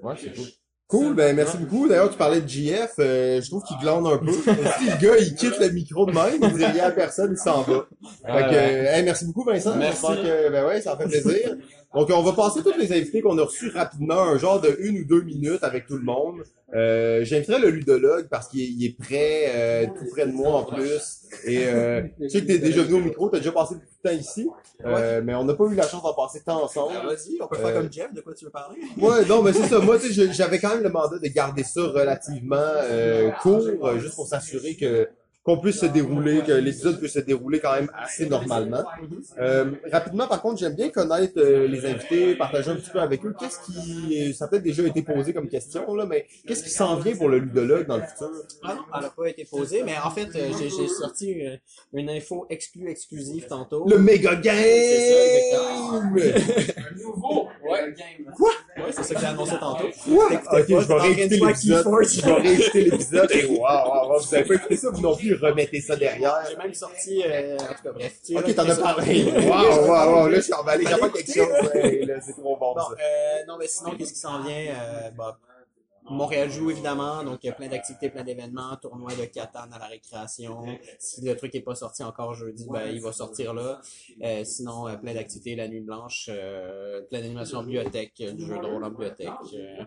ouais, 0.02 0.14
c'est 0.18 0.34
cool. 0.34 0.46
Cool, 0.88 1.14
ben 1.14 1.36
merci 1.36 1.56
beaucoup. 1.56 1.86
D'ailleurs, 1.86 2.10
tu 2.10 2.16
parlais 2.18 2.40
de 2.40 2.48
JF, 2.48 2.94
euh, 2.98 3.40
je 3.40 3.48
trouve 3.48 3.62
qu'il 3.62 3.76
glande 3.78 4.08
un 4.08 4.18
peu. 4.18 4.32
si 4.32 4.50
le 4.50 5.00
gars, 5.00 5.16
il 5.20 5.36
quitte 5.36 5.56
le 5.60 5.70
micro 5.70 6.04
de 6.04 6.10
même, 6.10 6.40
il 6.42 6.52
dit 6.58 6.64
rien 6.64 6.86
à 6.86 6.90
personne, 6.90 7.30
il 7.32 7.38
s'en 7.38 7.62
va. 7.62 7.86
Fait 8.26 8.32
Ouais, 8.32 8.42
que, 8.42 8.50
ouais. 8.50 8.56
euh, 8.56 8.92
hey, 8.96 9.04
merci 9.04 9.24
beaucoup 9.26 9.44
Vincent. 9.44 9.76
Merci. 9.76 10.04
Que, 10.04 10.50
ben 10.50 10.66
ouais, 10.66 10.80
ça 10.80 10.96
fait 10.96 11.04
plaisir. 11.04 11.56
Donc, 11.92 12.08
on 12.14 12.22
va 12.22 12.32
passer 12.32 12.62
tous 12.62 12.78
les 12.78 12.92
invités 12.92 13.20
qu'on 13.20 13.36
a 13.38 13.42
reçus 13.42 13.68
rapidement, 13.70 14.20
un 14.20 14.38
genre 14.38 14.60
de 14.60 14.76
une 14.80 14.98
ou 15.00 15.04
deux 15.04 15.22
minutes 15.22 15.64
avec 15.64 15.86
tout 15.88 15.96
le 15.96 16.04
monde. 16.04 16.44
Euh, 16.72 17.24
J'inviterai 17.24 17.58
le 17.58 17.70
ludologue 17.70 18.28
parce 18.30 18.46
qu'il 18.46 18.84
est, 18.84 18.96
prêt, 18.96 19.46
euh, 19.48 19.86
tout 19.86 20.08
près 20.12 20.24
de 20.24 20.30
moi 20.30 20.52
en 20.52 20.64
plus. 20.64 21.22
Et 21.44 21.66
euh, 21.66 22.02
je 22.20 22.28
sais 22.28 22.42
que 22.42 22.46
t'es 22.46 22.58
déjà 22.58 22.84
venu 22.84 22.94
au 22.94 23.04
micro, 23.04 23.28
t'as 23.28 23.38
déjà 23.38 23.50
passé 23.50 23.74
beaucoup 23.74 23.86
de 24.04 24.08
temps 24.08 24.16
ici, 24.16 24.48
euh, 24.84 25.20
mais 25.24 25.34
on 25.34 25.42
n'a 25.42 25.54
pas 25.54 25.64
eu 25.64 25.74
la 25.74 25.88
chance 25.88 26.04
d'en 26.04 26.14
passer 26.14 26.42
tant 26.44 26.62
ensemble. 26.62 26.92
Ah, 26.96 27.06
Vas-y, 27.06 27.38
on 27.40 27.48
peut 27.48 27.56
faire 27.56 27.66
Euh, 27.66 27.80
comme 27.80 27.92
Jeff, 27.92 28.14
de 28.14 28.20
quoi 28.20 28.34
tu 28.34 28.44
veux 28.44 28.52
parler? 28.52 28.78
Ouais, 28.96 29.24
non, 29.26 29.42
mais 29.42 29.52
c'est 29.52 29.66
ça. 29.66 29.80
Moi, 29.80 29.98
tu 29.98 30.12
sais, 30.12 30.32
j'avais 30.32 30.60
quand 30.60 30.70
même 30.70 30.84
le 30.84 30.90
mandat 30.90 31.18
de 31.18 31.26
garder 31.28 31.64
ça 31.64 31.82
relativement 31.82 32.56
euh, 32.56 33.32
court, 33.42 33.66
euh, 33.82 33.98
juste 33.98 34.14
pour 34.14 34.28
s'assurer 34.28 34.76
que 34.76 35.08
qu'on 35.50 35.60
puisse 35.60 35.80
se 35.80 35.86
dérouler, 35.86 36.42
que 36.46 36.52
l'épisode 36.52 36.98
puisse 36.98 37.14
se 37.14 37.18
dérouler 37.18 37.58
quand 37.58 37.74
même 37.74 37.90
assez 37.96 38.28
normalement. 38.28 38.84
Euh, 39.38 39.72
rapidement, 39.92 40.26
par 40.28 40.40
contre, 40.42 40.60
j'aime 40.60 40.74
bien 40.74 40.90
connaître 40.90 41.38
euh, 41.38 41.66
les 41.66 41.84
invités, 41.86 42.36
partager 42.36 42.70
un 42.70 42.76
petit 42.76 42.90
peu 42.90 43.00
avec 43.00 43.24
eux. 43.24 43.34
Qu'est-ce 43.38 43.58
qui, 43.66 44.32
ça 44.34 44.44
a 44.44 44.48
peut-être 44.48 44.62
déjà 44.62 44.84
été 44.84 45.02
posé 45.02 45.32
comme 45.32 45.48
question 45.48 45.92
là, 45.94 46.06
mais 46.06 46.26
qu'est-ce 46.46 46.62
qui 46.62 46.70
s'en 46.70 46.96
vient 46.96 47.16
pour 47.16 47.28
le 47.28 47.38
ludologue 47.38 47.86
dans 47.86 47.96
le 47.96 48.04
futur? 48.04 48.30
Ah 48.62 48.74
non, 48.74 48.82
elle 48.94 49.00
n'a 49.02 49.08
pas 49.10 49.28
été 49.28 49.44
posée, 49.44 49.82
mais 49.82 49.94
en 50.04 50.10
fait, 50.10 50.28
euh, 50.36 50.50
j'ai 50.58 50.88
sorti 50.88 51.30
une, 51.32 51.58
une 51.94 52.10
info 52.10 52.46
exclue 52.48 52.88
exclusive 52.88 53.46
tantôt. 53.48 53.86
Le 53.88 53.98
méga 53.98 54.36
game. 54.36 54.54
C'est 54.54 55.10
ça, 55.10 55.56
exactement. 55.56 56.02
Nouveau, 56.96 57.48
ouais, 57.68 57.94
game. 57.96 58.32
Ouais, 58.38 58.92
c'est 58.92 59.02
ça 59.02 59.14
que 59.14 59.20
j'ai 59.20 59.26
annoncé 59.26 59.54
tantôt. 59.58 59.88
Quoi? 60.04 60.26
Ok, 60.26 60.44
pas, 60.44 60.62
je 60.62 60.88
vais 60.88 60.94
réécouter 60.94 61.38
l'épisode. 61.38 61.86
Je 62.02 62.24
vais 62.24 62.32
réécouter 62.34 62.84
l'épisode 62.84 63.30
et 63.32 63.46
waouh, 63.46 64.20
vous 64.20 64.34
avez 64.34 64.44
pas 64.44 64.54
écouté 64.54 64.76
ça, 64.76 64.90
vous 64.90 65.00
non 65.00 65.16
plus, 65.16 65.34
remettez 65.40 65.80
ça 65.80 65.96
derrière. 65.96 66.44
J'ai 66.48 66.56
même 66.56 66.74
sorti, 66.74 67.22
euh, 67.24 67.56
en 67.56 67.74
tout 67.74 67.82
cas, 67.82 67.92
bref. 67.92 68.14
tu 68.24 68.36
Ok, 68.36 68.54
t'en 68.54 68.68
as 68.68 68.76
parlé. 68.76 69.24
Waouh, 69.32 69.86
waouh, 69.88 70.12
waouh, 70.14 70.28
là, 70.28 70.36
je 70.36 70.40
suis 70.42 70.52
emballé. 70.54 70.84
J'ai 70.84 70.90
pas 70.90 70.98
Fallait 71.08 71.12
quelque 71.12 71.34
chose. 71.34 72.22
c'est 72.26 72.32
trop 72.32 72.56
bon, 72.56 72.74
Bon, 72.74 72.80
ça. 72.80 72.88
euh, 72.92 73.44
non, 73.48 73.56
mais 73.58 73.66
sinon, 73.66 73.96
qu'est-ce 73.96 74.12
qui 74.12 74.18
s'en 74.18 74.42
vient? 74.42 74.54
Euh, 74.74 75.10
bah, 75.16 75.38
Montréal 76.10 76.50
joue, 76.50 76.70
évidemment, 76.70 77.22
donc 77.22 77.38
il 77.42 77.46
y 77.46 77.50
a 77.50 77.52
plein 77.52 77.68
d'activités, 77.68 78.10
plein 78.10 78.24
d'événements, 78.24 78.76
tournoi 78.76 79.12
de 79.14 79.24
Catan 79.26 79.70
à 79.72 79.78
la 79.78 79.86
récréation. 79.86 80.64
Si 80.98 81.24
le 81.24 81.36
truc 81.36 81.54
est 81.54 81.60
pas 81.60 81.74
sorti 81.74 82.02
encore 82.02 82.34
jeudi, 82.34 82.66
ben, 82.70 82.88
il 82.90 83.00
va 83.00 83.12
sortir 83.12 83.54
là. 83.54 83.80
Euh, 84.22 84.44
sinon, 84.44 84.88
euh, 84.88 84.96
plein 84.96 85.14
d'activités, 85.14 85.54
la 85.56 85.68
nuit 85.68 85.80
blanche, 85.80 86.28
euh, 86.28 87.00
plein 87.08 87.20
d'animations 87.20 87.58
en 87.58 87.62
bibliothèque, 87.62 88.14
du 88.16 88.44
jeu 88.46 88.58
de 88.58 88.66
rôle 88.66 88.84
en 88.84 88.90
bibliothèque. 88.90 89.28
Euh, 89.54 89.84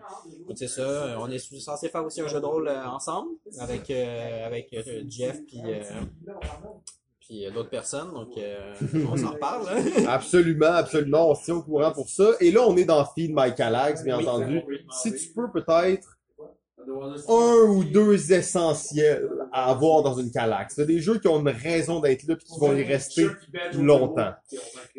c'est 0.54 0.68
ça. 0.68 1.16
On 1.20 1.30
est 1.30 1.38
censé 1.38 1.88
faire 1.88 2.04
aussi 2.04 2.20
un 2.20 2.28
jeu 2.28 2.40
de 2.40 2.46
rôle 2.46 2.68
euh, 2.68 2.86
ensemble 2.86 3.30
avec, 3.58 3.90
euh, 3.90 4.46
avec 4.46 4.72
euh, 4.72 5.02
Jeff 5.08 5.40
puis 5.46 5.60
puis 7.26 7.46
euh, 7.46 7.50
d'autres 7.50 7.70
personnes, 7.70 8.12
donc 8.12 8.36
euh, 8.36 8.74
on 9.10 9.16
s'en 9.16 9.30
reparle. 9.32 9.66
hein. 9.70 9.82
Absolument, 10.08 10.66
absolument. 10.72 11.30
On 11.30 11.34
se 11.34 11.44
tient 11.44 11.54
au 11.54 11.62
courant 11.62 11.90
pour 11.90 12.10
ça. 12.10 12.32
Et 12.38 12.50
là, 12.50 12.60
on 12.66 12.76
est 12.76 12.84
dans 12.84 13.02
Feed 13.06 13.32
My 13.34 13.54
Calax, 13.54 14.04
bien 14.04 14.18
Oui. 14.18 14.26
entendu. 14.28 14.60
Si 14.90 15.10
tu 15.14 15.32
peux 15.32 15.50
peut-être 15.50 16.13
un 17.28 17.68
ou 17.68 17.84
deux 17.84 18.32
essentiels 18.32 19.28
à 19.52 19.70
avoir 19.70 20.02
dans 20.02 20.14
une 20.14 20.30
Calax. 20.30 20.74
C'est 20.76 20.86
des 20.86 21.00
jeux 21.00 21.18
qui 21.18 21.28
ont 21.28 21.40
une 21.40 21.48
raison 21.48 22.00
d'être 22.00 22.22
là 22.26 22.34
et 22.34 22.44
qui 22.44 22.58
vont 22.58 22.74
y 22.74 22.82
rester 22.84 23.26
longtemps. 23.74 24.32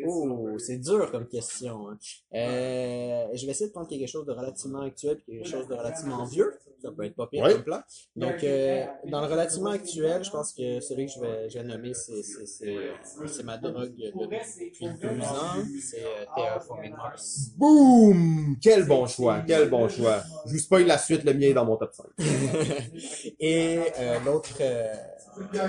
Oh, 0.06 0.48
c'est 0.58 0.78
dur 0.78 1.10
comme 1.10 1.26
question. 1.26 1.88
hein. 1.88 1.98
Euh, 2.34 3.26
je 3.34 3.44
vais 3.46 3.52
essayer 3.52 3.68
de 3.68 3.72
prendre 3.72 3.88
quelque 3.88 4.06
chose 4.06 4.26
de 4.26 4.32
relativement 4.32 4.80
actuel 4.82 5.18
et 5.28 5.38
quelque 5.38 5.48
chose 5.48 5.68
de 5.68 5.74
relativement 5.74 6.24
vieux. 6.24 6.52
Ça 6.86 6.92
peut 6.96 7.04
être 7.04 7.16
pas 7.16 7.26
pire 7.26 7.42
Ouais. 7.42 7.52
comme 7.54 7.64
plan. 7.64 7.80
Donc, 8.14 8.44
euh, 8.44 8.84
dans 9.10 9.20
le 9.20 9.26
relativement 9.26 9.70
actuel, 9.70 10.22
je 10.24 10.30
pense 10.30 10.52
que 10.52 10.80
celui 10.80 11.06
que 11.06 11.12
je 11.12 11.20
vais, 11.20 11.50
je 11.50 11.58
vais 11.58 11.64
nommer, 11.64 11.92
c'est, 11.94 12.22
c'est, 12.22 12.46
c'est, 12.46 12.76
c'est 13.26 13.42
ma 13.42 13.56
drogue 13.58 13.94
de- 13.96 14.12
depuis 14.12 14.88
deux 15.02 15.20
ans. 15.20 15.64
C'est 15.82 16.04
euh, 16.04 16.24
Terraforming 16.36 16.92
Mars. 16.92 17.50
Boum! 17.56 18.56
Quel 18.62 18.86
bon 18.86 19.06
choix, 19.06 19.42
quel 19.46 19.68
bon 19.68 19.88
choix. 19.88 20.22
Je 20.46 20.52
vous 20.52 20.58
spoil 20.58 20.86
la 20.86 20.98
suite, 20.98 21.24
le 21.24 21.34
mien 21.34 21.48
est 21.48 21.54
dans 21.54 21.64
mon 21.64 21.76
top 21.76 21.92
5. 21.92 22.06
Et 23.40 23.78
euh, 23.98 24.18
l'autre, 24.24 24.50
euh, 24.60 24.94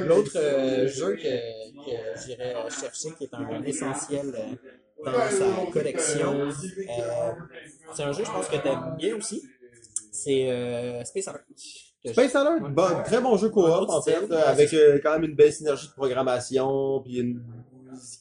L'autre 0.05 0.31
euh, 0.37 0.87
jeu 0.87 1.15
que, 1.17 1.23
que 1.23 2.21
j'irais 2.25 2.55
chercher, 2.69 3.09
qui 3.17 3.25
est 3.25 3.33
un 3.33 3.61
essentiel 3.63 4.33
euh, 4.33 4.55
dans 5.05 5.29
sa 5.29 5.71
collection, 5.73 6.39
euh, 6.39 7.31
c'est 7.93 8.03
un 8.03 8.13
jeu, 8.13 8.23
je 8.23 8.31
pense 8.31 8.47
que 8.47 8.55
t'aimes 8.57 8.95
bien 8.97 9.15
aussi. 9.17 9.43
C'est 10.23 10.49
euh, 10.49 11.03
Space 11.03 11.27
Alert. 11.27 11.45
Space 12.05 12.35
Alert, 12.35 12.61
bon, 12.73 13.03
très 13.03 13.21
bon 13.21 13.37
jeu 13.37 13.49
coop 13.49 13.65
en 13.65 14.01
fait, 14.01 14.31
avec 14.31 14.73
euh, 14.73 14.99
quand 15.03 15.13
même 15.13 15.29
une 15.29 15.35
belle 15.35 15.51
synergie 15.51 15.87
de 15.87 15.93
programmation, 15.93 17.01
puis 17.03 17.19
une 17.19 17.41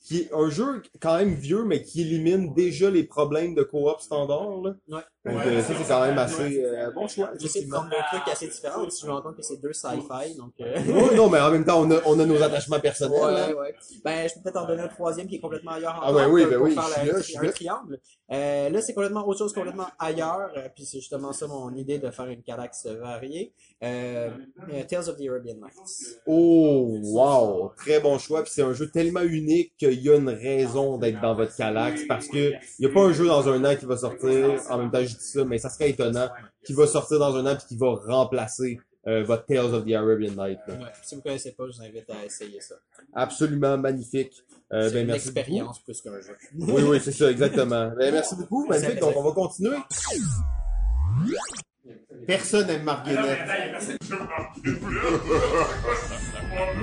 qui 0.07 0.21
est 0.21 0.33
un 0.33 0.49
jeu 0.51 0.83
quand 1.01 1.17
même 1.17 1.35
vieux, 1.35 1.65
mais 1.65 1.83
qui 1.83 2.03
élimine 2.03 2.55
déjà 2.55 2.89
les 2.91 3.03
problèmes 3.03 3.57
de 3.57 3.65
coop 3.65 4.01
standard. 4.01 4.63
Là. 4.63 4.75
Ouais. 4.89 5.01
Donc 5.33 5.45
euh, 5.45 5.61
ça, 5.61 5.73
c'est 5.77 5.89
quand 5.89 6.01
même 6.03 6.17
assez 6.19 6.65
euh, 6.65 6.93
bon 6.93 7.09
choix. 7.09 7.33
J'essaie 7.41 7.65
de 7.65 7.69
prendre 7.69 7.91
des 7.91 7.97
trucs 8.13 8.29
assez 8.33 8.47
différents, 8.47 8.83
même 8.83 8.91
si 8.91 9.03
je 9.03 9.07
me 9.09 9.13
rends 9.13 9.23
compte 9.23 9.35
que 9.37 9.43
c'est 9.43 9.61
deux 9.61 9.73
sci-fi, 9.73 10.37
donc... 10.37 10.53
Euh... 10.61 10.77
Oui, 10.87 11.17
non, 11.17 11.29
mais 11.29 11.41
en 11.41 11.51
même 11.51 11.65
temps, 11.65 11.81
on 11.81 11.91
a, 11.91 12.01
on 12.07 12.21
a 12.21 12.25
nos 12.25 12.41
attachements 12.41 12.79
personnels. 12.79 13.19
hein. 13.21 13.49
Ouais, 13.49 13.55
ouais. 13.55 13.75
Ben, 14.05 14.29
je 14.29 14.35
peux 14.35 14.43
peut-être 14.43 14.59
en 14.59 14.67
donner 14.69 14.83
un 14.83 14.89
troisième 14.89 15.27
qui 15.27 15.35
est 15.35 15.41
complètement 15.41 15.73
ailleurs 15.73 15.99
Ah, 16.01 16.11
encore, 16.13 16.15
ben 16.15 16.31
oui, 16.31 16.43
pour- 16.43 16.51
ben 16.53 16.59
oui, 16.61 16.75
faire 16.75 16.85
je 16.85 16.93
suis 16.93 17.07
là, 17.09 17.21
je 17.21 17.39
un 17.39 17.43
là. 17.43 17.53
triangle. 17.53 18.01
Euh, 18.33 18.69
là, 18.71 18.81
c'est 18.81 18.95
complètement 18.95 19.27
autre 19.27 19.39
chose, 19.41 19.53
complètement 19.53 19.89
ailleurs, 19.99 20.51
euh, 20.57 20.69
puis 20.73 20.85
c'est 20.85 20.99
justement 20.99 21.33
ça 21.33 21.49
mon 21.49 21.75
idée 21.75 21.99
de 21.99 22.11
faire 22.13 22.27
une 22.29 22.43
calaxe 22.45 22.87
variée. 22.87 23.53
Euh, 23.83 24.31
euh, 24.73 24.83
Tales 24.89 25.09
of 25.09 25.17
the 25.17 25.29
Arabian 25.29 25.55
Nights. 25.57 26.21
Oh, 26.27 27.01
wow! 27.03 27.73
Très 27.77 27.99
bon 28.01 28.19
choix. 28.19 28.43
Puis 28.45 28.53
c'est 28.55 28.63
un 28.63 28.73
jeu 28.73 28.89
tellement 28.91 29.23
unique 29.23 29.75
qu'il 29.77 29.96
y 30.03 30.11
a 30.11 30.17
une 30.17 30.29
raison 30.29 30.99
d'être 30.99 31.21
dans 31.21 31.35
votre 31.35 31.55
Calax 31.55 32.03
parce 32.07 32.29
que 32.29 32.53
il 32.79 32.83
y 32.83 32.87
a 32.87 32.89
pas 32.91 33.03
un 33.03 33.13
jeu 33.13 33.27
dans 33.27 33.49
un 33.49 33.65
an 33.65 33.77
qui 33.77 33.87
va 33.87 33.97
sortir. 33.97 34.61
En 34.71 34.79
même 34.79 34.91
temps, 34.91 35.01
je 35.01 35.17
dis 35.17 35.17
ça, 35.21 35.45
mais 35.45 35.59
ça 35.59 35.71
serait 35.71 35.91
étonnant 35.91 36.29
qui 36.65 36.73
va 36.73 36.87
sortir 36.87 37.19
dans 37.19 37.35
un 37.37 37.47
an 37.47 37.57
puis 37.57 37.67
qui 37.69 37.77
va 37.77 37.95
remplacer 38.07 38.79
euh, 39.07 39.23
votre 39.23 39.47
Tales 39.47 39.73
of 39.73 39.85
the 39.85 39.93
Arabian 39.93 40.33
Night. 40.33 40.59
Ouais, 40.67 40.75
si 41.03 41.15
vous 41.15 41.23
connaissez 41.23 41.53
pas, 41.53 41.65
je 41.71 41.77
vous 41.77 41.83
invite 41.85 42.11
à 42.11 42.25
essayer 42.25 42.61
ça. 42.61 42.75
Absolument 43.15 43.79
magnifique. 43.79 44.45
Euh, 44.73 44.89
c'est 44.89 44.95
ben, 44.95 45.01
une 45.03 45.07
merci 45.07 45.29
expérience 45.29 45.79
plus 45.85 46.01
qu'un 46.01 46.21
jeu. 46.21 46.37
Oui, 46.59 46.83
oui, 46.83 46.99
c'est 47.01 47.13
ça, 47.13 47.31
exactement. 47.31 47.93
Ben, 47.97 48.13
merci 48.13 48.35
beaucoup, 48.35 48.67
magnifique. 48.67 48.99
Donc, 48.99 49.17
on 49.17 49.23
va 49.23 49.33
continuer. 49.33 49.77
Personne 52.27 52.67
n'aime 52.67 52.83
Marguerite. 52.83 53.39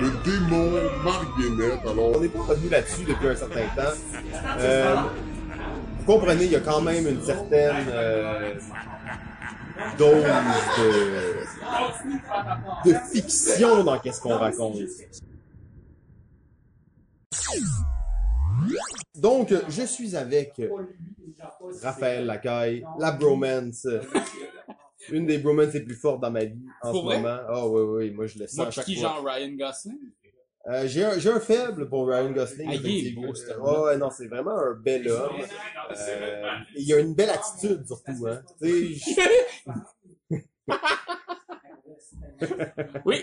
Le 0.00 0.10
démon 0.24 0.80
Marguerite. 1.02 1.80
Alors, 1.86 2.16
On 2.16 2.20
n'est 2.20 2.28
pas 2.28 2.42
revenu 2.42 2.68
là-dessus 2.68 3.04
depuis 3.04 3.28
un 3.28 3.36
certain 3.36 3.66
temps. 3.76 3.96
Euh, 4.58 4.96
vous 5.98 6.04
comprenez, 6.04 6.44
il 6.44 6.52
y 6.52 6.56
a 6.56 6.60
quand 6.60 6.80
même 6.80 7.06
une 7.06 7.22
certaine 7.22 7.86
euh, 7.88 8.54
dose 9.98 10.24
de, 12.84 12.90
de 12.90 12.94
fiction 13.12 13.84
dans 13.84 13.98
qu'est-ce 13.98 14.20
qu'on 14.20 14.38
raconte. 14.38 14.76
Donc, 19.16 19.52
je 19.68 19.82
suis 19.82 20.16
avec 20.16 20.60
Raphaël 21.82 22.26
Lacaille, 22.26 22.84
la 22.98 23.12
bromance. 23.12 23.86
Une 25.10 25.26
des 25.26 25.38
bromances 25.38 25.72
les 25.74 25.80
plus 25.80 25.94
fortes 25.94 26.20
dans 26.20 26.30
ma 26.30 26.44
vie 26.44 26.58
en 26.82 26.92
ce 26.94 27.02
vrai? 27.02 27.16
moment. 27.16 27.38
Ah 27.48 27.68
oui, 27.68 27.82
oui, 27.82 28.10
moi 28.10 28.26
je 28.26 28.38
le 28.38 28.46
sens 28.46 28.56
Moi, 28.56 28.66
à 28.68 28.70
chaque 28.70 28.84
qui 28.86 28.96
fois. 28.96 29.08
genre 29.08 29.24
Ryan 29.24 29.52
Gosling? 29.52 29.98
Euh, 30.66 30.86
j'ai 30.86 31.04
un, 31.04 31.18
j'ai 31.18 31.30
un 31.30 31.40
faible 31.40 31.88
pour 31.90 32.08
Ryan 32.08 32.30
Gosling. 32.32 32.68
Ah, 32.70 32.74
il 32.74 33.06
est 33.08 33.10
beau. 33.12 33.32
Ouais, 33.34 33.78
ouais, 33.84 33.96
non, 33.98 34.10
c'est 34.10 34.28
vraiment 34.28 34.58
un 34.58 34.72
bel 34.72 35.06
homme. 35.08 35.42
Euh, 35.90 36.50
il 36.74 36.92
a 36.94 36.98
une 37.00 37.14
belle 37.14 37.30
attitude, 37.30 37.86
surtout, 37.86 38.26
hein. 38.26 38.40
Oui, 43.04 43.22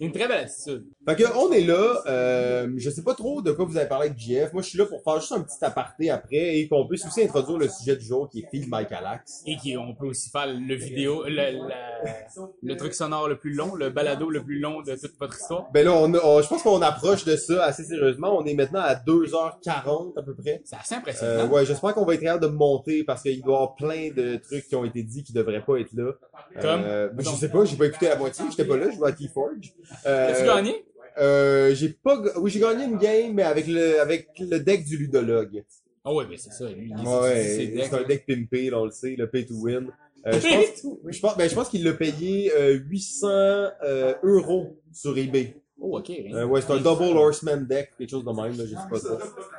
une 0.00 0.12
très 0.12 0.28
belle 0.28 0.44
attitude. 0.44 0.84
Fait 1.08 1.16
que, 1.16 1.24
on 1.36 1.50
est 1.52 1.62
là, 1.64 2.02
euh, 2.06 2.68
je 2.76 2.90
sais 2.90 3.02
pas 3.02 3.14
trop 3.14 3.40
de 3.42 3.52
quoi 3.52 3.64
vous 3.64 3.76
avez 3.76 3.88
parlé 3.88 4.06
avec 4.08 4.18
JF. 4.18 4.52
Moi, 4.52 4.62
je 4.62 4.68
suis 4.68 4.78
là 4.78 4.86
pour 4.86 5.02
faire 5.02 5.20
juste 5.20 5.32
un 5.32 5.40
petit 5.42 5.62
aparté 5.64 6.10
après 6.10 6.58
et 6.58 6.68
qu'on 6.68 6.86
puisse 6.86 7.06
aussi 7.06 7.22
introduire 7.22 7.58
le 7.58 7.68
sujet 7.68 7.96
du 7.96 8.04
jour 8.04 8.28
qui 8.28 8.40
est 8.40 8.48
Feed 8.50 8.68
Mike 8.68 8.92
Alax. 8.92 9.42
Et 9.46 9.56
qui, 9.56 9.76
on 9.76 9.94
peut 9.94 10.06
aussi 10.06 10.30
faire 10.30 10.46
le 10.46 10.74
vidéo, 10.74 11.24
le, 11.26 12.74
truc 12.76 12.94
sonore 12.94 13.28
le 13.28 13.38
plus 13.38 13.52
long, 13.54 13.74
le 13.74 13.90
balado 13.90 14.28
le 14.30 14.42
plus 14.42 14.58
long 14.58 14.82
de 14.82 14.94
toute 14.94 15.18
votre 15.18 15.38
histoire. 15.38 15.68
Ben 15.72 15.84
là, 15.84 15.92
on, 15.94 16.42
je 16.42 16.48
pense 16.48 16.62
qu'on 16.62 16.82
approche 16.82 17.24
de 17.24 17.36
ça 17.36 17.64
assez 17.64 17.84
sérieusement. 17.84 18.36
On 18.36 18.44
est 18.44 18.54
maintenant 18.54 18.80
à 18.80 18.94
2h40 18.94 20.18
à 20.18 20.22
peu 20.22 20.34
près. 20.34 20.62
C'est 20.64 20.76
assez 20.76 20.94
Euh, 20.94 20.98
impressionnant. 20.98 21.48
ouais, 21.52 21.64
j'espère 21.66 21.94
qu'on 21.94 22.04
va 22.04 22.14
être 22.14 22.20
capable 22.20 22.42
de 22.44 22.48
monter 22.50 23.04
parce 23.04 23.22
qu'il 23.22 23.40
doit 23.42 23.52
y 23.52 23.56
avoir 23.56 23.74
plein 23.74 24.10
de 24.14 24.36
trucs 24.36 24.66
qui 24.66 24.76
ont 24.76 24.84
été 24.84 25.02
dit 25.02 25.22
qui 25.22 25.32
devraient 25.32 25.64
pas 25.64 25.78
être 25.78 25.92
là. 25.92 26.12
Comme? 26.60 26.82
Euh, 26.84 27.08
je 27.18 27.28
sais 27.30 27.48
pas, 27.48 27.64
j'ai 27.64 27.76
pas 27.76 27.86
écouté 27.86 28.08
la 28.08 28.16
moitié, 28.16 28.44
j'étais 28.50 28.61
pas 28.64 28.76
là, 28.76 28.90
je 28.90 28.96
jouais 28.96 29.08
à 29.08 29.12
Keyforge. 29.12 29.72
Euh, 30.06 30.32
As-tu 30.32 30.44
gagné? 30.46 30.84
Euh, 31.18 31.74
j'ai 31.74 31.90
pas, 31.90 32.22
oui, 32.36 32.50
j'ai 32.50 32.60
gagné 32.60 32.84
une 32.84 32.96
game, 32.96 33.34
mais 33.34 33.42
avec 33.42 33.66
le, 33.66 34.00
avec 34.00 34.28
le 34.38 34.58
deck 34.58 34.84
du 34.84 34.96
ludologue. 34.96 35.64
Ah 36.04 36.12
ouais, 36.12 36.24
mais 36.28 36.36
c'est 36.36 36.52
ça, 36.52 36.68
lui, 36.70 36.90
il 36.96 37.06
Ouais, 37.06 37.76
c'est 37.78 37.94
un 37.94 38.02
deck 38.02 38.26
pimpé, 38.26 38.70
là, 38.70 38.80
on 38.80 38.86
le 38.86 38.90
sait, 38.90 39.14
le 39.16 39.28
pay 39.28 39.46
to 39.46 39.54
win. 39.54 39.88
Euh, 40.26 40.32
je 40.32 40.48
pense, 40.48 40.96
je 41.08 41.20
pense, 41.20 41.36
ben, 41.36 41.50
je 41.50 41.54
pense 41.54 41.68
qu'il 41.68 41.84
l'a 41.84 41.92
payé, 41.92 42.52
euh, 42.54 42.74
800, 42.74 43.28
euh, 43.28 44.14
euros 44.22 44.78
sur 44.92 45.16
eBay. 45.18 45.54
Oh, 45.84 45.98
ok. 45.98 46.10
Euh, 46.10 46.44
ouais, 46.44 46.60
c'est 46.60 46.72
un 46.72 46.76
double 46.76 47.16
horseman 47.16 47.66
deck, 47.66 47.90
quelque 47.98 48.10
chose 48.10 48.24
de 48.24 48.30
même, 48.30 48.56
là, 48.56 48.64
je 48.64 48.70
sais 48.70 48.88
pas 48.88 49.00
trop. 49.00 49.18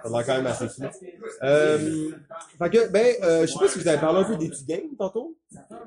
Ça 0.09 0.17
a 0.17 0.23
quand 0.23 0.35
même 0.37 0.47
assez 0.47 0.69
fou. 0.69 0.83
Euh, 1.43 2.09
fait 2.57 2.69
que, 2.69 2.87
ben, 2.91 3.15
euh, 3.23 3.41
je 3.45 3.51
sais 3.51 3.59
pas 3.59 3.67
si 3.67 3.79
vous 3.79 3.87
avez 3.89 3.99
parlé 3.99 4.21
un 4.21 4.23
peu 4.23 4.37
Game 4.65 4.95
tantôt. 4.97 5.35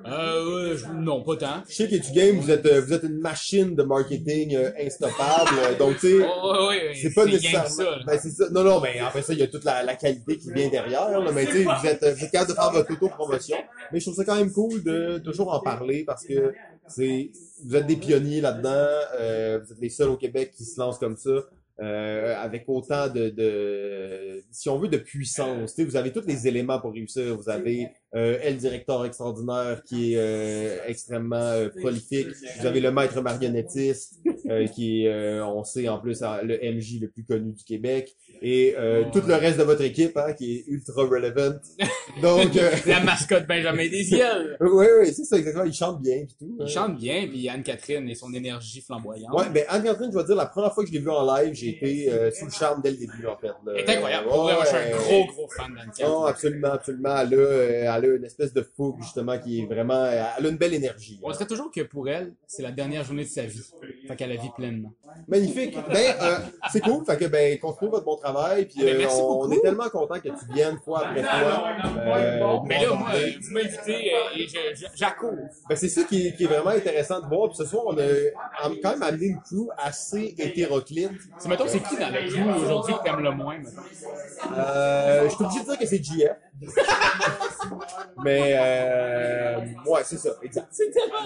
Euh, 0.07 0.77
non, 0.95 1.23
pas 1.23 1.37
tant. 1.37 1.63
Je 1.67 1.75
sais 1.75 1.89
qu'Etu 1.89 2.13
Game, 2.13 2.37
vous 2.37 2.51
êtes, 2.51 2.67
euh, 2.67 2.83
vous 2.83 2.93
êtes 2.93 3.05
une 3.05 3.19
machine 3.19 3.75
de 3.75 3.83
marketing 3.83 4.55
euh, 4.55 4.71
instoppable, 4.79 5.77
donc 5.79 5.99
tu 5.99 6.19
sais, 6.21 6.27
Oh, 6.29 6.71
c'est 6.95 7.15
pas 7.15 7.25
nécessairement. 7.25 7.69
ça, 7.69 7.99
ben, 8.07 8.19
c'est 8.23 8.31
ça. 8.31 8.45
Non, 8.51 8.63
non, 8.63 8.81
mais 8.81 8.99
après 8.99 9.23
ça, 9.23 9.33
il 9.33 9.39
y 9.39 9.43
a 9.43 9.47
toute 9.49 9.65
la, 9.65 9.83
la 9.83 9.95
qualité 9.97 10.37
qui 10.37 10.53
vient 10.53 10.69
derrière, 10.69 11.19
là, 11.19 11.33
mais 11.33 11.47
tu 11.47 11.53
sais, 11.53 11.65
vous 11.65 11.87
êtes, 11.87 12.05
vous 12.05 12.25
êtes 12.25 12.31
capable 12.31 12.51
de 12.51 12.55
faire 12.57 12.71
votre 12.73 12.93
auto-promotion. 12.93 13.57
Mais 13.91 14.01
je 14.01 14.05
trouve 14.05 14.17
ça 14.17 14.25
quand 14.27 14.37
même 14.37 14.53
cool 14.53 14.83
de 14.85 15.19
toujours 15.19 15.53
en 15.53 15.61
parler 15.61 16.05
parce 16.05 16.25
que 16.27 16.53
vous 16.89 17.77
êtes 17.77 17.87
des 17.87 17.97
pionniers 17.97 18.41
là-dedans, 18.41 18.87
euh, 19.19 19.59
vous 19.65 19.73
êtes 19.73 19.81
les 19.81 19.89
seuls 19.89 20.09
au 20.11 20.17
Québec 20.17 20.53
qui 20.57 20.65
se 20.65 20.79
lancent 20.79 20.99
comme 20.99 21.17
ça. 21.17 21.45
euh, 21.81 22.35
avec 22.39 22.65
autant 22.69 23.09
de, 23.09 24.43
si 24.51 24.69
on 24.69 24.79
veut, 24.79 24.89
de 24.89 24.97
puissance. 24.97 25.79
Vous 25.79 25.97
avez 25.97 26.13
tous 26.13 26.27
les 26.27 26.49
éléments 26.49 26.81
pour 26.81 26.93
réussir. 26.93 27.37
Vous 27.37 27.51
avez 27.51 27.89
euh, 28.15 28.39
El 28.43 28.57
Directeur 28.57 29.05
extraordinaire 29.05 29.83
qui 29.85 30.15
est 30.15 30.17
euh, 30.17 30.79
extrêmement 30.87 31.37
euh, 31.37 31.69
prolifique. 31.81 32.29
Vous 32.61 32.67
avez 32.67 32.81
le 32.81 32.91
maître 32.91 33.21
marionnettiste 33.21 34.21
euh, 34.49 34.67
qui 34.69 35.05
est, 35.05 35.09
euh, 35.13 35.45
on 35.45 35.65
sait 35.65 35.89
en 35.89 35.99
plus, 35.99 36.23
euh, 36.23 36.43
le 36.43 36.55
MJ 36.73 37.01
le 37.01 37.09
plus 37.11 37.25
connu 37.25 37.53
du 37.53 37.65
Québec. 37.65 38.15
Et 38.43 38.75
euh, 38.79 39.05
tout 39.13 39.23
le 39.27 39.35
reste 39.35 39.59
de 39.59 39.65
votre 39.65 39.83
équipe 39.83 40.17
hein, 40.17 40.33
qui 40.35 40.57
est 40.57 40.65
ultra 40.69 41.05
relevant. 41.05 41.57
Donc, 42.23 42.57
euh, 42.57 42.71
La 42.87 43.01
mascotte 43.01 43.47
Benjamin 43.47 43.89
Desiel. 43.89 44.57
oui, 44.61 44.87
oui, 45.01 45.13
c'est 45.13 45.25
ça 45.25 45.37
exactement. 45.39 45.65
Il 45.65 45.73
chante 45.73 46.01
bien 46.01 46.17
et 46.17 46.27
tout. 46.27 46.57
Il 46.61 46.69
chante 46.69 46.97
bien, 46.97 47.27
puis 47.29 47.49
Anne-Catherine 47.49 48.09
et 48.09 48.15
son 48.15 48.33
énergie 48.35 48.83
flamboyante. 48.83 49.33
Ouais, 49.35 49.49
ben 49.53 49.65
Anne-Catherine, 49.69 50.09
je 50.11 50.15
dois 50.15 50.25
dire, 50.25 50.37
la 50.37 50.47
première 50.47 50.73
fois 50.73 50.85
que 50.85 50.89
je 50.91 50.95
l'ai 50.95 51.01
vu 51.01 51.11
en 51.11 51.25
live, 51.37 51.55
j'ai 51.55 51.71
été 51.71 52.13
euh, 52.13 52.31
sous 52.31 52.45
le 52.47 52.51
charme 52.51 52.81
dès 52.83 52.91
le 52.91 52.97
début, 52.99 53.27
en 53.27 53.37
fait. 53.37 53.49
là. 53.49 53.55
Elle 53.75 53.79
est 53.81 53.91
incroyable. 53.91 54.29
Pour 54.29 54.43
vrai, 54.43 54.55
moi, 54.55 54.65
je 54.65 54.69
suis 54.69 54.77
un 54.77 54.97
gros, 54.97 55.27
gros 55.33 55.49
fan 55.49 55.75
d'Anne-Catherine. 55.75 56.07
Non, 56.07 56.25
absolument, 56.25 56.73
absolument. 56.73 57.17
Euh, 57.33 57.91
elle 57.97 58.11
a 58.11 58.15
une 58.17 58.25
espèce 58.25 58.53
de 58.53 58.63
fougue, 58.63 59.01
justement, 59.03 59.39
qui 59.39 59.61
est 59.63 59.67
vraiment... 59.67 60.05
Elle 60.07 60.47
a 60.47 60.49
une 60.49 60.57
belle 60.57 60.75
énergie. 60.75 61.19
On 61.23 61.31
dirait 61.31 61.47
toujours 61.47 61.71
que 61.71 61.81
pour 61.83 62.09
elle, 62.09 62.33
c'est 62.47 62.63
la 62.63 62.73
dernière 62.73 63.05
journée 63.05 63.25
de 63.25 63.29
sa 63.29 63.43
vie. 63.43 63.63
Fait 64.09 64.17
qu'elle 64.17 64.31
la 64.31 64.37
vit 64.37 64.51
pleinement. 64.57 64.93
Magnifique. 65.29 65.77
Ben, 65.89 66.15
euh, 66.21 66.39
c'est 66.73 66.81
cool. 66.81 67.05
Fait 67.05 67.17
que, 67.17 67.25
ben, 67.27 67.59
continuez 67.59 67.91
votre 67.91 68.05
bon 68.05 68.17
travail. 68.17 68.67
Puis, 68.67 68.81
Ben, 68.83 68.95
euh, 68.95 68.99
merci 68.99 69.17
on, 69.21 69.29
beaucoup. 69.29 69.47
on 69.49 69.51
est 69.53 69.61
tellement 69.61 69.89
content 69.89 70.17
que 70.21 70.29
tu 70.29 70.53
viennes 70.55 70.79
fois 70.85 71.07
après 71.07 71.23
fois. 71.23 71.33
Euh, 71.33 72.59
Mais 72.67 72.83
là, 72.85 72.95
moi, 72.95 73.09
aborder. 73.09 73.39
vous 73.41 73.53
m'invitez 73.55 74.13
euh, 74.15 74.37
et 74.37 74.47
j'accours. 74.95 75.33
Ben, 75.69 75.77
c'est 75.77 75.89
ça 75.89 76.05
qui 76.05 76.29
est, 76.29 76.37
qui 76.37 76.45
est 76.45 76.47
vraiment 76.47 76.71
intéressant 76.71 77.21
de 77.21 77.27
voir. 77.27 77.49
Puis 77.49 77.57
ce 77.59 77.65
soir, 77.65 77.85
on 77.87 77.97
a 77.99 78.71
quand 78.83 78.91
même 78.91 79.03
amené 79.03 79.27
une 79.27 79.41
crew 79.41 79.69
assez 79.79 80.35
hétéroclite. 80.39 81.11
C'est, 81.39 81.49
mettons, 81.49 81.67
c'est 81.67 81.81
qui 81.81 81.97
dans 81.97 82.11
le 82.11 82.29
crew 82.29 82.63
aujourd'hui 82.65 82.95
que 82.95 83.03
t'aimes 83.03 83.21
le 83.21 83.31
moins, 83.33 83.59
mettons? 83.59 83.83
Euh, 84.57 85.29
je 85.29 85.35
suis 85.35 85.45
obligé 85.45 85.61
de 85.61 85.65
dire 85.67 85.79
que 85.79 85.87
c'est 85.87 86.03
JF. 86.05 86.37
Mais, 88.25 88.55
euh, 88.59 89.61
ouais, 89.87 90.03
c'est 90.05 90.17
ça, 90.19 90.31
exact. 90.43 90.69
C'est 90.71 90.91
tellement 90.91 91.17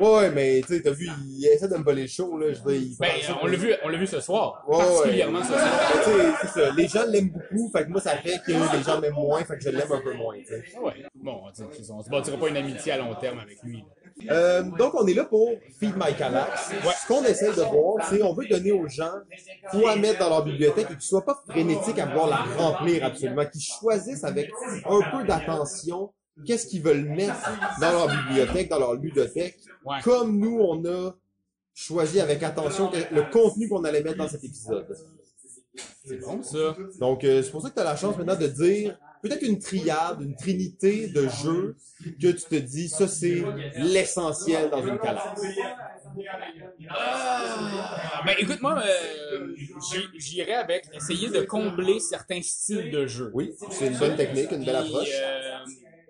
Ouais, 0.00 0.20
ouais, 0.20 0.30
mais 0.30 0.62
tu 0.66 0.74
sais, 0.76 0.82
t'as 0.82 0.90
vu, 0.90 1.08
il 1.26 1.46
essaie 1.46 1.68
de 1.68 1.76
me 1.76 1.82
voler 1.82 2.02
le 2.02 2.08
show, 2.08 2.36
là. 2.38 2.52
Je 2.52 2.60
veux 2.62 2.72
dire, 2.72 2.82
il 2.92 2.96
Ben, 2.98 3.10
ça 3.22 3.38
on 3.42 3.46
l'a 3.46 3.56
vu, 3.56 3.74
on 3.82 3.88
l'a 3.88 3.98
vu 3.98 4.06
ce 4.06 4.20
soir. 4.20 4.64
Ouais, 4.68 4.78
particulièrement 4.78 5.38
ouais. 5.38 5.44
ce 5.44 5.52
soir. 5.52 5.92
Mais 5.94 6.02
tu 6.02 6.10
sais, 6.10 6.32
c'est 6.42 6.60
ça. 6.60 6.70
Les 6.76 6.88
gens 6.88 7.04
l'aiment 7.06 7.30
beaucoup, 7.30 7.70
fait 7.70 7.84
que 7.84 7.88
moi, 7.88 8.00
ça 8.00 8.16
fait 8.16 8.40
que 8.44 8.52
les 8.52 8.82
gens 8.82 9.00
m'aiment 9.00 9.14
moins, 9.14 9.44
fait 9.44 9.56
que 9.56 9.62
je 9.62 9.70
l'aime 9.70 9.92
un 9.92 10.00
peu 10.00 10.14
moins, 10.14 10.36
tu 10.38 10.46
sais. 10.46 10.78
Ouais. 10.78 11.04
Bon, 11.14 11.42
tu 11.54 11.62
sais, 11.62 11.90
on 11.92 12.02
se 12.02 12.10
bâtira 12.10 12.36
pas 12.36 12.48
une 12.48 12.56
amitié 12.56 12.92
à 12.92 12.98
long 12.98 13.14
terme 13.14 13.38
avec 13.38 13.62
lui. 13.62 13.78
là. 13.78 14.01
Euh, 14.30 14.62
donc, 14.78 14.94
on 14.94 15.06
est 15.06 15.14
là 15.14 15.24
pour 15.24 15.50
Feed 15.78 15.94
My 15.96 16.14
Calax. 16.16 16.70
Ce 17.02 17.06
qu'on 17.06 17.24
essaie 17.24 17.50
de 17.50 17.62
voir, 17.62 18.06
c'est 18.08 18.22
on 18.22 18.34
veut 18.34 18.46
donner 18.46 18.72
aux 18.72 18.88
gens 18.88 19.12
quoi 19.70 19.96
mettre 19.96 20.20
dans 20.20 20.28
leur 20.28 20.44
bibliothèque 20.44 20.86
et 20.90 20.94
qu'ils 20.94 21.02
soient 21.02 21.24
pas 21.24 21.42
frénétiques 21.48 21.98
à 21.98 22.06
vouloir 22.06 22.28
la 22.28 22.36
remplir 22.36 23.04
absolument, 23.04 23.44
qu'ils 23.46 23.62
choisissent 23.62 24.24
avec 24.24 24.50
un 24.84 25.00
peu 25.10 25.24
d'attention 25.26 26.12
qu'est-ce 26.46 26.66
qu'ils 26.66 26.82
veulent 26.82 27.04
mettre 27.04 27.34
dans 27.80 27.92
leur 27.92 28.08
bibliothèque, 28.08 28.68
dans 28.68 28.78
leur 28.78 28.94
ludothèque. 28.94 29.58
Ouais. 29.84 29.96
Comme 30.02 30.38
nous, 30.38 30.58
on 30.60 30.84
a 30.84 31.14
choisi 31.74 32.20
avec 32.20 32.42
attention 32.42 32.90
le 33.10 33.30
contenu 33.30 33.68
qu'on 33.68 33.84
allait 33.84 34.02
mettre 34.02 34.18
dans 34.18 34.28
cet 34.28 34.44
épisode. 34.44 34.86
C'est 36.04 36.18
bon, 36.18 36.42
ça. 36.42 36.76
Donc, 36.98 37.24
euh, 37.24 37.42
c'est 37.42 37.50
pour 37.50 37.62
ça 37.62 37.70
que 37.70 37.74
tu 37.74 37.80
as 37.80 37.84
la 37.84 37.96
chance 37.96 38.16
maintenant 38.16 38.36
de 38.36 38.46
dire 38.46 38.98
peut-être 39.22 39.42
une 39.42 39.58
triade, 39.60 40.20
une 40.22 40.36
trinité 40.36 41.08
de 41.08 41.28
jeux 41.28 41.76
que 42.20 42.28
tu 42.28 42.46
te 42.46 42.56
dis, 42.56 42.88
ça 42.90 43.08
c'est 43.08 43.56
l'essentiel 43.74 44.70
dans 44.70 44.84
une 44.84 45.00
calasse. 45.00 45.64
Ah, 46.88 48.22
ben 48.24 48.34
écoute, 48.38 48.60
moi, 48.60 48.82
euh, 48.84 49.54
j'irais 50.16 50.54
avec 50.54 50.88
essayer 50.92 51.30
de 51.30 51.40
combler 51.42 52.00
certains 52.00 52.42
styles 52.42 52.90
de 52.90 53.06
jeu. 53.06 53.30
Oui, 53.34 53.56
c'est 53.68 53.88
une 53.88 53.98
bonne 53.98 54.16
technique, 54.16 54.52
une 54.52 54.64
belle 54.64 54.76
approche. 54.76 55.22
euh, 55.22 55.64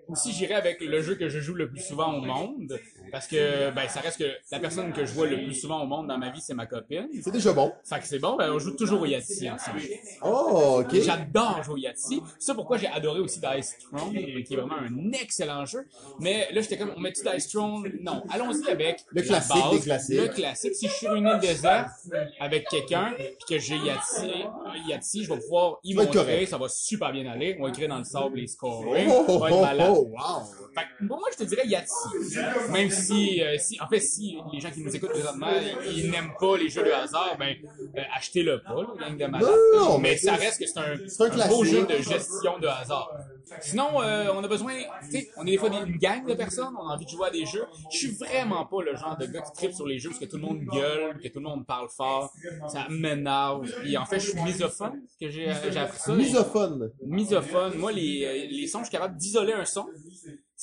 aussi, 0.07 0.33
j'irais 0.33 0.55
avec 0.55 0.81
le 0.81 1.01
jeu 1.01 1.15
que 1.15 1.29
je 1.29 1.39
joue 1.39 1.53
le 1.55 1.69
plus 1.69 1.81
souvent 1.81 2.13
au 2.13 2.21
monde. 2.21 2.83
Parce 3.13 3.27
que, 3.27 3.69
ben, 3.69 3.87
ça 3.87 3.99
reste 3.99 4.17
que 4.17 4.31
la 4.51 4.57
personne 4.57 4.91
que 4.91 5.05
je 5.05 5.13
vois 5.13 5.27
le 5.27 5.37
plus 5.43 5.53
souvent 5.53 5.83
au 5.83 5.85
monde 5.85 6.07
dans 6.07 6.17
ma 6.17 6.31
vie, 6.31 6.41
c'est 6.41 6.55
ma 6.55 6.65
copine. 6.65 7.07
C'est 7.21 7.29
déjà 7.29 7.53
bon. 7.53 7.71
Fait 7.87 7.99
que 7.99 8.07
c'est 8.07 8.17
bon, 8.17 8.35
ben, 8.37 8.51
on 8.51 8.57
joue 8.57 8.71
toujours 8.71 9.03
au 9.03 9.05
Yahtzee 9.05 9.51
ensemble. 9.51 9.81
Oh, 10.23 10.81
ok. 10.81 10.99
J'adore 10.99 11.61
jouer 11.63 11.73
au 11.75 11.77
Yahtzee. 11.77 12.23
C'est 12.39 12.55
pourquoi 12.55 12.77
j'ai 12.77 12.87
adoré 12.87 13.19
aussi 13.19 13.39
Dice 13.39 13.77
Throne, 13.77 14.13
qui 14.13 14.53
est 14.53 14.57
vraiment 14.57 14.77
un 14.77 15.11
excellent 15.11 15.63
jeu. 15.63 15.85
Mais 16.19 16.47
là, 16.51 16.61
j'étais 16.61 16.75
comme, 16.75 16.91
on 16.97 16.99
met-tu 16.99 17.21
Dice 17.21 17.49
Throne? 17.49 17.87
Non. 18.01 18.23
Allons-y 18.31 18.67
avec 18.67 19.05
Le 19.11 19.21
la 19.21 19.27
classique 19.27 19.61
base, 19.61 19.71
des 19.73 19.79
classiques. 19.81 20.19
Le 20.19 20.27
classique. 20.29 20.73
Si 20.73 20.87
je 20.87 20.91
suis 20.91 21.05
sur 21.05 21.13
une 21.13 21.27
île 21.27 21.39
déserte 21.39 21.91
avec 22.39 22.67
quelqu'un, 22.67 23.13
puis 23.15 23.27
que 23.47 23.59
j'ai 23.59 23.77
Yahtzee, 23.77 24.23
euh, 24.23 24.89
Yahtzee, 24.89 25.23
je 25.25 25.31
vais 25.31 25.39
pouvoir 25.39 25.77
y 25.83 25.93
montrer, 25.93 26.11
correct. 26.13 26.47
ça 26.47 26.57
va 26.57 26.67
super 26.67 27.11
bien 27.11 27.31
aller. 27.31 27.57
On 27.59 27.63
va 27.65 27.69
écrire 27.69 27.89
dans 27.89 27.99
le 27.99 28.05
sable 28.05 28.37
les 28.37 28.47
scores. 28.47 28.83
Oh, 28.87 28.93
ça 28.95 28.99
être 29.01 29.23
oh, 29.29 29.61
malade. 29.61 29.87
oh, 29.91 30.09
wow. 30.09 30.43
Fait 30.73 30.81
que, 30.81 31.07
pour 31.07 31.19
moi, 31.19 31.29
je 31.31 31.37
te 31.37 31.43
dirais 31.43 31.67
Yahtzee. 31.67 32.71
Même 32.71 32.89
si, 32.89 33.02
euh, 33.11 33.57
si, 33.57 33.79
en 33.81 33.87
fait, 33.87 33.99
si 33.99 34.37
les 34.51 34.59
gens 34.59 34.71
qui 34.71 34.81
nous 34.81 34.95
écoutent 34.95 35.11
présentement, 35.11 35.47
ils, 35.95 36.09
n'aiment 36.09 36.33
pas 36.39 36.57
les 36.57 36.69
jeux 36.69 36.83
de 36.83 36.91
hasard, 36.91 37.35
ben, 37.37 37.55
euh, 37.97 38.01
achetez-le 38.15 38.61
pas, 38.63 38.75
là, 38.81 38.87
gang 38.99 39.17
de 39.17 39.25
malades. 39.25 39.49
Non, 39.75 39.79
non, 39.79 39.97
mais 39.99 40.11
mais 40.11 40.17
ça 40.17 40.35
reste 40.35 40.59
que 40.59 40.67
c'est 40.67 40.77
un, 40.79 40.93
un 40.93 41.39
un 41.41 41.47
beau 41.47 41.63
jeu 41.63 41.85
de 41.85 41.95
gestion 42.01 42.59
de 42.59 42.67
hasard. 42.67 43.09
Sinon, 43.61 44.01
euh, 44.01 44.29
on 44.33 44.43
a 44.43 44.47
besoin, 44.47 44.73
tu 45.09 45.11
sais, 45.19 45.29
on 45.37 45.45
est 45.45 45.51
des 45.51 45.57
fois 45.57 45.69
des- 45.69 45.77
une 45.77 45.97
gang 45.97 46.25
de 46.27 46.33
personnes, 46.33 46.73
on 46.79 46.87
a 46.87 46.93
envie 46.95 47.05
de 47.05 47.09
jouer 47.09 47.27
à 47.27 47.31
des 47.31 47.45
jeux. 47.45 47.65
Je 47.91 47.97
suis 47.97 48.11
vraiment 48.11 48.65
pas 48.65 48.81
le 48.83 48.95
genre 48.95 49.17
de 49.17 49.25
gars 49.25 49.41
qui 49.41 49.51
tripe 49.53 49.73
sur 49.73 49.85
les 49.87 49.99
jeux 49.99 50.09
parce 50.09 50.19
que 50.19 50.25
tout 50.25 50.37
le 50.37 50.43
monde 50.43 50.61
gueule, 50.71 51.19
que 51.21 51.27
tout 51.27 51.39
le 51.39 51.45
monde 51.45 51.65
parle 51.65 51.87
fort. 51.95 52.31
Ça 52.67 52.87
m'énerve. 52.89 53.69
Puis 53.81 53.97
en 53.97 54.05
fait, 54.05 54.19
je 54.19 54.29
suis 54.31 54.41
misophone, 54.41 55.01
que 55.19 55.29
j'ai 55.29 55.49
appris 55.49 55.99
ça. 55.99 56.13
Misophone. 56.15 56.91
Misophone. 57.05 57.77
Moi, 57.77 57.91
les, 57.91 58.47
les 58.49 58.67
sons, 58.67 58.79
je 58.79 58.85
suis 58.85 58.91
capable 58.91 59.17
d'isoler 59.17 59.53
un 59.53 59.65
son. 59.65 59.85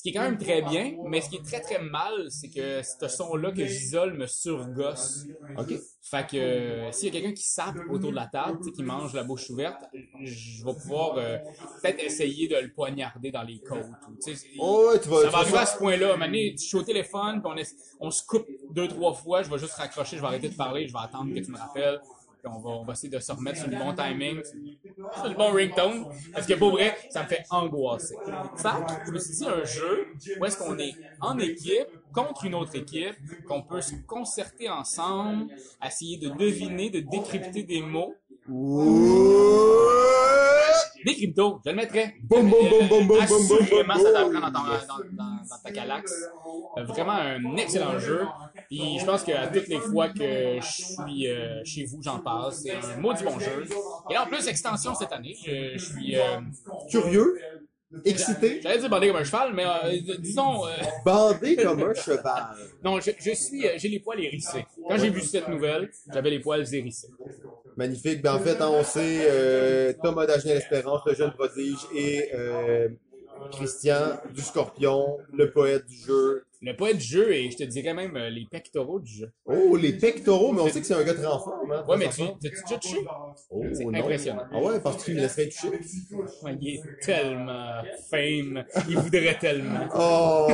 Ce 0.00 0.02
qui 0.02 0.08
est 0.08 0.12
quand 0.14 0.22
même 0.22 0.38
très 0.38 0.62
bien, 0.62 0.92
mais 1.02 1.20
ce 1.20 1.28
qui 1.28 1.36
est 1.36 1.44
très 1.44 1.60
très 1.60 1.78
mal, 1.78 2.30
c'est 2.30 2.48
que 2.48 2.80
ce 2.82 3.06
son-là 3.06 3.52
que 3.52 3.66
j'isole 3.66 4.14
me 4.16 4.26
surgosse. 4.26 5.26
OK. 5.58 5.74
Fait 6.00 6.26
que 6.26 6.36
euh, 6.38 6.90
s'il 6.90 7.12
y 7.12 7.18
a 7.18 7.20
quelqu'un 7.20 7.34
qui 7.34 7.42
sape 7.44 7.76
autour 7.86 8.10
de 8.10 8.16
la 8.16 8.26
table, 8.26 8.56
tu 8.62 8.70
sais, 8.70 8.72
qui 8.72 8.82
mange 8.82 9.12
la 9.12 9.24
bouche 9.24 9.50
ouverte, 9.50 9.82
je 10.24 10.64
vais 10.64 10.72
pouvoir 10.72 11.18
euh, 11.18 11.36
peut-être 11.82 12.02
essayer 12.02 12.48
de 12.48 12.56
le 12.56 12.72
poignarder 12.72 13.30
dans 13.30 13.42
les 13.42 13.60
côtes. 13.60 13.84
ou, 14.08 14.14
tu 14.24 14.34
sais, 14.34 14.46
Oh, 14.58 14.88
ouais, 14.90 14.98
tu 15.00 15.10
vas- 15.10 15.20
ça 15.20 15.28
va 15.28 15.38
arriver 15.40 15.58
à 15.58 15.66
ce 15.66 15.76
point-là. 15.76 16.16
Donné, 16.16 16.54
je 16.58 16.64
suis 16.64 16.76
au 16.78 16.82
téléphone, 16.82 17.42
puis 17.42 17.52
on, 17.52 17.56
est- 17.58 17.76
on 18.00 18.10
se 18.10 18.24
coupe 18.24 18.46
deux, 18.70 18.88
trois 18.88 19.12
fois, 19.12 19.42
je 19.42 19.50
vais 19.50 19.58
juste 19.58 19.74
raccrocher, 19.74 20.16
je 20.16 20.22
vais 20.22 20.28
arrêter 20.28 20.48
de 20.48 20.54
parler, 20.56 20.88
je 20.88 20.92
vais 20.94 20.98
attendre 21.00 21.30
que 21.34 21.40
tu 21.40 21.50
me 21.50 21.58
rappelles. 21.58 22.00
Puis 22.42 22.52
on 22.52 22.58
va, 22.58 22.70
on 22.70 22.84
va 22.84 22.92
essayer 22.94 23.10
de 23.10 23.18
se 23.18 23.32
remettre 23.32 23.58
sur 23.58 23.68
le 23.68 23.76
bon 23.76 23.94
timing, 23.94 24.42
sur 24.42 25.28
le 25.28 25.34
bon 25.34 25.52
ringtone, 25.52 26.06
parce 26.32 26.46
que 26.46 26.54
pour 26.54 26.70
vrai, 26.70 26.96
ça 27.10 27.22
me 27.22 27.28
fait 27.28 27.44
angoisser. 27.50 28.16
Fait 28.56 28.68
je 29.06 29.10
me 29.12 29.18
suis 29.18 29.34
dit 29.34 29.46
un 29.46 29.64
jeu 29.64 30.06
où 30.38 30.44
est-ce 30.44 30.56
qu'on 30.56 30.78
est 30.78 30.94
en 31.20 31.38
équipe 31.38 31.88
contre 32.12 32.44
une 32.46 32.54
autre 32.54 32.74
équipe, 32.76 33.14
qu'on 33.46 33.62
peut 33.62 33.80
se 33.82 33.94
concerter 34.06 34.68
ensemble, 34.68 35.52
essayer 35.84 36.16
de 36.16 36.30
deviner, 36.30 36.90
de 36.90 37.00
décrypter 37.00 37.62
des 37.62 37.82
mots. 37.82 38.14
Des 41.04 41.14
cryptos, 41.14 41.60
je 41.64 41.70
le 41.70 41.76
mettrais. 41.76 42.14
Boum, 42.22 42.48
boum, 42.50 42.68
boum, 42.68 42.88
boum, 42.88 43.06
boum, 43.06 43.26
boum, 43.26 43.26
boum, 43.26 43.26
ça 43.26 43.34
boum. 43.36 44.32
t'apprend 44.32 44.50
dans, 44.50 44.50
dans, 44.50 45.04
dans, 45.12 45.62
ta 45.64 45.70
galaxie. 45.70 46.14
Euh, 46.76 46.84
Vraiment 46.84 47.12
un 47.12 47.56
excellent 47.56 47.98
jeu. 47.98 48.26
Puis 48.68 48.98
je 48.98 49.04
pense 49.04 49.22
qu'à 49.24 49.46
toutes 49.48 49.68
les 49.68 49.78
fois 49.80 50.08
que 50.10 50.58
je 50.60 50.66
suis 50.66 51.28
euh, 51.28 51.62
chez 51.64 51.84
vous, 51.84 52.00
j'en 52.02 52.18
parle. 52.20 52.52
C'est 52.52 52.72
un 52.72 52.96
maudit 53.00 53.24
bon 53.24 53.38
jeu. 53.38 53.64
Et 54.10 54.14
là, 54.14 54.24
en 54.24 54.26
plus, 54.26 54.46
extension 54.46 54.94
cette 54.94 55.12
année. 55.12 55.34
Je, 55.44 55.72
je 55.78 55.84
suis... 55.84 56.16
euh, 56.16 56.40
Curieux. 56.90 57.34
Excité? 58.04 58.60
J'allais 58.62 58.78
dire 58.78 58.88
bandé 58.88 59.08
comme 59.08 59.16
un 59.16 59.24
cheval, 59.24 59.52
mais 59.52 59.64
euh, 59.64 60.16
disons... 60.18 60.66
euh, 60.66 60.70
Bandé 61.04 61.56
comme 61.56 61.82
un 61.82 61.94
cheval. 61.94 62.44
non, 62.84 63.00
je, 63.00 63.10
je 63.18 63.30
suis... 63.32 63.66
euh, 63.66 63.72
j'ai 63.76 63.88
les 63.88 63.98
poils 64.00 64.20
hérissés. 64.22 64.64
Quand 64.88 64.96
j'ai 64.96 65.10
vu 65.10 65.20
cette 65.22 65.48
nouvelle, 65.48 65.90
j'avais 66.12 66.30
les 66.30 66.40
poils 66.40 66.64
hérissés. 66.72 67.08
Magnifique. 67.76 68.22
Ben, 68.22 68.34
en 68.34 68.38
fait, 68.40 68.60
hein, 68.60 68.68
on 68.70 68.84
sait, 68.84 69.26
euh, 69.28 69.92
Thomas 70.02 70.26
d'Agenais 70.26 70.54
l'Espérance, 70.54 71.00
le 71.06 71.14
jeune 71.14 71.32
prodige, 71.32 71.78
et 71.94 72.30
euh, 72.34 72.88
Christian 73.52 74.18
du 74.34 74.42
Scorpion, 74.42 75.18
le 75.32 75.50
poète 75.50 75.86
du 75.86 75.96
jeu. 75.96 76.44
Le 76.62 76.76
poète 76.76 76.98
du 76.98 77.04
jeu 77.04 77.32
et 77.32 77.50
je 77.50 77.56
te 77.56 77.62
dirais 77.64 77.94
même 77.94 78.14
euh, 78.16 78.28
les 78.28 78.46
pectoraux 78.50 79.00
du 79.00 79.10
jeu. 79.10 79.32
Oh, 79.46 79.76
les 79.76 79.94
pectoraux, 79.94 80.52
mais 80.52 80.60
on 80.60 80.68
sait 80.68 80.80
que 80.80 80.86
c'est 80.86 80.94
un 80.94 81.02
gars 81.02 81.14
très 81.14 81.24
en 81.24 81.38
forme. 81.38 81.72
Hein, 81.72 81.84
Ouais, 81.88 81.96
mais 81.96 82.10
tu 82.10 82.20
t'as-tu 82.20 82.62
déjà 82.62 82.78
touché? 82.78 82.98
Oh, 83.50 83.62
c'est 83.72 83.84
non. 83.84 83.94
impressionnant. 83.94 84.42
Ah 84.52 84.58
ouais, 84.60 84.78
parce 84.80 85.02
qu'il 85.02 85.14
me 85.14 85.20
laisserait 85.20 85.48
toucher. 85.48 85.68
Ouais, 86.42 86.56
il 86.60 86.68
est 86.74 86.82
tellement 87.00 87.80
fame. 88.10 88.64
Il 88.90 88.98
voudrait 88.98 89.38
tellement. 89.38 89.88
Oh! 89.96 90.48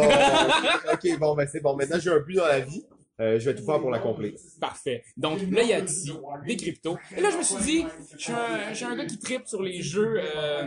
ok, 0.92 1.18
bon, 1.18 1.34
ben 1.34 1.48
c'est 1.50 1.60
bon. 1.60 1.74
Maintenant, 1.74 1.98
j'ai 1.98 2.10
un 2.10 2.20
but 2.20 2.36
dans 2.36 2.46
la 2.46 2.60
vie. 2.60 2.84
Euh, 3.18 3.38
je 3.38 3.48
vais 3.48 3.54
tout 3.54 3.64
faire 3.64 3.80
pour 3.80 3.90
l'accomplir. 3.90 4.34
Parfait. 4.60 5.02
Donc 5.16 5.40
là, 5.50 5.62
il 5.62 5.68
y 5.68 5.72
a 5.72 5.80
des 5.80 6.56
cryptos. 6.56 6.98
Et 7.16 7.20
là, 7.20 7.30
je 7.30 7.38
me 7.38 7.42
suis 7.42 7.64
dit, 7.64 7.84
je 8.12 8.22
suis 8.24 8.32
un, 8.32 8.70
je 8.70 8.74
suis 8.74 8.84
un 8.84 8.94
gars 8.96 9.06
qui 9.06 9.18
tripe 9.18 9.46
sur 9.46 9.62
les 9.62 9.80
jeux, 9.80 10.16
euh, 10.18 10.66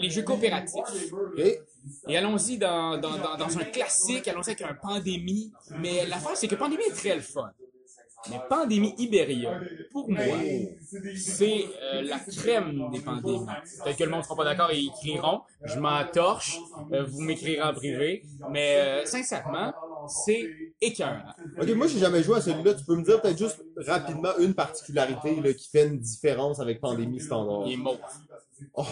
les 0.00 0.10
jeux 0.10 0.22
coopératifs. 0.22 1.12
Et 2.08 2.16
allons-y 2.16 2.58
dans, 2.58 2.98
dans, 2.98 3.16
dans, 3.18 3.36
dans 3.36 3.58
un 3.58 3.64
classique, 3.64 4.26
allons-y 4.26 4.50
avec 4.50 4.62
un 4.62 4.74
Pandémie. 4.74 5.52
Mais 5.78 6.06
l'affaire, 6.06 6.36
c'est 6.36 6.48
que 6.48 6.56
Pandémie 6.56 6.84
est 6.88 6.94
très 6.94 7.14
le 7.14 7.20
fun. 7.22 7.52
Mais 8.28 8.40
Pandémie 8.48 8.94
Iberia, 8.98 9.58
pour 9.92 10.10
moi, 10.10 10.22
c'est 11.16 11.64
euh, 11.82 12.02
la 12.02 12.18
crème 12.18 12.90
des 12.92 13.00
pandémies. 13.00 13.46
Peut-être 13.82 13.96
que 13.96 14.04
le 14.04 14.10
monde 14.10 14.20
ne 14.20 14.24
sera 14.24 14.36
pas 14.36 14.44
d'accord 14.44 14.70
et 14.70 14.78
ils 14.78 14.90
crieront. 14.90 15.40
Je 15.64 15.78
m'en 15.78 16.04
torche. 16.04 16.58
Euh, 16.92 17.04
vous 17.04 17.20
m'écrirez 17.22 17.62
en 17.62 17.72
privé. 17.72 18.22
Mais 18.50 18.76
euh, 18.76 19.04
sincèrement, 19.06 19.72
c'est 20.06 20.50
écœurant. 20.80 21.22
Ok, 21.60 21.68
moi, 21.70 21.86
j'ai 21.86 21.98
jamais 21.98 22.22
joué 22.22 22.36
à 22.36 22.40
celui-là. 22.40 22.74
Tu 22.74 22.84
peux 22.84 22.96
me 22.96 23.04
dire 23.04 23.20
peut-être 23.22 23.38
juste 23.38 23.64
rapidement 23.76 24.36
une 24.38 24.54
particularité 24.54 25.40
là, 25.40 25.52
qui 25.54 25.68
fait 25.70 25.86
une 25.86 25.98
différence 25.98 26.60
avec 26.60 26.80
Pandémie 26.80 27.20
standard. 27.20 27.62
Il 27.66 27.72
est 27.72 27.76
mauve. 27.76 27.98
Oh, 28.74 28.84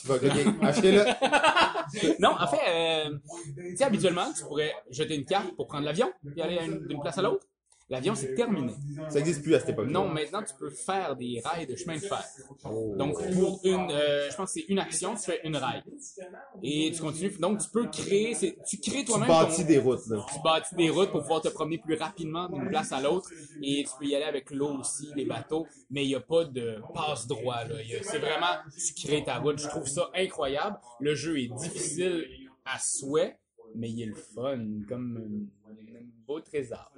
tu 0.00 0.06
vas, 0.08 0.16
ok, 0.16 0.24
achetez-le. 0.62 1.04
non, 2.20 2.34
en 2.38 2.46
fait, 2.46 2.60
euh, 2.68 3.18
tu 3.56 3.76
sais, 3.76 3.84
habituellement, 3.84 4.30
tu 4.36 4.44
pourrais 4.44 4.74
jeter 4.90 5.16
une 5.16 5.24
carte 5.24 5.54
pour 5.56 5.66
prendre 5.66 5.84
l'avion 5.84 6.12
et 6.36 6.42
aller 6.42 6.58
d'une 6.86 7.00
place 7.00 7.16
à 7.16 7.22
l'autre. 7.22 7.46
L'avion, 7.88 8.16
c'est 8.16 8.34
terminé. 8.34 8.72
Ça 9.10 9.20
existe 9.20 9.42
plus 9.44 9.54
à 9.54 9.60
cette 9.60 9.68
époque. 9.68 9.86
Non, 9.88 10.08
maintenant, 10.08 10.42
tu 10.42 10.52
peux 10.58 10.70
faire 10.70 11.14
des 11.14 11.40
rails 11.44 11.66
de 11.68 11.76
chemin 11.76 11.94
de 11.94 12.00
fer. 12.00 12.24
Oh. 12.64 12.94
Donc, 12.98 13.14
pour 13.32 13.60
une, 13.62 13.88
euh, 13.92 14.28
je 14.28 14.36
pense 14.36 14.52
que 14.52 14.60
c'est 14.60 14.66
une 14.68 14.80
action, 14.80 15.14
tu 15.14 15.22
fais 15.22 15.40
une 15.44 15.56
rail. 15.56 15.84
Et 16.64 16.90
tu 16.92 17.00
continues. 17.00 17.30
Donc, 17.38 17.60
tu 17.60 17.68
peux 17.70 17.86
créer, 17.88 18.34
tu 18.68 18.80
crées 18.80 18.98
Tu 19.00 19.04
toi-même 19.04 19.28
bâtis 19.28 19.62
ton- 19.62 19.68
des 19.68 19.78
routes, 19.78 20.04
là. 20.08 20.26
tu 20.32 20.40
bâtis 20.42 20.74
des 20.74 20.90
routes 20.90 21.12
pour 21.12 21.20
pouvoir 21.22 21.42
te 21.42 21.48
promener 21.48 21.78
plus 21.78 21.94
rapidement 21.94 22.48
d'une 22.48 22.68
place 22.68 22.90
à 22.90 23.00
l'autre. 23.00 23.30
Et 23.62 23.84
tu 23.84 23.90
peux 23.98 24.06
y 24.06 24.16
aller 24.16 24.24
avec 24.24 24.50
l'eau 24.50 24.78
aussi, 24.80 25.06
les 25.14 25.24
bateaux. 25.24 25.66
Mais 25.88 26.04
il 26.04 26.08
n'y 26.08 26.14
a 26.16 26.20
pas 26.20 26.44
de 26.44 26.80
passe-droit, 26.92 27.64
là. 27.66 27.76
Il 27.82 27.90
y 27.90 27.94
a- 27.94 28.02
C'est 28.02 28.18
vraiment, 28.18 28.56
tu 28.76 29.06
crées 29.06 29.22
ta 29.22 29.38
route. 29.38 29.58
Je 29.60 29.68
trouve 29.68 29.86
ça 29.86 30.10
incroyable. 30.12 30.76
Le 30.98 31.14
jeu 31.14 31.38
est 31.38 31.48
difficile 31.56 32.24
à 32.64 32.80
souhait, 32.80 33.38
mais 33.76 33.90
il 33.90 34.02
est 34.02 34.06
le 34.06 34.14
fun, 34.14 34.58
comme 34.88 35.46
beau 36.26 36.40
trésor. 36.40 36.90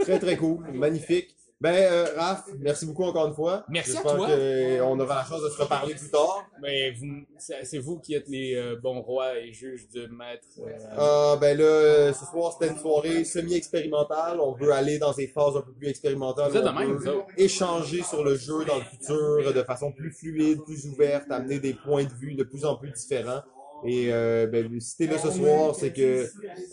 Très, 0.00 0.18
très 0.18 0.36
cool. 0.36 0.64
Magnifique. 0.72 1.34
Ben, 1.58 1.74
euh, 1.74 2.04
Raph, 2.18 2.44
merci 2.58 2.84
beaucoup 2.84 3.04
encore 3.04 3.28
une 3.28 3.32
fois. 3.32 3.64
Merci 3.70 3.96
à 3.96 4.02
toi. 4.02 4.12
qu'on 4.28 5.00
aura 5.00 5.14
la 5.14 5.24
chance 5.24 5.42
de 5.42 5.48
se 5.48 5.62
reparler 5.62 5.94
plus 5.94 6.10
tard. 6.10 6.44
Mais 6.60 6.90
vous, 6.90 7.24
c'est 7.38 7.78
vous 7.78 7.98
qui 7.98 8.12
êtes 8.14 8.28
les 8.28 8.54
euh, 8.54 8.76
bons 8.76 9.00
rois 9.00 9.38
et 9.38 9.54
juges 9.54 9.88
de 9.88 10.06
maître. 10.06 10.46
euh, 10.58 10.72
Ah, 10.98 11.38
ben 11.40 11.56
là, 11.56 11.64
euh, 11.64 12.12
ce 12.12 12.26
soir, 12.26 12.52
c'était 12.52 12.70
une 12.74 12.78
soirée 12.78 13.24
semi-expérimentale. 13.24 14.38
On 14.38 14.52
veut 14.52 14.70
aller 14.72 14.98
dans 14.98 15.14
des 15.14 15.28
phases 15.28 15.56
un 15.56 15.62
peu 15.62 15.72
plus 15.72 15.88
expérimentales. 15.88 16.50
Vous 16.50 16.58
êtes 16.58 16.64
de 16.64 16.68
On 16.68 16.72
même, 16.74 16.92
veut 16.92 16.98
vous 16.98 17.08
autres. 17.20 17.26
échanger 17.38 18.02
sur 18.02 18.22
le 18.22 18.36
jeu 18.36 18.62
dans 18.66 18.76
le 18.76 18.82
futur 18.84 19.54
de 19.54 19.62
façon 19.62 19.92
plus 19.92 20.12
fluide, 20.12 20.62
plus 20.62 20.84
ouverte, 20.86 21.30
amener 21.30 21.58
des 21.58 21.72
points 21.72 22.04
de 22.04 22.12
vue 22.20 22.34
de 22.34 22.44
plus 22.44 22.66
en 22.66 22.76
plus 22.76 22.90
différents. 22.92 23.40
Et 23.84 24.12
euh, 24.12 24.46
ben, 24.46 24.80
si 24.80 24.96
t'es 24.96 25.06
là 25.06 25.18
ce 25.18 25.30
soir, 25.30 25.74
c'est 25.74 25.92
que 25.92 26.26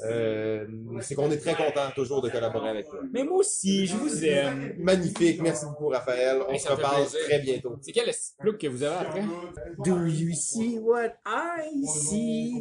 euh, 0.05 0.65
c'est 1.01 1.15
qu'on 1.15 1.29
est 1.31 1.37
très 1.37 1.53
content 1.55 1.89
toujours 1.95 2.21
de 2.21 2.29
collaborer 2.29 2.69
avec 2.69 2.87
toi. 2.87 2.99
Mais 3.11 3.23
moi 3.23 3.37
aussi, 3.39 3.85
je 3.87 3.95
vous 3.95 4.23
aime. 4.25 4.73
Magnifique, 4.77 5.41
merci 5.41 5.65
beaucoup 5.65 5.89
Raphaël. 5.89 6.41
On 6.47 6.53
Hey, 6.53 6.59
se 6.59 6.69
reparle 6.69 7.05
très 7.05 7.39
bientôt. 7.39 7.75
C'est 7.81 7.91
quel 7.91 8.09
look 8.41 8.57
que 8.57 8.67
vous 8.67 8.83
avez 8.83 8.95
après? 8.95 9.23
Do 9.85 10.05
you 10.07 10.33
see 10.33 10.79
what 10.79 11.13
I 11.25 11.83
see? 11.85 12.53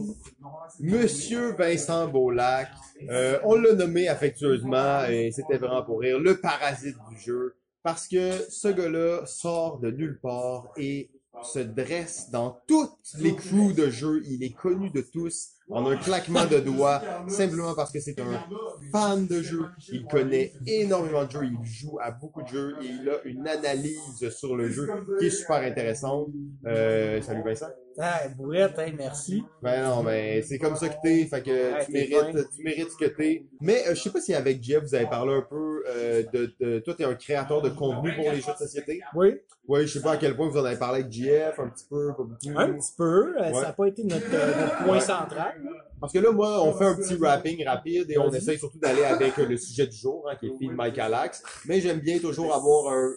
Monsieur 0.81 1.53
Vincent 1.57 2.09
Beaulac, 2.09 2.69
euh, 3.09 3.39
on 3.45 3.55
l'a 3.55 3.75
nommé 3.75 4.09
affectueusement, 4.09 5.05
et 5.09 5.31
c'était 5.31 5.57
vraiment 5.59 5.83
pour 5.85 6.01
rire, 6.01 6.19
le 6.19 6.41
parasite 6.41 6.97
du 7.11 7.19
jeu, 7.21 7.55
parce 7.83 8.09
que 8.09 8.33
ce 8.49 8.69
gars-là 8.69 9.25
sort 9.27 9.79
de 9.79 9.91
nulle 9.91 10.19
part 10.21 10.69
et 10.77 11.11
se 11.43 11.59
dresse 11.59 12.31
dans 12.31 12.61
toutes 12.67 13.15
les 13.19 13.35
crews 13.35 13.73
de 13.73 13.91
jeu. 13.91 14.23
Il 14.27 14.43
est 14.43 14.55
connu 14.55 14.91
de 14.91 15.01
tous 15.01 15.51
en 15.71 15.87
un 15.87 15.97
claquement 15.97 16.45
de 16.45 16.59
doigts, 16.59 17.01
simplement 17.29 17.75
parce 17.75 17.91
que 17.91 18.01
c'est 18.01 18.21
un 18.21 18.45
fan 18.91 19.27
de 19.27 19.43
jeu. 19.43 19.65
Il 19.91 20.05
connaît 20.05 20.53
énormément 20.67 21.25
de 21.25 21.31
jeux, 21.31 21.45
il 21.47 21.65
joue 21.65 21.99
à 22.01 22.11
beaucoup 22.11 22.43
de 22.43 22.49
jeux 22.49 22.77
et 22.83 22.87
il 22.87 23.09
a 23.09 23.23
une 23.25 23.49
analyse 23.49 24.29
sur 24.31 24.57
le 24.57 24.69
jeu 24.69 24.89
qui 25.19 25.27
est 25.27 25.31
super 25.31 25.63
intéressante. 25.63 26.29
Euh, 26.67 27.21
salut 27.23 27.43
Vincent. 27.43 27.69
Ah, 27.99 28.21
bourrette, 28.37 28.79
hein, 28.79 28.93
merci. 28.97 29.45
Ben 29.63 29.85
non, 29.85 30.03
ben 30.03 30.43
c'est 30.43 30.59
comme 30.59 30.77
ça 30.77 30.89
que 30.89 30.95
t'es, 31.03 31.27
fait 31.27 31.43
que 31.43 31.85
tu 31.85 31.93
t'es 31.93 32.09
mérites, 32.09 32.49
tu 32.57 32.63
mérites 32.63 32.91
ce 32.91 32.97
que 32.97 33.05
t'es. 33.11 33.45
Mais 33.61 33.87
euh, 33.89 33.95
je 33.95 34.01
sais 34.03 34.11
pas 34.11 34.21
si 34.21 34.35
avec 34.35 34.63
Jeff 34.63 34.83
vous 34.83 34.95
avez 34.95 35.07
parlé 35.07 35.35
un 35.35 35.43
peu 35.43 35.83
euh, 35.89 36.23
de, 36.33 36.55
de, 36.61 36.79
toi 36.79 36.95
t'es 36.95 37.05
un 37.05 37.15
créateur 37.15 37.61
de 37.61 37.69
contenu 37.69 38.15
pour 38.15 38.31
les 38.31 38.41
jeux 38.41 38.53
de 38.53 38.57
société. 38.59 39.01
Oui. 39.15 39.35
Oui, 39.69 39.87
je 39.87 39.93
sais 39.93 40.03
pas 40.03 40.13
à 40.13 40.17
quel 40.17 40.35
point 40.35 40.49
vous 40.49 40.59
en 40.59 40.65
avez 40.65 40.77
parlé 40.79 41.01
avec 41.01 41.13
Jeff, 41.13 41.59
un 41.61 41.69
petit 41.69 41.85
peu, 41.89 42.09
pas 42.09 42.23
beaucoup. 42.25 42.59
Un 42.59 42.73
petit 42.73 42.93
peu. 42.97 43.35
euh, 43.39 43.43
Ouais. 43.43 43.55
Ça 43.55 43.63
n'a 43.63 43.73
pas 43.73 43.87
été 43.87 44.03
notre, 44.05 44.29
notre 44.31 44.85
point 44.85 45.01
central. 45.01 45.55
Parce 46.01 46.13
que 46.13 46.19
là, 46.19 46.33
moi, 46.33 46.61
on 46.65 46.73
fait 46.73 46.85
un 46.85 46.97
petit 46.97 47.15
rapping 47.15 47.65
rapide 47.65 48.11
et 48.11 48.19
on 48.19 48.33
essaye 48.33 48.59
surtout 48.59 48.79
d'aller 48.81 49.05
avec 49.05 49.37
le 49.37 49.57
sujet 49.57 49.87
du 49.87 49.97
jour, 49.97 50.27
hein, 50.29 50.35
qui 50.41 50.47
est 50.47 50.59
Feed 50.59 50.73
Mike 50.73 50.99
Alax. 50.99 51.43
Mais 51.67 51.81
j'aime 51.81 52.01
bien 52.01 52.19
toujours 52.19 52.53
avoir 52.55 52.93
un- 52.93 53.13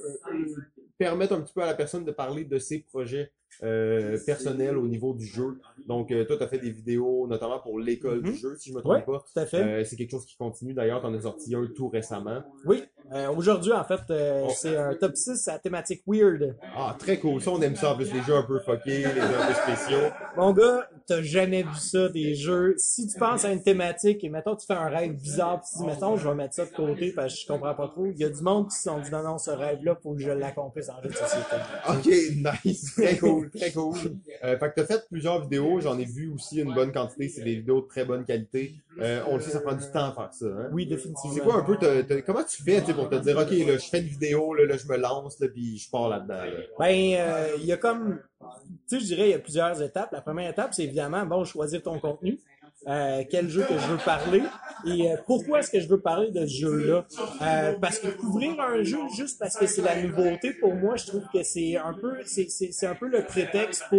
permettre 0.97 1.33
un 1.33 1.41
petit 1.41 1.53
peu 1.53 1.61
à 1.61 1.65
la 1.65 1.73
personne 1.75 2.05
de 2.05 2.11
parler 2.11 2.43
de 2.45 2.57
ses 2.59 2.79
projets 2.79 3.31
euh, 3.63 4.17
personnels 4.25 4.77
au 4.77 4.87
niveau 4.87 5.13
du 5.13 5.25
jeu. 5.25 5.59
Donc, 5.87 6.11
euh, 6.11 6.25
toi, 6.25 6.35
tu 6.37 6.43
as 6.43 6.47
fait 6.47 6.57
des 6.57 6.71
vidéos, 6.71 7.25
notamment 7.27 7.59
pour 7.59 7.79
l'école 7.79 8.21
du 8.21 8.35
jeu, 8.35 8.55
si 8.57 8.69
je 8.69 8.75
me 8.75 8.81
trompe 8.81 8.93
Ouais, 8.95 9.01
pas. 9.01 9.19
tout 9.33 9.39
à 9.39 9.45
fait. 9.45 9.61
Euh, 9.63 9.83
c'est 9.85 9.95
quelque 9.95 10.11
chose 10.11 10.25
qui 10.25 10.35
continue. 10.35 10.73
D'ailleurs, 10.73 10.99
tu 11.01 11.07
en 11.07 11.13
as 11.13 11.21
sorti 11.21 11.55
un 11.55 11.65
tout 11.73 11.87
récemment. 11.87 12.43
Oui. 12.65 12.83
Euh, 13.13 13.29
Aujourd'hui, 13.29 13.71
en 13.71 13.83
fait, 13.83 14.01
euh, 14.09 14.47
c'est 14.49 14.75
un 14.75 14.93
top 14.95 15.15
6 15.15 15.47
à 15.47 15.59
thématique 15.59 16.01
weird. 16.07 16.55
Ah, 16.75 16.95
très 16.99 17.17
cool. 17.19 17.39
Ça, 17.41 17.51
on 17.51 17.61
aime 17.61 17.75
ça. 17.75 17.93
En 17.93 17.95
plus, 17.95 18.11
les 18.13 18.21
jeux 18.23 18.35
un 18.35 18.43
peu 18.43 18.59
fuckés, 18.59 18.97
les 18.97 19.03
jeux 19.03 19.39
un 19.39 19.47
peu 19.47 19.53
spéciaux. 19.53 20.09
Mon 20.35 20.51
gars, 20.53 20.89
t'as 21.07 21.21
jamais 21.21 21.63
vu 21.63 21.75
ça, 21.75 22.09
des 22.09 22.35
jeux. 22.35 22.75
Si 22.77 23.07
tu 23.07 23.17
penses 23.17 23.45
à 23.45 23.51
une 23.51 23.61
thématique 23.61 24.23
et 24.23 24.29
mettons, 24.29 24.55
tu 24.55 24.65
fais 24.65 24.73
un 24.73 24.87
rêve 24.87 25.13
bizarre, 25.13 25.61
pis 25.61 25.67
tu 25.71 25.79
dis, 25.79 25.85
mettons, 25.85 26.17
je 26.17 26.27
vais 26.27 26.35
mettre 26.35 26.55
ça 26.55 26.65
de 26.65 26.71
côté 26.71 27.11
parce 27.11 27.33
que 27.33 27.41
je 27.41 27.47
comprends 27.47 27.75
pas 27.75 27.87
trop. 27.87 28.05
Il 28.05 28.17
y 28.17 28.23
a 28.23 28.29
du 28.29 28.41
monde 28.41 28.69
qui 28.69 28.77
se 28.77 28.83
sont 28.83 28.99
dit, 28.99 29.11
non, 29.11 29.23
non, 29.23 29.37
ce 29.37 29.51
rêve-là, 29.51 29.97
faut 30.01 30.13
que 30.13 30.21
je 30.21 30.31
l'accomplisse 30.31 30.89
en 30.89 31.01
jeu 31.01 31.09
de 31.09 31.15
société. 31.15 31.55
Ok, 31.89 32.65
nice. 32.65 32.95
Très 32.95 33.17
cool, 33.17 33.49
très 33.49 33.71
cool. 33.71 33.97
Euh, 34.43 34.57
fait 34.57 34.69
que 34.69 34.81
t'as 34.81 34.85
fait 34.85 35.05
plusieurs 35.09 35.41
vidéos. 35.41 35.79
J'en 35.79 35.97
ai 35.99 36.05
vu 36.05 36.31
aussi 36.33 36.59
une 36.59 36.73
bonne 36.73 36.91
quantité. 36.91 37.29
C'est 37.29 37.43
des 37.43 37.55
vidéos 37.55 37.81
de 37.81 37.87
très 37.87 38.05
bonne 38.05 38.25
qualité. 38.25 38.73
Euh, 38.99 39.21
on 39.27 39.35
le 39.35 39.41
sait, 39.41 39.51
ça 39.51 39.59
prend 39.59 39.75
du 39.75 39.85
temps 39.91 40.11
à 40.11 40.13
faire 40.13 40.33
ça. 40.33 40.45
Hein? 40.45 40.69
Oui, 40.71 40.85
définitivement. 40.85 41.33
C'est 41.33 41.41
quoi 41.41 41.55
un 41.55 41.63
peu, 41.63 41.77
comment 42.25 42.43
tu 42.43 42.63
fais 42.63 42.81
pour 42.93 43.09
te 43.09 43.15
dire, 43.15 43.37
ok, 43.37 43.51
là, 43.51 43.77
je 43.77 43.89
fais 43.89 43.99
une 43.99 44.07
vidéo, 44.07 44.53
là, 44.53 44.65
là 44.65 44.77
je 44.77 44.87
me 44.87 44.97
lance, 44.97 45.39
là, 45.39 45.47
puis 45.47 45.77
je 45.77 45.89
pars 45.89 46.09
là-dedans. 46.09 46.35
là? 46.35 46.51
Ben, 46.79 47.15
euh, 47.15 47.57
il 47.59 47.65
y 47.65 47.71
a 47.71 47.77
comme, 47.77 48.19
tu 48.41 48.47
sais, 48.87 48.99
je 48.99 49.05
dirais, 49.05 49.29
il 49.29 49.31
y 49.31 49.33
a 49.33 49.39
plusieurs 49.39 49.81
étapes. 49.81 50.11
La 50.11 50.21
première 50.21 50.49
étape, 50.49 50.73
c'est 50.73 50.87
évidemment, 50.95 51.25
bon, 51.25 51.43
choisir 51.43 51.81
ton 51.83 51.99
contenu. 51.99 52.39
Euh, 52.87 53.23
quel 53.31 53.49
jeu 53.49 53.63
que 53.63 53.73
je 53.79 53.87
veux 53.87 53.97
parler 53.97 54.43
et 54.85 55.09
euh, 55.09 55.15
pourquoi 55.25 55.59
est-ce 55.59 55.71
que 55.71 55.79
je 55.79 55.87
veux 55.87 56.01
parler 56.01 56.29
de 56.29 56.45
ce 56.45 56.53
jeu-là 56.59 57.07
Euh, 57.41 57.73
parce 57.81 57.97
que 57.97 58.09
couvrir 58.09 58.59
un 58.59 58.83
jeu 58.83 58.99
juste 59.15 59.39
parce 59.39 59.57
que 59.57 59.65
c'est 59.65 59.81
la 59.81 59.99
nouveauté 60.03 60.53
pour 60.53 60.75
moi 60.75 60.95
je 60.95 61.07
trouve 61.07 61.23
que 61.33 61.41
c'est 61.41 61.77
un 61.77 61.93
peu 61.93 62.13
c'est 62.25 62.47
c'est 62.47 62.71
c'est 62.71 62.85
un 62.85 62.93
peu 62.93 63.07
le 63.07 63.23
prétexte 63.23 63.85
pour 63.89 63.97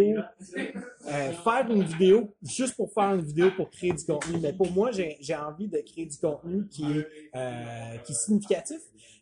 faire 1.43 1.69
une 1.69 1.83
vidéo 1.83 2.33
juste 2.43 2.77
pour 2.77 2.93
faire 2.93 3.15
une 3.15 3.25
vidéo 3.25 3.51
pour 3.57 3.69
créer 3.71 3.91
du 3.91 4.05
contenu 4.05 4.37
mais 4.41 4.53
pour 4.53 4.71
moi 4.71 4.91
j'ai 4.91 5.17
j'ai 5.19 5.35
envie 5.35 5.67
de 5.67 5.79
créer 5.79 6.05
du 6.05 6.17
contenu 6.17 6.65
qui 6.69 6.85
est 6.85 7.07
qui 8.05 8.13
est 8.13 8.15
significatif 8.15 8.79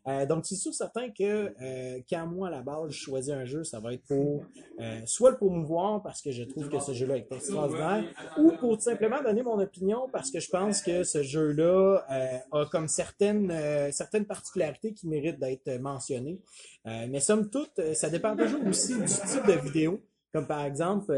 euh, 0.07 0.25
donc, 0.25 0.45
c'est 0.45 0.55
sûr 0.55 0.73
certain 0.73 1.09
que 1.09 1.53
euh, 1.61 1.99
quand 2.09 2.27
moi, 2.27 2.49
à 2.49 2.51
la 2.51 2.61
base, 2.61 2.91
je 2.91 2.99
choisis 2.99 3.33
un 3.33 3.45
jeu, 3.45 3.63
ça 3.63 3.79
va 3.79 3.93
être 3.93 4.05
pour 4.07 4.43
euh, 4.79 5.01
soit 5.05 5.31
le 5.31 5.37
promouvoir 5.37 6.03
parce 6.03 6.21
que 6.21 6.31
je 6.31 6.43
trouve 6.43 6.69
que 6.69 6.79
ce 6.79 6.93
jeu-là 6.93 7.17
est 7.17 7.31
extraordinaire, 7.31 8.03
ou 8.37 8.51
pour 8.51 8.77
tout 8.77 8.83
simplement 8.83 9.21
donner 9.23 9.41
mon 9.41 9.59
opinion 9.59 10.07
parce 10.11 10.29
que 10.29 10.39
je 10.39 10.49
pense 10.49 10.81
que 10.81 11.03
ce 11.03 11.23
jeu-là 11.23 12.05
euh, 12.11 12.37
a 12.51 12.65
comme 12.65 12.87
certaines 12.87 13.51
euh, 13.51 13.91
certaines 13.91 14.25
particularités 14.25 14.93
qui 14.93 15.07
méritent 15.07 15.39
d'être 15.39 15.79
mentionnées. 15.79 16.39
Euh, 16.85 17.07
mais 17.09 17.19
somme 17.19 17.49
toute, 17.49 17.93
ça 17.93 18.09
dépend 18.09 18.35
toujours 18.35 18.65
aussi 18.67 18.93
du 18.99 19.05
type 19.05 19.47
de 19.47 19.59
vidéo. 19.65 20.01
Comme 20.31 20.47
par 20.47 20.65
exemple, 20.65 21.17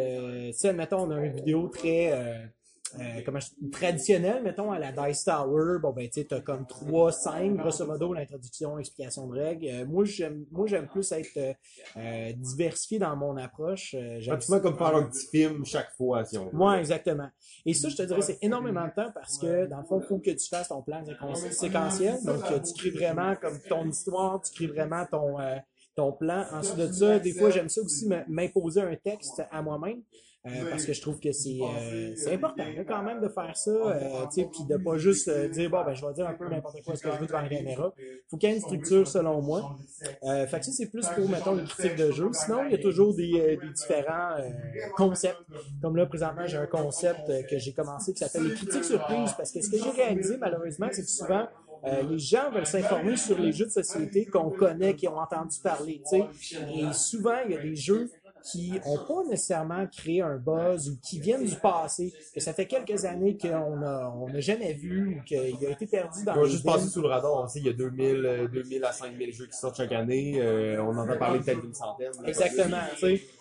si 0.53 0.67
admettons 0.67 1.07
on 1.07 1.11
a 1.11 1.19
une 1.25 1.33
vidéo 1.33 1.69
très 1.69 2.51
euh, 2.95 3.01
euh, 3.01 3.21
comment 3.25 3.39
je- 3.39 3.69
traditionnelle, 3.69 4.43
mettons 4.43 4.71
à 4.71 4.79
la 4.79 4.91
Dice 4.91 5.23
Tower, 5.25 5.79
bon 5.81 5.91
ben 5.91 6.05
tu 6.07 6.21
sais, 6.21 6.25
t'as 6.27 6.41
comme 6.41 6.65
trois, 6.65 7.11
cinq, 7.11 7.55
grosso 7.57 7.85
modo, 7.85 8.13
l'introduction, 8.13 8.79
explication 8.79 9.27
de 9.27 9.33
règles. 9.39 9.67
Euh, 9.67 9.85
moi 9.85 10.05
j'aime 10.05 10.45
moi 10.51 10.67
j'aime 10.67 10.87
plus 10.87 11.11
être 11.11 11.37
euh, 11.37 11.53
euh, 11.97 12.31
diversifié 12.33 12.99
dans 12.99 13.15
mon 13.15 13.35
approche. 13.37 13.93
Euh, 13.97 14.17
j'aime 14.19 14.35
Pratiquement 14.35 14.59
comme 14.61 14.77
faire 14.77 14.95
un 14.95 15.03
petit 15.03 15.27
film 15.27 15.65
chaque 15.65 15.91
fois, 15.97 16.23
si 16.25 16.37
on 16.37 16.45
veut. 16.49 16.57
Ouais, 16.57 16.79
exactement. 16.79 17.29
Et 17.65 17.73
ça, 17.73 17.89
je 17.89 17.95
te 17.97 18.03
dirais, 18.03 18.21
c'est 18.21 18.37
énormément 18.41 18.85
de 18.85 18.91
temps 18.93 19.11
parce 19.13 19.37
que, 19.37 19.65
dans 19.67 19.79
le 19.79 19.85
fond, 19.85 19.99
il 20.01 20.07
faut 20.07 20.19
que 20.19 20.31
tu 20.31 20.47
fasses 20.47 20.69
ton 20.69 20.81
plan 20.81 21.03
séquen- 21.03 21.51
séquentiel. 21.51 22.15
Donc, 22.23 22.43
euh, 22.51 22.59
tu 22.59 22.73
crées 22.73 22.89
vraiment 22.91 23.35
comme 23.35 23.59
ton 23.67 23.87
histoire, 23.87 24.41
tu 24.41 24.53
crées 24.53 24.67
vraiment 24.73 25.05
ton, 25.09 25.39
euh, 25.39 25.55
ton 25.95 26.11
plan. 26.13 26.45
Ensuite 26.53 26.77
de 26.77 26.91
ça, 26.91 27.19
des 27.19 27.33
fois, 27.33 27.49
j'aime 27.49 27.69
ça 27.69 27.81
aussi 27.81 28.07
m'imposer 28.27 28.81
un 28.81 28.95
texte 28.95 29.41
à 29.51 29.61
moi-même. 29.61 30.01
Euh, 30.47 30.69
parce 30.69 30.85
que 30.85 30.93
je 30.93 31.01
trouve 31.01 31.19
que 31.19 31.31
c'est 31.31 31.59
euh, 31.61 32.13
c'est 32.15 32.33
important 32.33 32.63
là, 32.63 32.83
quand 32.85 33.03
même 33.03 33.21
de 33.21 33.27
faire 33.27 33.55
ça, 33.55 33.71
euh, 33.71 34.25
tu 34.33 34.41
sais, 34.41 34.49
puis 34.51 34.65
de 34.69 34.77
pas 34.77 34.97
juste 34.97 35.27
euh, 35.27 35.47
dire 35.47 35.69
bon 35.69 35.83
ben 35.83 35.93
je 35.93 36.05
vais 36.05 36.13
dire 36.13 36.27
un 36.27 36.33
peu 36.33 36.47
n'importe 36.49 36.81
quoi 36.83 36.95
ce 36.95 37.03
que 37.03 37.11
je 37.11 37.17
veux 37.17 37.27
devant 37.27 37.41
la 37.41 37.49
caméra. 37.49 37.93
Faut 38.29 38.37
qu'il 38.37 38.49
y 38.49 38.51
ait 38.51 38.55
une 38.55 38.61
structure 38.61 39.07
selon 39.07 39.41
moi. 39.41 39.75
Euh, 40.23 40.47
fait 40.47 40.59
que 40.59 40.65
ça 40.65 40.71
c'est 40.71 40.87
plus 40.89 41.07
pour 41.07 41.29
mettons 41.29 41.55
les 41.55 41.63
critiques 41.63 41.95
de 41.97 42.11
jeu. 42.11 42.29
Sinon 42.33 42.65
il 42.65 42.71
y 42.71 42.75
a 42.75 42.77
toujours 42.77 43.15
des, 43.15 43.33
euh, 43.39 43.57
des 43.57 43.73
différents 43.73 44.37
euh, 44.39 44.49
concepts. 44.95 45.41
Comme 45.81 45.95
là 45.95 46.05
présentement 46.05 46.45
j'ai 46.45 46.57
un 46.57 46.67
concept 46.67 47.29
euh, 47.29 47.43
que 47.43 47.57
j'ai 47.57 47.73
commencé 47.73 48.13
qui 48.13 48.19
s'appelle 48.19 48.47
les 48.47 48.53
critiques 48.53 48.85
surprises 48.85 49.33
parce 49.37 49.51
que 49.51 49.61
ce 49.61 49.69
que 49.69 49.77
j'ai 49.77 49.89
réalisé 49.89 50.37
malheureusement 50.37 50.87
c'est 50.91 51.03
que 51.03 51.09
souvent 51.09 51.47
euh, 51.85 52.01
les 52.09 52.19
gens 52.19 52.49
veulent 52.51 52.65
s'informer 52.65 53.15
sur 53.15 53.37
les 53.39 53.51
jeux 53.51 53.65
de 53.65 53.71
société 53.71 54.25
qu'on 54.25 54.49
connaît, 54.49 54.95
qui 54.95 55.07
ont 55.07 55.17
entendu 55.17 55.57
parler, 55.61 56.01
tu 56.09 56.17
sais. 56.17 56.57
Et 56.75 56.91
souvent, 56.93 57.37
il 57.45 57.51
y 57.51 57.57
a 57.57 57.61
des 57.61 57.75
jeux 57.75 58.09
qui 58.51 58.73
ont 58.85 58.97
pas 58.97 59.23
nécessairement 59.29 59.85
créé 59.87 60.21
un 60.21 60.37
buzz 60.37 60.89
ou 60.89 60.97
qui 61.01 61.19
viennent 61.19 61.45
du 61.45 61.55
passé, 61.55 62.13
que 62.33 62.39
ça 62.39 62.53
fait 62.53 62.65
quelques 62.65 63.05
années 63.05 63.37
qu'on 63.37 63.81
a, 63.81 64.13
on 64.15 64.29
n'a 64.29 64.39
jamais 64.39 64.73
vu 64.73 65.17
ou 65.17 65.23
qu'il 65.23 65.37
a 65.39 65.69
été 65.69 65.87
perdu 65.87 66.23
dans 66.23 66.33
On 66.33 66.41
va 66.41 66.43
les 66.43 66.51
juste 66.51 66.65
passer 66.65 66.87
sous 66.87 67.01
le 67.01 67.07
radar. 67.07 67.33
On 67.33 67.47
sait, 67.47 67.59
il 67.59 67.65
y 67.65 67.69
a 67.69 67.73
2000, 67.73 68.25
euh, 68.25 68.47
2000 68.47 68.83
à 68.85 68.91
5000 68.91 69.33
jeux 69.33 69.47
qui 69.47 69.57
sortent 69.57 69.77
chaque 69.77 69.91
année. 69.91 70.39
Euh, 70.41 70.81
on 70.81 70.97
en 70.97 71.09
a 71.09 71.15
parlé 71.15 71.39
peut-être 71.39 71.61
d'une 71.61 71.73
centaine. 71.73 72.11
là. 72.21 72.27
Exactement. 72.27 72.77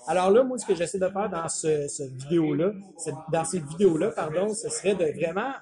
Alors 0.07 0.31
là, 0.31 0.43
moi, 0.43 0.59
ce 0.59 0.67
que 0.67 0.75
j'essaie 0.75 0.99
de 0.99 1.09
faire 1.09 1.29
dans 1.31 1.49
ce, 1.49 1.89
ce 1.89 2.03
vidéo-là, 2.03 2.73
dans 3.33 3.45
cette 3.45 3.65
vidéo-là, 3.65 4.11
pardon, 4.11 4.53
ce 4.55 4.69
serait 4.69 4.95
de 4.95 5.05
vraiment 5.19 5.53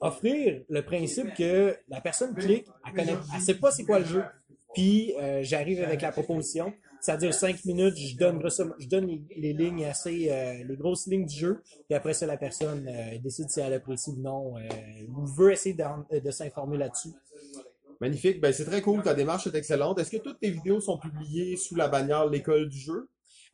offrir 0.00 0.62
le 0.68 0.82
principe 0.82 1.34
que 1.34 1.76
la 1.88 2.00
personne 2.00 2.34
clique, 2.34 2.66
elle 2.96 3.18
elle 3.34 3.40
sait 3.40 3.54
pas 3.54 3.70
c'est 3.70 3.84
quoi 3.84 3.98
le 3.98 4.06
jeu. 4.06 4.24
Puis 4.74 5.14
euh, 5.20 5.40
j'arrive 5.42 5.82
avec 5.82 6.02
la 6.02 6.10
proposition. 6.10 6.72
Ça 7.04 7.18
dure 7.18 7.34
cinq 7.34 7.62
minutes, 7.66 7.98
je 7.98 8.16
donne 8.16 8.40
je 8.78 8.88
donne 8.88 9.06
les, 9.36 9.52
lignes 9.52 9.84
assez, 9.84 10.30
euh, 10.30 10.64
les 10.66 10.74
grosses 10.74 11.06
lignes 11.06 11.26
du 11.26 11.36
jeu. 11.36 11.60
Puis 11.86 11.94
après 11.94 12.14
ça, 12.14 12.24
la 12.24 12.38
personne 12.38 12.88
euh, 12.88 13.18
décide 13.18 13.50
si 13.50 13.60
elle 13.60 13.74
apprécie 13.74 14.08
ou 14.08 14.16
non, 14.22 14.56
euh, 14.56 14.60
ou 15.14 15.26
veut 15.26 15.52
essayer 15.52 15.76
de 15.76 16.30
s'informer 16.30 16.78
là-dessus. 16.78 17.10
Magnifique. 18.00 18.40
Ben, 18.40 18.54
c'est 18.54 18.64
très 18.64 18.80
cool. 18.80 19.02
Ta 19.02 19.12
démarche 19.12 19.46
est 19.46 19.54
excellente. 19.54 19.98
Est-ce 19.98 20.12
que 20.12 20.16
toutes 20.16 20.40
tes 20.40 20.48
vidéos 20.48 20.80
sont 20.80 20.96
publiées 20.96 21.56
sous 21.56 21.74
la 21.74 21.88
bannière 21.88 22.24
l'école 22.24 22.70
du 22.70 22.78
jeu? 22.78 23.06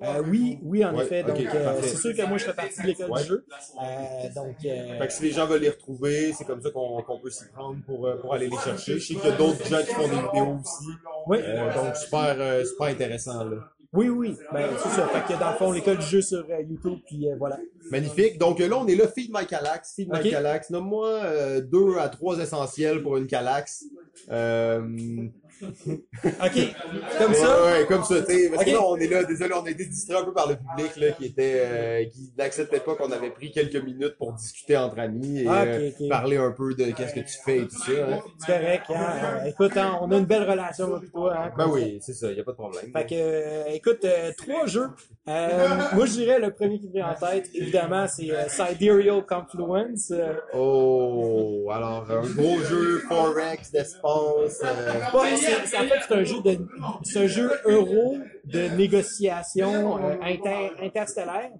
Euh, 0.02 0.22
oui, 0.26 0.58
oui, 0.62 0.84
en 0.84 0.94
Ouais, 0.94 1.04
effet. 1.04 1.22
Donc, 1.22 1.38
euh, 1.40 1.78
c'est 1.82 1.96
sûr 1.96 2.16
que 2.16 2.26
moi, 2.26 2.38
je 2.38 2.44
fais 2.46 2.54
partie 2.54 2.80
de 2.82 2.86
l'école 2.86 3.10
Ouais. 3.10 3.22
du 3.22 3.28
jeu. 3.28 3.44
Euh, 3.82 4.28
donc, 4.34 4.56
euh, 4.64 4.98
Fait 4.98 5.06
que 5.06 5.12
si 5.12 5.22
les 5.24 5.30
gens 5.30 5.46
veulent 5.46 5.60
les 5.60 5.68
retrouver, 5.70 6.32
c'est 6.32 6.44
comme 6.44 6.62
ça 6.62 6.70
qu'on 6.70 7.02
qu'on 7.02 7.18
peut 7.20 7.30
s'y 7.30 7.44
prendre 7.52 7.76
pour, 7.84 8.06
euh, 8.06 8.16
pour 8.16 8.32
aller 8.32 8.48
les 8.48 8.56
chercher. 8.58 8.98
Je 8.98 9.06
sais 9.06 9.14
qu'il 9.14 9.24
y 9.30 9.32
a 9.32 9.36
d'autres 9.36 9.66
gens 9.66 9.80
qui 9.80 9.92
font 9.94 10.08
des 10.08 10.16
vidéos 10.16 10.56
aussi. 10.62 10.90
Oui. 11.26 11.38
Euh, 11.42 11.74
donc, 11.74 11.96
super, 11.96 12.34
euh, 12.38 12.64
super 12.64 12.86
intéressant, 12.88 13.44
là. 13.44 13.56
Oui, 13.92 14.08
oui, 14.08 14.36
ben 14.52 14.68
c'est 14.78 14.88
ça. 14.90 15.08
Fait 15.08 15.34
que 15.34 15.38
dans 15.40 15.50
le 15.50 15.56
fond, 15.56 15.72
l'école 15.72 15.98
du 15.98 16.06
jeu 16.06 16.22
sur 16.22 16.46
euh, 16.48 16.62
YouTube, 16.62 17.00
puis 17.08 17.28
euh, 17.28 17.34
voilà. 17.36 17.58
Magnifique. 17.90 18.38
Donc 18.38 18.60
euh, 18.60 18.68
là, 18.68 18.76
on 18.78 18.86
est 18.86 18.94
là, 18.94 19.08
Feed 19.08 19.32
My 19.34 19.44
Calax. 19.46 19.94
Feed 19.96 20.08
My 20.12 20.20
Ok. 20.20 20.30
Calax. 20.30 20.70
Nomme-moi 20.70 21.08
euh, 21.08 21.60
deux 21.60 21.98
à 21.98 22.08
trois 22.08 22.38
essentiels 22.38 23.02
pour 23.02 23.16
une 23.16 23.26
Calax. 23.26 23.86
Euh, 24.30 25.26
OK, 26.24 26.74
comme 27.18 27.34
ça? 27.34 27.64
Ouais, 27.64 27.72
ouais, 27.80 27.86
comme 27.86 28.04
ça, 28.04 28.22
tu 28.22 28.32
sais. 28.32 28.50
Parce 28.50 28.64
que 28.64 28.70
là, 28.70 28.82
on 28.84 28.96
est 28.96 29.08
là, 29.08 29.24
désolé, 29.24 29.52
on 29.54 29.64
a 29.64 29.70
été 29.70 29.84
distrait 29.84 30.16
un 30.18 30.24
peu 30.24 30.32
par 30.32 30.48
le 30.48 30.56
public, 30.56 30.96
là, 30.96 31.10
qui 31.12 31.26
était, 31.26 31.54
euh, 31.56 32.04
qui 32.06 32.32
n'acceptait 32.38 32.80
pas 32.80 32.94
qu'on 32.94 33.10
avait 33.12 33.30
pris 33.30 33.50
quelques 33.52 33.76
minutes 33.82 34.16
pour 34.18 34.32
discuter 34.32 34.76
entre 34.76 34.98
amis 34.98 35.40
et 35.40 35.46
Ah, 35.48 35.62
euh, 35.64 35.90
parler 36.08 36.36
un 36.38 36.52
peu 36.52 36.74
de 36.74 36.90
qu'est-ce 36.92 37.14
que 37.14 37.20
tu 37.20 37.36
fais 37.44 37.58
et 37.58 37.68
tout 37.68 37.78
ça. 37.78 37.92
hein. 37.92 38.20
C'est 38.38 38.46
correct, 38.46 38.84
hein. 38.90 39.12
Euh, 39.22 39.44
écoute, 39.46 39.76
hein, 39.76 39.98
on 40.00 40.10
a 40.12 40.16
une 40.16 40.24
belle 40.26 40.48
relation 40.48 40.94
avec 40.94 41.10
toi, 41.12 41.36
hein. 41.36 41.52
Ben 41.56 41.68
oui, 41.68 41.98
c'est 42.00 42.14
ça, 42.14 42.30
y 42.32 42.40
a 42.40 42.44
pas 42.44 42.52
de 42.52 42.56
problème. 42.56 42.90
Fait 42.92 43.06
que, 43.06 43.14
euh, 43.14 43.64
écoute, 43.68 44.06
trois 44.36 44.66
jeux. 44.66 44.88
Euh, 45.30 45.68
moi, 45.94 46.06
je 46.06 46.12
dirais 46.12 46.38
le 46.40 46.50
premier 46.50 46.78
qui 46.80 46.88
me 46.88 46.92
vient 46.94 47.08
en 47.10 47.14
tête, 47.14 47.48
évidemment, 47.54 48.06
c'est 48.08 48.30
euh, 48.32 48.48
Sidereal 48.48 49.24
Confluence. 49.24 50.10
Euh, 50.10 50.32
Oh, 50.54 51.68
alors, 51.72 52.04
un 52.10 52.20
gros 52.34 52.58
jeu 52.58 52.98
Forex 53.08 53.70
d'espace. 53.70 54.60
euh, 54.64 54.92
pas- 55.12 55.36
c'est, 55.36 55.76
en 55.78 55.82
fait, 55.82 55.94
c'est 56.08 56.14
un 56.14 56.24
jeu 56.24 56.40
de, 56.42 56.58
c'est 57.04 57.20
un 57.20 57.26
jeu 57.26 57.50
euro 57.66 58.16
de 58.44 58.68
négociation 58.76 59.98
euh, 59.98 60.16
inter, 60.22 60.72
interstellaire, 60.82 61.50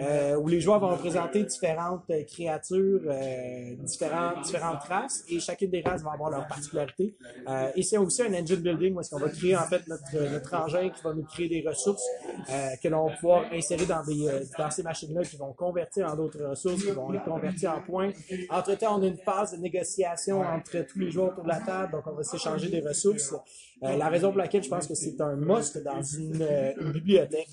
euh, 0.00 0.36
où 0.36 0.48
les 0.48 0.60
joueurs 0.60 0.80
vont 0.80 0.90
représenter 0.90 1.44
différentes 1.44 2.04
euh, 2.10 2.22
créatures, 2.24 3.00
euh, 3.06 3.74
différentes, 3.82 4.42
différentes 4.44 4.82
races, 4.84 5.24
et 5.28 5.40
chacune 5.40 5.70
des 5.70 5.82
races 5.82 6.02
va 6.02 6.12
avoir 6.12 6.30
leur 6.30 6.46
particularité. 6.46 7.14
Euh, 7.48 7.70
et 7.74 7.82
c'est 7.82 7.98
aussi 7.98 8.22
un 8.22 8.32
engine 8.34 8.56
building 8.56 8.94
où 8.94 9.00
est-ce 9.00 9.10
qu'on 9.10 9.20
va 9.20 9.28
créer 9.28 9.56
en 9.56 9.64
fait 9.64 9.86
notre, 9.88 10.32
notre 10.32 10.54
engin 10.54 10.88
qui 10.90 11.02
va 11.02 11.14
nous 11.14 11.24
créer 11.24 11.48
des 11.48 11.66
ressources 11.66 12.04
euh, 12.50 12.68
que 12.82 12.88
l'on 12.88 13.08
va 13.08 13.14
pouvoir 13.16 13.44
insérer 13.52 13.86
dans 13.86 14.04
des 14.04 14.28
euh, 14.28 14.44
dans 14.58 14.70
ces 14.70 14.82
machines-là 14.82 15.22
qui 15.22 15.36
vont 15.36 15.52
convertir 15.52 16.06
en 16.10 16.16
d'autres 16.16 16.42
ressources, 16.44 16.82
qui 16.82 16.90
vont 16.90 17.10
les 17.10 17.20
convertir 17.20 17.72
en 17.72 17.80
points. 17.80 18.10
Entre-temps, 18.50 18.98
on 18.98 19.02
a 19.02 19.06
une 19.06 19.18
phase 19.18 19.52
de 19.52 19.58
négociation 19.58 20.40
entre 20.40 20.86
tous 20.86 20.98
les 20.98 21.10
joueurs 21.10 21.32
autour 21.32 21.44
de 21.44 21.48
la 21.48 21.60
table, 21.60 21.92
donc 21.92 22.06
on 22.06 22.12
va 22.12 22.22
s'échanger 22.22 22.68
des 22.68 22.80
ressources. 22.80 23.34
Euh, 23.82 23.96
la 23.96 24.08
raison 24.08 24.28
pour 24.28 24.38
laquelle 24.38 24.62
je 24.62 24.68
pense 24.68 24.86
que 24.86 24.94
c'est 24.94 25.20
un 25.20 25.36
must 25.36 25.82
dans 25.82 26.02
une, 26.02 26.42
euh, 26.42 26.72
une 26.80 26.92
bibliothèque, 26.92 27.48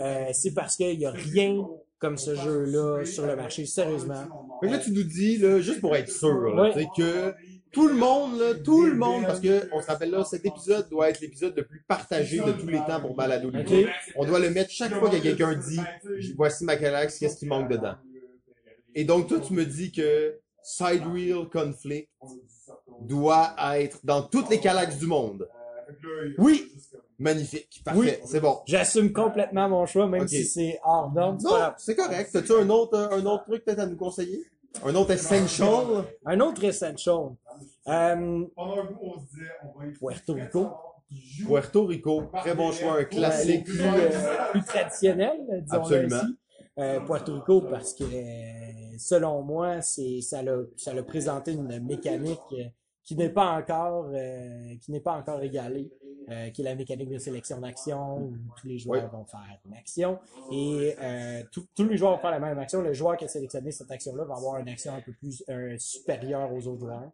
euh, 0.00 0.26
c'est 0.32 0.54
parce 0.54 0.76
qu'il 0.76 0.96
n'y 0.96 1.06
a 1.06 1.10
rien 1.10 1.66
comme 1.98 2.16
ce 2.16 2.34
jeu-là 2.34 3.04
sur 3.04 3.26
le 3.26 3.34
marché, 3.36 3.66
sérieusement. 3.66 4.58
Fait 4.60 4.68
que 4.68 4.72
là, 4.72 4.78
tu 4.78 4.92
nous 4.92 5.02
dis, 5.02 5.38
là, 5.38 5.60
juste 5.60 5.80
pour 5.80 5.94
être 5.96 6.10
sûr, 6.10 6.54
là, 6.54 6.72
sais, 6.72 6.86
que 6.96 7.34
tout 7.72 7.88
le 7.88 7.94
monde, 7.94 8.38
là, 8.38 8.54
tout 8.54 8.84
le 8.84 8.94
monde, 8.94 9.24
parce 9.24 9.40
que, 9.40 9.68
on 9.72 9.80
se 9.80 9.86
rappelle 9.86 10.10
là, 10.10 10.24
cet 10.24 10.44
épisode 10.44 10.88
doit 10.88 11.10
être 11.10 11.20
l'épisode 11.20 11.54
le 11.56 11.64
plus 11.64 11.82
partagé 11.88 12.38
de 12.38 12.52
tous 12.52 12.66
les 12.66 12.78
temps 12.78 13.00
pour 13.00 13.14
Balado. 13.14 13.50
On 14.16 14.24
doit 14.24 14.40
le 14.40 14.50
mettre 14.50 14.70
chaque 14.70 14.92
fois 14.94 15.10
que 15.10 15.16
quelqu'un 15.16 15.54
dit, 15.54 15.80
voici 16.36 16.64
ma 16.64 16.76
galaxie, 16.76 17.20
qu'est-ce 17.20 17.38
qui 17.38 17.46
manque 17.46 17.70
dedans. 17.70 17.94
Et 18.94 19.04
donc, 19.04 19.28
toi, 19.28 19.40
tu 19.40 19.52
me 19.52 19.64
dis 19.64 19.90
que 19.90 20.38
Sidereal 20.62 21.48
Conflict 21.50 22.10
doit 23.00 23.54
être 23.76 23.98
dans 24.04 24.22
toutes 24.22 24.48
les 24.50 24.58
galaxies 24.58 24.98
du 24.98 25.06
monde. 25.06 25.48
Oui! 26.38 26.72
Magnifique. 27.18 27.82
Parfait. 27.84 28.00
Oui. 28.00 28.10
C'est 28.24 28.40
bon. 28.40 28.58
J'assume 28.66 29.12
complètement 29.12 29.68
mon 29.68 29.86
choix, 29.86 30.08
même 30.08 30.26
si 30.26 30.44
c'est 30.44 30.80
hors 30.84 31.12
norme. 31.12 31.38
c'est 31.38 31.48
Non, 31.48 31.72
c'est 31.76 31.94
correct. 31.94 32.30
T'as-tu 32.32 32.52
un 32.52 32.68
autre, 32.70 32.96
euh, 32.96 33.18
un 33.18 33.26
autre 33.26 33.44
truc 33.44 33.64
peut-être 33.64 33.78
à 33.80 33.86
nous 33.86 33.96
conseiller? 33.96 34.44
Un 34.84 34.94
autre 34.94 35.10
essential? 35.12 35.68
Un 36.24 36.40
autre 36.40 36.64
essential. 36.64 37.30
Euh, 37.88 38.44
Puerto 39.98 40.34
Rico. 40.34 40.70
Puerto 41.46 41.84
Rico. 41.86 42.22
Très 42.40 42.54
bon 42.54 42.72
choix, 42.72 42.98
un 43.00 43.04
classique. 43.04 43.64
plus, 43.64 43.80
euh, 43.82 44.08
plus 44.52 44.64
traditionnels, 44.64 45.40
disons 45.62 45.76
Absolument. 45.76 46.16
ainsi. 46.16 46.38
Euh, 46.78 47.00
Puerto 47.00 47.34
Rico, 47.34 47.60
parce 47.70 47.92
que 47.92 48.04
euh, 48.04 48.96
selon 48.98 49.42
moi, 49.42 49.82
c'est 49.82 50.22
ça 50.22 50.42
l'a 50.42 50.56
ça 50.76 50.94
l'a 50.94 51.02
présenté 51.02 51.52
une 51.52 51.80
mécanique 51.84 52.38
euh, 52.54 52.64
qui 53.04 53.16
n'est 53.16 53.30
pas 53.30 53.50
encore 53.58 54.10
euh, 54.12 54.74
qui 54.80 54.92
n'est 54.92 55.00
pas 55.00 55.12
encore 55.14 55.42
égalée, 55.42 55.90
euh, 56.30 56.50
qui 56.50 56.62
est 56.62 56.64
la 56.64 56.74
mécanique 56.74 57.10
de 57.10 57.18
sélection 57.18 57.58
d'action 57.60 58.18
où 58.18 58.32
tous 58.60 58.66
les 58.68 58.78
joueurs 58.78 59.10
vont 59.10 59.24
faire 59.24 59.58
une 59.66 59.74
action 59.74 60.18
et 60.52 60.94
euh, 61.02 61.42
tous- 61.50 61.66
tous 61.74 61.84
les 61.88 61.96
joueurs 61.96 62.12
vont 62.16 62.18
faire 62.20 62.30
la 62.30 62.38
même 62.40 62.58
action. 62.58 62.80
Le 62.80 62.92
joueur 62.92 63.16
qui 63.16 63.24
a 63.24 63.28
sélectionné 63.28 63.72
cette 63.72 63.90
action-là 63.90 64.24
va 64.24 64.34
avoir 64.36 64.58
une 64.58 64.68
action 64.68 64.94
un 64.94 65.00
peu 65.00 65.12
plus 65.12 65.42
euh, 65.48 65.76
supérieure 65.78 66.52
aux 66.52 66.66
autres 66.68 66.80
joueurs. 66.80 67.10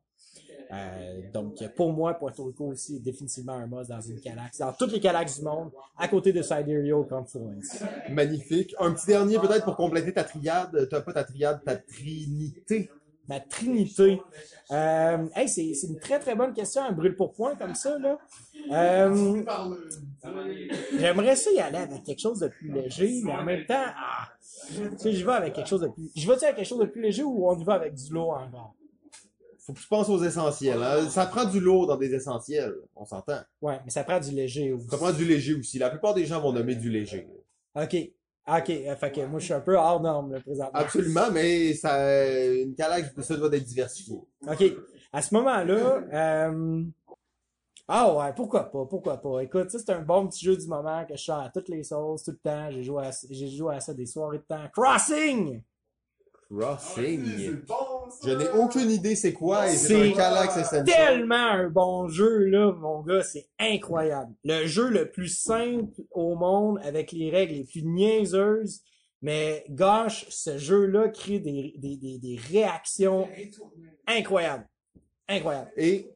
Euh, 0.71 1.23
donc, 1.33 1.55
pour 1.77 1.91
moi, 1.95 2.13
Puerto 2.19 2.45
Rico 2.45 2.67
aussi 2.67 2.97
est 2.97 3.01
définitivement 3.01 3.55
un 3.55 3.67
must 3.67 3.89
dans 3.89 4.03
une 4.03 4.21
galaxie, 4.21 4.61
dans 4.61 4.73
toutes 4.75 4.93
les 4.93 5.01
galaxies 5.01 5.39
du 5.39 5.47
monde, 5.47 5.71
à 5.97 6.09
côté 6.09 6.31
de 6.31 6.43
Sidereal 6.43 7.07
Confluence. 7.09 7.83
Magnifique. 8.11 8.75
Un 8.79 8.93
petit 8.93 9.07
dernier 9.07 9.39
peut-être 9.39 9.65
pour 9.65 9.77
compléter 9.77 10.13
ta 10.13 10.25
triade. 10.25 10.87
T'as 10.91 11.01
pas 11.01 11.15
ta 11.15 11.25
triade, 11.25 11.63
ta 11.65 11.77
trinité. 11.77 12.91
Ma 13.29 13.41
trinité. 13.41 14.21
Euh, 14.71 15.27
hey, 15.37 15.49
c'est, 15.49 15.75
c'est 15.75 15.87
une 15.89 15.99
très 15.99 16.19
très 16.19 16.35
bonne 16.35 16.53
question, 16.55 16.83
un 16.83 16.93
brûle 16.93 17.15
pour 17.15 17.33
point 17.33 17.55
comme 17.57 17.75
ça, 17.75 17.99
là. 17.99 18.19
Euh, 18.71 19.43
j'aimerais 20.99 21.37
ça 21.37 21.51
y 21.53 21.61
aller 21.61 21.79
avec 21.79 22.05
quelque 22.05 22.21
chose 22.21 22.41
de 22.41 22.49
plus 22.49 22.71
léger, 22.73 23.21
mais 23.25 23.33
en 23.33 23.45
même 23.45 23.65
temps, 23.67 23.75
ah, 23.87 24.29
tu 24.69 24.99
sais, 24.99 25.13
je 25.13 25.25
vais 25.25 25.33
avec 25.33 25.55
quelque 25.55 25.69
chose 25.69 25.81
de 25.83 25.89
plus, 25.89 26.11
je 26.17 26.27
vais-tu 26.27 26.45
avec 26.45 26.57
quelque 26.57 26.67
chose 26.67 26.81
de 26.81 26.87
plus 26.87 27.03
léger 27.03 27.23
ou 27.23 27.49
on 27.49 27.59
y 27.59 27.65
va 27.65 27.75
avec 27.75 27.95
du 27.95 28.13
lourd 28.13 28.33
encore? 28.35 28.75
Faut 29.61 29.75
que 29.75 29.81
tu 29.81 29.87
penses 29.89 30.09
aux 30.09 30.23
essentiels. 30.25 30.83
hein. 30.83 31.09
Ça 31.11 31.27
prend 31.27 31.45
du 31.45 31.61
lourd 31.61 31.87
dans 31.87 31.97
des 31.97 32.15
essentiels. 32.15 32.75
On 32.97 33.05
s'entend. 33.05 33.41
Ouais, 33.61 33.79
mais 33.85 33.91
ça 33.91 34.03
prend 34.03 34.19
du 34.19 34.31
léger 34.31 34.73
aussi. 34.73 34.89
Ça 34.89 34.97
prend 34.97 35.13
du 35.13 35.27
léger 35.27 35.53
aussi. 35.55 35.79
La 35.79 35.91
plupart 35.91 36.15
des 36.15 36.25
gens 36.25 36.41
vont 36.41 36.53
nommer 36.55 36.75
du 36.75 36.89
léger. 36.89 37.29
Ok. 37.75 37.95
Ok, 38.49 38.71
euh, 38.71 38.97
fait 38.97 39.13
que 39.13 39.27
moi 39.27 39.41
je 39.41 39.45
suis 39.45 39.55
un 39.55 39.61
peu 39.61 39.77
hors 39.77 40.01
norme, 40.01 40.33
là, 40.33 40.41
présentement. 40.41 40.81
Absolument, 40.81 41.31
mais 41.31 41.75
ça, 41.75 42.27
une 42.51 42.73
galaxie, 42.75 43.11
ça 43.21 43.37
doit 43.37 43.49
être 43.49 43.65
diversifié. 43.65 44.17
OK. 44.47 44.65
À 45.13 45.21
ce 45.21 45.35
moment-là, 45.35 46.03
euh... 46.13 46.85
ah 47.87 48.15
ouais, 48.15 48.33
pourquoi 48.35 48.71
pas, 48.71 48.87
pourquoi 48.87 49.19
pas. 49.19 49.41
Écoute, 49.41 49.71
ça 49.71 49.79
c'est 49.79 49.91
un 49.91 50.03
bon 50.03 50.27
petit 50.29 50.45
jeu 50.45 50.57
du 50.57 50.67
moment 50.67 51.05
que 51.07 51.17
je 51.17 51.23
sors 51.23 51.41
à 51.41 51.51
toutes 51.51 51.69
les 51.69 51.83
sauces, 51.83 52.25
tout 52.25 52.31
le 52.31 52.39
temps. 52.39 52.71
J'ai 52.71 52.83
joué 52.83 53.07
à, 53.07 53.11
j'ai 53.31 53.49
joué 53.49 53.75
à 53.75 53.81
ça 53.81 53.93
des 53.93 54.07
soirées 54.07 54.39
de 54.39 54.45
temps. 54.45 54.69
Crossing! 54.73 55.63
Crossing. 56.51 57.61
Je 58.25 58.31
n'ai 58.31 58.49
aucune 58.51 58.91
idée 58.91 59.15
c'est 59.15 59.35
quoi 59.35 59.69
et 59.69 59.77
c'est 59.77 60.13
un 60.15 60.85
tellement 60.85 61.35
un 61.35 61.69
bon 61.69 62.09
jeu, 62.09 62.45
là, 62.47 62.73
mon 62.73 63.03
gars, 63.03 63.23
c'est 63.23 63.49
incroyable. 63.59 64.33
Le 64.45 64.67
jeu 64.67 64.89
le 64.89 65.11
plus 65.11 65.29
simple 65.29 66.01
au 66.11 66.37
monde, 66.37 66.81
avec 66.83 67.13
les 67.13 67.31
règles 67.31 67.55
les 67.55 67.65
plus 67.65 67.83
niaiseuses, 67.83 68.81
mais 69.21 69.67
gosh, 69.69 70.27
ce 70.31 70.57
jeu-là 70.57 71.09
crée 71.09 71.39
des, 71.39 71.75
des, 71.77 71.97
des, 71.97 72.19
des 72.19 72.37
réactions 72.51 73.29
incroyables. 74.07 74.67
Incroyables. 75.29 75.71
Et 75.77 76.11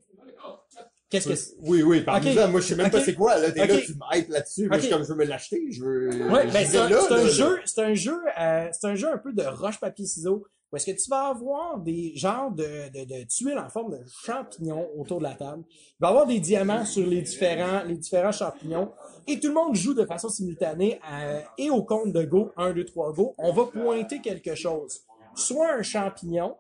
Qu'est-ce 1.13 1.29
que 1.29 1.35
c'est? 1.37 1.55
oui, 1.61 1.83
oui, 1.83 2.01
par 2.01 2.17
Ok. 2.17 2.27
exemple, 2.27 2.51
moi 2.51 2.61
je 2.61 2.67
sais 2.67 2.75
même 2.75 2.91
pas 2.91 3.01
c'est 3.01 3.15
quoi. 3.15 3.39
Là, 3.39 3.53
t'es 3.53 3.63
Ok. 3.63 3.69
là, 3.69 3.77
tu 3.87 3.93
me 3.95 4.17
hype 4.19 4.29
là-dessus. 4.31 4.69
Moi, 4.69 4.79
je 4.79 4.89
comme 4.91 5.03
je 5.05 5.09
veux 5.09 5.15
me 5.15 5.25
l'acheter. 5.25 5.63
Je 5.71 5.85
veux. 5.85 6.09
Ouais, 6.33 6.47
ben 6.51 6.67
c'est 6.67 6.79
un, 6.79 6.89
là, 6.89 6.99
c'est 7.07 7.15
un 7.15 7.17
là, 7.23 7.27
jeu, 7.29 7.59
c'est 7.67 7.83
un 7.83 7.95
jeu, 7.95 8.19
euh, 8.41 8.69
c'est 8.73 8.87
un 8.89 8.95
jeu 8.97 9.09
un 9.13 9.19
peu 9.19 9.33
de 9.33 9.43
roche 9.45 9.79
papier 9.79 10.07
ciseaux 10.07 10.45
où 10.73 10.77
est-ce 10.77 10.87
que 10.87 10.93
tu 11.03 11.11
vas 11.11 11.27
avoir 11.29 11.79
des 11.79 12.13
genres 12.17 12.51
de, 12.51 12.65
de, 12.89 13.05
de 13.05 13.25
tuiles 13.29 13.59
en 13.59 13.69
forme 13.69 13.93
de 13.93 14.03
champignons 14.25 14.89
autour 14.97 15.19
de 15.19 15.25
la 15.25 15.35
table. 15.35 15.65
Il 15.69 15.97
va 16.01 16.07
y 16.09 16.11
avoir 16.11 16.27
des 16.27 16.41
diamants 16.41 16.87
sur 16.87 17.07
les 17.07 17.21
différents 17.21 17.83
les 17.85 17.97
différents 17.99 18.33
champignons 18.33 18.91
et 19.27 19.39
tout 19.39 19.49
le 19.49 19.55
monde 19.55 19.75
joue 19.75 19.93
de 19.93 20.07
façon 20.07 20.31
simultanée 20.31 20.99
à- 21.07 21.43
et 21.59 21.69
au 21.69 21.83
compte 21.85 22.13
de 22.15 22.23
go 22.25 22.53
1 22.57 22.73
2 22.73 22.87
3 22.87 23.13
go, 23.13 23.35
on 23.37 23.53
va 23.53 23.67
pointer 23.67 24.23
quelque 24.23 24.55
chose. 24.55 25.01
Soit 25.35 25.73
un 25.75 25.83
champignon 25.83 26.57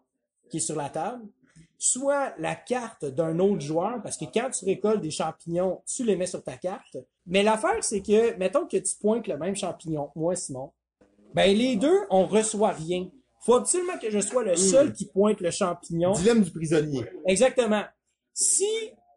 qui 0.50 0.58
est 0.58 0.60
sur 0.60 0.76
la 0.76 0.90
table, 0.90 1.24
soit 1.82 2.32
la 2.38 2.54
carte 2.54 3.04
d'un 3.04 3.40
autre 3.40 3.60
joueur, 3.60 4.00
parce 4.04 4.16
que 4.16 4.24
quand 4.32 4.50
tu 4.50 4.64
récoltes 4.64 5.00
des 5.00 5.10
champignons, 5.10 5.82
tu 5.84 6.04
les 6.04 6.14
mets 6.14 6.26
sur 6.26 6.40
ta 6.40 6.56
carte. 6.56 6.96
Mais 7.26 7.42
l'affaire, 7.42 7.82
c'est 7.82 8.00
que, 8.00 8.36
mettons 8.36 8.66
que 8.68 8.76
tu 8.76 8.94
pointes 9.00 9.26
le 9.26 9.36
même 9.36 9.56
champignon, 9.56 10.10
moi, 10.14 10.36
Simon, 10.36 10.70
ben 11.34 11.56
les 11.56 11.74
deux, 11.74 11.98
on 12.10 12.24
reçoit 12.24 12.70
rien. 12.70 13.08
Faut 13.40 13.54
absolument 13.54 13.98
que 13.98 14.10
je 14.10 14.20
sois 14.20 14.44
le 14.44 14.54
seul 14.54 14.92
qui 14.92 15.06
pointe 15.06 15.40
le 15.40 15.50
champignon. 15.50 16.12
Dilemme 16.12 16.42
du 16.42 16.52
prisonnier. 16.52 17.04
Exactement. 17.26 17.82
Si 18.32 18.68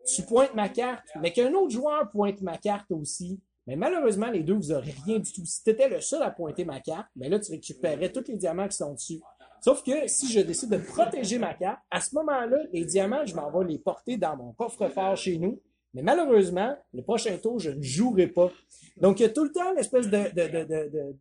tu 0.07 0.23
pointes 0.23 0.55
ma 0.55 0.69
carte, 0.69 1.05
mais 1.21 1.31
qu'un 1.31 1.53
autre 1.53 1.69
joueur 1.69 2.09
pointe 2.09 2.41
ma 2.41 2.57
carte 2.57 2.89
aussi, 2.89 3.39
mais 3.67 3.75
malheureusement, 3.75 4.31
les 4.31 4.41
deux, 4.41 4.53
vous 4.55 4.71
aurez 4.71 4.95
rien 5.05 5.19
du 5.19 5.31
tout. 5.31 5.45
Si 5.45 5.63
tu 5.63 5.69
étais 5.69 5.87
le 5.87 6.01
seul 6.01 6.23
à 6.23 6.31
pointer 6.31 6.65
ma 6.65 6.79
carte, 6.79 7.07
ben 7.15 7.29
là, 7.29 7.39
tu 7.39 7.51
récupérais 7.51 8.11
tous 8.11 8.27
les 8.27 8.37
diamants 8.37 8.67
qui 8.67 8.77
sont 8.77 8.93
dessus. 8.93 9.21
Sauf 9.65 9.81
que 9.81 10.05
si 10.05 10.31
je 10.31 10.41
décide 10.41 10.69
de 10.69 10.77
protéger 10.77 11.39
ma 11.39 11.55
carte, 11.55 11.79
à 11.89 11.99
ce 11.99 12.13
moment-là, 12.13 12.57
les 12.71 12.85
diamants, 12.85 13.25
je 13.25 13.33
m'en 13.33 13.49
vais 13.49 13.65
les 13.65 13.79
porter 13.79 14.15
dans 14.15 14.37
mon 14.37 14.53
coffre-fort 14.53 15.17
chez 15.17 15.39
nous. 15.39 15.59
Mais 15.95 16.03
malheureusement, 16.03 16.77
le 16.93 17.01
prochain 17.01 17.35
tour, 17.39 17.57
je 17.57 17.71
ne 17.71 17.81
jouerai 17.81 18.27
pas. 18.27 18.51
Donc, 18.97 19.19
il 19.19 19.23
y 19.23 19.25
a 19.25 19.29
tout 19.29 19.43
le 19.43 19.51
temps 19.51 19.73
l'espèce 19.73 20.07
de, 20.07 20.19
de, 20.35 20.65
de, 20.65 21.15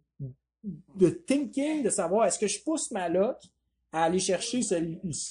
de, 0.95 1.09
thinking, 1.09 1.85
de 1.85 1.89
savoir 1.89 2.27
est-ce 2.27 2.39
que 2.39 2.47
je 2.47 2.63
pousse 2.63 2.91
ma 2.91 3.09
lock 3.09 3.39
à 3.93 4.05
aller 4.05 4.19
chercher 4.19 4.61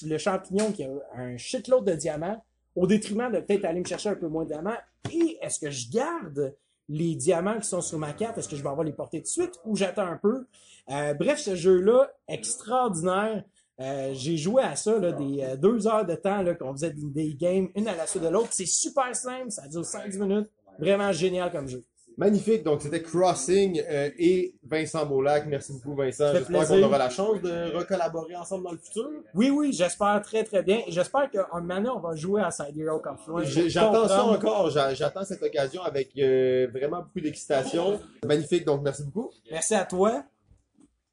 le 0.02 0.18
champignon 0.18 0.72
qui 0.72 0.82
a 0.82 0.90
un 1.14 1.36
shitload 1.36 1.84
de 1.84 1.94
diamants 1.94 2.44
au 2.74 2.88
détriment 2.88 3.30
de 3.30 3.38
peut-être 3.38 3.64
aller 3.64 3.78
me 3.78 3.86
chercher 3.86 4.08
un 4.08 4.16
peu 4.16 4.26
moins 4.26 4.42
de 4.42 4.48
diamants? 4.48 4.80
Et 5.12 5.38
est-ce 5.40 5.60
que 5.60 5.70
je 5.70 5.88
garde 5.88 6.56
les 6.88 7.14
diamants 7.14 7.58
qui 7.58 7.68
sont 7.68 7.80
sur 7.80 7.98
ma 7.98 8.12
carte, 8.12 8.38
est-ce 8.38 8.48
que 8.48 8.56
je 8.56 8.62
vais 8.62 8.68
avoir 8.68 8.84
les 8.84 8.92
porter 8.92 9.18
tout 9.18 9.24
de 9.24 9.28
suite 9.28 9.60
ou 9.64 9.76
j'attends 9.76 10.06
un 10.06 10.16
peu? 10.16 10.46
Euh, 10.90 11.14
bref, 11.14 11.38
ce 11.38 11.54
jeu-là, 11.54 12.10
extraordinaire. 12.28 13.44
Euh, 13.80 14.12
j'ai 14.14 14.36
joué 14.36 14.62
à 14.62 14.76
ça, 14.76 14.98
là, 14.98 15.12
des 15.12 15.42
euh, 15.42 15.56
deux 15.56 15.86
heures 15.88 16.06
de 16.06 16.14
temps, 16.14 16.44
qu'on 16.54 16.72
faisait 16.72 16.90
des, 16.92 17.06
des 17.06 17.34
games, 17.34 17.68
une 17.74 17.88
à 17.88 17.96
la 17.96 18.06
suite 18.06 18.22
de 18.22 18.28
l'autre. 18.28 18.48
C'est 18.52 18.66
super 18.66 19.14
simple, 19.16 19.50
ça 19.50 19.66
dure 19.66 19.84
5 19.84 20.14
minutes. 20.14 20.50
Vraiment 20.78 21.12
génial 21.12 21.50
comme 21.50 21.68
jeu. 21.68 21.84
Magnifique. 22.16 22.62
Donc, 22.62 22.80
c'était 22.82 23.02
Crossing 23.02 23.82
euh, 23.88 24.10
et 24.18 24.54
Vincent 24.62 25.04
Beaulac. 25.04 25.46
Merci 25.46 25.72
beaucoup, 25.72 25.96
Vincent. 25.96 26.32
J'espère 26.32 26.66
qu'on 26.68 26.82
aura 26.82 26.98
la 26.98 27.10
chance 27.10 27.40
de 27.42 27.76
recollaborer 27.76 28.36
ensemble 28.36 28.64
dans 28.64 28.72
le 28.72 28.78
futur. 28.78 29.08
Oui, 29.34 29.50
oui, 29.50 29.72
j'espère 29.72 30.20
très, 30.22 30.44
très 30.44 30.62
bien. 30.62 30.80
Et 30.86 30.92
j'espère 30.92 31.28
qu'un 31.30 31.46
moment 31.60 31.94
on 31.96 32.00
va 32.00 32.14
jouer 32.14 32.42
à 32.42 32.50
Side 32.50 32.76
Hero 32.76 33.00
Confluence. 33.00 33.44
J'attends 33.48 34.06
ça 34.08 34.24
encore. 34.24 34.70
J'a- 34.70 34.94
J'attends 34.94 35.24
cette 35.24 35.42
occasion 35.42 35.82
avec 35.82 36.10
euh, 36.18 36.68
vraiment 36.72 36.98
beaucoup 37.02 37.20
d'excitation. 37.20 38.00
Magnifique. 38.24 38.64
Donc, 38.64 38.82
merci 38.82 39.02
beaucoup. 39.04 39.30
Merci 39.50 39.74
à 39.74 39.84
toi. 39.84 40.22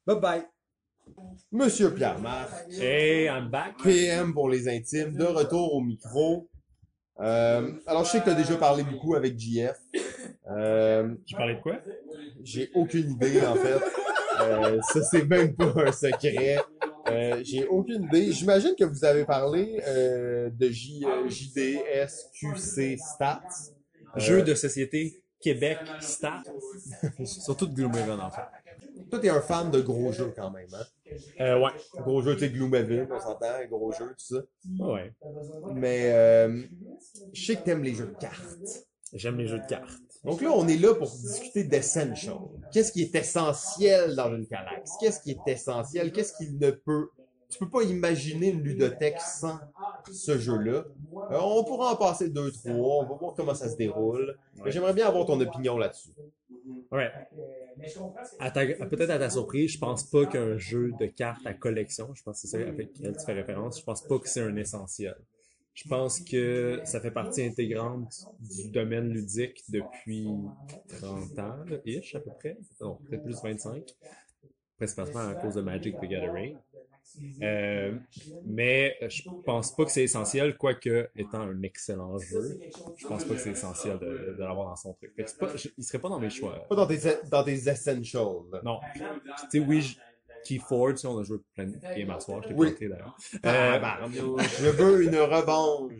Bye 0.06 0.20
bye. 0.20 0.42
Monsieur 1.50 1.92
Pierre-Marc. 1.92 2.48
Hey, 2.80 3.26
I'm 3.26 3.48
back. 3.50 3.74
PM 3.82 4.32
pour 4.32 4.48
les 4.48 4.68
intimes, 4.68 5.14
de 5.16 5.24
retour 5.24 5.74
au 5.74 5.80
micro. 5.80 6.48
Euh, 7.22 7.70
alors, 7.86 8.04
je 8.04 8.10
sais 8.10 8.18
que 8.20 8.24
tu 8.24 8.30
as 8.30 8.34
déjà 8.34 8.56
parlé 8.56 8.82
beaucoup 8.82 9.14
avec 9.14 9.38
JF. 9.38 9.76
Euh, 10.50 11.14
J'ai 11.24 11.36
parlé 11.36 11.54
de 11.54 11.60
quoi? 11.60 11.78
J'ai 12.42 12.70
aucune 12.74 13.10
idée, 13.12 13.40
en 13.46 13.54
fait. 13.54 13.80
Euh, 14.40 14.80
ça, 14.82 15.02
c'est 15.02 15.24
même 15.24 15.54
pas 15.54 15.72
un 15.76 15.92
secret. 15.92 16.58
Euh, 17.08 17.40
J'ai 17.44 17.66
aucune 17.66 18.04
idée. 18.04 18.32
J'imagine 18.32 18.74
que 18.76 18.84
vous 18.84 19.04
avez 19.04 19.24
parlé 19.24 19.80
euh, 19.86 20.50
de 20.50 20.68
J, 20.68 21.04
euh, 21.06 21.28
JDSQC 21.28 22.98
Stats. 22.98 23.40
Jeu 24.16 24.42
de 24.42 24.54
société 24.54 25.22
Québec 25.40 25.78
Stat. 26.00 26.42
Surtout 27.24 27.66
de 27.66 27.74
Gloomhaven, 27.74 28.20
en 28.20 28.30
fait. 28.30 28.42
Toi, 29.12 29.20
t'es 29.20 29.28
un 29.28 29.42
fan 29.42 29.70
de 29.70 29.82
gros 29.82 30.10
jeux 30.10 30.32
quand 30.34 30.50
même, 30.50 30.68
hein? 30.72 31.12
Euh, 31.38 31.60
ouais. 31.60 31.72
Gros 32.00 32.22
jeux, 32.22 32.32
tu 32.32 32.46
sais, 32.46 32.48
Gloomhaven, 32.48 33.06
on 33.12 33.20
s'entend, 33.20 33.62
gros 33.68 33.92
jeux, 33.92 34.08
tout 34.08 34.36
ça. 34.36 34.42
Ouais. 34.78 35.12
Mais 35.74 36.10
euh, 36.14 36.62
je 37.34 37.44
sais 37.44 37.56
que 37.56 37.62
t'aimes 37.62 37.82
les 37.82 37.94
jeux 37.94 38.06
de 38.06 38.16
cartes. 38.16 38.86
J'aime 39.12 39.36
les 39.36 39.48
jeux 39.48 39.58
de 39.58 39.66
cartes. 39.66 40.00
Donc 40.24 40.40
là, 40.40 40.50
on 40.54 40.66
est 40.66 40.78
là 40.78 40.94
pour 40.94 41.10
discuter 41.10 41.64
d'essential. 41.64 42.38
Qu'est-ce 42.72 42.90
qui 42.90 43.02
est 43.02 43.14
essentiel 43.14 44.16
dans 44.16 44.34
une 44.34 44.46
galaxie? 44.46 44.94
Qu'est-ce 44.98 45.20
qui 45.20 45.32
est 45.32 45.52
essentiel? 45.52 46.10
Qu'est-ce 46.10 46.32
qu'il 46.38 46.58
ne 46.58 46.70
peut... 46.70 47.10
Tu 47.52 47.58
peux 47.58 47.68
pas 47.68 47.82
imaginer 47.82 48.48
une 48.48 48.62
ludothèque 48.62 49.20
sans 49.20 49.60
ce 50.10 50.38
jeu-là. 50.38 50.84
Euh, 51.30 51.38
on 51.38 51.64
pourra 51.64 51.92
en 51.92 51.96
passer 51.96 52.30
deux, 52.30 52.50
trois. 52.50 52.72
On 52.72 53.04
va 53.04 53.14
voir 53.14 53.34
comment 53.34 53.54
ça 53.54 53.68
se 53.68 53.76
déroule. 53.76 54.38
J'aimerais 54.66 54.94
bien 54.94 55.06
avoir 55.06 55.26
ton 55.26 55.38
opinion 55.38 55.76
là-dessus. 55.76 56.10
Ouais. 56.90 57.10
Peut-être 58.88 59.10
à 59.10 59.18
ta 59.18 59.28
surprise, 59.28 59.72
je 59.72 59.78
pense 59.78 60.04
pas 60.04 60.24
qu'un 60.24 60.56
jeu 60.56 60.92
de 60.98 61.06
cartes 61.06 61.44
à 61.46 61.52
collection, 61.52 62.14
je 62.14 62.22
pense 62.22 62.40
que 62.40 62.48
c'est 62.48 62.56
ça 62.56 62.62
avec 62.62 62.96
lequel 62.96 63.16
tu 63.16 63.24
fais 63.24 63.32
référence, 63.32 63.80
je 63.80 63.84
pense 63.84 64.02
pas 64.02 64.18
que 64.18 64.28
c'est 64.28 64.42
un 64.42 64.56
essentiel. 64.56 65.16
Je 65.74 65.88
pense 65.88 66.20
que 66.20 66.80
ça 66.84 67.00
fait 67.00 67.10
partie 67.10 67.42
intégrante 67.42 68.26
du 68.40 68.70
domaine 68.70 69.08
ludique 69.08 69.62
depuis 69.68 70.28
30 71.00 71.38
ans, 71.38 71.64
ish, 71.86 72.14
à 72.14 72.20
peu 72.20 72.30
près. 72.38 72.58
Non, 72.80 72.98
peut-être 73.08 73.22
plus 73.22 73.42
25. 73.42 73.82
Principalement 74.76 75.28
à 75.28 75.34
cause 75.34 75.54
de 75.54 75.62
Magic 75.62 75.96
the 75.98 76.04
Gathering. 76.04 76.56
Euh, 77.42 77.94
mais 78.46 78.96
je 79.08 79.22
pense 79.44 79.74
pas 79.74 79.84
que 79.84 79.90
c'est 79.90 80.04
essentiel, 80.04 80.56
quoique 80.56 81.08
étant 81.16 81.40
un 81.42 81.62
excellent 81.62 82.18
jeu, 82.18 82.58
je 82.96 83.06
pense 83.06 83.24
pas 83.24 83.34
que 83.34 83.40
c'est 83.40 83.50
essentiel 83.50 83.98
de, 83.98 84.34
de 84.38 84.42
l'avoir 84.42 84.68
dans 84.68 84.76
son 84.76 84.94
truc. 84.94 85.12
Pas, 85.38 85.54
je- 85.56 85.68
il 85.76 85.84
serait 85.84 85.98
pas 85.98 86.08
dans 86.08 86.18
mes 86.20 86.30
choix. 86.30 86.66
Pas 86.68 86.74
dans 86.76 86.86
tes, 86.86 86.98
dans 87.30 87.44
tes 87.44 87.68
essentials. 87.68 88.26
Non. 88.64 88.80
Tu 88.94 89.02
sais, 89.50 89.58
oui, 89.60 89.82
je- 89.82 89.96
Keyforge, 90.44 90.94
tu 90.94 90.98
sais, 91.02 91.06
on 91.06 91.18
a 91.18 91.22
joué 91.22 91.38
plein 91.54 91.66
de 91.66 91.78
games 91.96 92.10
à 92.10 92.18
soir, 92.18 92.42
je 92.42 92.48
t'ai 92.48 92.54
Oui. 92.54 92.70
planté 92.70 92.88
d'ailleurs. 92.88 93.16
Ah, 93.44 93.74
Euh, 93.76 93.78
bah, 93.78 93.98
je 94.58 94.68
veux 94.70 95.04
une 95.04 95.16
revanche. 95.16 95.92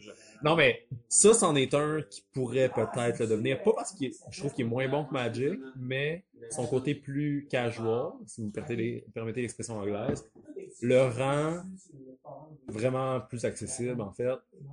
non, 0.42 0.56
mais 0.56 0.84
ça, 1.08 1.32
c'en 1.32 1.54
est 1.54 1.72
un 1.74 2.02
qui 2.10 2.24
pourrait 2.32 2.68
peut-être 2.68 3.20
le 3.20 3.26
devenir. 3.28 3.62
Pas 3.62 3.72
parce 3.72 3.92
que 3.92 4.06
je 4.30 4.38
trouve 4.40 4.52
qu'il 4.52 4.64
est 4.64 4.68
moins 4.68 4.88
bon 4.88 5.04
que 5.04 5.12
Magic, 5.12 5.60
mais 5.76 6.24
son 6.50 6.66
côté 6.66 6.96
plus 6.96 7.46
casual, 7.48 8.14
si 8.26 8.40
vous 8.40 8.48
me 8.48 8.52
permettez 9.14 9.40
l'expression 9.42 9.78
anglaise, 9.78 10.28
le 10.80 11.02
rend 11.02 11.62
vraiment 12.68 13.20
plus 13.20 13.44
accessible, 13.44 14.00
en 14.00 14.12
fait. 14.12 14.30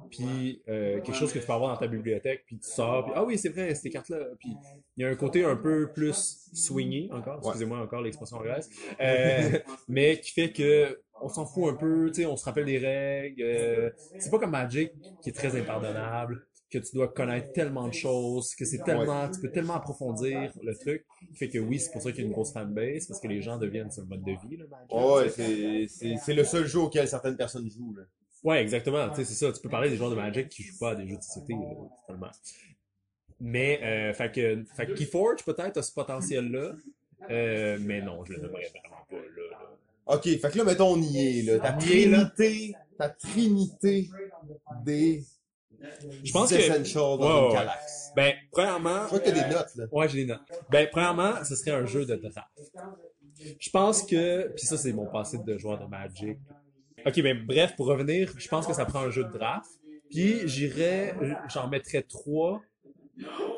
Puis 0.09 0.61
euh, 0.67 1.01
quelque 1.01 1.13
chose 1.15 1.31
que 1.31 1.39
tu 1.39 1.45
peux 1.45 1.53
avoir 1.53 1.73
dans 1.73 1.79
ta 1.79 1.87
bibliothèque, 1.87 2.43
puis 2.45 2.57
tu 2.59 2.69
sors, 2.69 3.05
puis 3.05 3.13
ah 3.15 3.23
oui, 3.23 3.37
c'est 3.37 3.49
vrai, 3.49 3.73
ces 3.75 3.89
cartes-là. 3.89 4.19
Puis 4.39 4.49
il 4.97 5.03
y 5.03 5.05
a 5.05 5.09
un 5.09 5.15
côté 5.15 5.43
un 5.43 5.55
peu 5.55 5.91
plus 5.91 6.49
swingy, 6.53 7.09
encore, 7.11 7.39
excusez-moi 7.43 7.79
encore 7.79 8.01
l'expression 8.01 8.37
anglaise, 8.37 8.69
euh, 9.01 9.59
mais 9.87 10.19
qui 10.19 10.31
fait 10.31 10.51
que 10.51 11.01
on 11.21 11.27
s'en 11.27 11.45
fout 11.45 11.73
un 11.73 11.75
peu, 11.75 12.07
tu 12.07 12.21
sais, 12.21 12.25
on 12.25 12.37
se 12.37 12.45
rappelle 12.45 12.65
des 12.65 12.77
règles. 12.77 13.41
euh, 13.41 13.89
c'est 14.19 14.29
pas 14.31 14.39
comme 14.39 14.51
Magic 14.51 14.93
qui 15.21 15.29
est 15.29 15.33
très 15.33 15.59
impardonnable, 15.59 16.47
que 16.69 16.77
tu 16.77 16.95
dois 16.95 17.07
connaître 17.07 17.51
tellement 17.51 17.87
de 17.87 17.93
choses, 17.93 18.53
que 18.55 18.63
c'est 18.63 18.83
tellement, 18.83 19.29
tu 19.29 19.39
peux 19.41 19.51
tellement 19.51 19.75
approfondir 19.75 20.51
le 20.61 20.75
truc, 20.75 21.05
qui 21.31 21.35
fait 21.35 21.49
que 21.49 21.57
oui, 21.57 21.79
c'est 21.79 21.91
pour 21.91 22.01
ça 22.01 22.11
qu'il 22.11 22.21
y 22.21 22.23
a 22.23 22.27
une 22.27 22.33
grosse 22.33 22.53
fanbase, 22.53 23.07
parce 23.07 23.19
que 23.19 23.27
les 23.27 23.41
gens 23.41 23.57
deviennent 23.57 23.91
sur 23.91 24.03
le 24.03 24.09
mode 24.09 24.23
de 24.23 24.31
vie, 24.47 24.57
là, 24.57 24.65
Magic. 24.69 24.93
Ouais, 24.93 25.87
c'est, 25.87 26.33
le 26.33 26.43
seul 26.43 26.67
jeu 26.67 26.79
auquel 26.79 27.07
certaines 27.07 27.37
personnes 27.37 27.69
jouent, 27.69 27.95
là. 27.95 28.03
Ouais, 28.43 28.61
exactement. 28.61 29.09
Tu 29.09 29.15
sais, 29.15 29.25
c'est 29.25 29.45
ça. 29.45 29.51
Tu 29.51 29.59
peux 29.61 29.67
parler 29.67 29.89
des 29.89 29.97
joueurs 29.97 30.11
de 30.11 30.15
Magic 30.15 30.47
qui 30.47 30.63
jouent 30.63 30.79
pas 30.79 30.91
à 30.91 30.95
des 30.95 31.07
jeux 31.07 31.17
de 31.17 31.21
société, 31.21 31.53
là, 31.53 31.75
totalement. 32.01 32.31
Mais, 33.41 33.81
euh, 33.83 34.13
fait 34.13 34.31
que, 34.31 34.63
fait 34.75 34.85
que 34.85 34.93
Keyforge, 34.93 35.43
peut-être, 35.43 35.77
a 35.77 35.81
ce 35.81 35.91
potentiel-là. 35.93 36.73
Euh, 37.29 37.77
mais 37.81 38.01
non, 38.01 38.23
je 38.23 38.33
le 38.33 38.41
nommerais 38.41 38.69
vraiment 38.69 39.03
pas, 39.09 39.15
là. 39.15 39.43
là. 39.51 40.15
OK, 40.15 40.23
fait 40.23 40.51
que 40.51 40.57
là, 40.57 40.63
mettons, 40.63 40.93
on 40.93 41.01
y 41.01 41.39
est, 41.39 41.41
là. 41.43 41.59
Ta 41.59 41.73
trinité, 41.73 42.75
ta 42.97 43.09
trinité 43.09 44.09
des 44.85 45.23
Je 46.23 46.31
pense 46.31 46.49
que- 46.49 47.17
dans 47.17 47.51
Ouais, 47.51 47.57
une. 47.61 47.69
Ben, 48.15 48.33
premièrement. 48.51 49.07
Je 49.11 49.17
qu'il 49.19 49.35
y 49.35 49.39
a 49.39 49.43
des 49.43 49.53
notes, 49.53 49.75
là. 49.75 49.85
Ouais, 49.91 50.09
j'ai 50.09 50.17
des 50.21 50.25
notes. 50.25 50.41
Ben, 50.69 50.87
premièrement, 50.91 51.43
ce 51.43 51.55
serait 51.55 51.71
un 51.71 51.85
jeu 51.85 52.05
de 52.05 52.15
draft. 52.15 52.47
Je 53.59 53.69
pense 53.69 54.03
que, 54.03 54.47
puis 54.55 54.65
ça, 54.65 54.77
c'est 54.77 54.91
mon 54.93 55.05
passé 55.05 55.37
de 55.37 55.57
joueur 55.57 55.79
de 55.79 55.85
Magic. 55.85 56.37
Ok, 57.05 57.21
ben, 57.21 57.45
bref, 57.45 57.75
pour 57.77 57.85
revenir, 57.87 58.33
je 58.37 58.47
pense 58.49 58.67
que 58.67 58.73
ça 58.73 58.85
prend 58.85 58.99
un 59.01 59.09
jeu 59.11 59.23
de 59.23 59.31
draft. 59.31 59.69
Puis, 60.09 60.47
j'irais, 60.47 61.15
j'en 61.53 61.67
mettrais 61.69 62.01
trois, 62.01 62.61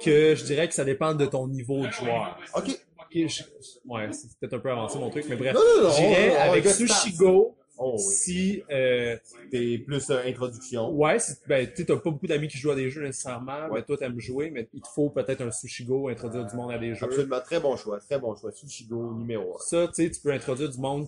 que 0.03 0.35
je 0.35 0.43
dirais 0.43 0.67
que 0.67 0.73
ça 0.73 0.83
dépend 0.83 1.13
de 1.13 1.25
ton 1.25 1.47
niveau 1.47 1.85
de 1.85 1.91
joueur. 1.91 2.37
OK. 2.55 2.69
Ok, 2.99 3.27
je- 3.27 3.43
ouais, 3.85 4.11
c'est 4.11 4.37
peut-être 4.39 4.53
un 4.55 4.59
peu 4.59 4.71
avancé 4.71 4.97
mon 4.99 5.09
truc, 5.09 5.25
mais 5.29 5.35
bref. 5.35 5.55
J'irais 5.97 6.35
avec. 6.37 6.65
Sushigo, 6.67 7.55
Oh, 7.83 7.95
oui. 7.97 7.99
si, 8.13 8.63
euh, 8.69 9.17
T'es 9.49 9.79
plus 9.79 10.09
euh, 10.11 10.21
introduction. 10.25 10.91
Ouais, 10.91 11.17
ben, 11.47 11.67
tu 11.67 11.77
sais, 11.77 11.85
t'as 11.85 11.95
pas 11.97 12.11
beaucoup 12.11 12.27
d'amis 12.27 12.47
qui 12.47 12.57
jouent 12.57 12.71
à 12.71 12.75
des 12.75 12.89
jeux 12.91 13.01
nécessairement, 13.03 13.65
Ouais. 13.69 13.79
mais 13.79 13.83
toi, 13.83 13.97
t'aimes 13.97 14.19
jouer, 14.19 14.51
mais 14.51 14.69
il 14.73 14.81
te 14.81 14.87
faut 14.87 15.09
peut-être 15.09 15.41
un 15.41 15.49
Sushigo, 15.51 16.07
introduire 16.09 16.45
du 16.45 16.55
monde 16.55 16.71
à 16.71 16.77
des 16.77 16.93
jeux. 16.93 17.05
Absolument. 17.05 17.41
Très 17.41 17.59
bon 17.59 17.75
choix. 17.75 17.99
Très 17.99 18.19
bon 18.19 18.35
choix. 18.35 18.51
Sushigo 18.51 19.13
numéro 19.15 19.55
1. 19.55 19.59
Ça, 19.59 19.87
tu 19.87 19.93
sais, 20.03 20.11
tu 20.11 20.21
peux 20.21 20.31
introduire 20.31 20.69
du 20.69 20.77
monde 20.79 21.07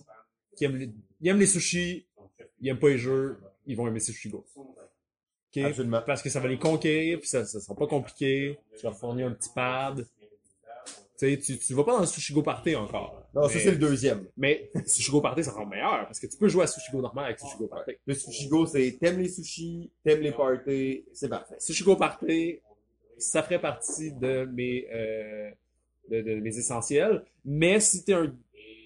qui 0.56 0.64
aime 0.64 0.76
les, 0.76 0.90
ils 1.20 1.28
aiment 1.28 1.38
les 1.40 1.46
sushis, 1.46 2.06
ils 2.60 2.68
aiment 2.68 2.78
pas 2.78 2.88
les 2.88 2.98
jeux, 2.98 3.38
ils 3.66 3.76
vont 3.76 3.86
aimer 3.86 4.00
Sushigo. 4.00 4.44
OK? 4.56 5.56
Absolument. 5.62 6.02
Parce 6.04 6.22
que 6.22 6.28
ça 6.30 6.40
va 6.40 6.48
les 6.48 6.58
conquérir, 6.58 7.20
puis 7.20 7.28
ça, 7.28 7.44
ça 7.44 7.60
sera 7.60 7.76
pas 7.76 7.86
compliqué, 7.86 8.58
tu 8.76 8.84
leur 8.84 8.96
fournir 8.98 9.28
un 9.28 9.32
petit 9.32 9.50
pad. 9.54 10.06
Tu 11.16 11.30
sais, 11.34 11.38
tu, 11.38 11.58
tu 11.58 11.74
vas 11.74 11.84
pas 11.84 11.92
dans 11.92 12.00
le 12.00 12.06
Sushigo 12.06 12.42
Party 12.42 12.74
encore. 12.74 13.23
Non, 13.34 13.48
ça, 13.48 13.58
c'est 13.58 13.70
le 13.72 13.78
deuxième. 13.78 14.26
Mais 14.36 14.70
Sushigo 14.86 15.20
Party, 15.20 15.42
ça 15.42 15.52
rend 15.52 15.66
meilleur, 15.66 16.04
parce 16.06 16.20
que 16.20 16.26
tu 16.26 16.36
peux 16.36 16.48
jouer 16.48 16.64
à 16.64 16.66
Sushigo 16.66 17.00
normal 17.00 17.26
avec 17.26 17.40
Sushigo 17.40 17.66
Party. 17.66 17.92
Le 18.06 18.14
Sushigo, 18.14 18.66
c'est 18.66 18.96
t'aimes 19.00 19.18
les 19.18 19.28
sushis, 19.28 19.90
t'aimes 20.04 20.20
les 20.20 20.32
parties, 20.32 21.04
c'est 21.12 21.28
parfait. 21.28 21.56
Sushigo 21.58 21.96
Party, 21.96 22.60
ça 23.18 23.42
ferait 23.42 23.60
partie 23.60 24.12
de 24.12 24.44
mes, 24.52 24.86
euh, 24.92 25.50
de, 26.10 26.20
de 26.20 26.34
mes 26.36 26.56
essentiels. 26.56 27.24
Mais 27.44 27.80
si 27.80 28.04
t'es 28.04 28.14
un 28.14 28.32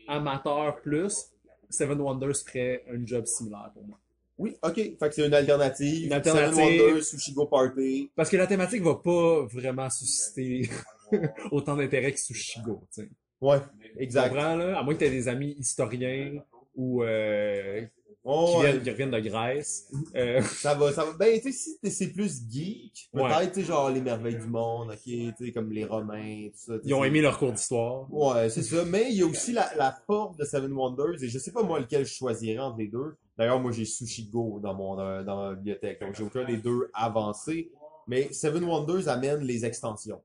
amateur 0.06 0.80
plus, 0.80 1.30
Seven 1.68 2.00
Wonders 2.00 2.36
ferait 2.46 2.84
un 2.90 3.04
job 3.04 3.26
similaire 3.26 3.70
pour 3.74 3.84
moi. 3.86 3.98
Oui, 4.38 4.56
ok. 4.62 4.74
Fait 4.74 4.96
que 5.00 5.14
c'est 5.14 5.26
une 5.26 5.34
alternative. 5.34 6.06
Une 6.06 6.12
alternative. 6.12 6.54
Seven 6.56 6.80
Wonders, 6.80 7.04
Sushigo 7.04 7.46
Party. 7.46 8.10
Parce 8.14 8.30
que 8.30 8.36
la 8.36 8.46
thématique 8.46 8.82
va 8.82 8.94
pas 8.94 9.44
vraiment 9.46 9.90
susciter 9.90 10.70
autant 11.50 11.76
d'intérêt 11.76 12.12
que 12.12 12.20
Sushigo, 12.20 12.82
tu 12.94 13.02
sais. 13.02 13.08
Ouais, 13.40 13.58
exact. 13.96 14.34
là? 14.34 14.78
À 14.78 14.82
moins 14.82 14.94
que 14.94 14.98
t'aies 15.00 15.10
des 15.10 15.28
amis 15.28 15.54
historiens 15.58 16.42
ou 16.74 17.02
euh, 17.02 17.82
Oh, 18.30 18.46
qui, 18.50 18.56
ouais. 18.58 18.70
viennent, 18.72 18.82
qui 18.82 18.90
reviennent 18.90 19.10
de 19.10 19.20
Grèce. 19.20 19.90
Euh, 20.14 20.42
Ça 20.60 20.74
va, 20.74 20.92
ça 20.92 21.04
va. 21.04 21.12
Ben, 21.12 21.40
tu 21.40 21.50
sais, 21.50 21.78
si 21.82 21.90
c'est 21.90 22.12
plus 22.12 22.42
geek, 22.50 23.08
Ouais. 23.14 23.22
peut-être, 23.22 23.52
tu 23.54 23.60
sais, 23.60 23.66
genre 23.66 23.88
les 23.88 24.02
merveilles 24.02 24.36
du 24.36 24.46
monde, 24.48 24.90
ok, 24.90 24.98
tu 25.04 25.32
sais, 25.38 25.52
comme 25.52 25.72
les 25.72 25.84
Romains, 25.86 26.48
tout 26.50 26.58
ça. 26.72 26.78
tu 26.78 26.88
ils 26.88 26.94
ont 26.94 27.04
aimé 27.04 27.22
leur 27.22 27.38
cours 27.38 27.52
d'histoire. 27.52 28.12
Ouais, 28.12 28.50
c'est 28.50 28.62
ça. 28.62 28.84
Mais 28.84 29.06
il 29.10 29.16
y 29.16 29.22
a 29.22 29.26
aussi 29.26 29.52
la, 29.52 29.70
la 29.76 29.96
force 30.06 30.36
de 30.36 30.44
Seven 30.44 30.70
Wonders, 30.72 31.22
et 31.22 31.28
je 31.28 31.38
sais 31.38 31.52
pas 31.52 31.62
moi 31.62 31.78
lequel 31.80 32.04
je 32.04 32.12
choisirais 32.12 32.58
entre 32.58 32.78
les 32.78 32.88
deux. 32.88 33.14
D'ailleurs, 33.38 33.60
moi 33.60 33.72
j'ai 33.72 33.86
Sushigo 33.86 34.58
dans 34.62 34.74
mon 34.74 34.98
euh, 35.00 35.22
dans 35.22 35.36
ma 35.50 35.54
bibliothèque, 35.54 36.00
donc 36.00 36.14
j'ai 36.14 36.24
aucun 36.24 36.44
des 36.44 36.58
deux 36.58 36.90
avancé. 36.92 37.70
Mais 38.08 38.30
Seven 38.32 38.64
Wonders 38.64 39.08
amène 39.08 39.40
les 39.40 39.64
extensions. 39.64 40.20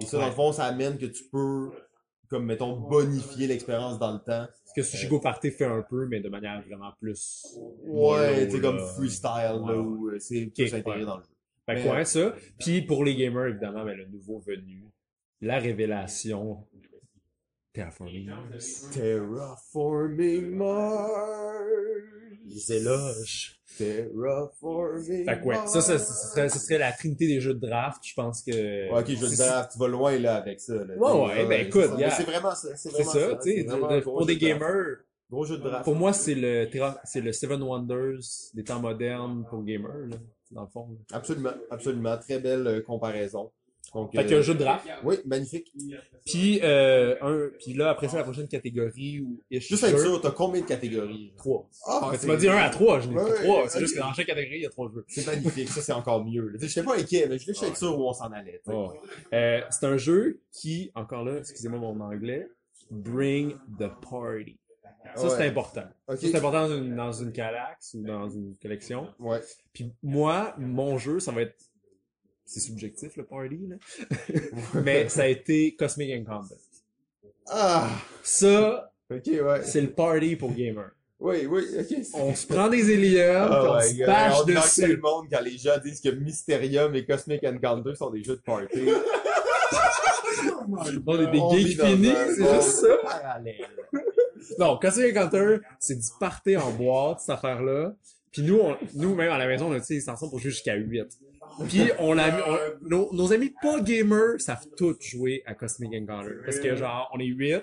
Et 0.00 0.04
ça, 0.04 0.18
dans 0.18 0.26
le 0.26 0.32
fond, 0.32 0.52
ça 0.52 0.66
amène 0.66 0.96
que 0.98 1.06
tu 1.06 1.24
peux, 1.32 1.70
comme 2.28 2.46
mettons, 2.46 2.76
bonifier 2.76 3.46
l'expérience 3.46 3.98
dans 3.98 4.12
le 4.12 4.18
temps. 4.18 4.46
Ce 4.64 4.72
que 4.74 4.82
Sushigo 4.82 5.20
Party 5.20 5.50
fait 5.50 5.64
un 5.64 5.82
peu, 5.82 6.06
mais 6.06 6.20
de 6.20 6.28
manière 6.28 6.62
vraiment 6.66 6.92
plus. 7.00 7.46
Ouais, 7.86 8.48
sais, 8.50 8.60
comme 8.60 8.78
freestyle, 8.78 9.30
là, 9.30 9.60
Ouais, 9.60 9.74
où 9.76 10.08
euh, 10.08 10.18
c'est 10.18 10.46
plus 10.54 10.74
intégré 10.74 11.00
ouais. 11.00 11.06
dans 11.06 11.16
le 11.16 11.22
jeu. 11.22 11.28
Fait 11.66 11.74
Mais, 11.74 11.90
ouais, 11.90 12.04
ça. 12.04 12.34
Puis 12.58 12.82
pour 12.82 13.04
les 13.04 13.16
gamers, 13.16 13.46
évidemment, 13.46 13.84
ben, 13.84 13.96
le 13.96 14.06
nouveau 14.06 14.38
venu, 14.38 14.84
la 15.40 15.58
révélation. 15.58 16.66
Terraforming 17.76 18.26
Mars. 18.26 18.88
Terraforming 18.92 20.56
Mars. 20.56 21.12
Les 22.46 22.72
éloges. 22.72 23.60
Terraforming 23.76 25.24
Fait 25.26 25.40
que 25.40 25.44
ouais, 25.44 25.56
ça, 25.66 25.80
ça, 25.82 25.98
ce 25.98 26.28
serait, 26.30 26.48
ce 26.48 26.58
serait 26.58 26.78
la 26.78 26.92
trinité 26.92 27.26
des 27.26 27.40
jeux 27.40 27.52
de 27.54 27.60
draft. 27.66 27.98
Je 28.02 28.14
pense 28.14 28.42
que. 28.42 28.50
Ouais, 28.90 29.00
ok, 29.00 29.06
je 29.08 29.16
veux 29.16 29.28
c'est- 29.28 29.36
dire, 29.44 29.68
tu 29.70 29.78
vas 29.78 29.88
loin 29.88 30.18
là 30.18 30.36
avec 30.36 30.60
ça. 30.60 30.74
Là. 30.74 30.94
Ouais, 30.96 31.26
ouais, 31.26 31.46
ben, 31.46 31.66
écoute, 31.66 31.82
c'est 31.94 31.98
yeah. 32.00 32.22
Vraiment 32.22 32.54
ça. 32.54 32.74
C'est 32.76 32.88
vraiment 32.90 33.10
ça, 33.12 33.20
ça. 33.30 33.36
tu 33.42 33.50
sais, 33.52 33.64
de- 33.64 33.70
de- 33.70 34.00
pour 34.00 34.24
des 34.26 34.36
de 34.36 34.40
draft. 34.40 34.60
gamers. 34.60 34.96
Gros 35.30 35.44
jeu 35.44 35.58
de 35.58 35.62
draft. 35.62 35.84
Pour 35.84 35.96
moi, 35.96 36.12
c'est 36.12 36.34
le, 36.36 36.66
Terra- 36.70 36.98
c'est 37.04 37.20
le 37.20 37.32
Seven 37.32 37.60
Wonders 37.62 38.20
des 38.54 38.64
temps 38.64 38.80
modernes 38.80 39.44
pour 39.50 39.62
gamers, 39.64 40.06
là, 40.08 40.16
dans 40.52 40.62
le 40.62 40.68
fond. 40.68 40.88
là. 41.10 41.16
Absolument, 41.18 41.50
absolument. 41.70 42.16
Très 42.16 42.38
belle 42.38 42.66
euh, 42.66 42.80
comparaison. 42.80 43.50
Donc, 43.94 44.12
Fait 44.14 44.22
qu'il 44.24 44.32
y 44.32 44.34
a 44.34 44.38
un 44.38 44.42
jeu 44.42 44.54
de 44.54 44.58
draft. 44.58 44.86
Oui, 45.04 45.16
magnifique. 45.24 45.72
Puis, 46.26 46.60
euh, 46.62 47.14
un, 47.22 47.48
puis 47.58 47.72
là, 47.72 47.90
après 47.90 48.08
ça, 48.08 48.16
la 48.18 48.24
prochaine 48.24 48.48
catégorie 48.48 49.20
où 49.20 49.40
Juste 49.50 49.84
avec 49.84 49.96
jeu, 49.96 50.14
ça, 50.14 50.20
t'as 50.22 50.30
combien 50.32 50.60
de 50.60 50.66
catégories? 50.66 51.32
Trois. 51.36 51.68
Ah, 51.86 52.12
tu 52.20 52.26
m'as 52.26 52.36
dit 52.36 52.48
un 52.48 52.56
à 52.56 52.68
trois, 52.68 53.00
je 53.00 53.08
n'ai 53.08 53.14
Ouais, 53.14 53.32
trois. 53.42 53.62
ouais, 53.62 53.68
C'est 53.68 53.80
juste 53.80 53.94
que 53.94 54.00
dans 54.00 54.12
chaque 54.12 54.26
catégorie, 54.26 54.56
il 54.58 54.62
y 54.62 54.66
a 54.66 54.70
trois 54.70 54.90
jeux. 54.92 55.04
C'est 55.08 55.26
magnifique, 55.26 55.68
ça 55.68 55.80
c'est 55.82 55.92
encore 55.92 56.24
mieux. 56.24 56.52
sais, 56.58 56.68
J'étais 56.68 56.82
pas 56.82 56.96
inquiet, 56.98 57.26
mais 57.28 57.38
je 57.38 57.44
voulais 57.44 57.54
juste 57.54 57.62
être 57.62 57.76
sûr 57.76 57.98
où 57.98 58.08
on 58.08 58.12
s'en 58.12 58.32
allait. 58.32 58.60
Ouais. 58.66 58.88
Euh, 59.32 59.60
c'est 59.70 59.86
un 59.86 59.96
jeu 59.96 60.40
qui, 60.52 60.90
encore 60.94 61.24
là, 61.24 61.38
excusez-moi 61.38 61.78
mon 61.78 61.98
anglais, 62.00 62.48
bring 62.90 63.54
the 63.78 63.88
party. 64.10 64.58
Ça, 65.14 65.30
c'est 65.30 65.36
Ouais. 65.38 65.46
important. 65.46 65.84
Ok. 66.08 66.16
Ça, 66.18 66.26
c'est 66.26 66.36
important 66.36 66.68
dans 66.68 66.76
une, 66.76 66.96
dans 66.96 67.12
une 67.12 67.32
Calax 67.32 67.94
ou 67.94 68.02
dans 68.02 68.28
une 68.28 68.56
collection. 68.60 69.06
Ouais. 69.20 69.40
Puis 69.72 69.92
moi, 70.02 70.54
mon 70.58 70.98
jeu, 70.98 71.20
ça 71.20 71.30
va 71.30 71.42
être... 71.42 71.54
C'est 72.46 72.60
subjectif, 72.60 73.16
le 73.16 73.24
party, 73.24 73.68
là. 73.68 73.76
Mais 74.82 75.08
ça 75.08 75.22
a 75.22 75.26
été 75.26 75.74
Cosmic 75.74 76.10
Encounter. 76.20 76.54
Ah! 77.48 77.88
Ça, 78.22 78.92
ouais. 79.10 79.62
c'est 79.64 79.80
le 79.80 79.90
party 79.90 80.36
pour 80.36 80.52
gamers. 80.52 80.92
Oui, 81.18 81.46
oui, 81.46 81.64
ok. 81.78 81.96
On 82.14 82.34
se 82.34 82.46
prend 82.46 82.68
des 82.68 82.82
on 82.84 83.48
Oh 83.50 83.78
my 83.80 83.88
se 83.88 84.06
bâche 84.06 84.34
On 84.36 84.46
est 84.46 84.54
dans 84.54 84.60
quel 84.60 84.88
dessus. 84.88 84.96
monde 84.98 85.26
quand 85.32 85.40
les 85.40 85.56
gens 85.56 85.78
disent 85.82 86.00
que 86.00 86.10
Mysterium 86.10 86.94
et 86.94 87.04
Cosmic 87.06 87.42
Encounter 87.42 87.94
sont 87.94 88.10
des 88.10 88.22
jeux 88.22 88.36
de 88.36 88.42
party? 88.42 88.88
On 91.06 91.20
est 91.20 91.30
des 91.30 91.38
On 91.38 91.56
geeks 91.56 91.80
finis, 91.80 92.12
c'est 92.36 92.54
juste 92.54 92.70
ça. 92.80 92.96
parallèle. 93.02 93.66
Non, 94.58 94.78
Cosmic 94.78 95.16
Encounter, 95.16 95.58
c'est 95.80 95.96
du 95.96 96.08
party 96.20 96.56
en 96.56 96.70
boîte, 96.72 97.20
cette 97.20 97.30
affaire-là. 97.30 97.94
Puis 98.30 98.42
nous, 98.42 98.58
on, 98.58 98.76
nous 98.94 99.14
même 99.14 99.32
à 99.32 99.38
la 99.38 99.46
maison, 99.46 99.68
on 99.68 99.72
a 99.72 99.80
tu 99.80 99.86
sais, 99.86 99.94
des 99.94 99.98
extensions 99.98 100.28
pour 100.28 100.38
jouer 100.38 100.50
jusqu'à 100.50 100.74
8. 100.74 101.06
Puis 101.68 101.90
on 101.98 102.12
l'a 102.12 102.30
mis, 102.30 102.42
on- 102.46 102.88
nos, 102.88 103.12
nos 103.14 103.32
amis 103.32 103.52
pas 103.62 103.80
gamers 103.80 104.40
savent 104.40 104.66
tous 104.76 104.96
jouer 105.00 105.42
à 105.46 105.54
Cosmic 105.54 105.90
Encounter. 105.94 106.34
Parce 106.44 106.58
que 106.58 106.76
genre, 106.76 107.10
on 107.14 107.20
est 107.20 107.24
8, 107.26 107.62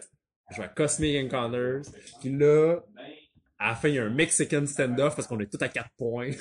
on 0.51 0.55
joue 0.55 0.61
à 0.63 0.67
Cosmic 0.67 1.25
Encounters. 1.25 1.81
Puis 2.21 2.29
là, 2.37 2.77
à 3.59 3.69
la 3.69 3.75
fin, 3.75 3.87
il 3.89 3.95
y 3.95 3.99
a 3.99 4.03
un 4.03 4.09
Mexican 4.09 4.65
stand-off 4.65 5.15
parce 5.15 5.27
qu'on 5.27 5.39
est 5.39 5.45
tous 5.51 5.63
à 5.63 5.69
4 5.69 5.89
points. 5.97 6.31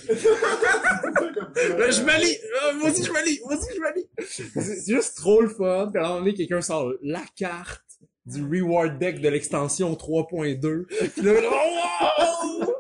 Là, 1.79 1.91
je 1.91 2.03
m'allie! 2.03 2.37
Ah, 2.63 2.73
Moi 2.75 2.91
aussi, 2.91 3.05
je 3.05 3.13
m'allie! 3.13 3.39
Moi 3.45 3.55
aussi, 3.57 3.69
je 3.75 3.81
m'allie! 3.81 4.09
C'est 4.27 4.93
juste 4.95 5.17
trop 5.19 5.41
le 5.43 5.49
fun. 5.49 5.91
Puis 5.93 6.03
à 6.03 6.07
un 6.07 6.09
moment 6.09 6.21
donné, 6.21 6.35
quelqu'un 6.35 6.61
sort 6.63 6.93
la 7.03 7.23
carte 7.37 7.83
du 8.27 8.43
reward 8.43 8.99
deck 8.99 9.21
de 9.21 9.29
l'extension 9.29 9.93
3.2. 9.95 10.87
Puis 10.87 11.23
là, 11.23 11.33
oh, 11.45 12.63
wow! 12.63 12.75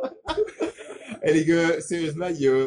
Eh 1.22 1.32
les 1.32 1.44
gars, 1.44 1.80
sérieusement, 1.80 2.28
il 2.28 2.40
y 2.40 2.48
a 2.48 2.66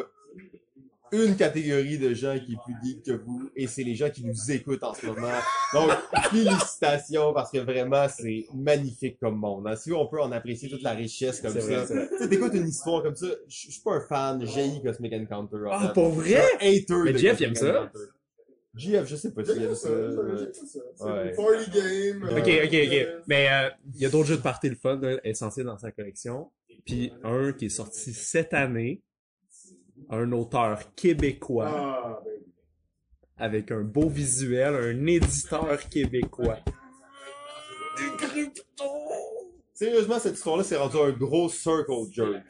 une 1.23 1.35
catégorie 1.35 1.97
de 1.97 2.13
gens 2.13 2.37
qui 2.39 2.53
est 2.53 2.57
plus 2.65 2.75
geek 2.83 3.03
que 3.03 3.11
vous, 3.13 3.49
et 3.55 3.67
c'est 3.67 3.83
les 3.83 3.95
gens 3.95 4.09
qui 4.09 4.23
nous 4.25 4.51
écoutent 4.51 4.83
en 4.83 4.93
ce 4.93 5.05
moment. 5.05 5.27
Donc, 5.73 5.91
félicitations, 6.31 7.33
parce 7.33 7.51
que 7.51 7.59
vraiment, 7.59 8.07
c'est 8.09 8.45
magnifique 8.53 9.17
comme 9.19 9.37
monde. 9.37 9.67
hein. 9.67 9.75
Si 9.75 9.91
on 9.91 10.07
peut 10.07 10.21
en 10.21 10.31
apprécier 10.31 10.69
toute 10.69 10.81
la 10.83 10.91
richesse 10.91 11.41
comme 11.41 11.59
ça. 11.59 11.85
Tu 12.21 12.29
t'écoutes 12.29 12.53
une 12.53 12.67
histoire 12.67 13.03
comme 13.03 13.15
ça, 13.15 13.27
je 13.47 13.55
suis 13.71 13.81
pas 13.83 13.93
un 13.93 14.01
fan, 14.01 14.45
j'ai 14.45 14.81
Cosmic 14.83 15.13
Encounter. 15.13 15.57
en 15.67 15.71
Ah, 15.71 15.87
fait. 15.87 15.93
pour 15.93 16.09
vrai? 16.09 16.35
Un 16.61 16.67
hater 16.67 16.95
Mais 17.03 17.13
de 17.13 17.17
Jeff, 17.17 17.39
il 17.39 17.45
aime 17.45 17.55
ça? 17.55 17.91
JF, 18.77 19.07
je 19.07 19.15
sais 19.15 19.31
pas 19.31 19.45
s'il 19.45 19.63
aime 19.63 19.73
ça. 19.73 19.89
ouais. 19.89 20.49
C'est 20.97 21.03
Ouais. 21.05 21.29
une 21.29 21.35
party 21.35 21.71
game. 21.71 22.23
Ok, 22.23 22.47
euh, 22.49 22.65
ok, 22.65 22.73
ok. 23.17 23.23
Mais 23.27 23.47
euh, 23.49 23.69
il 23.93 24.01
y 24.01 24.05
a 24.05 24.09
d'autres 24.09 24.27
jeux 24.27 24.35
de 24.37 24.41
party 24.41 24.67
le 24.69 24.75
fun 24.75 24.99
là, 25.01 25.17
essentiels 25.23 25.65
dans 25.65 25.77
sa 25.77 25.91
collection. 25.93 26.51
Puis 26.85 27.11
un 27.23 27.53
qui 27.53 27.67
est 27.67 27.69
sorti 27.69 28.11
cette 28.13 28.53
année, 28.53 29.01
un 30.09 30.31
auteur 30.31 30.79
québécois 30.95 31.71
Ah, 31.73 32.19
ben 32.23 32.31
avec 33.37 33.71
un 33.71 33.81
beau 33.81 34.07
visuel, 34.07 34.73
un 34.75 35.05
éditeur 35.07 35.77
québécois. 35.89 36.59
Sérieusement, 39.73 40.19
cette 40.19 40.35
histoire-là, 40.35 40.63
c'est 40.63 40.77
rendu 40.77 40.97
un 40.97 41.11
gros 41.11 41.49
circle 41.49 41.91
jerk. 42.11 42.43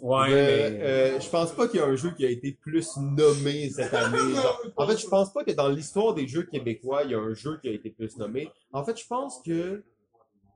Ouais, 0.00 0.26
Euh, 0.30 0.70
mais... 0.70 0.80
euh, 0.82 1.20
je 1.20 1.28
pense 1.28 1.52
pas 1.52 1.68
qu'il 1.68 1.78
y 1.78 1.82
a 1.82 1.86
un 1.86 1.94
jeu 1.96 2.12
qui 2.16 2.24
a 2.24 2.30
été 2.30 2.52
plus 2.60 2.96
nommé 2.96 3.68
cette 3.70 3.92
année. 3.94 4.16
Genre, 4.34 4.62
en 4.76 4.86
fait, 4.88 4.96
je 4.96 5.06
pense 5.06 5.32
pas 5.32 5.44
que 5.44 5.52
dans 5.52 5.68
l'histoire 5.68 6.14
des 6.14 6.26
jeux 6.26 6.44
québécois, 6.44 7.04
il 7.04 7.10
y 7.10 7.14
a 7.14 7.18
un 7.20 7.34
jeu 7.34 7.58
qui 7.60 7.68
a 7.68 7.72
été 7.72 7.90
plus 7.90 8.16
nommé. 8.16 8.48
En 8.72 8.84
fait, 8.84 8.98
je 8.98 9.06
pense 9.06 9.40
que 9.44 9.84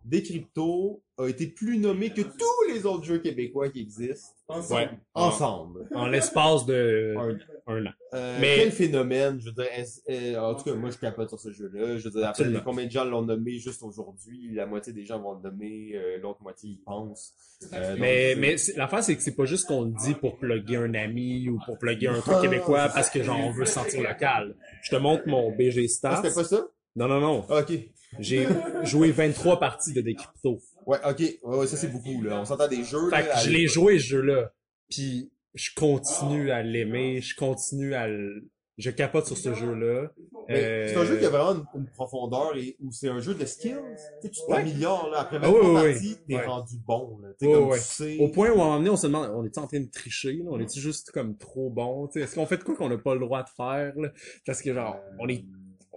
Decrypto 0.07 1.03
a 1.19 1.27
été 1.29 1.47
plus 1.47 1.79
nommé 1.79 2.11
que 2.11 2.21
tous 2.21 2.73
les 2.73 2.85
autres 2.87 3.05
jeux 3.05 3.19
québécois 3.19 3.71
qui 3.71 3.81
existent 3.81 4.35
Ouais. 4.71 4.89
ensemble. 5.15 5.89
En 5.95 6.07
l'espace 6.07 6.67
de 6.67 7.15
Un- 7.19 7.39
un 7.75 7.87
an. 7.87 7.91
Euh, 8.15 8.39
Mais- 8.41 8.57
Quel 8.59 8.71
phénomène, 8.71 9.41
je 9.41 9.47
veux 9.47 9.53
dire, 9.53 9.67
euh, 10.11 10.37
en 10.39 10.55
tout 10.55 10.65
cas, 10.65 10.75
moi 10.75 10.91
je 10.91 10.99
capote 10.99 11.29
sur 11.29 11.41
ce 11.41 11.51
jeu-là. 11.53 11.97
Je 11.99 12.05
veux 12.09 12.11
dire, 12.21 12.29
après, 12.29 12.45
combien 12.65 12.87
de 12.87 12.91
gens 12.91 13.05
l'ont 13.05 13.23
nommé 13.23 13.59
juste 13.59 13.83
aujourd'hui? 13.83 14.51
La 14.55 14.67
moitié 14.67 14.93
des 14.93 15.05
gens 15.05 15.21
vont 15.21 15.35
le 15.43 15.51
nommer, 15.51 15.93
euh, 15.95 16.19
l'autre 16.19 16.43
moitié 16.43 16.71
y 16.71 16.77
pensent. 16.77 17.35
Euh, 17.73 17.91
donc, 17.93 18.01
Mais, 18.01 18.35
mais 18.39 18.57
l'affaire, 18.77 19.03
c'est 19.03 19.17
que 19.17 19.23
c'est 19.23 19.35
pas 19.35 19.47
juste 19.47 19.67
qu'on 19.67 19.85
le 19.87 19.93
dit 19.93 20.15
pour 20.15 20.37
plugger 20.39 20.77
un 20.77 20.95
ami 20.95 21.49
ou 21.49 21.59
pour 21.65 21.79
plugger 21.79 22.09
un 22.09 22.21
truc 22.21 22.41
québécois 22.43 22.89
parce 22.95 23.11
que 23.11 23.23
genre 23.23 23.41
on 23.41 23.51
veut 23.51 23.65
se 23.65 23.73
sentir 23.73 24.03
local. 24.03 24.55
Je 24.83 24.91
te 24.91 24.97
montre 24.97 25.23
mon 25.27 25.51
BG 25.57 25.85
Ah, 25.85 25.89
Stats. 25.89 26.17
c'était 26.23 26.35
pas 26.35 26.45
ça? 26.45 26.67
Non, 26.97 27.09
non, 27.09 27.21
non. 27.21 27.45
Ok. 27.51 27.73
J'ai 28.19 28.47
joué 28.85 29.11
23 29.11 29.59
parties 29.61 29.93
de 29.93 30.01
Decrypto. 30.01 30.59
Ouais, 30.87 30.99
ok. 31.09 31.21
Ouais, 31.43 31.57
ouais, 31.59 31.67
ça 31.67 31.77
c'est 31.77 31.89
beaucoup, 31.89 32.23
là. 32.23 32.41
On 32.41 32.45
s'entend 32.45 32.69
des 32.69 32.85
jeux, 32.85 33.11
Fait 33.11 33.23
là. 33.23 33.35
que 33.35 33.41
je 33.45 33.51
l'ai 33.51 33.67
joué 33.67 33.99
ce 33.99 34.05
jeu-là. 34.07 34.53
Puis 34.89 35.31
je 35.55 35.71
continue 35.75 36.51
à 36.51 36.63
l'aimer, 36.63 37.21
je 37.21 37.35
continue 37.37 37.95
à 37.95 38.07
le... 38.09 38.49
Je 38.79 38.91
capote 38.91 39.27
sur 39.27 39.39
ce 39.39 39.55
jeu-là. 39.55 40.11
Mais 40.49 40.55
Euh, 40.65 40.89
C'est 40.89 40.97
un 40.97 41.05
jeu 41.07 41.17
qui 41.19 41.25
a 41.25 41.31
vraiment 41.31 41.65
une, 41.75 41.81
une 41.81 41.87
profondeur 41.89 42.55
et 42.57 42.77
où 42.83 42.93
c'est 42.93 43.09
un 43.09 43.21
jeu 43.21 43.35
de 43.35 43.45
skills. 43.47 43.75
Tu 44.23 44.29
t'améliores, 44.49 45.09
là. 45.11 45.21
Après 45.21 45.39
Ah 45.43 45.47
23 45.49 45.61
oui, 45.63 45.67
oui, 45.87 45.93
parties, 45.93 46.17
t'es 46.29 46.35
ouais. 46.37 46.45
rendu 46.47 46.75
bon, 46.87 47.19
là. 47.23 47.29
Tu 47.41 47.47
sais, 47.47 47.51
Ouais, 47.53 47.55
comme 47.59 47.69
ouais. 47.71 47.79
tu 47.79 47.85
sais. 47.85 48.19
Au 48.21 48.29
point 48.29 48.49
où 48.51 48.53
à 48.53 48.55
un 48.55 48.57
moment 48.67 48.77
donné, 48.77 48.91
on 48.91 48.97
se 48.97 49.07
demande, 49.07 49.31
on 49.35 49.45
est 49.45 49.57
en 49.59 49.67
train 49.67 49.81
de 49.81 49.91
tricher, 49.91 50.35
là? 50.35 50.45
on 50.51 50.61
est 50.61 50.79
juste 50.79 51.11
comme 51.11 51.37
trop 51.39 51.71
bon, 51.71 52.07
tu 52.09 52.23
est-ce 52.23 52.35
qu'on 52.35 52.45
fait 52.47 52.59
de 52.59 52.65
quoi 52.65 52.77
qu'on 52.77 52.91
n'a 52.91 52.99
pas 52.99 53.15
le 53.15 53.21
droit 53.21 53.43
de 53.43 53.49
faire, 53.57 53.95
là? 53.97 54.11
Parce 54.45 54.61
que 54.61 54.75
genre, 54.75 54.99
on 55.19 55.27
est, 55.29 55.43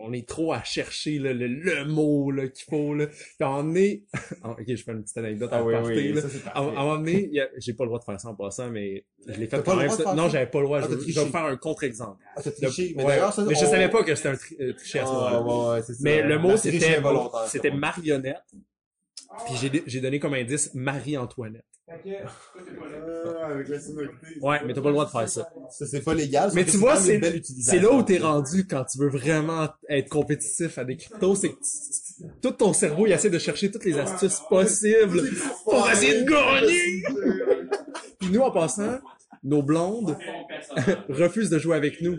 on 0.02 0.14
est 0.14 0.28
trop 0.28 0.54
à 0.54 0.64
chercher 0.64 1.20
là, 1.20 1.34
le, 1.34 1.48
le 1.48 1.86
mot 1.86 2.32
là, 2.32 2.48
qu'il 2.48 2.66
faut, 2.70 2.94
là. 2.94 3.08
Puis 3.08 3.18
à 3.42 3.48
un 3.48 3.50
moment 3.50 3.64
donné, 3.64 4.04
Ah, 4.44 4.52
ok, 4.52 4.64
je 4.68 4.76
fais 4.84 4.92
une 4.92 5.04
petite 5.04 5.18
anecdote 5.18 5.52
à 5.54 5.58
Ah 5.58 5.64
oui, 5.64 5.74
partir, 5.74 5.96
oui, 6.16 6.22
ça 6.22 6.50
À, 6.54 6.60
un 6.62 6.64
moment 6.72 6.98
donné, 6.98 7.30
a- 7.40 7.48
j'ai 7.58 7.74
pas 7.74 7.84
le 7.84 7.90
droit 7.90 8.00
de 8.00 8.04
faire 8.06 8.20
ça 8.20 8.30
en 8.30 8.36
passant, 8.36 8.70
mais 8.70 9.06
je 9.28 9.34
l'ai 9.40 9.48
fait 9.48 9.64
quand 9.64 9.76
même. 9.76 9.92
Non, 10.16 10.30
j'avais 10.30 10.46
pas 10.48 10.60
le 10.60 10.66
droit. 10.66 10.80
Ah, 10.82 10.88
je, 10.90 10.96
t'as 10.96 11.02
je 11.08 11.20
vais 11.20 11.26
faire 11.30 11.46
un 11.46 11.58
contre-exemple. 11.58 12.24
Ah, 12.36 12.42
t'as 12.42 12.52
triché. 12.52 12.94
Mais 12.96 13.04
ouais, 13.04 13.18
ça, 13.32 13.46
mais 13.48 13.56
je 13.56 13.66
savais 13.66 13.90
pas 13.90 14.04
que 14.04 14.16
c'était 14.16 14.30
un 14.30 14.36
tri- 14.36 14.56
euh, 14.62 14.74
triché 14.74 15.00
à 15.00 15.06
ce 15.06 15.12
moment-là. 15.12 15.74
Ouais, 15.76 15.82
c'est 15.82 15.94
ça. 15.94 16.00
Mais 16.02 16.22
le 16.24 16.40
mot, 16.40 16.56
c'était, 16.58 17.02
c'était 17.48 17.72
marionnette. 17.72 18.38
Puis 19.46 19.56
j'ai, 19.62 19.84
j'ai 19.86 20.02
donné 20.02 20.20
comme 20.20 20.34
indice 20.34 20.72
Marie-Antoinette. 20.74 21.64
Ah. 21.88 21.94
Ouais, 24.42 24.60
mais 24.66 24.74
t'as 24.74 24.82
pas 24.82 24.90
le 24.90 24.94
droit 24.94 25.06
de 25.06 25.12
faire 25.12 25.28
ça. 25.30 25.50
Ça, 25.72 25.86
c'est 25.88 26.02
pas 26.04 26.14
légal. 26.14 26.52
Mais 26.54 26.66
tu 26.66 26.78
vois, 26.78 26.96
c'est, 26.98 27.20
là 27.20 27.92
où 27.92 28.04
t'es 28.04 28.18
rendu 28.20 28.68
quand 28.68 28.86
tu 28.86 29.00
veux 29.00 29.10
vraiment 29.10 29.70
être 29.90 30.10
compétitif 30.10 30.78
à 30.78 30.84
des 30.86 30.98
cryptos, 30.98 31.36
c'est 31.36 31.50
que 31.50 31.56
tu- 31.56 32.26
tout 32.42 32.52
ton 32.52 32.74
cerveau, 32.74 33.08
il 33.08 33.12
essaie 33.14 33.30
de 33.30 33.40
chercher 33.40 33.72
toutes 33.72 33.86
les 33.86 33.98
astuces 33.98 34.40
possibles 34.50 35.22
pour 35.64 35.90
essayer 35.90 36.24
de 36.24 36.30
gagner. 36.30 37.04
Puis 38.20 38.30
nous, 38.32 38.42
en 38.42 38.52
passant, 38.52 39.00
nos 39.44 39.64
blondes 39.64 40.18
refusent 41.10 41.50
de 41.50 41.58
jouer 41.60 41.76
avec 41.76 42.02
nous. 42.02 42.18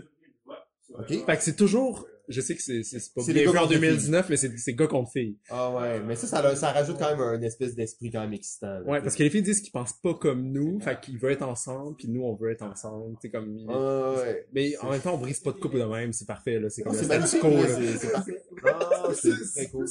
Fait 1.07 1.37
que 1.37 1.43
c'est 1.43 1.55
toujours, 1.55 2.07
je 2.31 2.41
sais 2.41 2.55
que 2.55 2.61
c'est, 2.61 2.83
c'est, 2.83 2.99
c'est 2.99 3.13
pas 3.13 3.21
C'est 3.21 3.33
les 3.33 3.43
gars 3.43 3.51
en 3.51 3.53
contre 3.53 3.69
filles. 3.71 3.79
2019, 3.81 4.29
mais 4.29 4.37
c'est, 4.37 4.57
c'est 4.57 4.73
gars 4.73 4.87
contre 4.87 5.11
filles. 5.11 5.37
Ah 5.49 5.71
ouais, 5.73 5.99
mais 6.01 6.15
ça, 6.15 6.27
ça, 6.27 6.55
ça 6.55 6.71
rajoute 6.71 6.97
quand 6.97 7.09
même 7.11 7.21
un 7.21 7.41
espèce 7.41 7.75
d'esprit 7.75 8.11
quand 8.11 8.21
même 8.21 8.33
excitant. 8.33 8.79
là. 8.79 8.81
Ouais, 8.83 9.01
parce 9.01 9.15
que 9.15 9.23
les 9.23 9.29
filles 9.29 9.41
disent 9.41 9.61
qu'ils 9.61 9.71
pensent 9.71 9.93
pas 10.01 10.13
comme 10.13 10.51
nous, 10.51 10.79
fait 10.79 10.99
qu'ils 11.01 11.17
veulent 11.19 11.33
être 11.33 11.43
ensemble, 11.47 11.95
puis 11.95 12.07
nous, 12.07 12.23
on 12.23 12.35
veut 12.35 12.51
être 12.51 12.63
ensemble, 12.63 13.15
tu 13.21 13.27
sais, 13.27 13.29
comme... 13.31 13.65
Ah 13.69 14.13
ouais. 14.17 14.47
Mais 14.53 14.77
en 14.79 14.91
même 14.91 15.01
temps, 15.01 15.15
on 15.15 15.17
brise 15.17 15.39
pas 15.39 15.51
de 15.51 15.57
couple 15.59 15.79
de 15.79 15.83
même, 15.85 16.13
c'est 16.13 16.27
parfait, 16.27 16.59
là, 16.59 16.69
c'est 16.69 16.83
Ah, 16.85 16.89
comme 16.89 16.97
c'est 16.99 17.07
magnifique, 17.07 17.43
là. 17.43 17.67
c'est 17.67 17.97
c'est 17.97 18.11
parfait. 18.11 18.41
Ah, 18.65 19.09
c'est 19.13 19.31
très 19.53 19.69
cool. 19.69 19.85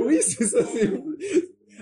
Oui, 0.00 0.18
c'est 0.22 0.44
ça, 0.46 0.58
c'est... 0.72 0.90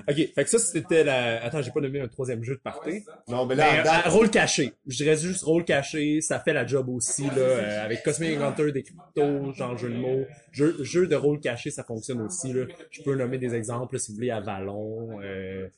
Ok, 0.08 0.16
fait 0.16 0.44
que 0.44 0.48
ça, 0.48 0.58
c'était 0.58 1.04
la... 1.04 1.44
Attends, 1.44 1.62
j'ai 1.62 1.70
pas 1.70 1.80
nommé 1.80 2.00
un 2.00 2.08
troisième 2.08 2.42
jeu 2.42 2.54
de 2.54 2.60
party. 2.60 3.04
Non, 3.28 3.46
mais 3.46 3.54
là, 3.54 3.82
Mais, 3.84 3.88
euh, 3.88 4.10
rôle 4.10 4.30
caché. 4.30 4.72
Je 4.86 4.96
dirais 4.96 5.16
juste 5.16 5.42
rôle 5.44 5.64
caché, 5.64 6.20
ça 6.20 6.40
fait 6.40 6.52
la 6.52 6.66
job 6.66 6.88
aussi, 6.88 7.24
là, 7.24 7.38
euh, 7.38 7.84
avec 7.84 8.02
Cosmic 8.02 8.36
Encounter, 8.38 8.72
des 8.72 8.82
cryptos, 8.82 9.52
genre 9.52 9.76
jeu 9.76 9.90
de 9.90 9.96
mots. 9.96 10.26
Jeu, 10.50 10.76
jeu 10.82 11.06
de 11.06 11.16
rôle 11.16 11.40
caché, 11.40 11.70
ça 11.70 11.84
fonctionne 11.84 12.20
aussi, 12.20 12.52
là. 12.52 12.64
Je 12.90 13.02
peux 13.02 13.14
nommer 13.14 13.38
des 13.38 13.54
exemples, 13.54 13.94
là, 13.94 13.98
si 13.98 14.10
vous 14.10 14.16
voulez, 14.16 14.30
à 14.30 14.40
Vallon, 14.40 15.20
euh, 15.22 15.68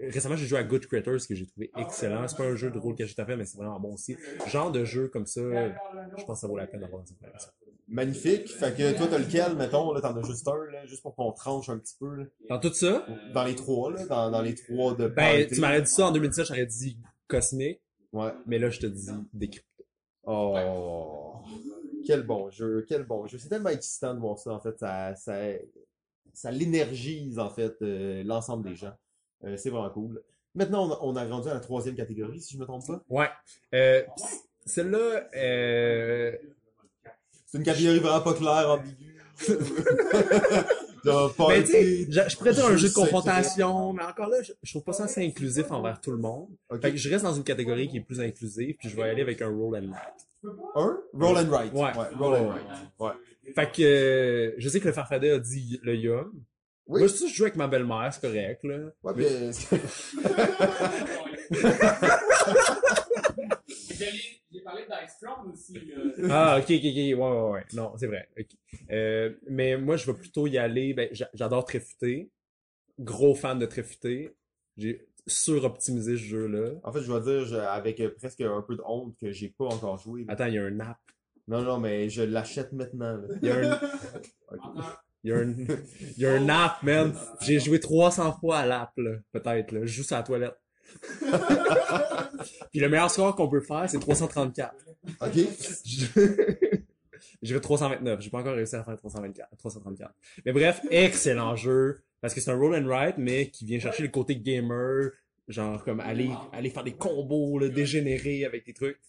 Récemment, 0.00 0.36
j'ai 0.36 0.46
joué 0.46 0.58
à 0.58 0.62
Good 0.62 0.86
Critters, 0.86 1.26
que 1.26 1.34
j'ai 1.34 1.46
trouvé 1.46 1.70
excellent. 1.78 2.28
C'est 2.28 2.36
pas 2.36 2.44
un 2.44 2.54
jeu 2.54 2.70
de 2.70 2.78
rôle 2.78 2.94
caché 2.94 3.14
tout 3.14 3.22
à 3.22 3.24
fait, 3.24 3.36
mais 3.36 3.46
c'est 3.46 3.56
vraiment 3.56 3.80
bon 3.80 3.94
aussi. 3.94 4.16
Genre 4.46 4.70
de 4.70 4.84
jeu 4.84 5.08
comme 5.08 5.26
ça, 5.26 5.40
je 5.40 6.24
pense 6.24 6.36
que 6.38 6.40
ça 6.40 6.46
vaut 6.46 6.56
la 6.56 6.66
peine 6.66 6.80
d'avoir 6.80 7.00
une 7.00 7.08
expérience. 7.08 7.50
Magnifique. 7.90 8.48
Fait 8.48 8.74
que 8.76 8.96
toi, 8.96 9.08
t'as 9.10 9.18
lequel, 9.18 9.56
mettons, 9.56 9.92
là, 9.92 10.00
t'en 10.00 10.16
as 10.16 10.22
juste 10.22 10.46
un, 10.46 10.64
là, 10.70 10.86
juste 10.86 11.02
pour 11.02 11.14
qu'on 11.16 11.32
tranche 11.32 11.68
un 11.68 11.78
petit 11.78 11.96
peu, 11.98 12.14
là? 12.14 12.24
Dans 12.48 12.60
tout 12.60 12.72
ça, 12.72 13.04
Dans 13.34 13.44
les 13.44 13.54
trois, 13.56 13.92
là, 13.92 14.06
dans, 14.06 14.30
dans 14.30 14.42
les 14.42 14.54
trois 14.54 14.94
de 14.94 15.08
ben, 15.08 15.14
party. 15.40 15.54
tu 15.54 15.60
m'aurais 15.60 15.82
dit 15.82 15.90
ça 15.90 16.06
en 16.06 16.12
2017, 16.12 16.46
j'aurais 16.46 16.66
dit 16.66 16.98
Cosmic, 17.26 17.80
Ouais. 18.12 18.30
mais 18.46 18.58
là, 18.58 18.70
je 18.70 18.78
te 18.80 18.86
dis 18.86 19.08
des 19.32 19.48
cryptos. 19.48 19.84
Oh. 20.24 21.34
Quel 22.06 22.22
bon 22.22 22.50
jeu, 22.50 22.84
quel 22.88 23.02
bon 23.04 23.26
jeu. 23.26 23.38
C'est 23.38 23.48
tellement 23.48 23.70
excitant 23.70 24.14
de 24.14 24.20
voir 24.20 24.38
ça, 24.38 24.52
en 24.52 24.60
fait. 24.60 24.78
Ça, 24.78 25.14
ça, 25.16 25.36
ça 26.32 26.50
l'énergise, 26.50 27.38
en 27.38 27.50
fait, 27.50 27.74
euh, 27.82 28.22
l'ensemble 28.24 28.68
des 28.68 28.76
gens. 28.76 28.94
Euh, 29.44 29.56
c'est 29.56 29.70
vraiment 29.70 29.90
cool. 29.90 30.22
Maintenant, 30.54 30.88
on 30.88 30.92
a, 30.92 30.98
on 31.02 31.16
a 31.16 31.24
rendu 31.26 31.48
à 31.48 31.54
la 31.54 31.60
troisième 31.60 31.94
catégorie, 31.96 32.40
si 32.40 32.54
je 32.54 32.58
me 32.58 32.64
trompe 32.64 32.86
pas. 32.86 33.02
Ouais. 33.08 33.28
Euh, 33.74 34.02
celle-là, 34.66 35.28
euh, 35.36 36.36
C'est 37.50 37.58
une 37.58 37.64
catégorie 37.64 37.98
vraiment 37.98 38.20
pas 38.20 38.34
claire, 38.34 38.70
ambiguë. 38.70 39.16
Ben, 41.02 41.30
party, 41.34 41.62
tu 41.64 41.70
sais, 41.70 42.06
je, 42.10 42.20
je 42.28 42.36
pourrais 42.36 42.52
dire 42.52 42.66
un 42.66 42.76
jeu 42.76 42.88
de 42.88 42.92
confrontation, 42.94 43.94
mais 43.94 44.02
encore 44.04 44.28
là, 44.28 44.42
je, 44.42 44.52
je 44.62 44.70
trouve 44.70 44.84
pas 44.84 44.92
ça 44.92 45.04
assez 45.04 45.24
inclusif 45.26 45.70
envers 45.70 45.98
tout 45.98 46.10
le 46.10 46.18
monde. 46.18 46.48
Fait 46.82 46.90
que 46.90 46.98
je 46.98 47.08
reste 47.08 47.24
dans 47.24 47.32
une 47.32 47.42
catégorie 47.42 47.88
qui 47.88 47.96
est 47.96 48.02
plus 48.02 48.20
inclusive, 48.20 48.76
puis 48.78 48.90
je 48.90 48.96
vais 48.96 49.04
aller 49.04 49.22
avec 49.22 49.40
un 49.40 49.48
roll 49.48 49.76
and 49.76 49.88
write. 49.90 50.28
Un? 50.74 50.98
Roll 51.14 51.38
and 51.38 51.48
write. 51.50 51.72
Ouais. 51.72 51.92
roll 52.18 52.34
and 52.36 52.48
write. 52.48 52.66
Ouais. 52.98 53.12
Fait 53.54 53.72
que 53.72 53.82
euh, 53.82 54.52
je 54.58 54.68
sais 54.68 54.78
que 54.78 54.88
le 54.88 54.92
Farfadet 54.92 55.30
a 55.30 55.38
dit 55.38 55.80
le 55.82 55.96
yum. 55.96 56.30
Oui. 56.86 57.00
Moi, 57.00 57.08
je, 57.08 57.26
je 57.26 57.32
joue 57.34 57.44
avec 57.44 57.56
ma 57.56 57.66
belle-mère, 57.66 58.12
c'est 58.12 58.20
correct, 58.20 58.62
là. 58.64 58.90
Ouais, 59.02 59.14
bien. 59.14 59.26
J'ai 64.90 64.96
parlé 64.96 65.06
d'Ice 65.06 65.18
Throne 65.20 65.52
aussi, 65.52 65.72
là. 65.74 66.28
Ah, 66.30 66.58
ok, 66.58 66.64
ok, 66.64 66.70
ok, 66.70 66.96
ouais, 66.96 67.14
ouais, 67.14 67.50
ouais. 67.52 67.64
Non, 67.74 67.92
c'est 67.96 68.06
vrai. 68.06 68.28
Euh, 68.90 69.34
mais 69.48 69.76
moi, 69.76 69.96
je 69.96 70.06
vais 70.10 70.18
plutôt 70.18 70.46
y 70.46 70.58
aller. 70.58 70.94
Ben, 70.94 71.08
j'a- 71.12 71.30
j'adore 71.34 71.64
Tréfuté. 71.64 72.30
Gros 72.98 73.34
fan 73.34 73.58
de 73.58 73.66
Tréfuté. 73.66 74.34
J'ai 74.76 75.06
suroptimisé 75.26 76.12
ce 76.16 76.22
jeu-là. 76.22 76.72
En 76.84 76.92
fait, 76.92 77.00
je 77.02 77.06
dois 77.06 77.20
dire, 77.20 77.44
je- 77.44 77.54
avec 77.56 78.00
euh, 78.00 78.10
presque 78.16 78.40
un 78.40 78.62
peu 78.62 78.76
de 78.76 78.82
honte, 78.84 79.14
que 79.20 79.30
j'ai 79.32 79.48
pas 79.50 79.66
encore 79.66 79.98
joué. 79.98 80.24
là. 80.24 80.32
Attends, 80.32 80.46
il 80.46 80.54
y 80.54 80.58
a 80.58 80.64
un 80.64 80.80
app. 80.80 80.98
Non, 81.48 81.62
non, 81.62 81.78
mais 81.78 82.08
je 82.10 82.22
l'achète 82.22 82.72
maintenant. 82.72 83.16
là. 83.16 83.28
Il 83.42 83.48
y 83.48 83.50
a 83.50 83.56
un, 83.56 83.80
il 85.24 85.30
y 85.30 85.32
a 85.32 85.36
un, 85.38 85.50
il 86.16 86.18
y 86.22 86.26
a 86.26 86.32
un 86.34 86.48
app, 86.48 86.82
man. 86.82 87.12
J'ai 87.40 87.58
joué 87.58 87.80
300 87.80 88.38
fois 88.38 88.58
à 88.58 88.66
l'app, 88.66 88.92
là. 88.98 89.12
Peut-être, 89.32 89.72
là. 89.72 89.80
Je 89.82 89.92
joue 89.92 90.02
sur 90.02 90.16
la 90.16 90.22
toilette. 90.22 90.56
Puis 92.70 92.80
le 92.80 92.88
meilleur 92.88 93.10
score 93.10 93.34
qu'on 93.36 93.48
peut 93.48 93.60
faire, 93.60 93.88
c'est 93.88 93.98
334. 93.98 94.74
Ok? 95.20 95.32
J'ai 97.42 97.54
fait 97.54 97.60
329. 97.60 98.20
J'ai 98.20 98.30
pas 98.30 98.38
encore 98.38 98.54
réussi 98.54 98.76
à 98.76 98.84
faire 98.84 98.96
324, 98.96 99.56
334. 99.56 100.14
Mais 100.44 100.52
bref, 100.52 100.80
excellent 100.90 101.56
jeu. 101.56 102.02
Parce 102.20 102.34
que 102.34 102.40
c'est 102.40 102.50
un 102.50 102.58
roll 102.58 102.74
and 102.74 102.86
write, 102.86 103.16
mais 103.16 103.48
qui 103.48 103.64
vient 103.64 103.78
chercher 103.78 104.02
le 104.02 104.10
côté 104.10 104.36
gamer. 104.36 105.10
Genre, 105.48 105.82
comme 105.82 106.00
aller, 106.00 106.30
aller 106.52 106.70
faire 106.70 106.84
des 106.84 106.92
combos, 106.92 107.58
là, 107.58 107.68
dégénérés 107.68 108.44
avec 108.44 108.66
des 108.66 108.72
trucs. 108.72 109.00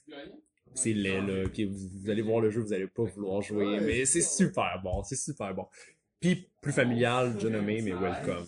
C'est 0.74 0.94
laid, 0.94 1.22
là. 1.22 1.44
Ok, 1.46 1.60
vous, 1.60 1.90
vous 2.02 2.10
allez 2.10 2.22
voir 2.22 2.40
le 2.40 2.50
jeu, 2.50 2.62
vous 2.62 2.74
allez 2.74 2.88
pas 2.88 3.04
vouloir 3.04 3.42
jouer. 3.42 3.80
Mais 3.82 4.06
c'est 4.06 4.22
super 4.22 4.82
bon. 4.84 5.04
C'est 5.04 5.18
super 5.18 5.54
bon. 5.54 5.68
Puis, 6.20 6.50
plus 6.62 6.72
familial, 6.72 7.34
déjà 7.34 7.50
nommé, 7.50 7.82
mais 7.82 7.92
welcome. 7.92 8.46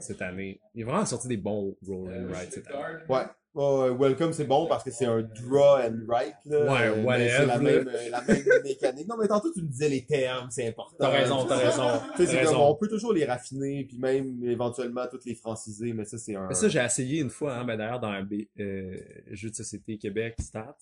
Cette 0.00 0.22
année. 0.22 0.60
Il 0.74 0.82
est 0.82 0.84
vraiment 0.84 1.04
sorti 1.06 1.28
des 1.28 1.36
bons 1.36 1.76
roll 1.86 2.08
and 2.12 2.28
write 2.32 2.52
cette 2.52 2.66
année. 2.68 2.78
Ouais. 3.08 3.22
Ouais, 3.54 3.90
ouais, 3.90 4.08
Welcome, 4.08 4.32
c'est 4.32 4.46
bon 4.46 4.66
parce 4.66 4.82
que 4.82 4.90
c'est 4.90 5.04
un 5.04 5.20
draw 5.20 5.76
and 5.82 6.06
write, 6.08 6.36
là. 6.46 6.72
Ouais, 6.72 6.86
Euh, 6.88 6.96
mais 6.96 7.04
whatever, 7.04 7.30
C'est 7.36 7.46
la 7.46 7.58
même, 7.58 7.88
euh, 7.88 8.08
la 8.08 8.22
même 8.22 8.42
mécanique. 8.64 9.06
Non, 9.06 9.16
mais 9.20 9.28
tantôt, 9.28 9.52
tu 9.52 9.60
me 9.60 9.66
disais 9.68 9.90
les 9.90 10.06
termes, 10.06 10.48
c'est 10.50 10.66
important. 10.68 10.96
T'as 10.98 11.10
raison, 11.10 11.44
t'as 11.44 11.56
raison. 11.58 12.00
Comme, 12.16 12.26
raison. 12.26 12.62
on 12.70 12.74
peut 12.76 12.88
toujours 12.88 13.12
les 13.12 13.26
raffiner, 13.26 13.84
puis 13.84 13.98
même, 13.98 14.42
éventuellement, 14.42 15.06
toutes 15.10 15.26
les 15.26 15.34
franciser, 15.34 15.92
mais 15.92 16.06
ça, 16.06 16.16
c'est 16.16 16.34
un... 16.34 16.48
Mais 16.48 16.54
ça, 16.54 16.66
j'ai 16.70 16.78
essayé 16.82 17.20
une 17.20 17.28
fois, 17.28 17.56
hein, 17.56 17.64
ben 17.66 17.76
d'ailleurs, 17.76 18.00
dans 18.00 18.08
un 18.08 18.22
B- 18.22 18.48
euh, 18.58 18.96
jeu 19.32 19.50
de 19.50 19.54
société 19.54 19.98
Québec 19.98 20.34
Stats. 20.40 20.74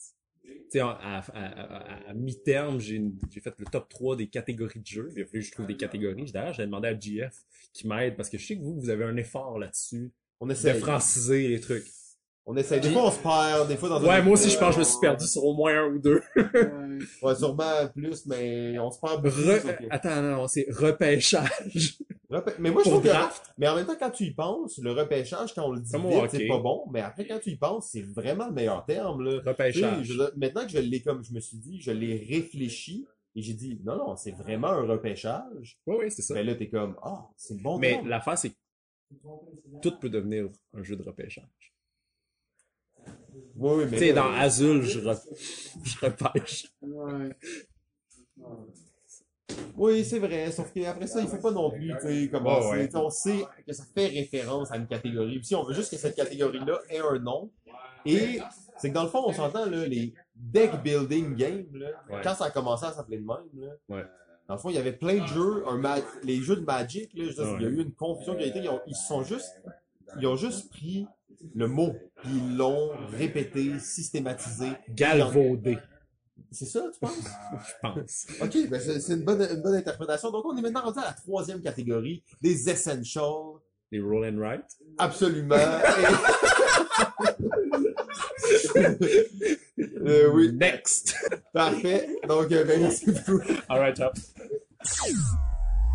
Tu 0.50 0.78
sais, 0.78 0.80
à, 0.80 0.88
à, 0.90 1.18
à- 1.18 2.10
à 2.10 2.14
mi-terme, 2.14 2.78
j'ai 2.80 3.00
fait 3.42 3.54
le 3.58 3.64
top 3.66 3.88
3 3.88 4.16
des 4.16 4.28
catégories 4.28 4.80
de 4.80 4.86
jeux. 4.86 5.10
Il 5.16 5.22
a 5.22 5.26
fallu 5.26 5.40
que 5.40 5.46
je 5.46 5.52
trouve 5.52 5.66
des 5.66 5.76
catégories. 5.76 6.30
D'ailleurs, 6.32 6.54
j'ai 6.54 6.64
demandé 6.66 6.88
à 6.88 6.98
GF 6.98 7.34
qui 7.72 7.86
m'aide 7.88 8.16
parce 8.16 8.28
que 8.30 8.38
je 8.38 8.46
sais 8.46 8.56
que 8.56 8.62
vous, 8.62 8.80
vous 8.80 8.90
avez 8.90 9.04
un 9.04 9.16
effort 9.16 9.58
là-dessus 9.58 10.12
On 10.40 10.46
de 10.46 10.52
essaie. 10.52 10.74
franciser 10.74 11.48
les 11.48 11.60
trucs. 11.60 11.86
On 12.52 12.56
essaie. 12.56 12.80
Des 12.80 12.90
fois, 12.90 13.06
on 13.06 13.10
se 13.12 13.18
perd, 13.20 13.68
des 13.68 13.76
fois, 13.76 13.88
dans 13.88 14.02
Ouais, 14.02 14.20
moi 14.22 14.32
aussi, 14.32 14.50
je 14.50 14.58
pense 14.58 14.70
que 14.70 14.74
je 14.74 14.78
me 14.80 14.84
suis 14.84 14.98
perdu 15.00 15.24
sur 15.26 15.44
au 15.44 15.54
moins 15.54 15.72
un 15.84 15.86
ou 15.94 15.98
deux. 16.00 16.20
Ouais, 17.22 17.34
sûrement 17.36 17.86
plus, 17.94 18.26
mais 18.26 18.76
on 18.78 18.90
se 18.90 18.98
perd 18.98 19.22
beaucoup. 19.22 19.36
Re- 19.36 19.86
Attends, 19.90 20.20
non, 20.22 20.36
non, 20.36 20.48
c'est 20.48 20.66
repêchage. 20.70 21.98
Repê- 22.28 22.54
Mais 22.58 22.70
moi, 22.70 22.82
je 22.84 22.90
trouve 22.90 23.02
que, 23.02 23.08
mais 23.58 23.68
en 23.68 23.76
même 23.76 23.86
temps, 23.86 23.96
quand 23.98 24.10
tu 24.10 24.24
y 24.24 24.34
penses, 24.34 24.78
le 24.78 24.92
repêchage, 24.92 25.54
quand 25.54 25.66
on 25.68 25.72
le 25.72 25.80
dit 25.80 25.90
vite, 26.22 26.30
c'est 26.30 26.46
pas 26.48 26.58
bon, 26.58 26.84
mais 26.92 27.00
après, 27.00 27.26
quand 27.26 27.38
tu 27.40 27.50
y 27.50 27.56
penses, 27.56 27.90
c'est 27.92 28.02
vraiment 28.02 28.46
le 28.46 28.52
meilleur 28.52 28.84
terme, 28.84 29.22
là. 29.22 29.40
Repêchage. 29.46 30.04
je 30.06 30.14
maintenant 30.36 30.64
que 30.64 30.70
je 30.72 30.78
l'ai 30.78 31.02
comme, 31.02 31.22
je 31.24 31.32
me 31.32 31.40
suis 31.40 31.56
dit, 31.56 31.80
je 31.80 31.90
l'ai 31.92 32.16
réfléchi, 32.28 33.06
et 33.36 33.42
j'ai 33.42 33.54
dit, 33.54 33.80
non, 33.84 33.96
non, 33.96 34.16
c'est 34.16 34.32
vraiment 34.32 34.68
un 34.68 34.86
repêchage. 34.86 35.78
Oui, 35.86 35.96
oui, 36.00 36.10
c'est 36.10 36.22
ça. 36.22 36.34
Mais 36.34 36.42
là, 36.44 36.54
t'es 36.56 36.68
comme, 36.68 36.96
ah, 37.02 37.26
c'est 37.36 37.54
le 37.54 37.62
bon 37.62 37.78
Mais 37.78 38.00
l'affaire, 38.04 38.36
c'est 38.38 38.50
que 38.50 38.54
tout 39.82 39.98
peut 39.98 40.08
devenir 40.08 40.48
un 40.74 40.82
jeu 40.82 40.96
de 40.96 41.02
repêchage. 41.02 41.44
Oui, 43.57 43.73
oui, 43.76 43.84
mais. 43.91 43.99
Tu 43.99 44.07
sais, 44.07 44.12
dans 44.12 44.33
Azul, 44.33 44.83
je, 44.83 45.00
re- 45.00 45.20
je 45.84 45.99
repêche. 46.07 46.67
Oui, 49.76 50.05
c'est 50.05 50.18
vrai, 50.18 50.50
sauf 50.52 50.73
qu'après 50.73 51.07
ça, 51.07 51.20
il 51.20 51.26
faut 51.28 51.39
pas 51.39 51.50
non 51.50 51.70
plus, 51.70 51.92
tu 52.00 52.07
sais, 52.25 52.28
commencer. 52.31 52.68
Ouais. 52.70 52.89
On 52.94 53.10
sait 53.10 53.44
que 53.67 53.73
ça 53.73 53.84
fait 53.94 54.07
référence 54.07 54.70
à 54.70 54.76
une 54.76 54.86
catégorie. 54.86 55.36
Puis 55.39 55.47
si 55.47 55.55
on 55.55 55.65
veut 55.65 55.75
juste 55.75 55.91
que 55.91 55.97
cette 55.97 56.15
catégorie-là 56.17 56.78
ait 56.89 56.99
un 57.00 57.18
nom, 57.18 57.50
et 58.07 58.41
c'est 58.78 58.91
que 58.91 58.94
dans 58.94 59.02
le 59.02 59.09
fond, 59.09 59.23
on 59.26 59.33
s'entend, 59.33 59.67
là, 59.67 59.86
les 59.86 60.15
deck 60.36 60.83
building 60.83 61.34
games, 61.34 61.67
là, 61.75 61.89
Ouais. 62.10 62.20
quand 62.23 62.34
ça 62.34 62.47
a 62.47 62.50
commencé 62.50 62.86
à 62.86 62.92
s'appeler 62.92 63.18
de 63.18 63.26
même, 63.26 63.39
là, 63.55 63.68
Ouais. 63.89 64.05
dans 64.49 64.55
le 64.55 64.60
fond, 64.60 64.70
il 64.70 64.76
y 64.76 64.78
avait 64.78 64.92
plein 64.92 65.20
de 65.23 65.26
jeux, 65.26 65.65
un 65.67 65.76
ma- 65.78 65.99
les 66.23 66.36
jeux 66.41 66.57
de 66.57 66.65
Magic, 66.65 67.10
là, 67.15 67.25
je 67.25 67.28
veux 67.31 67.34
dire, 67.44 67.57
il 67.59 67.62
y 67.62 67.67
a 67.67 67.68
eu 67.68 67.83
une 67.83 67.92
confusion 67.92 68.36
qui 68.36 68.44
a 68.44 68.47
été, 68.47 68.60
ils, 68.60 68.68
ont, 68.68 68.81
ils 68.86 68.97
sont 68.97 69.23
juste, 69.25 69.60
ils 70.18 70.26
ont 70.26 70.36
juste 70.36 70.70
pris 70.70 71.07
le 71.55 71.67
mot, 71.69 71.94
ils 72.25 72.57
l'ont 72.57 72.91
répété, 73.10 73.78
systématisé. 73.78 74.69
Galvaudé, 74.91 75.78
C'est 76.52 76.67
ça, 76.67 76.83
tu 76.93 77.01
penses? 77.01 77.17
je 77.67 77.73
pense. 77.83 78.27
Ok, 78.41 78.69
ben 78.69 78.81
c'est 78.81 79.15
une 79.15 79.25
bonne, 79.25 79.43
une 79.43 79.62
bonne 79.62 79.75
interprétation. 79.75 80.31
Donc, 80.31 80.44
on 80.47 80.57
est 80.57 80.62
maintenant 80.62 80.83
rendu 80.83 80.99
à 80.99 81.05
la 81.07 81.12
troisième 81.12 81.60
catégorie, 81.60 82.23
des 82.41 82.69
essentials. 82.69 83.60
Les 83.93 84.01
roll 84.01 84.25
and 84.25 84.39
write. 84.39 84.78
Absolument. 84.99 85.57
euh, 89.78 90.31
oui, 90.33 90.52
Next. 90.52 91.15
parfait. 91.52 92.09
Donc, 92.28 92.52
euh, 92.52 92.65
ben, 92.65 92.81
merci 92.81 93.10
beaucoup. 93.10 93.41
Alright, 93.69 93.97
top. 93.97 94.15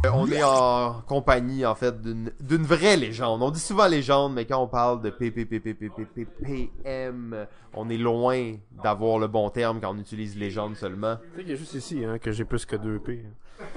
Euh, 0.06 0.12
On 0.14 0.28
est 0.28 0.44
en 0.44 1.02
compagnie, 1.08 1.66
en 1.66 1.74
fait, 1.76 2.02
d'une 2.02 2.64
vraie 2.64 2.98
légende. 2.98 3.42
On 3.42 3.52
dit 3.52 3.60
souvent 3.60 3.88
légende, 3.88 4.34
mais 4.34 4.46
quand 4.46 4.62
on 4.62 4.68
parle 4.68 5.02
de 5.02 5.10
PPPPPPPM, 5.10 7.48
on 7.74 7.90
est 7.90 7.98
loin 7.98 8.54
d'avoir 8.84 9.18
le 9.20 9.28
bon 9.28 9.50
terme 9.50 9.80
quand 9.82 9.96
on 9.96 10.00
utilise 10.00 10.38
légende 10.38 10.76
seulement. 10.76 11.18
Tu 11.18 11.24
sais 11.38 11.42
qu'il 11.42 11.52
y 11.52 11.54
a 11.54 11.58
juste 11.58 11.74
ici 11.74 12.06
hein, 12.06 12.20
que 12.20 12.32
j'ai 12.32 12.46
plus 12.46 12.66
que 12.66 12.76
2 12.76 13.00
P. 13.00 13.26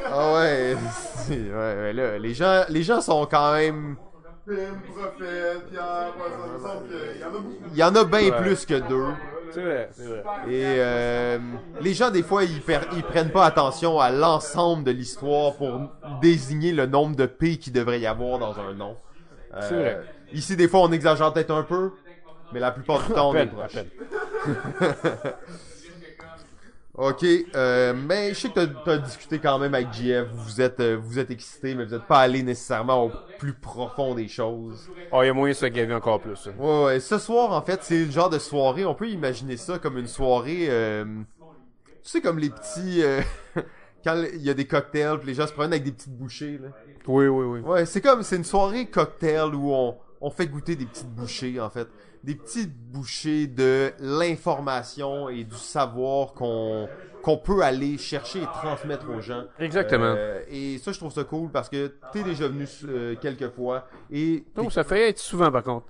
Ah 0.05 0.35
ouais, 0.35 0.77
ouais, 1.31 1.93
là, 1.93 2.19
les 2.19 2.35
gens, 2.35 2.65
les 2.69 2.83
gens 2.83 3.01
sont 3.01 3.27
quand 3.31 3.53
même, 3.55 3.95
il 7.73 7.77
y 7.77 7.85
en 7.85 7.95
a 7.95 8.05
bien 8.05 8.31
plus 8.33 8.67
que 8.67 8.75
deux. 8.89 9.07
C'est 9.51 9.63
vrai, 9.63 9.89
c'est 9.93 10.05
vrai. 10.05 10.23
Et 10.49 10.77
euh, 10.79 11.39
les 11.81 11.95
gens, 11.95 12.11
des 12.11 12.23
fois, 12.23 12.45
ils, 12.45 12.61
per- 12.61 12.81
ils 12.97 13.03
prennent 13.03 13.31
pas 13.31 13.47
attention 13.47 13.99
à 13.99 14.11
l'ensemble 14.11 14.85
de 14.85 14.91
l'histoire 14.91 15.55
pour 15.55 15.81
désigner 16.23 16.73
le 16.73 16.87
nombre 16.87 17.17
de 17.17 17.27
P 17.27 17.57
qu'il 17.57 17.73
devrait 17.73 18.01
y 18.01 18.07
avoir 18.07 18.39
dans 18.39 18.59
un 18.59 18.75
nom. 18.75 18.97
Euh, 19.55 19.61
C'est 19.61 19.75
vrai. 19.75 19.99
Ici, 20.33 20.57
des 20.57 20.69
fois, 20.69 20.81
on 20.81 20.93
exagère 20.93 21.33
peut-être 21.33 21.51
un 21.51 21.63
peu, 21.63 21.91
mais 22.53 22.61
la 22.61 22.71
plupart 22.71 23.03
du 23.07 23.13
temps, 23.15 23.31
on 23.31 23.35
est 23.35 23.47
proche. 23.47 23.77
Ok, 26.99 27.25
euh, 27.55 27.95
mais 27.95 28.35
je 28.35 28.41
sais 28.41 28.51
que 28.53 28.65
t'as 28.65 28.93
as 28.95 28.99
discuté 28.99 29.41
quand 29.41 29.59
même 29.61 29.73
avec 29.75 29.93
JF, 29.93 30.29
vous 30.33 30.61
êtes, 30.61 30.81
euh, 30.81 30.97
vous 31.01 31.21
êtes 31.21 31.31
excité, 31.31 31.77
mais 31.77 31.85
vous 31.85 31.95
êtes 31.95 32.09
pas 32.09 32.19
allé 32.21 32.43
nécessairement 32.43 33.05
au 33.05 33.23
plus 33.37 33.55
profond 33.55 34.17
des 34.17 34.27
choses. 34.27 34.91
Oh, 35.13 35.23
il 35.23 35.27
y 35.27 35.29
a 35.31 35.33
moyen 35.33 35.53
de 35.53 35.57
se 35.59 35.67
gaver 35.67 35.95
encore 35.95 36.21
plus. 36.21 36.49
hein. 36.49 36.55
Ouais, 36.59 36.85
ouais, 36.85 37.01
ce 37.01 37.19
soir, 37.19 37.53
en 37.53 37.63
fait, 37.63 37.85
c'est 37.85 38.05
le 38.05 38.11
genre 38.11 38.31
de 38.31 38.41
soirée, 38.41 38.85
on 38.85 38.97
peut 38.97 39.09
imaginer 39.09 39.57
ça 39.57 39.79
comme 39.79 39.97
une 39.97 40.09
soirée, 40.09 40.67
euh, 40.71 41.05
tu 42.03 42.11
sais, 42.11 42.21
comme 42.21 42.39
les 42.39 42.51
petits, 42.51 43.03
euh, 43.03 43.21
quand 44.05 44.25
il 44.35 44.43
y 44.43 44.51
a 44.51 44.55
des 44.55 44.67
cocktails, 44.67 45.19
puis 45.19 45.29
les 45.29 45.35
gens 45.35 45.47
se 45.47 45.53
prennent 45.53 45.73
avec 45.73 45.85
des 45.85 45.93
petites 45.93 46.17
bouchées, 46.17 46.59
là. 46.59 46.69
Oui, 47.07 47.27
oui, 47.29 47.45
oui. 47.47 47.61
Ouais, 47.61 47.87
c'est 47.87 48.01
comme, 48.01 48.23
c'est 48.23 48.37
une 48.37 48.45
soirée 48.45 48.91
cocktail 48.91 49.55
où 49.55 49.73
on, 49.73 49.97
on 50.21 50.31
fait 50.31 50.47
goûter 50.49 50.77
des 50.77 50.87
petites 50.87 51.11
bouchées, 51.11 51.61
en 51.61 51.71
fait. 51.71 51.89
Des 52.25 52.35
petites 52.35 52.75
bouchées 52.75 53.47
de 53.47 53.93
l'information 54.01 55.29
et 55.29 55.45
du 55.45 55.57
savoir 55.57 56.33
qu'on 56.35 56.89
qu'on 57.23 57.37
peut 57.37 57.63
aller 57.63 57.99
chercher 57.99 58.41
et 58.43 58.47
transmettre 58.47 59.11
aux 59.11 59.21
gens. 59.21 59.45
Exactement. 59.59 60.15
Euh, 60.17 60.41
et 60.49 60.79
ça, 60.79 60.93
je 60.93 60.99
trouve 60.99 61.13
ça 61.13 61.25
cool 61.25 61.51
parce 61.51 61.69
que 61.69 61.93
t'es 62.13 62.23
déjà 62.23 62.49
venu 62.49 62.67
euh, 62.87 63.17
quelques 63.21 63.51
fois 63.51 63.87
et... 64.11 64.45
Donc, 64.55 64.73
ça 64.73 64.85
fait 64.85 65.09
être 65.11 65.19
souvent, 65.19 65.51
par 65.51 65.63
contre. 65.63 65.87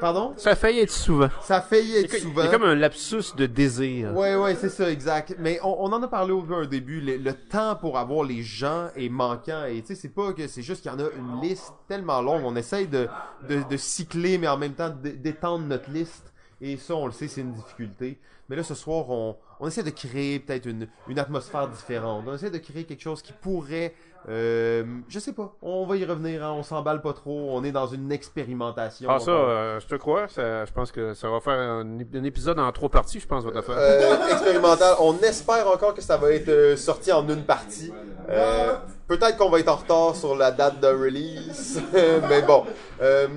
Pardon? 0.00 0.34
Ça 0.36 0.54
fait 0.56 0.82
être 0.82 0.90
souvent. 0.90 1.28
Ça 1.40 1.56
a 1.56 1.60
failli 1.60 1.96
être 1.96 2.16
souvent. 2.18 2.42
A 2.42 2.48
comme 2.48 2.64
un 2.64 2.74
lapsus 2.74 3.34
de 3.36 3.46
désir. 3.46 4.14
Ouais, 4.14 4.36
ouais, 4.36 4.54
c'est 4.54 4.68
ça, 4.68 4.90
exact. 4.90 5.36
Mais 5.38 5.58
on, 5.62 5.84
on 5.84 5.92
en 5.92 6.02
a 6.02 6.08
parlé 6.08 6.32
au 6.32 6.44
un 6.52 6.66
début. 6.66 7.00
Le, 7.00 7.16
le 7.16 7.32
temps 7.32 7.76
pour 7.76 7.98
avoir 7.98 8.24
les 8.24 8.42
gens 8.42 8.88
est 8.96 9.08
manquant. 9.08 9.64
Et 9.64 9.80
tu 9.80 9.88
sais, 9.88 9.94
c'est 9.94 10.08
pas 10.14 10.32
que 10.32 10.46
c'est 10.46 10.62
juste 10.62 10.82
qu'il 10.82 10.90
y 10.90 10.94
en 10.94 10.98
a 10.98 11.08
une 11.16 11.40
liste 11.40 11.72
tellement 11.88 12.20
longue. 12.20 12.42
On 12.44 12.56
essaye 12.56 12.86
de, 12.86 13.08
de, 13.48 13.62
de 13.68 13.76
cycler, 13.76 14.38
mais 14.38 14.48
en 14.48 14.56
même 14.58 14.74
temps 14.74 14.90
d'étendre 14.90 15.64
notre 15.64 15.90
liste. 15.90 16.32
Et 16.60 16.76
ça, 16.76 16.94
on 16.94 17.06
le 17.06 17.12
sait, 17.12 17.28
c'est 17.28 17.40
une 17.40 17.52
difficulté. 17.52 18.18
Mais 18.48 18.56
là, 18.56 18.62
ce 18.62 18.74
soir, 18.74 19.08
on, 19.10 19.36
on 19.60 19.68
essaie 19.68 19.82
de 19.82 19.90
créer 19.90 20.38
peut-être 20.38 20.66
une, 20.66 20.86
une 21.08 21.18
atmosphère 21.18 21.68
différente. 21.68 22.24
On 22.26 22.34
essaie 22.34 22.50
de 22.50 22.58
créer 22.58 22.84
quelque 22.84 23.02
chose 23.02 23.22
qui 23.22 23.32
pourrait... 23.32 23.94
Euh, 24.28 24.84
je 25.08 25.18
sais 25.18 25.32
pas. 25.34 25.54
On 25.60 25.84
va 25.86 25.96
y 25.96 26.04
revenir. 26.04 26.44
hein, 26.44 26.52
on 26.56 26.62
s'emballe 26.62 27.02
pas 27.02 27.12
trop. 27.12 27.48
On 27.50 27.62
est 27.64 27.72
dans 27.72 27.86
une 27.86 28.10
expérimentation. 28.10 29.08
Ah, 29.10 29.18
ça, 29.18 29.30
euh, 29.30 29.80
je 29.80 29.86
te 29.86 29.94
crois. 29.96 30.28
Ça, 30.28 30.64
je 30.64 30.72
pense 30.72 30.90
que 30.92 31.12
ça 31.14 31.28
va 31.28 31.40
faire 31.40 31.58
un, 31.58 31.84
ép- 31.98 32.18
un 32.18 32.24
épisode 32.24 32.58
en 32.58 32.70
trois 32.72 32.88
parties, 32.88 33.20
je 33.20 33.26
pense, 33.26 33.44
votre 33.44 33.58
affaire. 33.58 33.76
Euh, 33.78 34.28
expérimental. 34.30 34.94
On 35.00 35.18
espère 35.18 35.68
encore 35.68 35.94
que 35.94 36.00
ça 36.02 36.16
va 36.16 36.30
être 36.32 36.48
euh, 36.48 36.76
sorti 36.76 37.12
en 37.12 37.28
une 37.28 37.44
partie. 37.44 37.92
Euh, 38.30 38.74
Peut-être 39.06 39.36
qu'on 39.36 39.50
va 39.50 39.60
être 39.60 39.68
en 39.68 39.76
retard 39.76 40.16
sur 40.16 40.34
la 40.34 40.50
date 40.50 40.80
de 40.80 40.86
release, 40.86 41.82
mais 41.92 42.40
bon. 42.40 42.64
Euh, 43.02 43.28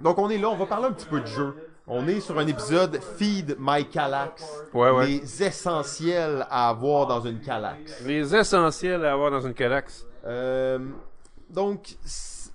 donc 0.00 0.16
on 0.18 0.30
est 0.30 0.38
là, 0.38 0.48
on 0.48 0.56
va 0.56 0.64
parler 0.64 0.86
un 0.86 0.92
petit 0.92 1.06
peu 1.06 1.20
de 1.20 1.26
jeu. 1.26 1.54
On 1.92 2.06
est 2.06 2.20
sur 2.20 2.38
un 2.38 2.46
épisode 2.46 3.00
Feed 3.18 3.56
My 3.58 3.84
Calax. 3.84 4.44
Ouais, 4.72 4.90
ouais. 4.90 5.06
Les 5.08 5.42
essentiels 5.42 6.46
à 6.48 6.68
avoir 6.68 7.06
dans 7.08 7.20
une 7.20 7.40
Calax. 7.40 8.00
Les 8.04 8.34
essentiels 8.34 9.04
à 9.04 9.12
avoir 9.12 9.30
dans 9.32 9.40
une 9.40 9.54
Calax. 9.54 10.06
Euh, 10.24 10.78
donc, 11.48 11.96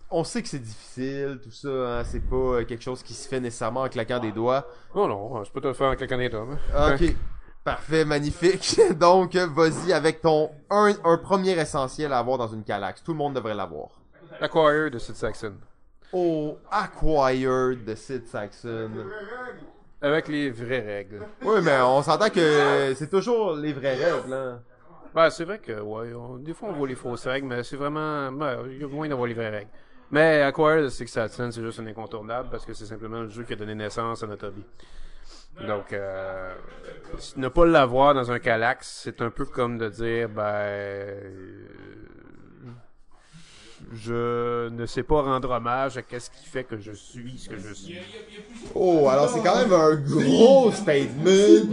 on 0.10 0.24
sait 0.24 0.42
que 0.42 0.48
c'est 0.48 0.60
difficile, 0.60 1.40
tout 1.44 1.52
ça. 1.52 1.68
Hein, 1.68 2.04
c'est 2.06 2.22
pas 2.22 2.36
euh, 2.36 2.64
quelque 2.64 2.82
chose 2.84 3.04
qui 3.04 3.14
se 3.14 3.28
fait 3.28 3.42
nécessairement 3.42 3.82
en 3.82 3.90
claquant 3.90 4.20
des 4.20 4.32
doigts. 4.32 4.66
Non, 4.96 5.08
non, 5.10 5.44
je 5.44 5.52
peux 5.52 5.60
te 5.60 5.68
le 5.68 5.74
faire 5.74 5.88
avec 5.88 6.00
quelqu'un 6.00 6.18
d'autre. 6.18 6.38
hein. 6.38 6.58
Ah, 6.74 6.94
Ok. 6.94 7.14
Parfait, 7.66 8.06
magnifique. 8.06 8.80
Donc, 9.00 9.36
vas-y 9.36 9.92
avec 9.92 10.22
ton 10.22 10.52
un, 10.70 10.94
un 11.04 11.18
premier 11.18 11.60
essentiel 11.60 12.14
à 12.14 12.20
avoir 12.20 12.38
dans 12.38 12.48
une 12.48 12.64
Calax. 12.64 13.04
Tout 13.04 13.12
le 13.12 13.18
monde 13.18 13.34
devrait 13.34 13.56
l'avoir. 13.56 13.90
Acquire 14.40 14.92
de 14.92 15.00
Sid 15.00 15.16
Saxon. 15.16 15.54
Oh, 16.18 16.58
Acquired 16.72 17.84
de 17.84 17.94
Sid 17.94 18.26
Saxon. 18.26 18.90
Avec 20.02 20.30
les 20.30 20.50
vraies 20.50 20.80
règles. 20.80 21.22
Oui, 21.42 21.60
mais 21.61 21.77
on 21.82 22.02
s'entend 22.02 22.30
que 22.30 22.94
c'est 22.95 23.10
toujours 23.10 23.53
les 23.56 23.74
vraies 23.74 23.95
règles. 23.95 24.34
Hein. 24.34 24.61
Ouais, 25.14 25.30
c'est 25.30 25.44
vrai 25.44 25.60
que, 25.60 25.74
ouais, 25.82 26.14
on- 26.14 26.38
des 26.38 26.53
fois 26.53 26.69
on 26.69 26.74
voit 26.74 26.88
les 26.88 26.95
fausses 26.95 27.27
règles, 27.27 27.48
mais 27.48 27.64
c'est 27.64 27.76
vraiment, 27.76 28.30
ouais, 28.30 28.56
il 28.72 28.82
y 28.82 28.84
a 28.84 28.88
moins 28.88 29.10
d'avoir 29.10 29.27
les 29.27 29.34
vraies 29.34 29.50
règles. 29.50 29.72
Mais 30.11 30.42
Acquire 30.42 30.84
de 30.84 30.90
Six 30.90 31.08
Saxon, 31.08 31.52
c'est 31.52 31.61
juste 31.61 31.80
un 31.82 31.88
incontournable 31.88 32.48
parce 32.50 32.66
que 32.66 32.74
c'est 32.74 32.85
simplement 32.85 33.22
le 33.22 33.30
jeu 33.30 33.44
qui 33.44 33.52
a 33.53 33.56
donné 33.58 33.76
naissance 33.76 34.24
à 34.24 34.27
notre 34.27 34.48
hobby. 34.48 34.64
Donc, 35.68 35.92
euh, 35.92 36.53
ne 37.38 37.48
pas 37.50 37.66
l'avoir 37.66 38.14
dans 38.14 38.30
un 38.32 38.40
Calax, 38.40 39.02
c'est 39.03 39.22
un 39.22 39.30
peu 39.32 39.45
comme 39.45 39.77
de 39.77 39.90
dire, 39.90 40.30
ben, 40.30 41.14
je 43.94 44.70
ne 44.70 44.86
sais 44.86 45.04
pas 45.04 45.22
rendre 45.22 45.52
hommage 45.52 45.98
à 45.98 46.02
qu'est-ce 46.02 46.30
qui 46.30 46.46
fait 46.46 46.64
que 46.64 46.80
je 46.80 46.92
suis 46.92 47.38
ce 47.38 47.50
que 47.50 47.58
je 47.58 47.74
suis. 47.74 47.98
Oh, 48.74 49.08
alors 49.10 49.30
c'est 49.30 49.42
quand 49.42 49.58
même 49.58 49.74
un 49.74 49.96
gros 49.96 50.72
statement. 50.72 51.26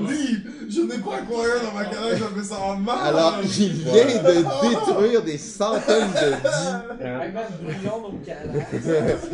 Je 0.69 0.81
n'ai 0.81 0.99
pas 0.99 1.17
Acquire 1.17 1.63
dans 1.63 1.73
ma 1.79 1.85
carrière, 1.85 2.17
je 2.17 2.25
me 2.39 2.43
sens 2.43 2.79
mal. 2.81 2.99
Alors, 3.03 3.39
il 3.43 3.73
vient 3.73 4.07
de 4.07 4.43
détruire 4.63 5.23
des 5.23 5.37
centaines 5.37 6.11
de 6.13 6.31
vies. 6.37 6.73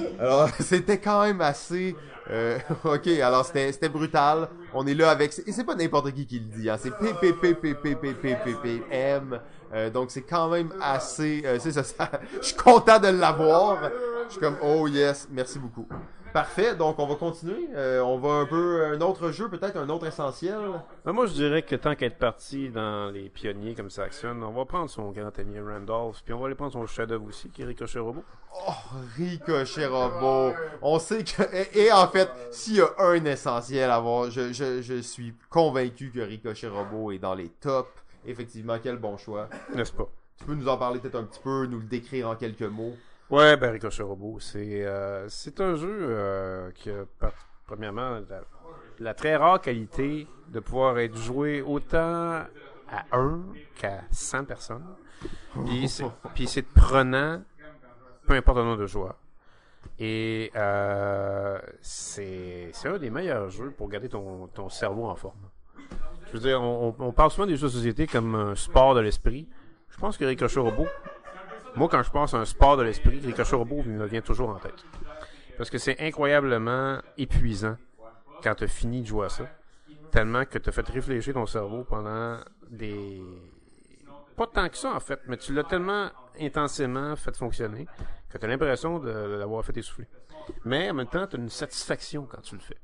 Alors, 0.18 0.48
c'était 0.60 0.98
quand 0.98 1.22
même 1.22 1.40
assez... 1.40 1.94
euh, 2.30 2.58
ok, 2.84 3.06
alors 3.22 3.46
c'était 3.46 3.70
c'était 3.72 3.88
brutal. 3.88 4.48
On 4.74 4.84
est 4.86 4.92
là 4.94 5.10
avec... 5.10 5.32
Et 5.46 5.52
c'est 5.52 5.64
pas 5.64 5.76
n'importe 5.76 6.12
qui 6.12 6.26
qui 6.26 6.40
le 6.40 6.46
dit, 6.46 6.68
hein. 6.68 6.76
c'est 6.78 6.90
PPPPPPPPM. 6.90 9.40
Euh, 9.74 9.90
donc 9.90 10.10
c'est 10.10 10.22
quand 10.22 10.48
même 10.48 10.72
assez... 10.80 11.42
euh, 11.44 11.58
c'est 11.58 11.72
ça, 11.72 11.82
ça- 11.82 12.10
Je 12.40 12.46
suis 12.46 12.56
content 12.56 12.98
de 12.98 13.08
l'avoir. 13.08 13.90
Je 14.26 14.32
suis 14.32 14.40
comme, 14.40 14.56
oh 14.62 14.86
yes, 14.88 15.28
merci 15.30 15.58
beaucoup. 15.58 15.86
Parfait, 16.32 16.74
donc 16.74 16.98
on 16.98 17.06
va 17.06 17.14
continuer. 17.14 17.68
Euh, 17.74 18.00
on 18.02 18.18
va 18.18 18.34
un 18.34 18.44
peu... 18.46 18.84
Un 18.84 19.00
autre 19.00 19.30
jeu, 19.30 19.48
peut-être 19.48 19.78
un 19.78 19.88
autre 19.88 20.06
essentiel. 20.06 20.58
Ben, 21.04 21.12
moi, 21.12 21.24
je 21.26 21.32
dirais 21.32 21.62
que 21.62 21.74
tant 21.74 21.94
qu'être 21.94 22.18
parti 22.18 22.68
dans 22.68 23.10
les 23.10 23.30
pionniers 23.30 23.74
comme 23.74 23.88
Saxon, 23.88 24.40
on 24.42 24.50
va 24.52 24.64
prendre 24.66 24.90
son 24.90 25.10
grand 25.10 25.36
ami 25.38 25.58
Randolph, 25.58 26.20
puis 26.22 26.34
on 26.34 26.38
va 26.38 26.46
aller 26.46 26.54
prendre 26.54 26.72
son 26.74 26.86
chef-d'œuvre 26.86 27.26
aussi, 27.28 27.48
qui 27.48 27.62
est 27.62 27.64
Ricochet 27.64 27.98
Robot. 27.98 28.22
Oh, 28.68 28.72
Ricochet 29.16 29.86
Robot. 29.86 30.52
On 30.82 30.98
sait 30.98 31.24
que... 31.24 31.42
Et, 31.74 31.86
et 31.86 31.92
en 31.92 32.06
fait, 32.08 32.30
s'il 32.50 32.76
y 32.76 32.80
a 32.82 32.88
un 32.98 33.24
essentiel 33.24 33.88
à 33.90 33.96
avoir, 33.96 34.30
je, 34.30 34.52
je, 34.52 34.82
je 34.82 35.00
suis 35.00 35.34
convaincu 35.48 36.10
que 36.14 36.20
Ricochet 36.20 36.68
Robot 36.68 37.12
est 37.12 37.18
dans 37.18 37.34
les 37.34 37.48
tops. 37.48 37.88
Effectivement, 38.28 38.76
quel 38.82 38.96
bon 38.98 39.16
choix. 39.16 39.48
N'est-ce 39.74 39.92
pas? 39.92 40.08
Tu 40.36 40.44
peux 40.44 40.54
nous 40.54 40.68
en 40.68 40.76
parler 40.76 41.00
peut-être 41.00 41.16
un 41.16 41.24
petit 41.24 41.40
peu, 41.42 41.66
nous 41.66 41.78
le 41.80 41.86
décrire 41.86 42.28
en 42.28 42.36
quelques 42.36 42.62
mots. 42.62 42.94
Ouais, 43.30 43.56
ben 43.56 43.72
Ricochet 43.72 44.02
Robot, 44.02 44.38
c'est 44.40 44.86
euh, 44.86 45.28
c'est 45.28 45.60
un 45.60 45.74
jeu 45.74 45.90
euh, 46.00 46.70
qui 46.72 46.90
a, 46.90 47.04
premièrement, 47.66 48.20
la, 48.28 48.40
la 49.00 49.14
très 49.14 49.36
rare 49.36 49.60
qualité 49.60 50.26
de 50.48 50.60
pouvoir 50.60 50.98
être 50.98 51.16
joué 51.16 51.60
autant 51.60 52.44
à 52.90 53.04
1 53.12 53.40
qu'à 53.74 54.02
100 54.10 54.44
personnes. 54.44 54.86
Puis 55.66 55.88
c'est- 55.88 56.04
Puis 56.34 56.46
c'est 56.46 56.62
prenant, 56.62 57.42
peu 58.26 58.34
importe 58.34 58.58
le 58.58 58.64
nombre 58.64 58.78
de 58.80 58.86
joueurs. 58.86 59.16
Et 59.98 60.50
euh, 60.54 61.58
c'est 61.82 62.70
c'est 62.72 62.88
un 62.88 62.98
des 62.98 63.10
meilleurs 63.10 63.50
jeux 63.50 63.70
pour 63.72 63.88
garder 63.88 64.08
ton, 64.08 64.46
ton 64.48 64.68
cerveau 64.68 65.06
en 65.06 65.16
forme. 65.16 65.40
Je 66.28 66.32
veux 66.34 66.40
dire, 66.40 66.62
on, 66.62 66.94
on 66.98 67.12
parle 67.12 67.30
souvent 67.30 67.46
des 67.46 67.56
jeux 67.56 67.68
de 67.68 67.72
société 67.72 68.06
comme 68.06 68.34
un 68.34 68.54
sport 68.54 68.94
de 68.94 69.00
l'esprit. 69.00 69.48
Je 69.88 69.96
pense 69.96 70.16
que 70.16 70.24
Ricochet 70.24 70.60
Robot, 70.60 70.86
moi, 71.74 71.88
quand 71.88 72.02
je 72.02 72.10
pense 72.10 72.34
à 72.34 72.38
un 72.38 72.44
sport 72.44 72.76
de 72.76 72.82
l'esprit, 72.82 73.20
Ricochet 73.20 73.56
Robot 73.56 73.82
me 73.84 74.06
vient 74.06 74.20
toujours 74.20 74.50
en 74.50 74.58
tête. 74.58 74.84
Parce 75.56 75.70
que 75.70 75.78
c'est 75.78 76.00
incroyablement 76.00 76.98
épuisant 77.16 77.76
quand 78.42 78.54
tu 78.54 78.64
as 78.64 78.68
fini 78.68 79.02
de 79.02 79.06
jouer 79.06 79.26
à 79.26 79.28
ça. 79.28 79.44
Tellement 80.10 80.44
que 80.44 80.58
tu 80.58 80.68
as 80.68 80.72
fait 80.72 80.88
réfléchir 80.88 81.34
ton 81.34 81.46
cerveau 81.46 81.84
pendant 81.84 82.38
des. 82.70 83.22
Pas 84.36 84.46
tant 84.46 84.68
que 84.68 84.76
ça, 84.76 84.92
en 84.94 85.00
fait, 85.00 85.20
mais 85.26 85.36
tu 85.36 85.52
l'as 85.52 85.64
tellement 85.64 86.10
intensément 86.40 87.16
fait 87.16 87.36
fonctionner 87.36 87.86
que 88.30 88.38
tu 88.38 88.44
as 88.44 88.48
l'impression 88.48 88.98
de 88.98 89.10
l'avoir 89.10 89.64
fait 89.64 89.76
essouffler. 89.76 90.06
Mais 90.64 90.90
en 90.90 90.94
même 90.94 91.08
temps, 91.08 91.26
tu 91.26 91.36
as 91.36 91.38
une 91.38 91.48
satisfaction 91.48 92.26
quand 92.30 92.40
tu 92.40 92.54
le 92.54 92.60
fais. 92.60 92.78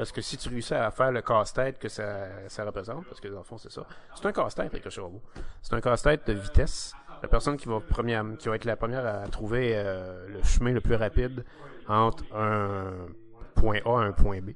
Parce 0.00 0.12
que 0.12 0.22
si 0.22 0.38
tu 0.38 0.48
réussis 0.48 0.72
à 0.72 0.90
faire 0.90 1.12
le 1.12 1.20
casse-tête 1.20 1.78
que 1.78 1.90
ça, 1.90 2.48
ça 2.48 2.64
représente, 2.64 3.04
parce 3.04 3.20
que 3.20 3.28
dans 3.28 3.36
le 3.36 3.44
fond, 3.44 3.58
c'est 3.58 3.70
ça. 3.70 3.86
C'est 4.14 4.24
un 4.24 4.32
casse-tête, 4.32 4.72
Ricochet 4.72 4.98
Robot. 4.98 5.20
C'est 5.60 5.74
un 5.74 5.80
casse-tête 5.82 6.26
de 6.26 6.32
vitesse. 6.32 6.94
La 7.20 7.28
personne 7.28 7.58
qui 7.58 7.68
va, 7.68 7.82
qui 8.38 8.48
va 8.48 8.54
être 8.56 8.64
la 8.64 8.76
première 8.76 9.04
à 9.04 9.28
trouver 9.28 9.72
euh, 9.74 10.26
le 10.26 10.42
chemin 10.42 10.72
le 10.72 10.80
plus 10.80 10.94
rapide 10.94 11.44
entre 11.86 12.24
un 12.34 13.08
point 13.54 13.80
A 13.84 14.04
et 14.04 14.06
un 14.06 14.12
point 14.12 14.40
B. 14.40 14.52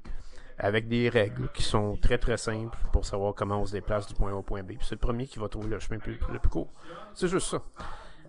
Avec 0.56 0.88
des 0.88 1.10
règles 1.10 1.50
qui 1.52 1.62
sont 1.62 1.98
très 1.98 2.16
très 2.16 2.38
simples 2.38 2.78
pour 2.90 3.04
savoir 3.04 3.34
comment 3.34 3.60
on 3.60 3.66
se 3.66 3.72
déplace 3.72 4.06
du 4.06 4.14
point 4.14 4.32
A 4.32 4.36
au 4.36 4.42
point 4.42 4.62
B. 4.62 4.68
Puis 4.68 4.78
c'est 4.80 4.94
le 4.94 5.00
premier 5.00 5.26
qui 5.26 5.38
va 5.38 5.50
trouver 5.50 5.68
le 5.68 5.78
chemin 5.78 5.98
plus- 6.00 6.18
le 6.32 6.38
plus 6.38 6.48
court. 6.48 6.72
C'est 7.12 7.28
juste 7.28 7.48
ça. 7.50 7.58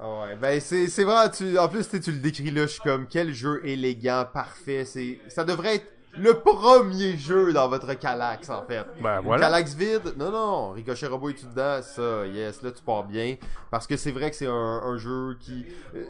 Ah 0.02 0.20
ouais, 0.24 0.36
ben 0.36 0.60
c'est 0.60 0.88
c'est 0.90 1.06
vrai, 1.06 1.32
tu, 1.32 1.58
en 1.58 1.70
plus 1.70 1.88
tu 1.90 2.12
le 2.12 2.18
décris 2.20 2.52
là, 2.52 2.64
je 2.64 2.74
suis 2.74 2.82
comme 2.82 3.08
quel 3.08 3.32
jeu 3.32 3.62
élégant, 3.64 4.26
parfait, 4.34 4.84
c'est 4.84 5.22
ça 5.30 5.46
devrait 5.46 5.76
être 5.76 5.95
le 6.18 6.34
premier 6.34 7.18
jeu 7.18 7.54
dans 7.54 7.68
votre 7.68 7.94
Calax 7.94 8.50
en 8.50 8.64
fait. 8.64 8.86
Ben 9.02 9.22
voilà. 9.22 9.46
Calax 9.46 9.74
vide, 9.74 10.14
non 10.18 10.32
non, 10.32 10.72
Ricochet 10.72 11.08
Robot 11.08 11.30
est-tu 11.30 11.46
dedans, 11.46 11.82
ça, 11.82 12.26
yes, 12.28 12.62
là 12.62 12.72
tu 12.72 12.84
pars 12.84 13.04
bien, 13.04 13.36
parce 13.72 13.88
que 13.88 13.98
c'est 13.98 14.12
vrai 14.12 14.30
que 14.30 14.36
c'est 14.36 14.48
un, 14.48 14.52
un 14.52 14.98
jeu 14.98 15.38
qui, 15.40 15.66
euh, 15.96 16.06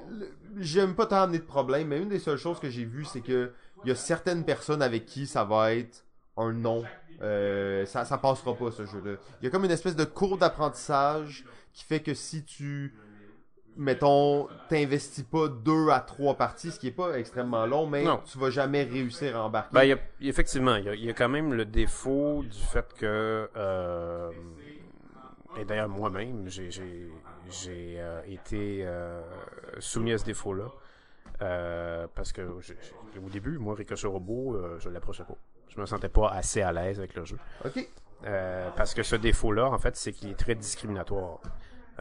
j'aime 0.57 0.95
pas 0.95 1.05
tant 1.05 1.23
amener 1.23 1.39
de 1.39 1.43
problème, 1.43 1.87
mais 1.87 1.99
une 1.99 2.09
des 2.09 2.19
seules 2.19 2.37
choses 2.37 2.59
que 2.59 2.69
j'ai 2.69 2.85
vues 2.85 3.05
c'est 3.05 3.21
que 3.21 3.51
il 3.83 3.89
y 3.89 3.91
a 3.91 3.95
certaines 3.95 4.43
personnes 4.43 4.81
avec 4.81 5.05
qui 5.05 5.27
ça 5.27 5.43
va 5.43 5.73
être 5.73 6.05
un 6.37 6.51
non. 6.51 6.83
Euh, 7.21 7.85
ça, 7.85 8.03
ça 8.03 8.17
passera 8.17 8.53
pas 8.55 8.71
ce 8.71 8.85
jeu-là. 8.85 9.13
Il 9.41 9.45
y 9.45 9.47
a 9.47 9.49
comme 9.49 9.63
une 9.63 9.71
espèce 9.71 9.95
de 9.95 10.03
cours 10.03 10.37
d'apprentissage 10.37 11.45
qui 11.73 11.83
fait 11.83 11.99
que 11.99 12.13
si 12.13 12.43
tu, 12.43 12.93
mettons, 13.77 14.47
t'investis 14.69 15.23
pas 15.23 15.47
deux 15.47 15.89
à 15.89 15.99
trois 15.99 16.35
parties, 16.35 16.71
ce 16.71 16.79
qui 16.79 16.87
est 16.87 16.91
pas 16.91 17.17
extrêmement 17.19 17.65
long, 17.65 17.85
mais 17.87 18.03
Non. 18.03 18.21
tu 18.25 18.37
vas 18.37 18.49
jamais 18.49 18.83
réussir 18.83 19.35
à 19.37 19.43
embarquer. 19.43 19.69
Ben, 19.73 19.83
y 19.83 19.91
a- 19.93 19.97
effectivement, 20.21 20.75
il 20.75 20.85
y, 20.85 20.89
a, 20.89 20.95
il 20.95 21.03
y 21.05 21.09
a 21.09 21.13
quand 21.13 21.29
même 21.29 21.53
le 21.53 21.65
défaut 21.65 22.43
du 22.43 22.57
fait 22.57 22.93
que, 22.93 23.49
euh, 23.55 24.31
et 25.59 25.65
d'ailleurs 25.65 25.89
moi-même, 25.89 26.47
j'ai, 26.47 26.69
j'ai, 26.71 27.09
j'ai 27.49 27.95
euh, 27.99 28.21
été 28.27 28.81
euh, 28.85 29.21
soumis 29.79 30.13
à 30.13 30.17
ce 30.17 30.25
défaut-là. 30.25 30.69
Parce 32.15 32.31
que 32.31 32.41
j'ai- 32.61 32.77
au 33.23 33.29
début, 33.29 33.57
moi, 33.57 33.75
Ricochet 33.75 34.07
Robot, 34.07 34.57
je 34.79 34.89
l'approchais 34.89 35.23
pas. 35.23 35.35
Je 35.67 35.79
me 35.81 35.85
sentais 35.85 36.07
pas 36.09 36.29
assez 36.29 36.61
à 36.61 36.71
l'aise 36.71 36.97
avec 36.99 37.13
le 37.15 37.25
jeu. 37.25 37.37
Ok. 37.65 37.87
Parce 38.75 38.93
que 38.93 39.03
ce 39.03 39.15
défaut-là, 39.17 39.65
en 39.69 39.77
fait, 39.77 39.95
c'est 39.97 40.13
qu'il 40.13 40.29
est 40.31 40.35
très 40.39 40.55
discriminatoire. 40.55 41.39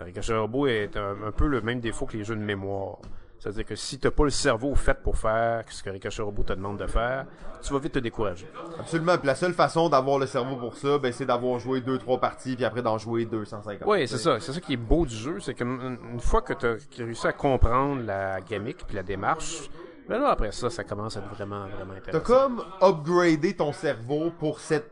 Euh, 0.01 0.05
Ricochet 0.05 0.37
Robot 0.37 0.67
est 0.67 0.97
un, 0.97 1.17
un 1.27 1.33
peu 1.33 1.47
le 1.47 1.61
même 1.61 1.81
défaut 1.81 2.07
que 2.07 2.17
les 2.17 2.25
jeux 2.25 2.37
de 2.37 2.41
mémoire. 2.43 2.99
C'est-à-dire 3.39 3.67
que 3.67 3.77
si 3.77 3.99
t'as 3.99 4.11
pas 4.11 4.25
le 4.25 4.31
cerveau 4.31 4.75
fait 4.75 4.95
pour 5.03 5.19
faire 5.19 5.65
ce 5.69 5.83
que 5.83 5.91
Ricochet 5.91 6.23
Robot 6.23 6.45
te 6.45 6.53
demande 6.55 6.79
de 6.79 6.87
faire, 6.87 7.27
tu 7.63 7.73
vas 7.75 7.79
vite 7.79 7.93
te 7.93 7.99
décourager. 7.99 8.49
Absolument. 8.79 9.19
Puis 9.19 9.27
la 9.27 9.35
seule 9.35 9.53
façon 9.53 9.91
d'avoir 9.91 10.19
le 10.19 10.27
cerveau 10.27 10.57
pour 10.57 10.77
ça, 10.77 10.99
ben, 10.99 11.13
c'est 11.13 11.27
d'avoir 11.27 11.59
joué 11.59 11.83
deux, 11.83 11.99
trois 11.99 12.19
parties, 12.19 12.57
puis 12.57 12.65
après 12.65 12.81
d'en 12.81 12.97
jouer 12.97 13.27
250. 13.27 13.87
Oui, 13.87 14.09
c'est 14.09 14.17
ça. 14.17 14.41
C'est 14.41 14.53
ça 14.53 14.61
qui 14.61 14.73
est 14.73 14.79
beau 14.79 15.05
du 15.05 15.15
jeu, 15.15 15.41
c'est 15.41 15.53
qu'une 15.53 15.99
une 16.13 16.21
fois 16.21 16.41
que 16.41 16.55
tu 16.55 16.67
as 16.67 16.77
réussi 17.05 17.27
à 17.27 17.33
comprendre 17.33 18.03
la 18.03 18.41
gimmick 18.41 18.87
puis 18.87 18.97
la 18.97 19.03
démarche, 19.03 19.69
ben 20.09 20.19
là, 20.19 20.31
après 20.31 20.53
ça, 20.53 20.71
ça 20.71 20.85
commence 20.85 21.17
à 21.17 21.21
être 21.21 21.29
vraiment, 21.29 21.67
vraiment 21.69 21.95
T'as 22.03 22.17
intéressant. 22.19 22.25
comme 22.25 22.65
upgradé 22.81 23.57
ton 23.57 23.73
cerveau 23.73 24.31
pour 24.39 24.61
cette 24.61 24.91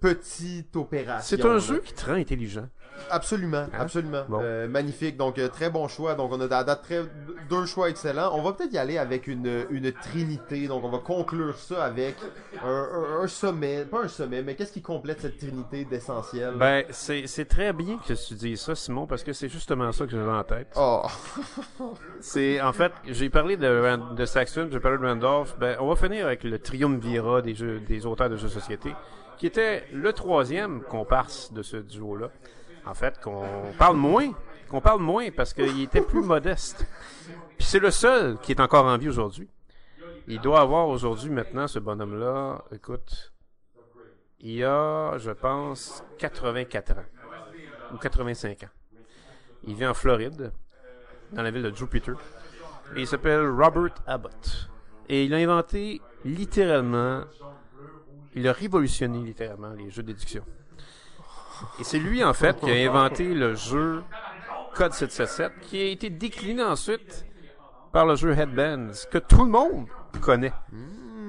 petite 0.00 0.76
opération. 0.76 1.36
C'est 1.36 1.44
un 1.46 1.54
là. 1.54 1.58
jeu 1.58 1.80
qui 1.80 1.94
te 1.94 2.04
rend 2.04 2.16
intelligent. 2.16 2.68
Absolument, 3.10 3.66
Hein? 3.72 3.78
absolument. 3.78 4.22
Bon. 4.28 4.40
Euh, 4.42 4.66
magnifique. 4.68 5.16
Donc, 5.16 5.38
euh, 5.38 5.48
très 5.48 5.70
bon 5.70 5.88
choix. 5.88 6.14
Donc, 6.14 6.32
on 6.32 6.40
a 6.40 6.44
à 6.56 6.64
date 6.64 6.82
très, 6.82 7.02
deux 7.50 7.66
choix 7.66 7.88
excellents. 7.90 8.30
On 8.34 8.42
va 8.42 8.52
peut-être 8.52 8.72
y 8.72 8.78
aller 8.78 8.98
avec 8.98 9.26
une, 9.26 9.66
une 9.70 9.92
trinité. 9.92 10.66
Donc, 10.68 10.84
on 10.84 10.88
va 10.90 10.98
conclure 10.98 11.56
ça 11.58 11.84
avec 11.84 12.16
un, 12.62 12.68
un- 12.68 13.22
un 13.22 13.26
sommet. 13.26 13.84
Pas 13.84 14.02
un 14.04 14.08
sommet, 14.08 14.42
mais 14.42 14.54
qu'est-ce 14.54 14.72
qui 14.72 14.82
complète 14.82 15.20
cette 15.20 15.38
trinité 15.38 15.84
d'essentiel? 15.84 16.54
Ben, 16.56 16.84
c'est 16.90 17.48
très 17.48 17.72
bien 17.72 17.98
que 17.98 18.12
tu 18.14 18.34
dises 18.34 18.60
ça, 18.60 18.74
Simon, 18.74 19.06
parce 19.06 19.22
que 19.22 19.32
c'est 19.32 19.48
justement 19.48 19.92
ça 19.92 20.04
que 20.06 20.10
j'avais 20.12 20.30
en 20.30 20.44
tête. 20.44 20.68
Oh. 20.76 21.02
C'est, 22.20 22.60
en 22.60 22.72
fait, 22.72 22.92
j'ai 23.06 23.28
parlé 23.30 23.56
de, 23.56 24.14
de 24.14 24.24
Saxon, 24.24 24.68
j'ai 24.72 24.80
parlé 24.80 24.98
de 24.98 25.04
Randolph. 25.04 25.56
Ben, 25.58 25.76
on 25.80 25.88
va 25.88 25.96
finir 25.96 26.26
avec 26.26 26.44
le 26.44 26.58
triumvirat 26.58 27.42
des 27.42 27.54
jeux, 27.54 27.80
des 27.80 28.06
auteurs 28.06 28.30
de 28.30 28.36
jeux 28.36 28.48
de 28.48 28.52
société, 28.52 28.94
qui 29.36 29.46
était 29.46 29.84
le 29.92 30.12
troisième 30.12 30.82
comparse 30.82 31.52
de 31.52 31.62
ce 31.62 31.76
duo-là. 31.76 32.30
En 32.86 32.94
fait, 32.94 33.20
qu'on 33.20 33.72
parle 33.78 33.96
moins, 33.96 34.32
qu'on 34.68 34.80
parle 34.80 35.00
moins 35.00 35.30
parce 35.30 35.54
qu'il 35.54 35.82
était 35.82 36.00
plus 36.00 36.22
modeste. 36.24 36.86
Puis 37.56 37.66
c'est 37.66 37.78
le 37.78 37.90
seul 37.90 38.38
qui 38.38 38.52
est 38.52 38.60
encore 38.60 38.84
en 38.84 38.96
vie 38.98 39.08
aujourd'hui. 39.08 39.48
Il 40.26 40.40
doit 40.40 40.60
avoir 40.60 40.88
aujourd'hui, 40.88 41.30
maintenant, 41.30 41.66
ce 41.66 41.78
bonhomme-là, 41.78 42.64
écoute, 42.72 43.32
il 44.40 44.64
a, 44.64 45.18
je 45.18 45.30
pense, 45.30 46.02
84 46.18 46.92
ans. 46.92 47.04
Ou 47.92 47.98
85 47.98 48.64
ans. 48.64 48.68
Il 49.66 49.74
vit 49.74 49.86
en 49.86 49.94
Floride, 49.94 50.52
dans 51.32 51.42
la 51.42 51.50
ville 51.50 51.62
de 51.62 51.74
Jupiter. 51.74 52.16
Et 52.96 53.00
il 53.00 53.06
s'appelle 53.06 53.46
Robert 53.48 53.94
Abbott. 54.06 54.70
Et 55.08 55.24
il 55.24 55.34
a 55.34 55.38
inventé 55.38 56.00
littéralement, 56.24 57.24
il 58.34 58.48
a 58.48 58.52
révolutionné 58.52 59.18
littéralement 59.18 59.70
les 59.70 59.90
jeux 59.90 60.02
de 60.02 60.08
déduction. 60.08 60.44
Et 61.80 61.84
c'est 61.84 61.98
lui, 61.98 62.22
en 62.24 62.32
fait, 62.32 62.58
qui 62.60 62.70
a 62.70 62.90
inventé 62.90 63.34
le 63.34 63.54
jeu 63.54 64.02
Code 64.74 64.92
777, 64.92 65.52
qui 65.60 65.80
a 65.80 65.84
été 65.86 66.10
décliné 66.10 66.62
ensuite 66.62 67.26
par 67.92 68.06
le 68.06 68.16
jeu 68.16 68.32
Headbands, 68.32 68.92
que 69.10 69.18
tout 69.18 69.44
le 69.44 69.50
monde 69.50 69.86
connaît. 70.20 70.52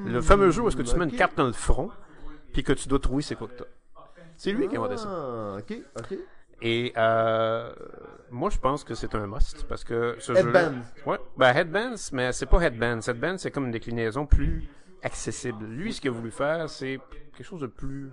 Le 0.05 0.21
fameux 0.21 0.51
jeu 0.51 0.61
où 0.63 0.67
est-ce 0.67 0.77
que 0.77 0.81
tu 0.81 0.95
mets 0.95 1.05
une 1.05 1.15
carte 1.15 1.37
dans 1.37 1.45
le 1.45 1.53
front, 1.53 1.89
puis 2.53 2.63
que 2.63 2.73
tu 2.73 2.87
dois 2.87 2.99
trouver 2.99 3.21
c'est 3.21 3.35
quoi 3.35 3.47
que 3.47 3.53
t'as. 3.53 3.65
C'est 4.37 4.51
lui 4.51 4.67
qui 4.67 4.75
a 4.75 4.79
inventé 4.79 4.97
ça. 4.97 5.07
Ah, 5.09 5.57
ok, 5.59 5.77
ok. 5.97 6.17
Et 6.61 6.93
euh, 6.97 7.71
moi, 8.31 8.49
je 8.49 8.57
pense 8.57 8.83
que 8.83 8.95
c'est 8.95 9.13
un 9.15 9.27
must 9.27 9.65
parce 9.67 9.83
que 9.83 10.15
ce 10.19 10.33
jeu. 10.33 10.39
Headbands. 10.39 10.81
Ouais, 11.05 11.17
ben 11.37 11.55
Headbands, 11.55 12.09
mais 12.13 12.31
c'est 12.31 12.45
pas 12.45 12.59
Headbands. 12.61 13.01
Headbands, 13.07 13.37
c'est 13.37 13.51
comme 13.51 13.65
une 13.65 13.71
déclinaison 13.71 14.25
plus 14.25 14.67
accessible. 15.03 15.65
Lui, 15.65 15.93
ce 15.93 16.01
qu'il 16.01 16.09
a 16.09 16.13
voulu 16.13 16.31
faire, 16.31 16.69
c'est 16.69 16.99
quelque 17.35 17.45
chose 17.45 17.61
de 17.61 17.67
plus 17.67 18.11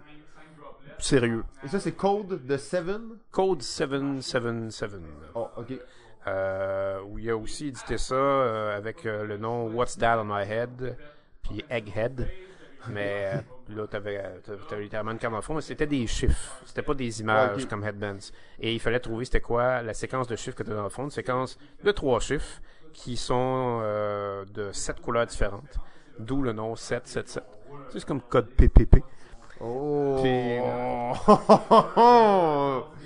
sérieux. 1.03 1.45
Et 1.65 1.69
ça, 1.69 1.81
c'est 1.81 1.93
Code 1.93 2.47
de 2.47 2.57
Seven? 2.57 3.19
Code 3.31 3.63
777. 3.63 4.91
Oh, 5.35 5.49
ok. 5.57 5.73
Euh, 6.27 7.01
où 7.03 7.19
il 7.19 7.29
a 7.31 7.37
aussi 7.37 7.69
édité 7.69 7.99
ça 7.99 8.15
euh, 8.15 8.77
avec 8.77 9.05
euh, 9.07 9.25
le 9.25 9.39
nom 9.39 9.67
What's 9.67 9.99
That 9.99 10.21
on 10.21 10.25
My 10.25 10.49
Head, 10.49 10.97
puis 11.43 11.65
Egghead. 11.69 12.29
Mais 12.89 13.33
euh, 13.35 13.77
là, 13.77 13.87
t'avais, 13.87 14.23
t'avais 14.69 14.83
littéralement 14.83 15.13
une 15.13 15.19
carte 15.19 15.33
dans 15.33 15.39
le 15.39 15.43
fond, 15.43 15.55
mais 15.55 15.61
c'était 15.61 15.87
des 15.87 16.07
chiffres. 16.07 16.61
C'était 16.65 16.83
pas 16.83 16.95
des 16.95 17.21
images 17.21 17.67
comme 17.69 17.85
Headbands. 17.85 18.33
Et 18.59 18.73
il 18.73 18.81
fallait 18.81 18.99
trouver 19.01 19.25
c'était 19.25 19.41
quoi 19.41 19.83
la 19.83 19.95
séquence 19.95 20.27
de 20.27 20.35
chiffres 20.37 20.57
que 20.57 20.65
t'as 20.65 20.75
dans 20.75 20.83
le 20.83 20.89
fond. 20.89 21.05
Une 21.05 21.11
séquence 21.11 21.59
de 21.83 21.91
trois 21.93 22.19
chiffres 22.19 22.61
qui 22.93 23.17
sont 23.17 23.81
de 24.53 24.71
sept 24.73 25.01
couleurs 25.01 25.27
différentes. 25.27 25.79
D'où 26.19 26.43
le 26.43 26.53
nom 26.53 26.75
777. 26.75 27.43
Tu 27.45 27.93
sais, 27.93 27.99
c'est 28.01 28.05
comme 28.05 28.21
code 28.21 28.49
PPP. 28.49 29.03
Oh. 29.63 30.19
Puis, 30.23 30.59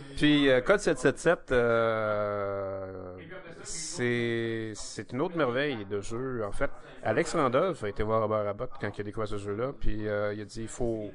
Puis 0.16 0.48
euh, 0.48 0.60
Code 0.62 0.80
777, 0.80 1.52
euh, 1.52 3.16
c'est 3.62 4.72
c'est 4.74 5.12
une 5.12 5.20
autre 5.20 5.36
merveille 5.36 5.84
de 5.84 6.00
jeu. 6.00 6.42
En 6.46 6.52
fait, 6.52 6.70
Alex 7.02 7.34
Randolph 7.34 7.84
a 7.84 7.88
été 7.88 8.02
voir 8.02 8.22
Robert 8.22 8.48
Abbott 8.48 8.70
quand 8.80 8.90
il 8.96 9.00
a 9.00 9.04
découvert 9.04 9.28
ce 9.28 9.36
jeu-là, 9.36 9.72
puis 9.78 10.08
euh, 10.08 10.32
il 10.32 10.40
a 10.40 10.44
dit 10.44 10.62
il 10.62 10.68
faut 10.68 11.10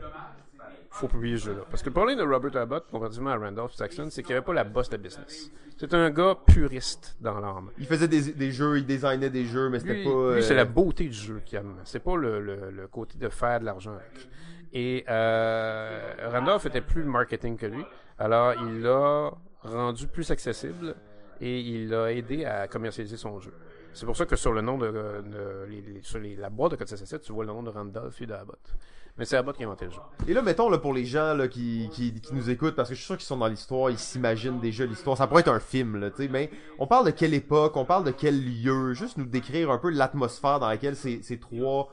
faut 0.92 1.08
publier 1.08 1.38
ce 1.38 1.46
jeu-là. 1.46 1.62
Parce 1.72 1.82
que 1.82 1.90
le 1.90 1.94
problème 1.94 2.18
de 2.20 2.24
Robert 2.24 2.56
Abbott, 2.62 2.86
comparativement 2.92 3.32
à 3.32 3.38
Randolph 3.38 3.74
Saxon, 3.74 4.10
c'est 4.12 4.22
qu'il 4.22 4.34
n'y 4.34 4.38
avait 4.38 4.46
pas 4.46 4.54
la 4.54 4.66
bosse 4.66 4.90
de 4.90 4.98
business. 4.98 5.50
C'est 5.78 5.94
un 5.96 6.12
gars 6.12 6.36
puriste 6.46 7.16
dans 7.22 7.40
l'âme. 7.40 7.72
Il 7.80 7.88
faisait 7.88 8.08
des, 8.08 8.34
des 8.34 8.52
jeux, 8.52 8.78
il 8.78 8.86
designait 8.86 9.32
des 9.32 9.46
jeux, 9.46 9.70
mais 9.70 9.80
c'était 9.80 9.96
Lui, 9.96 10.04
pas. 10.04 10.36
lui, 10.36 10.44
c'est 10.44 10.54
euh, 10.54 10.58
la 10.58 10.66
beauté 10.66 11.06
du 11.06 11.14
jeu 11.14 11.42
qu'il 11.44 11.58
aime. 11.58 11.78
C'est 11.86 12.04
pas 12.04 12.16
le, 12.16 12.40
le, 12.40 12.70
le 12.70 12.88
côté 12.88 13.18
de 13.18 13.30
faire 13.30 13.60
de 13.62 13.66
l'argent 13.66 13.94
avec. 13.94 14.28
Et 14.74 15.04
euh, 15.10 16.30
Randolph 16.32 16.66
était 16.66 16.82
plus 16.82 17.04
marketing 17.04 17.58
que 17.58 17.66
lui. 17.66 17.84
Alors, 18.18 18.54
il 18.66 18.82
l'a 18.82 19.32
rendu 19.64 20.08
plus 20.08 20.30
accessible 20.32 20.96
et 21.42 21.60
il 21.60 21.90
l'a 21.90 22.12
aidé 22.14 22.46
à 22.46 22.68
commercialiser 22.68 23.18
son 23.18 23.40
jeu. 23.40 23.54
C'est 23.94 24.06
pour 24.06 24.16
ça 24.16 24.26
que 24.26 24.36
sur 24.38 24.54
le 24.54 24.62
nom 24.62 24.78
de, 24.78 24.88
de- 24.90 25.66
les- 25.70 25.82
les- 25.82 26.02
sur 26.04 26.20
la 26.22 26.50
boîte 26.50 26.72
de 26.72 26.76
code 26.78 26.88
777, 26.88 27.22
tu 27.28 27.34
vois 27.34 27.44
le 27.44 27.52
nom 27.52 27.62
de 27.64 27.70
Randolph 27.70 28.22
et 28.22 28.26
de 28.26 28.34
Abbott. 28.34 28.76
Mais 29.18 29.26
c'est 29.26 29.38
Abbott 29.38 29.56
qui 29.56 29.64
a 29.64 29.68
inventé 29.68 29.86
le 29.86 29.92
jeu. 29.92 30.00
Et 30.28 30.34
là, 30.34 30.42
mettons, 30.42 30.70
là, 30.70 30.78
pour 30.78 30.94
les 30.94 31.06
gens 31.06 31.34
là, 31.34 31.48
qui, 31.48 31.90
qui, 31.92 32.14
qui 32.14 32.34
nous 32.34 32.50
écoutent, 32.50 32.76
parce 32.76 32.90
que 32.90 32.96
je 32.96 33.00
suis 33.00 33.06
sûr 33.08 33.18
qu'ils 33.18 33.26
sont 33.26 33.38
dans 33.38 33.48
l'histoire, 33.48 33.90
ils 33.90 34.00
s'imaginent 34.00 34.60
déjà 34.60 34.86
l'histoire. 34.86 35.18
Ça 35.18 35.28
pourrait 35.28 35.42
être 35.42 35.52
un 35.52 35.60
film, 35.60 35.98
là, 35.98 36.10
tu 36.10 36.24
sais, 36.24 36.30
mais 36.30 36.50
on 36.80 36.88
parle 36.88 37.06
de 37.06 37.12
quelle 37.12 37.34
époque, 37.34 37.76
on 37.76 37.86
parle 37.86 38.04
de 38.04 38.12
quel 38.12 38.42
lieu, 38.44 38.94
juste 38.94 39.18
nous 39.18 39.26
décrire 39.26 39.70
un 39.70 39.78
peu 39.78 39.90
l'atmosphère 39.90 40.60
dans 40.60 40.68
laquelle 40.68 40.96
ces, 40.96 41.22
ces 41.22 41.40
trois, 41.40 41.90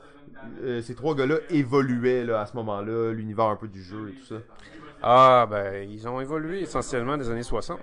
euh, 0.63 0.81
ces 0.81 0.95
trois 0.95 1.13
gars-là 1.15 1.35
évoluaient 1.49 2.23
là, 2.23 2.41
à 2.41 2.45
ce 2.45 2.55
moment-là, 2.55 3.11
l'univers 3.11 3.45
un 3.45 3.55
peu 3.57 3.67
du 3.67 3.83
jeu 3.83 4.09
et 4.09 4.19
tout 4.19 4.25
ça. 4.25 4.41
Ah, 5.01 5.47
ben, 5.49 5.89
ils 5.89 6.07
ont 6.07 6.19
évolué 6.19 6.61
essentiellement 6.61 7.17
des 7.17 7.29
années 7.29 7.43
60. 7.43 7.79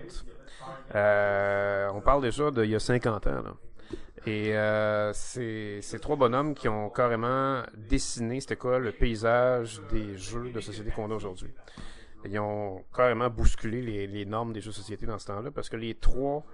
Euh, 0.94 1.88
on 1.94 2.00
parle 2.00 2.22
déjà 2.22 2.50
d'il 2.50 2.70
y 2.70 2.74
a 2.74 2.80
50 2.80 3.26
ans, 3.26 3.30
là. 3.30 3.54
Et 4.26 4.56
euh, 4.56 5.12
c'est 5.12 5.98
trois 6.00 6.16
bonhommes 6.16 6.54
qui 6.54 6.68
ont 6.68 6.90
carrément 6.90 7.62
dessiné, 7.76 8.40
c'était 8.40 8.56
quoi, 8.56 8.78
le 8.80 8.90
paysage 8.92 9.80
des 9.90 10.16
jeux 10.16 10.50
de 10.50 10.60
société 10.60 10.90
qu'on 10.90 11.10
a 11.10 11.14
aujourd'hui. 11.14 11.52
Ils 12.24 12.38
ont 12.40 12.82
carrément 12.94 13.30
bousculé 13.30 13.82
les, 13.82 14.06
les 14.08 14.24
normes 14.24 14.52
des 14.52 14.60
jeux 14.60 14.70
de 14.70 14.74
société 14.74 15.06
dans 15.06 15.18
ce 15.18 15.26
temps-là, 15.28 15.50
parce 15.52 15.68
que 15.68 15.76
les 15.76 15.94
trois 15.94 16.44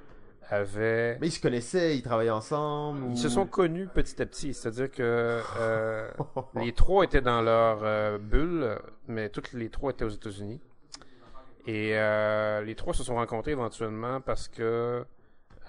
avaient... 0.50 1.16
Mais 1.18 1.28
ils 1.28 1.32
se 1.32 1.40
connaissaient, 1.40 1.96
ils 1.96 2.02
travaillaient 2.02 2.28
ensemble. 2.30 3.04
ou- 3.04 3.10
Ils 3.12 3.16
se 3.16 3.30
sont 3.30 3.46
connus 3.46 3.86
petit 3.86 4.20
à 4.20 4.26
petit, 4.26 4.52
c'est-à-dire 4.52 4.90
que 4.90 5.40
euh, 5.58 6.10
les 6.56 6.72
trois 6.72 7.04
étaient 7.04 7.22
dans 7.22 7.40
leur 7.40 7.78
euh, 7.84 8.18
bulle, 8.18 8.76
mais 9.08 9.30
toutes 9.30 9.54
les 9.54 9.70
trois 9.70 9.92
étaient 9.92 10.04
aux 10.04 10.10
États-Unis. 10.10 10.60
Et 11.66 11.92
euh, 11.94 12.60
les 12.62 12.74
trois 12.74 12.92
se 12.92 13.02
sont 13.04 13.14
rencontrés 13.14 13.52
éventuellement 13.52 14.20
parce 14.20 14.48
que 14.48 15.04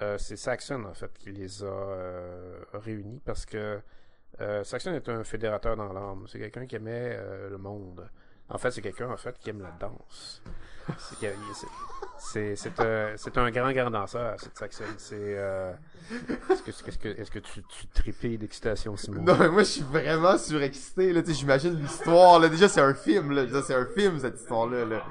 euh, 0.02 0.18
c'est 0.18 0.36
Saxon 0.38 0.84
en 0.86 0.94
fait 0.94 1.12
qui 1.18 1.32
les 1.32 1.64
a 1.64 1.68
euh, 1.68 2.60
réunis 2.74 3.22
parce 3.26 3.46
que 3.46 3.80
euh, 4.42 4.64
Saxon 4.64 4.94
est 4.94 5.08
un 5.10 5.24
fédérateur 5.24 5.76
dans 5.76 5.94
l'âme. 5.94 6.26
C'est 6.28 6.40
quelqu'un 6.40 6.66
qui 6.66 6.76
aimait 6.76 7.16
euh, 7.18 7.50
le 7.50 7.58
monde. 7.58 8.08
En 8.50 8.58
fait, 8.58 8.72
c'est 8.72 8.82
quelqu'un 8.82 9.10
en 9.10 9.18
fait 9.18 9.38
qui 9.40 9.50
aime 9.52 9.62
la 9.62 9.72
danse. 9.72 10.42
C'est 12.18 12.56
c'est- 12.56 13.38
un, 13.38 13.52
grand, 13.52 13.72
grand 13.72 13.90
danseur, 13.92 14.40
cette 14.40 14.58
Saxon. 14.58 14.84
C'est 14.98 15.16
euh, 15.20 15.72
est-ce 16.50 16.62
que 16.64 16.70
est-ce 16.90 16.98
que 16.98 17.08
est-ce 17.10 17.32
que 17.32 17.40
tu 17.40 17.64
tu 17.64 18.38
d'excitation, 18.38 18.96
Simon? 18.98 19.22
Non, 19.22 19.38
mais 19.40 19.50
moi, 19.50 19.64
je 19.64 19.70
suis 19.70 19.82
vraiment 19.84 20.38
surexcité, 20.38 21.14
là. 21.14 21.22
J'imagine 21.26 21.76
l'histoire, 21.80 22.40
là. 22.40 22.50
Déjà, 22.50 22.68
c'est 22.68 22.82
un 22.82 22.94
film, 22.94 23.32
là. 23.32 23.46
C'est 23.62 23.76
un 23.76 23.86
film, 23.86 24.20
cette 24.20 24.40
histoire-là, 24.40 24.86
là. 24.86 25.04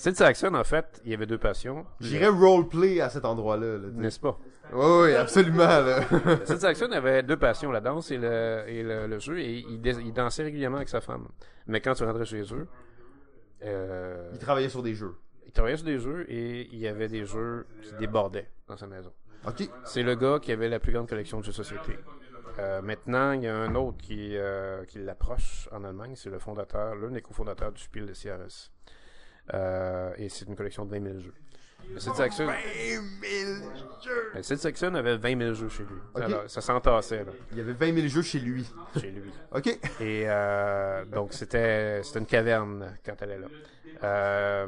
Sid 0.00 0.16
Saxon, 0.16 0.54
en 0.54 0.64
fait, 0.64 0.98
il 1.04 1.10
y 1.10 1.14
avait 1.14 1.26
deux 1.26 1.36
passions. 1.36 1.84
J'irais 2.00 2.28
roleplay 2.28 3.02
à 3.02 3.10
cet 3.10 3.26
endroit-là, 3.26 3.76
là. 3.76 3.88
N'est-ce 3.92 4.18
pas? 4.18 4.38
Oui, 4.72 5.02
oui, 5.02 5.14
absolument, 5.14 5.58
là. 5.58 6.00
Sid 6.46 6.56
Saxon 6.56 6.90
avait 6.90 7.22
deux 7.22 7.36
passions, 7.36 7.70
la 7.70 7.82
danse 7.82 8.10
et 8.10 8.16
le, 8.16 8.64
et 8.66 8.82
le, 8.82 9.06
le 9.06 9.18
jeu, 9.18 9.38
et 9.40 9.58
il, 9.58 10.12
dansait 10.14 10.44
régulièrement 10.44 10.78
avec 10.78 10.88
sa 10.88 11.02
femme. 11.02 11.28
Mais 11.66 11.82
quand 11.82 11.92
tu 11.92 12.04
rentrais 12.04 12.24
chez 12.24 12.40
eux, 12.40 12.66
euh, 13.62 14.30
Il 14.32 14.38
travaillait 14.38 14.70
sur 14.70 14.82
des 14.82 14.94
jeux. 14.94 15.16
il 15.44 15.52
travaillait 15.52 15.76
sur 15.76 15.84
des 15.84 15.98
jeux 15.98 16.24
et 16.30 16.66
il 16.72 16.78
y 16.78 16.88
avait 16.88 17.08
des 17.08 17.26
jeux 17.26 17.66
qui 17.82 17.92
débordaient 17.96 18.48
dans 18.68 18.78
sa 18.78 18.86
maison. 18.86 19.12
C'est 19.84 20.02
le 20.02 20.14
gars 20.14 20.38
qui 20.40 20.50
avait 20.50 20.70
la 20.70 20.78
plus 20.78 20.94
grande 20.94 21.10
collection 21.10 21.40
de 21.40 21.44
jeux 21.44 21.52
de 21.52 21.56
société. 21.56 21.98
Euh, 22.58 22.80
maintenant, 22.80 23.32
il 23.32 23.42
y 23.42 23.48
a 23.48 23.54
un 23.54 23.74
autre 23.74 23.98
qui, 23.98 24.34
euh, 24.34 24.82
qui 24.86 24.98
l'approche 24.98 25.68
en 25.72 25.84
Allemagne, 25.84 26.14
c'est 26.16 26.30
le 26.30 26.38
fondateur, 26.38 26.94
l'un 26.94 27.10
des 27.10 27.20
cofondateurs 27.20 27.72
du 27.72 27.82
Spiel 27.82 28.06
de 28.06 28.14
CRS. 28.14 28.70
Euh, 29.54 30.12
et 30.16 30.28
c'est 30.28 30.46
une 30.46 30.56
collection 30.56 30.84
de 30.84 30.90
20 30.90 31.02
000 31.04 31.20
jeux. 31.20 31.34
Sid 31.96 32.14
Saxon, 32.14 32.46
20 32.46 32.52
000 32.52 33.02
jeux! 34.04 34.42
Sid 34.42 34.58
Saxon 34.58 34.94
avait 34.94 35.16
20 35.16 35.38
000 35.38 35.54
jeux 35.54 35.68
chez 35.68 35.82
lui. 35.82 35.96
Ok. 36.14 36.22
Alors, 36.22 36.42
ça 36.46 36.60
s'entassait, 36.60 37.24
là, 37.24 37.32
Il 37.50 37.58
y 37.58 37.60
avait 37.60 37.72
20 37.72 37.94
000 37.94 38.06
jeux 38.06 38.22
chez 38.22 38.38
lui. 38.38 38.64
chez 39.00 39.10
lui. 39.10 39.30
Ok. 39.52 39.66
Et 40.00 40.24
euh, 40.28 41.04
donc, 41.06 41.32
c'était 41.32 42.00
c'était 42.04 42.20
une 42.20 42.26
caverne 42.26 42.96
quand 43.04 43.14
elle 43.22 43.30
est 43.30 43.38
là. 43.38 43.46
Euh, 44.04 44.66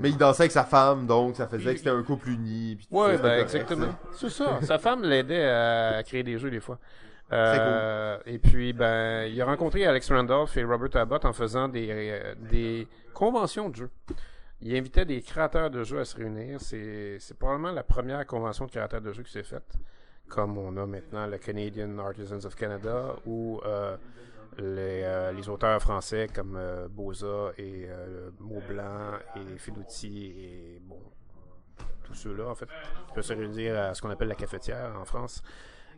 Mais 0.00 0.10
il 0.10 0.16
dansait 0.16 0.44
avec 0.44 0.52
sa 0.52 0.64
femme, 0.64 1.06
donc 1.06 1.36
ça 1.36 1.46
faisait 1.46 1.72
que 1.72 1.78
c'était 1.78 1.90
un 1.90 2.02
couple 2.02 2.30
uni. 2.30 2.76
puis 2.76 2.86
tout 2.86 2.96
Ouais, 2.96 3.16
ça, 3.16 3.22
ben 3.22 3.40
exactement. 3.42 3.94
C'est 4.14 4.30
ça. 4.30 4.58
Sa 4.62 4.78
femme 4.78 5.02
l'aidait 5.02 5.44
à 5.44 6.02
créer 6.04 6.22
des 6.22 6.38
jeux 6.38 6.50
des 6.50 6.60
fois. 6.60 6.78
Très 7.28 7.38
Euh, 7.58 8.18
Et 8.26 8.38
puis, 8.38 8.72
ben, 8.72 9.24
il 9.24 9.40
a 9.40 9.44
rencontré 9.46 9.86
Alex 9.86 10.10
Randolph 10.10 10.56
et 10.56 10.64
Robert 10.64 11.00
Abbott 11.00 11.24
en 11.24 11.32
faisant 11.32 11.68
des, 11.68 11.88
euh, 11.90 12.34
des 12.50 12.86
conventions 13.12 13.68
de 13.68 13.76
jeux. 13.76 13.90
Il 14.60 14.76
invitait 14.76 15.04
des 15.04 15.22
créateurs 15.22 15.70
de 15.70 15.82
jeux 15.82 16.00
à 16.00 16.04
se 16.04 16.16
réunir. 16.16 16.60
C'est 16.60 17.18
probablement 17.38 17.72
la 17.72 17.82
première 17.82 18.26
convention 18.26 18.66
de 18.66 18.70
créateurs 18.70 19.00
de 19.00 19.12
jeux 19.12 19.22
qui 19.22 19.32
s'est 19.32 19.42
faite. 19.42 19.74
Comme 20.28 20.56
on 20.56 20.76
a 20.76 20.86
maintenant 20.86 21.26
le 21.26 21.38
Canadian 21.38 21.98
Artisans 21.98 22.44
of 22.46 22.54
Canada 22.54 23.16
ou 23.26 23.60
euh, 23.66 23.96
les, 24.58 25.02
euh, 25.04 25.32
les 25.32 25.48
auteurs 25.48 25.80
français 25.80 26.28
comme 26.32 26.56
euh, 26.56 26.88
Boza 26.88 27.52
et 27.56 27.86
euh, 27.88 28.30
Maublanc 28.40 29.18
et 29.36 29.58
Fiduti 29.58 30.26
et 30.26 30.80
bon, 30.82 31.00
tous 32.04 32.14
ceux-là, 32.14 32.48
en 32.48 32.54
fait, 32.54 32.66
qui 33.06 33.14
peuvent 33.14 33.24
se 33.24 33.32
réunir 33.32 33.78
à 33.78 33.94
ce 33.94 34.02
qu'on 34.02 34.10
appelle 34.10 34.28
la 34.28 34.34
cafetière 34.34 34.92
en 35.00 35.04
France. 35.04 35.42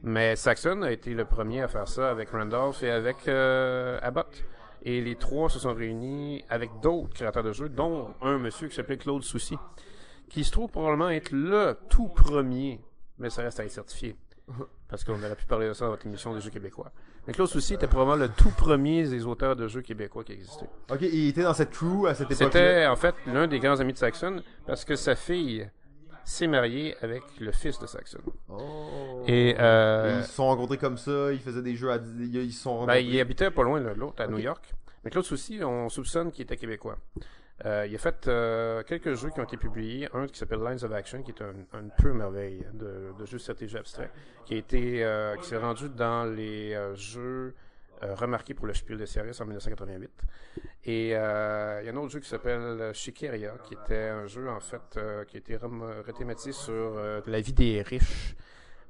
Mais 0.02 0.36
Saxon 0.36 0.82
a 0.82 0.92
été 0.92 1.14
le 1.14 1.24
premier 1.24 1.62
à 1.62 1.68
faire 1.68 1.88
ça 1.88 2.10
avec 2.10 2.30
Randolph 2.30 2.82
et 2.82 2.90
avec 2.90 3.26
Abbott. 3.26 4.44
Et 4.84 5.00
les 5.00 5.16
trois 5.16 5.48
se 5.48 5.58
sont 5.58 5.74
réunis 5.74 6.44
avec 6.50 6.70
d'autres 6.82 7.14
créateurs 7.14 7.42
de 7.42 7.52
jeux, 7.52 7.68
dont 7.68 8.14
un 8.20 8.38
monsieur 8.38 8.68
qui 8.68 8.76
s'appelait 8.76 8.98
Claude 8.98 9.22
Soucy, 9.22 9.56
qui 10.28 10.44
se 10.44 10.50
trouve 10.50 10.70
probablement 10.70 11.08
être 11.08 11.30
le 11.32 11.76
tout 11.88 12.08
premier, 12.08 12.80
mais 13.18 13.30
ça 13.30 13.42
reste 13.42 13.60
à 13.60 13.64
être 13.64 13.70
certifié. 13.70 14.16
Parce 14.88 15.02
qu'on 15.02 15.14
aurait 15.14 15.36
pu 15.36 15.46
parler 15.46 15.68
de 15.68 15.72
ça 15.72 15.86
dans 15.86 15.92
votre 15.92 16.06
émission 16.06 16.34
des 16.34 16.40
jeux 16.40 16.50
québécois. 16.50 16.92
Mais 17.26 17.32
Claude 17.32 17.48
Soucy 17.48 17.74
était 17.74 17.86
probablement 17.86 18.16
le 18.16 18.28
tout 18.28 18.50
premier 18.50 19.08
des 19.08 19.24
auteurs 19.24 19.56
de 19.56 19.66
jeux 19.66 19.80
québécois 19.80 20.22
qui 20.22 20.32
existait. 20.32 20.68
Ok, 20.90 21.00
il 21.00 21.28
était 21.28 21.42
dans 21.42 21.54
cette 21.54 21.70
crew 21.70 22.06
à 22.06 22.14
cette 22.14 22.30
époque-là? 22.30 22.46
C'était 22.52 22.86
en 22.86 22.96
fait 22.96 23.14
l'un 23.26 23.46
des 23.46 23.58
grands 23.58 23.80
amis 23.80 23.94
de 23.94 23.98
Saxon 23.98 24.42
parce 24.66 24.84
que 24.84 24.94
sa 24.94 25.16
fille 25.16 25.68
s'est 26.24 26.46
mariée 26.46 26.96
avec 27.02 27.22
le 27.40 27.52
fils 27.52 27.78
de 27.78 27.86
Saxon. 27.86 28.18
Oh. 28.48 29.22
Et, 29.26 29.54
euh, 29.58 30.16
Et 30.16 30.18
ils 30.20 30.24
se 30.24 30.32
sont 30.32 30.46
rencontrés 30.46 30.78
comme 30.78 30.98
ça, 30.98 31.32
ils 31.32 31.40
faisaient 31.40 31.62
des 31.62 31.76
jeux 31.76 31.90
à... 31.90 31.96
Ils 31.96 32.52
se 32.52 32.62
sont 32.62 32.70
Ben, 32.72 32.78
rencontrés. 32.80 33.02
il 33.02 33.20
habitait 33.20 33.50
pas 33.50 33.62
loin 33.62 33.80
l'un 33.80 33.94
de 33.94 33.98
l'autre, 34.00 34.22
à 34.22 34.26
New 34.26 34.38
York. 34.38 34.74
Mais 35.04 35.10
Claude 35.10 35.24
Soucy, 35.24 35.60
on 35.62 35.88
soupçonne 35.88 36.30
qu'il 36.32 36.42
était 36.44 36.56
québécois. 36.56 36.96
Euh, 37.66 37.86
il 37.88 37.94
a 37.94 37.98
fait 37.98 38.26
euh, 38.26 38.82
quelques 38.82 39.14
jeux 39.14 39.30
qui 39.30 39.38
ont 39.38 39.44
été 39.44 39.56
publiés. 39.56 40.08
Un 40.12 40.26
qui 40.26 40.38
s'appelle 40.38 40.58
Lines 40.60 40.82
of 40.82 40.92
Action, 40.92 41.22
qui 41.22 41.30
est 41.30 41.42
un, 41.42 41.88
pure 41.98 42.14
merveille 42.14 42.66
de, 42.72 43.12
de 43.18 43.26
jeu 43.26 43.36
de 43.36 43.42
stratégie 43.42 43.76
abstrait, 43.76 44.10
qui 44.44 44.54
a 44.54 44.56
été, 44.56 45.04
euh, 45.04 45.36
qui 45.36 45.46
s'est 45.48 45.56
rendu 45.58 45.88
dans 45.88 46.24
les 46.24 46.74
euh, 46.74 46.94
jeux 46.96 47.54
euh, 48.02 48.14
remarqués 48.14 48.54
pour 48.54 48.66
le 48.66 48.74
Spiel 48.74 48.98
de 48.98 49.06
Series 49.06 49.36
en 49.40 49.44
1988. 49.44 50.10
Et 50.84 51.10
euh, 51.14 51.80
il 51.82 51.86
y 51.86 51.88
a 51.88 51.92
un 51.92 51.96
autre 51.96 52.10
jeu 52.10 52.20
qui 52.20 52.28
s'appelle 52.28 52.92
Shikeria, 52.94 53.54
qui 53.64 53.74
était 53.74 54.08
un 54.08 54.26
jeu 54.26 54.48
en 54.48 54.60
fait 54.60 54.96
euh, 54.96 55.24
qui 55.24 55.36
a 55.36 55.38
été 55.38 55.56
rethématisé 55.56 56.52
sur 56.52 57.00
la 57.26 57.40
vie 57.40 57.52
des 57.52 57.82
riches. 57.82 58.36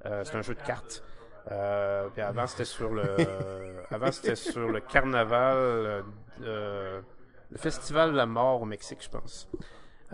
C'est 0.03 0.35
un 0.35 0.43
jeu 0.43 0.55
de 0.55 0.63
cartes. 0.63 1.03
Euh, 1.51 2.09
puis 2.09 2.23
avant 2.23 2.47
c'était 2.47 2.65
sur 2.65 2.91
le 2.91 3.17
avant 3.91 4.11
c'était 4.11 4.35
sur 4.35 4.67
le 4.67 4.81
carnaval 4.81 6.03
euh, 6.41 7.03
le 7.51 7.59
festival 7.59 8.13
de 8.13 8.17
la 8.17 8.25
mort 8.25 8.63
au 8.63 8.65
Mexique 8.65 9.01
je 9.03 9.11
pense 9.11 9.47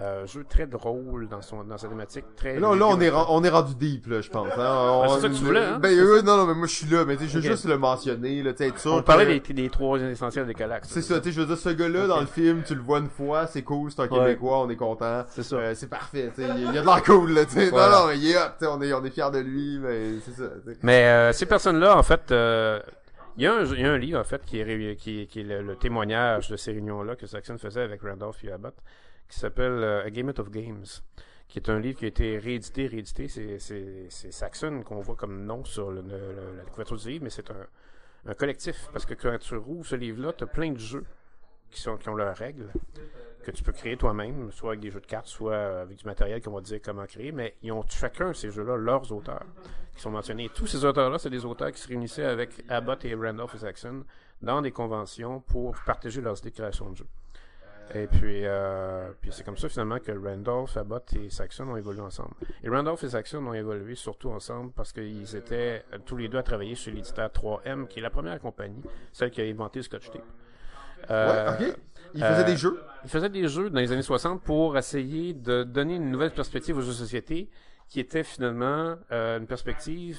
euh, 0.00 0.26
jeu 0.26 0.44
très 0.48 0.66
drôle 0.66 1.28
dans 1.28 1.42
son 1.42 1.62
dans 1.64 1.76
sa 1.76 1.86
thématique 1.88 2.24
très 2.36 2.58
Là, 2.58 2.74
là, 2.74 2.86
on 2.88 3.00
est, 3.00 3.10
on 3.10 3.44
est 3.44 3.48
rendu 3.48 3.74
deep, 3.74 4.06
là, 4.06 4.20
je 4.20 4.30
pense. 4.30 4.48
Hein? 4.56 4.56
On- 4.58 5.02
Ben, 5.02 5.08
c'est 5.16 5.20
ça 5.20 5.28
que 5.28 5.34
tu 5.34 5.44
voulais, 5.44 5.64
hein? 5.64 5.78
Ben, 5.78 5.90
euh, 5.98 6.22
non, 6.22 6.36
non, 6.38 6.46
mais 6.46 6.54
moi, 6.54 6.66
je 6.66 6.74
suis 6.74 6.86
là, 6.86 7.04
mais 7.04 7.16
tu 7.16 7.24
sais, 7.24 7.28
je 7.28 7.34
veux 7.38 7.42
juste 7.42 7.66
le 7.66 7.76
mentionner, 7.76 8.42
là, 8.42 8.52
tu 8.54 8.64
sais, 8.64 8.88
on 8.88 9.00
que- 9.00 9.04
parlait 9.04 9.40
des, 9.40 9.52
des 9.52 9.68
trois 9.70 9.98
essentiels 9.98 10.46
des 10.46 10.54
Calax 10.54 10.88
C'est 10.88 11.02
ça, 11.02 11.18
tu 11.20 11.24
sais, 11.24 11.32
je 11.32 11.40
veux 11.40 11.46
dire, 11.46 11.58
ce 11.58 11.68
gars-là, 11.68 12.06
dans 12.06 12.20
le 12.20 12.26
film, 12.26 12.62
tu 12.66 12.74
le 12.74 12.80
vois 12.80 12.98
une 13.00 13.10
fois, 13.10 13.46
c'est 13.46 13.62
cool, 13.62 13.90
c'est 13.90 14.00
un 14.00 14.04
Ouais. 14.08 14.18
Québécois, 14.18 14.60
on 14.60 14.70
est 14.70 14.76
content. 14.76 15.24
C'est 15.28 15.42
ça. 15.42 15.56
Euh, 15.56 15.74
c'est 15.74 15.88
parfait, 15.90 16.30
tu 16.34 16.42
sais, 16.42 16.48
il 16.56 16.62
y 16.62 16.66
a- 16.66 16.70
il 16.70 16.74
y 16.74 16.78
a 16.78 16.82
de 16.82 16.86
l'air 16.86 17.02
cool, 17.02 17.32
là, 17.32 17.44
tu 17.44 17.52
sais. 17.52 17.68
Voilà. 17.70 17.90
Non, 17.96 18.00
non, 18.02 18.06
mais 18.08 18.18
il 18.18 18.30
est 18.30 18.36
up, 18.36 18.52
tu 18.58 18.64
sais, 18.64 18.70
on 18.72 18.80
est, 18.82 18.92
on 18.92 19.04
est 19.04 19.10
fiers 19.10 19.30
de 19.32 19.38
lui, 19.38 19.78
mais 19.80 20.18
c'est 20.24 20.32
ça. 20.42 20.48
Mais 20.82 21.04
euh, 21.06 21.32
ces 21.32 21.46
personnes-là, 21.46 21.96
en 21.96 22.02
fait, 22.02 22.30
euh, 22.32 22.80
il 23.36 23.44
y, 23.44 23.46
a 23.46 23.54
un- 23.54 23.64
il 23.64 23.80
y 23.80 23.84
a 23.84 23.92
un 23.92 23.98
livre, 23.98 24.18
en 24.20 24.24
fait, 24.24 24.42
qui 24.44 24.60
est, 24.60 24.96
qui, 24.96 25.26
qui 25.26 25.40
est 25.40 25.44
le, 25.44 25.62
le 25.62 25.76
témoignage 25.76 26.48
de 26.50 26.56
ces 26.56 26.72
réunions-là 26.72 27.16
que 27.16 27.26
Saxon 27.26 27.56
faisait 27.58 27.82
avec 27.82 28.02
Randolph 28.02 28.42
et 28.44 28.52
Abbott, 28.52 28.74
qui 29.30 29.38
s'appelle 29.38 29.82
euh, 29.82 30.04
A 30.04 30.10
Game 30.10 30.32
of 30.36 30.50
Games, 30.50 30.84
qui 31.48 31.58
est 31.58 31.70
un 31.70 31.78
livre 31.78 31.98
qui 31.98 32.04
a 32.04 32.08
été 32.08 32.38
réédité, 32.38 32.86
réédité. 32.86 33.28
C'est, 33.28 34.10
Saxon 34.10 34.82
qu'on 34.82 35.00
voit 35.00 35.16
comme 35.16 35.44
nom 35.44 35.64
sur 35.64 35.90
la 35.90 36.64
couverture 36.70 36.96
du 36.96 37.08
livre, 37.08 37.24
mais 37.24 37.30
c'est 37.30 37.50
un, 37.50 37.66
un 38.26 38.34
collectif. 38.34 38.88
Parce 38.92 39.06
que 39.06 39.14
quand 39.14 39.36
tu 39.38 39.54
ce 39.84 39.94
livre-là, 39.96 40.32
tu 40.32 40.44
as 40.44 40.46
plein 40.46 40.72
de 40.72 40.78
jeux 40.78 41.04
qui, 41.70 41.80
sont, 41.80 41.96
qui 41.96 42.08
ont 42.08 42.14
leurs 42.14 42.36
règles, 42.36 42.68
que 43.42 43.50
tu 43.50 43.62
peux 43.62 43.72
créer 43.72 43.96
toi-même, 43.96 44.50
soit 44.52 44.70
avec 44.70 44.80
des 44.80 44.90
jeux 44.90 45.00
de 45.00 45.06
cartes, 45.06 45.26
soit 45.26 45.80
avec 45.80 45.96
du 45.96 46.04
matériel 46.04 46.42
qu'on 46.42 46.52
va 46.52 46.60
dire 46.60 46.80
comment 46.84 47.06
créer, 47.06 47.32
mais 47.32 47.56
ils 47.62 47.72
ont 47.72 47.84
chacun, 47.88 48.32
ces 48.34 48.50
jeux-là, 48.50 48.76
leurs 48.76 49.10
auteurs 49.12 49.46
qui 49.94 50.02
sont 50.02 50.10
mentionnés. 50.10 50.44
Et 50.44 50.48
tous 50.50 50.66
ces 50.66 50.84
auteurs-là, 50.84 51.18
c'est 51.18 51.30
des 51.30 51.44
auteurs 51.44 51.72
qui 51.72 51.80
se 51.80 51.88
réunissaient 51.88 52.24
avec 52.24 52.64
Abbott 52.68 53.04
et 53.04 53.14
Randolph 53.14 53.54
et 53.54 53.58
Saxon 53.58 54.04
dans 54.42 54.60
des 54.60 54.72
conventions 54.72 55.40
pour 55.40 55.74
partager 55.86 56.20
leurs 56.20 56.38
idées 56.38 56.50
de 56.50 56.54
création 56.54 56.90
de 56.90 56.96
jeux. 56.96 57.06
Et 57.94 58.06
puis, 58.06 58.42
euh, 58.44 59.10
puis 59.20 59.30
c'est 59.32 59.44
comme 59.44 59.56
ça 59.56 59.68
finalement 59.68 59.98
que 59.98 60.12
Randolph, 60.12 60.76
Abbott 60.76 61.12
et 61.14 61.28
Saxon 61.30 61.68
ont 61.68 61.76
évolué 61.76 62.00
ensemble. 62.00 62.34
Et 62.62 62.68
Randolph 62.68 63.02
et 63.02 63.08
Saxon 63.10 63.44
ont 63.46 63.54
évolué 63.54 63.94
surtout 63.96 64.30
ensemble 64.30 64.72
parce 64.72 64.92
qu'ils 64.92 65.34
étaient 65.34 65.84
euh, 65.92 65.98
tous 66.04 66.16
les 66.16 66.28
deux 66.28 66.38
à 66.38 66.42
travailler 66.42 66.74
chez 66.74 66.90
l'éditeur 66.92 67.28
3M, 67.28 67.88
qui 67.88 67.98
est 67.98 68.02
la 68.02 68.10
première 68.10 68.38
compagnie, 68.40 68.82
celle 69.12 69.30
qui 69.30 69.40
a 69.40 69.44
inventé 69.44 69.80
le 69.80 69.82
Scotch 69.82 70.10
Tape. 70.10 70.22
Euh, 71.10 71.56
Ouais, 71.58 71.68
ok. 71.68 71.76
Ils 72.14 72.24
faisaient 72.24 72.44
des 72.44 72.56
jeux? 72.56 72.80
Ils 73.04 73.10
faisaient 73.10 73.28
des 73.28 73.48
jeux 73.48 73.70
dans 73.70 73.80
les 73.80 73.92
années 73.92 74.02
60 74.02 74.42
pour 74.42 74.76
essayer 74.76 75.32
de 75.32 75.62
donner 75.62 75.96
une 75.96 76.10
nouvelle 76.10 76.32
perspective 76.32 76.76
aux 76.76 76.80
jeux 76.80 76.88
de 76.88 76.92
société 76.92 77.48
qui 77.88 78.00
était 78.00 78.24
finalement 78.24 78.96
euh, 79.10 79.38
une 79.38 79.46
perspective 79.46 80.18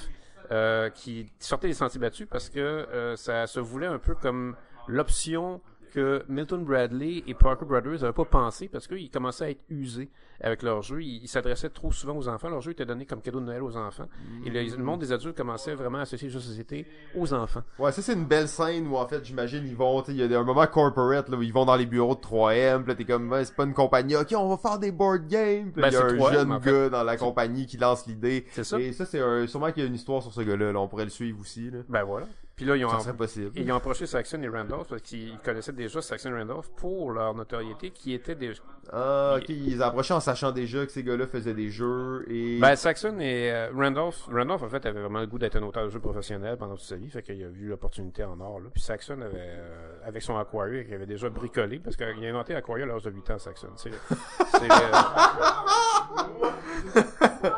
euh, 0.51 0.89
qui 0.89 1.31
sortait 1.39 1.67
des 1.67 1.73
sentiers 1.73 1.99
battus 1.99 2.27
parce 2.29 2.49
que 2.49 2.59
euh, 2.59 3.15
ça 3.15 3.47
se 3.47 3.59
voulait 3.59 3.87
un 3.87 3.99
peu 3.99 4.15
comme 4.15 4.55
l'option 4.87 5.61
que 5.91 6.23
Milton 6.27 6.63
Bradley 6.63 7.23
et 7.27 7.33
Parker 7.33 7.65
Brothers 7.65 8.01
n'avaient 8.01 8.13
pas 8.13 8.25
pensé 8.25 8.67
parce 8.67 8.87
qu'ils 8.87 9.09
commençaient 9.11 9.45
à 9.45 9.49
être 9.51 9.61
usés 9.69 10.09
avec 10.43 10.63
leurs 10.63 10.81
jeux. 10.81 11.03
Ils 11.03 11.27
s'adressaient 11.27 11.69
trop 11.69 11.91
souvent 11.91 12.17
aux 12.17 12.27
enfants. 12.27 12.49
Leurs 12.49 12.61
jeux 12.61 12.71
étaient 12.71 12.85
donnés 12.85 13.05
comme 13.05 13.21
cadeau 13.21 13.39
de 13.39 13.45
Noël 13.45 13.61
aux 13.61 13.77
enfants. 13.77 14.07
Et 14.45 14.49
le, 14.49 14.63
le 14.75 14.83
monde 14.83 14.99
des 15.01 15.11
adultes 15.11 15.37
commençait 15.37 15.75
vraiment 15.75 15.99
à 15.99 16.01
associer 16.01 16.27
les 16.29 16.33
jeux 16.33 16.39
de 16.39 16.43
société 16.45 16.87
aux 17.15 17.31
enfants. 17.33 17.61
Ouais, 17.77 17.91
ça 17.91 18.01
c'est 18.01 18.13
une 18.13 18.25
belle 18.25 18.47
scène 18.47 18.87
où 18.87 18.95
en 18.95 19.07
fait 19.07 19.23
j'imagine 19.23 19.63
ils 19.67 19.75
vont, 19.75 20.01
il 20.07 20.15
y 20.15 20.23
a 20.35 20.39
un 20.39 20.43
moment 20.43 20.65
corporate 20.65 21.29
là 21.29 21.37
où 21.37 21.43
ils 21.43 21.53
vont 21.53 21.65
dans 21.65 21.75
les 21.75 21.85
bureaux 21.85 22.15
de 22.15 22.21
3M, 22.21 22.81
pis 22.83 22.89
là 22.89 22.95
t'es 22.95 23.05
comme 23.05 23.35
c'est 23.43 23.55
pas 23.55 23.65
une 23.65 23.73
compagnie, 23.75 24.15
ok 24.15 24.33
on 24.35 24.49
va 24.49 24.57
faire 24.57 24.79
des 24.79 24.91
board 24.91 25.27
games, 25.27 25.71
Ben, 25.75 25.87
il 25.89 25.93
y 25.93 25.95
a 25.95 26.05
un 26.05 26.07
3M, 26.13 26.33
jeune 26.33 26.51
en 26.53 26.59
fait. 26.59 26.71
gars 26.71 26.89
dans 26.89 27.03
la 27.03 27.17
compagnie 27.17 27.67
qui 27.67 27.77
lance 27.77 28.07
l'idée. 28.07 28.45
C'est 28.51 28.63
ça. 28.63 28.79
Et 28.79 28.93
ça 28.93 29.05
c'est 29.05 29.19
un, 29.19 29.45
sûrement 29.45 29.71
qu'il 29.71 29.83
y 29.83 29.85
a 29.85 29.89
une 29.89 29.95
histoire 29.95 30.23
sur 30.23 30.33
ce 30.33 30.41
gars-là, 30.41 30.71
là, 30.71 30.79
on 30.79 30.87
pourrait 30.87 31.03
le 31.03 31.11
suivre 31.11 31.39
aussi 31.39 31.69
là. 31.69 31.79
Ben 31.87 32.03
voilà. 32.03 32.25
Puis 32.61 32.69
là, 32.69 32.75
ils 32.75 32.85
ont, 32.85 32.89
Ça 32.89 32.99
serait 32.99 33.13
possible. 33.15 33.49
ils 33.55 33.71
ont 33.71 33.75
approché 33.75 34.05
Saxon 34.05 34.39
et 34.43 34.47
Randolph 34.47 34.87
parce 34.87 35.01
qu'ils 35.01 35.35
connaissaient 35.43 35.71
déjà 35.71 35.99
Saxon 35.99 36.29
et 36.29 36.37
Randolph 36.37 36.69
pour 36.75 37.09
leur 37.09 37.33
notoriété 37.33 37.89
qui 37.89 38.13
était 38.13 38.35
déjà. 38.35 38.61
Ah, 38.93 39.37
ok, 39.37 39.49
ils 39.49 39.81
ont 39.81 39.85
approché 39.85 40.13
en 40.13 40.19
sachant 40.19 40.51
déjà 40.51 40.85
que 40.85 40.91
ces 40.91 41.01
gars-là 41.01 41.25
faisaient 41.25 41.55
des 41.55 41.71
jeux 41.71 42.23
et... 42.29 42.59
Ben, 42.59 42.75
Saxon 42.75 43.19
et 43.19 43.51
euh, 43.51 43.71
Randolph, 43.75 44.27
Randolph, 44.31 44.61
en 44.61 44.69
fait, 44.69 44.85
avait 44.85 45.01
vraiment 45.01 45.21
le 45.21 45.25
goût 45.25 45.39
d'être 45.39 45.55
un 45.55 45.63
auteur 45.63 45.85
de 45.85 45.89
jeu 45.89 45.99
professionnel 45.99 46.55
pendant 46.57 46.75
toute 46.75 46.85
sa 46.85 46.97
vie, 46.97 47.09
fait 47.09 47.23
qu'il 47.23 47.43
a 47.43 47.47
vu 47.47 47.67
l'opportunité 47.67 48.23
en 48.23 48.39
or, 48.39 48.59
là. 48.59 48.69
Puis 48.71 48.83
Saxon 48.83 49.19
avait, 49.21 49.31
euh, 49.33 49.97
avec 50.05 50.21
son 50.21 50.37
Aquaria, 50.37 50.83
qu'il 50.83 50.93
avait 50.93 51.07
déjà 51.07 51.29
bricolé, 51.29 51.79
parce 51.79 51.95
qu'il 51.95 52.05
a 52.05 52.29
inventé 52.29 52.53
Aquaria 52.53 52.83
à 52.83 52.89
l'âge 52.89 53.01
de 53.01 53.09
8 53.09 53.31
ans, 53.31 53.39
Saxon. 53.39 53.69
C'est, 53.75 53.89
c'est, 54.51 54.67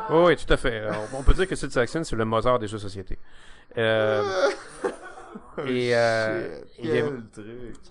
oh, 0.08 0.24
oui, 0.28 0.36
tout 0.36 0.50
à 0.50 0.56
fait. 0.56 0.82
On 1.12 1.22
peut 1.22 1.34
dire 1.34 1.46
que 1.46 1.56
Sid 1.56 1.70
Saxon, 1.72 2.04
c'est 2.04 2.16
le 2.16 2.24
Mozart 2.24 2.58
des 2.58 2.68
jeux 2.68 2.78
de 2.78 2.82
société. 2.82 3.18
Euh, 3.78 4.22
et, 5.66 5.94
euh, 5.96 6.58
Shit, 6.76 7.30
truc. 7.32 7.46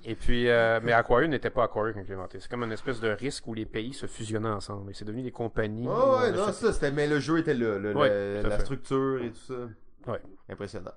et 0.06 0.16
puis, 0.16 0.50
euh, 0.50 0.80
mais 0.84 0.92
Aquarium 0.94 1.32
n'était 1.32 1.50
pas 1.50 1.64
Aquarium 1.64 1.98
inventé. 2.10 2.40
C'est 2.40 2.50
comme 2.50 2.64
une 2.64 2.72
espèce 2.72 3.00
de 3.00 3.10
risque 3.10 3.48
où 3.48 3.54
les 3.54 3.66
pays 3.66 3.94
se 3.94 4.06
fusionnaient 4.06 4.50
ensemble. 4.50 4.92
Et 4.92 4.94
c'est 4.94 5.06
devenu 5.06 5.24
des 5.24 5.32
compagnies. 5.32 5.88
Oh, 5.90 6.18
ouais, 6.22 6.32
non, 6.32 6.52
ça, 6.52 6.74
c'était, 6.74 6.92
mais 6.92 7.08
le 7.08 7.20
jeu 7.20 7.40
était 7.40 7.54
là, 7.54 7.78
le- 7.78 7.96
Ouais, 7.96 8.42
la 8.44 8.60
structure 8.60 9.22
et 9.24 9.32
tout 9.32 9.54
ça. 9.54 10.12
Ouais. 10.12 10.20
Impressionnant. 10.50 10.92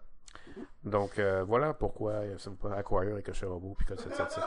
Donc, 0.85 1.19
euh, 1.19 1.45
voilà 1.47 1.75
pourquoi 1.75 2.15
ça 2.39 2.51
vous 2.51 2.57
pas 2.57 2.75
Aquarium 2.75 3.19
et 3.19 3.23
que 3.23 3.33
chez 3.33 3.47
Robot 3.47 3.75
puis 3.77 3.87
que 3.87 3.97
777. 4.01 4.45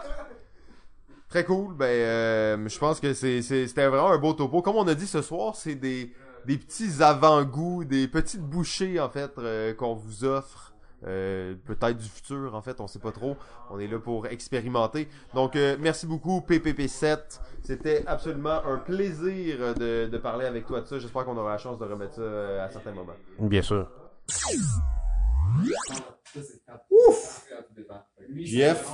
Très 1.29 1.43
cool. 1.43 1.75
Ben, 1.75 2.67
je 2.67 2.79
pense 2.79 2.99
que 2.99 3.13
c'est- 3.13 3.41
c'était 3.43 3.87
vraiment 3.87 4.11
un 4.11 4.17
beau 4.17 4.33
topo. 4.33 4.61
Comme 4.61 4.77
on 4.77 4.87
a 4.87 4.95
dit 4.95 5.05
ce 5.05 5.21
soir, 5.21 5.55
c'est 5.55 5.75
des, 5.75 6.11
des 6.49 6.57
petits 6.57 7.03
avant-goûts, 7.03 7.85
des 7.85 8.07
petites 8.07 8.41
bouchées, 8.41 8.99
en 8.99 9.07
fait, 9.07 9.37
euh, 9.37 9.75
qu'on 9.75 9.93
vous 9.93 10.23
offre. 10.23 10.73
Euh, 11.05 11.53
peut-être 11.63 11.97
du 11.97 12.09
futur, 12.09 12.55
en 12.55 12.61
fait, 12.63 12.81
on 12.81 12.87
sait 12.87 12.97
pas 12.97 13.11
trop. 13.11 13.37
On 13.69 13.77
est 13.79 13.85
là 13.85 13.99
pour 13.99 14.25
expérimenter. 14.25 15.07
Donc, 15.35 15.55
euh, 15.55 15.77
merci 15.79 16.07
beaucoup, 16.07 16.39
PPP7. 16.39 17.39
C'était 17.61 18.03
absolument 18.07 18.65
un 18.65 18.77
plaisir 18.77 19.75
de, 19.75 20.07
de 20.07 20.17
parler 20.17 20.47
avec 20.47 20.65
toi 20.65 20.81
de 20.81 20.87
ça. 20.87 20.97
J'espère 20.97 21.23
qu'on 21.23 21.37
aura 21.37 21.51
la 21.51 21.57
chance 21.59 21.77
de 21.77 21.85
remettre 21.85 22.15
ça 22.15 22.63
à 22.63 22.69
certains 22.71 22.93
moments. 22.93 23.13
Bien 23.37 23.61
sûr. 23.61 23.87
Jeff? 28.37 28.89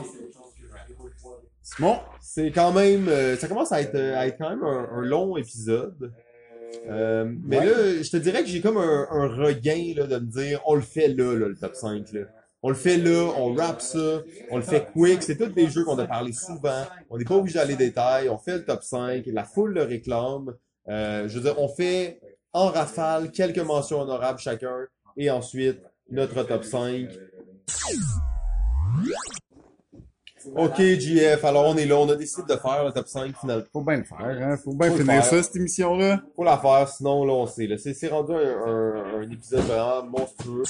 Bon, 1.79 1.99
C'est 2.19 2.51
quand 2.51 2.73
même, 2.73 3.09
ça 3.37 3.47
commence 3.47 3.71
à 3.71 3.79
être, 3.79 3.95
à 3.95 4.27
être 4.27 4.37
quand 4.37 4.49
même 4.49 4.63
un, 4.63 4.89
un 4.91 5.01
long 5.01 5.37
épisode. 5.37 6.11
Euh, 6.87 7.25
mais 7.43 7.59
Ouais. 7.59 7.65
là, 7.65 8.03
je 8.03 8.09
te 8.09 8.17
dirais 8.17 8.41
que 8.43 8.47
j'ai 8.49 8.61
comme 8.61 8.77
un, 8.77 9.07
un 9.09 9.27
regain 9.27 9.93
là, 9.95 10.05
de 10.07 10.17
me 10.19 10.25
dire, 10.31 10.61
on 10.65 10.75
le 10.75 10.81
fait 10.81 11.07
là, 11.07 11.33
là, 11.33 11.47
le 11.47 11.55
top 11.55 11.75
5. 11.75 12.11
Là. 12.13 12.21
On 12.61 12.69
le 12.69 12.75
fait 12.75 12.97
là, 12.97 13.31
on 13.37 13.53
rap 13.53 13.81
ça, 13.81 14.21
on 14.51 14.57
le 14.57 14.63
fait 14.63 14.87
quick. 14.91 15.21
C'est 15.23 15.37
tous 15.37 15.47
des 15.53 15.67
jeux 15.67 15.83
qu'on 15.83 15.97
a 15.99 16.05
parlé 16.07 16.31
souvent. 16.33 16.83
On 17.09 17.17
n'est 17.17 17.25
pas 17.25 17.35
obligé 17.35 17.59
d'aller 17.59 17.75
détail. 17.75 18.27
On 18.29 18.37
fait 18.37 18.57
le 18.57 18.65
top 18.65 18.83
5. 18.83 19.23
La 19.27 19.43
foule 19.43 19.73
le 19.73 19.83
réclame. 19.83 20.53
Euh, 20.87 21.27
je 21.27 21.35
veux 21.37 21.41
dire, 21.43 21.59
on 21.59 21.67
fait 21.67 22.19
en 22.53 22.67
rafale 22.67 23.31
quelques 23.31 23.59
mentions 23.59 24.01
honorables 24.01 24.39
chacun. 24.39 24.87
Et 25.17 25.29
ensuite, 25.29 25.79
notre 26.09 26.43
top 26.43 26.63
5. 26.63 27.07
Ok, 30.55 30.79
JF, 30.79 31.43
alors 31.43 31.65
on 31.67 31.77
est 31.77 31.85
là, 31.85 31.95
on 31.97 32.09
a 32.09 32.15
décidé 32.15 32.43
de 32.47 32.57
faire 32.59 32.83
le 32.85 32.91
top 32.91 33.07
5 33.07 33.35
final. 33.37 33.65
faut 33.71 33.81
bien 33.81 33.97
le 33.97 34.03
faire, 34.03 34.17
hein. 34.19 34.57
Faut 34.57 34.73
bien 34.73 34.89
Faut 34.89 34.97
finir 34.97 35.13
faire. 35.13 35.25
ça, 35.25 35.43
cette 35.43 35.55
émission-là. 35.55 36.21
Faut 36.35 36.43
la 36.43 36.57
faire, 36.57 36.87
sinon 36.89 37.25
là 37.25 37.33
on 37.33 37.47
sait. 37.47 37.67
Là. 37.67 37.77
C'est, 37.77 37.93
c'est 37.93 38.07
rendu 38.07 38.33
un, 38.33 38.37
un, 38.37 39.19
un 39.21 39.29
épisode 39.31 39.61
vraiment 39.61 40.05
monstrueux. 40.05 40.63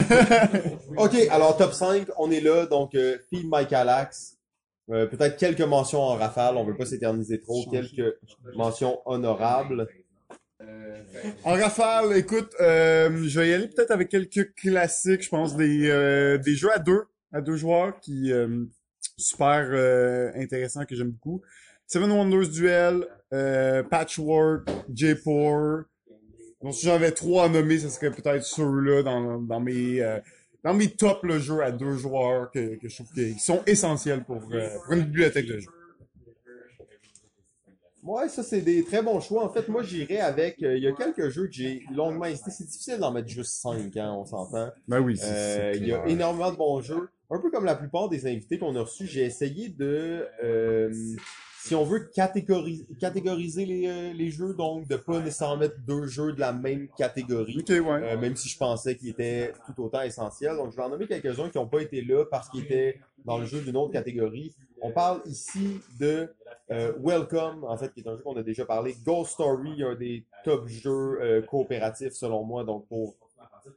ok, 0.96 1.14
alors 1.30 1.56
top 1.56 1.72
5, 1.72 2.06
on 2.18 2.30
est 2.30 2.40
là, 2.40 2.66
donc 2.66 2.94
euh, 2.94 3.18
Feed 3.30 3.46
My 3.50 3.66
Calax. 3.66 4.36
Euh, 4.90 5.06
peut-être 5.06 5.36
quelques 5.36 5.60
mentions 5.60 6.00
en 6.00 6.14
rafale, 6.14 6.56
on 6.56 6.64
veut 6.64 6.76
pas 6.76 6.86
s'éterniser 6.86 7.40
trop, 7.40 7.64
quelques 7.70 8.16
mentions 8.56 9.00
honorables. 9.04 9.86
En 11.44 11.52
rafale, 11.52 12.16
écoute, 12.16 12.50
euh, 12.60 13.10
je 13.26 13.40
vais 13.40 13.48
y 13.50 13.52
aller 13.52 13.68
peut-être 13.68 13.90
avec 13.90 14.08
quelques 14.08 14.54
classiques, 14.54 15.22
je 15.22 15.28
pense, 15.28 15.56
des, 15.56 15.88
euh, 15.90 16.38
des 16.38 16.54
jeux 16.54 16.72
à 16.74 16.78
deux, 16.78 17.04
à 17.32 17.40
deux 17.40 17.56
joueurs 17.56 17.98
qui 18.00 18.32
euh, 18.32 18.64
super 19.16 19.68
euh, 19.70 20.30
intéressants 20.34 20.84
que 20.84 20.94
j'aime 20.96 21.10
beaucoup. 21.10 21.42
Seven 21.86 22.10
Wonders 22.10 22.48
Duel, 22.50 23.06
euh, 23.32 23.82
Patchwork, 23.82 24.68
J4. 24.92 25.84
Donc 26.62 26.74
si 26.74 26.86
j'en 26.86 26.94
avais 26.94 27.12
trois 27.12 27.44
à 27.44 27.48
nommer, 27.48 27.78
ce 27.78 27.88
serait 27.88 28.10
peut-être 28.10 28.42
ceux-là 28.44 29.02
dans, 29.02 29.40
dans 29.40 29.60
mes 29.60 30.00
euh, 30.02 30.18
dans 30.64 30.74
mes 30.74 30.88
top 30.90 31.22
le 31.22 31.38
jeux 31.38 31.62
à 31.62 31.70
deux 31.70 31.92
joueurs 31.96 32.50
que, 32.50 32.74
que 32.76 32.88
je 32.88 32.94
trouve 32.96 33.12
qu'ils 33.12 33.38
sont 33.38 33.62
essentiels 33.66 34.24
pour, 34.24 34.42
euh, 34.52 34.68
pour 34.84 34.92
une 34.94 35.04
bibliothèque 35.04 35.46
de 35.46 35.60
jeux. 35.60 35.70
Ouais, 38.02 38.28
ça 38.28 38.42
c'est 38.42 38.60
des 38.62 38.84
très 38.84 39.02
bons 39.02 39.20
choix. 39.20 39.44
En 39.44 39.50
fait, 39.52 39.68
moi 39.68 39.82
j'irais 39.82 40.20
avec. 40.20 40.62
euh, 40.62 40.76
Il 40.76 40.82
y 40.82 40.86
a 40.88 40.92
quelques 40.92 41.28
jeux 41.28 41.46
que 41.46 41.52
j'ai 41.52 41.84
longuement 41.94 42.24
hésité. 42.24 42.50
C'est 42.50 42.64
difficile 42.64 42.98
d'en 42.98 43.12
mettre 43.12 43.28
juste 43.28 43.60
5, 43.60 43.96
hein, 43.96 44.12
on 44.18 44.24
s'entend. 44.24 44.70
Ben 44.86 45.00
oui, 45.00 45.16
c'est 45.16 45.26
Euh, 45.30 45.72
Il 45.76 45.86
y 45.86 45.92
a 45.92 46.06
énormément 46.06 46.50
de 46.50 46.56
bons 46.56 46.80
jeux. 46.80 47.08
Un 47.30 47.40
peu 47.40 47.50
comme 47.50 47.64
la 47.64 47.74
plupart 47.74 48.08
des 48.08 48.26
invités 48.26 48.58
qu'on 48.58 48.74
a 48.76 48.80
reçus, 48.80 49.06
j'ai 49.06 49.22
essayé 49.24 49.68
de, 49.68 50.26
euh, 50.42 50.90
si 51.58 51.74
on 51.74 51.84
veut, 51.84 52.08
catégoriser, 52.14 52.86
catégoriser 52.98 53.66
les, 53.66 53.86
euh, 53.86 54.12
les 54.14 54.30
jeux, 54.30 54.54
donc 54.54 54.88
de 54.88 54.96
pas 54.96 55.20
nécessairement 55.20 55.58
mettre 55.58 55.78
deux 55.86 56.06
jeux 56.06 56.32
de 56.32 56.40
la 56.40 56.54
même 56.54 56.88
catégorie. 56.96 57.58
Ok, 57.58 57.68
ouais. 57.68 57.82
Euh, 57.86 58.16
même 58.16 58.34
si 58.36 58.48
je 58.48 58.56
pensais 58.56 58.96
qu'ils 58.96 59.10
étaient 59.10 59.52
tout 59.66 59.82
autant 59.82 60.00
essentiels. 60.00 60.56
Donc, 60.56 60.70
je 60.70 60.76
vais 60.76 60.82
en 60.82 60.88
nommer 60.88 61.06
quelques-uns 61.06 61.50
qui 61.50 61.58
n'ont 61.58 61.68
pas 61.68 61.82
été 61.82 62.02
là 62.02 62.24
parce 62.30 62.48
qu'ils 62.48 62.64
étaient 62.64 62.98
dans 63.26 63.36
le 63.36 63.44
jeu 63.44 63.60
d'une 63.60 63.76
autre 63.76 63.92
catégorie. 63.92 64.54
On 64.80 64.92
parle 64.92 65.20
ici 65.26 65.80
de 66.00 66.32
euh, 66.70 66.92
Welcome, 67.02 67.64
en 67.64 67.76
fait, 67.76 67.92
qui 67.92 68.00
est 68.00 68.08
un 68.08 68.16
jeu 68.16 68.22
qu'on 68.22 68.36
a 68.36 68.42
déjà 68.42 68.64
parlé. 68.64 68.96
Ghost 69.04 69.32
Story, 69.32 69.82
un 69.82 69.96
des 69.96 70.24
top 70.44 70.66
jeux 70.68 71.20
euh, 71.20 71.42
coopératifs 71.42 72.14
selon 72.14 72.44
moi. 72.44 72.64
Donc, 72.64 72.86
pour 72.88 73.16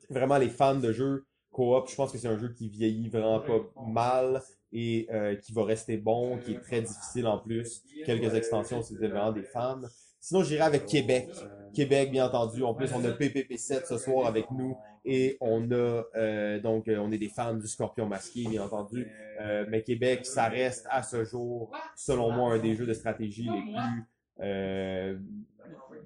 vraiment 0.10 0.38
les 0.38 0.50
fans 0.50 0.76
de 0.76 0.94
jeux 0.94 1.26
coop, 1.52 1.90
je 1.90 1.96
pense 1.96 2.12
que 2.12 2.18
c'est 2.18 2.28
un 2.28 2.38
jeu 2.38 2.50
qui 2.50 2.70
vieillit 2.70 3.10
vraiment 3.10 3.40
pas 3.40 3.60
mal 3.88 4.42
et 4.74 5.08
euh, 5.12 5.36
qui 5.36 5.52
va 5.52 5.66
rester 5.66 5.98
bon, 5.98 6.38
qui 6.38 6.54
est 6.54 6.62
très 6.62 6.82
difficile 6.82 7.28
en 7.28 7.38
plus. 7.38 7.84
Quelques 8.06 8.34
extensions, 8.34 8.82
êtes 8.82 8.98
vraiment 8.98 9.32
des 9.32 9.44
fans. 9.44 9.82
Sinon, 10.20 10.44
j'irai 10.44 10.62
avec 10.62 10.86
Québec. 10.86 11.30
Québec, 11.74 12.12
bien 12.12 12.26
entendu. 12.26 12.64
En 12.64 12.74
plus, 12.74 12.92
on 12.94 13.04
a 13.04 13.10
PPP7 13.10 13.88
ce 13.88 13.98
soir 13.98 14.28
avec 14.28 14.52
nous 14.52 14.78
et 15.04 15.38
on 15.42 15.72
a 15.72 16.04
euh, 16.16 16.60
donc 16.60 16.88
euh, 16.88 16.98
on 17.00 17.12
est 17.12 17.18
des 17.18 17.30
fans 17.30 17.56
du 17.56 17.68
Scorpion 17.68 18.06
masqué, 18.06 18.48
bien 18.48 18.64
entendu. 18.64 19.08
Euh, 19.42 19.66
mais 19.70 19.82
Québec, 19.82 20.26
ça 20.26 20.48
reste 20.48 20.86
à 20.90 21.02
ce 21.02 21.24
jour, 21.24 21.72
selon 21.96 22.32
moi, 22.32 22.54
un 22.54 22.60
des 22.60 22.76
jeux 22.76 22.86
de 22.86 22.94
stratégie 22.94 23.50
les 23.50 23.62
plus 23.62 24.06
euh, 24.42 25.18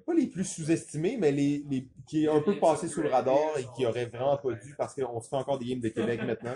pas 0.04 0.14
les 0.14 0.26
plus 0.26 0.44
sous-estimés, 0.44 1.16
mais 1.18 1.32
les, 1.32 1.64
les 1.68 1.88
qui 2.06 2.24
est 2.24 2.28
un 2.28 2.40
peu 2.40 2.58
passé 2.58 2.88
sous 2.88 3.02
le 3.02 3.08
radar 3.08 3.38
et 3.58 3.66
qui 3.76 3.84
aurait 3.86 4.06
vraiment 4.06 4.36
pas 4.36 4.52
dû 4.52 4.74
parce 4.78 4.94
qu'on 4.94 5.20
se 5.20 5.28
fait 5.28 5.36
encore 5.36 5.58
des 5.58 5.66
games 5.66 5.80
de 5.80 5.88
Québec 5.88 6.20
maintenant. 6.26 6.54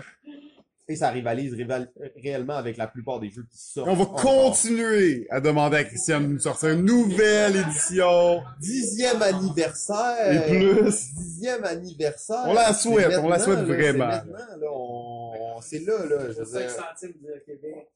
Et 0.88 0.96
ça 0.96 1.10
rivalise 1.10 1.54
rival- 1.54 1.88
réellement 2.20 2.56
avec 2.56 2.76
la 2.76 2.88
plupart 2.88 3.20
des 3.20 3.30
jeux 3.30 3.44
qui 3.48 3.58
sortent. 3.58 3.88
On 3.88 3.94
va 3.94 4.02
encore. 4.02 4.50
continuer 4.50 5.24
à 5.30 5.40
demander 5.40 5.76
à 5.76 5.84
Christian 5.84 6.20
de 6.20 6.26
nous 6.26 6.38
sortir 6.40 6.70
une 6.70 6.84
nouvelle 6.84 7.54
édition. 7.54 8.42
Dixième 8.60 9.22
anniversaire! 9.22 10.50
Et 10.52 10.58
plus. 10.58 11.14
Dixième 11.14 11.62
anniversaire! 11.64 12.42
On 12.46 12.54
la 12.54 12.72
souhaite, 12.72 13.18
on 13.22 13.28
la 13.28 13.38
souhaite 13.38 13.60
vraiment. 13.60 14.10
C'est 14.10 14.30
maintenant, 14.32 14.56
là, 14.60 14.66
on, 14.72 15.32
on- 15.56 15.60
c'est 15.60 15.78
là, 15.78 16.06
là. 16.06 16.32
Je 16.32 16.42
veux 16.42 16.58
dire. 16.58 16.70
centimes 16.70 17.20
de 17.22 17.38
Québec. 17.46 17.86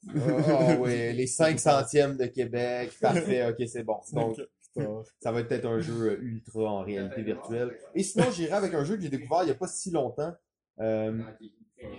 Ah 0.49 0.77
oui, 0.79 1.13
les 1.15 1.27
5 1.27 1.59
centièmes 1.59 2.17
de 2.17 2.27
Québec. 2.27 2.93
Parfait, 3.01 3.47
ok, 3.49 3.67
c'est 3.67 3.83
bon. 3.83 3.97
Donc, 4.13 4.37
ça 5.21 5.33
va 5.33 5.41
être 5.41 5.49
peut-être 5.49 5.67
un 5.67 5.81
jeu 5.81 6.11
euh, 6.11 6.23
ultra 6.23 6.71
en 6.71 6.83
réalité 6.83 7.23
virtuelle. 7.23 7.77
Et 7.95 8.03
sinon, 8.03 8.31
j'irai 8.31 8.53
avec 8.53 8.75
un 8.75 8.85
jeu 8.85 8.97
que 8.97 9.03
j'ai 9.03 9.09
découvert 9.09 9.43
il 9.43 9.47
n'y 9.47 9.53
a 9.53 9.57
pas 9.57 9.69
si 9.69 9.91
longtemps, 9.91 10.33
euh, 10.81 11.23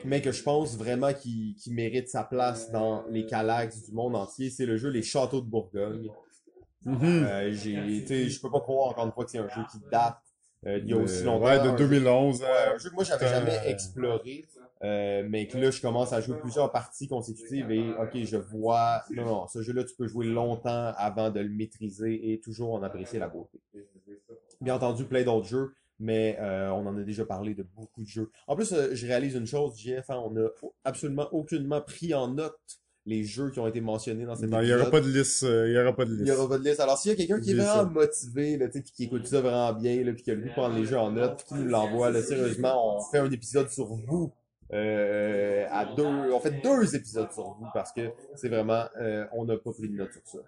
mais 0.04 0.22
que 0.22 0.32
je 0.32 0.44
pense 0.44 0.78
vraiment 0.78 1.14
qui, 1.14 1.56
qui 1.60 1.72
mérite 1.72 2.10
sa 2.10 2.24
place 2.24 2.72
dans 2.72 3.06
les 3.08 3.26
calax 3.26 3.84
du 3.84 3.94
monde 3.94 4.16
entier. 4.16 4.50
C'est 4.50 4.66
le 4.66 4.78
jeu 4.78 4.90
Les 4.90 5.04
Châteaux 5.04 5.42
de 5.42 5.48
Bourgogne. 5.48 6.10
Euh, 6.88 7.52
j'ai, 7.54 7.74
tu 8.02 8.08
sais, 8.08 8.30
je 8.30 8.42
peux 8.42 8.52
pas 8.52 8.60
croire 8.60 8.90
encore 8.90 9.06
une 9.06 9.12
fois 9.12 9.26
que 9.26 9.32
c'est 9.32 9.40
un 9.40 9.50
jeu 9.50 9.62
qui 9.72 9.80
date 9.92 10.18
euh, 10.68 10.80
d'il 10.80 10.90
y 10.90 10.94
a 10.94 10.98
aussi 10.98 11.22
Euh, 11.22 11.26
longtemps. 11.26 11.46
ouais, 11.46 11.58
de 11.60 11.68
Un 11.70 11.78
jeu- 11.78 11.84
2011. 11.88 12.42
Ouais, 12.42 12.48
un 12.74 12.78
jeu 12.78 12.90
que 12.90 12.96
moi 12.96 13.04
j'avais 13.04 13.28
jamais 13.28 13.60
exploré, 13.66 14.46
euh, 14.84 15.26
mais 15.30 15.48
que 15.48 15.58
là 15.58 15.72
je 15.72 15.82
commence 15.82 16.12
à 16.14 16.22
jouer 16.22 16.38
plusieurs 16.40 16.72
parties 16.72 17.08
consécutives 17.08 17.72
et 17.72 17.94
ok 18.00 18.12
je 18.24 18.38
vois, 18.38 19.04
non 19.12 19.26
non, 19.26 19.48
ce 19.48 19.62
jeu-là 19.62 19.84
tu 19.84 19.96
peux 19.96 20.08
jouer 20.08 20.26
longtemps 20.26 20.94
avant 20.98 21.30
de 21.32 21.40
le 21.40 21.50
maîtriser 21.50 22.32
et 22.34 22.40
toujours 22.40 22.74
en 22.74 22.84
apprécier 22.84 23.20
la 23.20 23.28
beauté. 23.28 23.60
Bien 24.62 24.76
entendu 24.76 25.06
plein 25.06 25.24
d'autres 25.24 25.48
jeux, 25.48 25.74
mais 26.00 26.38
euh, 26.40 26.70
on 26.72 26.86
en 26.88 26.98
a 26.98 27.04
déjà 27.04 27.26
parlé 27.26 27.54
de 27.54 27.64
beaucoup 27.76 28.02
de 28.04 28.08
jeux. 28.08 28.32
En 28.48 28.56
plus, 28.56 28.72
euh, 28.74 28.90
je 28.94 29.06
réalise 29.06 29.36
une 29.36 29.46
chose, 29.46 29.78
JF, 29.78 30.10
hein, 30.10 30.22
on 30.26 30.32
n'a 30.32 30.48
absolument 30.84 31.28
aucunement 31.34 31.82
pris 31.82 32.14
en 32.14 32.30
note 32.30 32.58
les 33.08 33.24
jeux 33.24 33.52
qui 33.52 33.60
ont 33.60 33.68
été 33.68 33.82
mentionnés 33.82 34.26
dans 34.26 34.36
cette 34.36 34.50
Non, 34.50 34.62
il 34.62 34.68
y 34.70 34.74
aura 34.74 34.90
pas 34.90 35.00
de 35.02 35.08
liste, 35.10 35.44
euh, 35.44 35.68
il 35.70 35.74
y 35.76 35.80
aura 35.80 35.96
pas 35.96 36.06
de 36.06 36.12
il 36.12 36.18
liste. 36.18 36.28
y 36.28 36.32
aura 36.32 36.50
pas 36.50 36.58
de 36.58 36.64
liste. 36.64 36.80
Alors, 36.80 36.98
s'il 36.98 37.12
y 37.12 37.14
a 37.14 37.18
quelqu'un 37.18 37.40
qui 37.40 37.52
est 37.52 37.56
vraiment 37.56 37.74
ça. 37.74 37.84
motivé, 37.86 38.58
là, 38.58 38.68
tu 38.68 38.74
sais, 38.74 38.82
puis 38.82 38.92
qui 38.92 39.04
écoute 39.06 39.28
ça 39.28 39.42
vraiment 39.42 39.74
bien, 39.74 40.04
là, 40.04 40.12
puis 40.14 40.24
qui 40.24 40.32
a 40.32 40.36
le 40.36 40.42
goût 40.42 40.48
de 40.48 40.54
prendre 40.54 40.76
les 40.76 40.86
jeux 40.86 40.98
en 40.98 41.12
note, 41.12 41.44
qui 41.48 41.54
nous 41.54 41.66
l'envoie, 41.66 42.10
là, 42.10 42.22
sérieusement, 42.24 42.98
on 42.98 43.02
fait 43.12 43.20
un 43.20 43.30
épisode 43.32 43.70
sur 43.70 43.86
vous. 43.86 44.32
Euh, 44.74 45.68
à 45.70 45.86
deux, 45.96 46.04
on 46.04 46.40
fait 46.40 46.60
deux 46.64 46.96
épisodes 46.96 47.32
sur 47.32 47.44
vous 47.44 47.68
parce 47.74 47.92
que 47.92 48.10
c'est 48.36 48.50
vraiment, 48.50 48.86
euh, 49.00 49.24
on 49.34 49.46
n'a 49.46 49.58
pas 49.58 49.72
pris 49.72 49.88
de 49.88 49.96
notes 49.96 50.12
sur 50.12 50.22
ça. 50.26 50.40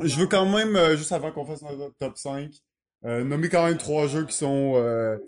Je 0.00 0.18
veux 0.18 0.26
quand 0.26 0.46
même, 0.46 0.76
euh, 0.76 0.96
juste 0.96 1.12
avant 1.12 1.30
qu'on 1.30 1.44
fasse 1.44 1.60
notre 1.60 1.94
top 1.98 2.16
5, 2.16 2.50
euh, 3.04 3.22
nommer 3.22 3.50
quand 3.50 3.66
même 3.66 3.76
trois 3.76 4.06
jeux 4.06 4.24
qui 4.24 4.34
sont 4.34 4.72
euh, 4.76 5.18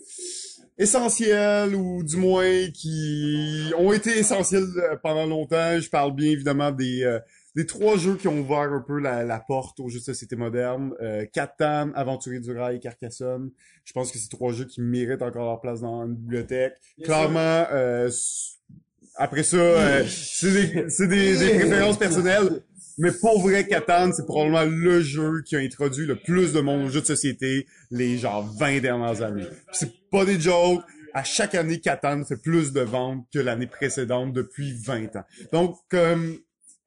essentiels 0.79 1.75
ou 1.75 2.03
du 2.03 2.17
moins 2.17 2.69
qui 2.73 3.73
ont 3.79 3.93
été 3.93 4.19
essentiels 4.19 4.67
euh, 4.77 4.97
pendant 5.03 5.27
longtemps. 5.27 5.79
Je 5.81 5.89
parle 5.89 6.15
bien 6.15 6.31
évidemment 6.31 6.71
des 6.71 7.05
euh, 7.05 7.19
des 7.57 7.65
trois 7.65 7.97
jeux 7.97 8.17
qui 8.17 8.29
ont 8.29 8.39
ouvert 8.39 8.71
un 8.71 8.85
peu 8.87 9.01
la, 9.01 9.25
la 9.25 9.41
porte 9.41 9.81
aux 9.81 9.89
jeux 9.89 9.99
de 9.99 10.05
société 10.05 10.37
moderne. 10.37 10.93
Euh, 11.01 11.25
Catan, 11.33 11.91
Aventurier 11.95 12.39
du 12.39 12.53
Rail 12.53 12.77
et 12.77 12.81
Carcassonne. 12.81 13.51
Je 13.85 13.93
pense 13.95 14.13
que 14.13 14.19
c'est 14.19 14.29
trois 14.29 14.53
jeux 14.53 14.67
qui 14.67 14.83
méritent 14.83 15.23
encore 15.23 15.47
leur 15.47 15.61
place 15.63 15.81
dans 15.81 16.05
une 16.05 16.15
bibliothèque. 16.15 16.75
Clairement, 17.03 17.65
euh, 17.73 18.11
après 19.15 19.43
ça, 19.43 19.57
euh, 19.57 20.05
c'est 20.07 20.53
des, 20.53 20.87
des, 21.07 21.39
des 21.39 21.59
préférences 21.59 21.99
personnelles. 21.99 22.63
Mais 22.99 23.11
pour 23.13 23.41
vrai, 23.41 23.67
Catan, 23.67 24.13
c'est 24.13 24.27
probablement 24.27 24.65
le 24.65 25.01
jeu 25.01 25.43
qui 25.43 25.57
a 25.57 25.59
introduit 25.59 26.07
le 26.07 26.17
plus 26.17 26.53
de 26.53 26.61
monde 26.61 26.87
aux 26.87 26.91
jeux 26.91 27.01
de 27.01 27.07
société 27.07 27.67
les 27.91 28.19
genre 28.19 28.47
20 28.59 28.81
dernières 28.81 29.23
années. 29.23 29.47
Pas 30.17 30.25
des 30.25 30.41
jokes. 30.41 30.83
À 31.13 31.25
chaque 31.25 31.55
année, 31.55 31.79
Catan 31.79 32.25
fait 32.25 32.39
plus 32.39 32.73
de 32.73 32.81
ventes 32.81 33.27
que 33.31 33.39
l'année 33.39 33.67
précédente 33.67 34.33
depuis 34.33 34.73
20 34.73 35.15
ans. 35.17 35.25
Donc, 35.53 35.77
comme 35.91 36.39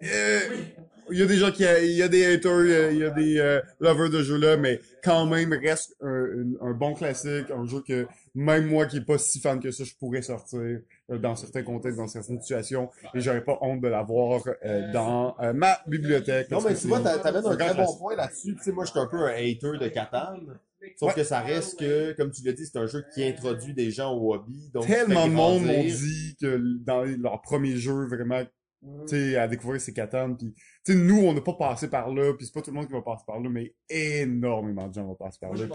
euh, 0.03 0.39
il 1.11 1.19
y 1.19 1.21
a 1.21 1.25
des 1.27 1.37
gens 1.37 1.51
qui, 1.51 1.63
il 1.63 1.95
y 1.95 2.01
a 2.01 2.07
des 2.07 2.25
haters, 2.25 2.65
il 2.65 2.71
y 2.71 2.75
a, 2.75 2.91
il 2.91 2.97
y 2.97 3.03
a 3.03 3.09
des 3.11 3.37
euh, 3.37 3.61
lovers 3.79 4.09
de 4.09 4.23
jeux 4.23 4.37
là, 4.37 4.57
mais 4.57 4.79
quand 5.03 5.27
même 5.27 5.53
reste 5.53 5.95
un, 6.01 6.71
bon 6.71 6.95
classique, 6.95 7.51
un 7.55 7.65
jeu 7.65 7.83
que 7.87 8.07
même 8.33 8.65
moi 8.65 8.87
qui 8.87 8.97
est 8.97 9.05
pas 9.05 9.19
si 9.19 9.39
fan 9.39 9.59
que 9.59 9.69
ça, 9.69 9.83
je 9.83 9.93
pourrais 9.95 10.21
sortir 10.23 10.59
euh, 10.59 11.17
dans 11.17 11.35
certains 11.35 11.63
contextes, 11.63 11.97
dans 11.97 12.07
certaines 12.07 12.41
situations, 12.41 12.89
et 13.13 13.19
j'aurais 13.19 13.43
pas 13.43 13.57
honte 13.61 13.81
de 13.81 13.87
l'avoir 13.87 14.41
euh, 14.65 14.91
dans 14.91 15.35
euh, 15.39 15.53
ma 15.53 15.77
bibliothèque. 15.87 16.49
Non, 16.51 16.61
mais 16.61 16.73
tu 16.73 16.87
vois, 16.87 16.99
t'amènes 16.99 17.45
un 17.45 17.55
très 17.55 17.73
bon 17.75 17.95
point 17.95 18.15
là-dessus. 18.15 18.55
Tu 18.55 18.63
sais, 18.63 18.71
moi, 18.71 18.85
je 18.85 18.91
suis 18.91 18.99
un 18.99 19.07
peu 19.07 19.23
un 19.23 19.33
hater 19.33 19.77
de 19.79 19.87
Catan. 19.87 20.39
Sauf 20.97 21.09
Ouais. 21.09 21.15
que 21.15 21.23
ça 21.23 21.41
reste 21.41 21.79
que, 21.79 22.13
comme 22.13 22.31
tu 22.31 22.43
l'as 22.43 22.53
dit, 22.53 22.65
c'est 22.65 22.77
un 22.77 22.87
jeu 22.87 23.03
qui 23.13 23.23
introduit 23.23 23.73
des 23.73 23.91
gens 23.91 24.13
au 24.13 24.33
hobby. 24.33 24.69
Donc, 24.73 24.85
Tellement 24.87 25.27
de 25.27 25.33
monde 25.33 25.65
m'ont 25.65 25.83
dit 25.83 26.35
que 26.41 26.61
dans 26.83 27.03
leur 27.03 27.41
premier 27.41 27.75
jeu, 27.75 28.07
vraiment, 28.07 28.43
tu 29.07 29.07
sais, 29.07 29.35
à 29.35 29.47
découvrir 29.49 29.81
c'est 29.81 29.91
Catan, 29.91 30.35
puis 30.35 30.53
tu 30.85 30.93
sais, 30.93 30.97
nous, 30.97 31.17
on 31.19 31.33
n'a 31.33 31.41
pas 31.41 31.53
passé 31.53 31.89
par 31.89 32.13
là, 32.13 32.33
puis 32.33 32.45
c'est 32.45 32.53
pas 32.53 32.61
tout 32.61 32.71
le 32.71 32.77
monde 32.77 32.87
qui 32.87 32.93
va 32.93 33.01
passer 33.01 33.23
par 33.27 33.37
là, 33.41 33.49
mais 33.49 33.73
énormément 33.89 34.87
de 34.87 34.93
gens 34.93 35.05
vont 35.05 35.15
passer 35.15 35.37
par 35.41 35.53
là, 35.53 35.67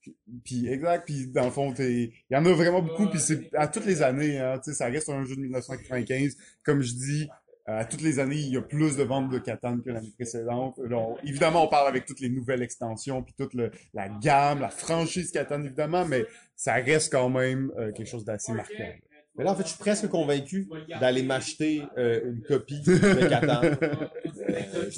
puis, 0.00 0.16
puis 0.44 0.68
exact, 0.68 1.04
puis 1.04 1.26
dans 1.32 1.46
le 1.46 1.50
fond, 1.50 1.72
t'es, 1.72 2.12
il 2.30 2.34
y 2.34 2.36
en 2.36 2.46
a 2.46 2.52
vraiment 2.52 2.80
beaucoup, 2.80 3.08
puis 3.08 3.18
c'est 3.18 3.52
à 3.56 3.66
toutes 3.66 3.86
les 3.86 4.02
années, 4.02 4.38
hein, 4.38 4.60
tu 4.62 4.70
sais, 4.70 4.76
ça 4.76 4.86
reste 4.86 5.08
un 5.08 5.24
jeu 5.24 5.34
de 5.34 5.40
1995, 5.40 6.36
comme 6.64 6.80
je 6.80 6.92
dis, 6.92 7.28
à 7.66 7.84
toutes 7.84 8.02
les 8.02 8.18
années, 8.18 8.36
il 8.36 8.52
y 8.52 8.56
a 8.56 8.62
plus 8.62 8.96
de 8.96 9.02
ventes 9.04 9.30
de 9.30 9.38
Catan 9.38 9.78
que 9.80 9.90
l'année 9.90 10.12
précédente. 10.14 10.78
Évidemment, 11.24 11.64
on 11.64 11.68
parle 11.68 11.88
avec 11.88 12.04
toutes 12.04 12.20
les 12.20 12.28
nouvelles 12.28 12.62
extensions, 12.62 13.22
puis 13.22 13.34
toute 13.38 13.54
le- 13.54 13.70
la 13.94 14.08
gamme, 14.08 14.60
la 14.60 14.68
franchise 14.68 15.30
Catan, 15.30 15.62
évidemment, 15.62 16.04
mais 16.04 16.24
ça 16.56 16.74
reste 16.74 17.10
quand 17.12 17.30
même 17.30 17.72
euh, 17.78 17.90
quelque 17.92 18.08
chose 18.08 18.24
d'assez 18.24 18.52
marquant. 18.52 18.92
Mais 19.36 19.42
là, 19.44 19.50
en 19.52 19.56
fait, 19.56 19.64
je 19.64 19.68
suis 19.70 19.78
presque 19.78 20.08
convaincu 20.08 20.68
d'aller 21.00 21.22
m'acheter 21.24 21.82
euh, 21.98 22.20
une 22.32 22.42
copie 22.42 22.80
de 22.82 22.96
Catan. 23.28 23.62
Euh, 23.64 24.90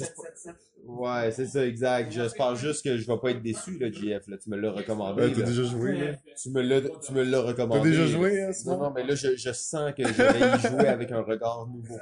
Ouais, 0.85 1.31
c'est 1.31 1.47
ça, 1.47 1.65
exact. 1.65 2.11
J'espère 2.13 2.55
juste 2.55 2.83
que 2.85 2.97
je 2.97 3.05
vais 3.05 3.17
pas 3.21 3.31
être 3.31 3.41
déçu, 3.41 3.77
là, 3.77 3.91
JF. 3.91 4.25
Là. 4.29 4.37
Tu 4.37 4.49
me 4.49 4.55
l'as 4.55 4.71
recommandé. 4.71 5.23
Ouais, 5.23 5.33
t'as 5.33 5.41
déjà 5.41 5.63
joué, 5.63 5.97
là. 5.97 6.13
Tu 6.41 6.49
me 6.49 6.61
l'as, 6.61 6.81
tu 7.05 7.11
me 7.11 7.23
l'as 7.23 7.41
recommandé. 7.41 7.81
T'as 7.81 7.89
déjà 7.89 8.05
joué, 8.07 8.41
hein, 8.41 8.51
Non, 8.65 8.77
non, 8.77 8.91
mais 8.91 9.03
là, 9.03 9.13
je, 9.13 9.35
je 9.35 9.51
sens 9.51 9.91
que 9.93 10.03
je 10.07 10.13
vais 10.13 10.39
y 10.39 10.69
jouer 10.71 10.87
avec 10.87 11.11
un 11.11 11.19
regard 11.21 11.67
nouveau. 11.67 11.99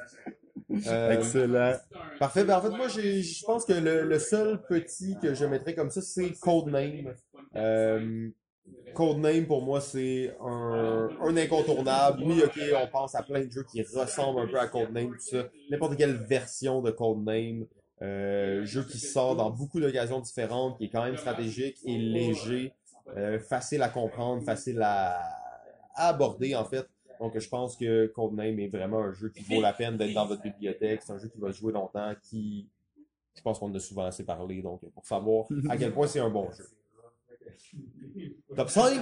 Euh, 0.87 1.11
Excellent. 1.11 1.73
Parfait. 2.19 2.43
Ben, 2.43 2.57
en 2.57 2.61
fait, 2.61 2.69
moi, 2.69 2.87
je 2.87 3.45
pense 3.45 3.65
que 3.65 3.73
le, 3.73 4.03
le 4.03 4.19
seul 4.19 4.61
petit 4.67 5.17
que 5.21 5.33
je 5.33 5.45
mettrais 5.45 5.75
comme 5.75 5.89
ça, 5.89 6.01
c'est 6.01 6.31
Codename. 6.39 7.13
Euh, 7.55 8.29
Codename, 8.93 9.45
pour 9.45 9.61
moi, 9.61 9.81
c'est 9.81 10.35
un, 10.41 11.09
un 11.21 11.37
incontournable. 11.37 12.23
Oui, 12.23 12.41
ok, 12.43 12.59
on 12.81 12.87
pense 12.87 13.15
à 13.15 13.23
plein 13.23 13.43
de 13.45 13.51
jeux 13.51 13.63
qui 13.63 13.81
ressemblent 13.83 14.39
un 14.41 14.47
peu 14.47 14.59
à 14.59 14.67
Codename, 14.67 15.11
tout 15.11 15.19
ça. 15.19 15.47
N'importe 15.69 15.97
quelle 15.97 16.15
version 16.15 16.81
de 16.81 16.91
Codename. 16.91 17.65
Euh, 18.01 18.65
jeu 18.65 18.83
qui 18.83 18.99
sort 18.99 19.37
dans 19.37 19.49
beaucoup 19.49 19.79
d'occasions 19.79 20.19
différentes, 20.19 20.77
qui 20.77 20.85
est 20.85 20.89
quand 20.89 21.03
même 21.05 21.15
stratégique 21.15 21.77
et 21.85 21.97
léger, 21.97 22.73
euh, 23.15 23.39
facile 23.39 23.81
à 23.83 23.87
comprendre, 23.89 24.43
facile 24.43 24.81
à, 24.81 25.19
à 25.95 26.09
aborder, 26.09 26.55
en 26.55 26.65
fait. 26.65 26.85
Donc, 27.19 27.37
je 27.37 27.49
pense 27.49 27.75
que 27.75 28.07
Codename 28.07 28.59
est 28.59 28.67
vraiment 28.67 28.99
un 28.99 29.13
jeu 29.13 29.29
qui 29.29 29.43
vaut 29.43 29.61
la 29.61 29.73
peine 29.73 29.97
d'être 29.97 30.13
dans 30.13 30.25
votre 30.25 30.41
bibliothèque. 30.41 31.01
C'est 31.03 31.13
un 31.13 31.17
jeu 31.17 31.29
qui 31.29 31.39
va 31.39 31.51
jouer 31.51 31.73
longtemps, 31.73 32.13
qui, 32.23 32.67
je 33.35 33.41
pense 33.41 33.59
qu'on 33.59 33.73
a 33.73 33.79
souvent 33.79 34.05
assez 34.05 34.23
parlé, 34.23 34.61
donc, 34.61 34.81
pour 34.93 35.05
savoir 35.05 35.45
à 35.69 35.77
quel 35.77 35.93
point 35.93 36.07
c'est 36.07 36.19
un 36.19 36.29
bon 36.29 36.49
jeu. 36.51 36.65
Top 38.55 38.69
5? 38.69 39.01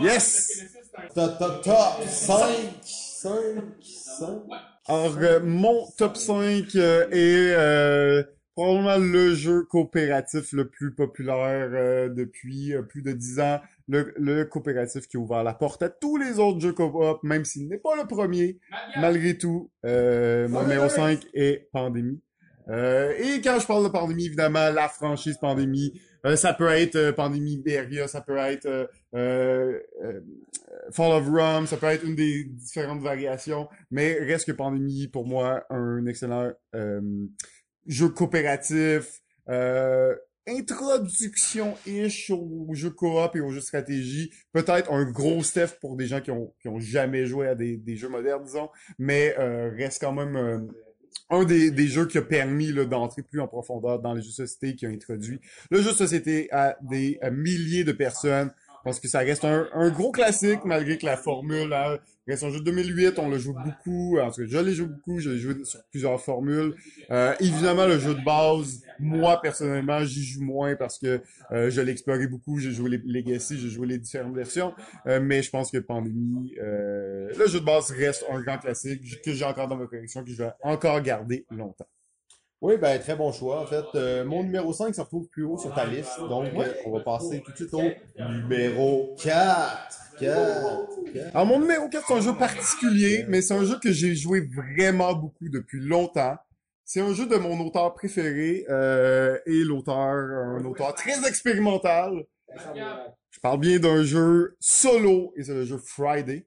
Yes! 0.00 0.74
Top, 1.14 1.38
top, 1.38 1.62
top 1.62 2.02
5! 2.06 3.04
5, 3.24 3.32
5. 3.80 4.28
Alors, 4.86 5.16
euh, 5.16 5.40
mon 5.40 5.86
top 5.96 6.14
5 6.14 6.74
euh, 6.76 7.08
est 7.10 7.54
euh, 7.56 8.22
probablement 8.54 8.98
le 8.98 9.34
jeu 9.34 9.62
coopératif 9.62 10.52
le 10.52 10.68
plus 10.68 10.94
populaire 10.94 11.70
euh, 11.72 12.10
depuis 12.10 12.74
plus 12.90 13.00
de 13.00 13.12
10 13.12 13.40
ans. 13.40 13.60
Le, 13.86 14.14
le 14.16 14.44
coopératif 14.44 15.06
qui 15.08 15.18
a 15.18 15.20
ouvert 15.20 15.44
la 15.44 15.52
porte 15.52 15.82
à 15.82 15.90
tous 15.90 16.16
les 16.16 16.38
autres 16.38 16.60
jeux 16.60 16.72
coop, 16.72 17.22
même 17.22 17.44
s'il 17.44 17.68
n'est 17.68 17.78
pas 17.78 17.94
le 17.96 18.06
premier. 18.06 18.58
Malgré 18.98 19.36
tout, 19.36 19.70
euh, 19.84 20.48
mon 20.48 20.62
numéro 20.62 20.88
5 20.88 21.20
est 21.34 21.68
Pandémie. 21.72 22.22
Euh, 22.68 23.12
et 23.18 23.40
quand 23.42 23.58
je 23.60 23.66
parle 23.66 23.84
de 23.84 23.90
Pandémie, 23.90 24.26
évidemment, 24.26 24.70
la 24.70 24.88
franchise 24.88 25.36
Pandémie, 25.38 26.00
euh, 26.24 26.36
ça 26.36 26.54
peut 26.54 26.68
être 26.68 26.96
euh, 26.96 27.12
Pandémie 27.12 27.58
Beria, 27.58 28.08
ça 28.08 28.22
peut 28.22 28.38
être 28.38 28.66
euh, 28.66 28.86
euh, 29.14 29.78
euh, 30.02 30.20
Fall 30.90 31.12
of 31.12 31.28
Rome, 31.28 31.66
ça 31.66 31.76
peut 31.76 31.86
être 31.86 32.04
une 32.04 32.14
des 32.14 32.44
différentes 32.44 33.02
variations, 33.02 33.68
mais 33.90 34.14
reste 34.14 34.46
que 34.46 34.52
Pandémie, 34.52 35.08
pour 35.08 35.26
moi, 35.26 35.64
un 35.68 36.06
excellent 36.06 36.50
euh, 36.74 37.00
jeu 37.86 38.08
coopératif, 38.08 39.20
euh, 39.50 40.14
introduction-ish 40.46 42.30
aux 42.30 42.68
jeux 42.72 42.90
coop 42.90 43.34
et 43.34 43.40
aux 43.40 43.50
jeux 43.50 43.60
stratégie. 43.60 44.30
Peut-être 44.52 44.92
un 44.92 45.04
gros 45.04 45.42
step 45.42 45.78
pour 45.80 45.96
des 45.96 46.06
gens 46.06 46.20
qui 46.20 46.30
ont, 46.30 46.52
qui 46.60 46.68
ont 46.68 46.80
jamais 46.80 47.26
joué 47.26 47.48
à 47.48 47.54
des, 47.54 47.76
des 47.76 47.96
jeux 47.96 48.08
modernes, 48.08 48.44
disons, 48.44 48.68
mais 48.98 49.34
euh, 49.38 49.70
reste 49.76 50.00
quand 50.00 50.12
même 50.12 50.36
euh, 50.36 50.58
un 51.30 51.44
des, 51.44 51.70
des 51.70 51.86
jeux 51.86 52.06
qui 52.06 52.18
a 52.18 52.22
permis 52.22 52.72
d'entrer 52.72 53.22
plus 53.22 53.40
en 53.40 53.48
profondeur 53.48 54.00
dans 54.00 54.14
les 54.14 54.20
jeux 54.22 54.28
de 54.28 54.46
société, 54.46 54.76
qui 54.76 54.86
a 54.86 54.90
introduit 54.90 55.40
le 55.70 55.80
jeu 55.80 55.92
de 55.92 55.96
société 55.96 56.48
à 56.52 56.76
des 56.82 57.18
milliers 57.32 57.84
de 57.84 57.92
personnes. 57.92 58.52
Parce 58.84 59.00
que 59.00 59.08
ça 59.08 59.20
reste 59.20 59.46
un, 59.46 59.66
un 59.72 59.88
gros 59.90 60.12
classique, 60.12 60.60
malgré 60.66 60.98
que 60.98 61.06
la 61.06 61.16
formule 61.16 61.72
hein, 61.72 61.98
reste 62.26 62.44
un 62.44 62.50
jeu 62.50 62.60
de 62.60 62.64
2008, 62.64 63.18
on 63.18 63.28
le 63.28 63.38
joue 63.38 63.54
beaucoup, 63.54 64.18
en 64.18 64.30
tout 64.30 64.42
cas 64.42 64.46
je 64.48 64.58
l'ai 64.58 64.72
joué 64.72 64.86
beaucoup, 64.86 65.18
je 65.18 65.30
l'ai 65.30 65.38
joué 65.38 65.64
sur 65.64 65.80
plusieurs 65.90 66.20
formules. 66.20 66.74
Euh, 67.10 67.34
évidemment, 67.40 67.86
le 67.86 67.98
jeu 67.98 68.14
de 68.14 68.24
base, 68.24 68.82
moi 68.98 69.40
personnellement, 69.40 70.04
j'y 70.04 70.24
joue 70.24 70.42
moins 70.42 70.76
parce 70.76 70.98
que 70.98 71.20
euh, 71.52 71.70
je 71.70 71.80
l'ai 71.80 71.92
exploré 71.92 72.26
beaucoup, 72.26 72.58
j'ai 72.58 72.72
joué 72.72 72.90
les 72.90 73.02
Legacy, 73.04 73.58
j'ai 73.58 73.68
joué 73.68 73.86
les 73.86 73.98
différentes 73.98 74.34
versions, 74.34 74.74
euh, 75.06 75.20
mais 75.20 75.42
je 75.42 75.50
pense 75.50 75.70
que 75.70 75.78
Pandémie, 75.78 76.54
euh, 76.60 77.30
le 77.36 77.46
jeu 77.46 77.60
de 77.60 77.64
base 77.64 77.90
reste 77.90 78.24
un 78.30 78.40
grand 78.40 78.58
classique 78.58 79.22
que 79.22 79.32
j'ai 79.32 79.44
encore 79.44 79.68
dans 79.68 79.76
ma 79.76 79.86
collection, 79.86 80.24
que 80.24 80.30
je 80.30 80.42
vais 80.42 80.50
encore 80.62 81.00
garder 81.02 81.46
longtemps. 81.50 81.86
Oui, 82.64 82.78
ben, 82.78 82.98
très 82.98 83.14
bon 83.14 83.30
choix. 83.30 83.60
En 83.60 83.66
fait, 83.66 83.84
euh, 83.94 84.24
mon 84.24 84.42
numéro 84.42 84.72
5 84.72 84.94
se 84.94 85.02
retrouve 85.02 85.28
plus 85.28 85.44
haut 85.44 85.58
sur 85.58 85.74
ta 85.74 85.84
liste. 85.84 86.18
Donc, 86.30 86.46
euh, 86.54 86.72
on 86.86 86.92
va 86.92 87.00
passer 87.00 87.42
tout 87.42 87.50
de 87.52 87.56
suite 87.56 87.74
au 87.74 87.82
numéro 88.26 89.14
4. 89.22 90.16
4. 90.18 90.88
Alors, 91.34 91.46
mon 91.46 91.60
numéro 91.60 91.90
4, 91.90 92.06
c'est 92.08 92.14
un 92.14 92.20
jeu 92.22 92.34
particulier, 92.34 93.26
mais 93.28 93.42
c'est 93.42 93.52
un 93.52 93.66
jeu 93.66 93.78
que 93.82 93.92
j'ai 93.92 94.14
joué 94.14 94.40
vraiment 94.40 95.12
beaucoup 95.12 95.50
depuis 95.50 95.78
longtemps. 95.78 96.38
C'est 96.86 97.02
un 97.02 97.12
jeu 97.12 97.26
de 97.26 97.36
mon 97.36 97.60
auteur 97.66 97.92
préféré, 97.92 98.64
euh, 98.70 99.38
et 99.44 99.62
l'auteur, 99.62 99.98
un 99.98 100.64
auteur 100.64 100.94
très 100.94 101.28
expérimental. 101.28 102.24
Je 103.28 103.40
parle 103.40 103.60
bien 103.60 103.78
d'un 103.78 104.04
jeu 104.04 104.56
solo, 104.58 105.34
et 105.36 105.44
c'est 105.44 105.52
le 105.52 105.66
jeu 105.66 105.76
Friday, 105.76 106.46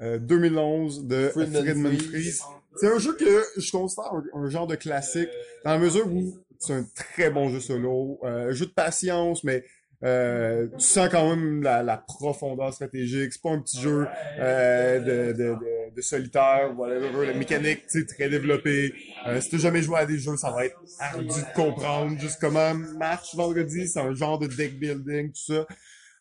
euh, 0.00 0.18
2011 0.18 1.06
de 1.06 1.28
Friedman 1.28 1.62
Friedman 1.64 1.98
Freeze. 1.98 2.42
C'est 2.76 2.86
un 2.92 2.98
jeu 2.98 3.14
que 3.16 3.44
je 3.56 3.70
considère 3.72 4.12
un, 4.12 4.24
un 4.34 4.48
genre 4.48 4.66
de 4.66 4.76
classique, 4.76 5.28
dans 5.64 5.72
la 5.72 5.78
mesure 5.78 6.06
où 6.06 6.34
c'est 6.58 6.74
un 6.74 6.86
très 6.94 7.30
bon 7.30 7.48
jeu 7.48 7.60
solo, 7.60 8.18
euh, 8.22 8.50
un 8.50 8.52
jeu 8.52 8.66
de 8.66 8.70
patience, 8.70 9.44
mais 9.44 9.64
euh, 10.02 10.66
tu 10.78 10.84
sens 10.84 11.08
quand 11.10 11.28
même 11.28 11.62
la, 11.62 11.82
la 11.82 11.98
profondeur 11.98 12.72
stratégique. 12.72 13.32
C'est 13.32 13.42
pas 13.42 13.50
un 13.50 13.60
petit 13.60 13.80
jeu 13.80 14.06
euh, 14.38 14.98
de, 15.00 15.32
de, 15.32 15.48
de, 15.50 15.94
de 15.94 16.00
solitaire, 16.00 16.72
whatever, 16.78 17.26
la 17.26 17.34
mécanique, 17.34 17.86
tu 17.86 18.00
sais, 18.00 18.06
très 18.06 18.30
développée. 18.30 18.94
Euh, 19.26 19.40
si 19.42 19.50
t'as 19.50 19.58
jamais 19.58 19.82
joué 19.82 19.98
à 19.98 20.06
des 20.06 20.18
jeux, 20.18 20.36
ça 20.36 20.50
va 20.52 20.64
être 20.64 20.78
ardu 20.98 21.26
de 21.28 21.54
comprendre 21.54 22.18
juste 22.18 22.38
comment 22.40 22.72
marche 22.74 23.34
vendredi. 23.34 23.88
C'est 23.88 24.00
un 24.00 24.14
genre 24.14 24.38
de 24.38 24.46
deck 24.46 24.78
building, 24.78 25.32
tout 25.32 25.52
ça. 25.52 25.66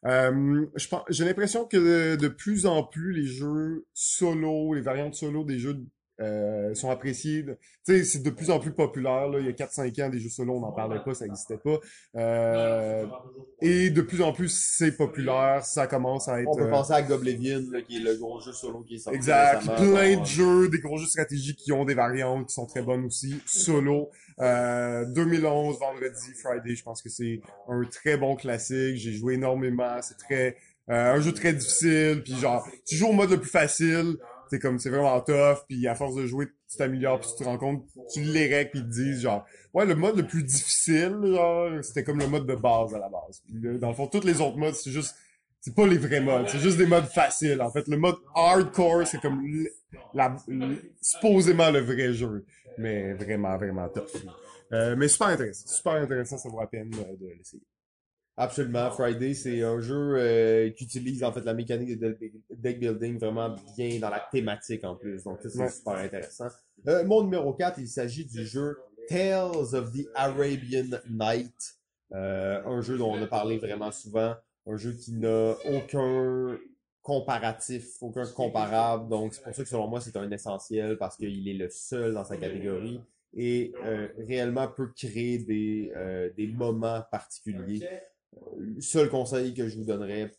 Euh, 0.06 0.66
je 0.76 0.88
pense, 0.88 1.04
j'ai 1.10 1.26
l'impression 1.26 1.66
que 1.66 2.16
de 2.16 2.28
plus 2.30 2.66
en 2.66 2.84
plus 2.84 3.12
les 3.12 3.26
jeux 3.26 3.86
solo, 3.94 4.74
les 4.74 4.82
variantes 4.82 5.16
solo 5.16 5.44
des 5.44 5.60
jeux 5.60 5.86
euh, 6.20 6.74
sont 6.76 6.90
appréciés. 6.90 7.46
Tu 7.46 7.54
sais, 7.84 8.04
c'est 8.04 8.24
de 8.24 8.30
plus 8.30 8.52
en 8.52 8.60
plus 8.60 8.72
populaire. 8.72 9.28
Là. 9.28 9.40
Il 9.40 9.46
y 9.46 9.50
a 9.50 9.54
4-5 9.54 10.04
ans, 10.04 10.10
des 10.10 10.20
jeux 10.20 10.30
solo, 10.30 10.56
on 10.56 10.60
n'en 10.60 10.72
parlait 10.72 11.00
pas, 11.04 11.14
ça 11.14 11.26
n'existait 11.26 11.58
pas. 11.58 11.80
Euh, 12.16 13.06
et 13.62 13.90
de 13.90 14.02
plus 14.02 14.22
en 14.22 14.34
plus, 14.34 14.50
c'est 14.50 14.96
populaire. 14.96 15.64
Ça 15.64 15.88
commence 15.88 16.28
à 16.28 16.42
être... 16.42 16.50
On 16.50 16.56
peut 16.56 16.64
euh, 16.64 16.70
penser 16.70 16.94
à 16.94 17.02
Goblevin, 17.02 17.64
là, 17.72 17.82
qui 17.82 17.98
est 17.98 18.00
le 18.00 18.16
gros 18.18 18.40
jeu 18.42 18.52
solo 18.52 18.82
qui 18.82 18.96
est 18.96 19.00
sorti 19.00 19.18
Exact. 19.18 19.64
Plein 19.78 20.20
de 20.20 20.26
jeux, 20.26 20.70
des 20.70 20.80
gros 20.80 20.98
jeux 20.98 21.08
stratégiques 21.08 21.58
qui 21.58 21.72
ont 21.72 21.86
des 21.86 21.96
variantes 21.96 22.48
qui 22.48 22.54
sont 22.54 22.66
très 22.66 22.82
bonnes 22.82 23.06
aussi. 23.06 23.42
Solo. 23.46 24.10
Euh, 24.42 25.06
2011, 25.06 25.80
vendredi, 25.80 26.34
Friday, 26.42 26.76
je 26.76 26.84
pense 26.84 27.02
que 27.02 27.10
c'est 27.10 27.42
un 27.68 27.84
très 27.86 28.18
bon 28.18 28.36
classique. 28.36 28.96
J'ai 28.96 29.14
joué 29.14 29.36
énormément. 29.36 30.02
C'est 30.02 30.18
très... 30.18 30.56
euh, 30.90 31.14
un 31.16 31.20
jeu 31.22 31.34
très 31.34 31.54
difficile. 31.54 32.22
Puis 32.24 32.36
genre, 32.36 32.68
tu 32.86 32.96
joues 32.96 33.08
au 33.08 33.14
mode 33.14 33.32
le 33.32 33.40
plus 33.40 33.50
facile. 33.50 34.16
C'est 34.50 34.60
comme, 34.60 34.80
c'est 34.80 34.90
vraiment 34.90 35.20
tough. 35.22 35.66
Puis 35.68 35.88
à 35.88 35.96
force 35.96 36.16
de 36.16 36.26
jouer, 36.26 36.48
tu 36.70 36.78
t'améliores. 36.78 37.20
Puis 37.20 37.30
tu 37.38 37.44
te 37.44 37.48
rends 37.50 37.58
compte, 37.58 37.86
tu 38.14 38.22
les 38.22 38.48
règles. 38.48 38.72
Ils 38.76 38.84
te 38.84 38.88
disent 38.90 39.22
genre, 39.22 39.46
ouais, 39.74 39.86
le 39.86 39.96
mode 39.96 40.18
le 40.18 40.26
plus 40.28 40.44
difficile, 40.44 41.18
genre, 41.24 41.84
c'était 41.84 42.04
comme 42.04 42.20
le 42.20 42.28
mode 42.28 42.46
de 42.48 42.56
base 42.56 42.94
à 42.94 43.00
la 43.00 43.10
base. 43.10 43.42
Puis 43.46 43.56
dans 43.80 43.90
le 43.90 43.94
fond, 43.96 44.08
tous 44.08 44.24
les 44.26 44.42
autres 44.42 44.58
modes, 44.58 44.76
c'est 44.76 44.92
juste 44.92 45.16
c'est 45.62 45.76
pas 45.76 45.86
les 45.86 45.98
vrais 45.98 46.22
modes, 46.22 46.48
c'est 46.48 46.60
juste 46.60 46.78
des 46.78 46.86
modes 46.86 47.08
faciles. 47.08 47.62
En 47.62 47.70
fait, 47.70 47.86
le 47.90 47.98
mode 47.98 48.16
hardcore, 48.34 49.06
c'est 49.06 49.20
comme 49.20 49.44
la, 50.14 50.34
l- 50.48 50.78
supposément 51.02 51.70
le 51.70 51.80
vrai 51.80 52.14
jeu, 52.14 52.46
mais 52.78 53.12
vraiment, 53.14 53.58
vraiment 53.58 53.90
tough. 53.90 54.24
Euh, 54.72 54.96
mais 54.96 55.10
super 55.10 55.28
intéressant, 55.28 55.68
super 55.68 55.94
intéressant, 55.94 56.38
ça 56.38 56.48
vaut 56.48 56.62
la 56.62 56.68
peine 56.68 56.90
de 56.92 57.28
l'essayer. 57.38 57.62
Absolument. 58.40 58.90
Friday, 58.92 59.34
c'est 59.34 59.62
un 59.64 59.80
jeu 59.82 60.16
euh, 60.18 60.70
qui 60.72 60.86
utilise 60.86 61.24
en 61.26 61.34
fait 61.34 61.44
la 61.44 61.54
mécanique 61.54 62.00
de 62.00 62.18
deck 62.50 62.80
building 62.80 63.20
vraiment 63.20 63.54
bien 63.76 64.00
dans 64.00 64.10
la 64.10 64.26
thématique 64.32 64.84
en 64.86 64.96
plus. 64.96 65.24
Donc 65.26 65.42
ça, 65.42 65.50
c'est 65.50 65.60
Ouais. 65.60 65.70
super 65.70 65.94
intéressant. 65.96 66.48
Euh, 66.88 67.04
mon 67.04 67.24
numéro 67.24 67.54
4, 67.54 67.80
il 67.80 67.88
s'agit 67.90 68.26
du 68.26 68.46
jeu 68.46 68.78
Tales 69.10 69.76
of 69.76 69.92
the 69.92 70.08
Arabian 70.16 70.86
Night. 71.10 71.76
Euh, 72.14 72.64
un 72.66 72.80
jeu 72.82 72.98
dont 72.98 73.12
on 73.14 73.22
a 73.22 73.28
parlé 73.28 73.58
vraiment 73.58 73.92
souvent. 73.92 74.36
Un 74.66 74.78
jeu 74.78 74.94
qui 74.94 75.12
n'a 75.14 75.56
aucun 75.66 76.58
comparatif, 77.02 78.02
aucun 78.02 78.26
comparable. 78.28 79.10
Donc 79.10 79.34
c'est 79.34 79.44
pour 79.44 79.54
ça 79.54 79.64
que 79.64 79.70
selon 79.70 79.88
moi, 79.88 80.00
c'est 80.00 80.16
un 80.16 80.32
essentiel 80.32 80.98
parce 80.98 81.18
qu'il 81.18 81.48
est 81.48 81.54
le 81.54 81.70
seul 81.70 82.14
dans 82.14 82.24
sa 82.24 82.38
catégorie 82.38 83.02
et 83.36 83.74
euh, 83.84 84.08
réellement 84.28 84.68
peut 84.68 84.92
créer 84.96 85.40
des, 85.40 85.92
euh, 85.96 86.30
des 86.38 86.48
moments 86.48 87.02
particuliers. 87.12 87.88
Le 88.58 88.82
seul 88.82 89.10
conseil 89.10 89.54
que 89.54 89.68
je 89.68 89.78
vous 89.78 89.86
donnerais, 89.86 90.32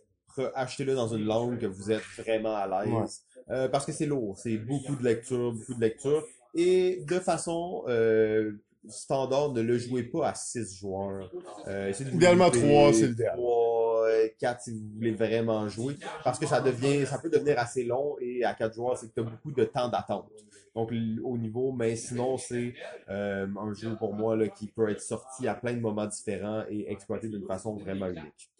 achetez-le 0.55 0.95
dans 0.95 1.09
une 1.09 1.25
langue 1.25 1.59
que 1.59 1.67
vous 1.67 1.91
êtes 1.91 2.03
vraiment 2.19 2.55
à 2.55 2.85
l'aise. 2.85 3.23
Euh, 3.51 3.69
parce 3.69 3.85
que 3.85 3.93
c'est 3.93 4.07
lourd, 4.07 4.39
c'est 4.39 4.57
beaucoup 4.57 4.95
de 4.95 5.03
lecture, 5.03 5.53
beaucoup 5.53 5.75
de 5.75 5.81
lecture. 5.81 6.25
Et 6.55 7.03
de 7.07 7.19
façon 7.19 7.85
euh, 7.89 8.53
standard, 8.89 9.53
ne 9.53 9.61
le 9.61 9.79
jouez 9.79 10.05
pas 10.05 10.29
à 10.29 10.35
6 10.35 10.79
joueurs. 10.79 11.31
Euh, 11.67 11.89
essayez 11.89 12.07
de 12.07 12.11
vous 12.11 12.17
Idéalement, 12.17 12.49
limiter 12.49 12.69
trois, 12.69 12.93
c'est 12.93 13.07
l'idéal. 13.09 13.37
trois, 13.37 13.90
euh, 14.03 14.29
quatre 14.39 14.63
si 14.63 14.73
vous 14.73 14.89
voulez 14.95 15.13
vraiment 15.13 15.69
jouer. 15.69 15.97
Parce 16.25 16.39
que 16.39 16.47
ça 16.47 16.61
devient, 16.61 17.07
ça 17.07 17.19
peut 17.19 17.31
devenir 17.31 17.59
assez 17.59 17.85
long 17.85 18.17
et 18.21 18.45
à 18.45 18.55
4 18.55 18.75
joueurs, 18.75 18.97
c'est 18.97 19.09
que 19.09 19.15
tu 19.15 19.21
as 19.21 19.25
beaucoup 19.25 19.53
de 19.53 19.65
temps 19.65 19.89
d'attente. 19.89 20.31
Donc 20.75 20.93
au 21.25 21.37
niveau, 21.37 21.73
mais 21.73 21.97
sinon 21.97 22.37
c'est 22.39 22.75
euh, 23.09 23.47
un 23.61 23.75
jeu 23.75 23.97
pour 23.97 24.15
moi 24.15 24.37
là, 24.37 24.47
qui 24.49 24.69
peut 24.69 24.89
être 24.89 25.01
sorti 25.01 25.49
à 25.49 25.55
plein 25.55 25.73
de 25.73 25.81
moments 25.81 26.07
différents 26.07 26.63
et 26.71 26.91
exploité 26.91 27.29
d'une 27.29 27.45
façon 27.45 27.77
vraiment 27.77 28.07
unique. 28.07 28.51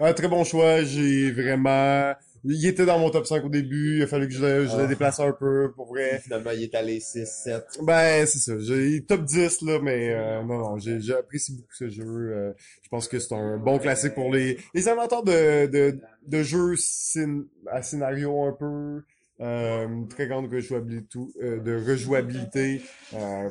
Un 0.00 0.12
très 0.14 0.28
bon 0.28 0.42
choix, 0.44 0.82
j'ai 0.84 1.30
vraiment... 1.32 2.14
Il 2.46 2.66
était 2.66 2.84
dans 2.84 2.98
mon 2.98 3.08
top 3.10 3.26
5 3.26 3.44
au 3.44 3.48
début, 3.48 3.96
il 3.98 4.02
a 4.02 4.06
fallu 4.06 4.28
que 4.28 4.34
je 4.34 4.42
le, 4.44 4.66
je 4.66 4.76
le 4.76 4.82
Ah. 4.84 4.86
déplace 4.86 5.18
un 5.20 5.32
peu, 5.32 5.72
pour 5.74 5.86
vrai. 5.86 6.20
finalement, 6.22 6.50
il 6.50 6.62
est 6.64 6.74
allé 6.74 7.00
6, 7.00 7.26
7. 7.26 7.64
Ben, 7.82 8.26
c'est 8.26 8.38
ça. 8.38 8.52
J'ai 8.58 9.02
top 9.04 9.24
10, 9.24 9.62
là, 9.62 9.78
mais 9.82 10.12
euh, 10.14 10.42
non, 10.42 10.58
non, 10.58 10.74
apprécié 11.18 11.54
beaucoup 11.56 11.72
ce 11.72 11.88
jeu. 11.88 12.04
euh, 12.04 12.52
je 12.82 12.88
pense 12.90 13.08
que 13.08 13.18
c'est 13.18 13.34
un 13.34 13.56
bon 13.56 13.78
classique 13.78 14.14
pour 14.14 14.30
les, 14.32 14.58
les 14.74 14.88
amateurs 14.88 15.22
de, 15.22 15.66
de, 15.66 15.98
de 16.26 16.42
jeux 16.42 16.74
scén- 16.76 17.46
à 17.70 17.80
scénario 17.82 18.42
un 18.44 18.52
peu. 18.52 19.02
Euh, 19.40 20.04
très 20.10 20.28
grande 20.28 20.46
rejouabilité, 20.52 21.18
euh, 21.42 21.58
de 21.60 21.74
rejouabilité. 21.74 22.82
Euh, 23.14 23.48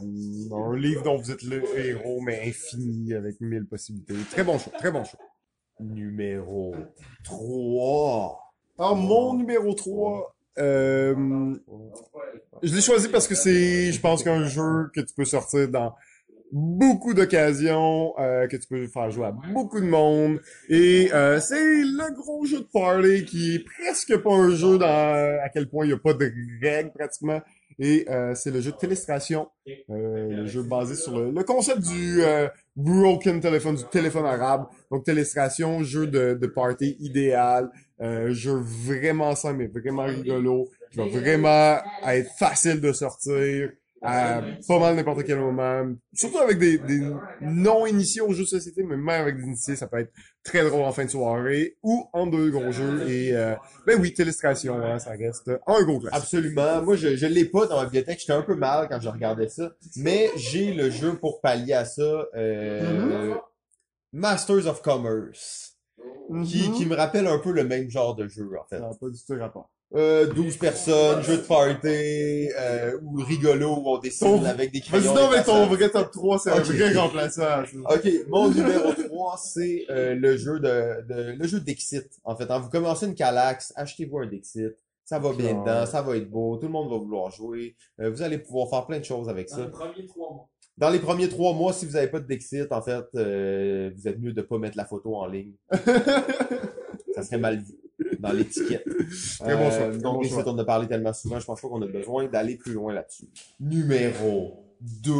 un 0.52 0.78
livre 0.78 1.04
dont 1.04 1.18
vous 1.18 1.30
êtes 1.32 1.44
le 1.44 1.62
héros, 1.78 2.22
mais 2.22 2.42
infini, 2.48 3.14
avec 3.14 3.42
mille 3.42 3.66
possibilités. 3.66 4.14
Très 4.32 4.44
bon 4.46 4.58
choix, 4.60 4.72
très 4.80 4.92
bon 4.92 5.04
choix. 5.04 5.20
Numéro 5.82 6.74
3. 7.26 8.40
Alors, 8.80 8.96
mon 8.96 9.36
numéro 9.36 9.74
3, 9.74 10.36
euh, 10.60 11.56
je 12.64 12.74
l'ai 12.74 12.82
choisi 12.82 13.08
parce 13.08 13.28
que 13.28 13.36
c'est, 13.36 13.92
je 13.92 14.00
pense 14.00 14.24
qu'un 14.24 14.46
jeu 14.46 14.90
que 14.96 15.02
tu 15.02 15.14
peux 15.16 15.26
sortir 15.26 15.70
dans 15.70 15.94
beaucoup 16.52 17.14
d'occasions, 17.14 18.14
euh, 18.20 18.48
que 18.48 18.58
tu 18.58 18.68
peux 18.68 18.88
faire 18.88 19.10
jouer 19.12 19.28
à 19.28 19.32
beaucoup 19.32 19.80
de 19.80 19.86
monde. 19.86 20.40
Et 20.70 21.12
euh, 21.14 21.40
c'est 21.40 21.56
le 21.56 22.14
gros 22.16 22.46
jeu 22.46 22.60
de 22.60 22.68
party 22.72 23.26
qui 23.26 23.56
est 23.56 23.64
presque 23.64 24.18
pas 24.18 24.34
un 24.34 24.50
jeu 24.52 24.78
dans 24.78 25.40
à 25.44 25.50
quel 25.50 25.70
point 25.70 25.86
il 25.86 25.90
n'y 25.90 25.94
a 25.94 25.98
pas 25.98 26.14
de 26.14 26.32
règles 26.62 26.92
pratiquement. 26.92 27.42
Et 27.80 28.06
euh, 28.10 28.36
c'est 28.36 28.52
le 28.52 28.62
jeu 28.62 28.72
de 28.72 28.78
Télestration, 28.78 29.50
euh, 29.68 30.30
le 30.30 30.46
jeu 30.46 30.64
basé 30.64 30.96
sur 30.96 31.18
le, 31.18 31.44
concept 31.44 31.82
du 31.82 32.22
euh, 32.22 32.48
broken 32.76 33.40
téléphone, 33.40 33.76
du 33.76 33.84
téléphone 33.86 34.26
arabe. 34.26 34.68
Donc 34.92 35.06
Télestration, 35.06 35.84
jeu 35.84 36.08
de, 36.08 36.38
de 36.40 36.48
party 36.48 36.98
idéal, 37.00 37.72
euh, 38.02 38.34
jeu 38.34 38.56
vraiment 38.56 39.36
simple 39.36 39.58
mais 39.58 39.68
vraiment 39.68 40.06
rigolo, 40.06 40.70
qui 40.92 40.98
va 40.98 41.06
vraiment 41.06 41.78
être 42.06 42.32
facile 42.38 42.82
de 42.82 42.92
sortir 42.92 43.70
à 44.06 44.42
pas 44.68 44.80
mal 44.80 44.96
n'importe 44.98 45.24
quel 45.24 45.40
moment. 45.40 45.86
Surtout 46.14 46.40
avec 46.40 46.58
des, 46.60 46.78
des 46.78 47.02
non-initiés 47.40 48.20
aux 48.20 48.34
jeux 48.34 48.44
de 48.44 48.50
société, 48.50 48.84
mais 48.84 48.98
même 48.98 49.22
avec 49.22 49.38
des 49.38 49.44
initiés, 49.44 49.78
ça 49.78 49.88
peut 49.88 50.00
être 50.00 50.12
très 50.44 50.62
drôle 50.62 50.82
en 50.82 50.92
fin 50.92 51.06
de 51.06 51.10
soirée 51.10 51.78
ou 51.84 52.06
en 52.12 52.28
deux 52.28 52.52
gros 52.52 52.70
jeux. 52.72 53.10
Et 53.10 53.34
euh, 53.34 53.56
ben 53.88 53.98
oui, 54.02 54.14
Télestration, 54.14 54.76
hein, 54.84 55.00
ça 55.00 55.12
reste 55.12 55.52
un 55.68 55.84
gros 55.84 56.02
classique. 56.02 56.18
Absolument. 56.18 56.82
Moi, 56.82 56.98
je, 56.98 57.16
je 57.16 57.26
l'ai 57.28 57.46
pas 57.46 57.66
dans 57.66 57.78
ma 57.78 57.86
bibliothèque. 57.86 58.20
J'étais 58.20 58.34
un 58.34 58.42
peu 58.42 58.56
mal 58.56 58.90
quand 58.90 59.00
je 59.00 59.08
regardais 59.08 59.48
ça. 59.48 59.72
Mais 59.96 60.30
j'ai 60.36 60.74
le 60.74 60.90
jeu 60.90 61.14
pour 61.14 61.40
pallier 61.40 61.74
à 61.74 61.86
ça. 61.86 62.28
Euh, 62.36 63.34
Masters 64.12 64.68
of 64.68 64.82
Commerce. 64.82 65.73
Qui, 66.44 66.72
qui 66.72 66.86
me 66.86 66.96
rappelle 66.96 67.28
un 67.28 67.38
peu 67.40 67.52
le 67.52 67.64
même 67.64 67.90
genre 67.90 68.16
de 68.16 68.28
jeu, 68.28 68.50
en 68.60 68.66
fait. 68.68 68.78
Ça 68.78 68.82
n'a 68.90 68.94
pas 68.96 69.10
du 69.10 69.20
tout 69.26 69.36
rapport. 69.40 69.70
Euh, 69.96 70.26
12 70.34 70.58
personnes, 70.58 71.22
jeu 71.22 71.38
de 71.38 71.42
party, 71.44 72.50
euh, 72.58 72.98
ou 73.04 73.18
rigolo, 73.24 73.76
où 73.76 73.84
on 73.86 74.00
dessine 74.00 74.40
Ton- 74.40 74.46
avec 74.46 74.72
des 74.72 74.80
Vas-y 74.80 75.02
crayons. 75.02 75.14
donc 75.14 75.34
avec 75.34 75.46
ton 75.46 75.52
effaçables. 75.66 75.76
vrai 75.76 75.90
top 75.92 76.12
3, 76.12 76.40
c'est 76.40 76.50
un 76.50 76.58
Ok. 76.58 76.66
vrai 76.66 76.94
remplaçant. 76.96 77.42
ça. 77.42 77.64
Ok, 77.92 78.10
mon 78.28 78.50
numéro 78.50 78.92
3, 78.94 79.38
c'est 79.38 79.86
euh, 79.92 80.16
le 80.16 80.36
jeu 80.36 80.60
de, 80.60 81.06
de 81.08 81.36
le 81.38 81.48
jeu 81.48 81.60
Dixit. 81.60 82.10
En 82.24 82.36
fait, 82.36 82.50
hein, 82.50 82.58
vous 82.58 82.70
commencez 82.70 83.06
une 83.06 83.14
Calax, 83.14 83.72
achetez-vous 83.76 84.18
un 84.18 84.26
Dixit. 84.26 84.74
Ça 85.06 85.20
va 85.20 85.32
bien 85.34 85.50
Ah. 85.58 85.60
dedans, 85.62 85.86
ça 85.86 86.02
va 86.02 86.16
être 86.18 86.30
beau, 86.30 86.56
tout 86.58 86.66
le 86.66 86.72
monde 86.72 86.90
va 86.90 86.98
vouloir 86.98 87.30
jouer. 87.30 87.76
Euh, 88.00 88.10
vous 88.10 88.22
allez 88.24 88.40
pouvoir 88.40 88.70
faire 88.70 88.88
plein 88.88 88.98
de 89.00 89.06
choses 89.06 89.30
avec 89.30 89.48
ça. 89.50 89.58
Premier 89.68 90.08
trois 90.08 90.32
mois. 90.34 90.50
Dans 90.78 90.90
les 90.90 91.00
premiers 91.00 91.30
trois 91.30 91.54
mois, 91.54 91.72
si 91.72 91.86
vous 91.86 91.94
n'avez 91.94 92.08
pas 92.08 92.20
de 92.20 92.28
Dixit, 92.28 92.72
en 92.72 92.82
fait, 92.82 93.06
euh, 93.16 93.92
vous 93.96 94.08
êtes 94.08 94.20
mieux 94.20 94.34
de 94.34 94.42
pas 94.42 94.58
mettre 94.58 94.78
la 94.78 94.86
photo 94.86 95.16
en 95.16 95.28
ligne. 95.28 95.54
ça 97.16 97.22
serait 97.22 97.38
mal 97.38 97.60
vu 97.60 97.76
dans 98.20 98.32
l'étiquette. 98.32 98.86
Très 99.40 99.56
bon 99.56 99.70
choix, 99.70 99.90
très 99.90 99.98
donc, 100.00 100.24
bon 100.24 100.28
choix. 100.28 100.44
on 100.48 100.58
a 100.58 100.66
parlé 100.66 100.88
tellement 100.88 101.14
souvent, 101.14 101.40
je 101.40 101.46
pense 101.46 101.62
pas 101.62 101.68
qu'on 101.68 101.82
a 101.82 101.88
besoin 101.88 102.26
d'aller 102.26 102.56
plus 102.56 102.74
loin 102.74 102.94
là-dessus. 102.94 103.28
Numéro 103.60 104.66
2. 104.82 105.12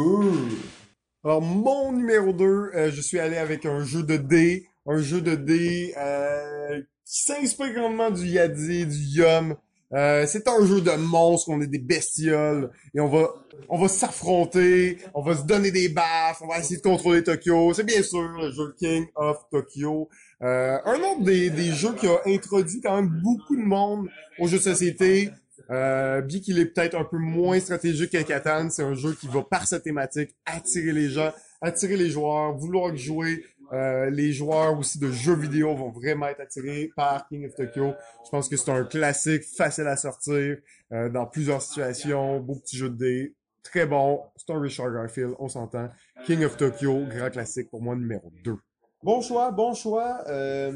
Alors, 1.22 1.40
mon 1.40 1.92
numéro 1.92 2.32
2, 2.32 2.90
je 2.90 3.00
suis 3.00 3.20
allé 3.20 3.36
avec 3.36 3.64
un 3.64 3.84
jeu 3.84 4.02
de 4.02 4.16
dés, 4.16 4.66
un 4.86 4.98
jeu 4.98 5.20
de 5.20 5.36
dés 5.36 5.94
euh, 5.96 6.80
qui 7.04 7.22
s'inspire 7.22 7.72
grandement 7.72 8.10
du 8.10 8.26
Yadi, 8.26 8.86
du 8.86 8.96
Yum. 8.96 9.54
Euh, 9.94 10.24
c'est 10.26 10.48
un 10.48 10.66
jeu 10.66 10.80
de 10.80 10.90
monstres, 10.92 11.50
on 11.50 11.60
est 11.60 11.68
des 11.68 11.78
bestioles, 11.78 12.70
et 12.94 13.00
on 13.00 13.08
va 13.08 13.32
on 13.68 13.78
va 13.78 13.88
s'affronter, 13.88 14.98
on 15.14 15.22
va 15.22 15.36
se 15.36 15.44
donner 15.44 15.70
des 15.70 15.88
baffes, 15.88 16.42
on 16.42 16.48
va 16.48 16.58
essayer 16.58 16.76
de 16.76 16.82
contrôler 16.82 17.22
Tokyo. 17.22 17.72
C'est 17.74 17.84
bien 17.84 18.02
sûr 18.02 18.22
le 18.22 18.50
jeu 18.50 18.74
King 18.78 19.06
of 19.14 19.38
Tokyo. 19.50 20.08
Euh, 20.42 20.78
un 20.84 20.98
autre 20.98 21.22
des, 21.22 21.50
des 21.50 21.72
jeux 21.72 21.94
qui 21.94 22.06
a 22.06 22.18
introduit 22.26 22.80
quand 22.80 22.96
même 22.96 23.20
beaucoup 23.22 23.56
de 23.56 23.62
monde 23.62 24.08
aux 24.38 24.48
jeux 24.48 24.58
de 24.58 24.62
société. 24.62 25.30
Euh, 25.70 26.20
bien 26.20 26.40
qu'il 26.40 26.58
est 26.58 26.66
peut-être 26.66 26.94
un 26.94 27.04
peu 27.04 27.16
moins 27.16 27.58
stratégique 27.58 28.10
que 28.10 28.22
Catan, 28.22 28.68
c'est 28.70 28.82
un 28.82 28.94
jeu 28.94 29.14
qui 29.18 29.28
va 29.28 29.42
par 29.42 29.66
sa 29.66 29.80
thématique 29.80 30.34
attirer 30.44 30.92
les 30.92 31.08
gens, 31.08 31.32
attirer 31.62 31.96
les 31.96 32.10
joueurs, 32.10 32.54
vouloir 32.54 32.94
jouer. 32.96 33.44
Euh, 33.72 34.10
les 34.10 34.32
joueurs 34.32 34.78
aussi 34.78 34.98
de 34.98 35.10
jeux 35.10 35.36
vidéo 35.36 35.74
vont 35.74 35.90
vraiment 35.90 36.26
être 36.26 36.40
attirés 36.40 36.90
par 36.96 37.26
King 37.28 37.46
of 37.46 37.54
Tokyo. 37.54 37.92
Je 38.24 38.30
pense 38.30 38.48
que 38.48 38.56
c'est 38.56 38.70
un 38.70 38.84
classique 38.84 39.44
facile 39.56 39.86
à 39.86 39.96
sortir 39.96 40.58
euh, 40.92 41.08
dans 41.08 41.26
plusieurs 41.26 41.62
situations, 41.62 42.40
beau 42.40 42.56
petit 42.56 42.76
jeu 42.76 42.90
de 42.90 42.96
dés, 42.96 43.34
très 43.62 43.86
bon. 43.86 44.20
C'est 44.36 44.52
un 44.52 44.60
Richard 44.60 44.92
Garfield, 44.92 45.34
on 45.38 45.48
s'entend. 45.48 45.88
King 46.26 46.44
of 46.44 46.56
Tokyo, 46.56 47.04
grand 47.08 47.30
classique 47.30 47.70
pour 47.70 47.82
moi 47.82 47.96
numéro 47.96 48.30
2. 48.44 48.56
Bon 49.02 49.20
choix, 49.20 49.50
bon 49.50 49.74
choix. 49.74 50.22
Euh, 50.28 50.72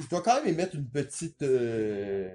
je 0.00 0.08
dois 0.08 0.22
quand 0.22 0.36
même 0.36 0.54
émettre 0.54 0.74
une 0.74 0.88
petite 0.88 1.42
euh, 1.42 2.28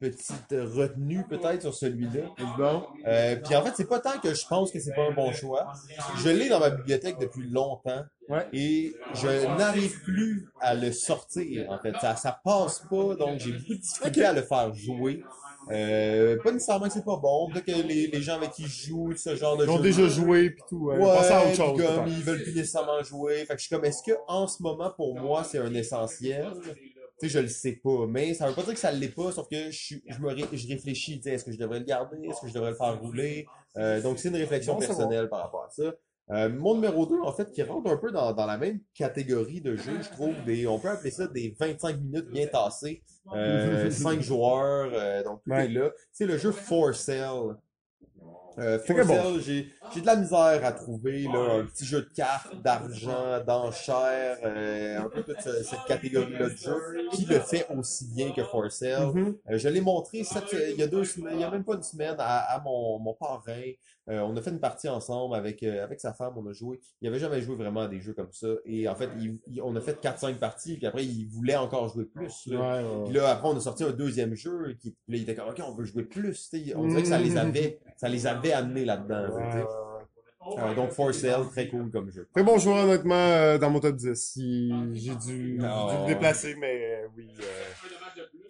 petite 0.00 0.50
retenue 0.50 1.24
peut-être 1.28 1.62
sur 1.62 1.74
celui-là. 1.74 2.22
Bon. 2.58 2.84
Euh, 3.06 3.36
puis 3.36 3.54
en 3.56 3.62
fait, 3.64 3.72
c'est 3.76 3.88
pas 3.88 4.00
tant 4.00 4.18
que 4.18 4.34
je 4.34 4.46
pense 4.46 4.70
que 4.70 4.80
c'est 4.80 4.94
pas 4.94 5.06
un 5.10 5.12
bon 5.14 5.32
choix. 5.32 5.72
Je 6.18 6.28
l'ai 6.30 6.48
dans 6.48 6.60
ma 6.60 6.70
bibliothèque 6.70 7.18
depuis 7.18 7.48
longtemps 7.48 8.04
Ouais. 8.30 8.46
et 8.54 8.94
je 9.12 9.46
n'arrive 9.58 10.00
plus 10.02 10.48
à 10.60 10.74
le 10.74 10.92
sortir. 10.92 11.70
En 11.70 11.78
fait, 11.78 11.92
ça 12.00 12.16
ça 12.16 12.40
passe 12.42 12.78
pas, 12.90 13.14
donc 13.16 13.38
j'ai 13.38 13.52
beaucoup 13.52 13.74
de 13.74 13.80
difficulté 13.80 14.24
à 14.24 14.32
le 14.32 14.40
faire 14.42 14.72
jouer. 14.74 15.22
Euh, 15.70 16.36
pas 16.42 16.52
nécessairement 16.52 16.86
que 16.88 16.92
c'est 16.92 17.04
pas 17.04 17.16
bon, 17.16 17.50
peut-être 17.50 17.64
que 17.64 17.86
les, 17.88 18.06
les 18.08 18.22
gens 18.22 18.36
avec 18.36 18.50
qui 18.52 18.64
je 18.66 18.88
joue 18.88 19.14
ce 19.16 19.34
genre 19.34 19.56
de 19.56 19.64
Ils 19.64 19.70
ont 19.70 19.76
jeu 19.78 19.82
déjà 19.82 20.08
joué 20.08 20.50
puis 20.50 20.62
tout. 20.68 20.86
Ouais. 20.88 20.96
Ouais, 20.98 21.04
Pensez 21.16 21.30
à 21.32 21.38
autre 21.38 21.46
puis 21.48 21.56
chose. 21.56 21.66
comme 21.82 22.04
peut-être. 22.04 22.16
ils 22.18 22.22
veulent 22.24 22.42
plus 22.42 22.54
nécessairement 22.54 23.02
jouer. 23.02 23.36
Fait 23.46 23.54
que 23.54 23.60
je 23.60 23.66
suis 23.66 23.74
comme, 23.74 23.84
est-ce 23.86 24.02
que 24.02 24.12
en 24.28 24.46
ce 24.46 24.62
moment 24.62 24.90
pour 24.90 25.14
moi 25.18 25.42
c'est 25.44 25.58
un 25.58 25.72
essentiel? 25.74 26.52
Tu 27.24 27.30
sais, 27.30 27.38
je 27.38 27.42
le 27.42 27.48
sais 27.48 27.72
pas, 27.82 28.06
mais 28.06 28.34
ça 28.34 28.46
veut 28.48 28.54
pas 28.54 28.62
dire 28.62 28.74
que 28.74 28.78
ça 28.78 28.92
l'est 28.92 29.08
pas, 29.08 29.32
sauf 29.32 29.48
que 29.48 29.70
je, 29.70 29.94
je 30.06 30.18
me 30.20 30.28
ré- 30.28 30.44
je 30.52 30.68
réfléchis. 30.68 31.16
Tu 31.16 31.22
sais, 31.22 31.30
est-ce 31.30 31.44
que 31.44 31.52
je 31.52 31.58
devrais 31.58 31.78
le 31.78 31.84
garder 31.86 32.18
Est-ce 32.28 32.42
que 32.42 32.48
je 32.48 32.52
devrais 32.52 32.70
le 32.70 32.76
faire 32.76 33.00
rouler? 33.00 33.46
Euh, 33.78 34.02
Donc 34.02 34.18
c'est 34.18 34.28
une 34.28 34.36
réflexion 34.36 34.74
personnelle 34.76 35.28
par 35.30 35.40
rapport 35.40 35.64
à 35.64 35.70
ça. 35.70 35.94
Euh, 36.30 36.48
mon 36.50 36.74
numéro 36.74 37.06
2, 37.06 37.20
en 37.22 37.32
fait, 37.32 37.50
qui 37.50 37.62
rentre 37.62 37.90
un 37.90 37.96
peu 37.96 38.10
dans, 38.10 38.32
dans 38.32 38.46
la 38.46 38.56
même 38.58 38.80
catégorie 38.94 39.60
de 39.60 39.76
jeu, 39.76 39.92
je 40.02 40.08
trouve, 40.10 40.34
des, 40.44 40.66
on 40.66 40.78
peut 40.78 40.88
appeler 40.88 41.10
ça 41.10 41.26
des 41.26 41.54
25 41.58 41.98
minutes 42.00 42.28
bien 42.30 42.46
tassées, 42.46 43.02
euh, 43.34 43.90
5 43.90 44.20
joueurs, 44.20 44.90
euh, 44.94 45.22
donc 45.22 45.42
tout 45.44 45.50
Ouais. 45.50 45.64
est 45.66 45.68
là. 45.68 45.90
C'est 46.12 46.26
le 46.26 46.36
jeu 46.38 46.50
For 46.52 46.94
Sale. 46.94 47.56
Euh, 48.58 48.78
bon. 49.04 49.38
J'ai, 49.40 49.72
j'ai 49.88 50.00
de 50.00 50.06
la 50.06 50.16
misère 50.16 50.64
à 50.64 50.72
trouver 50.72 51.28
là, 51.28 51.38
un 51.60 51.64
petit 51.66 51.84
jeu 51.84 52.02
de 52.02 52.08
cartes, 52.14 52.54
d'argent, 52.62 53.40
d'enchères, 53.44 54.38
euh, 54.44 54.98
un 55.00 55.08
peu 55.08 55.22
toute 55.24 55.40
ce- 55.40 55.62
cette 55.64 55.84
catégorie-là 55.84 56.50
de 56.50 56.56
jeu 56.56 56.84
qui 57.10 57.24
le 57.26 57.40
fait 57.40 57.66
aussi 57.70 58.06
bien 58.08 58.32
que 58.32 58.44
For 58.44 58.70
Sale. 58.70 59.10
Mhm. 59.12 59.36
Euh, 59.50 59.58
je 59.58 59.68
l'ai 59.68 59.80
montré 59.80 60.24
cette, 60.24 60.52
il 60.52 60.76
y 60.76 60.82
a 60.82 60.86
deux 60.86 61.04
semaines, 61.04 61.34
il 61.34 61.40
y 61.40 61.44
a 61.44 61.50
même 61.50 61.64
pas 61.64 61.74
une 61.74 61.82
semaine 61.82 62.16
à, 62.18 62.38
à 62.54 62.60
mon, 62.60 62.98
mon 63.00 63.14
parrain. 63.14 63.42
Euh, 64.10 64.20
on 64.20 64.36
a 64.36 64.42
fait 64.42 64.50
une 64.50 64.60
partie 64.60 64.88
ensemble 64.88 65.34
avec 65.34 65.62
euh, 65.62 65.82
avec 65.82 65.98
sa 65.98 66.12
femme, 66.12 66.34
on 66.36 66.46
a 66.46 66.52
joué. 66.52 66.78
Il 67.00 67.08
avait 67.08 67.18
jamais 67.18 67.40
joué 67.40 67.56
vraiment 67.56 67.80
à 67.80 67.88
des 67.88 68.00
jeux 68.00 68.12
comme 68.12 68.32
ça. 68.32 68.48
Et 68.66 68.86
en 68.86 68.94
fait, 68.94 69.08
il- 69.18 69.38
il- 69.46 69.62
on 69.62 69.74
a 69.76 69.80
fait 69.80 69.98
4-5 70.00 70.36
parties, 70.38 70.76
puis 70.76 70.86
après, 70.86 71.04
il 71.06 71.26
voulait 71.26 71.56
encore 71.56 71.88
jouer 71.88 72.04
plus. 72.04 72.46
là. 72.48 72.58
Ouais, 72.58 72.84
ouais, 72.88 73.04
Puis 73.06 73.14
là, 73.14 73.30
après, 73.30 73.48
on 73.48 73.56
a 73.56 73.60
sorti 73.60 73.82
un 73.84 73.92
deuxième 73.92 74.34
jeu, 74.34 74.74
qui, 74.78 74.90
puis 74.90 75.12
là, 75.14 75.16
il 75.16 75.22
était 75.22 75.34
comme, 75.34 75.48
OK, 75.48 75.60
on 75.66 75.72
veut 75.72 75.84
jouer 75.86 76.02
plus. 76.04 76.50
tu 76.50 76.64
sais. 76.66 76.74
On 76.76 76.86
dirait 76.86 77.02
que 77.02 77.08
ça 77.08 77.18
les 77.18 77.36
avait, 77.38 77.78
ça 77.96 78.08
les 78.10 78.26
avait 78.26 78.52
amenés 78.52 78.84
là-dedans. 78.84 79.34
ouais. 79.36 79.64
Euh, 80.58 80.74
donc, 80.74 80.90
For 80.90 81.14
Sale, 81.14 81.48
très 81.50 81.68
cool 81.68 81.90
comme 81.90 82.10
jeu. 82.10 82.28
Très 82.34 82.42
bon 82.44 82.58
joueur, 82.58 82.84
honnêtement, 82.84 83.14
euh, 83.14 83.56
dans 83.56 83.70
mon 83.70 83.80
top 83.80 83.96
10. 83.96 84.36
Il- 84.36 84.90
J'ai 84.92 85.14
dû, 85.16 85.52
dû 85.52 85.56
le 85.56 86.06
déplacer, 86.06 86.54
mais 86.56 86.96
euh, 87.04 87.06
oui. 87.16 87.26
euh, 87.40 87.42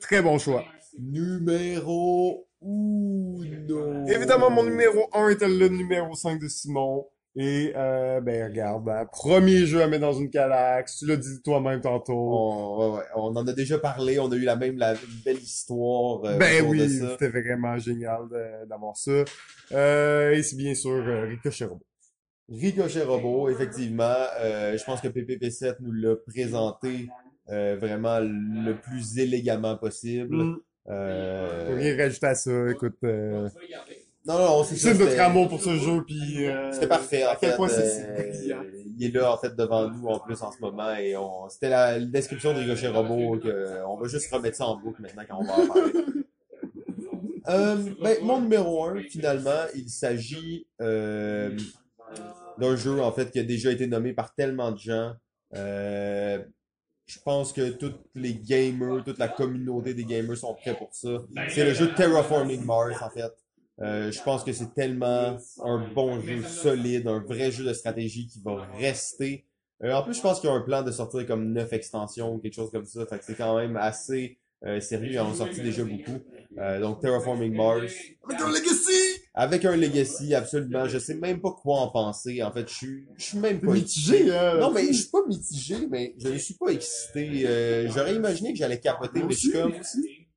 très 0.01 0.21
bon 0.21 0.37
choix. 0.39 0.65
Numéro 0.99 2.47
uno. 2.63 4.07
Évidemment, 4.09 4.51
mon 4.51 4.65
numéro 4.65 5.09
1 5.13 5.31
était 5.31 5.49
le 5.49 5.69
numéro 5.69 6.15
5 6.15 6.41
de 6.41 6.49
Simon. 6.49 7.07
Et, 7.37 7.73
euh, 7.75 8.21
ben, 8.21 8.45
regarde, 8.49 8.89
hein, 8.89 9.07
premier 9.11 9.67
jeu 9.67 9.83
à 9.83 9.89
mettre 9.89 10.03
dans 10.03 10.13
une 10.13 10.31
calax. 10.31 10.99
Tu 10.99 11.07
l'as 11.07 11.17
dit 11.17 11.43
toi-même 11.43 11.81
tantôt. 11.81 12.13
On, 12.15 12.79
ouais, 12.79 12.99
ouais, 12.99 13.05
on 13.17 13.37
en 13.37 13.47
a 13.47 13.53
déjà 13.53 13.79
parlé, 13.79 14.21
on 14.21 14.31
a 14.31 14.37
eu 14.37 14.45
la 14.45 14.55
même 14.55 14.79
la, 14.79 14.95
belle 15.25 15.39
histoire 15.39 16.25
euh, 16.25 16.37
ben 16.39 16.65
oui, 16.65 16.89
c'était 16.89 17.29
vraiment 17.29 17.77
génial 17.77 18.29
d'avoir 18.69 18.97
ça. 18.97 19.25
Euh, 19.73 20.31
et 20.31 20.45
c'est 20.45 20.57
bien 20.57 20.75
sûr 20.75 20.93
euh, 20.93 21.25
Ricochet 21.25 21.65
Robot. 21.65 21.85
Ricochet 22.49 23.03
Robot, 23.03 23.49
effectivement, 23.49 24.17
euh, 24.39 24.77
je 24.77 24.85
pense 24.85 25.01
que 25.01 25.09
PPP7 25.09 25.77
nous 25.81 25.93
l'a 25.93 26.17
présenté 26.17 27.09
euh, 27.49 27.77
vraiment 27.81 28.21
le 28.21 28.75
plus 28.75 29.19
élégamment 29.19 29.77
possible. 29.77 30.37
Mm. 30.37 30.57
Euh, 30.89 31.75
Rien 31.77 31.97
rajouter 31.97 32.27
à 32.27 32.35
ça, 32.35 32.71
écoute. 32.71 32.97
Euh, 33.05 33.49
Non, 34.27 34.39
non, 34.39 34.65
c'est 34.65 34.77
ça. 34.77 34.93
c'est 34.93 34.99
notre 34.99 35.11
c'était- 35.11 35.23
amour 35.23 35.49
pour 35.49 35.61
ce 35.63 35.77
jeu, 35.77 36.03
puis... 36.07 36.47
Euh, 36.47 36.73
C'était 36.73 36.87
parfait, 36.89 37.25
en 37.27 37.31
À 37.31 37.37
quel 37.37 37.51
fait. 37.51 37.57
point 37.57 37.69
c'est 37.69 38.05
euh, 38.53 38.63
il 38.99 39.07
est 39.07 39.15
là, 39.15 39.33
en 39.33 39.37
fait, 39.39 39.55
devant 39.57 39.89
nous, 39.91 40.07
en 40.07 40.19
plus, 40.21 40.41
en 40.43 40.51
ce 40.53 40.61
moment, 40.61 40.95
et 40.95 41.17
on, 41.17 41.49
c'était 41.49 41.69
la, 41.69 41.99
description 42.01 42.53
de 42.55 42.59
Ricochet 42.61 42.89
Robot, 42.89 43.39
que, 43.39 43.85
on 43.87 43.97
va 43.97 44.09
juste 44.09 44.33
remettre 44.33 44.57
ça 44.57 44.67
en 44.67 44.77
boucle 44.77 45.03
maintenant 45.03 45.23
quand 45.29 45.39
on 45.41 45.45
va 45.45 45.53
en 45.55 45.67
parler. 45.67 45.93
Euh, 47.47 47.77
ben, 48.03 48.17
mon 48.23 48.41
numéro 48.41 48.85
1, 48.87 49.03
finalement, 49.03 49.51
il 49.75 49.91
s'agit 49.91 50.67
euh, 50.81 51.51
d'un 52.57 52.75
jeu, 52.75 53.03
en 53.03 53.13
fait, 53.13 53.31
qui 53.31 53.39
a 53.39 53.43
déjà 53.43 53.71
été 53.71 53.87
nommé 53.87 54.15
par 54.15 54.35
tellement 54.35 54.73
de 54.73 54.79
gens. 54.79 55.13
Euh, 55.55 56.39
je 57.07 57.19
pense 57.19 57.53
que 57.53 57.71
tous 57.71 57.95
les 58.15 58.35
gamers, 58.35 59.03
toute 59.05 59.19
la 59.19 59.29
communauté 59.29 59.95
des 59.95 60.05
gamers 60.05 60.37
sont 60.37 60.55
prêts 60.55 60.77
pour 60.77 60.89
ça. 60.93 61.23
C'est 61.49 61.65
le 61.65 61.75
jeu 61.75 61.93
Terraforming 61.95 62.65
Mars, 62.65 63.03
en 63.03 63.11
fait. 63.11 63.33
Euh, 63.81 64.11
je 64.13 64.23
pense 64.23 64.45
que 64.45 64.53
c'est 64.53 64.73
tellement 64.73 65.37
un 65.65 65.89
bon 65.93 66.21
jeu 66.21 66.43
solide, 66.43 67.09
un 67.09 67.21
vrai 67.21 67.51
jeu 67.51 67.65
de 67.65 67.73
stratégie 67.73 68.27
qui 68.27 68.41
va 68.41 68.67
rester. 68.79 69.45
Euh, 69.83 69.93
en 69.93 70.03
plus, 70.03 70.15
je 70.15 70.21
pense 70.21 70.41
qu'il 70.41 70.49
y 70.49 70.53
a 70.53 70.57
un 70.57 70.61
plan 70.61 70.83
de 70.83 70.93
sortir 70.93 71.27
comme 71.27 71.53
neuf 71.53 71.73
extensions 71.73 72.35
ou 72.35 72.39
quelque 72.39 72.55
chose 72.55 72.71
comme 72.71 72.85
ça. 72.85 73.05
Fait 73.07 73.19
que 73.19 73.25
c'est 73.25 73.35
quand 73.35 73.57
même 73.57 73.77
assez 73.77 74.39
euh, 74.65 74.81
sérieux. 74.81 75.13
Ils 75.13 75.19
en 75.19 75.31
ont 75.31 75.35
sorti 75.35 75.61
déjà 75.61 75.85
beaucoup. 75.85 76.21
Euh, 76.59 76.81
donc 76.81 77.01
Terraforming 77.01 77.55
Mars. 77.55 77.93
Avec 78.25 78.41
un 78.41 78.49
legacy! 78.49 79.14
Avec 79.37 79.65
un 79.65 79.77
legacy, 79.77 80.33
absolument. 80.33 80.87
Je 80.87 80.99
sais 80.99 81.15
même 81.15 81.41
pas 81.41 81.51
quoi 81.51 81.81
en 81.81 81.89
penser. 81.89 82.43
En 82.43 82.53
fait, 82.53 82.69
je 82.69 82.75
suis, 82.75 83.05
je 83.17 83.25
suis 83.25 83.39
même 83.39 83.61
pas 83.61 83.73
mitigé, 83.73 84.33
hein? 84.33 84.59
Non, 84.61 84.71
mais 84.71 84.87
je 84.87 84.93
suis 84.93 85.11
pas 85.11 85.27
mitigé, 85.27 85.77
mais 85.91 86.15
je 86.19 86.29
ne 86.29 86.39
suis 86.39 86.55
pas 86.55 86.69
excité. 86.69 87.45
Euh, 87.47 87.91
J'aurais 87.91 88.15
imaginé 88.15 88.53
que 88.53 88.59
j'allais 88.59 88.79
capoter, 88.79 89.25
mais 89.25 89.35
je 89.35 89.39
suis 89.39 89.51
comme... 89.53 89.73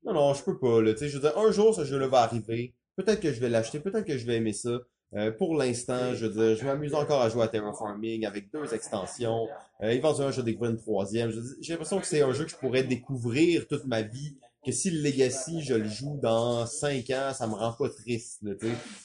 Non, 0.03 0.13
non, 0.13 0.33
je 0.33 0.43
peux 0.43 0.57
pas, 0.57 0.81
là. 0.81 0.93
Tu 0.93 0.99
sais, 0.99 1.09
je 1.09 1.17
veux 1.17 1.21
dire, 1.21 1.37
un 1.37 1.51
jour, 1.51 1.75
ce 1.75 1.85
jeu-là 1.85 2.07
va 2.07 2.21
arriver. 2.21 2.73
Peut-être 2.95 3.19
que 3.19 3.31
je 3.31 3.39
vais 3.39 3.49
l'acheter, 3.49 3.79
peut-être 3.79 4.05
que 4.05 4.17
je 4.17 4.25
vais 4.25 4.37
aimer 4.37 4.53
ça. 4.53 4.79
Euh, 5.15 5.31
pour 5.31 5.55
l'instant, 5.55 6.15
je 6.15 6.25
veux 6.25 6.33
dire, 6.33 6.57
je 6.57 6.65
m'amuse 6.65 6.93
encore 6.93 7.21
à 7.21 7.29
jouer 7.29 7.43
à 7.43 7.47
Terraforming 7.47 8.25
avec 8.25 8.51
deux 8.51 8.73
extensions. 8.73 9.47
Euh, 9.83 9.89
éventuellement, 9.89 10.31
je 10.31 10.41
vais 10.41 10.45
découvrir 10.51 10.71
une 10.71 10.77
troisième. 10.77 11.31
J'ai 11.61 11.73
l'impression 11.73 11.99
que 11.99 12.07
c'est 12.07 12.21
un 12.21 12.33
jeu 12.33 12.45
que 12.45 12.51
je 12.51 12.55
pourrais 12.55 12.83
découvrir 12.83 13.67
toute 13.67 13.85
ma 13.85 14.01
vie. 14.01 14.37
Que 14.67 14.73
si 14.73 14.91
le 14.91 15.01
Legacy, 15.01 15.61
je 15.61 15.75
le 15.75 15.87
joue 15.87 16.19
dans 16.21 16.65
cinq 16.65 17.09
ans, 17.11 17.31
ça 17.33 17.47
me 17.47 17.53
rend 17.53 17.71
pas 17.71 17.87
triste. 17.87 18.43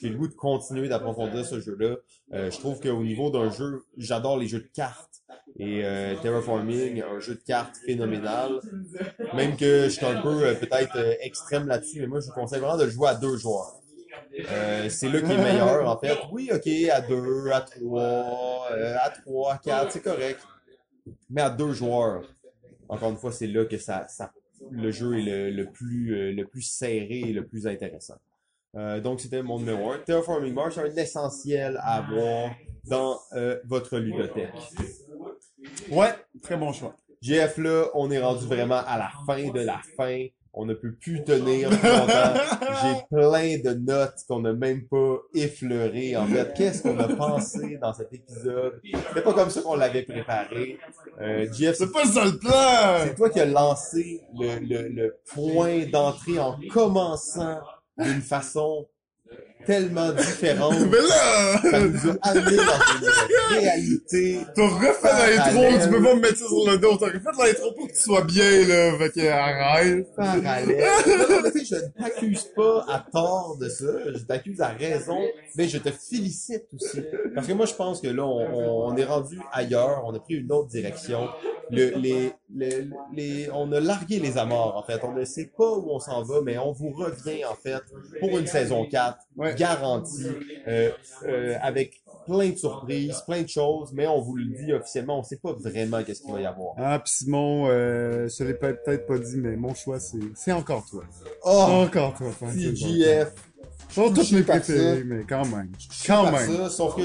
J'ai 0.03 0.09
le 0.09 0.17
goût 0.17 0.27
de 0.27 0.35
continuer 0.35 0.89
d'approfondir 0.89 1.47
ce 1.47 1.61
jeu-là. 1.61 1.99
Euh, 2.33 2.51
je 2.51 2.59
trouve 2.59 2.81
qu'au 2.81 3.05
niveau 3.05 3.31
d'un 3.31 3.49
jeu, 3.49 3.85
j'adore 3.97 4.39
les 4.39 4.49
jeux 4.49 4.59
de 4.59 4.71
cartes. 4.75 5.23
Et 5.61 5.85
euh, 5.85 6.17
Terraforming, 6.21 7.01
un 7.03 7.21
jeu 7.21 7.37
de 7.37 7.43
cartes 7.47 7.77
phénoménal. 7.87 8.59
Même 9.35 9.57
que 9.57 9.85
je 9.85 9.91
suis 9.91 10.05
un 10.05 10.21
peu 10.21 10.43
euh, 10.43 10.55
peut-être 10.57 10.99
extrême 11.21 11.69
là-dessus, 11.69 12.01
mais 12.01 12.09
moi 12.09 12.19
je 12.19 12.27
vous 12.27 12.33
conseille 12.33 12.59
vraiment 12.59 12.77
de 12.77 12.85
le 12.87 12.91
jouer 12.91 13.11
à 13.11 13.15
deux 13.15 13.37
joueurs. 13.37 13.79
C'est 14.89 15.11
là 15.11 15.21
qui 15.21 15.31
est 15.31 15.45
meilleur 15.45 15.89
en 15.89 15.97
fait. 15.97 16.19
Oui, 16.33 16.51
ok, 16.53 16.67
à 16.91 17.03
deux, 17.03 17.53
à 17.53 17.61
trois, 17.61 18.69
à 19.01 19.11
trois, 19.11 19.59
quatre, 19.59 19.93
c'est 19.93 20.03
correct. 20.03 20.41
Mais 21.31 21.43
à 21.43 21.51
deux 21.51 21.73
joueurs, 21.73 22.25
encore 22.89 23.11
une 23.11 23.17
fois, 23.17 23.31
c'est 23.31 23.47
là 23.47 23.65
que 23.65 23.79
ça, 23.79 24.09
ça, 24.09 24.33
le 24.71 24.91
jeu 24.91 25.19
est 25.19 25.23
le, 25.23 25.51
le 25.51 25.67
plus, 25.67 26.15
euh, 26.15 26.33
le 26.33 26.47
plus 26.47 26.63
serré 26.63 27.21
et 27.21 27.33
le 27.33 27.47
plus 27.47 27.67
intéressant. 27.67 28.17
Euh, 28.75 29.01
donc 29.01 29.21
c'était 29.21 29.43
mon 29.43 29.59
numéro 29.59 29.91
1. 29.93 29.99
Terraforming 29.99 30.55
Mars, 30.55 30.75
c'est 30.75 30.81
un 30.81 30.97
essentiel 30.97 31.77
à 31.81 31.97
avoir 31.97 32.53
dans 32.85 33.19
euh, 33.35 33.59
votre 33.65 33.99
ludothèque. 33.99 34.51
Ouais, 35.91 36.15
très 36.41 36.57
bon 36.57 36.73
choix. 36.73 36.97
GF 37.21 37.59
là, 37.59 37.87
on 37.95 38.11
est 38.11 38.21
rendu 38.21 38.47
vraiment 38.47 38.83
à 38.87 38.99
la 38.99 39.11
fin 39.27 39.51
de 39.51 39.61
la 39.61 39.81
fin. 39.97 40.27
On 40.55 40.67
ne 40.67 40.75
peut 40.75 40.93
plus 40.93 41.25
tenir 41.25 41.71
longtemps. 41.71 41.81
J'ai 42.83 43.17
plein 43.17 43.59
de 43.59 43.75
notes 43.79 44.17
qu'on 44.29 44.41
n'a 44.41 44.53
même 44.53 44.87
pas 44.87 45.17
effleurées. 45.35 46.15
En 46.17 46.27
fait, 46.27 46.53
qu'est-ce 46.55 46.83
qu'on 46.83 46.99
a 46.99 47.09
pensé 47.09 47.79
dans 47.81 47.95
cet 47.95 48.13
épisode? 48.13 48.81
C'est 49.15 49.23
pas 49.25 49.33
comme 49.33 49.49
ça 49.49 49.63
qu'on 49.63 49.77
l'avait 49.77 50.03
préparé. 50.03 50.79
Euh, 51.21 51.51
GF, 51.53 51.75
C'est 51.75 51.91
pas 51.91 52.05
ça 52.05 52.25
le 52.27 52.39
plan! 52.39 53.05
c'est 53.07 53.15
toi 53.15 53.31
qui 53.31 53.41
as 53.41 53.47
lancé 53.47 54.21
le, 54.39 54.59
le, 54.59 54.89
le 54.89 55.17
point 55.33 55.87
d'entrée 55.87 56.39
en 56.39 56.59
commençant 56.71 57.59
d'une 57.99 58.21
façon 58.23 58.87
tellement 59.67 60.13
différentes. 60.13 60.81
Mais 60.91 60.99
là! 60.99 61.59
Ça 61.71 61.81
nous 61.81 62.11
a 62.11 62.17
amené 62.23 62.57
dans 62.57 62.63
une 63.01 63.59
réalité. 63.59 64.39
T'as 64.55 64.69
refait 64.69 65.37
l'intro, 65.37 65.83
tu 65.83 65.91
peux 65.91 66.03
pas 66.03 66.15
me 66.15 66.21
mettre 66.21 66.39
ça 66.39 66.47
sur 66.47 66.71
le 66.71 66.79
dos. 66.79 66.97
T'as 66.97 67.07
refait 67.07 67.47
l'intro 67.47 67.73
pour 67.73 67.87
que 67.89 67.93
tu 67.93 68.01
sois 68.01 68.23
bien, 68.23 68.67
là. 68.67 68.99
Fait 68.99 69.11
que 69.11 69.29
arrête. 69.29 70.15
parallèle. 70.15 70.69
Non, 71.33 71.41
mais 71.43 71.65
je 71.65 71.75
ne 71.75 72.03
t'accuse 72.03 72.45
pas 72.55 72.85
à 72.89 73.05
tort 73.13 73.57
de 73.61 73.69
ça, 73.69 73.87
je 74.07 74.25
t'accuse 74.25 74.61
à 74.61 74.69
raison, 74.69 75.19
mais 75.57 75.69
je 75.69 75.79
te 75.79 75.91
félicite 75.91 76.67
aussi. 76.75 77.03
Parce 77.35 77.47
que 77.47 77.53
moi, 77.53 77.67
je 77.67 77.75
pense 77.75 78.01
que 78.01 78.09
là, 78.09 78.25
on, 78.25 78.97
est 78.97 79.05
rendu 79.05 79.41
ailleurs, 79.53 80.03
on 80.07 80.15
a 80.15 80.19
pris 80.19 80.35
une 80.35 80.53
autre 80.53 80.69
direction. 80.69 81.29
Le, 81.71 81.91
les, 81.97 82.33
les, 82.55 82.89
les, 83.15 83.51
on 83.53 83.73
a 83.73 83.81
largué 83.81 84.19
les 84.19 84.37
amarres, 84.37 84.77
en 84.77 84.83
fait. 84.83 85.01
On 85.05 85.13
ne 85.13 85.25
sait 85.25 85.51
pas 85.57 85.71
où 85.71 85.91
on 85.91 85.99
s'en 85.99 86.23
va, 86.23 86.41
mais 86.43 86.59
on 86.59 86.73
vous 86.73 86.91
revient, 86.91 87.45
en 87.45 87.55
fait, 87.55 87.83
pour 88.21 88.37
une 88.39 88.47
saison 88.47 88.87
4, 88.87 89.19
garantie, 89.53 90.27
euh, 90.69 90.91
euh, 91.27 91.57
avec 91.63 92.03
plein 92.27 92.51
de 92.51 92.57
surprises, 92.57 93.21
plein 93.27 93.43
de 93.43 93.49
choses, 93.49 93.91
mais 93.93 94.07
on 94.07 94.21
vous 94.21 94.37
le 94.37 94.45
dit 94.45 94.73
officiellement, 94.73 95.19
on 95.19 95.23
sait 95.25 95.39
pas 95.43 95.53
vraiment 95.55 96.03
qu'est-ce 96.05 96.23
qu'il 96.23 96.33
va 96.33 96.41
y 96.41 96.47
avoir. 96.47 96.75
Ah, 96.79 96.99
pis 97.01 97.11
Simon, 97.13 97.67
euh, 97.69 98.29
je 98.29 98.45
l'ai 98.45 98.55
peut- 98.55 98.79
peut-être 98.85 99.07
pas 99.07 99.19
dit, 99.19 99.37
mais 99.39 99.57
mon 99.57 99.75
choix, 99.75 99.99
c'est, 99.99 100.19
c'est 100.37 100.53
encore 100.53 100.85
toi. 100.89 101.03
Oh! 101.45 101.51
Encore 101.85 102.15
toi. 102.17 102.31
TGF. 102.53 103.33
Sont 103.91 104.09
tous 104.09 104.21
Touché 104.31 104.37
mes 104.37 104.63
ça. 104.63 104.95
mais 105.05 105.25
quand 105.29 105.45
même. 105.47 105.71
Quand 106.07 106.31
même. 106.33 106.51
ça, 106.57 106.71
sauf 106.71 106.97
que 106.97 107.03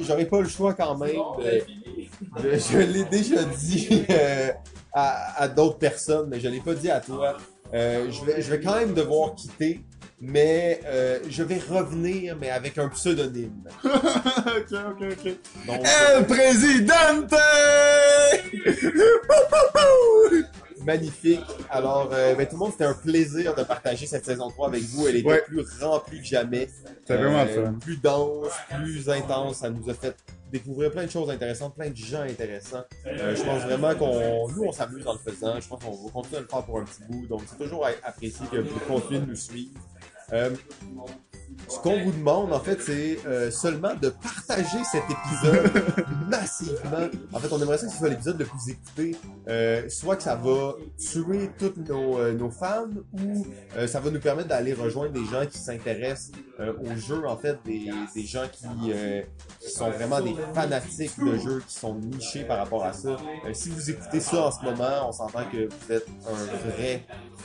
j'aurais 0.00 0.26
pas 0.26 0.40
le 0.42 0.48
choix 0.48 0.74
quand 0.74 0.96
même. 0.98 1.14
de- 1.38 2.42
de- 2.42 2.58
je 2.58 2.78
l'ai 2.78 3.04
déjà 3.04 3.42
dit 3.44 4.02
euh, 4.10 4.50
à, 4.92 5.42
à 5.42 5.48
d'autres 5.48 5.78
personnes, 5.78 6.28
mais 6.28 6.38
je 6.40 6.48
l'ai 6.48 6.60
pas 6.60 6.74
dit 6.74 6.90
à 6.90 7.00
toi. 7.00 7.38
Euh, 7.74 8.10
je, 8.10 8.24
vais, 8.24 8.42
je 8.42 8.50
vais 8.50 8.60
quand 8.60 8.76
même 8.76 8.94
devoir 8.94 9.34
quitter, 9.34 9.80
mais 10.20 10.80
euh, 10.86 11.18
je 11.28 11.42
vais 11.42 11.58
revenir, 11.68 12.36
mais 12.40 12.50
avec 12.50 12.78
un 12.78 12.88
pseudonyme. 12.88 13.62
ok, 13.84 13.92
ok, 14.72 15.02
ok. 15.12 15.34
Donc, 15.66 15.86
El 16.16 16.26
Presidente! 16.26 17.34
magnifique. 20.84 21.40
Alors, 21.68 22.10
euh, 22.12 22.34
ben, 22.36 22.46
tout 22.46 22.52
le 22.54 22.58
monde, 22.60 22.70
c'était 22.72 22.84
un 22.84 22.94
plaisir 22.94 23.54
de 23.56 23.64
partager 23.64 24.06
cette 24.06 24.24
saison 24.24 24.50
3 24.50 24.68
avec 24.68 24.82
vous. 24.84 25.08
Elle 25.08 25.16
était 25.16 25.28
Ouais. 25.28 25.42
plus 25.44 25.64
remplie 25.82 26.20
que 26.20 26.26
jamais. 26.26 26.68
C'était 27.00 27.16
vraiment 27.16 27.40
Euh, 27.40 27.64
fun. 27.66 27.74
Plus 27.80 27.96
dense, 28.00 28.52
plus 28.82 29.08
intense. 29.10 29.56
Ça 29.58 29.70
nous 29.70 29.90
a 29.90 29.94
fait 29.94 30.14
découvrir 30.50 30.90
plein 30.90 31.04
de 31.04 31.10
choses 31.10 31.30
intéressantes, 31.30 31.74
plein 31.74 31.90
de 31.90 31.96
gens 31.96 32.22
intéressants. 32.22 32.84
Euh, 33.06 33.34
je 33.34 33.42
pense 33.42 33.62
vraiment 33.62 33.94
qu'on, 33.94 34.48
nous, 34.48 34.64
on 34.64 34.72
s'amuse 34.72 35.06
en 35.06 35.14
le 35.14 35.18
faisant. 35.18 35.60
Je 35.60 35.68
pense 35.68 35.82
qu'on 35.82 35.90
va 35.90 36.10
continuer 36.10 36.38
à 36.38 36.40
le 36.40 36.46
faire 36.46 36.64
pour 36.64 36.78
un 36.78 36.84
petit 36.84 37.02
bout. 37.08 37.26
Donc, 37.26 37.42
c'est 37.46 37.58
toujours 37.62 37.86
apprécié 38.04 38.46
que 38.50 38.58
vous 38.58 38.78
continuez 38.80 39.20
de 39.20 39.26
nous 39.26 39.36
suivre. 39.36 39.80
Euh, 40.32 40.50
ce 41.68 41.78
qu'on 41.80 41.98
vous 42.02 42.12
demande, 42.12 42.52
en 42.52 42.60
fait, 42.60 42.80
c'est 42.80 43.18
euh, 43.26 43.50
seulement 43.50 43.94
de 44.00 44.10
partager 44.10 44.78
cet 44.90 45.02
épisode 45.04 46.06
massivement. 46.30 47.08
En 47.32 47.38
fait, 47.38 47.52
on 47.52 47.60
aimerait 47.60 47.78
ça 47.78 47.86
que 47.86 47.92
ce 47.92 47.98
soit 47.98 48.08
l'épisode 48.08 48.38
le 48.38 48.44
plus 48.44 48.70
écouté. 48.70 49.16
Euh, 49.48 49.88
soit 49.88 50.16
que 50.16 50.22
ça 50.22 50.36
va 50.36 50.74
tuer 50.98 51.50
tous 51.58 51.74
nos, 51.88 52.18
euh, 52.18 52.32
nos 52.32 52.50
fans 52.50 52.86
ou 53.12 53.46
ça 53.86 54.00
va 54.00 54.10
nous 54.10 54.20
permettre 54.20 54.48
d'aller 54.48 54.72
rejoindre 54.72 55.12
des 55.12 55.24
gens 55.24 55.44
qui 55.46 55.58
s'intéressent 55.58 56.32
au 56.58 56.96
jeu, 56.96 57.26
en 57.26 57.36
fait, 57.36 57.58
des, 57.64 57.90
des 58.14 58.24
gens 58.24 58.44
qui, 58.50 58.64
qui 59.60 59.70
sont 59.70 59.90
vraiment 59.90 60.20
des 60.20 60.34
fanatiques 60.54 61.18
de 61.18 61.36
jeux, 61.36 61.62
qui 61.66 61.74
sont 61.74 61.94
nichés 61.96 62.44
par 62.44 62.58
rapport 62.58 62.84
à 62.84 62.92
ça. 62.92 63.16
Si 63.52 63.70
vous 63.70 63.90
écoutez 63.90 64.20
ça 64.20 64.46
en 64.46 64.50
ce 64.50 64.64
moment, 64.64 65.08
on 65.08 65.12
s'entend 65.12 65.44
que 65.52 65.68
vous 65.68 65.92
êtes 65.92 66.06
un 66.26 66.70
vrai 66.70 67.04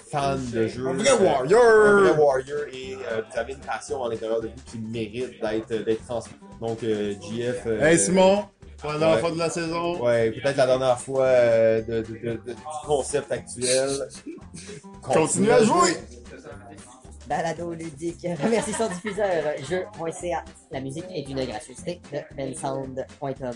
fan 0.09 0.39
de 0.51 0.67
jeu. 0.67 0.87
Un 0.87 0.93
vrai 0.93 1.11
warrior! 1.11 1.61
Un 1.61 2.01
vrai 2.01 2.17
warrior 2.17 2.59
et 2.71 2.95
vous 2.95 3.39
avez 3.39 3.53
une 3.53 3.59
passion 3.59 3.90
à 4.05 4.09
l'intérieur 4.09 4.41
de 4.41 4.47
vous 4.47 4.53
qui 4.65 4.79
mérite 4.79 5.41
d'être 5.41 5.83
d'être 5.85 6.05
transmise. 6.05 6.35
Donc, 6.59 6.83
euh, 6.83 7.13
GF... 7.21 7.63
euh, 7.65 7.81
Hey 7.81 7.97
Simon, 7.99 8.45
pour 8.77 8.91
la 8.93 8.99
dernière 8.99 9.15
ouais. 9.15 9.21
fois 9.21 9.31
de 9.31 9.37
la 9.39 9.49
saison. 9.49 10.01
Ouais, 10.03 10.31
peut-être 10.31 10.57
la 10.57 10.65
dernière 10.67 10.99
fois 10.99 11.25
euh, 11.25 11.81
de, 11.81 12.01
de, 12.01 12.01
de- 12.01 12.41
de- 12.45 12.53
du 12.53 12.55
concept 12.85 13.31
actuel. 13.31 13.89
Continue 15.01 15.51
à 15.51 15.63
jouer! 15.63 15.91
Balado 17.27 17.73
ludique. 17.73 18.27
Remercie 18.43 18.73
son 18.73 18.87
diffuseur, 18.89 19.27
jeu.ca. 19.69 20.43
La 20.71 20.81
musique 20.81 21.05
est 21.13 21.21
d'une 21.23 21.45
gracieuseté 21.45 22.01
de 22.11 22.19
bensound.com. 22.35 23.51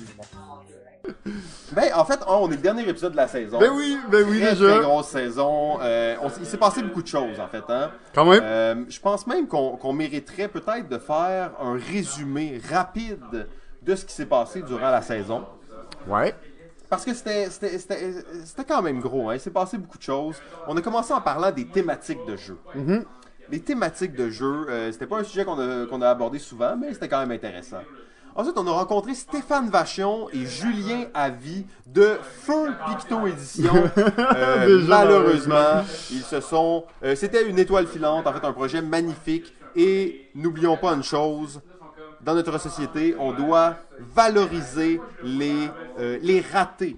Ben, 1.71 1.91
en 1.95 2.05
fait, 2.05 2.19
on 2.27 2.47
est 2.51 2.55
le 2.55 2.61
dernier 2.61 2.87
épisode 2.87 3.11
de 3.11 3.17
la 3.17 3.27
saison. 3.27 3.59
Ben 3.59 3.71
oui, 3.73 3.97
ben 4.09 4.25
oui, 4.29 4.39
très, 4.39 4.51
déjà. 4.51 4.75
Très 4.75 4.83
grosse 4.83 5.07
saison. 5.07 5.79
Euh, 5.81 6.15
on 6.21 6.29
il 6.39 6.45
s'est 6.45 6.57
passé 6.57 6.83
beaucoup 6.83 7.01
de 7.01 7.07
choses, 7.07 7.39
en 7.39 7.47
fait. 7.47 7.63
Hein? 7.69 7.91
Quand 8.13 8.25
même. 8.25 8.41
Euh, 8.43 8.75
je 8.87 8.99
pense 8.99 9.25
même 9.27 9.47
qu'on 9.47 9.93
mériterait 9.93 10.47
peut-être 10.47 10.87
de 10.87 10.97
faire 10.97 11.51
un 11.59 11.73
résumé 11.73 12.61
rapide 12.69 13.47
de 13.81 13.95
ce 13.95 14.05
qui 14.05 14.13
s'est 14.13 14.25
passé 14.25 14.61
durant 14.61 14.91
la 14.91 15.01
saison. 15.01 15.45
Ouais. 16.07 16.33
Parce 16.89 17.03
que 17.03 17.13
c'était 17.13 17.49
quand 18.67 18.81
même 18.81 18.99
gros. 18.99 19.29
Hein? 19.29 19.35
Il 19.35 19.39
s'est 19.39 19.49
passé 19.49 19.77
beaucoup 19.77 19.97
de 19.97 20.03
choses. 20.03 20.35
On 20.67 20.77
a 20.77 20.81
commencé 20.81 21.13
en 21.13 21.21
parlant 21.21 21.51
des 21.51 21.65
thématiques 21.65 22.25
de 22.27 22.35
jeu. 22.35 22.57
Mhm. 22.75 23.03
Les 23.49 23.59
thématiques 23.59 24.15
de 24.15 24.29
jeu, 24.29 24.65
euh, 24.69 24.91
c'était 24.91 25.05
pas 25.05 25.19
un 25.19 25.23
sujet 25.23 25.45
qu'on 25.45 25.59
a, 25.59 25.85
qu'on 25.85 26.01
a 26.01 26.09
abordé 26.09 26.39
souvent, 26.39 26.75
mais 26.75 26.93
c'était 26.93 27.07
quand 27.07 27.19
même 27.19 27.31
intéressant. 27.31 27.81
Ensuite, 28.37 28.57
on 28.57 28.67
a 28.67 28.71
rencontré 28.71 29.13
Stéphane 29.15 29.69
Vachon 29.69 30.27
et 30.33 30.45
Julien 30.45 31.05
Avi 31.13 31.65
de 31.87 32.17
Feu 32.41 32.73
Picto 32.87 33.25
Édition. 33.27 33.71
Euh, 34.37 34.81
malheureusement, 34.87 35.83
ils 36.11 36.21
se 36.21 36.41
sont. 36.41 36.83
euh, 37.03 37.15
C'était 37.15 37.47
une 37.47 37.57
étoile 37.59 37.87
filante, 37.87 38.27
en 38.27 38.33
fait, 38.33 38.45
un 38.45 38.51
projet 38.51 38.81
magnifique. 38.81 39.53
Et 39.75 40.29
n'oublions 40.35 40.75
pas 40.77 40.93
une 40.93 41.03
chose. 41.03 41.61
Dans 42.21 42.33
notre 42.33 42.57
société, 42.59 43.15
on 43.19 43.31
doit 43.33 43.75
valoriser 43.99 44.99
les, 45.23 45.69
euh, 45.99 46.17
les 46.21 46.41
ratés 46.41 46.97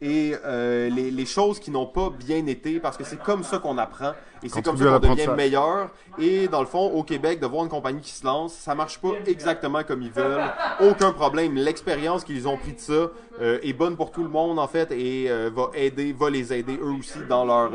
et 0.00 0.34
euh, 0.44 0.90
les, 0.90 1.10
les 1.10 1.24
choses 1.26 1.58
qui 1.58 1.70
n'ont 1.70 1.86
pas 1.86 2.10
bien 2.10 2.44
été 2.46 2.80
parce 2.80 2.96
que 2.98 3.04
c'est 3.04 3.18
comme 3.18 3.42
ça 3.42 3.58
qu'on 3.58 3.78
apprend 3.78 4.12
et 4.42 4.48
c'est 4.50 4.60
comme 4.62 4.76
ça 4.76 4.84
qu'on 5.00 5.08
devient 5.14 5.26
meilleur. 5.36 5.90
Et 6.18 6.48
dans 6.48 6.60
le 6.60 6.66
fond, 6.66 6.90
au 6.90 7.02
Québec, 7.02 7.40
de 7.40 7.46
voir 7.46 7.64
une 7.64 7.70
compagnie 7.70 8.00
qui 8.02 8.10
se 8.12 8.24
lance, 8.26 8.52
ça 8.52 8.74
marche 8.74 8.98
pas 9.00 9.12
exactement 9.26 9.82
comme 9.84 10.02
ils 10.02 10.10
veulent. 10.12 10.44
Aucun 10.80 11.12
problème. 11.12 11.54
L'expérience 11.54 12.24
qu'ils 12.24 12.46
ont 12.46 12.58
pris 12.58 12.74
de 12.74 12.78
ça 12.80 12.92
euh, 13.40 13.58
est 13.62 13.72
bonne 13.72 13.96
pour 13.96 14.10
tout 14.10 14.22
le 14.22 14.28
monde 14.28 14.58
en 14.58 14.68
fait 14.68 14.92
et 14.92 15.30
euh, 15.30 15.50
va 15.54 15.70
aider, 15.74 16.12
va 16.12 16.28
les 16.28 16.52
aider 16.52 16.76
eux 16.76 16.92
aussi 16.98 17.18
dans 17.28 17.44
leur 17.46 17.70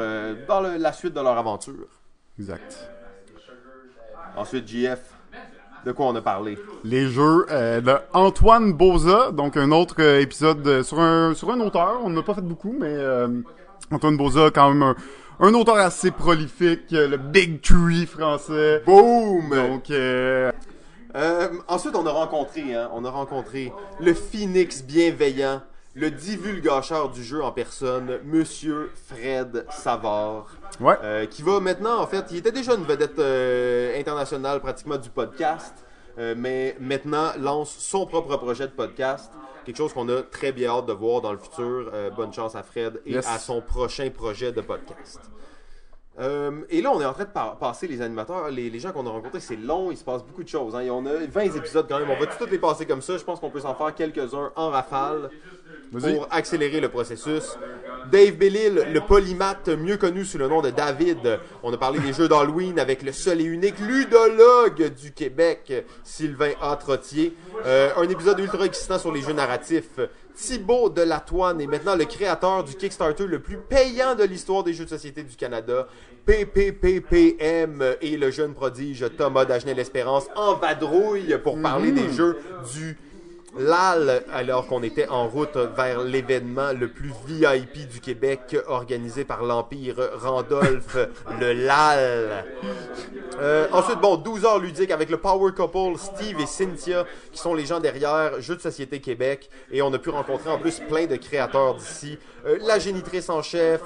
dans 0.48 0.62
le- 0.62 0.78
la 0.78 0.94
suite 0.94 1.14
de 1.14 1.22
leur 1.22 1.38
aventure. 1.38 1.88
Exact. 2.40 2.88
Ensuite, 4.38 4.68
JF, 4.68 5.00
de 5.86 5.92
quoi 5.92 6.08
on 6.08 6.16
a 6.16 6.22
parlé 6.22 6.58
Les 6.84 7.08
jeux 7.08 7.46
euh, 7.50 7.82
de 7.82 7.94
Antoine 8.14 8.74
Boza, 8.74 9.32
donc 9.32 9.58
un 9.58 9.72
autre 9.72 9.96
euh, 10.00 10.20
épisode 10.22 10.84
sur 10.84 11.00
un 11.00 11.34
sur 11.34 11.52
un 11.52 11.60
auteur. 11.62 12.00
On 12.04 12.10
n'a 12.10 12.22
pas 12.22 12.34
fait 12.36 12.42
beaucoup, 12.42 12.76
mais 12.80 12.88
euh, 12.90 13.28
Antoine 13.92 14.18
Boza, 14.18 14.52
quand 14.54 14.70
même 14.70 14.84
un, 14.84 14.96
un 15.40 15.54
auteur 15.54 15.78
assez 15.78 16.12
prolifique, 16.12 16.94
euh, 16.94 17.08
le 17.08 17.18
Big 17.18 17.62
Tree 17.62 18.06
français. 18.06 18.84
Boom! 18.86 19.50
Donc, 19.50 19.90
euh, 19.90 20.52
Euh, 21.14 21.50
ensuite, 21.68 21.94
on 21.96 22.06
a 22.08 22.12
rencontré, 22.12 22.74
hein, 22.74 22.90
on 22.94 23.04
a 23.04 23.10
rencontré 23.10 23.74
le 24.00 24.14
Phoenix 24.14 24.82
bienveillant, 24.82 25.62
le 25.94 26.10
divulgateur 26.10 27.10
du 27.10 27.24
jeu 27.24 27.44
en 27.44 27.52
personne, 27.52 28.20
Monsieur 28.24 28.92
Fred 29.08 29.66
Savard. 29.72 30.48
Ouais. 30.80 30.96
Euh, 31.04 31.26
qui 31.26 31.42
va 31.42 31.60
maintenant, 31.60 32.00
en 32.02 32.08
fait, 32.08 32.26
il 32.32 32.38
était 32.38 32.52
déjà 32.54 32.76
une 32.76 32.84
vedette 32.86 33.20
euh, 33.20 34.00
internationale 34.00 34.62
pratiquement 34.62 34.98
du 34.98 35.10
podcast, 35.10 35.74
euh, 36.18 36.34
mais 36.38 36.78
maintenant 36.80 37.32
lance 37.40 37.76
son 37.78 38.06
propre 38.06 38.38
projet 38.38 38.68
de 38.68 38.72
podcast. 38.72 39.32
Quelque 39.66 39.78
chose 39.78 39.94
qu'on 39.94 40.08
a 40.10 40.24
très 40.24 40.52
bien 40.54 40.72
hâte 40.72 40.86
de 40.88 40.94
voir 40.94 41.22
dans 41.22 41.34
le 41.34 41.38
futur. 41.38 41.92
Bonne 42.16 42.34
chance 42.34 42.56
à 42.56 42.64
Fred 42.64 43.00
et 43.06 43.12
Yes. 43.14 43.28
à 43.28 43.38
son 43.38 43.62
prochain 43.62 44.10
projet 44.10 44.52
de 44.52 44.62
podcast. 44.62 45.20
Euh, 46.20 46.62
et 46.70 46.82
là, 46.82 46.92
on 46.92 47.00
est 47.00 47.06
en 47.06 47.14
train 47.14 47.24
de 47.24 47.30
pa- 47.30 47.56
passer 47.60 47.88
les 47.88 48.02
animateurs, 48.02 48.50
les, 48.50 48.70
les 48.70 48.80
gens 48.80 48.92
qu'on 48.92 49.06
a 49.08 49.10
rencontrés, 49.10 49.40
c'est 49.40 49.56
long, 49.56 49.92
il 49.92 49.98
se 49.98 50.04
passe 50.04 50.24
beaucoup 50.24 50.44
de 50.44 50.48
choses. 50.50 50.76
Hein. 50.76 50.82
Et 50.82 50.90
on 50.92 51.06
a 51.06 51.14
20 51.26 51.42
épisodes 51.56 51.86
quand 51.88 52.00
même, 52.00 52.10
on 52.10 52.20
va 52.20 52.26
tous 52.26 52.46
les 52.48 52.58
passer 52.60 52.86
comme 52.86 53.02
ça. 53.02 53.18
Je 53.18 53.24
pense 53.24 53.40
qu'on 53.40 53.50
peut 53.50 53.62
s'en 53.62 53.76
faire 53.76 53.94
quelques-uns 53.96 54.52
en 54.56 54.70
rafale. 54.70 55.30
Pour 56.00 56.28
accélérer 56.32 56.80
le 56.80 56.90
processus. 56.90 57.58
Dave 58.12 58.32
Bellil, 58.32 58.88
le 58.92 59.00
polymathe 59.02 59.70
mieux 59.70 59.98
connu 59.98 60.26
sous 60.26 60.38
le 60.38 60.48
nom 60.48 60.62
de 60.62 60.70
David. 60.70 61.40
On 61.64 61.72
a 61.74 61.78
parlé 61.78 62.00
des 62.00 62.14
jeux 62.14 62.28
d'Halloween 62.28 62.80
avec 62.80 63.04
le 63.04 63.12
seul 63.12 63.42
et 63.42 63.46
unique 63.46 63.80
ludologue 63.80 64.94
du 64.96 65.12
Québec, 65.12 65.86
Sylvain 66.04 66.52
A. 66.62 66.76
Trottier. 66.76 67.36
Euh, 67.66 67.92
un 67.96 68.10
épisode 68.10 68.40
ultra 68.40 68.66
excitant 68.66 69.00
sur 69.00 69.12
les 69.12 69.22
jeux 69.22 69.34
narratifs. 69.34 70.00
Thibaut 70.34 70.90
de 70.90 71.02
Latoine 71.02 71.62
est 71.62 71.68
maintenant 71.68 71.96
le 71.96 72.06
créateur 72.06 72.64
du 72.64 72.76
Kickstarter 72.76 73.28
le 73.28 73.40
plus 73.40 73.58
payant 73.58 74.16
de 74.16 74.24
l'histoire 74.24 74.64
des 74.64 74.74
jeux 74.74 74.86
de 74.86 74.90
société 74.90 75.24
du 75.24 75.36
Canada. 75.36 75.88
PPPPM 76.26 77.96
et 78.02 78.18
le 78.18 78.32
jeune 78.32 78.54
prodige 78.54 79.06
Thomas 79.18 79.46
Dagenel-Espérance 79.46 80.28
en 80.36 80.56
vadrouille 80.56 81.38
pour 81.44 81.62
parler 81.62 81.92
des 81.92 82.12
jeux 82.12 82.38
du 82.74 82.98
LAL, 83.58 84.24
alors 84.32 84.68
qu'on 84.68 84.82
était 84.82 85.08
en 85.10 85.28
route 85.28 85.58
vers 85.76 86.02
l'événement 86.02 86.72
le 86.72 86.88
plus 86.88 87.12
VIP 87.26 87.88
du 87.90 88.00
Québec 88.00 88.56
organisé 88.68 89.26
par 89.26 89.44
l'Empire 89.44 89.98
Randolph, 90.16 90.96
le 91.40 91.54
LAL. 91.54 92.46
Euh, 93.40 93.68
ensuite, 93.72 94.00
bon, 94.00 94.16
12 94.18 94.46
heures 94.46 94.60
ludiques 94.60 94.92
avec 94.92 95.10
le 95.10 95.18
Power 95.18 95.52
Couple, 95.52 95.98
Steve 95.98 96.40
et 96.40 96.46
Cynthia, 96.46 97.06
qui 97.32 97.40
sont 97.40 97.54
les 97.54 97.66
gens 97.66 97.80
derrière 97.80 98.40
Jeux 98.42 98.56
de 98.56 98.62
Société 98.62 99.02
Québec. 99.02 99.50
Et 99.72 99.82
on 99.82 99.94
a 99.94 100.00
pu 100.00 100.10
rencontrer 100.10 100.50
en 100.50 100.58
plus 100.58 100.80
plein 100.80 101.06
de 101.06 101.16
créateurs 101.16 101.76
d'ici. 101.76 102.18
Euh, 102.46 102.58
la 102.62 102.80
génitrice 102.80 103.30
en 103.30 103.42
chef, 103.42 103.82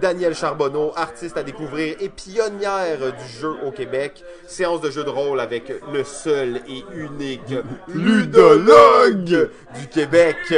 Daniel 0.00 0.34
Charbonneau, 0.34 0.92
artiste 0.96 1.36
à 1.36 1.42
découvrir 1.42 1.96
et 2.00 2.08
pionnière 2.08 2.98
du 2.98 3.40
jeu 3.40 3.52
au 3.66 3.70
Québec. 3.70 4.22
Séance 4.46 4.80
de 4.80 4.90
jeu 4.90 5.04
de 5.04 5.10
rôle 5.10 5.40
avec 5.40 5.72
le 5.92 6.04
seul 6.04 6.60
et 6.68 6.84
unique 6.94 7.54
ludologue 7.88 9.50
du 9.80 9.88
Québec. 9.90 10.36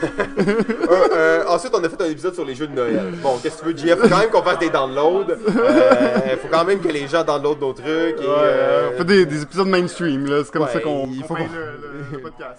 Euh, 0.00 1.08
euh, 1.12 1.44
ensuite, 1.48 1.72
on 1.74 1.82
a 1.82 1.88
fait 1.88 2.00
un 2.00 2.06
épisode 2.06 2.32
sur 2.32 2.44
les 2.44 2.54
jeux 2.54 2.68
de 2.68 2.72
Noël. 2.72 3.12
Bon, 3.20 3.36
qu'est-ce 3.42 3.60
que 3.62 3.70
tu 3.70 3.84
veux, 3.86 3.94
JF? 3.94 3.98
Faut 4.00 4.08
quand 4.08 4.18
même 4.18 4.30
qu'on 4.30 4.42
fasse 4.42 4.58
des 4.60 4.70
downloads. 4.70 5.26
Euh, 5.30 6.36
faut 6.40 6.48
quand 6.48 6.64
même 6.64 6.78
que 6.80 6.88
les 6.88 7.08
gens 7.08 7.24
downloadent 7.24 7.60
nos 7.60 7.72
trucs. 7.72 7.86
Et, 8.20 8.24
euh, 8.24 8.90
On 8.94 8.98
fait 8.98 9.04
des, 9.04 9.26
des 9.26 9.42
épisodes 9.42 9.66
mainstream, 9.66 10.26
là. 10.26 10.42
C'est 10.44 10.52
comme 10.52 10.62
Ouais, 10.62 10.72
ça 10.72 10.78
qu'on 10.80 11.08
il 11.10 11.24
faut 11.24 11.34
qu'on. 11.34 11.48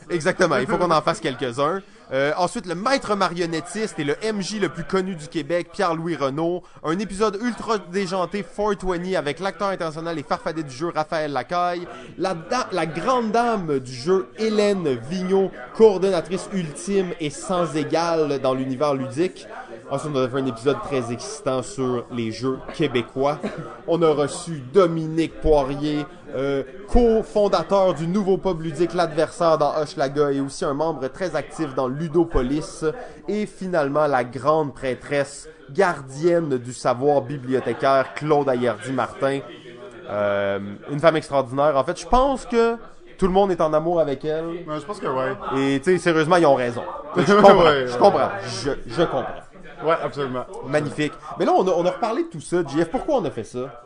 Exactement, 0.10 0.58
il 0.58 0.68
faut 0.68 0.78
qu'on 0.78 0.92
en 0.92 1.02
fasse 1.02 1.22
quelques-uns. 1.22 1.82
Euh, 2.12 2.34
ensuite, 2.38 2.66
le 2.66 2.74
maître 2.74 3.16
marionnettiste 3.16 4.00
et 4.00 4.04
le 4.04 4.16
MJ 4.34 4.60
le 4.60 4.70
plus 4.70 4.84
connu 4.84 5.16
du 5.16 5.28
Québec, 5.28 5.70
Pierre-Louis 5.72 6.16
Renault. 6.16 6.64
Un 6.84 6.98
épisode 6.98 7.38
ultra 7.42 7.78
déjanté 7.78 8.44
420 8.44 9.14
avec 9.16 9.40
l'acteur 9.40 9.68
international 9.68 10.18
et 10.18 10.24
farfadet 10.24 10.64
du 10.64 10.76
jeu 10.76 10.92
Raphaël 10.94 11.32
Lacaille. 11.32 11.88
La, 12.18 12.36
la 12.72 12.86
grande 12.88 13.32
dame 13.32 13.80
du 13.80 13.94
jeu 13.94 14.30
Hélène 14.38 14.98
Vigneault, 15.10 15.52
coordonnatrice 15.76 16.50
ultime 16.52 17.10
et 17.20 17.30
sans 17.30 17.76
égale 17.76 18.40
dans 18.40 18.56
l'univers 18.56 18.96
ludique. 18.96 19.48
Ensuite, 19.92 20.12
on 20.16 20.24
a 20.24 20.28
fait 20.28 20.38
un 20.38 20.46
épisode 20.46 20.82
très 20.84 21.12
excitant 21.12 21.64
sur 21.64 22.06
les 22.12 22.32
jeux 22.32 22.60
québécois. 22.76 23.40
On 23.88 24.02
a 24.02 24.12
reçu 24.12 24.62
Dominique 24.72 25.42
Poirier, 25.42 26.06
euh, 26.36 26.64
co-fondateur 26.88 27.94
du 27.94 28.08
nouveau 28.08 28.38
pub 28.38 28.62
ludique 28.62 28.94
L'Adversaire 28.94 29.58
dans 29.58 29.76
Hochelaga 29.76 30.32
et 30.32 30.40
aussi 30.40 30.66
un 30.66 30.74
membre 30.74 31.08
très 31.08 31.36
actif 31.36 31.74
dans 31.76 31.88
Ludopolis. 31.88 32.86
Et 33.28 33.46
finalement, 33.46 34.08
la 34.08 34.24
grande 34.24 34.74
prêtresse, 34.74 35.48
gardienne 35.72 36.58
du 36.58 36.74
savoir 36.74 37.22
bibliothécaire, 37.22 38.14
Claude 38.14 38.50
Ayerdi-Martin. 38.50 39.40
Euh, 40.10 40.60
une 40.92 41.00
femme 41.00 41.16
extraordinaire. 41.16 41.76
En 41.78 41.84
fait, 41.84 42.00
je 42.00 42.08
pense 42.08 42.46
que 42.46 42.76
tout 43.18 43.28
le 43.28 43.34
monde 43.34 43.52
est 43.52 43.62
en 43.62 43.74
amour 43.74 44.00
avec 44.00 44.24
elle. 44.26 44.46
Ouais, 44.46 44.80
je 44.80 44.86
pense 44.86 45.00
que 45.00 45.08
ouais. 45.08 45.36
Et 45.58 45.80
tu 45.80 45.92
sais, 45.92 45.98
sérieusement, 45.98 46.38
ils 46.38 46.46
ont 46.46 46.56
raison. 46.56 46.84
Je 47.18 47.34
comprends. 47.34 47.64
Ouais, 47.64 47.88
je 47.88 47.98
comprends. 47.98 48.30
Je, 48.64 48.72
je 48.88 49.02
comprends. 49.04 49.26
Ouais, 49.84 49.96
absolument. 50.04 50.46
Magnifique. 50.68 51.14
Mais 51.38 51.46
là, 51.46 51.54
on 51.56 51.68
a, 51.68 51.72
on 51.72 51.86
a 51.86 51.92
reparlé 51.92 52.24
de 52.24 52.30
tout 52.30 52.42
ça. 52.42 52.58
JF, 52.66 52.90
pourquoi 52.90 53.16
on 53.16 53.26
a 53.26 53.32
fait 53.32 53.44
ça? 53.44 53.84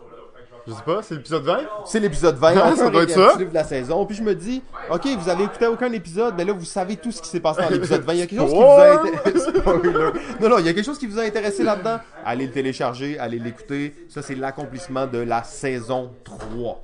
Je 0.65 0.71
sais 0.73 0.81
pas, 0.85 1.01
c'est 1.01 1.15
l'épisode 1.15 1.43
20? 1.43 1.59
C'est 1.85 1.99
l'épisode 1.99 2.37
20, 2.37 2.53
Ah, 2.55 2.75
ça 2.75 2.89
doit 2.89 3.03
être 3.03 3.09
ça. 3.11 3.35
de 3.35 3.53
la 3.53 3.63
saison. 3.65 4.05
Puis 4.05 4.15
je 4.15 4.23
me 4.23 4.33
dis, 4.33 4.61
ok, 4.89 5.05
vous 5.19 5.27
avez 5.29 5.43
écouté 5.43 5.67
aucun 5.67 5.91
épisode, 5.91 6.35
mais 6.37 6.45
là, 6.45 6.53
vous 6.53 6.63
savez 6.63 6.95
tout 6.95 7.11
ce 7.11 7.21
qui 7.21 7.27
s'est 7.27 7.41
passé 7.41 7.61
dans 7.63 7.69
l'épisode 7.69 8.01
20. 8.03 8.13
Il 8.13 8.19
y 8.19 8.21
a 8.21 8.25
quelque 8.27 8.39
chose 8.39 8.51
qui 8.51 8.57
vous 8.57 8.63
a 8.63 9.01
intéressé. 9.01 9.51
Non, 10.41 10.49
non, 10.49 10.57
il 10.59 10.65
y 10.65 10.69
a 10.69 10.73
quelque 10.73 10.85
chose 10.85 10.97
qui 10.97 11.07
vous 11.07 11.19
a 11.19 11.23
intéressé 11.23 11.63
là-dedans? 11.63 11.99
Allez 12.25 12.45
le 12.47 12.51
télécharger, 12.51 13.17
allez 13.19 13.39
l'écouter. 13.39 13.93
Ça, 14.09 14.21
c'est 14.21 14.35
l'accomplissement 14.35 15.05
de 15.07 15.17
la 15.19 15.43
saison 15.43 16.11
3. 16.23 16.81